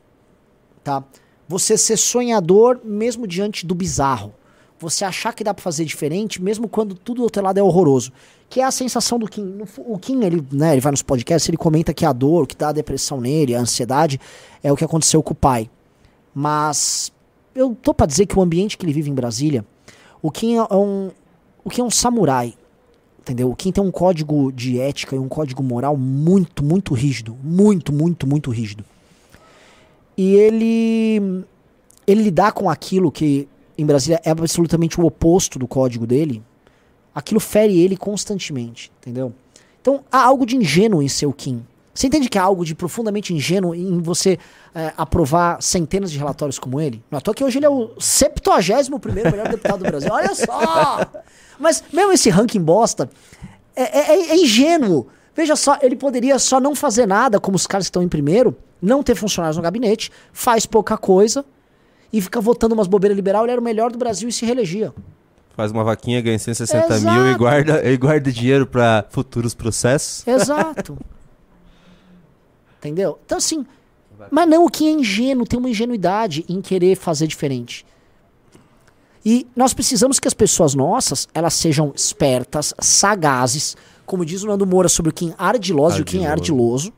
Tá? 0.83 1.03
Você 1.47 1.77
ser 1.77 1.97
sonhador 1.97 2.81
mesmo 2.83 3.27
diante 3.27 3.63
do 3.63 3.75
bizarro. 3.75 4.33
Você 4.81 5.05
achar 5.05 5.33
que 5.33 5.43
dá 5.43 5.53
pra 5.53 5.63
fazer 5.63 5.85
diferente 5.85 6.41
mesmo 6.41 6.67
quando 6.67 6.95
tudo 6.95 7.17
do 7.17 7.23
outro 7.23 7.43
lado 7.43 7.59
é 7.59 7.63
horroroso. 7.63 8.11
Que 8.49 8.59
é 8.59 8.63
a 8.63 8.71
sensação 8.71 9.19
do 9.19 9.27
Kim. 9.27 9.59
O 9.77 9.97
Kim, 9.99 10.23
ele, 10.23 10.45
né, 10.51 10.73
ele 10.73 10.81
vai 10.81 10.91
nos 10.91 11.03
podcasts, 11.03 11.47
ele 11.47 11.57
comenta 11.57 11.93
que 11.93 12.05
a 12.05 12.11
dor, 12.11 12.47
que 12.47 12.55
dá 12.55 12.69
a 12.69 12.73
depressão 12.73 13.21
nele, 13.21 13.55
a 13.55 13.59
ansiedade, 13.59 14.19
é 14.63 14.71
o 14.71 14.75
que 14.75 14.83
aconteceu 14.83 15.21
com 15.21 15.33
o 15.33 15.35
pai. 15.35 15.69
Mas 16.33 17.11
eu 17.53 17.77
tô 17.79 17.93
pra 17.93 18.07
dizer 18.07 18.25
que 18.25 18.37
o 18.37 18.41
ambiente 18.41 18.77
que 18.77 18.83
ele 18.83 18.91
vive 18.91 19.09
em 19.09 19.13
Brasília, 19.13 19.63
o 20.21 20.31
Kim 20.31 20.55
é 20.55 20.63
um, 20.75 21.11
o 21.63 21.69
Kim 21.69 21.81
é 21.81 21.83
um 21.83 21.91
samurai. 21.91 22.55
Entendeu? 23.19 23.51
O 23.51 23.55
Kim 23.55 23.71
tem 23.71 23.83
um 23.83 23.91
código 23.91 24.51
de 24.51 24.79
ética 24.79 25.15
e 25.15 25.19
um 25.19 25.27
código 25.27 25.61
moral 25.61 25.95
muito, 25.95 26.65
muito 26.65 26.95
rígido. 26.95 27.37
Muito, 27.43 27.93
muito, 27.93 28.25
muito 28.25 28.49
rígido. 28.49 28.83
E 30.17 30.33
ele. 30.33 31.45
Ele 32.07 32.23
lidar 32.23 32.51
com 32.51 32.67
aquilo 32.67 33.11
que 33.11 33.47
em 33.81 33.85
Brasília 33.85 34.19
é 34.23 34.29
absolutamente 34.29 34.99
o 34.99 35.05
oposto 35.05 35.57
do 35.57 35.67
código 35.67 36.05
dele. 36.05 36.43
Aquilo 37.13 37.39
fere 37.39 37.79
ele 37.79 37.97
constantemente, 37.97 38.91
entendeu? 38.99 39.33
Então 39.81 40.03
há 40.11 40.23
algo 40.23 40.45
de 40.45 40.55
ingênuo 40.55 41.01
em 41.01 41.07
ser 41.07 41.25
o 41.25 41.33
Kim. 41.33 41.65
Você 41.93 42.07
entende 42.07 42.29
que 42.29 42.37
há 42.37 42.43
algo 42.43 42.63
de 42.63 42.73
profundamente 42.73 43.33
ingênuo 43.33 43.75
em 43.75 43.99
você 44.01 44.39
é, 44.73 44.93
aprovar 44.95 45.61
centenas 45.61 46.09
de 46.09 46.17
relatórios 46.17 46.57
como 46.57 46.79
ele? 46.79 47.03
Não 47.11 47.17
é 47.17 47.19
à 47.19 47.21
toa 47.21 47.33
que 47.33 47.43
hoje 47.43 47.59
ele 47.59 47.65
é 47.65 47.69
o 47.69 47.91
71 47.99 48.97
primeiro 48.97 49.29
melhor 49.29 49.49
deputado 49.49 49.79
do 49.83 49.85
Brasil. 49.85 50.09
Olha 50.11 50.33
só! 50.33 51.05
Mas 51.59 51.83
mesmo 51.91 52.13
esse 52.13 52.29
ranking 52.29 52.61
bosta 52.61 53.09
é, 53.75 53.83
é- 53.99 54.31
é 54.31 54.35
ingênuo. 54.37 55.07
Veja 55.35 55.55
só, 55.55 55.77
ele 55.81 55.95
poderia 55.97 56.39
só 56.39 56.59
não 56.59 56.75
fazer 56.75 57.05
nada, 57.05 57.39
como 57.39 57.55
os 57.55 57.67
caras 57.67 57.87
que 57.87 57.89
estão 57.89 58.03
em 58.03 58.07
primeiro, 58.07 58.55
não 58.81 59.03
ter 59.03 59.15
funcionários 59.15 59.57
no 59.57 59.63
gabinete, 59.63 60.11
faz 60.31 60.65
pouca 60.65 60.97
coisa 60.97 61.43
e 62.11 62.21
fica 62.21 62.41
votando 62.41 62.73
umas 62.73 62.87
bobeiras 62.87 63.15
liberal. 63.15 63.43
Ele 63.43 63.51
era 63.51 63.61
o 63.61 63.63
melhor 63.63 63.91
do 63.91 63.97
Brasil 63.97 64.27
e 64.27 64.31
se 64.31 64.45
reelegia. 64.45 64.93
Faz 65.55 65.71
uma 65.71 65.83
vaquinha, 65.83 66.21
ganha 66.21 66.39
160 66.39 66.99
mil 66.99 67.09
e 67.09 67.27
Exato. 67.27 67.37
guarda, 67.37 67.89
e 67.89 67.97
guarda 67.97 68.31
dinheiro 68.31 68.65
pra 68.65 69.05
futuros 69.09 69.53
processos. 69.53 70.25
Exato. 70.27 70.97
Entendeu? 72.79 73.19
Então, 73.25 73.37
assim. 73.37 73.65
Mas 74.29 74.47
não, 74.47 74.65
o 74.65 74.69
que 74.69 74.87
é 74.87 74.91
ingênuo, 74.91 75.47
tem 75.47 75.57
uma 75.59 75.69
ingenuidade 75.69 76.45
em 76.47 76.61
querer 76.61 76.95
fazer 76.95 77.27
diferente. 77.27 77.85
E 79.25 79.47
nós 79.55 79.73
precisamos 79.73 80.19
que 80.19 80.27
as 80.27 80.33
pessoas 80.33 80.73
nossas, 80.73 81.27
elas 81.33 81.53
sejam 81.53 81.91
espertas, 81.95 82.73
sagazes, 82.79 83.75
como 84.05 84.25
diz 84.25 84.43
o 84.43 84.47
Nando 84.47 84.65
Moura 84.65 84.89
sobre 84.89 85.09
o 85.09 85.13
Kim 85.13 85.33
ardiloso 85.37 85.99
e 85.99 86.01
o 86.01 86.05
Kim 86.05 86.25
é 86.25 86.27
ardiloso, 86.27 86.91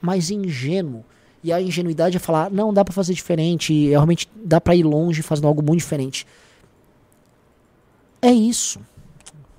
mas 0.00 0.30
ingênuo. 0.30 1.04
E 1.42 1.52
a 1.52 1.60
ingenuidade 1.60 2.16
é 2.16 2.20
falar, 2.20 2.50
não, 2.50 2.72
dá 2.72 2.84
pra 2.84 2.92
fazer 2.92 3.14
diferente, 3.14 3.88
realmente 3.88 4.28
dá 4.34 4.60
pra 4.60 4.74
ir 4.74 4.82
longe 4.82 5.22
fazendo 5.22 5.46
algo 5.46 5.62
muito 5.62 5.78
diferente. 5.78 6.26
É 8.20 8.30
isso. 8.32 8.80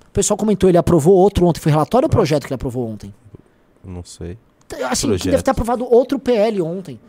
O 0.06 0.10
pessoal 0.12 0.36
comentou, 0.36 0.68
ele 0.68 0.78
aprovou 0.78 1.14
outro 1.14 1.46
ontem, 1.46 1.60
foi 1.60 1.72
relatório 1.72 2.06
ou 2.06 2.10
projeto 2.10 2.42
que 2.42 2.48
ele 2.48 2.56
aprovou 2.56 2.88
ontem? 2.88 3.14
Não 3.84 4.04
sei. 4.04 4.36
Assim, 4.90 5.16
que 5.16 5.30
deve 5.30 5.42
ter 5.42 5.50
aprovado 5.50 5.90
outro 5.90 6.18
PL 6.18 6.60
ontem. 6.60 7.00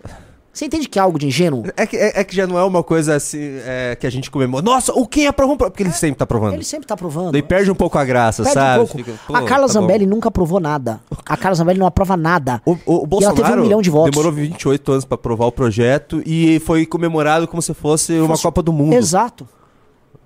Você 0.60 0.66
entende 0.66 0.90
que 0.90 1.00
é 1.00 1.02
algo 1.02 1.18
de 1.18 1.26
ingênuo? 1.26 1.64
É 1.78 1.88
que, 1.88 1.96
é, 1.96 2.20
é 2.20 2.24
que 2.26 2.36
já 2.36 2.46
não 2.46 2.60
é 2.60 2.64
uma 2.66 2.84
coisa 2.84 3.16
assim 3.16 3.40
é, 3.64 3.96
que 3.98 4.06
a 4.06 4.10
gente 4.10 4.30
comemora. 4.30 4.62
Nossa, 4.62 4.92
o 4.92 5.08
quem 5.08 5.26
aprovou? 5.26 5.56
um 5.56 5.58
pro-" 5.58 5.72
Porque 5.72 5.84
ele 5.84 5.94
sempre 5.94 6.18
tá 6.18 6.26
aprovando. 6.26 6.54
Ele 6.56 6.66
sempre 6.66 6.86
tá 6.86 6.96
aprovando. 6.96 7.32
Daí 7.32 7.42
perde 7.42 7.72
um 7.72 7.76
pouco 7.76 7.98
a 7.98 8.04
graça, 8.04 8.44
Perde 8.44 8.60
um 8.60 8.62
sabe? 8.62 8.78
pouco. 8.80 8.98
Fica, 8.98 9.14
a 9.34 9.42
Carla 9.44 9.68
tá 9.68 9.74
bom. 9.74 9.80
Zambelli 9.80 10.06
nunca 10.06 10.28
aprovou 10.28 10.60
nada. 10.60 11.00
A 11.26 11.38
Carla 11.38 11.56
Zambelli 11.56 11.80
não 11.80 11.88
aprova 11.88 12.18
nada. 12.18 12.62
O, 12.66 12.72
o 12.74 12.76
E 12.76 12.82
ela 12.90 13.08
Bolsonaro 13.08 13.36
teve 13.42 13.58
um 13.58 13.62
milhão 13.64 13.82
de 13.82 13.90
votos. 13.90 14.12
demorou 14.12 14.34
28 14.34 14.92
anos 14.92 15.06
pra 15.06 15.16
aprovar 15.16 15.46
o 15.46 15.52
projeto 15.54 16.22
e 16.26 16.60
foi 16.66 16.86
comemorado 16.86 17.48
como 17.48 17.62
se 17.62 17.74
fosse 17.74 18.20
uma 18.20 18.28
Fosse- 18.28 18.44
Copa 18.44 18.62
do 18.62 18.74
Mundo. 18.74 18.92
Exato. 18.92 19.48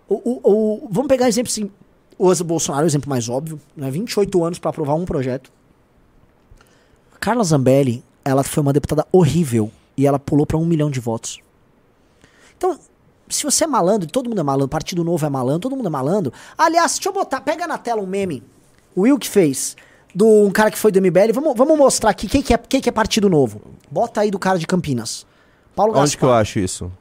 O, 0.10 0.15
o- 0.15 0.41
o- 0.51 0.88
vamos 0.89 1.10
pegar 1.10 1.27
exemplo 1.27 1.51
assim. 1.51 1.69
O 2.18 2.34
Bolsonaro 2.43 2.85
é 2.85 2.88
o 2.88 2.89
exemplo 2.89 3.07
mais 3.07 3.30
óbvio. 3.30 3.60
Né? 3.77 3.91
28 3.91 4.43
anos 4.43 4.57
pra 4.57 4.72
aprovar 4.72 4.95
um 4.95 5.05
projeto. 5.05 5.51
Carla 7.19 7.43
Zambelli, 7.43 8.03
ela 8.26 8.43
foi 8.43 8.64
uma 8.64 8.73
deputada 8.73 9.05
horrível 9.11 9.69
e 9.98 10.06
ela 10.07 10.18
pulou 10.20 10.45
pra 10.45 10.57
um 10.57 10.65
milhão 10.65 10.90
de 10.90 10.99
votos. 10.99 11.40
Então, 12.57 12.78
se 13.30 13.44
você 13.44 13.64
é 13.64 13.68
malandro, 13.68 14.07
todo 14.10 14.30
mundo 14.30 14.40
é 14.40 14.44
malandro, 14.44 14.68
Partido 14.70 15.03
Novo 15.03 15.26
é 15.26 15.30
malandro, 15.30 15.61
todo 15.61 15.76
mundo 15.76 15.88
é 15.88 15.90
malandro. 15.90 16.32
Aliás, 16.57 16.94
deixa 16.94 17.10
eu 17.10 17.14
botar, 17.14 17.41
pega 17.41 17.68
na 17.68 17.78
tela 17.78 18.02
um 18.02 18.06
meme. 18.06 18.44
O 18.95 19.02
Will 19.02 19.18
que 19.18 19.30
fez. 19.30 19.76
Do 20.15 20.28
um 20.28 20.52
cara 20.52 20.70
que 20.70 20.78
foi 20.78 20.91
do 20.91 21.02
MBL. 21.02 21.34
Vamos, 21.34 21.56
vamos 21.57 21.76
mostrar 21.78 22.11
aqui 22.11 22.28
quem 22.28 22.41
que, 22.44 22.53
é, 22.53 22.57
quem 22.57 22.80
que 22.80 22.88
é 22.88 22.91
Partido 22.91 23.28
Novo. 23.30 23.61
Bota 23.90 24.22
aí 24.22 24.30
do 24.30 24.38
cara 24.38 24.60
de 24.60 24.68
Campinas. 24.68 25.26
Paulo 25.76 25.98
Onde 25.98 26.15
que 26.15 26.24
eu 26.24 26.28
Gaspar. 26.30 26.41
acho 26.41 26.60
isso? 26.60 26.91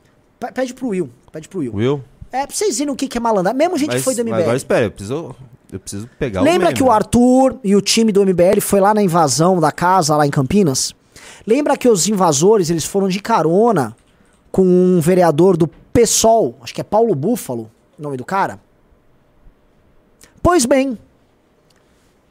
Pe- 0.40 0.50
Pede 0.52 0.72
pro 0.72 0.88
Will. 0.88 1.10
Pede 1.30 1.46
pro 1.46 1.58
Will. 1.60 1.74
Will? 1.74 2.04
É, 2.32 2.46
pra 2.46 2.56
vocês 2.56 2.78
verem 2.78 2.90
o 2.92 2.96
que, 2.96 3.06
que 3.06 3.18
é 3.18 3.20
malandro. 3.20 3.54
Mesmo 3.54 3.76
gente 3.76 3.90
que 3.90 3.96
Mas- 3.96 4.04
foi 4.04 4.14
do 4.14 4.22
MBL. 4.24 4.40
Agora 4.40 4.56
espera, 4.56 4.86
eu 4.86 4.90
preciso, 4.90 5.36
eu 5.70 5.78
preciso 5.78 6.08
pegar 6.18 6.40
Lembra 6.40 6.68
meme, 6.68 6.74
que 6.74 6.82
o 6.82 6.86
né? 6.86 6.92
Arthur 6.92 7.58
e 7.62 7.76
o 7.76 7.82
time 7.82 8.10
do 8.12 8.22
MBL 8.24 8.60
foi 8.62 8.80
lá 8.80 8.94
na 8.94 9.02
invasão 9.02 9.60
da 9.60 9.70
casa 9.70 10.16
lá 10.16 10.26
em 10.26 10.30
Campinas? 10.30 10.94
Lembra 11.46 11.76
que 11.76 11.88
os 11.88 12.08
invasores 12.08 12.70
eles 12.70 12.84
foram 12.84 13.08
de 13.08 13.20
carona 13.20 13.96
com 14.50 14.62
um 14.62 15.00
vereador 15.00 15.56
do 15.56 15.66
PSOL, 15.92 16.56
acho 16.62 16.74
que 16.74 16.80
é 16.80 16.84
Paulo 16.84 17.14
Búfalo, 17.14 17.70
o 17.98 18.02
nome 18.02 18.16
do 18.16 18.24
cara? 18.24 18.60
Pois 20.42 20.66
bem, 20.66 20.98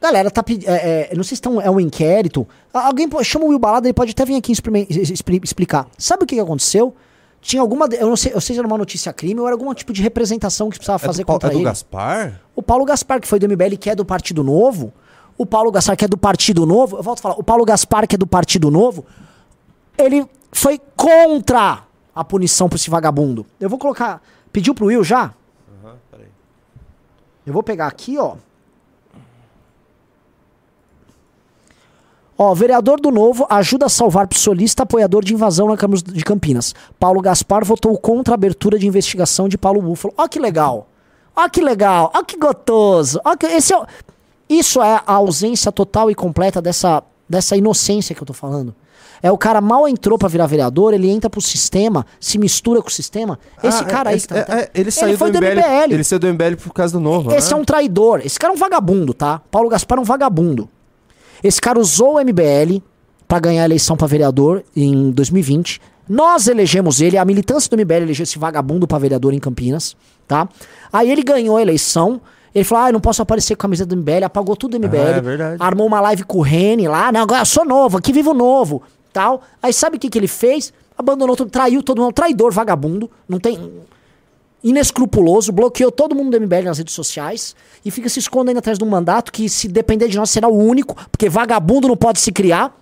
galera 0.00 0.30
tá 0.30 0.42
pedindo. 0.42 0.68
não 1.16 1.24
sei 1.24 1.36
se 1.36 1.42
tão, 1.42 1.60
é 1.60 1.70
um 1.70 1.80
inquérito. 1.80 2.46
Alguém 2.72 3.08
chama 3.22 3.44
o 3.44 3.48
Will 3.48 3.58
Balada, 3.58 3.86
ele 3.86 3.94
pode 3.94 4.10
até 4.10 4.24
vir 4.24 4.36
aqui 4.36 4.52
explicar. 4.52 5.88
Sabe 5.96 6.24
o 6.24 6.26
que, 6.26 6.34
que 6.34 6.40
aconteceu? 6.40 6.94
Tinha 7.40 7.62
alguma. 7.62 7.86
Eu 7.86 8.08
não 8.08 8.16
sei, 8.16 8.32
eu 8.34 8.40
sei 8.40 8.54
se 8.54 8.60
era 8.60 8.66
uma 8.66 8.78
notícia 8.78 9.12
crime 9.12 9.40
ou 9.40 9.46
era 9.46 9.54
algum 9.54 9.72
tipo 9.74 9.92
de 9.92 10.02
representação 10.02 10.70
que 10.70 10.76
precisava 10.76 11.02
É 11.02 11.06
fazer 11.06 11.24
do, 11.24 11.26
contra 11.26 11.50
é 11.50 11.54
ele. 11.54 11.64
Gaspar? 11.64 12.40
O 12.54 12.62
Paulo 12.62 12.84
Gaspar, 12.84 13.20
que 13.20 13.26
foi 13.26 13.38
do 13.38 13.48
MBL, 13.48 13.76
que 13.78 13.90
é 13.90 13.94
do 13.94 14.04
Partido 14.04 14.44
Novo. 14.44 14.92
O 15.38 15.46
Paulo 15.46 15.70
Gaspar, 15.72 15.96
que 15.96 16.04
é 16.04 16.08
do 16.08 16.16
Partido 16.18 16.64
Novo. 16.66 16.96
Eu 16.98 17.02
volto 17.02 17.18
a 17.18 17.22
falar. 17.22 17.34
O 17.36 17.42
Paulo 17.42 17.64
Gaspar, 17.64 18.06
que 18.06 18.14
é 18.14 18.18
do 18.18 18.26
Partido 18.26 18.70
Novo. 18.70 19.04
Ele 19.98 20.26
foi 20.52 20.80
contra 20.96 21.82
a 22.14 22.24
punição 22.24 22.68
pra 22.68 22.76
esse 22.76 22.90
vagabundo. 22.90 23.44
Eu 23.58 23.68
vou 23.70 23.78
colocar. 23.78 24.22
Pediu 24.52 24.74
pro 24.74 24.86
Will 24.86 25.02
já? 25.02 25.32
Eu 27.44 27.52
vou 27.52 27.62
pegar 27.62 27.86
aqui, 27.88 28.16
ó. 28.18 28.36
Ó, 32.38 32.54
vereador 32.54 33.00
do 33.00 33.10
Novo 33.10 33.46
ajuda 33.48 33.86
a 33.86 33.88
salvar 33.88 34.26
psolista 34.26 34.82
apoiador 34.82 35.22
de 35.24 35.34
invasão 35.34 35.68
na 35.68 35.76
Câmara 35.76 36.00
de 36.02 36.24
Campinas. 36.24 36.74
Paulo 36.98 37.20
Gaspar 37.20 37.64
votou 37.64 37.96
contra 37.98 38.34
a 38.34 38.36
abertura 38.36 38.78
de 38.78 38.86
investigação 38.86 39.48
de 39.48 39.58
Paulo 39.58 39.80
Búfalo. 39.82 40.14
Ó 40.16 40.26
que 40.26 40.38
legal. 40.38 40.88
Ó 41.36 41.48
que 41.48 41.60
legal. 41.60 42.10
Ó 42.14 42.22
que 42.24 42.36
gostoso. 42.38 43.20
Ó 43.24 43.36
que 43.36 43.46
esse 43.46 43.72
é 43.72 43.78
o- 43.78 43.86
Isso 44.58 44.82
é 44.82 45.00
a 45.06 45.14
ausência 45.14 45.70
total 45.72 46.10
e 46.10 46.14
completa 46.14 46.60
dessa, 46.60 47.02
dessa 47.28 47.56
inocência 47.56 48.14
que 48.14 48.22
eu 48.22 48.26
tô 48.26 48.32
falando. 48.32 48.74
É 49.22 49.30
o 49.30 49.38
cara 49.38 49.60
mal 49.60 49.86
entrou 49.86 50.18
pra 50.18 50.28
virar 50.28 50.46
vereador, 50.46 50.92
ele 50.92 51.08
entra 51.08 51.30
pro 51.30 51.40
sistema, 51.40 52.04
se 52.18 52.38
mistura 52.38 52.82
com 52.82 52.88
o 52.88 52.92
sistema. 52.92 53.38
Esse 53.62 53.82
Ah, 53.82 53.84
cara 53.84 54.10
é, 54.10 54.12
aí. 54.12 54.16
esse- 54.16 54.26
tá- 54.26 54.36
é, 54.36 54.40
é, 54.62 54.70
ele 54.74 54.90
saiu 54.90 55.16
foi 55.16 55.30
do 55.30 55.38
MBL, 55.38 55.92
Ele 55.94 56.02
saiu 56.04 56.18
do 56.18 56.26
MBL 56.26 56.56
por 56.56 56.72
causa 56.74 56.92
do 56.94 57.00
novo. 57.00 57.32
Esse 57.32 57.52
é 57.52 57.54
né? 57.56 57.62
um 57.62 57.64
traidor. 57.64 58.20
Esse 58.24 58.36
cara 58.38 58.52
é 58.52 58.56
um 58.56 58.58
vagabundo, 58.58 59.14
tá? 59.14 59.40
Paulo 59.50 59.68
Gaspar 59.68 59.98
é 59.98 60.00
um 60.00 60.04
vagabundo. 60.04 60.68
Esse 61.42 61.60
cara 61.60 61.78
usou 61.78 62.16
o 62.16 62.20
MBL 62.20 62.82
pra 63.28 63.38
ganhar 63.38 63.62
a 63.62 63.64
eleição 63.64 63.96
pra 63.96 64.06
vereador 64.08 64.64
em 64.74 65.10
2020. 65.12 65.80
Nós 66.08 66.48
elegemos 66.48 67.00
ele, 67.00 67.16
a 67.16 67.24
militância 67.24 67.70
do 67.70 67.76
MBL 67.76 68.02
elegeu 68.02 68.24
esse 68.24 68.38
vagabundo 68.38 68.88
pra 68.88 68.98
vereador 68.98 69.32
em 69.32 69.38
Campinas, 69.38 69.96
tá? 70.26 70.48
Aí 70.92 71.08
ele 71.10 71.22
ganhou 71.22 71.56
a 71.56 71.62
eleição. 71.62 72.20
Ele 72.54 72.64
falou: 72.64 72.84
Ah, 72.84 72.88
eu 72.88 72.92
não 72.92 73.00
posso 73.00 73.22
aparecer 73.22 73.56
com 73.56 73.62
a 73.62 73.64
camisa 73.64 73.86
do 73.86 73.96
MBL, 73.96 74.24
apagou 74.24 74.56
tudo 74.56 74.78
do 74.78 74.86
MBL. 74.86 74.96
Ah, 74.98 75.16
é 75.16 75.20
verdade. 75.20 75.56
Armou 75.60 75.86
uma 75.86 76.00
live 76.00 76.24
com 76.24 76.38
o 76.38 76.42
Rene 76.42 76.88
lá. 76.88 77.10
Não, 77.10 77.22
agora 77.22 77.42
eu 77.42 77.46
sou 77.46 77.64
novo, 77.64 77.98
aqui 77.98 78.12
vivo 78.12 78.34
novo. 78.34 78.82
Tal. 79.12 79.42
Aí 79.62 79.72
sabe 79.72 79.96
o 79.96 80.00
que, 80.00 80.08
que 80.08 80.18
ele 80.18 80.28
fez? 80.28 80.72
Abandonou 80.96 81.36
tudo, 81.36 81.50
traiu 81.50 81.82
todo 81.82 82.00
mundo. 82.00 82.12
Traidor, 82.12 82.52
vagabundo. 82.52 83.10
Não 83.28 83.38
tem 83.38 83.58
inescrupuloso, 84.62 85.50
bloqueou 85.50 85.90
todo 85.90 86.14
mundo 86.14 86.30
do 86.30 86.40
MBL 86.40 86.64
nas 86.64 86.78
redes 86.78 86.94
sociais 86.94 87.56
e 87.84 87.90
fica 87.90 88.08
se 88.08 88.20
escondendo 88.20 88.58
atrás 88.58 88.78
de 88.78 88.84
um 88.84 88.88
mandato 88.88 89.32
que, 89.32 89.48
se 89.48 89.66
depender 89.66 90.08
de 90.08 90.16
nós, 90.16 90.30
será 90.30 90.48
o 90.48 90.56
único, 90.56 90.94
porque 91.10 91.28
vagabundo 91.28 91.88
não 91.88 91.96
pode 91.96 92.20
se 92.20 92.30
criar. 92.30 92.72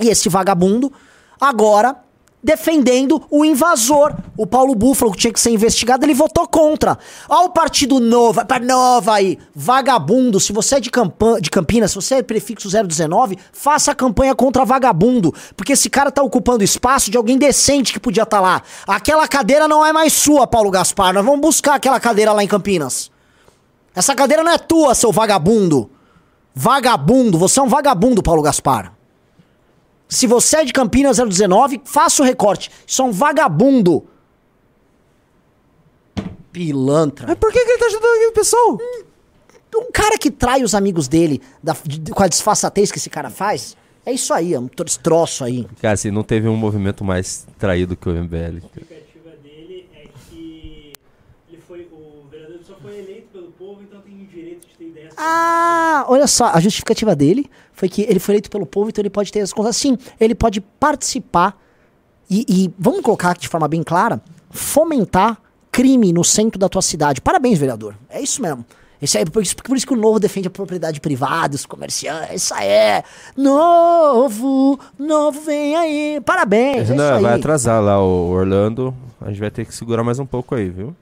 E 0.00 0.08
esse 0.08 0.28
vagabundo, 0.28 0.92
agora, 1.40 1.96
defendendo 2.42 3.22
o 3.30 3.44
invasor. 3.44 4.14
O 4.36 4.46
Paulo 4.46 4.74
Búfalo, 4.74 5.12
que 5.12 5.18
tinha 5.18 5.32
que 5.32 5.40
ser 5.40 5.50
investigado, 5.50 6.04
ele 6.04 6.14
votou 6.14 6.48
contra. 6.48 6.98
Ó 7.28 7.44
o 7.44 7.50
Partido 7.50 8.00
Novo, 8.00 8.32
vai 8.32 8.44
pra 8.44 8.58
Nova 8.58 9.14
aí. 9.14 9.38
Vagabundo, 9.54 10.40
se 10.40 10.52
você 10.52 10.76
é 10.76 10.80
de, 10.80 10.90
de 11.40 11.50
Campinas, 11.50 11.90
se 11.92 11.96
você 11.96 12.16
é 12.16 12.22
prefixo 12.22 12.68
019, 12.68 13.38
faça 13.52 13.92
a 13.92 13.94
campanha 13.94 14.34
contra 14.34 14.64
vagabundo. 14.64 15.32
Porque 15.56 15.74
esse 15.74 15.88
cara 15.88 16.10
tá 16.10 16.22
ocupando 16.22 16.64
espaço 16.64 17.10
de 17.10 17.16
alguém 17.16 17.38
decente 17.38 17.92
que 17.92 18.00
podia 18.00 18.24
estar 18.24 18.40
lá. 18.40 18.62
Aquela 18.86 19.28
cadeira 19.28 19.68
não 19.68 19.84
é 19.84 19.92
mais 19.92 20.12
sua, 20.12 20.46
Paulo 20.46 20.70
Gaspar. 20.70 21.12
Nós 21.12 21.24
vamos 21.24 21.40
buscar 21.40 21.74
aquela 21.74 22.00
cadeira 22.00 22.32
lá 22.32 22.42
em 22.42 22.48
Campinas. 22.48 23.10
Essa 23.94 24.14
cadeira 24.14 24.42
não 24.42 24.52
é 24.52 24.58
tua, 24.58 24.94
seu 24.94 25.12
vagabundo. 25.12 25.90
Vagabundo, 26.54 27.38
você 27.38 27.60
é 27.60 27.62
um 27.62 27.68
vagabundo, 27.68 28.22
Paulo 28.22 28.42
Gaspar. 28.42 28.92
Se 30.12 30.26
você 30.26 30.58
é 30.58 30.64
de 30.64 30.72
Campinas 30.74 31.16
019, 31.16 31.80
faça 31.84 32.22
o 32.22 32.26
recorte. 32.26 32.70
Isso 32.86 33.00
é 33.00 33.04
um 33.04 33.12
vagabundo. 33.12 34.06
Pilantra. 36.52 37.26
Mas 37.26 37.38
por 37.38 37.50
que, 37.50 37.64
que 37.64 37.70
ele 37.70 37.78
tá 37.78 37.86
ajudando 37.86 38.14
aquele 38.16 38.32
pessoal? 38.32 38.78
Um 39.74 39.90
cara 39.90 40.18
que 40.18 40.30
trai 40.30 40.62
os 40.62 40.74
amigos 40.74 41.08
dele 41.08 41.40
da- 41.62 41.74
de- 41.84 42.12
com 42.12 42.22
a 42.22 42.28
disfarçatez 42.28 42.92
que 42.92 42.98
esse 42.98 43.08
cara 43.08 43.30
faz, 43.30 43.74
é 44.04 44.12
isso 44.12 44.34
aí, 44.34 44.52
é 44.52 44.60
um 44.60 44.68
troço 44.68 45.44
aí. 45.44 45.66
Cara, 45.80 45.94
assim, 45.94 46.10
não 46.10 46.22
teve 46.22 46.46
um 46.46 46.56
movimento 46.56 47.02
mais 47.02 47.46
traído 47.58 47.96
que 47.96 48.06
o 48.06 48.12
MBL. 48.12 48.60
justificativa 48.60 49.30
dele 49.42 49.88
é 49.94 50.08
que 50.28 50.92
ele 51.50 51.62
foi, 51.66 51.88
o 51.90 52.26
vereador 52.30 52.58
só 52.66 52.74
foi 52.82 52.98
eleito 52.98 53.28
pelo 53.32 53.50
povo, 53.52 53.80
então 53.82 53.98
tem 54.02 54.12
o 54.22 54.26
direito 54.26 54.68
de 54.68 54.74
ter 54.74 54.84
ideias. 54.88 55.14
Ah, 55.16 56.04
olha 56.06 56.26
só, 56.26 56.48
a 56.48 56.60
justificativa 56.60 57.16
dele 57.16 57.50
foi 57.82 57.88
que 57.88 58.02
ele 58.02 58.20
foi 58.20 58.34
eleito 58.34 58.48
pelo 58.48 58.64
povo, 58.64 58.90
então 58.90 59.02
ele 59.02 59.10
pode 59.10 59.32
ter 59.32 59.40
as 59.40 59.52
contas. 59.52 59.76
Sim, 59.76 59.98
ele 60.20 60.36
pode 60.36 60.60
participar 60.60 61.60
e, 62.30 62.46
e, 62.48 62.74
vamos 62.78 63.00
colocar 63.00 63.36
de 63.36 63.48
forma 63.48 63.66
bem 63.66 63.82
clara, 63.82 64.22
fomentar 64.50 65.36
crime 65.72 66.12
no 66.12 66.22
centro 66.22 66.60
da 66.60 66.68
tua 66.68 66.80
cidade. 66.80 67.20
Parabéns, 67.20 67.58
vereador. 67.58 67.96
É 68.08 68.20
isso 68.20 68.40
mesmo. 68.40 68.64
Esse 69.00 69.18
aí, 69.18 69.24
por, 69.24 69.42
isso, 69.42 69.56
por 69.56 69.76
isso 69.76 69.84
que 69.84 69.92
o 69.92 69.96
Novo 69.96 70.20
defende 70.20 70.46
a 70.46 70.50
propriedade 70.50 71.00
privada, 71.00 71.56
os 71.56 71.66
comerciantes. 71.66 72.44
Isso 72.44 72.54
aí 72.54 72.68
é. 72.68 73.04
Novo, 73.36 74.78
novo, 74.96 75.40
vem 75.40 75.74
aí. 75.74 76.20
Parabéns. 76.24 76.88
É 76.88 76.94
Não, 76.94 77.14
isso 77.14 77.22
vai 77.22 77.34
atrasar 77.34 77.82
lá 77.82 78.00
o 78.00 78.30
Orlando. 78.30 78.94
A 79.20 79.30
gente 79.30 79.40
vai 79.40 79.50
ter 79.50 79.66
que 79.66 79.74
segurar 79.74 80.04
mais 80.04 80.20
um 80.20 80.26
pouco 80.26 80.54
aí, 80.54 80.70
viu? 80.70 80.94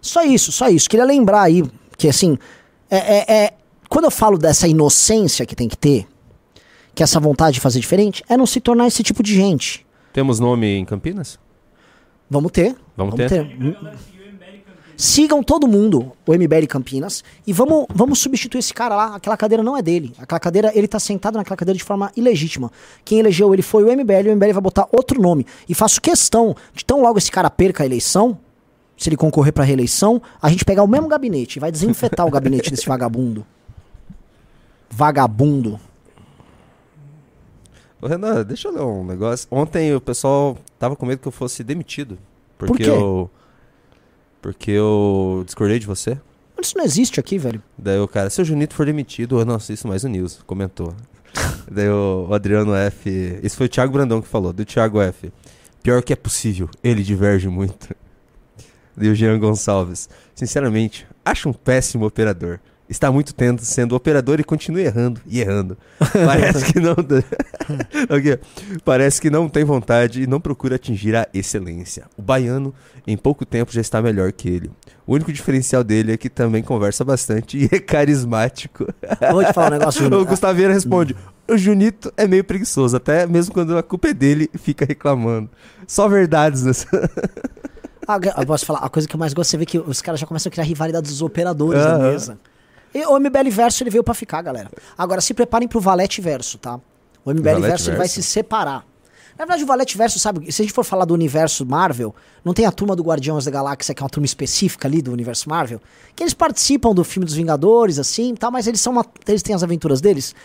Só 0.00 0.24
isso, 0.24 0.50
só 0.50 0.68
isso. 0.68 0.90
Queria 0.90 1.06
lembrar 1.06 1.42
aí 1.42 1.62
que, 1.96 2.08
assim, 2.08 2.36
é, 2.90 2.96
é- 2.96 3.44
é- 3.44 3.54
quando 3.88 4.04
eu 4.04 4.10
falo 4.10 4.38
dessa 4.38 4.66
inocência 4.66 5.46
que 5.46 5.54
tem 5.54 5.68
que 5.68 5.76
ter, 5.76 6.06
que 6.94 7.02
essa 7.02 7.18
vontade 7.18 7.54
de 7.54 7.60
fazer 7.60 7.80
diferente, 7.80 8.22
é 8.28 8.36
não 8.36 8.46
se 8.46 8.60
tornar 8.60 8.86
esse 8.86 9.02
tipo 9.02 9.22
de 9.22 9.34
gente. 9.34 9.84
Temos 10.12 10.38
nome 10.38 10.66
em 10.66 10.84
Campinas? 10.84 11.38
Vamos 12.30 12.52
ter. 12.52 12.76
Vamos 12.96 13.14
ter. 13.14 13.58
Sigam 14.96 15.42
todo 15.42 15.66
mundo, 15.66 16.12
o 16.24 16.32
MBL 16.32 16.66
Campinas, 16.68 17.24
e 17.44 17.52
vamos, 17.52 17.86
vamos 17.92 18.20
substituir 18.20 18.60
esse 18.60 18.72
cara 18.72 18.94
lá. 18.94 19.16
Aquela 19.16 19.36
cadeira 19.36 19.62
não 19.62 19.76
é 19.76 19.82
dele. 19.82 20.12
Aquela 20.18 20.38
cadeira, 20.38 20.70
ele 20.72 20.86
tá 20.86 21.00
sentado 21.00 21.36
naquela 21.36 21.56
cadeira 21.56 21.76
de 21.76 21.82
forma 21.82 22.12
ilegítima. 22.16 22.70
Quem 23.04 23.18
elegeu 23.18 23.52
ele 23.52 23.62
foi 23.62 23.82
o 23.82 23.88
MBL, 23.88 24.30
o 24.30 24.36
MBL 24.36 24.52
vai 24.52 24.62
botar 24.62 24.88
outro 24.92 25.20
nome. 25.20 25.44
E 25.68 25.74
faço 25.74 26.00
questão 26.00 26.54
de 26.72 26.84
tão 26.84 27.02
logo 27.02 27.18
esse 27.18 27.30
cara 27.30 27.50
perca 27.50 27.82
a 27.82 27.86
eleição, 27.86 28.38
se 28.96 29.08
ele 29.08 29.16
concorrer 29.16 29.52
pra 29.52 29.64
reeleição, 29.64 30.22
a 30.40 30.48
gente 30.48 30.64
pegar 30.64 30.84
o 30.84 30.88
mesmo 30.88 31.08
gabinete 31.08 31.56
e 31.56 31.60
vai 31.60 31.72
desinfetar 31.72 32.24
o 32.26 32.30
gabinete 32.30 32.70
desse 32.72 32.86
vagabundo. 32.86 33.44
Vagabundo. 34.94 35.80
Ô, 38.00 38.06
Renan, 38.06 38.44
deixa 38.44 38.68
eu 38.68 38.72
ler 38.72 38.82
um 38.82 39.04
negócio. 39.04 39.48
Ontem 39.50 39.92
o 39.94 40.00
pessoal 40.00 40.56
tava 40.78 40.94
com 40.94 41.04
medo 41.04 41.18
que 41.18 41.26
eu 41.26 41.32
fosse 41.32 41.64
demitido. 41.64 42.16
Porque 42.56 42.84
Por 42.84 42.92
eu. 42.92 43.30
Porque 44.40 44.70
eu 44.70 45.42
discordei 45.44 45.78
de 45.78 45.86
você. 45.86 46.18
Mas 46.56 46.66
Isso 46.68 46.78
não 46.78 46.84
existe 46.84 47.18
aqui, 47.18 47.38
velho. 47.38 47.60
Daí 47.76 47.98
o 47.98 48.06
cara, 48.06 48.30
se 48.30 48.40
o 48.40 48.44
Junito 48.44 48.74
for 48.74 48.86
demitido, 48.86 49.40
eu 49.40 49.44
não 49.44 49.56
assisto 49.56 49.88
mais 49.88 50.04
o 50.04 50.08
News, 50.08 50.40
comentou. 50.46 50.94
Daí 51.68 51.88
o, 51.88 52.26
o 52.28 52.34
Adriano 52.34 52.74
F. 52.74 53.40
Esse 53.42 53.56
foi 53.56 53.66
o 53.66 53.68
Thiago 53.68 53.92
Brandão 53.92 54.22
que 54.22 54.28
falou, 54.28 54.52
do 54.52 54.64
Thiago 54.64 55.00
F. 55.00 55.32
Pior 55.82 56.02
que 56.02 56.12
é 56.12 56.16
possível, 56.16 56.70
ele 56.84 57.02
diverge 57.02 57.48
muito. 57.48 57.94
Daí 58.96 59.08
o 59.08 59.14
Jean 59.14 59.38
Gonçalves. 59.40 60.08
Sinceramente, 60.34 61.06
acho 61.24 61.48
um 61.48 61.52
péssimo 61.52 62.06
operador. 62.06 62.60
Está 62.94 63.10
muito 63.10 63.34
tempo 63.34 63.60
sendo 63.64 63.96
operador 63.96 64.38
e 64.38 64.44
continua 64.44 64.80
errando 64.80 65.20
e 65.26 65.40
errando. 65.40 65.76
Parece 65.98 66.72
que 66.72 66.78
não. 66.78 66.92
Ok. 66.92 68.38
Parece 68.84 69.20
que 69.20 69.28
não 69.28 69.48
tem 69.48 69.64
vontade 69.64 70.22
e 70.22 70.28
não 70.28 70.40
procura 70.40 70.76
atingir 70.76 71.16
a 71.16 71.26
excelência. 71.34 72.04
O 72.16 72.22
baiano, 72.22 72.72
em 73.04 73.16
pouco 73.16 73.44
tempo, 73.44 73.72
já 73.72 73.80
está 73.80 74.00
melhor 74.00 74.30
que 74.30 74.48
ele. 74.48 74.70
O 75.04 75.14
único 75.14 75.32
diferencial 75.32 75.82
dele 75.82 76.12
é 76.12 76.16
que 76.16 76.30
também 76.30 76.62
conversa 76.62 77.04
bastante 77.04 77.58
e 77.66 77.68
é 77.74 77.80
carismático. 77.80 78.86
Vou 79.32 79.44
te 79.44 79.52
falar 79.52 79.72
um 79.72 79.78
negócio, 79.80 80.06
o 80.06 80.24
Gustavo 80.24 80.54
Vieira 80.54 80.72
responde: 80.72 81.16
O 81.48 81.56
Junito 81.56 82.12
é 82.16 82.28
meio 82.28 82.44
preguiçoso, 82.44 82.96
até 82.96 83.26
mesmo 83.26 83.52
quando 83.52 83.76
a 83.76 83.82
culpa 83.82 84.06
é 84.06 84.14
dele, 84.14 84.48
fica 84.56 84.84
reclamando. 84.84 85.50
Só 85.84 86.06
verdades 86.06 86.62
nessa. 86.62 86.86
Ah, 88.06 88.20
eu 88.38 88.46
posso 88.46 88.64
falar, 88.64 88.78
a 88.80 88.88
coisa 88.88 89.08
que 89.08 89.16
eu 89.16 89.18
mais 89.18 89.34
gosto, 89.34 89.50
você 89.50 89.56
vê 89.56 89.66
que 89.66 89.80
os 89.80 90.00
caras 90.00 90.20
já 90.20 90.26
começam 90.28 90.48
a 90.48 90.52
criar 90.52 90.64
rivalidade 90.64 91.08
dos 91.08 91.22
operadores 91.22 91.82
da 91.82 91.94
Aham. 91.96 92.12
mesa. 92.12 92.38
E 92.94 93.04
o 93.04 93.18
MBL 93.18 93.50
Verso 93.50 93.82
ele 93.82 93.90
veio 93.90 94.04
pra 94.04 94.14
ficar, 94.14 94.40
galera. 94.40 94.70
Agora 94.96 95.20
se 95.20 95.34
preparem 95.34 95.66
pro 95.66 95.80
Valete 95.80 96.20
Verso, 96.20 96.56
tá? 96.58 96.78
O 97.24 97.30
MBL 97.32 97.42
Valete 97.42 97.66
Verso 97.66 97.90
ele 97.90 97.96
vai 97.96 98.08
se 98.08 98.22
separar. 98.22 98.86
Na 99.36 99.44
verdade, 99.44 99.64
o 99.64 99.66
Valete 99.66 99.98
Verso, 99.98 100.18
sabe, 100.20 100.50
se 100.52 100.62
a 100.62 100.64
gente 100.64 100.72
for 100.72 100.84
falar 100.84 101.04
do 101.04 101.12
universo 101.12 101.66
Marvel, 101.66 102.14
não 102.44 102.54
tem 102.54 102.66
a 102.66 102.70
turma 102.70 102.94
do 102.94 103.02
Guardiões 103.02 103.44
da 103.44 103.50
Galáxia, 103.50 103.92
que 103.92 104.00
é 104.00 104.04
uma 104.04 104.08
turma 104.08 104.26
específica 104.26 104.86
ali 104.86 105.02
do 105.02 105.12
universo 105.12 105.48
Marvel, 105.48 105.80
que 106.14 106.22
eles 106.22 106.32
participam 106.32 106.94
do 106.94 107.02
filme 107.02 107.24
dos 107.24 107.34
Vingadores, 107.34 107.98
assim, 107.98 108.34
tá, 108.36 108.48
mas 108.48 108.68
eles 108.68 108.80
são 108.80 108.92
uma, 108.92 109.04
eles 109.26 109.42
têm 109.42 109.54
as 109.54 109.64
aventuras 109.64 110.00
deles. 110.00 110.36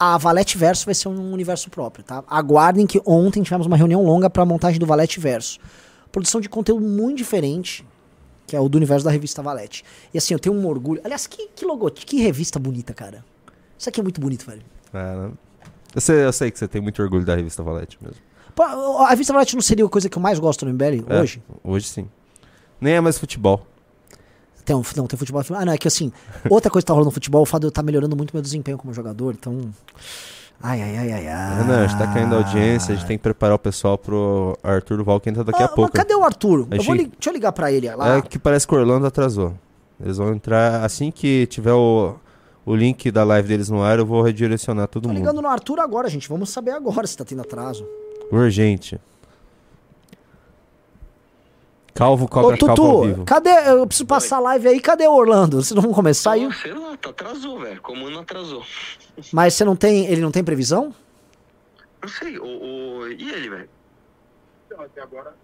A 0.00 0.16
Valete 0.16 0.56
Verso 0.56 0.86
vai 0.86 0.94
ser 0.94 1.08
um 1.08 1.32
universo 1.32 1.68
próprio, 1.68 2.02
tá? 2.02 2.24
Aguardem 2.26 2.86
que 2.86 3.02
ontem 3.04 3.42
tivemos 3.42 3.66
uma 3.66 3.76
reunião 3.76 4.02
longa 4.02 4.30
pra 4.30 4.46
montagem 4.46 4.80
do 4.80 4.86
Valete 4.86 5.20
Verso. 5.20 5.58
Produção 6.10 6.40
de 6.40 6.48
conteúdo 6.48 6.84
muito 6.84 7.18
diferente, 7.18 7.86
que 8.52 8.56
é 8.56 8.60
o 8.60 8.68
do 8.68 8.76
universo 8.76 9.02
da 9.02 9.10
revista 9.10 9.40
Valete. 9.40 9.82
E 10.12 10.18
assim, 10.18 10.34
eu 10.34 10.38
tenho 10.38 10.54
um 10.54 10.66
orgulho. 10.66 11.00
Aliás, 11.02 11.26
que, 11.26 11.48
que 11.56 11.64
logotipo, 11.64 12.06
que 12.06 12.20
revista 12.20 12.58
bonita, 12.58 12.92
cara. 12.92 13.24
Isso 13.78 13.88
aqui 13.88 13.98
é 13.98 14.02
muito 14.02 14.20
bonito, 14.20 14.44
velho. 14.44 14.60
Ah, 14.92 15.14
não. 15.14 15.38
eu, 15.94 16.00
sei, 16.02 16.22
eu 16.26 16.32
sei 16.34 16.50
que 16.50 16.58
você 16.58 16.68
tem 16.68 16.78
muito 16.82 17.00
orgulho 17.02 17.24
da 17.24 17.34
revista 17.34 17.62
Valete 17.62 17.96
mesmo. 18.02 18.18
Pô, 18.54 18.62
a 18.62 19.08
revista 19.08 19.32
Valete 19.32 19.54
não 19.54 19.62
seria 19.62 19.86
a 19.86 19.88
coisa 19.88 20.06
que 20.10 20.18
eu 20.18 20.20
mais 20.20 20.38
gosto 20.38 20.66
no 20.66 20.70
MBL 20.74 21.02
É, 21.08 21.20
hoje? 21.22 21.42
Hoje 21.64 21.86
sim. 21.88 22.06
Nem 22.78 22.92
é 22.92 23.00
mais 23.00 23.18
futebol. 23.18 23.66
Tem, 24.66 24.76
um- 24.76 24.82
não, 24.96 25.06
tem 25.06 25.18
futebol. 25.18 25.42
Ah, 25.56 25.64
não, 25.64 25.72
é 25.72 25.78
que 25.78 25.88
assim, 25.88 26.12
outra 26.50 26.70
coisa 26.70 26.84
que 26.84 26.88
tá 26.88 26.92
rolando 26.92 27.06
no 27.08 27.10
futebol, 27.14 27.40
é 27.40 27.44
o 27.44 27.46
fato 27.46 27.62
de 27.62 27.66
eu 27.68 27.70
estar 27.70 27.82
melhorando 27.82 28.14
muito 28.14 28.32
meu 28.34 28.42
desempenho 28.42 28.76
como 28.76 28.92
jogador, 28.92 29.32
então. 29.32 29.72
Ai, 30.62 30.80
ai, 30.80 30.96
ai, 30.96 31.12
ai, 31.12 31.26
ai. 31.28 31.58
Renan, 31.58 31.84
a 31.84 31.86
gente 31.86 31.98
tá 31.98 32.06
caindo 32.12 32.34
a 32.34 32.38
audiência, 32.38 32.92
a 32.94 32.96
gente 32.96 33.06
tem 33.06 33.16
que 33.18 33.22
preparar 33.22 33.56
o 33.56 33.58
pessoal 33.58 33.98
pro 33.98 34.56
Arthur 34.62 34.98
Duval 34.98 35.18
que 35.20 35.28
entra 35.28 35.42
daqui 35.42 35.60
Ah, 35.62 35.66
a 35.66 35.68
pouco. 35.68 35.90
Mas 35.94 36.02
cadê 36.04 36.14
o 36.14 36.22
Arthur? 36.24 36.68
A 36.70 36.76
Eu 36.76 36.80
gente- 36.82 36.96
li- 36.98 37.06
deixa 37.06 37.30
eu 37.30 37.32
ligar 37.32 37.52
pra 37.52 37.72
ele 37.72 37.92
lá. 37.94 38.18
É 38.18 38.22
que 38.22 38.38
parece 38.38 38.66
que 38.66 38.74
o 38.74 38.78
Orlando 38.78 39.06
atrasou. 39.06 39.54
Eles 40.00 40.16
vão 40.18 40.32
entrar 40.32 40.84
assim 40.84 41.10
que 41.10 41.46
tiver 41.46 41.72
o, 41.72 42.14
o 42.64 42.74
link 42.76 43.10
da 43.10 43.24
live 43.24 43.48
deles 43.48 43.68
no 43.68 43.82
ar, 43.82 43.98
eu 43.98 44.06
vou 44.06 44.22
redirecionar 44.22 44.86
todo 44.86 45.02
Tô 45.02 45.08
mundo. 45.08 45.18
ligando 45.18 45.42
no 45.42 45.48
Arthur 45.48 45.80
agora, 45.80 46.08
gente. 46.08 46.28
Vamos 46.28 46.50
saber 46.50 46.70
agora 46.72 47.06
se 47.06 47.16
tá 47.16 47.24
tendo 47.24 47.42
atraso. 47.42 47.84
Urgente. 48.30 49.00
Calvo 51.94 52.24
Ô, 52.24 52.28
cobra 52.28 52.56
calvo 52.56 52.70
ao 52.70 52.76
Tutu, 52.76 53.02
vivo. 53.06 53.24
cadê? 53.24 53.50
Eu 53.68 53.86
preciso 53.86 54.06
passar 54.06 54.36
a 54.36 54.40
live 54.40 54.68
aí. 54.68 54.80
Cadê 54.80 55.06
o 55.06 55.12
Orlando? 55.12 55.56
Vocês 55.62 55.72
não 55.72 55.82
vão 55.82 55.92
começar 55.92 56.32
aí? 56.32 56.48
Sei 56.54 56.72
lá, 56.72 56.96
tá 56.96 57.10
atrasou, 57.10 57.60
velho. 57.60 57.80
Como 57.82 58.08
não 58.08 58.20
atrasou? 58.20 58.64
Mas 59.32 59.54
você 59.54 59.64
não 59.64 59.76
tem. 59.76 60.06
Ele 60.06 60.20
não 60.22 60.30
tem 60.30 60.42
previsão? 60.42 60.94
Não 62.02 62.08
sei, 62.08 62.38
o, 62.38 62.44
o... 62.44 63.08
e 63.08 63.30
ele, 63.30 63.50
velho? 63.50 63.68
Até 64.78 65.02
agora. 65.02 65.34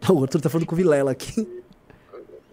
O 0.08 0.22
Arthur 0.22 0.40
tá 0.40 0.48
falando 0.48 0.66
com 0.66 0.74
o 0.74 0.78
Vilela 0.78 1.10
aqui. 1.10 1.46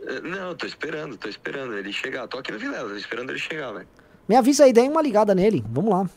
Eh, 0.07 0.21
Não, 0.21 0.55
tô 0.55 0.65
esperando, 0.65 1.15
tô 1.15 1.29
esperando 1.29 1.75
ele 1.77 1.93
chegar. 1.93 2.27
Tô 2.27 2.39
aqui 2.39 2.51
no 2.51 2.57
Vilela, 2.57 2.89
tô 2.89 2.95
esperando 2.95 3.29
ele 3.29 3.37
chegar, 3.37 3.71
velho. 3.71 3.87
Me 4.27 4.35
avisa 4.35 4.63
aí, 4.63 4.73
dê 4.73 4.81
uma 4.81 5.01
ligada 5.01 5.35
nele. 5.35 5.63
Vamos 5.69 5.91
lá. 5.91 6.09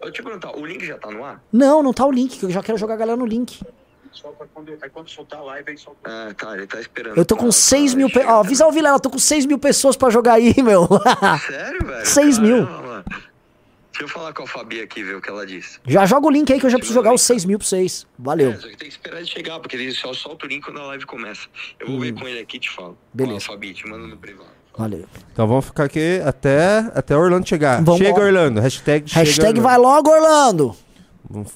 Eu 0.00 0.10
te 0.10 0.22
perguntar, 0.22 0.56
o 0.56 0.64
link 0.64 0.84
já 0.86 0.96
tá 0.98 1.10
no 1.10 1.22
ar? 1.22 1.42
Não, 1.52 1.82
não 1.82 1.92
tá 1.92 2.06
o 2.06 2.10
link, 2.10 2.38
que 2.38 2.44
eu 2.46 2.50
já 2.50 2.62
quero 2.62 2.78
jogar 2.78 2.94
a 2.94 2.96
galera 2.96 3.16
no 3.18 3.26
link. 3.26 3.62
Solta 4.14 4.46
quando, 4.54 4.70
aí 4.80 4.90
quando 4.90 5.10
soltar 5.10 5.40
a 5.40 5.42
live, 5.42 5.70
aí 5.70 5.76
solta. 5.76 5.98
Ah, 6.04 6.32
tá, 6.34 6.56
ele 6.56 6.66
tá 6.66 6.80
esperando. 6.80 7.16
Eu 7.16 7.24
tô 7.24 7.36
com 7.36 7.50
6 7.50 7.94
mil 7.94 8.08
pessoas. 8.08 8.32
Ó, 8.32 8.40
avisa 8.40 8.66
o 8.66 8.72
Vilela, 8.72 8.96
eu 8.96 9.00
tô 9.00 9.10
com 9.10 9.18
6 9.18 9.44
mil 9.46 9.58
pessoas 9.58 9.96
pra 9.96 10.08
jogar 10.08 10.34
aí, 10.34 10.54
meu. 10.62 10.88
Sério, 11.46 11.86
velho? 11.86 12.06
6 12.06 12.38
mil. 12.38 12.62
Mano. 12.62 13.04
Deixa 13.92 14.02
eu 14.02 14.08
falar 14.08 14.32
com 14.32 14.42
a 14.42 14.46
Fabi 14.46 14.80
aqui, 14.80 15.04
ver 15.04 15.16
o 15.16 15.20
que 15.20 15.30
ela 15.30 15.46
disse. 15.46 15.78
Já 15.86 16.04
joga 16.04 16.26
o 16.26 16.30
link 16.30 16.52
aí 16.52 16.58
que 16.58 16.66
eu 16.66 16.70
já 16.70 16.78
preciso 16.78 16.98
jogar 16.98 17.12
os 17.12 17.22
6 17.22 17.44
mil 17.44 17.58
pra 17.58 17.66
vocês. 17.68 18.06
Valeu. 18.18 18.50
É, 18.50 18.56
só 18.56 18.68
que 18.68 18.76
tem 18.76 18.88
que 18.88 18.94
esperar 18.94 19.18
ele 19.18 19.26
chegar, 19.26 19.60
porque 19.60 19.76
ele 19.76 19.92
só 19.92 20.12
solta 20.12 20.46
o 20.46 20.48
link 20.48 20.64
quando 20.64 20.80
a 20.80 20.86
live 20.86 21.06
começa. 21.06 21.46
Eu 21.78 21.86
vou 21.88 22.00
ver 22.00 22.12
com 22.12 22.26
ele 22.26 22.40
aqui 22.40 22.56
e 22.56 22.60
te 22.60 22.70
falo. 22.70 22.92
Hum. 22.92 22.96
Beleza. 23.12 23.46
Ó, 23.48 23.52
Fabi, 23.52 23.72
te 23.72 23.86
mando 23.86 24.08
no 24.08 24.16
privado. 24.16 24.50
Valeu. 24.76 25.04
Então 25.32 25.46
vamos 25.46 25.66
ficar 25.66 25.84
aqui 25.84 26.20
até, 26.24 26.78
até 26.92 27.16
Orlando 27.16 27.48
chegar. 27.48 27.82
Vamos 27.84 28.00
chega. 28.00 28.20
Orlando. 28.20 28.60
Hashtag, 28.60 29.08
chega 29.08 29.20
Hashtag 29.24 29.60
Orlando. 29.60 29.62
vai 29.62 29.78
logo, 29.78 30.10
Orlando. 30.10 30.76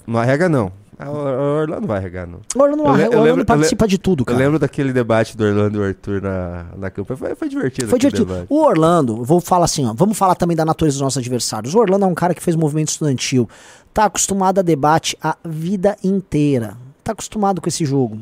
Não 0.07 0.21
arrega, 0.21 0.49
não. 0.49 0.73
Ah, 0.99 1.11
o 1.11 1.61
Orlando 1.61 1.87
vai 1.87 1.99
arregar, 1.99 2.27
não. 2.27 2.41
O 2.57 2.61
Orlando, 2.61 2.83
não 2.83 3.21
Orlando 3.21 3.45
participa 3.45 3.87
de 3.87 3.99
tudo, 3.99 4.25
cara. 4.25 4.37
Eu 4.37 4.45
lembro 4.45 4.59
daquele 4.59 4.93
debate 4.93 5.37
do 5.37 5.45
Orlando 5.45 5.79
e 5.79 5.81
o 5.81 5.85
Arthur 5.85 6.21
na, 6.21 6.67
na 6.77 6.91
campanha. 6.91 7.17
Foi, 7.17 7.35
foi 7.37 7.49
divertido. 7.49 7.89
Foi 7.89 7.99
divertido. 8.01 8.27
debate. 8.27 8.47
O 8.51 8.65
Orlando, 8.65 9.23
vou 9.25 9.41
falar 9.41 9.67
assim, 9.67 9.87
ó, 9.87 9.93
vamos 9.95 10.19
falar 10.19 10.35
também 10.35 10.57
da 10.57 10.65
natureza 10.65 10.97
dos 10.97 11.03
nossos 11.03 11.19
adversários. 11.19 11.73
O 11.73 11.79
Orlando 11.79 12.05
é 12.05 12.09
um 12.09 12.15
cara 12.15 12.35
que 12.35 12.43
fez 12.43 12.57
movimento 12.57 12.89
estudantil, 12.89 13.49
tá 13.95 14.07
acostumado 14.07 14.59
a 14.59 14.63
debate 14.63 15.17
a 15.23 15.37
vida 15.45 15.97
inteira. 16.03 16.77
Tá 17.05 17.13
acostumado 17.13 17.61
com 17.61 17.69
esse 17.69 17.85
jogo. 17.85 18.17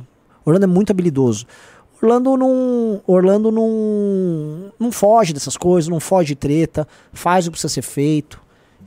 O 0.45 0.51
Orlando 0.51 0.65
é 0.65 0.69
muito 0.69 0.91
habilidoso. 0.91 1.47
Orlando 2.03 2.37
não, 2.37 3.01
Orlando 3.07 3.51
não, 3.51 4.71
não 4.79 4.93
foge 4.93 5.33
dessas 5.33 5.57
coisas, 5.57 5.89
não 5.89 5.99
foge 5.99 6.29
de 6.29 6.37
treta, 6.37 6.87
faz 7.11 7.47
o 7.47 7.51
que 7.51 7.53
precisa 7.53 7.73
ser 7.73 7.83
feito. 7.83 8.39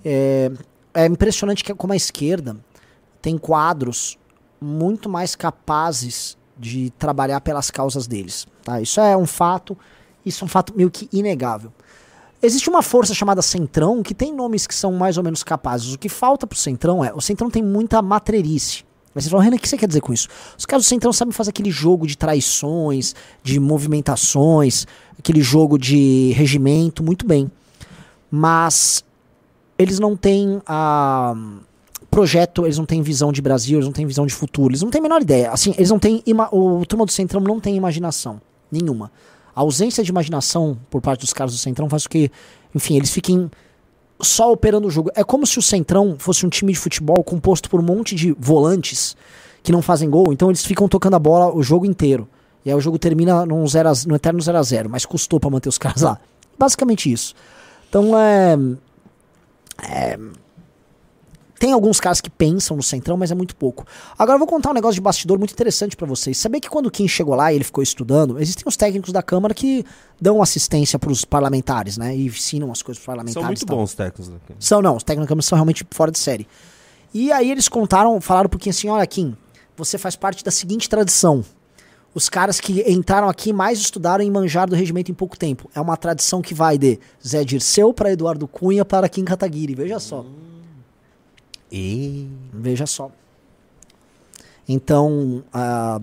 É, 0.06 0.52
é 0.94 1.08
impressionante 1.08 1.64
que 1.64 1.74
como 1.74 1.92
a 1.92 1.96
esquerda 1.96 2.56
tem 3.22 3.38
quadros 3.38 4.18
muito 4.62 5.10
mais 5.10 5.36
capazes 5.36 6.38
de 6.58 6.90
trabalhar 6.92 7.42
pelas 7.42 7.72
causas 7.72 8.08
deles. 8.08 8.46
Tá? 8.64 8.82
Isso 8.82 9.00
é 9.00 9.16
um 9.16 9.26
fato, 9.26 9.78
isso 10.26 10.44
é 10.44 10.46
um 10.46 10.50
fato 10.50 10.74
meio 10.76 10.92
que 10.92 11.08
inegável. 11.12 11.72
Existe 12.42 12.70
uma 12.70 12.82
força 12.82 13.14
chamada 13.14 13.42
Centrão 13.42 14.02
que 14.02 14.14
tem 14.14 14.34
nomes 14.34 14.66
que 14.66 14.76
são 14.76 14.94
mais 14.94 15.18
ou 15.18 15.24
menos 15.24 15.44
capazes. 15.44 15.94
O 15.94 15.98
que 15.98 16.08
falta 16.08 16.48
pro 16.48 16.58
Centrão 16.58 17.04
é. 17.04 17.14
O 17.14 17.22
Centrão 17.22 17.50
tem 17.50 17.64
muita 17.64 18.02
matreirice. 18.02 18.86
Mas 19.14 19.24
você 19.24 19.30
fala, 19.30 19.44
Renan, 19.44 19.58
o 19.58 19.60
que 19.60 19.68
você 19.68 19.78
quer 19.78 19.88
dizer 19.88 20.02
com 20.02 20.14
isso? 20.14 20.28
Os 20.58 20.66
caras 20.66 20.86
do 20.86 20.88
Centrão 20.90 21.12
sabem 21.12 21.34
fazer 21.34 21.50
aquele 21.50 21.72
jogo 21.72 22.06
de 22.06 22.18
traições, 22.18 23.16
de 23.44 23.60
movimentações, 23.60 24.86
aquele 25.18 25.42
jogo 25.42 25.78
de 25.78 26.32
regimento, 26.34 27.04
muito 27.04 27.26
bem. 27.26 27.52
Mas 28.32 29.04
eles 29.78 30.00
não 30.00 30.16
têm 30.16 30.62
a 30.66 31.34
projeto, 32.20 32.66
eles 32.66 32.78
não 32.78 32.86
têm 32.86 33.02
visão 33.02 33.32
de 33.32 33.42
Brasil, 33.42 33.78
eles 33.78 33.86
não 33.86 33.94
têm 33.94 34.06
visão 34.06 34.26
de 34.26 34.34
futuro, 34.34 34.72
eles 34.72 34.82
não 34.82 34.90
têm 34.90 35.00
a 35.00 35.04
menor 35.04 35.22
ideia. 35.22 35.52
Assim, 35.52 35.74
eles 35.78 35.90
não 35.90 35.98
têm 35.98 36.22
o 36.52 36.86
turma 36.86 37.06
do 37.06 37.12
Centrão 37.14 37.40
não 37.40 37.62
tem 37.62 37.78
imaginação 37.78 38.42
nenhuma. 38.70 39.10
A 39.56 39.62
ausência 39.62 40.04
de 40.04 40.12
imaginação 40.12 40.78
por 40.90 41.02
parte 41.02 41.22
dos 41.22 41.32
caras 41.32 41.54
do 41.54 41.58
Centrão 41.58 41.90
faz 41.90 42.06
com 42.06 42.12
que, 42.12 42.30
enfim, 42.76 42.98
eles 42.98 43.10
fiquem 43.10 43.50
só 44.22 44.52
operando 44.52 44.88
o 44.88 44.92
jogo. 44.92 45.10
É 45.16 45.24
como 45.24 45.48
se 45.48 45.58
o 45.58 45.62
Centrão 45.62 46.18
fosse 46.20 46.46
um 46.46 46.50
time 46.50 46.74
de 46.74 46.78
futebol 46.78 47.24
composto 47.24 47.70
por 47.70 47.80
um 47.80 47.84
monte 47.84 48.16
de 48.16 48.34
volantes 48.38 49.16
que 49.64 49.72
não 49.72 49.82
fazem 49.82 50.10
gol, 50.10 50.34
então 50.34 50.50
eles 50.50 50.66
ficam 50.66 50.90
tocando 50.90 51.16
a 51.16 51.20
bola 51.20 51.56
o 51.56 51.64
jogo 51.64 51.86
inteiro. 51.86 52.28
E 52.66 52.70
aí 52.70 52.76
o 52.76 52.82
jogo 52.82 53.00
termina 53.00 53.46
num 53.46 53.66
zero 53.66 53.88
a, 53.88 53.94
no 54.06 54.16
eterno 54.16 54.42
0 54.42 54.58
a 54.58 54.64
0 54.64 54.90
mas 54.90 55.06
custou 55.06 55.40
pra 55.40 55.50
manter 55.50 55.70
os 55.70 55.78
caras 55.78 56.02
lá. 56.02 56.20
Basicamente 56.58 57.10
isso. 57.10 57.34
Então 57.88 58.18
é, 58.18 58.58
é 59.84 60.20
tem 61.60 61.74
alguns 61.74 62.00
caras 62.00 62.22
que 62.22 62.30
pensam 62.30 62.78
no 62.78 62.82
Centrão, 62.82 63.18
mas 63.18 63.32
é 63.32 63.36
muito 63.36 63.54
pouco. 63.54 63.86
Agora 64.18 64.36
eu 64.36 64.40
vou 64.40 64.48
contar 64.48 64.72
um 64.72 64.74
negócio 64.74 64.96
de 64.96 65.02
bastidor 65.02 65.38
muito 65.38 65.52
interessante 65.52 65.98
pra 65.98 66.08
vocês. 66.08 66.38
Sabia 66.38 66.62
que 66.62 66.70
quando 66.70 66.86
o 66.86 66.92
Kim 66.92 67.06
chegou 67.06 67.36
lá 67.36 67.52
e 67.52 67.58
ele 67.58 67.66
ficou 67.66 67.84
estudando, 67.84 68.40
existem 68.40 68.64
os 68.66 68.78
técnicos 68.78 69.12
da 69.12 69.22
Câmara 69.22 69.54
que 69.54 69.86
dão 70.22 70.42
assistência 70.42 70.98
pros 70.98 71.26
parlamentares, 71.26 71.98
né? 71.98 72.16
E 72.16 72.28
ensinam 72.28 72.72
as 72.72 72.82
coisas 72.82 73.00
pros 73.00 73.06
parlamentares. 73.06 73.34
São 73.34 73.44
muito 73.44 73.66
tal. 73.66 73.78
bons 73.78 73.90
os 73.90 73.96
técnicos. 73.96 74.30
Né? 74.30 74.38
São, 74.58 74.82
não, 74.82 74.96
os 74.96 75.04
técnicos 75.04 75.26
da 75.26 75.30
Câmara 75.30 75.46
são 75.46 75.58
realmente 75.58 75.86
fora 75.92 76.12
de 76.12 76.18
série. 76.18 76.48
E 77.14 77.30
aí 77.32 77.52
eles 77.52 77.68
contaram, 77.68 78.22
falaram 78.22 78.50
pro 78.50 78.58
Kim 78.58 78.70
assim, 78.70 78.88
olha 78.88 79.06
Kim, 79.06 79.36
você 79.76 79.98
faz 79.98 80.16
parte 80.16 80.44
da 80.44 80.52
seguinte 80.52 80.88
tradição. 80.88 81.44
Os 82.14 82.30
caras 82.30 82.60
que 82.60 82.84
entraram 82.90 83.28
aqui 83.28 83.52
mais 83.52 83.80
estudaram 83.80 84.24
e 84.24 84.32
manjaram 84.32 84.70
do 84.70 84.76
regimento 84.76 85.12
em 85.12 85.14
pouco 85.14 85.38
tempo. 85.38 85.70
É 85.76 85.82
uma 85.82 85.98
tradição 85.98 86.42
que 86.42 86.54
vai 86.54 86.78
de 86.78 87.00
Zé 87.26 87.44
Dirceu 87.44 87.94
para 87.94 88.12
Eduardo 88.12 88.48
Cunha 88.48 88.84
para 88.84 89.08
Kim 89.10 89.26
Kataguiri. 89.26 89.76
Veja 89.76 90.00
só. 90.00 90.26
E... 91.72 92.28
Veja 92.54 92.86
só. 92.86 93.12
Então, 94.68 95.44
ah, 95.54 96.00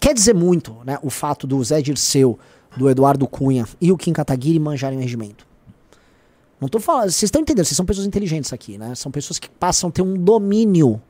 quer 0.00 0.14
dizer 0.14 0.34
muito 0.34 0.74
né, 0.84 0.98
o 1.02 1.10
fato 1.10 1.46
do 1.46 1.62
Zé 1.62 1.82
Dirceu, 1.82 2.38
do 2.76 2.88
Eduardo 2.88 3.26
Cunha 3.26 3.66
e 3.80 3.92
o 3.92 3.96
Kim 3.96 4.12
Kataguiri 4.12 4.58
manjarem 4.58 4.98
o 4.98 5.00
regimento. 5.00 5.46
Não 6.60 6.68
tô 6.68 6.78
falando, 6.78 7.04
vocês 7.10 7.24
estão 7.24 7.40
entendendo, 7.40 7.64
vocês 7.64 7.76
são 7.76 7.86
pessoas 7.86 8.06
inteligentes 8.06 8.52
aqui, 8.52 8.76
né? 8.78 8.94
São 8.94 9.10
pessoas 9.10 9.38
que 9.38 9.48
passam 9.48 9.88
a 9.88 9.92
ter 9.92 10.02
um 10.02 10.16
domínio 10.16 11.00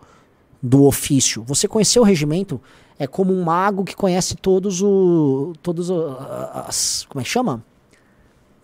do 0.62 0.84
ofício. 0.84 1.42
Você 1.44 1.66
conhecer 1.66 1.98
o 1.98 2.04
regimento 2.04 2.60
é 2.98 3.06
como 3.06 3.32
um 3.32 3.42
mago 3.42 3.84
que 3.84 3.96
conhece 3.96 4.36
todos 4.36 4.80
o 4.82 5.52
todos 5.62 5.90
o- 5.90 6.16
as 6.66 7.04
como 7.08 7.20
é 7.20 7.24
que 7.24 7.30
chama? 7.30 7.64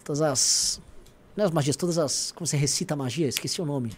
Todas 0.04 0.22
as 0.22 0.80
não 1.36 1.44
é 1.44 1.46
as 1.46 1.52
magias, 1.52 1.76
todas 1.76 1.98
as 1.98 2.32
como 2.32 2.46
você 2.46 2.56
recita 2.56 2.94
a 2.94 2.96
magia, 2.96 3.26
esqueci 3.26 3.60
o 3.60 3.66
nome. 3.66 3.92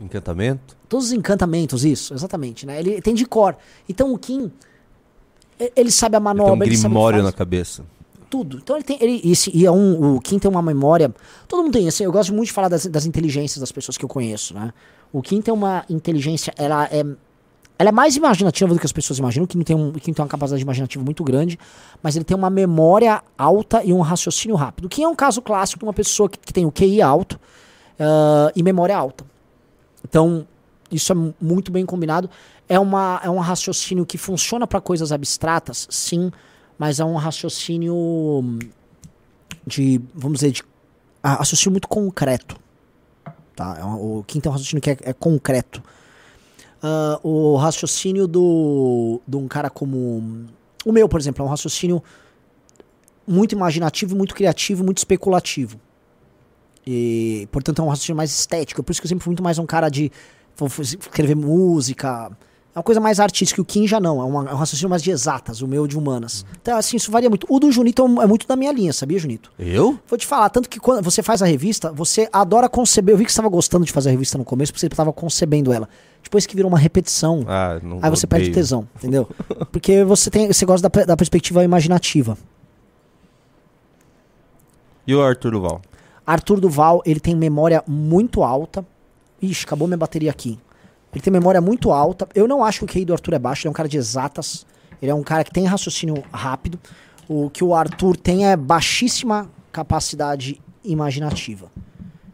Encantamento. 0.00 0.76
Todos 0.88 1.06
os 1.06 1.12
encantamentos, 1.12 1.84
isso, 1.84 2.12
exatamente, 2.12 2.66
né? 2.66 2.78
Ele 2.78 3.00
tem 3.00 3.14
de 3.14 3.24
cor. 3.24 3.56
Então 3.88 4.12
o 4.12 4.18
Kim, 4.18 4.52
ele 5.74 5.90
sabe 5.90 6.16
a 6.16 6.20
Tem 6.20 6.22
um 6.22 6.24
manobra, 6.24 6.66
ele 6.66 6.74
o 6.74 6.78
que 6.78 6.82
grimório 6.82 7.22
na 7.22 7.32
cabeça. 7.32 7.82
Tudo. 8.28 8.58
Então 8.58 8.76
ele 8.76 8.84
tem. 8.84 8.98
Ele, 9.00 9.20
esse, 9.24 9.50
e 9.56 9.64
é 9.64 9.70
um, 9.70 10.16
o 10.16 10.20
Kim 10.20 10.38
tem 10.38 10.50
uma 10.50 10.60
memória. 10.60 11.14
Todo 11.48 11.62
mundo 11.62 11.72
tem, 11.72 11.88
assim, 11.88 12.04
eu 12.04 12.12
gosto 12.12 12.34
muito 12.34 12.48
de 12.48 12.52
falar 12.52 12.68
das, 12.68 12.86
das 12.86 13.06
inteligências 13.06 13.58
das 13.58 13.72
pessoas 13.72 13.96
que 13.96 14.04
eu 14.04 14.08
conheço, 14.08 14.52
né? 14.52 14.72
O 15.12 15.22
Kim 15.22 15.40
tem 15.40 15.54
uma 15.54 15.84
inteligência, 15.88 16.52
ela 16.56 16.86
é. 16.90 17.04
Ela 17.78 17.90
é 17.90 17.92
mais 17.92 18.16
imaginativa 18.16 18.72
do 18.72 18.80
que 18.80 18.86
as 18.86 18.92
pessoas 18.92 19.18
imaginam. 19.18 19.44
O 19.44 19.46
Kim 19.46 19.60
tem, 19.60 19.76
um, 19.76 19.88
o 19.90 19.92
Kim 19.92 20.10
tem 20.10 20.22
uma 20.22 20.28
capacidade 20.28 20.62
imaginativa 20.62 21.04
muito 21.04 21.22
grande, 21.22 21.58
mas 22.02 22.16
ele 22.16 22.24
tem 22.24 22.34
uma 22.34 22.48
memória 22.48 23.22
alta 23.36 23.84
e 23.84 23.92
um 23.92 24.00
raciocínio 24.00 24.56
rápido. 24.56 24.86
O 24.86 24.88
Kim 24.88 25.02
é 25.02 25.08
um 25.08 25.14
caso 25.14 25.42
clássico 25.42 25.80
de 25.80 25.84
uma 25.84 25.92
pessoa 25.92 26.26
que, 26.26 26.38
que 26.38 26.54
tem 26.54 26.64
o 26.64 26.72
QI 26.72 27.02
alto 27.02 27.38
ah, 28.00 28.50
e 28.56 28.62
memória 28.62 28.96
alta. 28.96 29.26
Então, 30.08 30.46
isso 30.90 31.10
é 31.10 31.14
mu- 31.14 31.34
muito 31.40 31.72
bem 31.72 31.84
combinado. 31.84 32.30
É, 32.68 32.78
uma, 32.78 33.20
é 33.24 33.28
um 33.28 33.38
raciocínio 33.40 34.06
que 34.06 34.16
funciona 34.16 34.66
para 34.66 34.80
coisas 34.80 35.10
abstratas, 35.10 35.86
sim, 35.90 36.30
mas 36.78 37.00
é 37.00 37.04
um 37.04 37.16
raciocínio 37.16 37.94
hum, 37.94 38.58
de, 39.66 40.00
vamos 40.14 40.38
dizer, 40.38 40.52
de 40.52 40.62
raciocínio 41.24 41.72
muito 41.72 41.88
concreto. 41.88 42.56
Tá? 43.54 43.76
É 43.80 43.84
um- 43.84 44.18
o 44.18 44.24
quinto 44.24 44.46
é 44.48 44.50
um 44.50 44.52
raciocínio 44.52 44.80
que 44.82 44.90
é, 44.90 44.96
é 45.02 45.12
concreto. 45.12 45.82
Ah, 46.82 47.18
o 47.22 47.56
raciocínio 47.56 48.26
do, 48.28 49.20
de 49.26 49.36
um 49.36 49.48
cara 49.48 49.68
como. 49.70 50.46
O 50.84 50.92
meu, 50.92 51.08
por 51.08 51.18
exemplo, 51.18 51.42
é 51.42 51.46
um 51.46 51.50
raciocínio 51.50 52.02
muito 53.26 53.52
imaginativo, 53.56 54.14
muito 54.14 54.34
criativo, 54.34 54.84
muito 54.84 54.98
especulativo. 54.98 55.80
E, 56.86 57.48
portanto, 57.50 57.80
é 57.80 57.84
um 57.84 57.88
raciocínio 57.88 58.16
mais 58.16 58.30
estético. 58.30 58.82
Por 58.82 58.92
isso 58.92 59.00
que 59.00 59.06
eu 59.06 59.08
sempre 59.08 59.24
fui 59.24 59.30
muito 59.30 59.42
mais 59.42 59.58
um 59.58 59.66
cara 59.66 59.88
de 59.88 60.10
vou 60.56 60.68
escrever 60.80 61.34
música. 61.34 62.30
É 62.74 62.78
uma 62.78 62.82
coisa 62.82 63.00
mais 63.00 63.18
artística. 63.18 63.60
O 63.60 63.64
Kim 63.64 63.88
já 63.88 63.98
não. 63.98 64.20
É, 64.20 64.24
uma- 64.24 64.50
é 64.50 64.52
um 64.52 64.56
raciocínio 64.56 64.90
mais 64.90 65.02
de 65.02 65.10
exatas. 65.10 65.62
O 65.62 65.66
meu 65.66 65.86
de 65.86 65.96
humanas. 65.98 66.44
Então, 66.60 66.76
assim, 66.76 66.96
isso 66.98 67.10
varia 67.10 67.28
muito. 67.28 67.46
O 67.50 67.58
do 67.58 67.72
Junito 67.72 68.02
é 68.20 68.24
é 68.24 68.26
muito 68.26 68.46
da 68.46 68.54
minha 68.54 68.70
linha, 68.70 68.92
sabia, 68.92 69.18
Junito? 69.18 69.50
Eu? 69.58 69.98
Vou 70.06 70.18
te 70.18 70.26
falar, 70.26 70.48
tanto 70.50 70.68
que 70.68 70.78
quando 70.78 71.02
você 71.02 71.22
faz 71.22 71.40
a 71.42 71.46
revista, 71.46 71.90
você 71.90 72.28
adora 72.32 72.68
conceber. 72.68 73.14
Eu 73.14 73.18
vi 73.18 73.24
que 73.24 73.32
você 73.32 73.34
estava 73.34 73.48
gostando 73.48 73.84
de 73.86 73.92
fazer 73.92 74.10
a 74.10 74.12
revista 74.12 74.36
no 74.38 74.44
começo, 74.44 74.72
porque 74.72 74.80
você 74.80 74.86
estava 74.86 75.10
concebendo 75.12 75.72
ela. 75.72 75.88
Depois 76.22 76.44
que 76.46 76.54
virou 76.54 76.68
uma 76.70 76.78
repetição, 76.78 77.44
Ah, 77.48 77.80
aí 78.02 78.10
você 78.10 78.26
perde 78.26 78.46
odeio. 78.50 78.54
tesão, 78.54 78.86
entendeu? 78.96 79.28
Porque 79.72 80.02
você 80.04 80.28
tem, 80.30 80.46
você 80.52 80.64
gosta 80.66 80.88
da, 80.88 81.04
da 81.04 81.16
perspectiva 81.16 81.62
imaginativa. 81.64 82.36
E 85.06 85.14
o 85.14 85.22
Arthur 85.22 85.52
Duval? 85.52 85.80
Arthur 86.26 86.60
Duval, 86.60 87.02
ele 87.06 87.20
tem 87.20 87.36
memória 87.36 87.84
muito 87.86 88.42
alta. 88.42 88.84
Ixi, 89.40 89.64
acabou 89.64 89.86
minha 89.86 89.96
bateria 89.96 90.30
aqui. 90.30 90.58
Ele 91.12 91.22
tem 91.22 91.32
memória 91.32 91.60
muito 91.60 91.92
alta. 91.92 92.28
Eu 92.34 92.48
não 92.48 92.64
acho 92.64 92.80
que 92.80 92.84
o 92.84 92.88
QI 92.88 93.04
do 93.04 93.12
Arthur 93.12 93.34
é 93.34 93.38
baixo, 93.38 93.62
ele 93.62 93.68
é 93.68 93.70
um 93.70 93.74
cara 93.74 93.88
de 93.88 93.96
exatas. 93.96 94.66
Ele 95.00 95.10
é 95.10 95.14
um 95.14 95.22
cara 95.22 95.44
que 95.44 95.52
tem 95.52 95.64
raciocínio 95.64 96.22
rápido. 96.32 96.78
O 97.28 97.48
que 97.50 97.62
o 97.62 97.74
Arthur 97.74 98.16
tem 98.16 98.46
é 98.46 98.56
baixíssima 98.56 99.50
capacidade 99.70 100.60
imaginativa. 100.84 101.70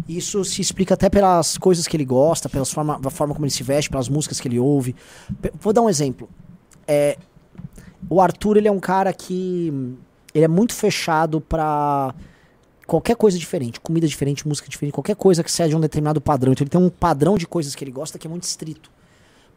Isso 0.08 0.44
se 0.44 0.60
explica 0.60 0.94
até 0.94 1.08
pelas 1.08 1.56
coisas 1.56 1.86
que 1.86 1.96
ele 1.96 2.04
gosta, 2.04 2.48
pelas 2.48 2.70
forma, 2.70 2.98
forma 3.10 3.34
como 3.34 3.46
ele 3.46 3.52
se 3.52 3.62
veste, 3.62 3.90
pelas 3.90 4.08
músicas 4.08 4.40
que 4.40 4.48
ele 4.48 4.58
ouve. 4.58 4.94
Vou 5.60 5.72
dar 5.72 5.82
um 5.82 5.88
exemplo. 5.88 6.28
É, 6.86 7.16
o 8.08 8.20
Arthur, 8.20 8.56
ele 8.56 8.68
é 8.68 8.72
um 8.72 8.80
cara 8.80 9.12
que 9.12 9.70
hum, 9.72 9.96
ele 10.34 10.44
é 10.44 10.48
muito 10.48 10.74
fechado 10.74 11.40
pra 11.40 12.14
qualquer 12.92 13.16
coisa 13.16 13.38
diferente, 13.38 13.80
comida 13.80 14.06
diferente, 14.06 14.46
música 14.46 14.68
diferente, 14.68 14.92
qualquer 14.92 15.16
coisa 15.16 15.42
que 15.42 15.50
seja 15.50 15.74
um 15.74 15.80
determinado 15.80 16.20
padrão. 16.20 16.52
Então 16.52 16.62
ele 16.62 16.70
tem 16.70 16.78
um 16.80 16.90
padrão 16.90 17.38
de 17.38 17.46
coisas 17.46 17.74
que 17.74 17.82
ele 17.82 17.90
gosta 17.90 18.18
que 18.18 18.26
é 18.26 18.30
muito 18.30 18.42
estrito. 18.42 18.90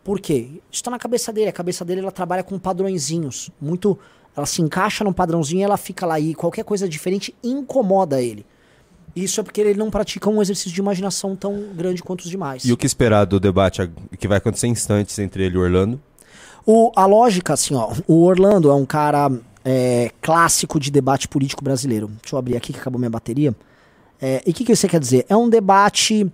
Por 0.05 0.21
quê? 0.21 0.61
Isso 0.71 0.81
tá 0.81 0.89
na 0.89 0.97
cabeça 0.97 1.33
dele. 1.33 1.49
A 1.49 1.51
cabeça 1.51 1.83
dele 1.83 1.99
ela 1.99 2.13
trabalha 2.13 2.43
com 2.43 2.57
padrõezinhos. 2.57 3.51
Muito. 3.59 3.99
Ela 4.37 4.45
se 4.45 4.61
encaixa 4.61 5.03
num 5.03 5.11
padrãozinho 5.11 5.59
e 5.59 5.63
ela 5.63 5.75
fica 5.75 6.05
lá. 6.05 6.17
E 6.17 6.33
qualquer 6.33 6.63
coisa 6.63 6.87
diferente 6.87 7.35
incomoda 7.43 8.21
ele. 8.21 8.45
Isso 9.13 9.41
é 9.41 9.43
porque 9.43 9.59
ele 9.59 9.73
não 9.77 9.91
pratica 9.91 10.29
um 10.29 10.41
exercício 10.41 10.71
de 10.71 10.79
imaginação 10.79 11.35
tão 11.35 11.73
grande 11.73 12.01
quanto 12.01 12.21
os 12.21 12.29
demais. 12.29 12.63
E 12.63 12.71
o 12.71 12.77
que 12.77 12.85
esperar 12.85 13.25
do 13.25 13.37
debate 13.37 13.89
que 14.17 14.29
vai 14.29 14.37
acontecer 14.37 14.67
em 14.67 14.71
instantes 14.71 15.19
entre 15.19 15.43
ele 15.43 15.55
e 15.55 15.57
o 15.57 15.61
Orlando? 15.61 16.01
O, 16.65 16.89
a 16.95 17.05
lógica, 17.05 17.53
assim, 17.53 17.75
ó. 17.75 17.93
O 18.07 18.23
Orlando 18.23 18.69
é 18.69 18.73
um 18.73 18.85
cara 18.85 19.29
é, 19.65 20.11
clássico 20.21 20.79
de 20.79 20.91
debate 20.91 21.27
político 21.27 21.63
brasileiro. 21.63 22.07
Deixa 22.21 22.35
eu 22.35 22.39
abrir 22.39 22.55
aqui 22.55 22.71
que 22.71 22.79
acabou 22.79 22.99
minha 22.99 23.09
bateria. 23.09 23.55
É, 24.21 24.43
e 24.45 24.51
o 24.51 24.53
que, 24.53 24.63
que 24.63 24.75
você 24.75 24.87
quer 24.87 24.99
dizer? 24.99 25.25
É 25.27 25.35
um 25.35 25.49
debate 25.49 26.31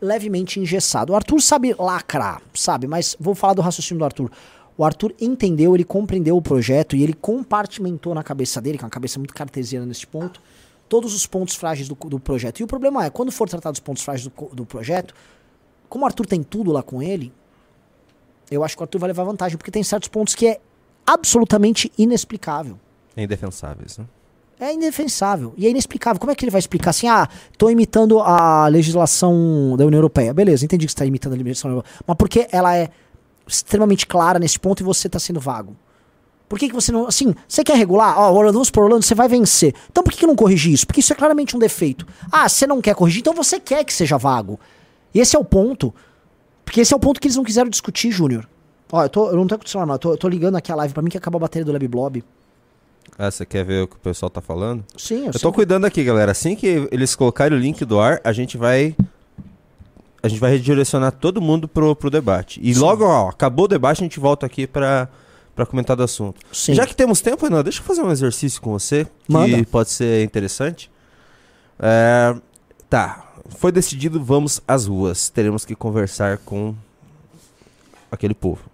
levemente 0.00 0.60
engessado. 0.60 1.12
O 1.12 1.16
Arthur 1.16 1.40
sabe 1.42 1.74
lacrar, 1.76 2.40
sabe? 2.54 2.86
Mas 2.86 3.16
vou 3.18 3.34
falar 3.34 3.54
do 3.54 3.60
raciocínio 3.60 3.98
do 3.98 4.04
Arthur. 4.04 4.30
O 4.78 4.84
Arthur 4.84 5.12
entendeu, 5.20 5.74
ele 5.74 5.84
compreendeu 5.84 6.36
o 6.36 6.40
projeto 6.40 6.96
e 6.96 7.02
ele 7.02 7.12
compartimentou 7.12 8.14
na 8.14 8.22
cabeça 8.22 8.60
dele, 8.62 8.78
que 8.78 8.84
é 8.84 8.86
uma 8.86 8.90
cabeça 8.90 9.18
muito 9.18 9.34
cartesiana 9.34 9.84
nesse 9.84 10.06
ponto, 10.06 10.40
todos 10.88 11.12
os 11.12 11.26
pontos 11.26 11.54
frágeis 11.54 11.86
do, 11.86 11.94
do 11.94 12.18
projeto. 12.18 12.60
E 12.60 12.64
o 12.64 12.66
problema 12.66 13.04
é, 13.04 13.10
quando 13.10 13.30
for 13.30 13.48
tratar 13.48 13.72
dos 13.72 13.80
pontos 13.80 14.02
frágeis 14.02 14.26
do, 14.26 14.54
do 14.54 14.64
projeto, 14.64 15.12
como 15.88 16.04
o 16.04 16.06
Arthur 16.06 16.24
tem 16.24 16.42
tudo 16.42 16.72
lá 16.72 16.82
com 16.82 17.02
ele, 17.02 17.30
eu 18.50 18.64
acho 18.64 18.74
que 18.74 18.82
o 18.82 18.84
Arthur 18.84 18.98
vai 19.00 19.08
levar 19.08 19.24
vantagem, 19.24 19.58
porque 19.58 19.70
tem 19.70 19.82
certos 19.82 20.08
pontos 20.08 20.34
que 20.34 20.46
é 20.46 20.60
absolutamente 21.06 21.90
inexplicável. 21.98 22.78
É 23.16 23.22
indefensáveis, 23.22 23.98
né? 23.98 24.06
É 24.60 24.74
indefensável. 24.74 25.54
E 25.56 25.66
é 25.66 25.70
inexplicável. 25.70 26.20
Como 26.20 26.30
é 26.30 26.34
que 26.34 26.44
ele 26.44 26.50
vai 26.50 26.58
explicar 26.58 26.90
assim? 26.90 27.08
Ah, 27.08 27.26
tô 27.56 27.70
imitando 27.70 28.20
a 28.20 28.66
legislação 28.68 29.74
da 29.76 29.86
União 29.86 29.98
Europeia. 29.98 30.34
Beleza, 30.34 30.64
entendi 30.64 30.84
que 30.84 30.92
você 30.92 30.96
está 30.96 31.06
imitando 31.06 31.32
a 31.32 31.36
legislação 31.36 31.70
da 31.70 31.72
União 31.72 31.78
Europeia. 31.78 32.04
Mas 32.06 32.16
por 32.16 32.28
que 32.28 32.46
ela 32.52 32.76
é 32.76 32.90
extremamente 33.46 34.06
clara 34.06 34.38
nesse 34.38 34.60
ponto 34.60 34.80
e 34.80 34.84
você 34.84 35.06
está 35.06 35.18
sendo 35.18 35.40
vago? 35.40 35.74
Por 36.46 36.58
que, 36.58 36.68
que 36.68 36.74
você 36.74 36.92
não. 36.92 37.06
Assim, 37.06 37.34
você 37.48 37.64
quer 37.64 37.76
regular? 37.76 38.18
Ó, 38.18 38.32
Orlando, 38.32 38.54
vamos 38.54 38.70
por 38.70 38.82
Orlando, 38.82 39.04
você 39.04 39.14
vai 39.14 39.28
vencer. 39.28 39.72
Então 39.90 40.04
por 40.04 40.12
que, 40.12 40.18
que 40.18 40.26
não 40.26 40.36
corrigir 40.36 40.74
isso? 40.74 40.86
Porque 40.86 41.00
isso 41.00 41.12
é 41.12 41.16
claramente 41.16 41.56
um 41.56 41.58
defeito. 41.58 42.06
Ah, 42.30 42.48
você 42.48 42.66
não 42.66 42.82
quer 42.82 42.94
corrigir, 42.94 43.20
então 43.20 43.32
você 43.32 43.58
quer 43.58 43.84
que 43.84 43.94
seja 43.94 44.18
vago. 44.18 44.58
E 45.14 45.20
esse 45.20 45.36
é 45.36 45.38
o 45.38 45.44
ponto. 45.44 45.94
Porque 46.64 46.80
esse 46.80 46.92
é 46.92 46.96
o 46.96 47.00
ponto 47.00 47.20
que 47.20 47.28
eles 47.28 47.36
não 47.36 47.44
quiseram 47.44 47.70
discutir, 47.70 48.10
Júnior. 48.10 48.48
Ó, 48.92 49.02
eu, 49.02 49.08
tô, 49.08 49.30
eu 49.30 49.36
não 49.36 49.46
tô 49.46 49.58
com 49.58 49.64
o 49.64 49.68
celular, 49.68 49.86
não. 49.86 49.94
Eu 49.94 49.98
tô, 49.98 50.12
eu 50.12 50.16
tô 50.16 50.28
ligando 50.28 50.56
aqui 50.56 50.72
a 50.72 50.74
live 50.74 50.92
pra 50.92 51.02
mim 51.02 51.10
que 51.10 51.16
acabou 51.16 51.38
a 51.38 51.42
bateria 51.42 51.64
do 51.64 51.72
Lab 51.72 51.86
Blob. 51.86 52.24
Ah, 53.18 53.30
você 53.30 53.44
quer 53.44 53.64
ver 53.64 53.82
o 53.82 53.88
que 53.88 53.96
o 53.96 53.98
pessoal 53.98 54.30
tá 54.30 54.40
falando? 54.40 54.84
Sim, 54.96 55.26
eu 55.26 55.32
Eu 55.34 55.40
tô 55.40 55.52
cuidando 55.52 55.84
aqui, 55.84 56.02
galera. 56.02 56.32
Assim 56.32 56.56
que 56.56 56.88
eles 56.90 57.14
colocarem 57.14 57.56
o 57.56 57.60
link 57.60 57.84
do 57.84 58.00
ar, 58.00 58.20
a 58.24 58.32
gente 58.32 58.56
vai. 58.56 58.96
A 60.22 60.28
gente 60.28 60.38
vai 60.38 60.50
redirecionar 60.52 61.12
todo 61.12 61.40
mundo 61.40 61.66
pro, 61.66 61.94
pro 61.96 62.10
debate. 62.10 62.60
E 62.62 62.74
logo, 62.74 63.04
ó, 63.04 63.28
acabou 63.28 63.64
o 63.64 63.68
debate, 63.68 64.02
a 64.02 64.04
gente 64.04 64.20
volta 64.20 64.44
aqui 64.44 64.66
pra, 64.66 65.08
pra 65.54 65.64
comentar 65.64 65.96
do 65.96 66.02
assunto. 66.02 66.40
Sim. 66.52 66.74
Já 66.74 66.86
que 66.86 66.94
temos 66.94 67.20
tempo, 67.20 67.44
Renan, 67.44 67.62
deixa 67.62 67.80
eu 67.80 67.84
fazer 67.84 68.02
um 68.02 68.10
exercício 68.10 68.60
com 68.60 68.70
você, 68.70 69.04
que 69.04 69.32
Manda. 69.32 69.64
pode 69.64 69.90
ser 69.90 70.22
interessante. 70.22 70.90
É, 71.78 72.34
tá, 72.88 73.32
foi 73.56 73.72
decidido, 73.72 74.22
vamos 74.22 74.60
às 74.68 74.86
ruas. 74.86 75.30
Teremos 75.30 75.64
que 75.64 75.74
conversar 75.74 76.36
com 76.38 76.74
aquele 78.10 78.34
povo. 78.34 78.69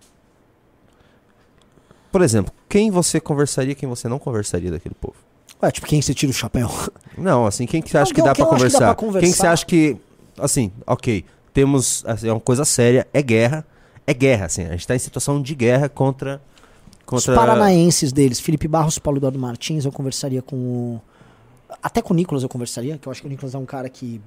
Por 2.13 2.23
exemplo, 2.23 2.53
quem 2.69 2.91
você 2.91 3.21
conversaria 3.21 3.75
quem 3.75 3.89
você 3.89 4.09
não 4.09 4.19
conversaria 4.19 4.71
daquele 4.71 4.95
povo? 4.95 5.17
Ué, 5.63 5.71
tipo, 5.71 5.87
quem 5.87 6.01
você 6.03 6.13
tira 6.15 6.31
o 6.31 6.35
chapéu? 6.35 6.71
Não, 7.17 7.47
assim, 7.47 7.65
quem 7.67 7.81
que 7.81 7.89
você 7.91 7.97
acha 7.99 8.13
que 8.13 8.21
dá 8.21 8.35
pra 8.35 8.35
que 8.35 8.43
dá 8.43 8.47
conversar? 8.49 8.79
pra 8.87 8.95
conversar. 8.95 9.21
Quem 9.27 9.33
que 9.33 9.39
você 9.39 9.47
acha 9.47 9.65
que. 9.65 9.97
Assim, 10.39 10.71
ok, 10.87 11.25
temos. 11.55 12.05
Assim, 12.07 12.29
é 12.29 12.33
uma 12.33 12.41
coisa 12.41 12.65
séria, 12.65 13.07
é 13.13 13.23
guerra. 13.23 13.67
É 14.07 14.13
guerra, 14.13 14.47
assim. 14.47 14.65
A 14.67 14.73
gente 14.73 14.87
tá 14.87 14.95
em 14.95 14.99
situação 14.99 15.41
de 15.41 15.55
guerra 15.55 15.89
contra. 15.89 16.43
contra 17.07 17.33
Os 17.33 17.37
paranaenses 17.39 18.13
deles, 18.13 18.39
Felipe 18.39 18.69
Barros, 18.69 18.99
Paulo 18.99 19.19
Eduardo 19.19 19.39
Martins, 19.39 19.85
eu 19.87 19.93
conversaria 19.93 20.43
com 20.43 20.57
o... 20.57 21.01
Até 21.83 22.03
com 22.03 22.13
o 22.13 22.17
Nicolas 22.17 22.43
eu 22.43 22.49
conversaria, 22.49 22.99
que 22.99 23.07
eu 23.09 23.11
acho 23.11 23.21
que 23.23 23.27
o 23.27 23.31
Nicolas 23.31 23.55
é 23.55 23.59
um 23.59 23.65
cara 23.67 23.89
que, 23.89 24.21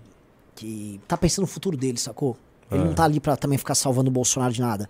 que 0.56 1.00
tá 1.08 1.16
pensando 1.16 1.44
no 1.44 1.48
futuro 1.48 1.78
dele, 1.78 1.98
sacou? 2.00 2.36
Ele 2.72 2.82
Ah. 2.82 2.86
não 2.86 2.94
tá 2.94 3.04
ali 3.04 3.20
pra 3.20 3.36
também 3.38 3.58
ficar 3.58 3.76
salvando 3.76 4.10
o 4.10 4.14
Bolsonaro 4.14 4.52
de 4.52 4.62
nada. 4.62 4.90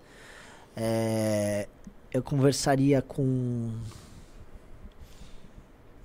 É, 0.76 1.68
Eu 2.12 2.22
conversaria 2.22 3.00
com... 3.02 3.70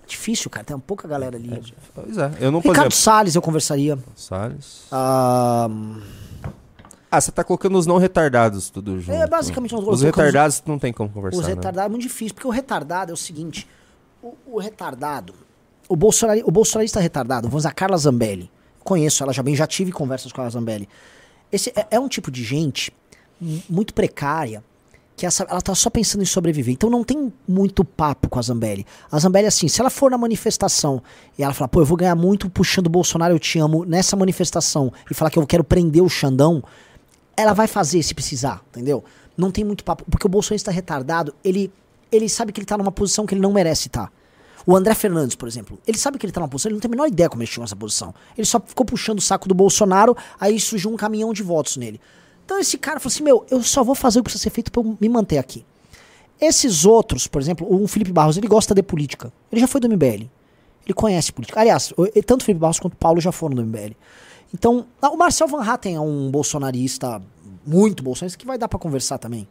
Difícil, 0.08 0.52
cara, 0.52 0.64
tem 0.64 0.78
pouca 0.78 1.08
galera 1.08 1.36
ali. 1.36 1.50
Pois 1.94 2.18
é, 2.18 2.32
eu 2.40 2.52
não, 2.52 2.60
Ricardo 2.60 2.78
exemplo- 2.80 2.92
Salles 2.96 3.34
eu 3.36 3.42
conversaria. 3.42 3.98
Salles. 4.16 4.84
Ah, 4.92 5.68
Ah, 7.10 7.20
você 7.20 7.32
tá 7.32 7.44
colocando 7.44 7.76
os 7.78 7.88
não 7.88 7.98
retardados 7.98 8.70
tudo 8.70 9.00
junto. 9.00 9.18
É, 9.18 9.26
basicamente, 9.26 9.74
nós 9.74 9.88
Os 9.88 10.02
retardados 10.04 10.62
não 10.66 10.78
tem 10.78 10.94
como 10.94 11.10
conversar. 11.10 11.40
Os 11.40 11.48
né? 11.48 11.54
retardados 11.56 11.88
é 11.88 11.90
muito 11.90 12.04
difícil, 12.04 12.36
porque 12.36 12.48
o 12.48 12.52
retardado 12.52 13.10
é 13.12 13.14
o 13.14 13.18
seguinte: 13.18 13.68
o, 14.22 14.36
o 14.46 14.60
retardado, 14.60 15.34
o, 15.90 15.96
Bolsonaro, 15.96 16.42
o 16.46 16.52
bolsonarista 16.52 17.00
retardado, 17.00 17.48
vamos 17.50 17.66
a 17.66 17.72
Carla 17.72 17.98
Zambelli. 17.98 18.52
Conheço 18.84 19.24
ela 19.24 19.34
já 19.34 19.42
bem, 19.42 19.56
já 19.56 19.66
tive 19.66 19.92
conversas 19.92 20.32
com 20.32 20.42
a 20.42 20.50
Zambelli. 20.50 20.88
Esse 21.52 21.72
é, 21.76 21.88
é 21.92 22.00
um 22.00 22.08
tipo 22.08 22.30
de 22.30 22.44
gente 22.44 22.94
muito 23.68 23.94
precária 23.94 24.64
que 25.16 25.26
essa, 25.26 25.44
ela 25.44 25.62
tá 25.62 25.74
só 25.74 25.90
pensando 25.90 26.22
em 26.22 26.26
sobreviver. 26.26 26.74
Então 26.74 26.90
não 26.90 27.04
tem 27.04 27.32
muito 27.48 27.86
papo 27.86 28.30
com 28.30 28.38
a 28.38 28.42
Zambelli. 28.42 28.86
A 29.10 29.18
Zambelli, 29.18 29.48
assim, 29.48 29.68
se 29.68 29.80
ela 29.80 29.90
for 29.90 30.12
na 30.12 30.18
manifestação 30.18 31.02
e 31.38 31.44
ela 31.44 31.54
falar, 31.54 31.70
pô, 31.70 31.82
eu 31.82 31.86
vou 31.86 31.98
ganhar 31.98 32.16
muito 32.16 32.50
puxando 32.50 32.88
o 32.88 32.90
Bolsonaro, 32.90 33.34
eu 33.34 33.40
te 33.40 33.58
amo, 33.60 33.86
nessa 33.86 34.16
manifestação, 34.16 34.92
e 35.10 35.14
falar 35.14 35.32
que 35.32 35.40
eu 35.40 35.48
quero 35.48 35.64
prender 35.64 36.04
o 36.04 36.10
Xandão, 36.10 36.64
ela 37.38 37.54
vai 37.54 37.68
fazer 37.68 38.04
se 38.04 38.14
precisar, 38.14 38.62
entendeu? 38.70 39.04
Não 39.38 39.52
tem 39.52 39.64
muito 39.64 39.84
papo, 39.84 40.04
porque 40.10 40.26
o 40.26 40.30
bolsonarista 40.30 40.72
retardado, 40.72 41.34
ele, 41.44 41.72
ele 42.12 42.28
sabe 42.30 42.52
que 42.52 42.60
ele 42.60 42.66
tá 42.66 42.78
numa 42.78 42.92
posição 42.92 43.26
que 43.26 43.34
ele 43.34 43.42
não 43.42 43.52
merece 43.52 43.88
estar. 43.88 44.12
O 44.66 44.76
André 44.76 44.96
Fernandes, 44.96 45.36
por 45.36 45.48
exemplo, 45.48 45.78
ele 45.86 45.98
sabe 45.98 46.18
que 46.18 46.26
ele 46.26 46.34
tá 46.34 46.40
numa 46.40 46.50
posição, 46.50 46.70
ele 46.70 46.76
não 46.76 46.82
tem 46.82 46.90
a 46.90 46.92
menor 46.92 47.08
ideia 47.08 47.30
como 47.30 47.42
ele 47.42 47.48
chegou 47.48 47.64
nessa 47.64 47.76
posição. 47.76 48.14
Ele 48.36 48.48
só 48.48 48.60
ficou 48.60 48.86
puxando 48.86 49.20
o 49.20 49.22
saco 49.22 49.48
do 49.48 49.54
Bolsonaro, 49.54 50.18
aí 50.40 50.60
surgiu 50.60 50.92
um 50.92 50.98
caminhão 50.98 51.34
de 51.34 51.44
votos 51.44 51.78
nele. 51.78 52.02
Então 52.46 52.60
esse 52.60 52.78
cara 52.78 53.00
falou 53.00 53.12
assim: 53.12 53.24
meu, 53.24 53.46
eu 53.50 53.62
só 53.64 53.84
vou 53.84 53.96
fazer 53.96 54.20
o 54.20 54.22
que 54.22 54.26
precisa 54.26 54.44
ser 54.44 54.52
feito 54.52 54.72
eu 54.74 54.98
me 55.02 55.10
manter 55.10 55.40
aqui. 55.40 55.66
Esses 56.40 56.86
outros, 56.86 57.28
por 57.28 57.42
exemplo, 57.42 57.68
o 57.70 57.88
Felipe 57.88 58.12
Barros, 58.12 58.38
ele 58.38 58.48
gosta 58.48 58.74
de 58.74 58.84
política. 58.84 59.34
Ele 59.52 59.62
já 59.62 59.68
foi 59.68 59.82
do 59.82 59.90
MBL. 59.90 60.30
Ele 60.86 60.94
conhece 60.94 61.32
política. 61.32 61.60
Aliás, 61.60 61.94
tanto 62.26 62.44
Felipe 62.44 62.60
Barros 62.62 62.80
quanto 62.80 62.96
Paulo 62.96 63.20
já 63.20 63.32
foram 63.32 63.56
do 63.56 63.64
MBL. 63.64 63.94
Então, 64.54 64.86
o 65.02 65.18
Marcel 65.18 65.48
Van 65.48 65.64
Hatten 65.64 65.96
é 65.96 66.00
um 66.00 66.30
bolsonarista, 66.30 67.22
muito 67.66 68.04
bolsonarista, 68.04 68.38
que 68.38 68.46
vai 68.46 68.58
dar 68.58 68.68
pra 68.68 68.78
conversar 68.78 69.18
também. 69.18 69.48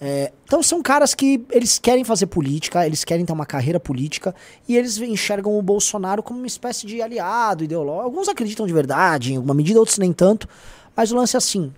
É, 0.00 0.32
então 0.44 0.62
são 0.62 0.82
caras 0.82 1.14
que 1.14 1.46
eles 1.50 1.78
querem 1.78 2.04
fazer 2.04 2.26
política, 2.26 2.84
eles 2.84 3.04
querem 3.04 3.24
ter 3.24 3.32
uma 3.32 3.46
carreira 3.46 3.78
política 3.78 4.34
e 4.68 4.76
eles 4.76 4.98
enxergam 4.98 5.56
o 5.56 5.62
Bolsonaro 5.62 6.22
como 6.22 6.40
uma 6.40 6.46
espécie 6.46 6.86
de 6.86 7.00
aliado 7.00 7.64
ideológico. 7.64 8.04
Alguns 8.04 8.28
acreditam 8.28 8.66
de 8.66 8.72
verdade, 8.72 9.32
em 9.32 9.36
alguma 9.36 9.54
medida, 9.54 9.78
outros 9.78 9.96
nem 9.98 10.12
tanto. 10.12 10.48
Mas 10.96 11.12
o 11.12 11.16
lance 11.16 11.36
é 11.36 11.38
assim: 11.38 11.72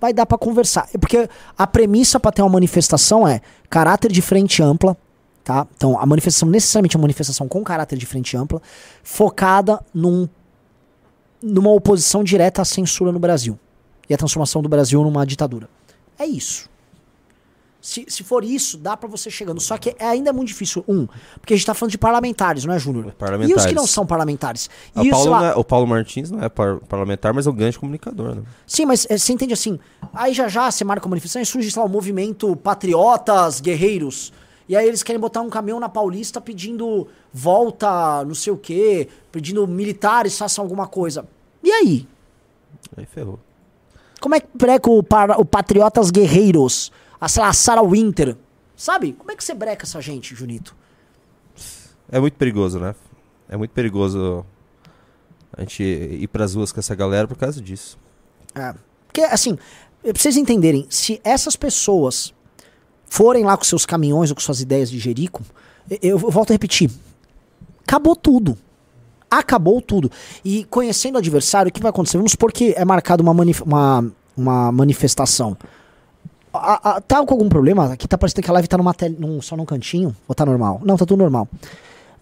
vai 0.00 0.12
dar 0.12 0.24
pra 0.24 0.38
conversar. 0.38 0.88
É 0.94 0.98
Porque 0.98 1.28
a 1.58 1.66
premissa 1.66 2.18
pra 2.18 2.32
ter 2.32 2.42
uma 2.42 2.48
manifestação 2.48 3.26
é 3.28 3.40
caráter 3.68 4.10
de 4.10 4.22
frente 4.22 4.62
ampla, 4.62 4.96
tá? 5.44 5.66
Então 5.76 5.98
a 5.98 6.06
manifestação 6.06 6.48
necessariamente 6.48 6.96
é 6.96 6.98
uma 6.98 7.02
manifestação 7.02 7.46
com 7.46 7.62
caráter 7.62 7.98
de 7.98 8.06
frente 8.06 8.36
ampla, 8.36 8.62
focada 9.02 9.84
num, 9.92 10.28
numa 11.42 11.70
oposição 11.70 12.24
direta 12.24 12.62
à 12.62 12.64
censura 12.64 13.12
no 13.12 13.18
Brasil 13.18 13.58
e 14.08 14.14
a 14.14 14.16
transformação 14.16 14.62
do 14.62 14.68
Brasil 14.68 15.02
numa 15.02 15.26
ditadura. 15.26 15.68
É 16.18 16.24
isso. 16.24 16.69
Se, 17.82 18.04
se 18.08 18.22
for 18.22 18.44
isso, 18.44 18.76
dá 18.76 18.94
pra 18.96 19.08
você 19.08 19.30
chegando. 19.30 19.58
Só 19.60 19.78
que 19.78 19.94
é 19.98 20.06
ainda 20.06 20.32
muito 20.34 20.48
difícil. 20.48 20.84
Um, 20.86 21.06
porque 21.40 21.54
a 21.54 21.56
gente 21.56 21.64
tá 21.64 21.72
falando 21.72 21.92
de 21.92 21.96
parlamentares, 21.98 22.64
não 22.66 22.74
é, 22.74 22.78
Júnior? 22.78 23.04
E 23.04 23.08
os 23.08 23.12
que 23.14 23.18
Parlamentares. 23.18 23.74
não 23.74 23.86
são 23.86 24.04
parlamentares? 24.06 24.68
E 24.96 25.08
o, 25.08 25.10
Paulo 25.10 25.30
lá, 25.30 25.46
é- 25.46 25.54
o 25.54 25.64
Paulo 25.64 25.86
Martins 25.86 26.30
não 26.30 26.42
é 26.42 26.48
par- 26.50 26.76
parlamentar, 26.80 27.32
mas 27.32 27.46
é 27.46 27.50
um 27.50 27.54
grande 27.54 27.78
comunicador, 27.78 28.34
né? 28.34 28.42
Sim, 28.66 28.84
mas 28.84 29.06
é, 29.08 29.16
você 29.16 29.32
entende 29.32 29.54
assim? 29.54 29.78
Aí 30.12 30.34
já 30.34 30.46
já 30.46 30.70
você 30.70 30.84
marca 30.84 31.06
a 31.06 31.08
manifestação 31.08 31.40
e 31.40 31.46
surge, 31.46 31.70
sei 31.70 31.80
lá, 31.80 31.86
o 31.86 31.90
movimento 31.90 32.54
Patriotas 32.56 33.60
Guerreiros. 33.60 34.30
E 34.68 34.76
aí 34.76 34.86
eles 34.86 35.02
querem 35.02 35.18
botar 35.20 35.40
um 35.40 35.48
caminhão 35.50 35.80
na 35.80 35.88
Paulista 35.88 36.40
pedindo 36.40 37.08
volta, 37.32 38.24
não 38.24 38.34
sei 38.34 38.52
o 38.52 38.56
quê, 38.56 39.08
pedindo 39.32 39.66
militares 39.66 40.36
façam 40.38 40.62
alguma 40.62 40.86
coisa. 40.86 41.26
E 41.64 41.70
aí? 41.70 42.06
Aí 42.96 43.06
ferrou. 43.06 43.40
Como 44.20 44.34
é 44.34 44.40
que 44.40 44.46
breca 44.54 44.90
o, 44.90 45.02
para- 45.02 45.40
o 45.40 45.44
Patriotas 45.44 46.10
Guerreiros? 46.10 46.92
A, 47.20 47.28
sei 47.28 47.42
lá, 47.42 47.48
a 47.48 47.52
Sarah 47.52 47.82
Winter? 47.82 48.36
Sabe? 48.76 49.12
Como 49.12 49.30
é 49.30 49.36
que 49.36 49.44
você 49.44 49.52
breca 49.52 49.84
essa 49.84 50.00
gente, 50.00 50.34
Junito? 50.34 50.74
É 52.10 52.18
muito 52.18 52.34
perigoso, 52.34 52.78
né? 52.80 52.94
É 53.48 53.56
muito 53.56 53.72
perigoso 53.72 54.44
a 55.56 55.60
gente 55.60 55.82
ir 55.82 56.26
pras 56.28 56.54
ruas 56.54 56.72
com 56.72 56.80
essa 56.80 56.94
galera 56.94 57.28
por 57.28 57.36
causa 57.36 57.60
disso. 57.60 57.98
É. 58.54 58.74
Porque, 59.06 59.20
assim, 59.22 59.58
pra 60.02 60.12
vocês 60.14 60.36
entenderem, 60.36 60.86
se 60.88 61.20
essas 61.22 61.56
pessoas 61.56 62.32
forem 63.06 63.44
lá 63.44 63.56
com 63.56 63.64
seus 63.64 63.84
caminhões 63.84 64.30
ou 64.30 64.36
com 64.36 64.40
suas 64.40 64.60
ideias 64.60 64.90
de 64.90 64.98
Jerico, 64.98 65.42
eu, 65.90 65.98
eu 66.12 66.18
volto 66.18 66.50
a 66.50 66.54
repetir. 66.54 66.90
Acabou 67.82 68.14
tudo. 68.14 68.56
Acabou 69.30 69.82
tudo. 69.82 70.10
E 70.44 70.64
conhecendo 70.64 71.16
o 71.16 71.18
adversário, 71.18 71.70
o 71.70 71.72
que 71.72 71.80
vai 71.80 71.90
acontecer? 71.90 72.16
Vamos 72.16 72.32
supor 72.32 72.52
que 72.52 72.72
é 72.76 72.84
marcado 72.84 73.22
uma, 73.22 73.34
manif 73.34 73.62
uma, 73.62 74.10
uma 74.36 74.72
manifestação. 74.72 75.56
A- 76.52 76.96
a- 76.96 77.00
tá 77.00 77.24
com 77.24 77.34
algum 77.34 77.48
problema? 77.48 77.92
Aqui 77.92 78.08
tá 78.08 78.18
parecendo 78.18 78.42
que 78.42 78.50
a 78.50 78.52
live 78.54 78.66
tá 78.68 78.76
numa 78.76 78.92
tela, 78.92 79.14
num, 79.18 79.40
só 79.40 79.56
num 79.56 79.64
cantinho? 79.64 80.14
Ou 80.26 80.34
tá 80.34 80.44
normal? 80.44 80.80
Não, 80.84 80.96
tá 80.96 81.06
tudo 81.06 81.18
normal. 81.20 81.48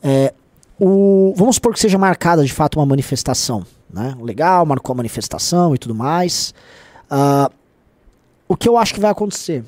É, 0.03 0.33
o, 0.79 1.33
vamos 1.37 1.57
supor 1.57 1.73
que 1.73 1.81
seja 1.81 1.97
marcada 1.99 2.45
de 2.45 2.53
fato 2.53 2.79
uma 2.79 2.87
manifestação. 2.87 3.65
Né? 3.93 4.15
Legal, 4.21 4.67
marcou 4.67 4.93
a 4.93 4.97
manifestação 4.97 5.75
e 5.75 5.79
tudo 5.79 5.95
mais. 5.95 6.53
Ah, 7.11 7.51
o 8.47 8.55
que 8.57 8.69
eu 8.69 8.77
acho 8.77 8.93
que 8.95 9.01
vai 9.01 9.11
acontecer? 9.11 9.65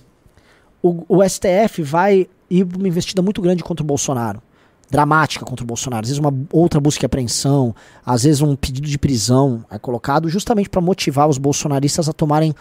O, 0.83 1.05
o 1.09 1.29
STF 1.29 1.83
vai 1.83 2.29
ir 2.51 2.67
uma 2.77 2.87
investida 2.89 3.23
muito 3.23 3.41
grande 3.41 3.63
contra 3.65 3.83
o 3.83 3.87
Bolsonaro. 3.87 4.43
Dramática 4.91 5.45
contra 5.45 5.63
o 5.65 5.67
Bolsonaro. 5.67 6.03
Às 6.05 6.09
vezes 6.11 6.19
uma 6.19 6.35
outra 6.53 6.81
busca 6.81 7.05
e 7.05 7.07
apreensão, 7.07 7.75
às 8.05 8.25
vezes 8.25 8.43
um 8.43 8.55
pedido 8.57 8.89
de 8.89 8.99
prisão 8.99 9.65
é 9.71 9.79
colocado 9.79 10.29
justamente 10.29 10.69
para 10.69 10.81
motivar 10.81 11.29
os 11.29 11.39
bolsonaristas 11.39 12.09
a 12.09 12.13
tomarem 12.13 12.55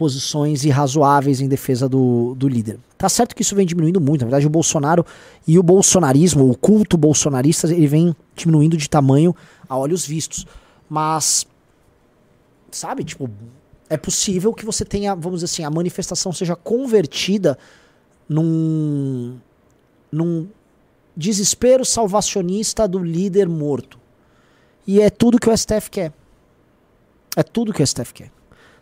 posições 0.00 0.64
irrazoáveis 0.64 1.42
em 1.42 1.46
defesa 1.46 1.86
do, 1.86 2.34
do 2.34 2.48
líder. 2.48 2.80
Tá 2.96 3.06
certo 3.06 3.36
que 3.36 3.42
isso 3.42 3.54
vem 3.54 3.66
diminuindo 3.66 4.00
muito. 4.00 4.22
Na 4.22 4.28
verdade, 4.28 4.46
o 4.46 4.50
Bolsonaro 4.50 5.04
e 5.46 5.58
o 5.58 5.62
bolsonarismo, 5.62 6.50
o 6.50 6.56
culto 6.56 6.96
bolsonarista, 6.96 7.70
ele 7.70 7.86
vem 7.86 8.16
diminuindo 8.34 8.78
de 8.78 8.88
tamanho 8.88 9.36
a 9.68 9.76
olhos 9.76 10.06
vistos. 10.06 10.46
Mas, 10.88 11.46
sabe, 12.70 13.04
tipo, 13.04 13.28
é 13.90 13.98
possível 13.98 14.54
que 14.54 14.64
você 14.64 14.86
tenha, 14.86 15.14
vamos 15.14 15.40
dizer 15.40 15.52
assim, 15.52 15.64
a 15.64 15.70
manifestação 15.70 16.32
seja 16.32 16.56
convertida 16.56 17.58
num, 18.26 19.36
num 20.10 20.48
desespero 21.14 21.84
salvacionista 21.84 22.88
do 22.88 23.00
líder 23.00 23.50
morto. 23.50 23.98
E 24.86 24.98
é 24.98 25.10
tudo 25.10 25.38
que 25.38 25.50
o 25.50 25.54
STF 25.54 25.90
quer. 25.90 26.10
É 27.36 27.42
tudo 27.42 27.70
que 27.70 27.82
o 27.82 27.86
STF 27.86 28.14
quer. 28.14 28.39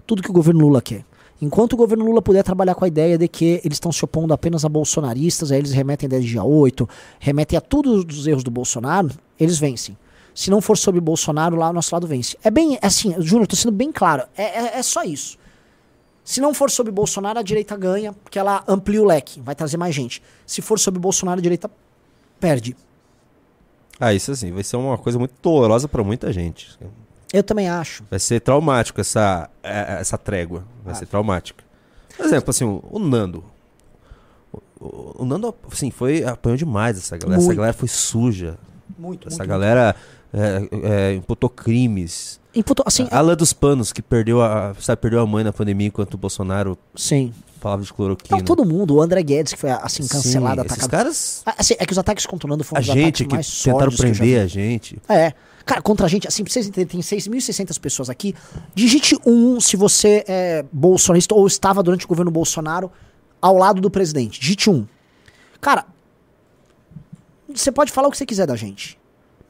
Tudo 0.09 0.23
que 0.23 0.31
o 0.31 0.33
governo 0.33 0.61
Lula 0.61 0.81
quer. 0.81 1.05
Enquanto 1.41 1.75
o 1.75 1.77
governo 1.77 2.07
Lula 2.07 2.23
puder 2.23 2.43
trabalhar 2.43 2.75
com 2.75 2.83
a 2.83 2.89
ideia 2.89 3.19
de 3.19 3.29
que 3.29 3.61
eles 3.63 3.77
estão 3.77 3.93
se 3.93 4.03
opondo 4.03 4.33
apenas 4.33 4.65
a 4.65 4.69
bolsonaristas, 4.71 5.53
aí 5.53 5.59
eles 5.59 5.71
remetem 5.71 6.07
a 6.07 6.09
ideia 6.09 6.23
de 6.23 6.29
dia 6.29 6.43
8, 6.43 6.89
remetem 7.21 7.59
a 7.59 7.61
todos 7.61 8.07
os 8.19 8.27
erros 8.27 8.43
do 8.43 8.51
Bolsonaro, 8.51 9.11
eles 9.39 9.59
vencem. 9.59 9.95
Se 10.35 10.49
não 10.51 10.63
for 10.63 10.79
sobre 10.79 10.99
Bolsonaro, 10.99 11.57
lá 11.57 11.69
o 11.69 11.75
nosso 11.75 11.95
lado 11.95 12.07
vence. 12.07 12.39
É 12.43 12.51
bem, 12.51 12.77
é 12.81 12.87
assim, 12.87 13.15
Júnior, 13.19 13.47
tô 13.47 13.55
sendo 13.55 13.73
bem 13.73 13.93
claro. 13.93 14.23
É, 14.35 14.45
é, 14.45 14.79
é 14.79 14.83
só 14.83 15.05
isso. 15.05 15.37
Se 16.25 16.41
não 16.41 16.55
for 16.55 16.71
sobre 16.71 16.91
Bolsonaro, 16.91 17.39
a 17.39 17.43
direita 17.43 17.77
ganha, 17.77 18.15
porque 18.15 18.39
ela 18.39 18.65
amplia 18.67 19.03
o 19.03 19.05
leque, 19.05 19.43
vai 19.43 19.55
trazer 19.55 19.77
mais 19.77 19.95
gente. 19.95 20.23
Se 20.47 20.63
for 20.63 20.79
sobre 20.79 20.99
Bolsonaro, 20.99 21.39
a 21.39 21.43
direita 21.43 21.71
perde. 22.41 22.75
Ah, 24.01 24.15
isso 24.15 24.33
assim, 24.33 24.53
vai 24.53 24.65
ser 24.65 24.77
uma 24.77 24.97
coisa 24.97 25.19
muito 25.19 25.35
dolorosa 25.43 25.87
pra 25.87 26.03
muita 26.03 26.33
gente. 26.33 26.79
Eu 27.33 27.43
também 27.43 27.69
acho. 27.69 28.03
Vai 28.11 28.19
ser 28.19 28.41
traumático 28.41 29.01
essa, 29.01 29.51
é, 29.63 29.99
essa 30.01 30.17
trégua. 30.17 30.65
Vai 30.85 30.95
ser 30.95 31.07
traumática. 31.07 31.63
Por 32.17 32.25
exemplo, 32.27 32.51
assim, 32.51 32.65
o, 32.65 32.99
Nando. 32.99 33.45
O, 34.81 35.23
o- 35.23 35.25
Nando, 35.25 35.55
assim, 35.71 35.91
foi, 35.91 36.25
apanhou 36.25 36.57
demais 36.57 36.97
essa 36.97 37.17
galera. 37.17 37.37
Essa 37.39 37.47
Muito. 37.47 37.57
galera 37.57 37.73
foi 37.75 37.89
suja. 37.89 38.57
Muito, 38.99 39.29
Essa 39.29 39.39
muito, 39.39 39.49
galera 39.51 39.95
é, 40.33 40.69
é, 41.11 41.15
imputou 41.15 41.49
crimes. 41.51 42.41
Imputou, 42.55 42.83
assim, 42.89 43.07
a 43.11 43.19
Ala 43.19 43.37
dos 43.37 43.53
Panos, 43.53 43.93
que 43.93 44.01
perdeu 44.03 44.43
a, 44.43 44.75
sabe, 44.81 45.01
perdeu 45.01 45.21
a 45.21 45.27
mãe 45.27 45.45
na 45.45 45.53
pandemia 45.53 45.87
enquanto 45.89 46.15
o 46.15 46.19
Bolsonaro 46.19 46.77
Sim. 46.97 47.33
falava 47.61 47.83
de 47.83 47.93
cloroquina. 47.93 48.39
Não, 48.39 48.45
todo 48.45 48.65
mundo. 48.65 48.95
O 48.97 49.03
André 49.03 49.23
Guedes, 49.23 49.53
que 49.53 49.59
foi 49.59 49.71
assim, 49.71 50.03
Sim, 50.03 50.09
cancelado, 50.09 50.63
esses 50.63 50.73
atacado. 50.73 50.91
caras- 50.91 51.43
Ah, 51.47 51.55
assim, 51.59 51.75
é 51.79 51.85
que 51.87 51.93
os 51.93 51.99
ataques 51.99 52.25
contra 52.27 52.47
o 52.47 52.51
Nando 52.51 52.65
foram 52.65 52.81
A 52.81 52.83
os 52.83 52.87
gente 52.87 53.23
ataques 53.23 53.27
que 53.27 53.35
mais 53.35 53.63
tentaram 53.63 53.91
que 53.93 53.97
prender 53.99 54.21
vi. 54.23 54.37
a 54.39 54.47
gente. 54.47 54.99
É. 55.09 55.35
Cara, 55.69 55.83
contra 55.83 56.07
a 56.07 56.09
gente, 56.09 56.27
assim, 56.27 56.43
pra 56.43 56.51
vocês 56.51 56.67
entenderem, 56.67 57.03
tem 57.03 57.19
6.600 57.19 57.79
pessoas 57.79 58.09
aqui. 58.09 58.35
Digite 58.75 59.15
um 59.27 59.61
se 59.61 59.77
você 59.77 60.25
é 60.27 60.65
bolsonarista 60.73 61.35
ou 61.35 61.47
estava 61.47 61.83
durante 61.83 62.07
o 62.07 62.09
governo 62.09 62.31
Bolsonaro 62.31 62.91
ao 63.39 63.55
lado 63.55 63.79
do 63.79 63.91
presidente. 63.91 64.41
Digite 64.41 64.71
um. 64.71 64.87
Cara, 65.61 65.85
você 67.55 67.71
pode 67.71 67.93
falar 67.93 68.09
o 68.09 68.11
que 68.11 68.17
você 68.17 68.25
quiser 68.25 68.47
da 68.47 68.57
gente. 68.57 68.99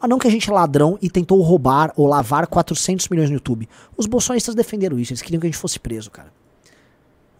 Mas 0.00 0.10
não 0.10 0.18
que 0.18 0.26
a 0.26 0.30
gente 0.30 0.50
é 0.50 0.52
ladrão 0.52 0.98
e 1.00 1.08
tentou 1.08 1.40
roubar 1.40 1.92
ou 1.94 2.08
lavar 2.08 2.48
400 2.48 3.08
milhões 3.10 3.30
no 3.30 3.36
YouTube. 3.36 3.68
Os 3.96 4.06
bolsonaristas 4.06 4.56
defenderam 4.56 4.98
isso, 4.98 5.12
eles 5.12 5.22
queriam 5.22 5.40
que 5.40 5.46
a 5.46 5.50
gente 5.50 5.60
fosse 5.60 5.78
preso, 5.78 6.10
cara. 6.10 6.32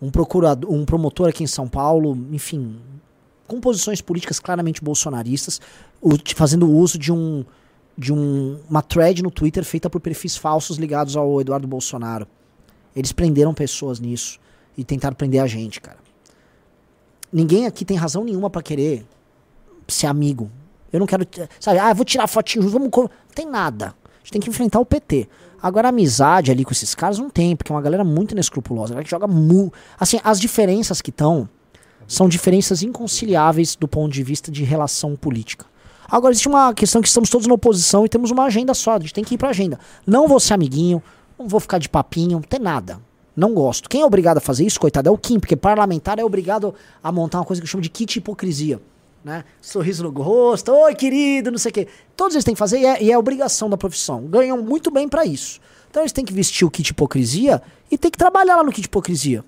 Um 0.01 0.09
procurador, 0.09 0.73
um 0.73 0.85
promotor 0.85 1.29
aqui 1.29 1.43
em 1.43 1.49
São 1.49 1.67
Paulo, 1.67 2.17
enfim, 2.31 2.79
com 3.45 3.61
posições 3.61 4.01
políticas 4.01 4.39
claramente 4.39 4.85
bolsonaristas, 4.85 5.61
fazendo 6.37 6.71
uso 6.71 6.97
de 6.97 7.11
um 7.11 7.45
de 7.99 8.13
um, 8.13 8.61
uma 8.71 8.81
thread 8.81 9.25
no 9.25 9.31
Twitter 9.31 9.65
feita 9.65 9.91
por 9.91 10.01
perfis 10.01 10.37
falsos 10.37 10.79
ligados 10.79 11.17
ao 11.17 11.41
Eduardo 11.41 11.67
Bolsonaro. 11.67 12.29
Eles 12.95 13.11
prenderam 13.11 13.53
pessoas 13.53 13.99
nisso 13.99 14.39
e 14.77 14.85
tentaram 14.85 15.17
prender 15.17 15.43
a 15.43 15.49
gente, 15.49 15.81
cara. 15.81 15.99
Ninguém 17.33 17.67
aqui 17.67 17.85
tem 17.85 17.97
razão 17.97 18.23
nenhuma 18.23 18.49
pra 18.49 18.63
querer 18.63 19.05
ser 19.89 20.07
amigo. 20.07 20.49
Eu 20.93 21.01
não 21.01 21.07
quero, 21.07 21.27
sabe, 21.59 21.81
ah, 21.81 21.93
vou 21.93 22.05
tirar 22.05 22.29
fotinho, 22.29 22.69
vamos, 22.69 22.89
co-". 22.91 23.03
não 23.03 23.35
tem 23.35 23.47
nada. 23.47 23.89
A 23.89 24.19
gente 24.21 24.33
tem 24.33 24.41
que 24.41 24.49
enfrentar 24.49 24.79
o 24.79 24.87
PT. 24.87 25.29
Agora 25.61 25.89
amizade 25.89 26.53
ali 26.53 26.65
com 26.65 26.71
esses 26.71 26.95
caras 26.95 27.19
não 27.19 27.29
tem, 27.29 27.57
porque 27.57 27.73
é 27.73 27.75
uma 27.75 27.83
galera 27.83 28.05
muito 28.05 28.31
inescrupulosa, 28.31 28.91
galera 28.91 29.05
que 29.05 29.11
joga 29.11 29.27
mu, 29.27 29.73
assim, 29.99 30.21
as 30.23 30.39
diferenças 30.39 31.03
que 31.03 31.11
estão 31.11 31.49
são 32.07 32.29
diferenças 32.29 32.83
inconciliáveis 32.83 33.75
do 33.75 33.89
ponto 33.89 34.13
de 34.13 34.23
vista 34.23 34.53
de 34.53 34.63
relação 34.63 35.17
política. 35.17 35.67
Agora, 36.11 36.33
existe 36.33 36.49
uma 36.49 36.73
questão 36.73 37.03
que 37.03 37.09
estamos 37.09 37.29
todos 37.29 37.47
na 37.47 37.53
oposição 37.53 38.07
e 38.07 38.09
temos 38.09 38.31
uma 38.31 38.45
agenda 38.45 38.73
só. 38.73 38.93
A 38.93 38.99
gente 38.99 39.13
tem 39.13 39.23
que 39.23 39.35
ir 39.35 39.39
pra 39.39 39.51
agenda. 39.51 39.79
Não 40.07 40.27
vou 40.27 40.41
ser 40.41 40.55
amiguinho, 40.55 41.03
não 41.39 41.47
vou 41.47 41.61
ficar 41.61 41.79
de 41.79 41.89
papinho, 41.89 42.33
não 42.33 42.43
tem 42.43 42.59
nada. 42.59 42.99
Não 43.37 43.53
gosto. 43.53 43.89
Quem 43.89 44.01
é 44.01 44.05
obrigado 44.05 44.39
a 44.39 44.41
fazer 44.41 44.65
isso, 44.65 44.81
coitado, 44.81 45.09
é 45.09 45.13
o 45.13 45.19
Kim, 45.19 45.39
porque 45.39 45.55
parlamentar 45.55 46.19
é 46.19 46.25
obrigado 46.25 46.75
a 47.03 47.13
montar 47.13 47.39
uma 47.39 47.45
coisa 47.45 47.61
que 47.61 47.67
eu 47.67 47.71
chamo 47.71 47.83
de 47.83 47.91
kit 47.91 48.19
hipocrisia. 48.19 48.81
Né? 49.23 49.45
Sorriso 49.61 50.03
no 50.03 50.11
rosto, 50.11 50.73
oi 50.73 50.95
querido, 50.95 51.51
não 51.51 51.59
sei 51.59 51.71
o 51.71 51.75
quê. 51.75 51.89
Todos 52.17 52.35
eles 52.35 52.45
têm 52.45 52.55
que 52.55 52.59
fazer 52.59 52.79
e 52.79 52.87
é, 52.87 53.03
e 53.03 53.13
é 53.13 53.19
obrigação 53.19 53.69
da 53.69 53.77
profissão. 53.77 54.23
Ganham 54.27 54.61
muito 54.63 54.91
bem 54.91 55.09
pra 55.09 55.27
isso. 55.27 55.61
Então 55.91 56.03
eles 56.03 56.13
têm 56.13 56.25
que 56.25 56.33
vestir 56.33 56.65
o 56.65 56.71
kit 56.71 56.91
hipocrisia 56.91 57.63
e 57.91 57.99
tem 57.99 58.11
que 58.11 58.19
trabalhar 58.19 58.57
lá 58.57 58.65
no 58.65 58.73
kit 58.73 58.87
hipocrisia. 58.87 59.45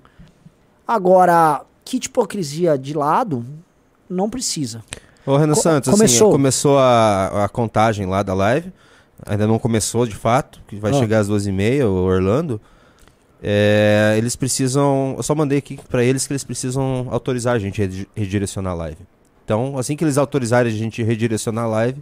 Agora, 0.87 1.65
kit 1.83 2.05
hipocrisia 2.05 2.77
de 2.77 2.93
lado, 2.93 3.45
não 4.09 4.29
precisa. 4.29 4.83
Ô, 5.25 5.37
Renan 5.37 5.53
Co- 5.53 5.61
Santos, 5.61 5.89
começou. 5.91 6.27
assim, 6.27 6.31
começou 6.35 6.77
a, 6.79 7.45
a 7.45 7.49
contagem 7.49 8.05
lá 8.05 8.23
da 8.23 8.33
live. 8.33 8.71
Ainda 9.25 9.45
não 9.45 9.59
começou 9.59 10.05
de 10.07 10.15
fato, 10.15 10.59
que 10.67 10.75
vai 10.77 10.91
Ah. 10.91 10.95
chegar 10.95 11.19
às 11.19 11.27
duas 11.27 11.45
e 11.45 11.51
meia, 11.51 11.87
o 11.87 11.93
Orlando. 11.93 12.59
É, 13.43 14.15
eles 14.17 14.35
precisam. 14.35 15.15
Eu 15.17 15.23
só 15.23 15.33
mandei 15.35 15.57
aqui 15.57 15.79
pra 15.89 16.03
eles 16.03 16.25
que 16.27 16.33
eles 16.33 16.43
precisam 16.43 17.07
autorizar 17.09 17.55
a 17.55 17.59
gente 17.59 17.81
a 17.81 17.87
redirecionar 18.15 18.73
a 18.73 18.75
live. 18.75 18.97
Então, 19.45 19.77
assim 19.77 19.95
que 19.95 20.03
eles 20.03 20.17
autorizarem 20.17 20.71
a 20.71 20.75
gente 20.75 21.01
redirecionar 21.03 21.65
a 21.65 21.67
live, 21.67 22.01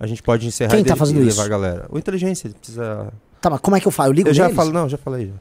a 0.00 0.06
gente 0.06 0.22
pode 0.22 0.46
encerrar 0.46 0.70
Quem 0.72 0.80
e 0.80 0.84
tá 0.84 0.96
fazendo 0.96 1.22
e 1.22 1.28
isso? 1.28 1.36
levar 1.36 1.44
a 1.46 1.48
galera. 1.48 1.86
O 1.90 1.98
inteligência, 1.98 2.48
ele 2.48 2.54
precisa. 2.54 3.12
Tá, 3.40 3.50
mas 3.50 3.60
como 3.60 3.76
é 3.76 3.80
que 3.80 3.86
eu 3.86 3.92
falo? 3.92 4.10
Eu 4.10 4.14
ligo 4.14 4.28
Eu 4.30 4.34
já 4.34 4.44
neles? 4.44 4.56
falo, 4.56 4.72
não, 4.72 4.88
já 4.88 4.96
falei 4.98 5.26
já. 5.26 5.32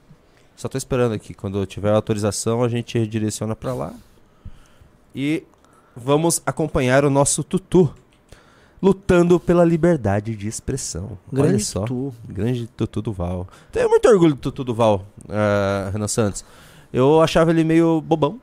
Só 0.55 0.67
tô 0.67 0.77
esperando 0.77 1.13
aqui. 1.13 1.33
Quando 1.33 1.57
eu 1.59 1.65
tiver 1.65 1.91
autorização, 1.93 2.63
a 2.63 2.67
gente 2.69 2.97
redireciona 2.97 3.55
pra 3.55 3.73
lá. 3.73 3.93
E 5.15 5.43
vamos 5.97 6.41
acompanhar 6.45 7.03
o 7.05 7.09
nosso 7.09 7.43
Tutu 7.43 7.93
lutando 8.81 9.39
pela 9.39 9.63
liberdade 9.65 10.35
de 10.35 10.47
expressão. 10.47 11.17
Olha 11.33 11.43
Grande 11.47 11.63
só. 11.65 11.81
Tutu. 11.81 12.13
Grande 12.27 12.67
Tutu 12.67 13.01
do 13.01 13.11
Val. 13.13 13.47
Tenho 13.71 13.89
muito 13.89 14.07
orgulho 14.07 14.35
do 14.35 14.39
Tutu 14.39 14.63
do 14.63 14.73
Val, 14.73 15.05
ah, 15.29 15.89
Renan 15.91 16.07
Santos. 16.07 16.45
Eu 16.93 17.21
achava 17.21 17.51
ele 17.51 17.63
meio 17.63 17.99
bobão 18.01 18.39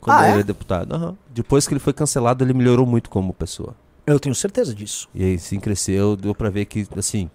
quando 0.00 0.16
Ah, 0.18 0.22
ele 0.22 0.30
é? 0.30 0.34
era 0.36 0.44
deputado. 0.44 0.92
Aham. 0.94 1.16
Depois 1.28 1.66
que 1.66 1.72
ele 1.74 1.80
foi 1.80 1.92
cancelado, 1.92 2.44
ele 2.44 2.54
melhorou 2.54 2.86
muito 2.86 3.10
como 3.10 3.34
pessoa. 3.34 3.74
Eu 4.06 4.18
tenho 4.18 4.34
certeza 4.34 4.74
disso. 4.74 5.08
E 5.14 5.22
aí 5.22 5.38
sim 5.38 5.60
cresceu, 5.60 6.16
deu 6.16 6.34
pra 6.34 6.48
ver 6.48 6.64
que, 6.64 6.86
assim, 6.96 7.28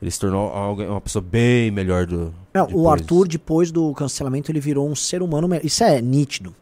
ele 0.00 0.10
se 0.10 0.18
tornou 0.18 0.48
alguém- 0.50 0.88
uma 0.88 1.00
pessoa 1.00 1.22
bem 1.22 1.70
melhor 1.70 2.06
do. 2.06 2.32
Não, 2.54 2.66
o. 2.72 2.88
Arthur, 2.88 3.28
depois 3.28 3.70
do 3.70 3.92
cancelamento, 3.94 4.50
ele 4.50 4.58
virou 4.60 4.88
um 4.88 4.94
ser 4.94 5.22
humano. 5.22 5.46
me- 5.46 5.60
Isso 5.62 5.84
é 5.84 6.00
nítido. 6.00 6.54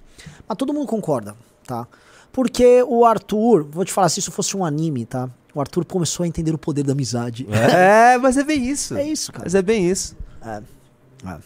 Mas 0.49 0.59
todo 0.59 0.75
mundo 0.75 0.87
concorda, 0.89 1.37
tá? 1.67 1.87
Porque 2.33 2.83
o 2.87 3.05
Arthur, 3.05 3.65
vou 3.71 3.85
te 3.85 3.93
falar, 3.93 4.09
se 4.09 4.21
isso 4.21 4.31
fosse 4.31 4.57
um 4.57 4.65
anime, 4.65 5.05
tá? 5.05 5.29
O 5.55 5.61
Arthur 5.61 5.85
começou 5.85 6.25
a 6.25 6.27
entender 6.29 6.55
o 6.55 6.59
poder 6.59 6.85
da 6.85 6.93
amizade. 6.93 7.47
É, 7.51 8.17
mas 8.19 8.37
é 8.37 8.45
bem 8.45 8.65
isso. 8.69 8.97
É 8.97 9.05
isso, 9.05 9.33
cara. 9.33 9.45
Mas 9.45 9.55
é 9.55 9.63
bem 9.63 9.91
isso. 9.91 10.17
É. 10.43 10.63
É. 11.27 11.39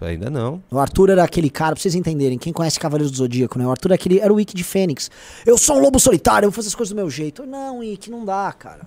Ainda 0.00 0.28
não. 0.28 0.62
O 0.70 0.78
Arthur 0.78 1.10
era 1.10 1.24
aquele 1.24 1.48
cara, 1.48 1.74
pra 1.74 1.80
vocês 1.82 1.94
entenderem, 1.94 2.38
quem 2.38 2.52
conhece 2.52 2.78
Cavaleiros 2.78 3.10
do 3.10 3.16
Zodíaco, 3.16 3.58
né? 3.58 3.66
O 3.66 3.70
Arthur 3.70 3.92
é 3.92 3.94
aquele, 3.94 4.18
era 4.20 4.30
o 4.32 4.36
Wiki 4.36 4.54
de 4.54 4.62
Fênix. 4.62 5.10
Eu 5.44 5.56
sou 5.56 5.76
um 5.76 5.80
lobo 5.80 5.98
solitário, 5.98 6.46
eu 6.46 6.50
vou 6.50 6.56
fazer 6.56 6.68
as 6.68 6.74
coisas 6.74 6.92
do 6.92 6.96
meu 6.96 7.08
jeito. 7.08 7.46
Não, 7.46 7.78
Wiki, 7.78 8.10
não 8.10 8.24
dá, 8.24 8.52
cara. 8.52 8.82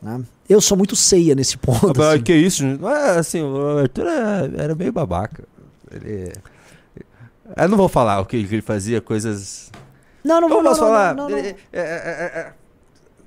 né? 0.00 0.22
Eu 0.48 0.60
sou 0.62 0.76
muito 0.78 0.96
ceia 0.96 1.34
nesse 1.34 1.58
ponto. 1.58 2.00
Ah, 2.02 2.12
assim. 2.14 2.22
Que 2.22 2.34
isso, 2.34 2.64
é 2.64 3.18
assim, 3.18 3.42
o 3.42 3.78
Arthur 3.78 4.06
era, 4.06 4.50
era 4.56 4.74
meio 4.74 4.92
babaca. 4.92 5.44
Ele. 5.90 6.32
Eu 7.56 7.68
não 7.68 7.76
vou 7.76 7.88
falar 7.88 8.20
o 8.20 8.26
que, 8.26 8.36
ele 8.36 8.62
fazia, 8.62 9.00
coisas. 9.00 9.70
Não, 10.24 10.40
não 10.40 10.48
vou 10.48 10.62
não, 10.62 10.74
falar. 10.74 11.14
não, 11.14 11.28
não. 11.28 11.36
Ele- 11.38 11.48
é- 11.72 11.80
é- 11.80 11.80
é- 11.82 12.38
é- 12.40 12.52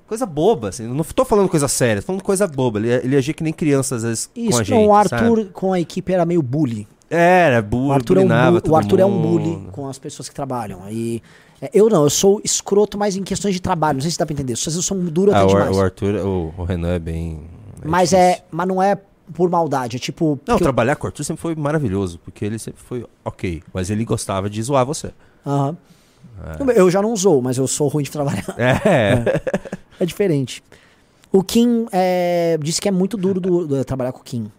coisa 0.06 0.24
boba, 0.26 0.68
assim. 0.70 0.86
Não 0.86 1.04
tô 1.04 1.24
falando 1.24 1.48
coisa 1.48 1.68
séria, 1.68 2.00
tô 2.02 2.06
falando 2.06 2.22
coisa 2.22 2.46
boba. 2.46 2.78
Ele, 2.78 2.88
ele 2.92 3.16
agia 3.16 3.34
que 3.34 3.42
nem 3.42 3.52
criança, 3.52 3.96
às 3.96 4.02
vezes, 4.02 4.26
com 4.26 4.40
a 4.40 4.44
Isso, 4.44 4.58
gente. 4.64 4.70
não, 4.70 4.86
o 4.86 4.94
Arthur 4.94 5.38
sabe? 5.38 5.44
com 5.52 5.72
a 5.72 5.80
equipe 5.80 6.12
era 6.12 6.24
meio 6.24 6.42
bully. 6.42 6.86
Era, 7.08 7.62
bullying, 7.62 7.88
O 7.88 7.92
Arthur, 7.92 8.16
é 8.18 8.20
um, 8.24 8.28
bu- 8.60 8.70
o 8.70 8.76
Arthur 8.76 9.00
é 9.00 9.04
um 9.04 9.22
bully 9.22 9.68
com 9.72 9.88
as 9.88 9.98
pessoas 9.98 10.28
que 10.28 10.34
trabalham. 10.34 10.80
E 10.90 11.22
é, 11.62 11.70
eu 11.72 11.88
não, 11.88 12.02
eu 12.02 12.10
sou 12.10 12.40
escroto, 12.42 12.98
mas 12.98 13.14
em 13.14 13.22
questões 13.22 13.54
de 13.54 13.60
trabalho. 13.60 13.96
Não 13.96 14.02
sei 14.02 14.10
se 14.10 14.18
dá 14.18 14.26
pra 14.26 14.32
entender. 14.32 14.54
Às 14.54 14.64
vezes 14.64 14.76
eu 14.76 14.82
sou 14.82 14.96
duro 14.98 15.30
até 15.30 15.40
Ah, 15.42 15.46
demais. 15.46 15.76
o 15.76 15.80
Arthur, 15.80 16.14
o, 16.16 16.54
o 16.58 16.64
Renan 16.64 16.94
é 16.94 16.98
bem. 16.98 17.40
mas 17.84 18.12
é, 18.12 18.42
mas 18.50 18.66
não 18.66 18.82
é 18.82 18.98
por 19.34 19.48
maldade, 19.50 19.96
é 19.96 19.98
tipo. 19.98 20.30
Não, 20.30 20.36
porque 20.36 20.52
eu- 20.52 20.58
trabalhar 20.58 20.96
com 20.96 21.06
o 21.06 21.08
Arthur 21.08 21.24
sempre 21.24 21.40
foi 21.42 21.54
maravilhoso, 21.54 22.18
porque 22.20 22.44
ele 22.44 22.58
sempre 22.58 22.82
foi 22.82 23.04
ok, 23.24 23.62
mas 23.72 23.90
ele 23.90 24.04
gostava 24.04 24.48
de 24.50 24.62
zoar 24.62 24.84
você. 24.86 25.10
Aham. 25.46 25.76
Eu 26.74 26.90
já 26.90 27.00
não 27.00 27.12
usou, 27.12 27.40
mas 27.40 27.56
eu 27.56 27.66
sou 27.66 27.88
ruim 27.88 28.04
de 28.04 28.10
trabalhar. 28.10 28.44
É. 28.58 29.40
É 29.98 30.04
diferente. 30.04 30.62
O 31.32 31.42
Kim 31.42 31.86
é, 31.92 32.58
disse 32.60 32.80
que 32.80 32.88
é 32.88 32.90
muito 32.92 33.16
duro 33.16 33.40
do, 33.40 33.66
do- 33.66 33.84
trabalhar 33.84 34.12
com 34.12 34.20
o 34.20 34.24
Kim. 34.24 34.50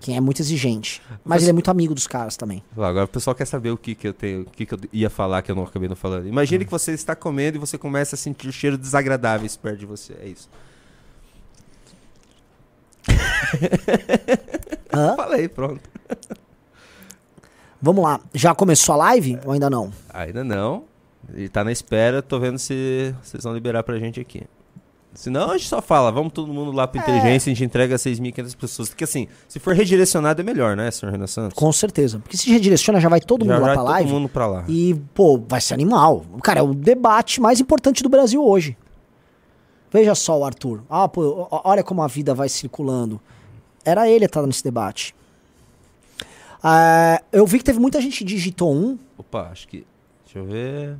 Kim 0.00 0.14
é 0.16 0.20
muito 0.20 0.40
exigente. 0.42 1.00
Mas 1.08 1.18
Mas- 1.24 1.42
ele 1.42 1.50
é 1.50 1.52
muito 1.52 1.70
amigo 1.70 1.94
dos 1.94 2.06
caras 2.06 2.36
também. 2.36 2.62
Agora 2.76 3.04
o 3.04 3.08
pessoal 3.08 3.34
quer 3.34 3.44
saber 3.46 3.70
o 3.70 3.76
que, 3.76 3.94
que 3.94 4.06
eu 4.08 4.12
tenho, 4.12 4.42
o 4.42 4.44
que, 4.46 4.64
que 4.66 4.74
eu 4.74 4.78
ia 4.92 5.10
falar 5.10 5.42
que 5.42 5.50
eu 5.50 5.56
não 5.56 5.62
acabei 5.64 5.88
não 5.88 5.96
falando. 5.96 6.26
Imagine 6.26 6.64
que 6.64 6.70
você 6.70 6.92
está 6.92 7.14
comendo 7.16 7.56
e 7.56 7.60
você 7.60 7.76
começa 7.78 8.14
a 8.14 8.18
sentir 8.18 8.50
cheiros 8.52 8.78
desagradáveis 8.78 9.56
perto 9.56 9.78
de 9.78 9.86
você. 9.86 10.14
É 10.22 10.26
isso. 10.28 10.48
Falei, 15.16 15.48
pronto. 15.48 15.80
Vamos 17.80 18.02
lá. 18.04 18.20
Já 18.34 18.54
começou 18.54 18.94
a 18.94 18.98
live 18.98 19.38
ou 19.44 19.52
ainda 19.52 19.70
não? 19.70 19.92
Ainda 20.12 20.42
não. 20.42 20.84
Ele 21.32 21.48
tá 21.48 21.62
na 21.62 21.70
espera, 21.72 22.22
tô 22.22 22.38
vendo 22.40 22.58
se 22.58 23.14
vocês 23.22 23.44
vão 23.44 23.54
liberar 23.54 23.82
pra 23.82 23.98
gente 23.98 24.20
aqui. 24.20 24.42
Senão 25.14 25.50
a 25.50 25.56
gente 25.58 25.68
só 25.68 25.82
fala, 25.82 26.12
vamos 26.12 26.32
todo 26.32 26.52
mundo 26.52 26.70
lá 26.70 26.84
É. 26.84 26.86
pra 26.86 27.00
inteligência, 27.00 27.50
a 27.50 27.54
gente 27.54 27.64
entrega 27.64 27.96
6.500 27.96 28.56
pessoas. 28.56 28.88
Porque 28.88 29.04
assim, 29.04 29.26
se 29.48 29.58
for 29.58 29.74
redirecionado 29.74 30.40
é 30.40 30.44
melhor, 30.44 30.76
né, 30.76 30.90
senhor 30.90 31.10
Renan 31.12 31.26
Santos? 31.26 31.58
Com 31.58 31.72
certeza. 31.72 32.18
Porque 32.18 32.36
se 32.36 32.50
redireciona, 32.50 33.00
já 33.00 33.08
vai 33.08 33.20
todo 33.20 33.44
Já 33.44 33.52
mundo 33.54 33.62
lá 33.62 33.66
vai 33.68 33.74
pra 33.76 33.82
todo 33.84 33.92
live. 33.92 34.12
mundo 34.12 34.28
pra 34.28 34.46
lá. 34.46 34.64
E, 34.68 34.94
pô, 35.14 35.38
vai 35.48 35.60
ser 35.60 35.74
animal. 35.74 36.24
Cara, 36.42 36.60
é 36.60 36.62
o 36.62 36.72
debate 36.74 37.40
mais 37.40 37.58
importante 37.60 38.02
do 38.02 38.08
Brasil 38.08 38.44
hoje. 38.44 38.76
Veja 39.90 40.14
só 40.14 40.38
o 40.38 40.44
Arthur. 40.44 40.82
Ah, 40.88 41.08
pô, 41.08 41.48
olha 41.50 41.82
como 41.82 42.02
a 42.02 42.06
vida 42.06 42.34
vai 42.34 42.48
circulando. 42.48 43.20
Era 43.84 44.08
ele 44.08 44.28
tava 44.28 44.46
nesse 44.46 44.62
debate. 44.62 45.14
Ah, 46.62 47.22
eu 47.32 47.46
vi 47.46 47.58
que 47.58 47.64
teve 47.64 47.78
muita 47.78 48.00
gente 48.00 48.18
que 48.18 48.24
digitou 48.24 48.74
um. 48.74 48.98
Opa, 49.16 49.48
acho 49.50 49.68
que. 49.68 49.86
Deixa 50.24 50.38
eu 50.38 50.44
ver. 50.44 50.96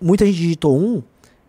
Muita 0.00 0.26
gente 0.26 0.36
digitou 0.36 0.78
um. 0.78 1.02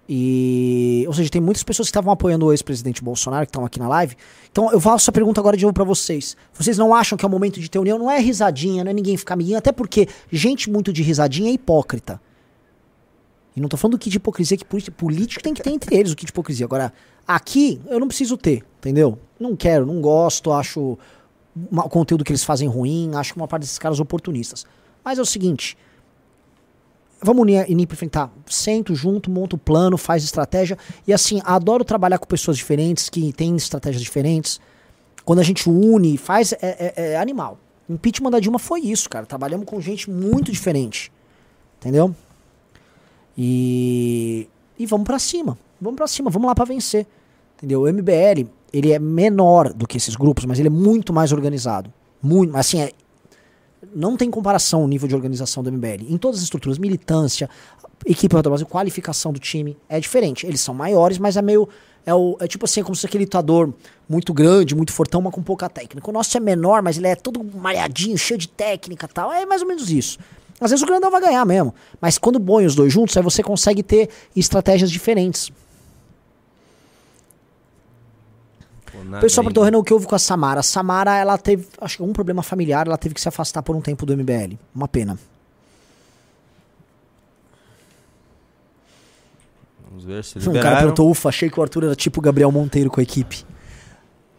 E. 0.08 1.04
Ou 1.08 1.14
seja, 1.14 1.30
tem 1.30 1.42
muitas 1.42 1.64
pessoas 1.64 1.88
que 1.88 1.92
estavam 1.92 2.14
apoiando 2.14 2.46
o 2.46 2.52
ex-presidente 2.52 3.04
Bolsonaro, 3.04 3.46
que 3.46 3.50
estão 3.50 3.66
aqui 3.66 3.78
na 3.78 3.88
live. 3.88 4.16
Então 4.52 4.72
eu 4.72 4.80
faço 4.80 5.04
essa 5.04 5.12
pergunta 5.12 5.40
agora 5.42 5.58
de 5.58 5.64
novo 5.64 5.74
pra 5.74 5.84
vocês. 5.84 6.38
Vocês 6.54 6.78
não 6.78 6.96
acham 6.96 7.18
que 7.18 7.26
é 7.26 7.28
o 7.28 7.32
momento 7.32 7.60
de 7.60 7.70
ter 7.70 7.80
união? 7.80 8.00
Não 8.00 8.10
é 8.10 8.20
risadinha, 8.20 8.84
não 8.84 8.92
é 8.92 8.94
ninguém 8.94 9.18
ficar 9.18 9.34
amiguinho, 9.34 9.58
até 9.58 9.72
porque 9.72 10.08
gente 10.32 10.70
muito 10.70 10.94
de 10.94 11.04
risadinha 11.04 11.50
é 11.50 11.54
hipócrita. 11.54 12.22
E 13.56 13.62
não 13.62 13.68
tô 13.68 13.76
falando 13.78 13.98
do 13.98 14.00
que 14.00 14.10
de 14.10 14.18
hipocrisia 14.18 14.58
que 14.58 14.66
político, 14.92 15.42
tem 15.44 15.54
que 15.54 15.62
ter 15.62 15.72
entre 15.72 15.96
eles, 15.96 16.12
o 16.12 16.16
que 16.16 16.26
de 16.26 16.30
hipocrisia. 16.32 16.66
Agora, 16.66 16.94
aqui 17.28 17.82
eu 17.88 18.00
não 18.00 18.08
preciso 18.08 18.38
ter, 18.38 18.64
entendeu? 18.78 19.18
Não 19.40 19.56
quero, 19.56 19.86
não 19.86 20.00
gosto, 20.02 20.52
acho 20.52 20.98
o 21.72 21.90
conteúdo 21.90 22.24
que 22.24 22.32
eles 22.32 22.44
fazem 22.44 22.68
ruim, 22.68 23.12
acho 23.16 23.34
que 23.34 23.40
uma 23.40 23.48
parte 23.48 23.62
desses 23.64 23.80
caras 23.80 24.00
oportunistas. 24.00 24.66
Mas 25.04 25.18
é 25.18 25.22
o 25.22 25.26
seguinte, 25.26 25.78
vamos 27.22 27.42
unir, 27.42 27.66
unir 27.70 27.88
pra 27.88 27.96
enfrentar. 27.96 28.32
Sento 28.46 28.96
junto, 28.96 29.30
monto 29.30 29.56
o 29.56 29.60
plano, 29.60 29.98
faz 29.98 30.24
estratégia. 30.24 30.78
E 31.08 31.14
assim, 31.14 31.42
adoro 31.44 31.84
trabalhar 31.84 32.18
com 32.18 32.28
pessoas 32.28 32.58
diferentes, 32.58 33.10
que 33.10 33.34
têm 33.34 33.56
estratégias 33.56 34.02
diferentes. 34.04 34.60
Quando 35.26 35.40
a 35.40 35.44
gente 35.44 35.70
une, 35.70 36.18
faz, 36.18 36.54
é, 36.54 36.58
é- 36.62 36.94
é 37.14 37.18
animal. 37.18 37.58
Impeachment 37.90 38.32
da 38.32 38.40
Dilma 38.40 38.60
foi 38.60 38.82
isso, 38.82 39.10
cara. 39.10 39.26
Trabalhamos 39.26 39.66
com 39.66 39.82
gente 39.82 40.10
muito 40.10 40.52
diferente. 40.52 41.12
Entendeu? 41.80 42.16
E, 43.42 44.50
e 44.78 44.86
vamos 44.86 45.06
pra 45.06 45.18
cima. 45.18 45.58
Vamos 45.80 45.96
pra 45.96 46.08
cima, 46.08 46.30
vamos 46.30 46.46
lá 46.46 46.54
pra 46.54 46.66
vencer. 46.66 47.08
Entendeu? 47.58 47.84
O 47.84 47.88
MBL, 47.88 48.50
ele 48.74 48.92
é 48.92 49.00
menor 49.00 49.72
do 49.72 49.88
que 49.88 49.96
esses 49.96 50.14
grupos, 50.14 50.44
mas 50.44 50.60
ele 50.60 50.68
é 50.68 50.72
muito 50.72 51.14
mais 51.14 51.32
organizado. 51.32 51.92
Muito, 52.22 52.54
assim, 52.58 52.82
é, 52.82 52.92
não 53.96 54.18
tem 54.18 54.30
comparação 54.30 54.84
o 54.84 54.88
nível 54.90 55.08
de 55.08 55.16
organização 55.16 55.64
do 55.64 55.72
MBL. 55.72 56.04
Em 56.10 56.18
todas 56.18 56.40
as 56.40 56.44
estruturas, 56.44 56.78
militância, 56.78 57.50
equipe 58.06 58.36
do 58.36 58.50
Brasil, 58.50 58.68
qualificação 58.68 59.32
do 59.32 59.40
time, 59.40 59.78
é 59.88 60.02
diferente. 60.02 60.46
Eles 60.46 60.60
são 60.60 60.76
maiores, 60.76 61.18
mas 61.18 61.38
é 61.38 61.42
meio. 61.42 61.70
É, 62.06 62.14
o, 62.14 62.36
é 62.42 62.48
tipo 62.48 62.66
assim, 62.66 62.82
é 62.82 62.84
como 62.84 62.96
se 62.96 63.06
aquele 63.06 63.24
lutador 63.24 63.74
muito 64.08 64.34
grande, 64.34 64.76
muito 64.76 64.92
fortão, 64.92 65.22
mas 65.22 65.34
com 65.34 65.42
pouca 65.42 65.70
técnica. 65.70 66.10
O 66.10 66.14
nosso 66.14 66.36
é 66.36 66.42
menor, 66.42 66.82
mas 66.82 66.98
ele 66.98 67.08
é 67.08 67.16
todo 67.16 67.42
malhadinho, 67.42 68.18
cheio 68.18 68.38
de 68.38 68.50
técnica 68.50 69.08
e 69.10 69.14
tal. 69.14 69.32
É 69.32 69.46
mais 69.46 69.62
ou 69.62 69.68
menos 69.68 69.90
isso. 69.90 70.20
Às 70.60 70.72
vezes 70.72 70.84
o 70.84 70.86
grandão 70.88 71.10
vai 71.10 71.22
ganhar 71.22 71.46
mesmo. 71.46 71.74
Mas 72.02 72.18
quando 72.18 72.40
põe 72.40 72.66
os 72.66 72.76
dois 72.76 72.92
juntos, 72.92 73.16
aí 73.16 73.24
você 73.24 73.42
consegue 73.42 73.82
ter 73.82 74.10
estratégias 74.36 74.92
diferentes. 74.92 75.52
O 79.18 79.20
pessoal 79.22 79.44
perguntou, 79.44 79.64
Renan, 79.64 79.78
o 79.80 79.84
que 79.84 79.94
houve 79.94 80.06
com 80.06 80.16
a 80.16 80.20
Samara? 80.20 80.60
A 80.60 80.64
Samara, 80.64 81.16
ela 81.16 81.38
teve, 81.38 81.68
acho 81.80 81.98
que 81.98 82.04
um 82.04 82.12
problema 82.12 82.44
familiar, 82.44 82.86
ela 82.86 82.98
teve 82.98 83.16
que 83.16 83.22
se 83.22 83.30
afastar 83.30 83.64
por 83.64 83.76
um 83.76 83.82
tempo 83.82 84.06
do 84.06 84.16
MBL. 84.16 84.56
Uma 84.76 84.88
pena. 84.88 85.18
Vamos 89.90 90.04
ver 90.04 90.24
se 90.24 90.38
Um 90.38 90.42
cara 90.42 90.54
liberaram. 90.54 90.78
perguntou, 90.80 91.10
ufa, 91.10 91.30
achei 91.30 91.50
que 91.50 91.60
o 91.60 91.64
Arthur 91.64 91.86
era 91.86 91.96
tipo 91.96 92.20
o 92.20 92.24
Gabriel 92.24 92.52
Monteiro 92.52 92.90
com 92.90 93.00
a 93.00 93.04
equipe. 93.04 93.46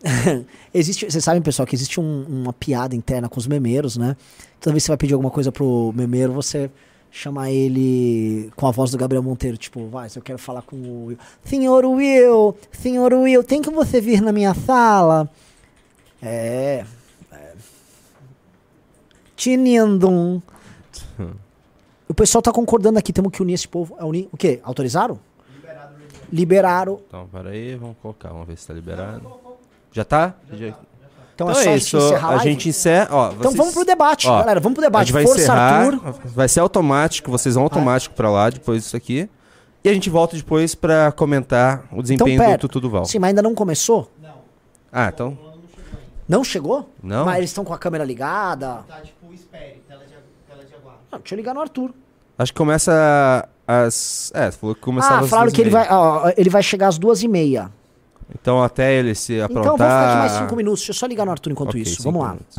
existe, 0.73 1.11
vocês 1.11 1.23
sabem, 1.23 1.43
pessoal, 1.43 1.67
que 1.67 1.75
existe 1.75 2.01
um- 2.01 2.25
uma 2.27 2.53
piada 2.53 2.95
interna 2.97 3.29
com 3.29 3.39
os 3.39 3.47
memeiros, 3.47 3.97
né? 3.97 4.17
Toda 4.61 4.73
vez 4.73 4.83
que 4.83 4.87
você 4.87 4.91
vai 4.93 4.97
pedir 4.97 5.15
alguma 5.15 5.31
coisa 5.31 5.51
pro 5.53 5.93
memeiro, 5.95 6.33
você 6.33 6.71
chama 7.11 7.51
ele 7.51 8.51
com 8.57 8.67
a 8.67 8.71
voz 8.71 8.91
do 8.91 8.99
Gabriel 8.99 9.23
Monteiro, 9.23 9.57
tipo, 9.57 9.89
vai, 9.89 10.09
se 10.09 10.19
eu 10.19 10.23
quero 10.23 10.39
falar 10.39 10.63
com 10.63 10.77
o 10.77 11.07
Will. 11.07 11.19
Senhor 11.45 11.85
Will, 11.85 12.57
senhor 12.73 13.13
Will, 13.13 13.43
tem 13.43 13.61
que 13.61 13.71
você 13.71 14.01
vir 14.01 14.21
na 14.23 14.33
minha 14.33 14.55
sala? 14.55 15.29
É. 16.23 16.85
é. 17.33 17.53
Tinindum. 19.37 20.41
O 22.09 22.15
pessoal 22.15 22.43
tá 22.43 22.53
concordando 22.53 22.99
aqui, 22.99 23.13
temos 23.13 23.33
que 23.33 23.41
unir 23.43 23.55
esse 23.55 23.69
povo. 23.69 23.97
É 23.99 24.05
unir, 24.05 24.29
o 24.33 24.37
quê? 24.37 24.61
Autorizaram? 24.63 25.19
Liberaram. 26.33 27.01
Então, 27.09 27.27
peraí, 27.33 27.75
vamos 27.77 27.97
colocar, 28.03 28.29
vamos 28.31 28.47
ver 28.47 28.57
se 28.57 28.67
tá 28.67 28.73
liberado. 28.75 29.50
Já 29.93 30.05
tá? 30.05 30.35
Já- 30.53 30.75
Então 31.35 31.51
é 31.51 31.55
só 31.55 31.61
a 31.61 31.77
gente 31.79 31.97
encerrar 31.97 32.29
a 32.29 32.35
a 32.35 32.39
gente 32.39 32.69
encerra. 32.69 33.09
Ó, 33.11 33.27
Então 33.29 33.43
vocês- 33.43 33.57
vamos 33.57 33.73
pro 33.75 33.85
debate, 33.85 34.29
ó, 34.29 34.39
galera, 34.41 34.61
vamos 34.61 34.75
pro 34.77 34.85
debate. 34.85 35.03
A 35.03 35.05
gente 35.07 35.13
vai 35.15 35.25
Força 35.25 35.41
encerrar, 35.43 35.87
Arthur. 35.87 36.15
vai 36.27 36.49
ser 36.49 36.61
automático, 36.61 37.31
vocês 37.31 37.55
vão 37.55 37.65
automático 37.65 38.15
pra 38.15 38.31
lá 38.31 38.51
depois 38.51 38.83
disso 38.83 38.97
aqui. 38.97 39.29
E 39.83 39.89
a 39.89 39.95
gente 39.95 40.11
volta 40.11 40.37
depois 40.37 40.75
pra 40.75 41.11
comentar 41.13 41.85
o 41.91 42.03
desempenho 42.03 42.35
Então, 42.35 42.45
pera. 42.47 42.59
do 42.59 42.61
Tutu 42.61 42.81
Duval. 42.81 43.07
Sim, 43.07 43.19
mas 43.19 43.29
ainda 43.29 43.41
não 43.41 43.55
começou? 43.55 44.11
Ah, 44.93 45.09
então. 45.09 45.39
Não 46.29 46.45
chegou? 46.45 46.89
Não. 47.03 47.25
Mas 47.25 47.39
eles 47.39 47.51
estão 47.51 47.65
com 47.65 47.73
a 47.73 47.79
câmera 47.79 48.05
ligada. 48.05 48.85
Tá, 48.87 49.01
tipo, 49.01 49.33
espere, 49.33 49.83
tela 49.89 50.03
de, 50.05 50.13
tela 50.49 50.65
de 50.65 50.75
aguardo. 50.75 51.01
Ah, 51.11 51.17
deixa 51.19 51.35
eu 51.35 51.37
ligar 51.39 51.55
no 51.55 51.61
Arthur. 51.63 51.91
Acho 52.39 52.53
que 52.53 52.59
começa 52.59 53.49
às. 53.67 54.31
É, 54.35 54.51
você 54.51 54.59
falou 54.59 54.75
que 54.75 54.81
começava 54.83 55.15
ah, 55.17 55.21
às 55.21 55.29
falaram 55.31 55.47
duas 55.47 55.55
que 55.55 55.61
e 55.61 55.65
ele 55.65 55.71
vai, 55.71 55.89
ó, 55.91 56.31
ele 56.37 56.51
vai 56.51 56.63
chegar 56.63 56.89
às 56.89 56.99
duas 56.99 57.23
e 57.23 57.29
meia. 57.29 57.71
Então 58.35 58.63
até 58.63 58.95
ele 58.95 59.15
se 59.15 59.41
aprontar. 59.41 59.65
Então 59.65 59.77
vamos 59.77 59.93
ficar 59.93 60.09
aqui 60.11 60.19
mais 60.19 60.33
cinco 60.33 60.57
minutos. 60.57 60.81
Deixa 60.81 60.91
eu 60.91 60.95
só 60.95 61.07
ligar 61.07 61.25
no 61.25 61.33
Arthur 61.33 61.53
enquanto 61.53 61.71
Ok, 61.71 61.83
isso. 61.83 62.03
Vamos 62.03 62.23
lá. 62.23 62.29
minutos. 62.31 62.59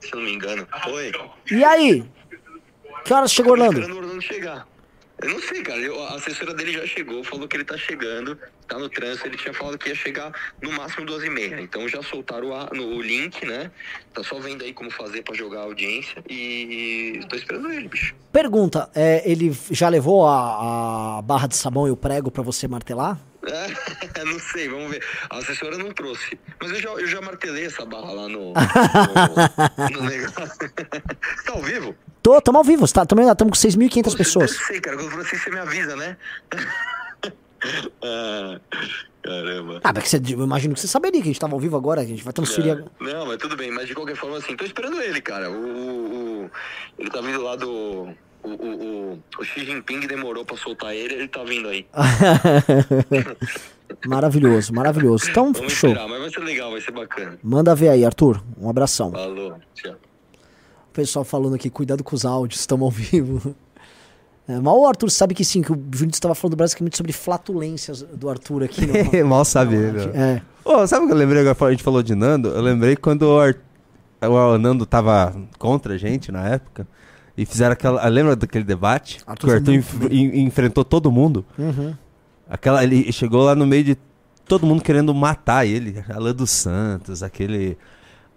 Se 0.00 0.12
eu 0.12 0.18
não 0.18 0.24
me 0.26 0.32
engano. 0.34 0.66
Oi. 0.88 1.12
E 1.50 1.64
aí? 1.64 2.04
Que 3.04 3.12
horas 3.14 3.32
chegou 3.32 3.52
Orlando? 3.52 3.78
Esperando 3.80 3.96
o 3.96 3.98
Orlando 4.04 4.22
chegar. 4.22 4.66
Eu 5.20 5.30
não 5.30 5.40
sei, 5.40 5.62
cara. 5.62 5.80
Eu- 5.80 6.00
a 6.04 6.14
assessora 6.14 6.54
dele 6.54 6.72
já 6.72 6.86
chegou, 6.86 7.24
falou 7.24 7.48
que 7.48 7.56
ele 7.56 7.64
tá 7.64 7.76
chegando, 7.76 8.38
tá 8.68 8.78
no 8.78 8.88
trânsito. 8.88 9.26
Ele 9.26 9.36
tinha 9.36 9.52
falado 9.52 9.76
que 9.76 9.88
ia 9.88 9.94
chegar 9.94 10.32
no 10.62 10.70
máximo 10.72 11.04
duas 11.06 11.24
e 11.24 11.30
meia. 11.30 11.60
Então 11.60 11.88
já 11.88 12.00
soltaram 12.02 12.54
a- 12.54 12.70
no, 12.72 12.84
o 12.96 13.02
link, 13.02 13.44
né? 13.44 13.70
Tá 14.14 14.22
só 14.22 14.38
vendo 14.38 14.62
aí 14.64 14.72
como 14.72 14.90
fazer 14.90 15.22
pra 15.22 15.34
jogar 15.34 15.60
a 15.60 15.64
audiência. 15.64 16.22
E 16.30 17.20
tô 17.28 17.34
esperando 17.36 17.72
ele, 17.72 17.88
bicho. 17.88 18.14
Pergunta, 18.32 18.88
é, 18.94 19.28
ele 19.28 19.56
já 19.70 19.88
levou 19.88 20.26
a, 20.26 21.18
a 21.18 21.22
barra 21.22 21.48
de 21.48 21.56
sabão 21.56 21.88
e 21.88 21.90
o 21.90 21.96
prego 21.96 22.30
pra 22.30 22.42
você 22.42 22.68
martelar? 22.68 23.18
É, 23.44 24.22
não 24.24 24.38
sei, 24.38 24.68
vamos 24.68 24.90
ver. 24.90 25.02
A 25.30 25.38
assessora 25.38 25.76
não 25.78 25.90
trouxe. 25.92 26.38
Mas 26.60 26.70
eu 26.70 26.80
já, 26.80 26.90
eu 26.90 27.06
já 27.08 27.20
martelei 27.20 27.64
essa 27.66 27.84
barra 27.86 28.12
lá 28.12 28.28
no, 28.28 28.52
no, 28.52 28.54
no 29.90 30.02
negócio. 30.08 30.70
tá 31.44 31.52
ao 31.52 31.62
vivo? 31.62 31.94
Tô, 32.28 32.36
estamos 32.36 32.58
ao 32.58 32.64
vivo, 32.64 32.86
tá, 32.92 33.04
estamos 33.04 33.58
com 33.58 33.68
6.500 33.68 34.14
pessoas. 34.14 34.50
Eu 34.52 34.58
sei, 34.66 34.80
cara. 34.82 34.98
Quando 34.98 35.06
eu 35.06 35.10
falei 35.12 35.26
assim, 35.26 35.38
você 35.38 35.50
me 35.50 35.58
avisa, 35.60 35.96
né? 35.96 36.14
Ah, 38.04 38.60
caramba. 39.24 39.80
Ah, 39.82 39.94
porque 39.94 40.06
você, 40.10 40.18
eu 40.18 40.44
imagino 40.44 40.74
que 40.74 40.80
você 40.80 40.86
saberia 40.88 41.22
que 41.22 41.28
a 41.28 41.30
gente 41.32 41.40
tava 41.40 41.54
ao 41.54 41.58
vivo 41.58 41.74
agora, 41.74 42.02
a 42.02 42.04
gente 42.04 42.22
vai 42.22 42.34
transferir. 42.34 42.68
É. 42.68 42.72
agora. 42.72 42.90
Não, 43.00 43.24
mas 43.24 43.38
tudo 43.38 43.56
bem, 43.56 43.70
mas 43.72 43.88
de 43.88 43.94
qualquer 43.94 44.14
forma, 44.14 44.36
assim, 44.36 44.54
tô 44.56 44.66
esperando 44.66 45.00
ele, 45.00 45.22
cara. 45.22 45.50
O, 45.50 46.44
o- 46.44 46.50
ele 46.98 47.08
tá 47.08 47.22
vindo 47.22 47.40
lá 47.42 47.56
do. 47.56 47.70
O, 48.42 48.48
o, 48.50 48.52
o, 49.14 49.22
o 49.38 49.44
Xi 49.44 49.64
Jinping 49.64 50.00
demorou 50.00 50.44
pra 50.44 50.54
soltar 50.58 50.94
ele, 50.94 51.14
ele 51.14 51.28
tá 51.28 51.42
vindo 51.44 51.66
aí. 51.68 51.86
maravilhoso, 54.06 54.74
maravilhoso. 54.74 55.30
Então, 55.30 55.50
Vamos 55.54 55.72
show. 55.72 55.88
esperar, 55.88 56.06
mas 56.06 56.20
vai 56.20 56.30
ser 56.30 56.40
legal, 56.40 56.70
vai 56.72 56.80
ser 56.82 56.92
bacana. 56.92 57.38
Manda 57.42 57.74
ver 57.74 57.88
aí, 57.88 58.04
Arthur. 58.04 58.42
Um 58.60 58.68
abração. 58.68 59.12
Falou, 59.12 59.58
tchau. 59.74 59.96
Pessoal 60.98 61.24
falando 61.24 61.54
aqui, 61.54 61.70
cuidado 61.70 62.02
com 62.02 62.16
os 62.16 62.24
áudios, 62.24 62.58
estamos 62.58 62.84
ao 62.84 62.90
vivo. 62.90 63.54
É, 64.48 64.58
mal 64.58 64.80
o 64.80 64.84
Arthur 64.84 65.08
sabe 65.12 65.32
que 65.32 65.44
sim, 65.44 65.62
que 65.62 65.70
o 65.70 65.76
Júnior 65.94 66.10
estava 66.12 66.34
falando 66.34 66.56
basicamente 66.56 66.96
sobre 66.96 67.12
flatulências 67.12 68.02
do 68.02 68.28
Arthur 68.28 68.64
aqui. 68.64 68.80
no- 68.84 69.22
Mal 69.28 69.44
sabe 69.44 69.76
ele. 69.76 69.98
ó. 70.00 70.10
É. 70.12 70.42
Ô, 70.64 70.84
sabe 70.88 71.04
o 71.04 71.06
que 71.06 71.12
eu 71.14 71.16
lembrei 71.16 71.40
agora? 71.48 71.66
A 71.68 71.70
gente 71.70 71.84
falou 71.84 72.02
de 72.02 72.16
Nando. 72.16 72.48
Eu 72.48 72.60
lembrei 72.60 72.96
quando 72.96 73.22
o, 73.22 73.38
Ar- 73.38 73.54
o 74.22 74.58
Nando 74.58 74.84
tava 74.84 75.36
contra 75.56 75.94
a 75.94 75.96
gente 75.96 76.32
na 76.32 76.44
época. 76.48 76.84
E 77.36 77.46
fizeram 77.46 77.74
aquela. 77.74 78.04
Lembra 78.08 78.34
daquele 78.34 78.64
debate? 78.64 79.18
Arthur 79.24 79.46
que 79.46 79.52
o 79.52 79.56
Arthur 79.56 79.74
enf- 79.74 80.10
en- 80.10 80.40
enfrentou 80.46 80.84
todo 80.84 81.12
mundo. 81.12 81.46
Uhum. 81.56 81.94
Aquela, 82.50 82.82
ele 82.82 83.12
chegou 83.12 83.44
lá 83.44 83.54
no 83.54 83.64
meio 83.68 83.84
de 83.84 83.96
todo 84.48 84.66
mundo 84.66 84.82
querendo 84.82 85.14
matar 85.14 85.64
ele. 85.64 86.02
Alan 86.12 86.34
dos 86.34 86.50
Santos, 86.50 87.22
aquele. 87.22 87.78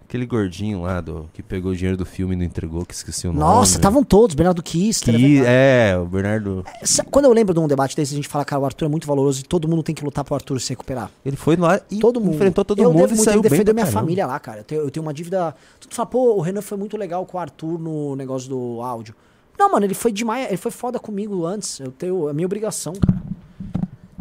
Aquele 0.06 0.26
gordinho 0.26 0.82
lá 0.82 1.00
do, 1.00 1.28
que 1.32 1.42
pegou 1.42 1.72
o 1.72 1.74
dinheiro 1.76 1.96
do 1.96 2.04
filme 2.04 2.34
e 2.34 2.36
não 2.36 2.44
entregou, 2.44 2.84
que 2.84 2.92
esqueci 2.92 3.26
o 3.26 3.32
nome. 3.32 3.40
Nossa, 3.40 3.76
estavam 3.76 4.04
todos, 4.04 4.34
Bernardo 4.34 4.62
Kister. 4.62 5.14
é 5.14 5.18
Que, 5.18 5.42
é, 5.44 5.96
o 5.98 6.04
Bernardo. 6.04 6.64
Sa- 6.82 7.04
Quando 7.10 7.24
eu 7.24 7.32
lembro 7.32 7.54
de 7.54 7.60
um 7.60 7.66
debate 7.66 7.96
desse, 7.96 8.12
a 8.12 8.16
gente 8.16 8.28
fala, 8.28 8.44
cara, 8.44 8.60
o 8.60 8.64
Arthur 8.66 8.84
é 8.84 8.88
muito 8.88 9.06
valoroso 9.06 9.40
e 9.40 9.44
todo 9.44 9.66
mundo 9.66 9.82
tem 9.82 9.94
que 9.94 10.04
lutar 10.04 10.22
pro 10.24 10.34
Arthur 10.34 10.60
se 10.60 10.70
recuperar. 10.70 11.10
Ele 11.24 11.36
foi 11.36 11.56
lá 11.56 11.80
e 11.90 11.98
todo 11.98 12.20
mundo. 12.20 12.34
enfrentou 12.34 12.64
todo 12.64 12.82
eu 12.82 12.92
mundo 12.92 13.04
e 13.04 13.08
muito, 13.08 13.22
saiu 13.24 13.40
ele 13.40 13.48
defendeu 13.48 13.72
minha 13.72 13.86
caramba. 13.86 14.00
família 14.00 14.26
lá, 14.26 14.38
cara. 14.38 14.58
Eu 14.60 14.64
tenho, 14.64 14.80
eu 14.82 14.90
tenho 14.90 15.06
uma 15.06 15.14
dívida. 15.14 15.54
Tu 15.80 15.94
fala, 15.94 16.06
pô, 16.06 16.34
o 16.34 16.40
Renan 16.40 16.60
foi 16.60 16.76
muito 16.76 16.96
legal 16.96 17.24
com 17.24 17.38
o 17.38 17.40
Arthur 17.40 17.78
no 17.78 18.14
negócio 18.14 18.50
do 18.50 18.82
áudio. 18.82 19.14
Não, 19.58 19.70
mano, 19.70 19.86
ele 19.86 19.94
foi 19.94 20.12
demais, 20.12 20.48
ele 20.48 20.56
foi 20.56 20.70
foda 20.70 20.98
comigo 20.98 21.46
antes. 21.46 21.80
Eu 21.80 21.90
tenho 21.92 22.28
a 22.28 22.32
minha 22.34 22.46
obrigação, 22.46 22.92
cara. 22.94 23.22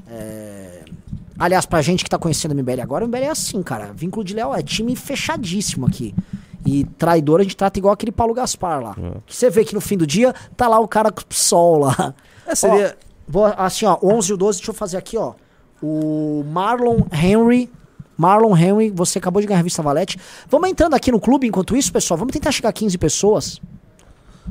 É... 0.07 0.83
Aliás, 1.41 1.65
pra 1.65 1.81
gente 1.81 2.03
que 2.03 2.09
tá 2.09 2.17
conhecendo 2.19 2.51
o 2.51 2.55
MBL 2.55 2.81
agora, 2.81 3.03
o 3.03 3.07
MBL 3.07 3.23
é 3.23 3.29
assim, 3.29 3.61
cara. 3.63 3.91
Vínculo 3.93 4.23
de 4.23 4.33
Léo 4.35 4.53
é 4.53 4.61
time 4.61 4.95
fechadíssimo 4.95 5.87
aqui. 5.87 6.13
E 6.65 6.83
traidor 6.83 7.39
a 7.39 7.43
gente 7.43 7.57
trata 7.57 7.79
igual 7.79 7.93
aquele 7.93 8.11
Paulo 8.11 8.33
Gaspar 8.33 8.81
lá. 8.81 8.95
É. 9.01 9.17
Que 9.25 9.35
você 9.35 9.49
vê 9.49 9.65
que 9.65 9.73
no 9.73 9.81
fim 9.81 9.97
do 9.97 10.05
dia 10.05 10.33
tá 10.55 10.67
lá 10.67 10.79
o 10.79 10.87
cara 10.87 11.11
com 11.11 11.21
o 11.21 11.33
sol 11.33 11.79
lá. 11.79 12.13
É, 12.45 12.53
seria- 12.53 12.95
Ó, 12.99 13.05
vou, 13.27 13.45
assim, 13.45 13.85
ó, 13.85 13.97
11 14.03 14.29
e 14.31 14.33
o 14.33 14.37
12, 14.37 14.59
deixa 14.59 14.69
eu 14.71 14.75
fazer 14.75 14.97
aqui, 14.97 15.17
ó. 15.17 15.33
O 15.81 16.43
Marlon 16.51 16.99
Henry. 17.11 17.69
Marlon 18.15 18.55
Henry, 18.55 18.91
você 18.91 19.17
acabou 19.17 19.41
de 19.41 19.47
ganhar 19.47 19.57
a 19.57 19.61
revista 19.61 19.81
Valete. 19.81 20.19
Vamos 20.47 20.69
entrando 20.69 20.93
aqui 20.93 21.11
no 21.11 21.19
clube 21.19 21.47
enquanto 21.47 21.75
isso, 21.75 21.91
pessoal. 21.91 22.17
Vamos 22.19 22.33
tentar 22.33 22.51
chegar 22.51 22.69
a 22.69 22.73
15 22.73 22.95
pessoas. 22.99 23.59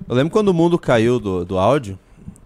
Eu 0.09 0.15
lembro 0.17 0.33
quando 0.33 0.49
o 0.49 0.55
mundo 0.55 0.77
caiu 0.77 1.21
do, 1.21 1.45
do 1.45 1.57
áudio, 1.57 1.97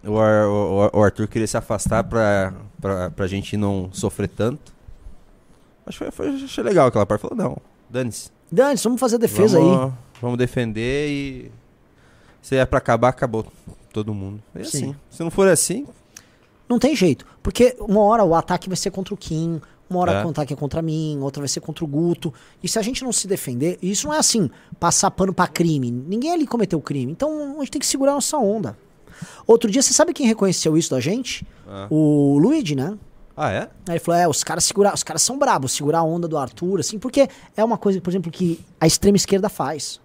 o, 0.06 0.88
o- 0.94 0.98
o 0.98 1.02
Arthur 1.02 1.26
queria 1.28 1.46
se 1.46 1.56
afastar 1.56 2.04
pra, 2.04 2.52
pra, 2.80 3.10
pra 3.10 3.26
gente 3.26 3.56
não 3.56 3.88
sofrer 3.92 4.28
tanto. 4.28 4.72
Acho 5.86 5.98
que 6.04 6.10
foi, 6.10 6.30
foi- 6.32 6.44
achei 6.44 6.64
legal 6.64 6.88
aquela 6.88 7.04
parte. 7.06 7.20
Falou, 7.22 7.36
não, 7.36 7.56
dane-se. 7.90 8.30
Dani, 8.50 8.78
vamos 8.82 9.00
fazer 9.00 9.16
a 9.16 9.18
defesa 9.18 9.58
vamos, 9.58 9.84
aí. 9.86 9.92
Vamos 10.20 10.38
defender 10.38 11.08
e. 11.10 11.52
Se 12.40 12.56
é 12.56 12.64
pra 12.66 12.78
acabar, 12.78 13.08
acabou 13.08 13.46
todo 13.92 14.12
mundo. 14.14 14.42
É 14.54 14.62
Sim. 14.64 14.78
assim. 14.78 14.96
Se 15.10 15.22
não 15.22 15.30
for 15.30 15.48
assim, 15.48 15.86
Não 16.68 16.78
tem 16.78 16.94
jeito. 16.96 17.26
Porque 17.42 17.76
uma 17.78 18.00
hora 18.00 18.24
o 18.24 18.34
ataque 18.34 18.68
vai 18.68 18.76
ser 18.76 18.90
contra 18.90 19.12
o 19.12 19.16
Kim, 19.16 19.60
uma 19.88 20.00
hora 20.00 20.12
É. 20.12 20.24
o 20.24 20.30
ataque 20.30 20.52
é 20.54 20.56
contra 20.56 20.80
mim, 20.80 21.18
outra 21.20 21.40
vai 21.42 21.48
ser 21.48 21.60
contra 21.60 21.84
o 21.84 21.88
Guto. 21.88 22.32
E 22.62 22.68
se 22.68 22.78
a 22.78 22.82
gente 22.82 23.04
não 23.04 23.12
se 23.12 23.26
defender, 23.28 23.78
isso 23.82 24.06
não 24.06 24.14
é 24.14 24.18
assim, 24.18 24.50
passar 24.80 25.10
pano 25.10 25.32
pra 25.34 25.46
crime. 25.46 25.90
Ninguém 25.90 26.32
ali 26.32 26.46
cometeu 26.46 26.80
crime. 26.80 27.12
Então 27.12 27.56
a 27.56 27.58
gente 27.60 27.70
tem 27.72 27.80
que 27.80 27.86
segurar 27.86 28.12
nossa 28.12 28.38
onda. 28.38 28.76
Outro 29.46 29.70
dia, 29.70 29.82
você 29.82 29.92
sabe 29.92 30.12
quem 30.12 30.26
reconheceu 30.26 30.76
isso 30.76 30.90
da 30.90 31.00
gente? 31.00 31.46
Ah. 31.66 31.86
O 31.90 32.38
Luigi, 32.38 32.74
né? 32.74 32.96
Ah, 33.36 33.50
é? 33.50 33.60
Aí 33.88 33.94
ele 33.94 33.98
falou: 33.98 34.20
é, 34.20 34.28
os 34.28 34.44
caras 34.44 34.64
segurar, 34.64 34.94
os 34.94 35.02
caras 35.02 35.22
são 35.22 35.38
brabos, 35.38 35.72
segurar 35.72 35.98
a 35.98 36.02
onda 36.04 36.28
do 36.28 36.38
Arthur, 36.38 36.80
assim, 36.80 36.98
porque 36.98 37.28
é 37.56 37.64
uma 37.64 37.76
coisa, 37.76 38.00
por 38.00 38.10
exemplo, 38.10 38.30
que 38.30 38.60
a 38.80 38.86
extrema 38.86 39.16
esquerda 39.16 39.48
faz. 39.48 40.00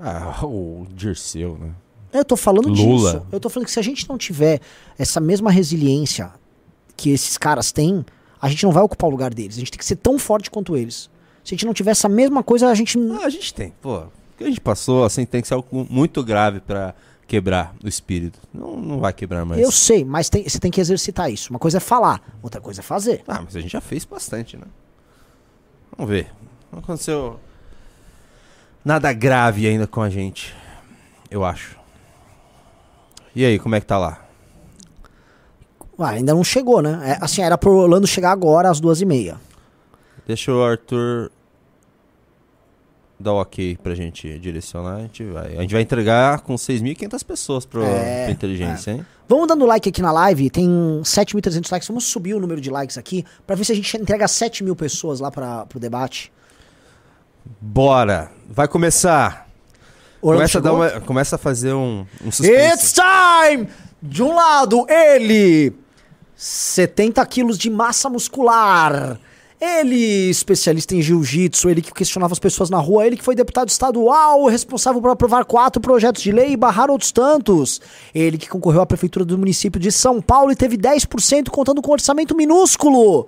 Ah, 0.00 0.40
o 0.46 0.86
Dirceu, 0.90 1.58
né? 1.58 1.70
Eu 2.12 2.24
tô 2.24 2.36
falando 2.36 2.68
Lula. 2.68 3.12
disso. 3.12 3.26
Eu 3.30 3.38
tô 3.38 3.50
falando 3.50 3.66
que 3.66 3.72
se 3.72 3.78
a 3.78 3.82
gente 3.82 4.08
não 4.08 4.16
tiver 4.16 4.60
essa 4.98 5.20
mesma 5.20 5.50
resiliência 5.50 6.30
que 6.96 7.10
esses 7.10 7.36
caras 7.36 7.70
têm, 7.70 8.04
a 8.40 8.48
gente 8.48 8.64
não 8.64 8.72
vai 8.72 8.82
ocupar 8.82 9.08
o 9.08 9.10
lugar 9.10 9.32
deles. 9.32 9.56
A 9.56 9.58
gente 9.58 9.70
tem 9.70 9.78
que 9.78 9.84
ser 9.84 9.96
tão 9.96 10.18
forte 10.18 10.50
quanto 10.50 10.76
eles. 10.76 11.10
Se 11.44 11.54
a 11.54 11.56
gente 11.56 11.66
não 11.66 11.74
tiver 11.74 11.90
essa 11.90 12.08
mesma 12.08 12.42
coisa, 12.42 12.68
a 12.68 12.74
gente. 12.74 12.98
Ah, 13.20 13.26
a 13.26 13.30
gente 13.30 13.52
tem. 13.52 13.72
Pô, 13.80 13.98
o 13.98 14.10
que 14.38 14.44
a 14.44 14.48
gente 14.48 14.60
passou, 14.60 15.04
assim, 15.04 15.26
tem 15.26 15.42
que 15.42 15.48
ser 15.48 15.54
algo 15.54 15.86
muito 15.88 16.22
grave 16.24 16.60
pra 16.60 16.94
quebrar 17.28 17.74
o 17.84 17.86
espírito. 17.86 18.40
Não, 18.52 18.76
não 18.76 18.98
vai 18.98 19.12
quebrar 19.12 19.44
mais. 19.44 19.60
Eu 19.62 19.70
sei, 19.70 20.04
mas 20.04 20.28
tem- 20.28 20.48
você 20.48 20.58
tem 20.58 20.70
que 20.70 20.80
exercitar 20.80 21.30
isso. 21.30 21.50
Uma 21.50 21.58
coisa 21.60 21.76
é 21.76 21.80
falar, 21.80 22.20
outra 22.42 22.60
coisa 22.60 22.80
é 22.80 22.82
fazer. 22.82 23.22
Ah, 23.28 23.42
mas 23.44 23.54
a 23.54 23.60
gente 23.60 23.70
já 23.70 23.80
fez 23.80 24.04
bastante, 24.04 24.56
né? 24.56 24.64
Vamos 25.96 26.10
ver. 26.10 26.32
Não 26.72 26.80
aconteceu 26.80 27.38
nada 28.84 29.12
grave 29.12 29.66
ainda 29.68 29.86
com 29.86 30.00
a 30.00 30.08
gente. 30.10 30.54
Eu 31.30 31.44
acho. 31.44 31.76
E 33.36 33.44
aí, 33.44 33.58
como 33.58 33.74
é 33.74 33.80
que 33.80 33.86
tá 33.86 33.98
lá? 33.98 34.24
Ah, 35.98 36.10
ainda 36.10 36.32
não 36.34 36.42
chegou, 36.44 36.80
né? 36.80 37.00
É, 37.18 37.24
assim, 37.24 37.42
era 37.42 37.58
pro 37.58 37.72
Orlando 37.76 38.06
chegar 38.06 38.30
agora 38.30 38.70
às 38.70 38.80
duas 38.80 39.00
e 39.00 39.04
meia. 39.04 39.36
Deixa 40.26 40.52
o 40.52 40.62
Arthur 40.62 41.30
dar 43.20 43.32
o 43.32 43.40
ok 43.40 43.76
pra 43.82 43.94
gente 43.94 44.38
direcionar. 44.38 44.96
A 44.96 45.00
gente 45.02 45.24
vai, 45.24 45.56
a 45.56 45.60
gente 45.62 45.72
vai 45.72 45.82
entregar 45.82 46.40
com 46.40 46.54
6.500 46.54 47.24
pessoas 47.24 47.66
pro, 47.66 47.82
É, 47.84 48.24
pra 48.24 48.32
inteligência, 48.32 48.92
hein? 48.92 49.06
Vamos 49.28 49.46
dando 49.48 49.66
like 49.66 49.88
aqui 49.88 50.00
na 50.00 50.10
live, 50.12 50.48
tem 50.50 50.66
7.300 51.02 51.70
likes. 51.70 51.88
Vamos 51.88 52.04
subir 52.04 52.34
o 52.34 52.40
número 52.40 52.60
de 52.60 52.70
likes 52.70 52.96
aqui 52.96 53.24
pra 53.46 53.54
ver 53.56 53.64
se 53.64 53.72
a 53.72 53.74
gente 53.74 53.96
entrega 53.96 54.26
7 54.26 54.64
mil 54.64 54.74
pessoas 54.74 55.20
lá 55.20 55.30
pra, 55.30 55.66
pro 55.66 55.78
debate. 55.78 56.32
Bora! 57.60 58.30
Vai 58.48 58.68
começar! 58.68 59.48
Orlando 60.20 60.50
Começa 60.50 60.68
a, 60.68 60.72
uma- 60.72 61.00
começa 61.00 61.36
a 61.36 61.38
fazer 61.38 61.72
um, 61.74 62.04
um 62.24 62.30
suspense. 62.32 62.74
It's 62.74 62.92
time! 62.92 63.68
De 64.02 64.22
um 64.22 64.34
lado, 64.34 64.86
ele, 64.88 65.72
70 66.36 67.24
quilos 67.26 67.58
de 67.58 67.68
massa 67.70 68.08
muscular. 68.08 69.18
Ele, 69.60 70.30
especialista 70.30 70.94
em 70.94 71.02
jiu-jitsu, 71.02 71.68
ele 71.68 71.82
que 71.82 71.92
questionava 71.92 72.32
as 72.32 72.38
pessoas 72.38 72.70
na 72.70 72.78
rua, 72.78 73.04
ele 73.04 73.16
que 73.16 73.24
foi 73.24 73.34
deputado 73.34 73.68
estadual, 73.68 74.46
responsável 74.46 75.00
por 75.00 75.10
aprovar 75.10 75.44
quatro 75.44 75.80
projetos 75.80 76.22
de 76.22 76.30
lei 76.30 76.52
e 76.52 76.56
barrar 76.56 76.90
outros 76.90 77.10
tantos. 77.10 77.80
Ele 78.14 78.38
que 78.38 78.48
concorreu 78.48 78.80
à 78.80 78.86
prefeitura 78.86 79.24
do 79.24 79.36
município 79.36 79.80
de 79.80 79.90
São 79.90 80.22
Paulo 80.22 80.52
e 80.52 80.56
teve 80.56 80.76
10% 80.76 81.50
contando 81.50 81.82
com 81.82 81.90
um 81.90 81.94
orçamento 81.94 82.36
minúsculo. 82.36 83.26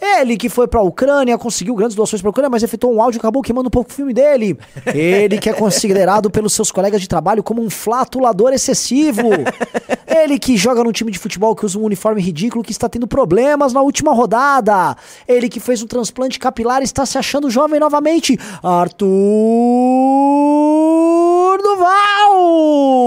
Ele 0.00 0.36
que 0.36 0.48
foi 0.48 0.66
pra 0.66 0.80
Ucrânia, 0.80 1.36
conseguiu 1.36 1.74
grandes 1.74 1.94
doações 1.94 2.22
pra 2.22 2.30
Ucrânia, 2.30 2.48
mas 2.48 2.62
efetuou 2.62 2.94
um 2.94 3.02
áudio 3.02 3.18
e 3.18 3.20
acabou 3.20 3.42
queimando 3.42 3.68
um 3.68 3.70
pouco 3.70 3.90
o 3.90 3.92
filme 3.92 4.14
dele. 4.14 4.58
Ele 4.86 5.38
que 5.38 5.50
é 5.50 5.52
considerado 5.52 6.30
pelos 6.30 6.52
seus 6.52 6.70
colegas 6.70 7.00
de 7.00 7.08
trabalho 7.08 7.42
como 7.42 7.62
um 7.62 7.68
flatulador 7.68 8.52
excessivo. 8.52 9.28
Ele 10.06 10.38
que 10.38 10.56
joga 10.56 10.82
num 10.82 10.92
time 10.92 11.10
de 11.10 11.18
futebol 11.18 11.54
que 11.54 11.66
usa 11.66 11.78
um 11.78 11.82
uniforme 11.82 12.22
ridículo 12.22 12.64
que 12.64 12.72
está 12.72 12.88
tendo 12.88 13.06
problemas 13.06 13.72
na 13.72 13.82
última 13.82 14.14
rodada. 14.14 14.96
Ele 15.28 15.48
que 15.48 15.55
fez 15.60 15.82
um 15.82 15.86
transplante 15.86 16.38
capilar 16.38 16.82
está 16.82 17.04
se 17.06 17.18
achando 17.18 17.50
jovem 17.50 17.80
novamente. 17.80 18.38
Arthur 18.62 19.06
Duval! 21.62 23.06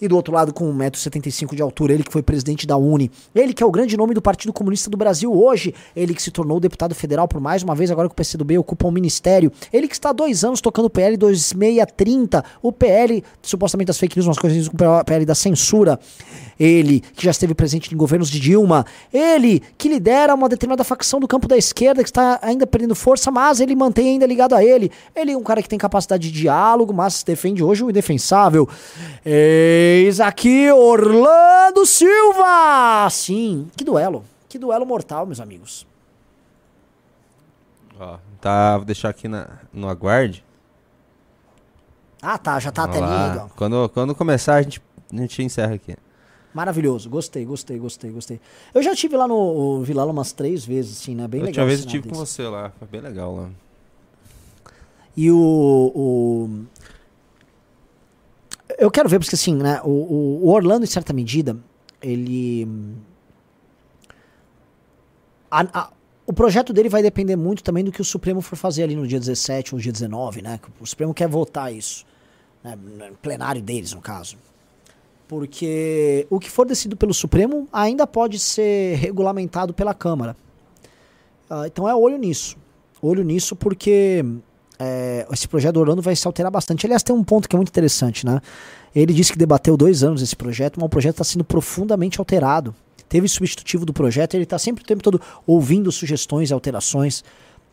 E 0.00 0.08
do 0.08 0.16
outro 0.16 0.34
lado, 0.34 0.52
com 0.52 0.70
1,75m 0.70 1.54
de 1.54 1.62
altura, 1.62 1.94
ele 1.94 2.02
que 2.02 2.12
foi 2.12 2.22
presidente 2.22 2.66
da 2.66 2.76
Uni. 2.76 3.10
Ele 3.34 3.54
que 3.54 3.62
é 3.62 3.66
o 3.66 3.70
grande 3.70 3.96
nome 3.96 4.12
do 4.12 4.20
Partido 4.20 4.52
Comunista 4.52 4.90
do 4.90 4.98
Brasil 4.98 5.32
hoje. 5.32 5.74
Ele 5.96 6.12
que 6.14 6.22
se 6.22 6.30
tornou 6.30 6.60
deputado 6.60 6.94
federal 6.94 7.26
por 7.26 7.40
mais 7.40 7.62
uma 7.62 7.74
vez, 7.74 7.90
agora 7.90 8.08
que 8.08 8.12
o 8.12 8.16
PCdoB 8.16 8.58
ocupa 8.58 8.86
um 8.86 8.90
ministério. 8.90 9.50
Ele 9.72 9.88
que 9.88 9.94
está 9.94 10.10
há 10.10 10.12
dois 10.12 10.44
anos 10.44 10.60
tocando 10.60 10.86
o 10.86 10.90
PL 10.90 11.16
2630. 11.16 12.44
O 12.60 12.70
PL, 12.70 13.24
supostamente 13.40 13.86
das 13.86 13.98
fake 13.98 14.16
news, 14.16 14.26
umas 14.26 14.38
coisas 14.38 14.66
o 14.66 15.04
PL 15.04 15.24
da 15.24 15.34
censura. 15.34 15.98
Ele 16.58 17.00
que 17.00 17.24
já 17.24 17.30
esteve 17.30 17.54
presente 17.54 17.92
em 17.92 17.96
governos 17.96 18.30
de 18.30 18.38
Dilma. 18.40 18.84
Ele 19.12 19.60
que 19.76 19.88
lidera 19.88 20.34
uma 20.34 20.48
determinada 20.48 20.84
facção 20.84 21.20
do 21.20 21.28
campo 21.28 21.48
da 21.48 21.56
esquerda 21.56 22.02
que 22.02 22.08
está 22.08 22.38
ainda 22.42 22.66
perdendo 22.66 22.94
força, 22.94 23.30
mas 23.30 23.60
ele 23.60 23.74
mantém 23.74 24.10
ainda 24.10 24.26
ligado 24.26 24.54
a 24.54 24.64
ele. 24.64 24.90
Ele 25.14 25.32
é 25.32 25.36
um 25.36 25.42
cara 25.42 25.62
que 25.62 25.68
tem 25.68 25.78
capacidade 25.78 26.30
de 26.30 26.40
diálogo, 26.40 26.92
mas 26.92 27.22
defende 27.22 27.62
hoje 27.62 27.82
o 27.84 27.90
indefensável. 27.90 28.68
Eis 29.24 30.20
aqui 30.20 30.70
Orlando 30.72 31.84
Silva! 31.86 33.08
Sim, 33.10 33.68
que 33.76 33.84
duelo. 33.84 34.24
Que 34.48 34.58
duelo 34.58 34.86
mortal, 34.86 35.26
meus 35.26 35.40
amigos. 35.40 35.86
Ó, 37.98 38.18
tá, 38.40 38.76
vou 38.76 38.84
deixar 38.84 39.08
aqui 39.08 39.28
na, 39.28 39.48
no 39.72 39.88
aguarde. 39.88 40.44
Ah, 42.20 42.38
tá, 42.38 42.58
já 42.58 42.72
tá 42.72 42.84
a 42.84 42.86
Vamos 42.86 43.00
telinha 43.00 43.16
lá. 43.16 43.32
aí, 43.32 43.38
ó. 43.38 43.46
Quando, 43.56 43.88
quando 43.90 44.14
começar, 44.14 44.54
a 44.54 44.62
gente, 44.62 44.80
a 45.12 45.16
gente 45.16 45.42
encerra 45.42 45.74
aqui. 45.74 45.96
Maravilhoso, 46.54 47.10
gostei, 47.10 47.44
gostei, 47.44 47.78
gostei, 47.78 48.10
gostei. 48.12 48.40
Eu 48.72 48.80
já 48.82 48.94
tive 48.94 49.16
lá 49.16 49.26
no 49.26 49.82
Vilala 49.82 50.12
umas 50.12 50.30
três 50.32 50.64
vezes, 50.64 50.98
assim, 51.00 51.14
né? 51.14 51.26
Bem 51.26 51.40
a 51.40 51.44
legal. 51.46 51.64
última 51.64 51.66
vez 51.66 51.80
eu 51.80 51.86
tive 51.86 52.08
com 52.08 52.14
você 52.14 52.44
lá, 52.46 52.70
foi 52.78 52.86
bem 52.86 53.00
legal 53.00 53.34
lá. 53.34 53.50
E 55.16 55.30
o, 55.30 55.36
o- 55.94 56.64
Eu 58.78 58.90
quero 58.90 59.08
ver, 59.08 59.18
porque 59.18 59.34
assim, 59.34 59.54
né? 59.56 59.80
O, 59.84 60.42
o- 60.44 60.48
Orlando, 60.48 60.84
em 60.84 60.88
certa 60.88 61.12
medida, 61.12 61.56
ele. 62.00 62.66
a- 65.50 65.66
a- 65.80 65.90
o 66.26 66.32
projeto 66.32 66.72
dele 66.72 66.88
vai 66.88 67.02
depender 67.02 67.36
muito 67.36 67.62
também 67.62 67.84
do 67.84 67.92
que 67.92 68.00
o 68.00 68.04
Supremo 68.04 68.40
for 68.40 68.56
fazer 68.56 68.82
ali 68.84 68.96
no 68.96 69.06
dia 69.06 69.18
17 69.20 69.74
ou 69.74 69.80
dia 69.80 69.92
19, 69.92 70.40
né? 70.40 70.58
O 70.80 70.86
Supremo 70.86 71.12
quer 71.12 71.28
votar 71.28 71.72
isso. 71.72 72.04
Né? 72.62 72.76
No 72.76 73.16
plenário 73.16 73.60
deles, 73.60 73.92
no 73.92 74.00
caso. 74.00 74.36
Porque 75.26 76.26
o 76.28 76.38
que 76.38 76.50
for 76.50 76.66
decidido 76.66 76.96
pelo 76.96 77.14
Supremo 77.14 77.66
ainda 77.72 78.06
pode 78.06 78.38
ser 78.38 78.96
regulamentado 78.96 79.72
pela 79.72 79.94
Câmara. 79.94 80.36
Ah, 81.48 81.66
então 81.66 81.88
é 81.88 81.94
olho 81.94 82.18
nisso. 82.18 82.56
Olho 83.00 83.22
nisso 83.22 83.54
porque 83.56 84.24
é, 84.78 85.26
esse 85.32 85.46
projeto 85.48 85.74
do 85.74 85.80
Orlando 85.80 86.02
vai 86.02 86.16
se 86.16 86.26
alterar 86.26 86.50
bastante. 86.50 86.86
Aliás, 86.86 87.02
tem 87.02 87.14
um 87.14 87.24
ponto 87.24 87.48
que 87.48 87.54
é 87.54 87.58
muito 87.58 87.68
interessante, 87.68 88.26
né? 88.26 88.40
Ele 88.94 89.12
disse 89.12 89.32
que 89.32 89.38
debateu 89.38 89.76
dois 89.76 90.02
anos 90.02 90.22
esse 90.22 90.36
projeto, 90.36 90.78
mas 90.78 90.86
o 90.86 90.88
projeto 90.88 91.14
está 91.14 91.24
sendo 91.24 91.44
profundamente 91.44 92.18
alterado. 92.18 92.74
Teve 93.08 93.28
substitutivo 93.28 93.84
do 93.84 93.92
projeto, 93.92 94.34
ele 94.34 94.44
está 94.44 94.58
sempre 94.58 94.82
o 94.82 94.86
tempo 94.86 95.02
todo 95.02 95.20
ouvindo 95.46 95.90
sugestões 95.92 96.50
e 96.50 96.52
alterações. 96.54 97.24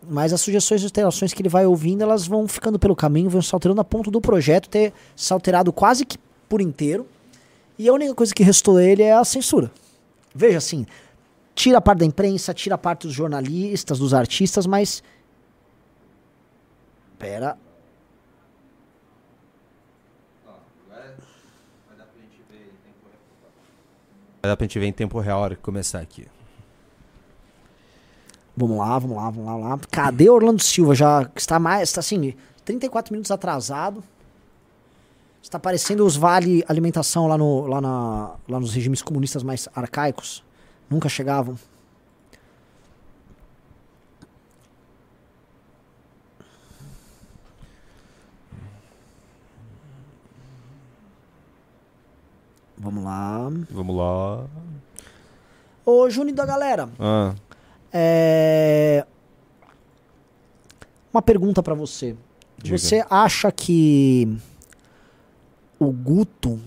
Mas 0.09 0.33
as 0.33 0.41
sugestões 0.41 0.81
e 0.81 0.85
alterações 0.85 1.33
que 1.33 1.41
ele 1.41 1.49
vai 1.49 1.65
ouvindo, 1.65 2.01
elas 2.01 2.25
vão 2.25 2.47
ficando 2.47 2.79
pelo 2.79 2.95
caminho, 2.95 3.29
vão 3.29 3.41
se 3.41 3.53
alterando 3.53 3.81
a 3.81 3.83
ponto 3.83 4.09
do 4.09 4.19
projeto 4.19 4.67
ter 4.67 4.93
se 5.15 5.31
alterado 5.31 5.71
quase 5.71 6.05
que 6.05 6.17
por 6.49 6.59
inteiro. 6.59 7.05
E 7.77 7.87
a 7.87 7.93
única 7.93 8.13
coisa 8.13 8.33
que 8.33 8.43
restou 8.43 8.77
a 8.77 8.83
ele 8.83 9.03
é 9.03 9.13
a 9.13 9.23
censura. 9.23 9.71
Veja 10.33 10.57
assim, 10.57 10.85
tira 11.55 11.77
a 11.77 11.81
parte 11.81 11.99
da 11.99 12.05
imprensa, 12.05 12.53
tira 12.53 12.75
a 12.75 12.77
parte 12.77 13.07
dos 13.07 13.13
jornalistas, 13.13 13.99
dos 13.99 14.13
artistas, 14.13 14.65
mas. 14.65 15.03
Pera. 17.17 17.57
Vai 24.41 24.49
dar 24.49 24.57
pra 24.57 24.65
gente 24.65 24.79
ver 24.79 24.87
em 24.87 24.91
tempo 24.91 25.19
real 25.19 25.39
a 25.39 25.41
hora 25.43 25.55
que 25.55 25.61
começar 25.61 25.99
aqui. 25.99 26.27
Vamos 28.57 28.77
lá, 28.77 28.97
vamos 28.97 29.15
lá, 29.15 29.29
vamos 29.29 29.45
lá, 29.45 29.51
vamos 29.53 29.69
lá. 29.69 29.79
Cadê 29.91 30.29
Orlando 30.29 30.61
Silva? 30.61 30.95
Já 30.95 31.29
está 31.35 31.59
mais, 31.59 31.89
está 31.89 31.99
assim, 31.99 32.33
34 32.65 33.13
minutos 33.13 33.31
atrasado. 33.31 34.03
Está 35.41 35.59
parecendo 35.59 36.05
os 36.05 36.15
vale 36.15 36.63
alimentação 36.67 37.27
lá, 37.27 37.37
no, 37.37 37.65
lá, 37.65 37.81
na, 37.81 38.35
lá 38.47 38.59
nos 38.59 38.73
regimes 38.73 39.01
comunistas 39.01 39.43
mais 39.43 39.67
arcaicos. 39.75 40.43
Nunca 40.89 41.09
chegavam. 41.09 41.57
Vamos 52.77 53.03
lá. 53.03 53.49
Vamos 53.69 53.95
lá. 53.95 54.45
Ô, 55.85 56.09
Júnior 56.09 56.35
da 56.35 56.45
galera. 56.45 56.89
Ah, 56.99 57.33
É... 57.91 59.05
Uma 61.13 61.21
pergunta 61.21 61.61
pra 61.61 61.73
você. 61.73 62.15
Diga. 62.57 62.77
Você 62.77 63.03
acha 63.09 63.51
que 63.51 64.37
o 65.81 65.91
Guto. 65.91 66.59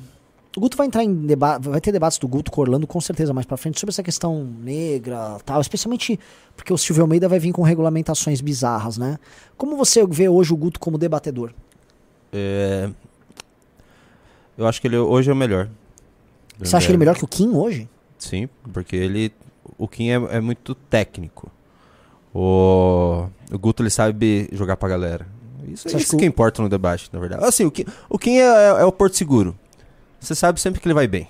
O 0.56 0.60
Guto 0.60 0.76
vai 0.76 0.86
entrar 0.86 1.04
em 1.04 1.14
debate. 1.26 1.68
Vai 1.68 1.80
ter 1.80 1.92
debates 1.92 2.18
do 2.18 2.26
Guto 2.26 2.50
com 2.50 2.60
Orlando 2.60 2.86
com 2.86 3.00
certeza 3.00 3.32
mais 3.32 3.46
pra 3.46 3.56
frente 3.56 3.78
sobre 3.78 3.92
essa 3.92 4.02
questão 4.02 4.44
negra 4.44 5.38
tal. 5.44 5.60
Especialmente 5.60 6.18
porque 6.56 6.72
o 6.72 6.78
Silvio 6.78 7.02
Almeida 7.02 7.28
vai 7.28 7.38
vir 7.38 7.52
com 7.52 7.62
regulamentações 7.62 8.40
bizarras, 8.40 8.98
né? 8.98 9.18
Como 9.56 9.76
você 9.76 10.04
vê 10.06 10.28
hoje 10.28 10.52
o 10.52 10.56
Guto 10.56 10.80
como 10.80 10.98
debatedor? 10.98 11.52
é... 12.32 12.90
Eu 14.56 14.66
acho 14.68 14.80
que 14.80 14.86
ele 14.86 14.96
hoje 14.96 15.30
é 15.30 15.32
o 15.32 15.36
melhor. 15.36 15.68
Você 16.58 16.76
acha 16.76 16.88
ele 16.88 16.98
melhor 16.98 17.16
que 17.16 17.24
o 17.24 17.28
Kim 17.28 17.50
hoje? 17.50 17.88
Sim, 18.16 18.48
porque 18.72 18.94
ele. 18.94 19.32
O 19.76 19.88
Kim 19.88 20.10
é, 20.10 20.14
é 20.36 20.40
muito 20.40 20.76
técnico. 20.76 21.50
O, 22.32 23.26
o 23.50 23.58
Guto 23.58 23.82
ele 23.82 23.90
sabe 23.90 24.48
jogar 24.52 24.76
pra 24.76 24.88
galera. 24.88 25.26
Isso, 25.68 25.88
Você 25.88 25.96
é 25.96 25.98
isso 26.00 26.10
que 26.10 26.16
o- 26.16 26.18
que 26.18 26.24
importa 26.26 26.62
no 26.62 26.68
debate, 26.68 27.08
na 27.12 27.18
verdade. 27.20 27.44
Assim, 27.44 27.64
o 27.64 27.70
Kim, 27.70 27.84
o 28.08 28.18
Kim 28.18 28.36
é, 28.38 28.42
é 28.80 28.84
o 28.84 28.92
Porto 28.92 29.16
Seguro. 29.16 29.56
Você 30.20 30.34
sabe 30.34 30.60
sempre 30.60 30.80
que 30.80 30.86
ele 30.86 30.94
vai 30.94 31.06
bem. 31.06 31.28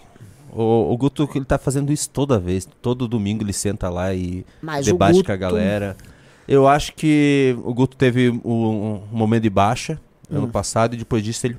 O, 0.53 0.93
o 0.93 0.97
Guto 0.97 1.29
ele 1.35 1.45
tá 1.45 1.59
fazendo 1.59 1.93
isso 1.93 2.09
toda 2.11 2.39
vez. 2.39 2.69
Todo 2.81 3.09
domingo 3.09 3.43
ele 3.43 3.53
senta 3.53 3.89
lá 3.91 4.15
e 4.15 4.47
Mas 4.63 4.87
o 4.87 4.93
debate 4.93 5.15
Guto- 5.17 5.27
com 5.27 5.33
a 5.33 5.37
galera. 5.37 5.97
Eu 6.47 6.69
acho 6.69 6.95
que 6.95 7.57
o 7.65 7.75
Guto 7.75 7.97
teve 7.97 8.31
um, 8.45 8.53
um 8.55 9.03
momento 9.11 9.43
de 9.43 9.51
baixa 9.51 10.01
ano 10.31 10.47
Hum. 10.47 10.51
passado 10.51 10.95
e 10.95 10.99
depois 10.99 11.23
disso 11.25 11.47
ele. 11.47 11.57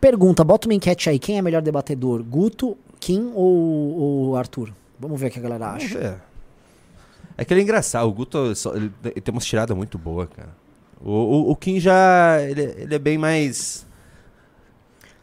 Pergunta, 0.00 0.42
bota 0.44 0.66
uma 0.68 0.74
enquete 0.74 1.08
aí. 1.08 1.18
Quem 1.18 1.38
é 1.38 1.42
melhor 1.42 1.62
debatedor? 1.62 2.22
Guto, 2.22 2.76
Kim 2.98 3.30
ou, 3.34 4.28
ou 4.30 4.36
Arthur? 4.36 4.70
Vamos 4.98 5.20
ver 5.20 5.28
o 5.28 5.30
que 5.30 5.38
a 5.38 5.42
galera 5.42 5.68
acha. 5.70 5.98
É. 5.98 6.16
É 7.38 7.44
que 7.44 7.54
ele 7.54 7.60
é 7.60 7.62
engraçado. 7.62 8.06
O 8.08 8.12
Guto 8.12 8.52
ele, 8.74 8.92
ele 9.04 9.20
tem 9.20 9.32
umas 9.32 9.44
tiradas 9.46 9.76
muito 9.76 9.96
boas, 9.96 10.28
cara. 10.36 10.50
O, 11.04 11.10
o, 11.10 11.50
o 11.50 11.56
Kim 11.56 11.80
já. 11.80 12.38
Ele, 12.42 12.62
ele 12.78 12.94
é 12.94 12.98
bem 12.98 13.18
mais. 13.18 13.84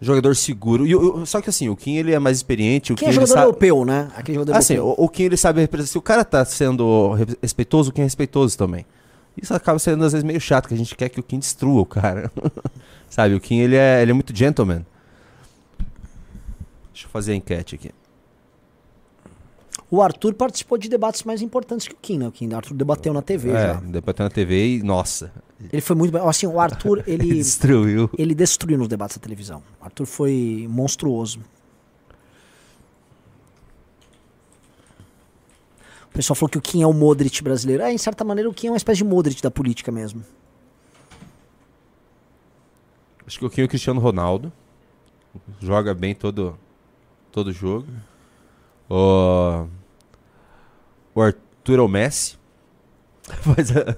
Jogador 0.02 0.36
seguro. 0.36 0.88
E, 0.88 0.96
o- 0.96 1.26
só 1.26 1.42
que 1.42 1.50
assim, 1.50 1.68
o 1.70 1.76
Kim 1.76 1.96
ele 1.96 2.14
é 2.14 2.20
mais 2.20 2.38
experiente. 2.38 2.92
O 2.92 2.96
é 2.96 2.98
Kim, 2.98 3.06
jogador 3.12 3.22
ele 3.22 3.28
sabe, 3.28 3.42
europeu, 3.46 3.86
né? 3.86 4.10
Aquele 4.16 4.36
jogador 4.40 4.58
Assim, 4.58 4.76
europeu. 4.76 5.04
o, 5.04 5.06
o 5.06 5.10
Kim 5.10 5.24
ele 5.24 5.38
sabe 5.38 5.60
representar. 5.62 5.92
Se 5.92 5.98
o 5.98 6.02
cara 6.02 6.24
tá 6.24 6.44
sendo 6.46 7.14
re- 7.14 7.38
respeitoso, 7.42 7.90
o 7.90 7.94
Kim 7.94 8.02
é 8.02 8.04
respeitoso 8.06 8.58
também. 8.58 8.86
Isso 9.42 9.54
acaba 9.54 9.78
sendo 9.80 10.04
às 10.04 10.12
vezes 10.14 10.24
meio 10.24 10.40
chato, 10.40 10.68
que 10.68 10.74
a 10.74 10.78
gente 10.78 10.96
quer 10.96 11.10
que 11.10 11.20
o 11.20 11.24
Kim 11.24 11.40
destrua 11.40 11.82
o 11.82 11.86
cara. 11.86 12.32
sabe, 13.10 13.36
o 13.36 13.40
Kim 13.40 13.60
ele 13.60 13.76
é, 13.76 14.02
ele 14.02 14.12
é 14.12 14.14
muito 14.14 14.36
gentleman. 14.36 14.86
Deixa 16.94 17.06
eu 17.08 17.10
fazer 17.12 17.34
a 17.34 17.36
enquete 17.36 17.76
aqui. 17.76 17.92
O 19.92 20.02
Arthur 20.02 20.36
participou 20.36 20.78
de 20.78 20.88
debates 20.88 21.24
mais 21.24 21.42
importantes 21.42 21.88
que 21.88 21.94
o 21.96 21.98
Kim, 22.00 22.20
né? 22.20 22.28
O 22.28 22.32
Kim, 22.32 22.48
o 22.48 22.56
Arthur 22.56 22.76
debateu 22.76 23.12
na 23.12 23.24
TV 23.24 23.50
é, 23.50 23.54
já. 23.54 23.74
debateu 23.74 24.24
na 24.24 24.30
TV 24.30 24.76
e, 24.76 24.84
nossa, 24.84 25.32
Ele 25.74 25.82
foi 25.82 25.96
muito 25.96 26.12
bem. 26.12 26.22
Assim, 26.22 26.46
o 26.46 26.60
Arthur, 26.60 27.04
ele. 27.08 27.34
Destruiu. 27.34 28.10
Ele 28.16 28.36
destruiu 28.36 28.78
nos 28.78 28.88
debates 28.88 29.18
da 29.18 29.22
televisão. 29.24 29.64
O 29.82 29.86
Arthur 29.86 30.06
foi 30.06 30.68
monstruoso. 30.70 31.40
O 36.06 36.14
pessoal 36.14 36.36
falou 36.36 36.50
que 36.50 36.58
o 36.58 36.62
Kim 36.62 36.84
é 36.84 36.88
o 36.88 36.94
Modric 36.94 37.42
brasileiro. 37.44 37.82
É, 37.82 37.92
em 37.92 37.98
certa 37.98 38.24
maneira, 38.24 38.50
o 38.50 38.54
Kim 38.54 38.68
é 38.68 38.72
uma 38.72 38.78
espécie 38.78 39.00
de 39.00 39.04
Modric 39.06 39.42
da 39.42 39.50
política 39.50 39.92
mesmo. 39.92 40.24
Acho 43.26 43.40
que 43.40 43.46
o 43.46 43.50
Kim 43.50 43.62
é 43.62 43.64
o 43.66 43.68
Cristiano 43.68 44.00
Ronaldo. 44.00 44.52
Joga 45.60 45.94
bem 45.94 46.14
todo, 46.14 46.58
todo 47.32 47.52
jogo. 47.52 47.88
O, 48.90 49.68
o 51.20 51.22
Arthur 51.62 51.80
é 51.80 51.82
o 51.82 51.88
Messi. 51.88 52.38
Faz, 53.24 53.72
a- 53.76 53.96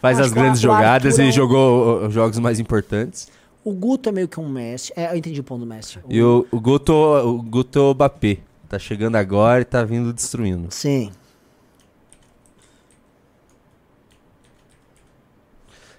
faz 0.00 0.18
as 0.20 0.30
o- 0.30 0.34
grandes 0.34 0.60
o 0.60 0.62
jogadas 0.62 1.12
Arthur 1.14 1.22
é 1.22 1.26
e 1.26 1.28
um- 1.28 1.32
jogou 1.32 2.06
os 2.06 2.14
jogos 2.14 2.38
mais 2.38 2.58
importantes. 2.60 3.28
O 3.62 3.74
Guto 3.74 4.08
é 4.08 4.12
meio 4.12 4.26
que 4.26 4.40
um 4.40 4.48
Messi. 4.48 4.90
É, 4.96 5.12
eu 5.12 5.16
entendi 5.16 5.38
o 5.40 5.44
ponto 5.44 5.60
do 5.60 5.66
Messi. 5.66 5.98
E 6.08 6.22
o, 6.22 6.46
o 6.50 6.58
Guto, 6.60 6.92
o 6.94 7.42
Guto 7.42 7.78
é 7.78 7.82
o 7.82 7.94
Mbappé. 7.94 8.38
Tá 8.68 8.78
chegando 8.78 9.16
agora 9.16 9.60
e 9.60 9.64
tá 9.64 9.84
vindo 9.84 10.12
destruindo. 10.14 10.68
Sim. 10.70 11.12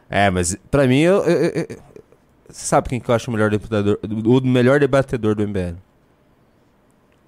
É, 0.10 0.30
mas 0.30 0.56
pra 0.70 0.88
mim, 0.88 1.00
eu, 1.00 1.24
eu- 1.24 1.50
eu- 1.70 1.78
sabe 2.50 2.90
quem 2.90 3.00
que 3.00 3.10
eu 3.10 3.16
acho 3.16 3.30
o 3.30 3.34
melhor 3.34 3.50
debatedor, 3.50 4.00
o 4.04 4.42
melhor 4.42 4.80
debatedor 4.80 5.36
do 5.36 5.44
MBL? 5.44 5.76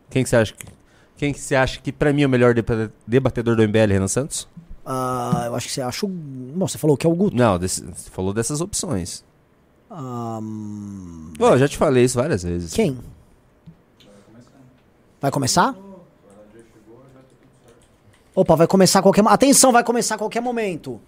Quem 0.09 0.24
que 0.24 0.30
você 0.30 0.35
acha 0.35 0.53
que, 0.53 0.66
quem 1.24 1.32
que 1.34 1.40
você 1.40 1.56
acha 1.56 1.80
que 1.80 1.90
pra 1.92 2.11
mim 2.11 2.24
é 2.24 2.26
o 2.26 2.30
melhor 2.30 2.53
deba- 2.53 2.92
debatedor 3.08 3.56
do 3.56 3.61
MBL, 3.64 3.93
Renan 3.93 4.08
Santos? 4.10 4.45
Ah, 4.85 5.43
eu 5.45 5.56
acho 5.56 5.68
que 5.68 5.74
você 5.74 5.82
acha 5.82 6.06
o. 6.06 6.10
Bom, 6.10 6.68
você 6.68 6.77
falou 6.77 6.98
que 6.98 7.08
é 7.08 7.10
o 7.10 7.16
Guto. 7.16 7.34
Não, 7.35 7.58
desse- 7.58 7.82
você 7.82 8.10
falou 8.10 8.34
dessas 8.34 8.60
opções. 8.60 9.24
Ahn, 9.90 11.32
Pô, 11.38 11.48
eu 11.50 11.58
já 11.58 11.68
te 11.69 11.77
falei 11.77 12.03
isso 12.03 12.18
várias 12.19 12.43
vezes. 12.43 12.74
Quem? 12.74 13.00
Vai 15.22 15.32
começar? 15.32 15.74
Opa, 18.35 18.56
vai 18.56 18.68
começar 18.68 19.00
a 19.00 19.02
qualquer. 19.02 19.24
Atenção, 19.27 19.72
vai 19.72 19.84
começar 19.84 20.16
a 20.16 20.18
qualquer 20.18 20.42
momento. 20.42 21.00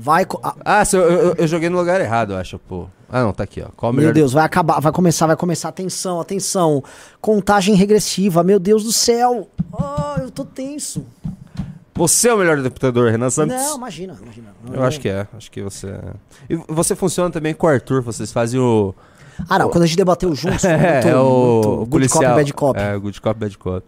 Vai. 0.00 0.24
ah, 0.64 0.84
eu, 0.92 1.00
eu- 1.00 1.34
eu 1.34 1.46
joguei 1.48 1.68
no 1.68 1.76
lugar 1.76 2.00
errado, 2.00 2.32
eu 2.32 2.36
acho, 2.38 2.56
pô. 2.58 2.86
Ah, 3.10 3.22
não, 3.22 3.32
tá 3.32 3.42
aqui, 3.42 3.60
ó. 3.62 3.68
Qual 3.76 3.90
o 3.90 3.94
meu 3.94 4.12
Deus, 4.12 4.32
vai 4.32 4.44
acabar, 4.44 4.80
vai 4.80 4.92
começar, 4.92 5.26
vai 5.26 5.36
começar. 5.36 5.70
Atenção, 5.70 6.20
atenção. 6.20 6.84
Contagem 7.20 7.74
regressiva, 7.74 8.44
meu 8.44 8.60
Deus 8.60 8.84
do 8.84 8.92
céu. 8.92 9.48
Ah, 9.76 10.18
eu 10.20 10.30
tô 10.30 10.44
tenso. 10.44 11.04
Você 11.94 12.28
é 12.28 12.34
o 12.34 12.38
melhor 12.38 12.56
debatedor, 12.62 13.10
Renan 13.10 13.28
Santos? 13.28 13.56
Não, 13.56 13.76
imagina, 13.76 14.16
imagina. 14.22 14.48
Eu 14.72 14.84
acho 14.84 15.00
que 15.00 15.08
é, 15.08 15.26
acho 15.36 15.50
que 15.50 15.60
você 15.62 15.88
é. 15.88 16.00
E 16.48 16.54
você 16.68 16.94
funciona 16.94 17.28
também 17.28 17.52
com 17.52 17.66
o 17.66 17.70
Arthur, 17.70 18.00
vocês 18.02 18.30
fazem 18.30 18.60
o. 18.60 18.94
Ah, 19.48 19.58
não, 19.58 19.68
quando 19.68 19.82
a 19.82 19.86
gente 19.86 19.96
debateu 19.96 20.32
juntos, 20.34 20.62
É, 20.64 20.76
muito, 20.94 21.08
é 21.08 21.16
o, 21.16 21.24
muito 21.54 21.68
o 21.68 21.76
good 21.78 21.90
policial. 21.90 22.22
cop, 22.22 22.34
bad 22.36 22.52
cop. 22.54 22.78
É, 22.80 22.96
good 22.98 23.20
cop, 23.20 23.40
bad 23.40 23.58
cop. 23.58 23.84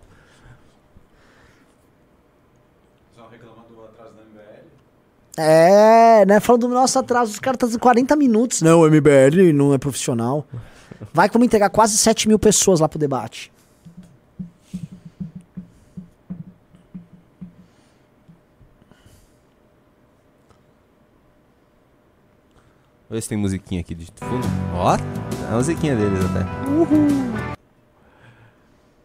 É, 5.37 6.25
né? 6.27 6.41
Falando 6.41 6.69
do 6.69 6.75
nosso 6.75 6.99
atraso, 6.99 7.33
os 7.33 7.39
caras 7.39 7.59
estão 7.63 7.79
40 7.79 8.17
minutos. 8.17 8.63
Não, 8.63 8.81
o 8.81 8.91
MBL 8.91 9.53
não 9.55 9.73
é 9.73 9.79
profissional. 9.79 10.47
Vai 11.13 11.29
que 11.29 11.33
vamos 11.33 11.47
entregar 11.47 11.71
quase 11.71 11.97
7 11.97 12.29
mil 12.29 12.39
pessoas 12.39 12.81
lá 12.81 12.89
pro 12.89 12.99
debate. 12.99 13.51
Vê 23.09 23.21
se 23.21 23.29
tem 23.29 23.37
musiquinha 23.37 23.81
aqui 23.81 23.93
de 23.93 24.07
fundo. 24.15 24.47
Ó, 24.73 24.95
é 24.95 25.53
a 25.53 25.57
musiquinha 25.57 25.97
deles 25.97 26.25
até. 26.27 27.60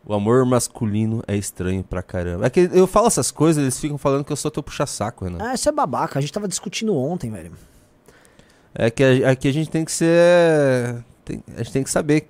O 0.05 0.13
amor 0.13 0.45
masculino 0.45 1.23
é 1.27 1.35
estranho 1.35 1.83
pra 1.83 2.03
caramba. 2.03 2.45
É 2.45 2.49
que 2.49 2.69
eu 2.71 2.85
falo 2.85 3.07
essas 3.07 3.31
coisas, 3.31 3.61
eles 3.61 3.79
ficam 3.79 3.97
falando 3.97 4.23
que 4.23 4.31
eu 4.31 4.35
sou 4.35 4.51
teu 4.51 4.61
puxa-saco, 4.61 5.25
Renan. 5.25 5.39
Ah, 5.41 5.53
isso 5.55 5.67
é 5.67 5.71
babaca. 5.71 6.19
A 6.19 6.21
gente 6.21 6.31
tava 6.31 6.47
discutindo 6.47 6.95
ontem, 6.95 7.31
velho. 7.31 7.51
É 8.73 8.91
que 8.91 9.03
a- 9.03 9.31
aqui 9.31 9.47
a 9.47 9.53
gente 9.53 9.69
tem 9.69 9.83
que 9.83 9.91
ser. 9.91 11.03
tem- 11.23 11.43
a 11.55 11.57
gente 11.63 11.71
tem 11.71 11.83
que 11.83 11.89
saber 11.89 12.29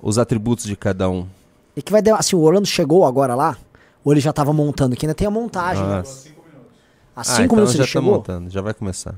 os 0.00 0.16
atributos 0.16 0.64
de 0.64 0.76
cada 0.76 1.10
um. 1.10 1.26
E 1.74 1.82
que 1.82 1.90
vai 1.90 2.00
dar. 2.00 2.16
Assim, 2.18 2.36
o 2.36 2.40
Orlando 2.40 2.66
chegou 2.68 3.04
agora 3.04 3.34
lá, 3.34 3.56
ou 4.04 4.12
ele 4.12 4.20
já 4.20 4.32
tava 4.32 4.52
montando, 4.52 4.94
que 4.94 5.04
ainda 5.06 5.14
tem 5.14 5.26
a 5.26 5.30
montagem. 5.30 5.82
né? 5.84 5.96
Nossa. 5.98 6.28
Há 7.16 7.20
Ah, 7.22 7.24
5 7.24 7.42
então 7.46 7.56
minutos 7.56 7.72
já 7.74 7.82
ele 7.82 7.86
tá 7.88 7.92
chegou? 7.92 8.12
montando, 8.14 8.50
já 8.50 8.60
vai 8.60 8.74
começar. 8.74 9.14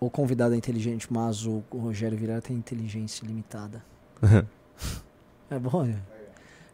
O 0.00 0.10
convidado 0.10 0.54
é 0.54 0.56
inteligente, 0.56 1.06
mas 1.10 1.46
o, 1.46 1.62
o 1.70 1.78
Rogério 1.78 2.16
Vilela 2.18 2.40
tem 2.40 2.56
inteligência 2.56 3.26
limitada. 3.26 3.82
é 5.50 5.58
bom, 5.58 5.84
né? 5.84 5.96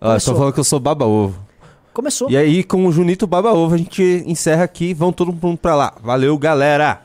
Ó, 0.01 0.07
Começou. 0.07 0.17
estão 0.17 0.37
falando 0.37 0.55
que 0.55 0.61
eu 0.61 0.65
sou 0.65 0.81
baba-ovo. 0.81 1.51
Começou. 1.93 2.31
E 2.31 2.37
aí, 2.37 2.63
com 2.65 2.87
o 2.87 2.93
Junito 2.93 3.27
Baba-Ovo, 3.27 3.75
a 3.75 3.79
gente 3.79 4.25
encerra 4.25 4.65
aqui. 4.65 4.95
Vão 4.95 5.13
todo 5.13 5.33
mundo 5.33 5.59
pra 5.59 5.75
lá. 5.75 5.93
Valeu, 6.01 6.39
galera! 6.39 7.03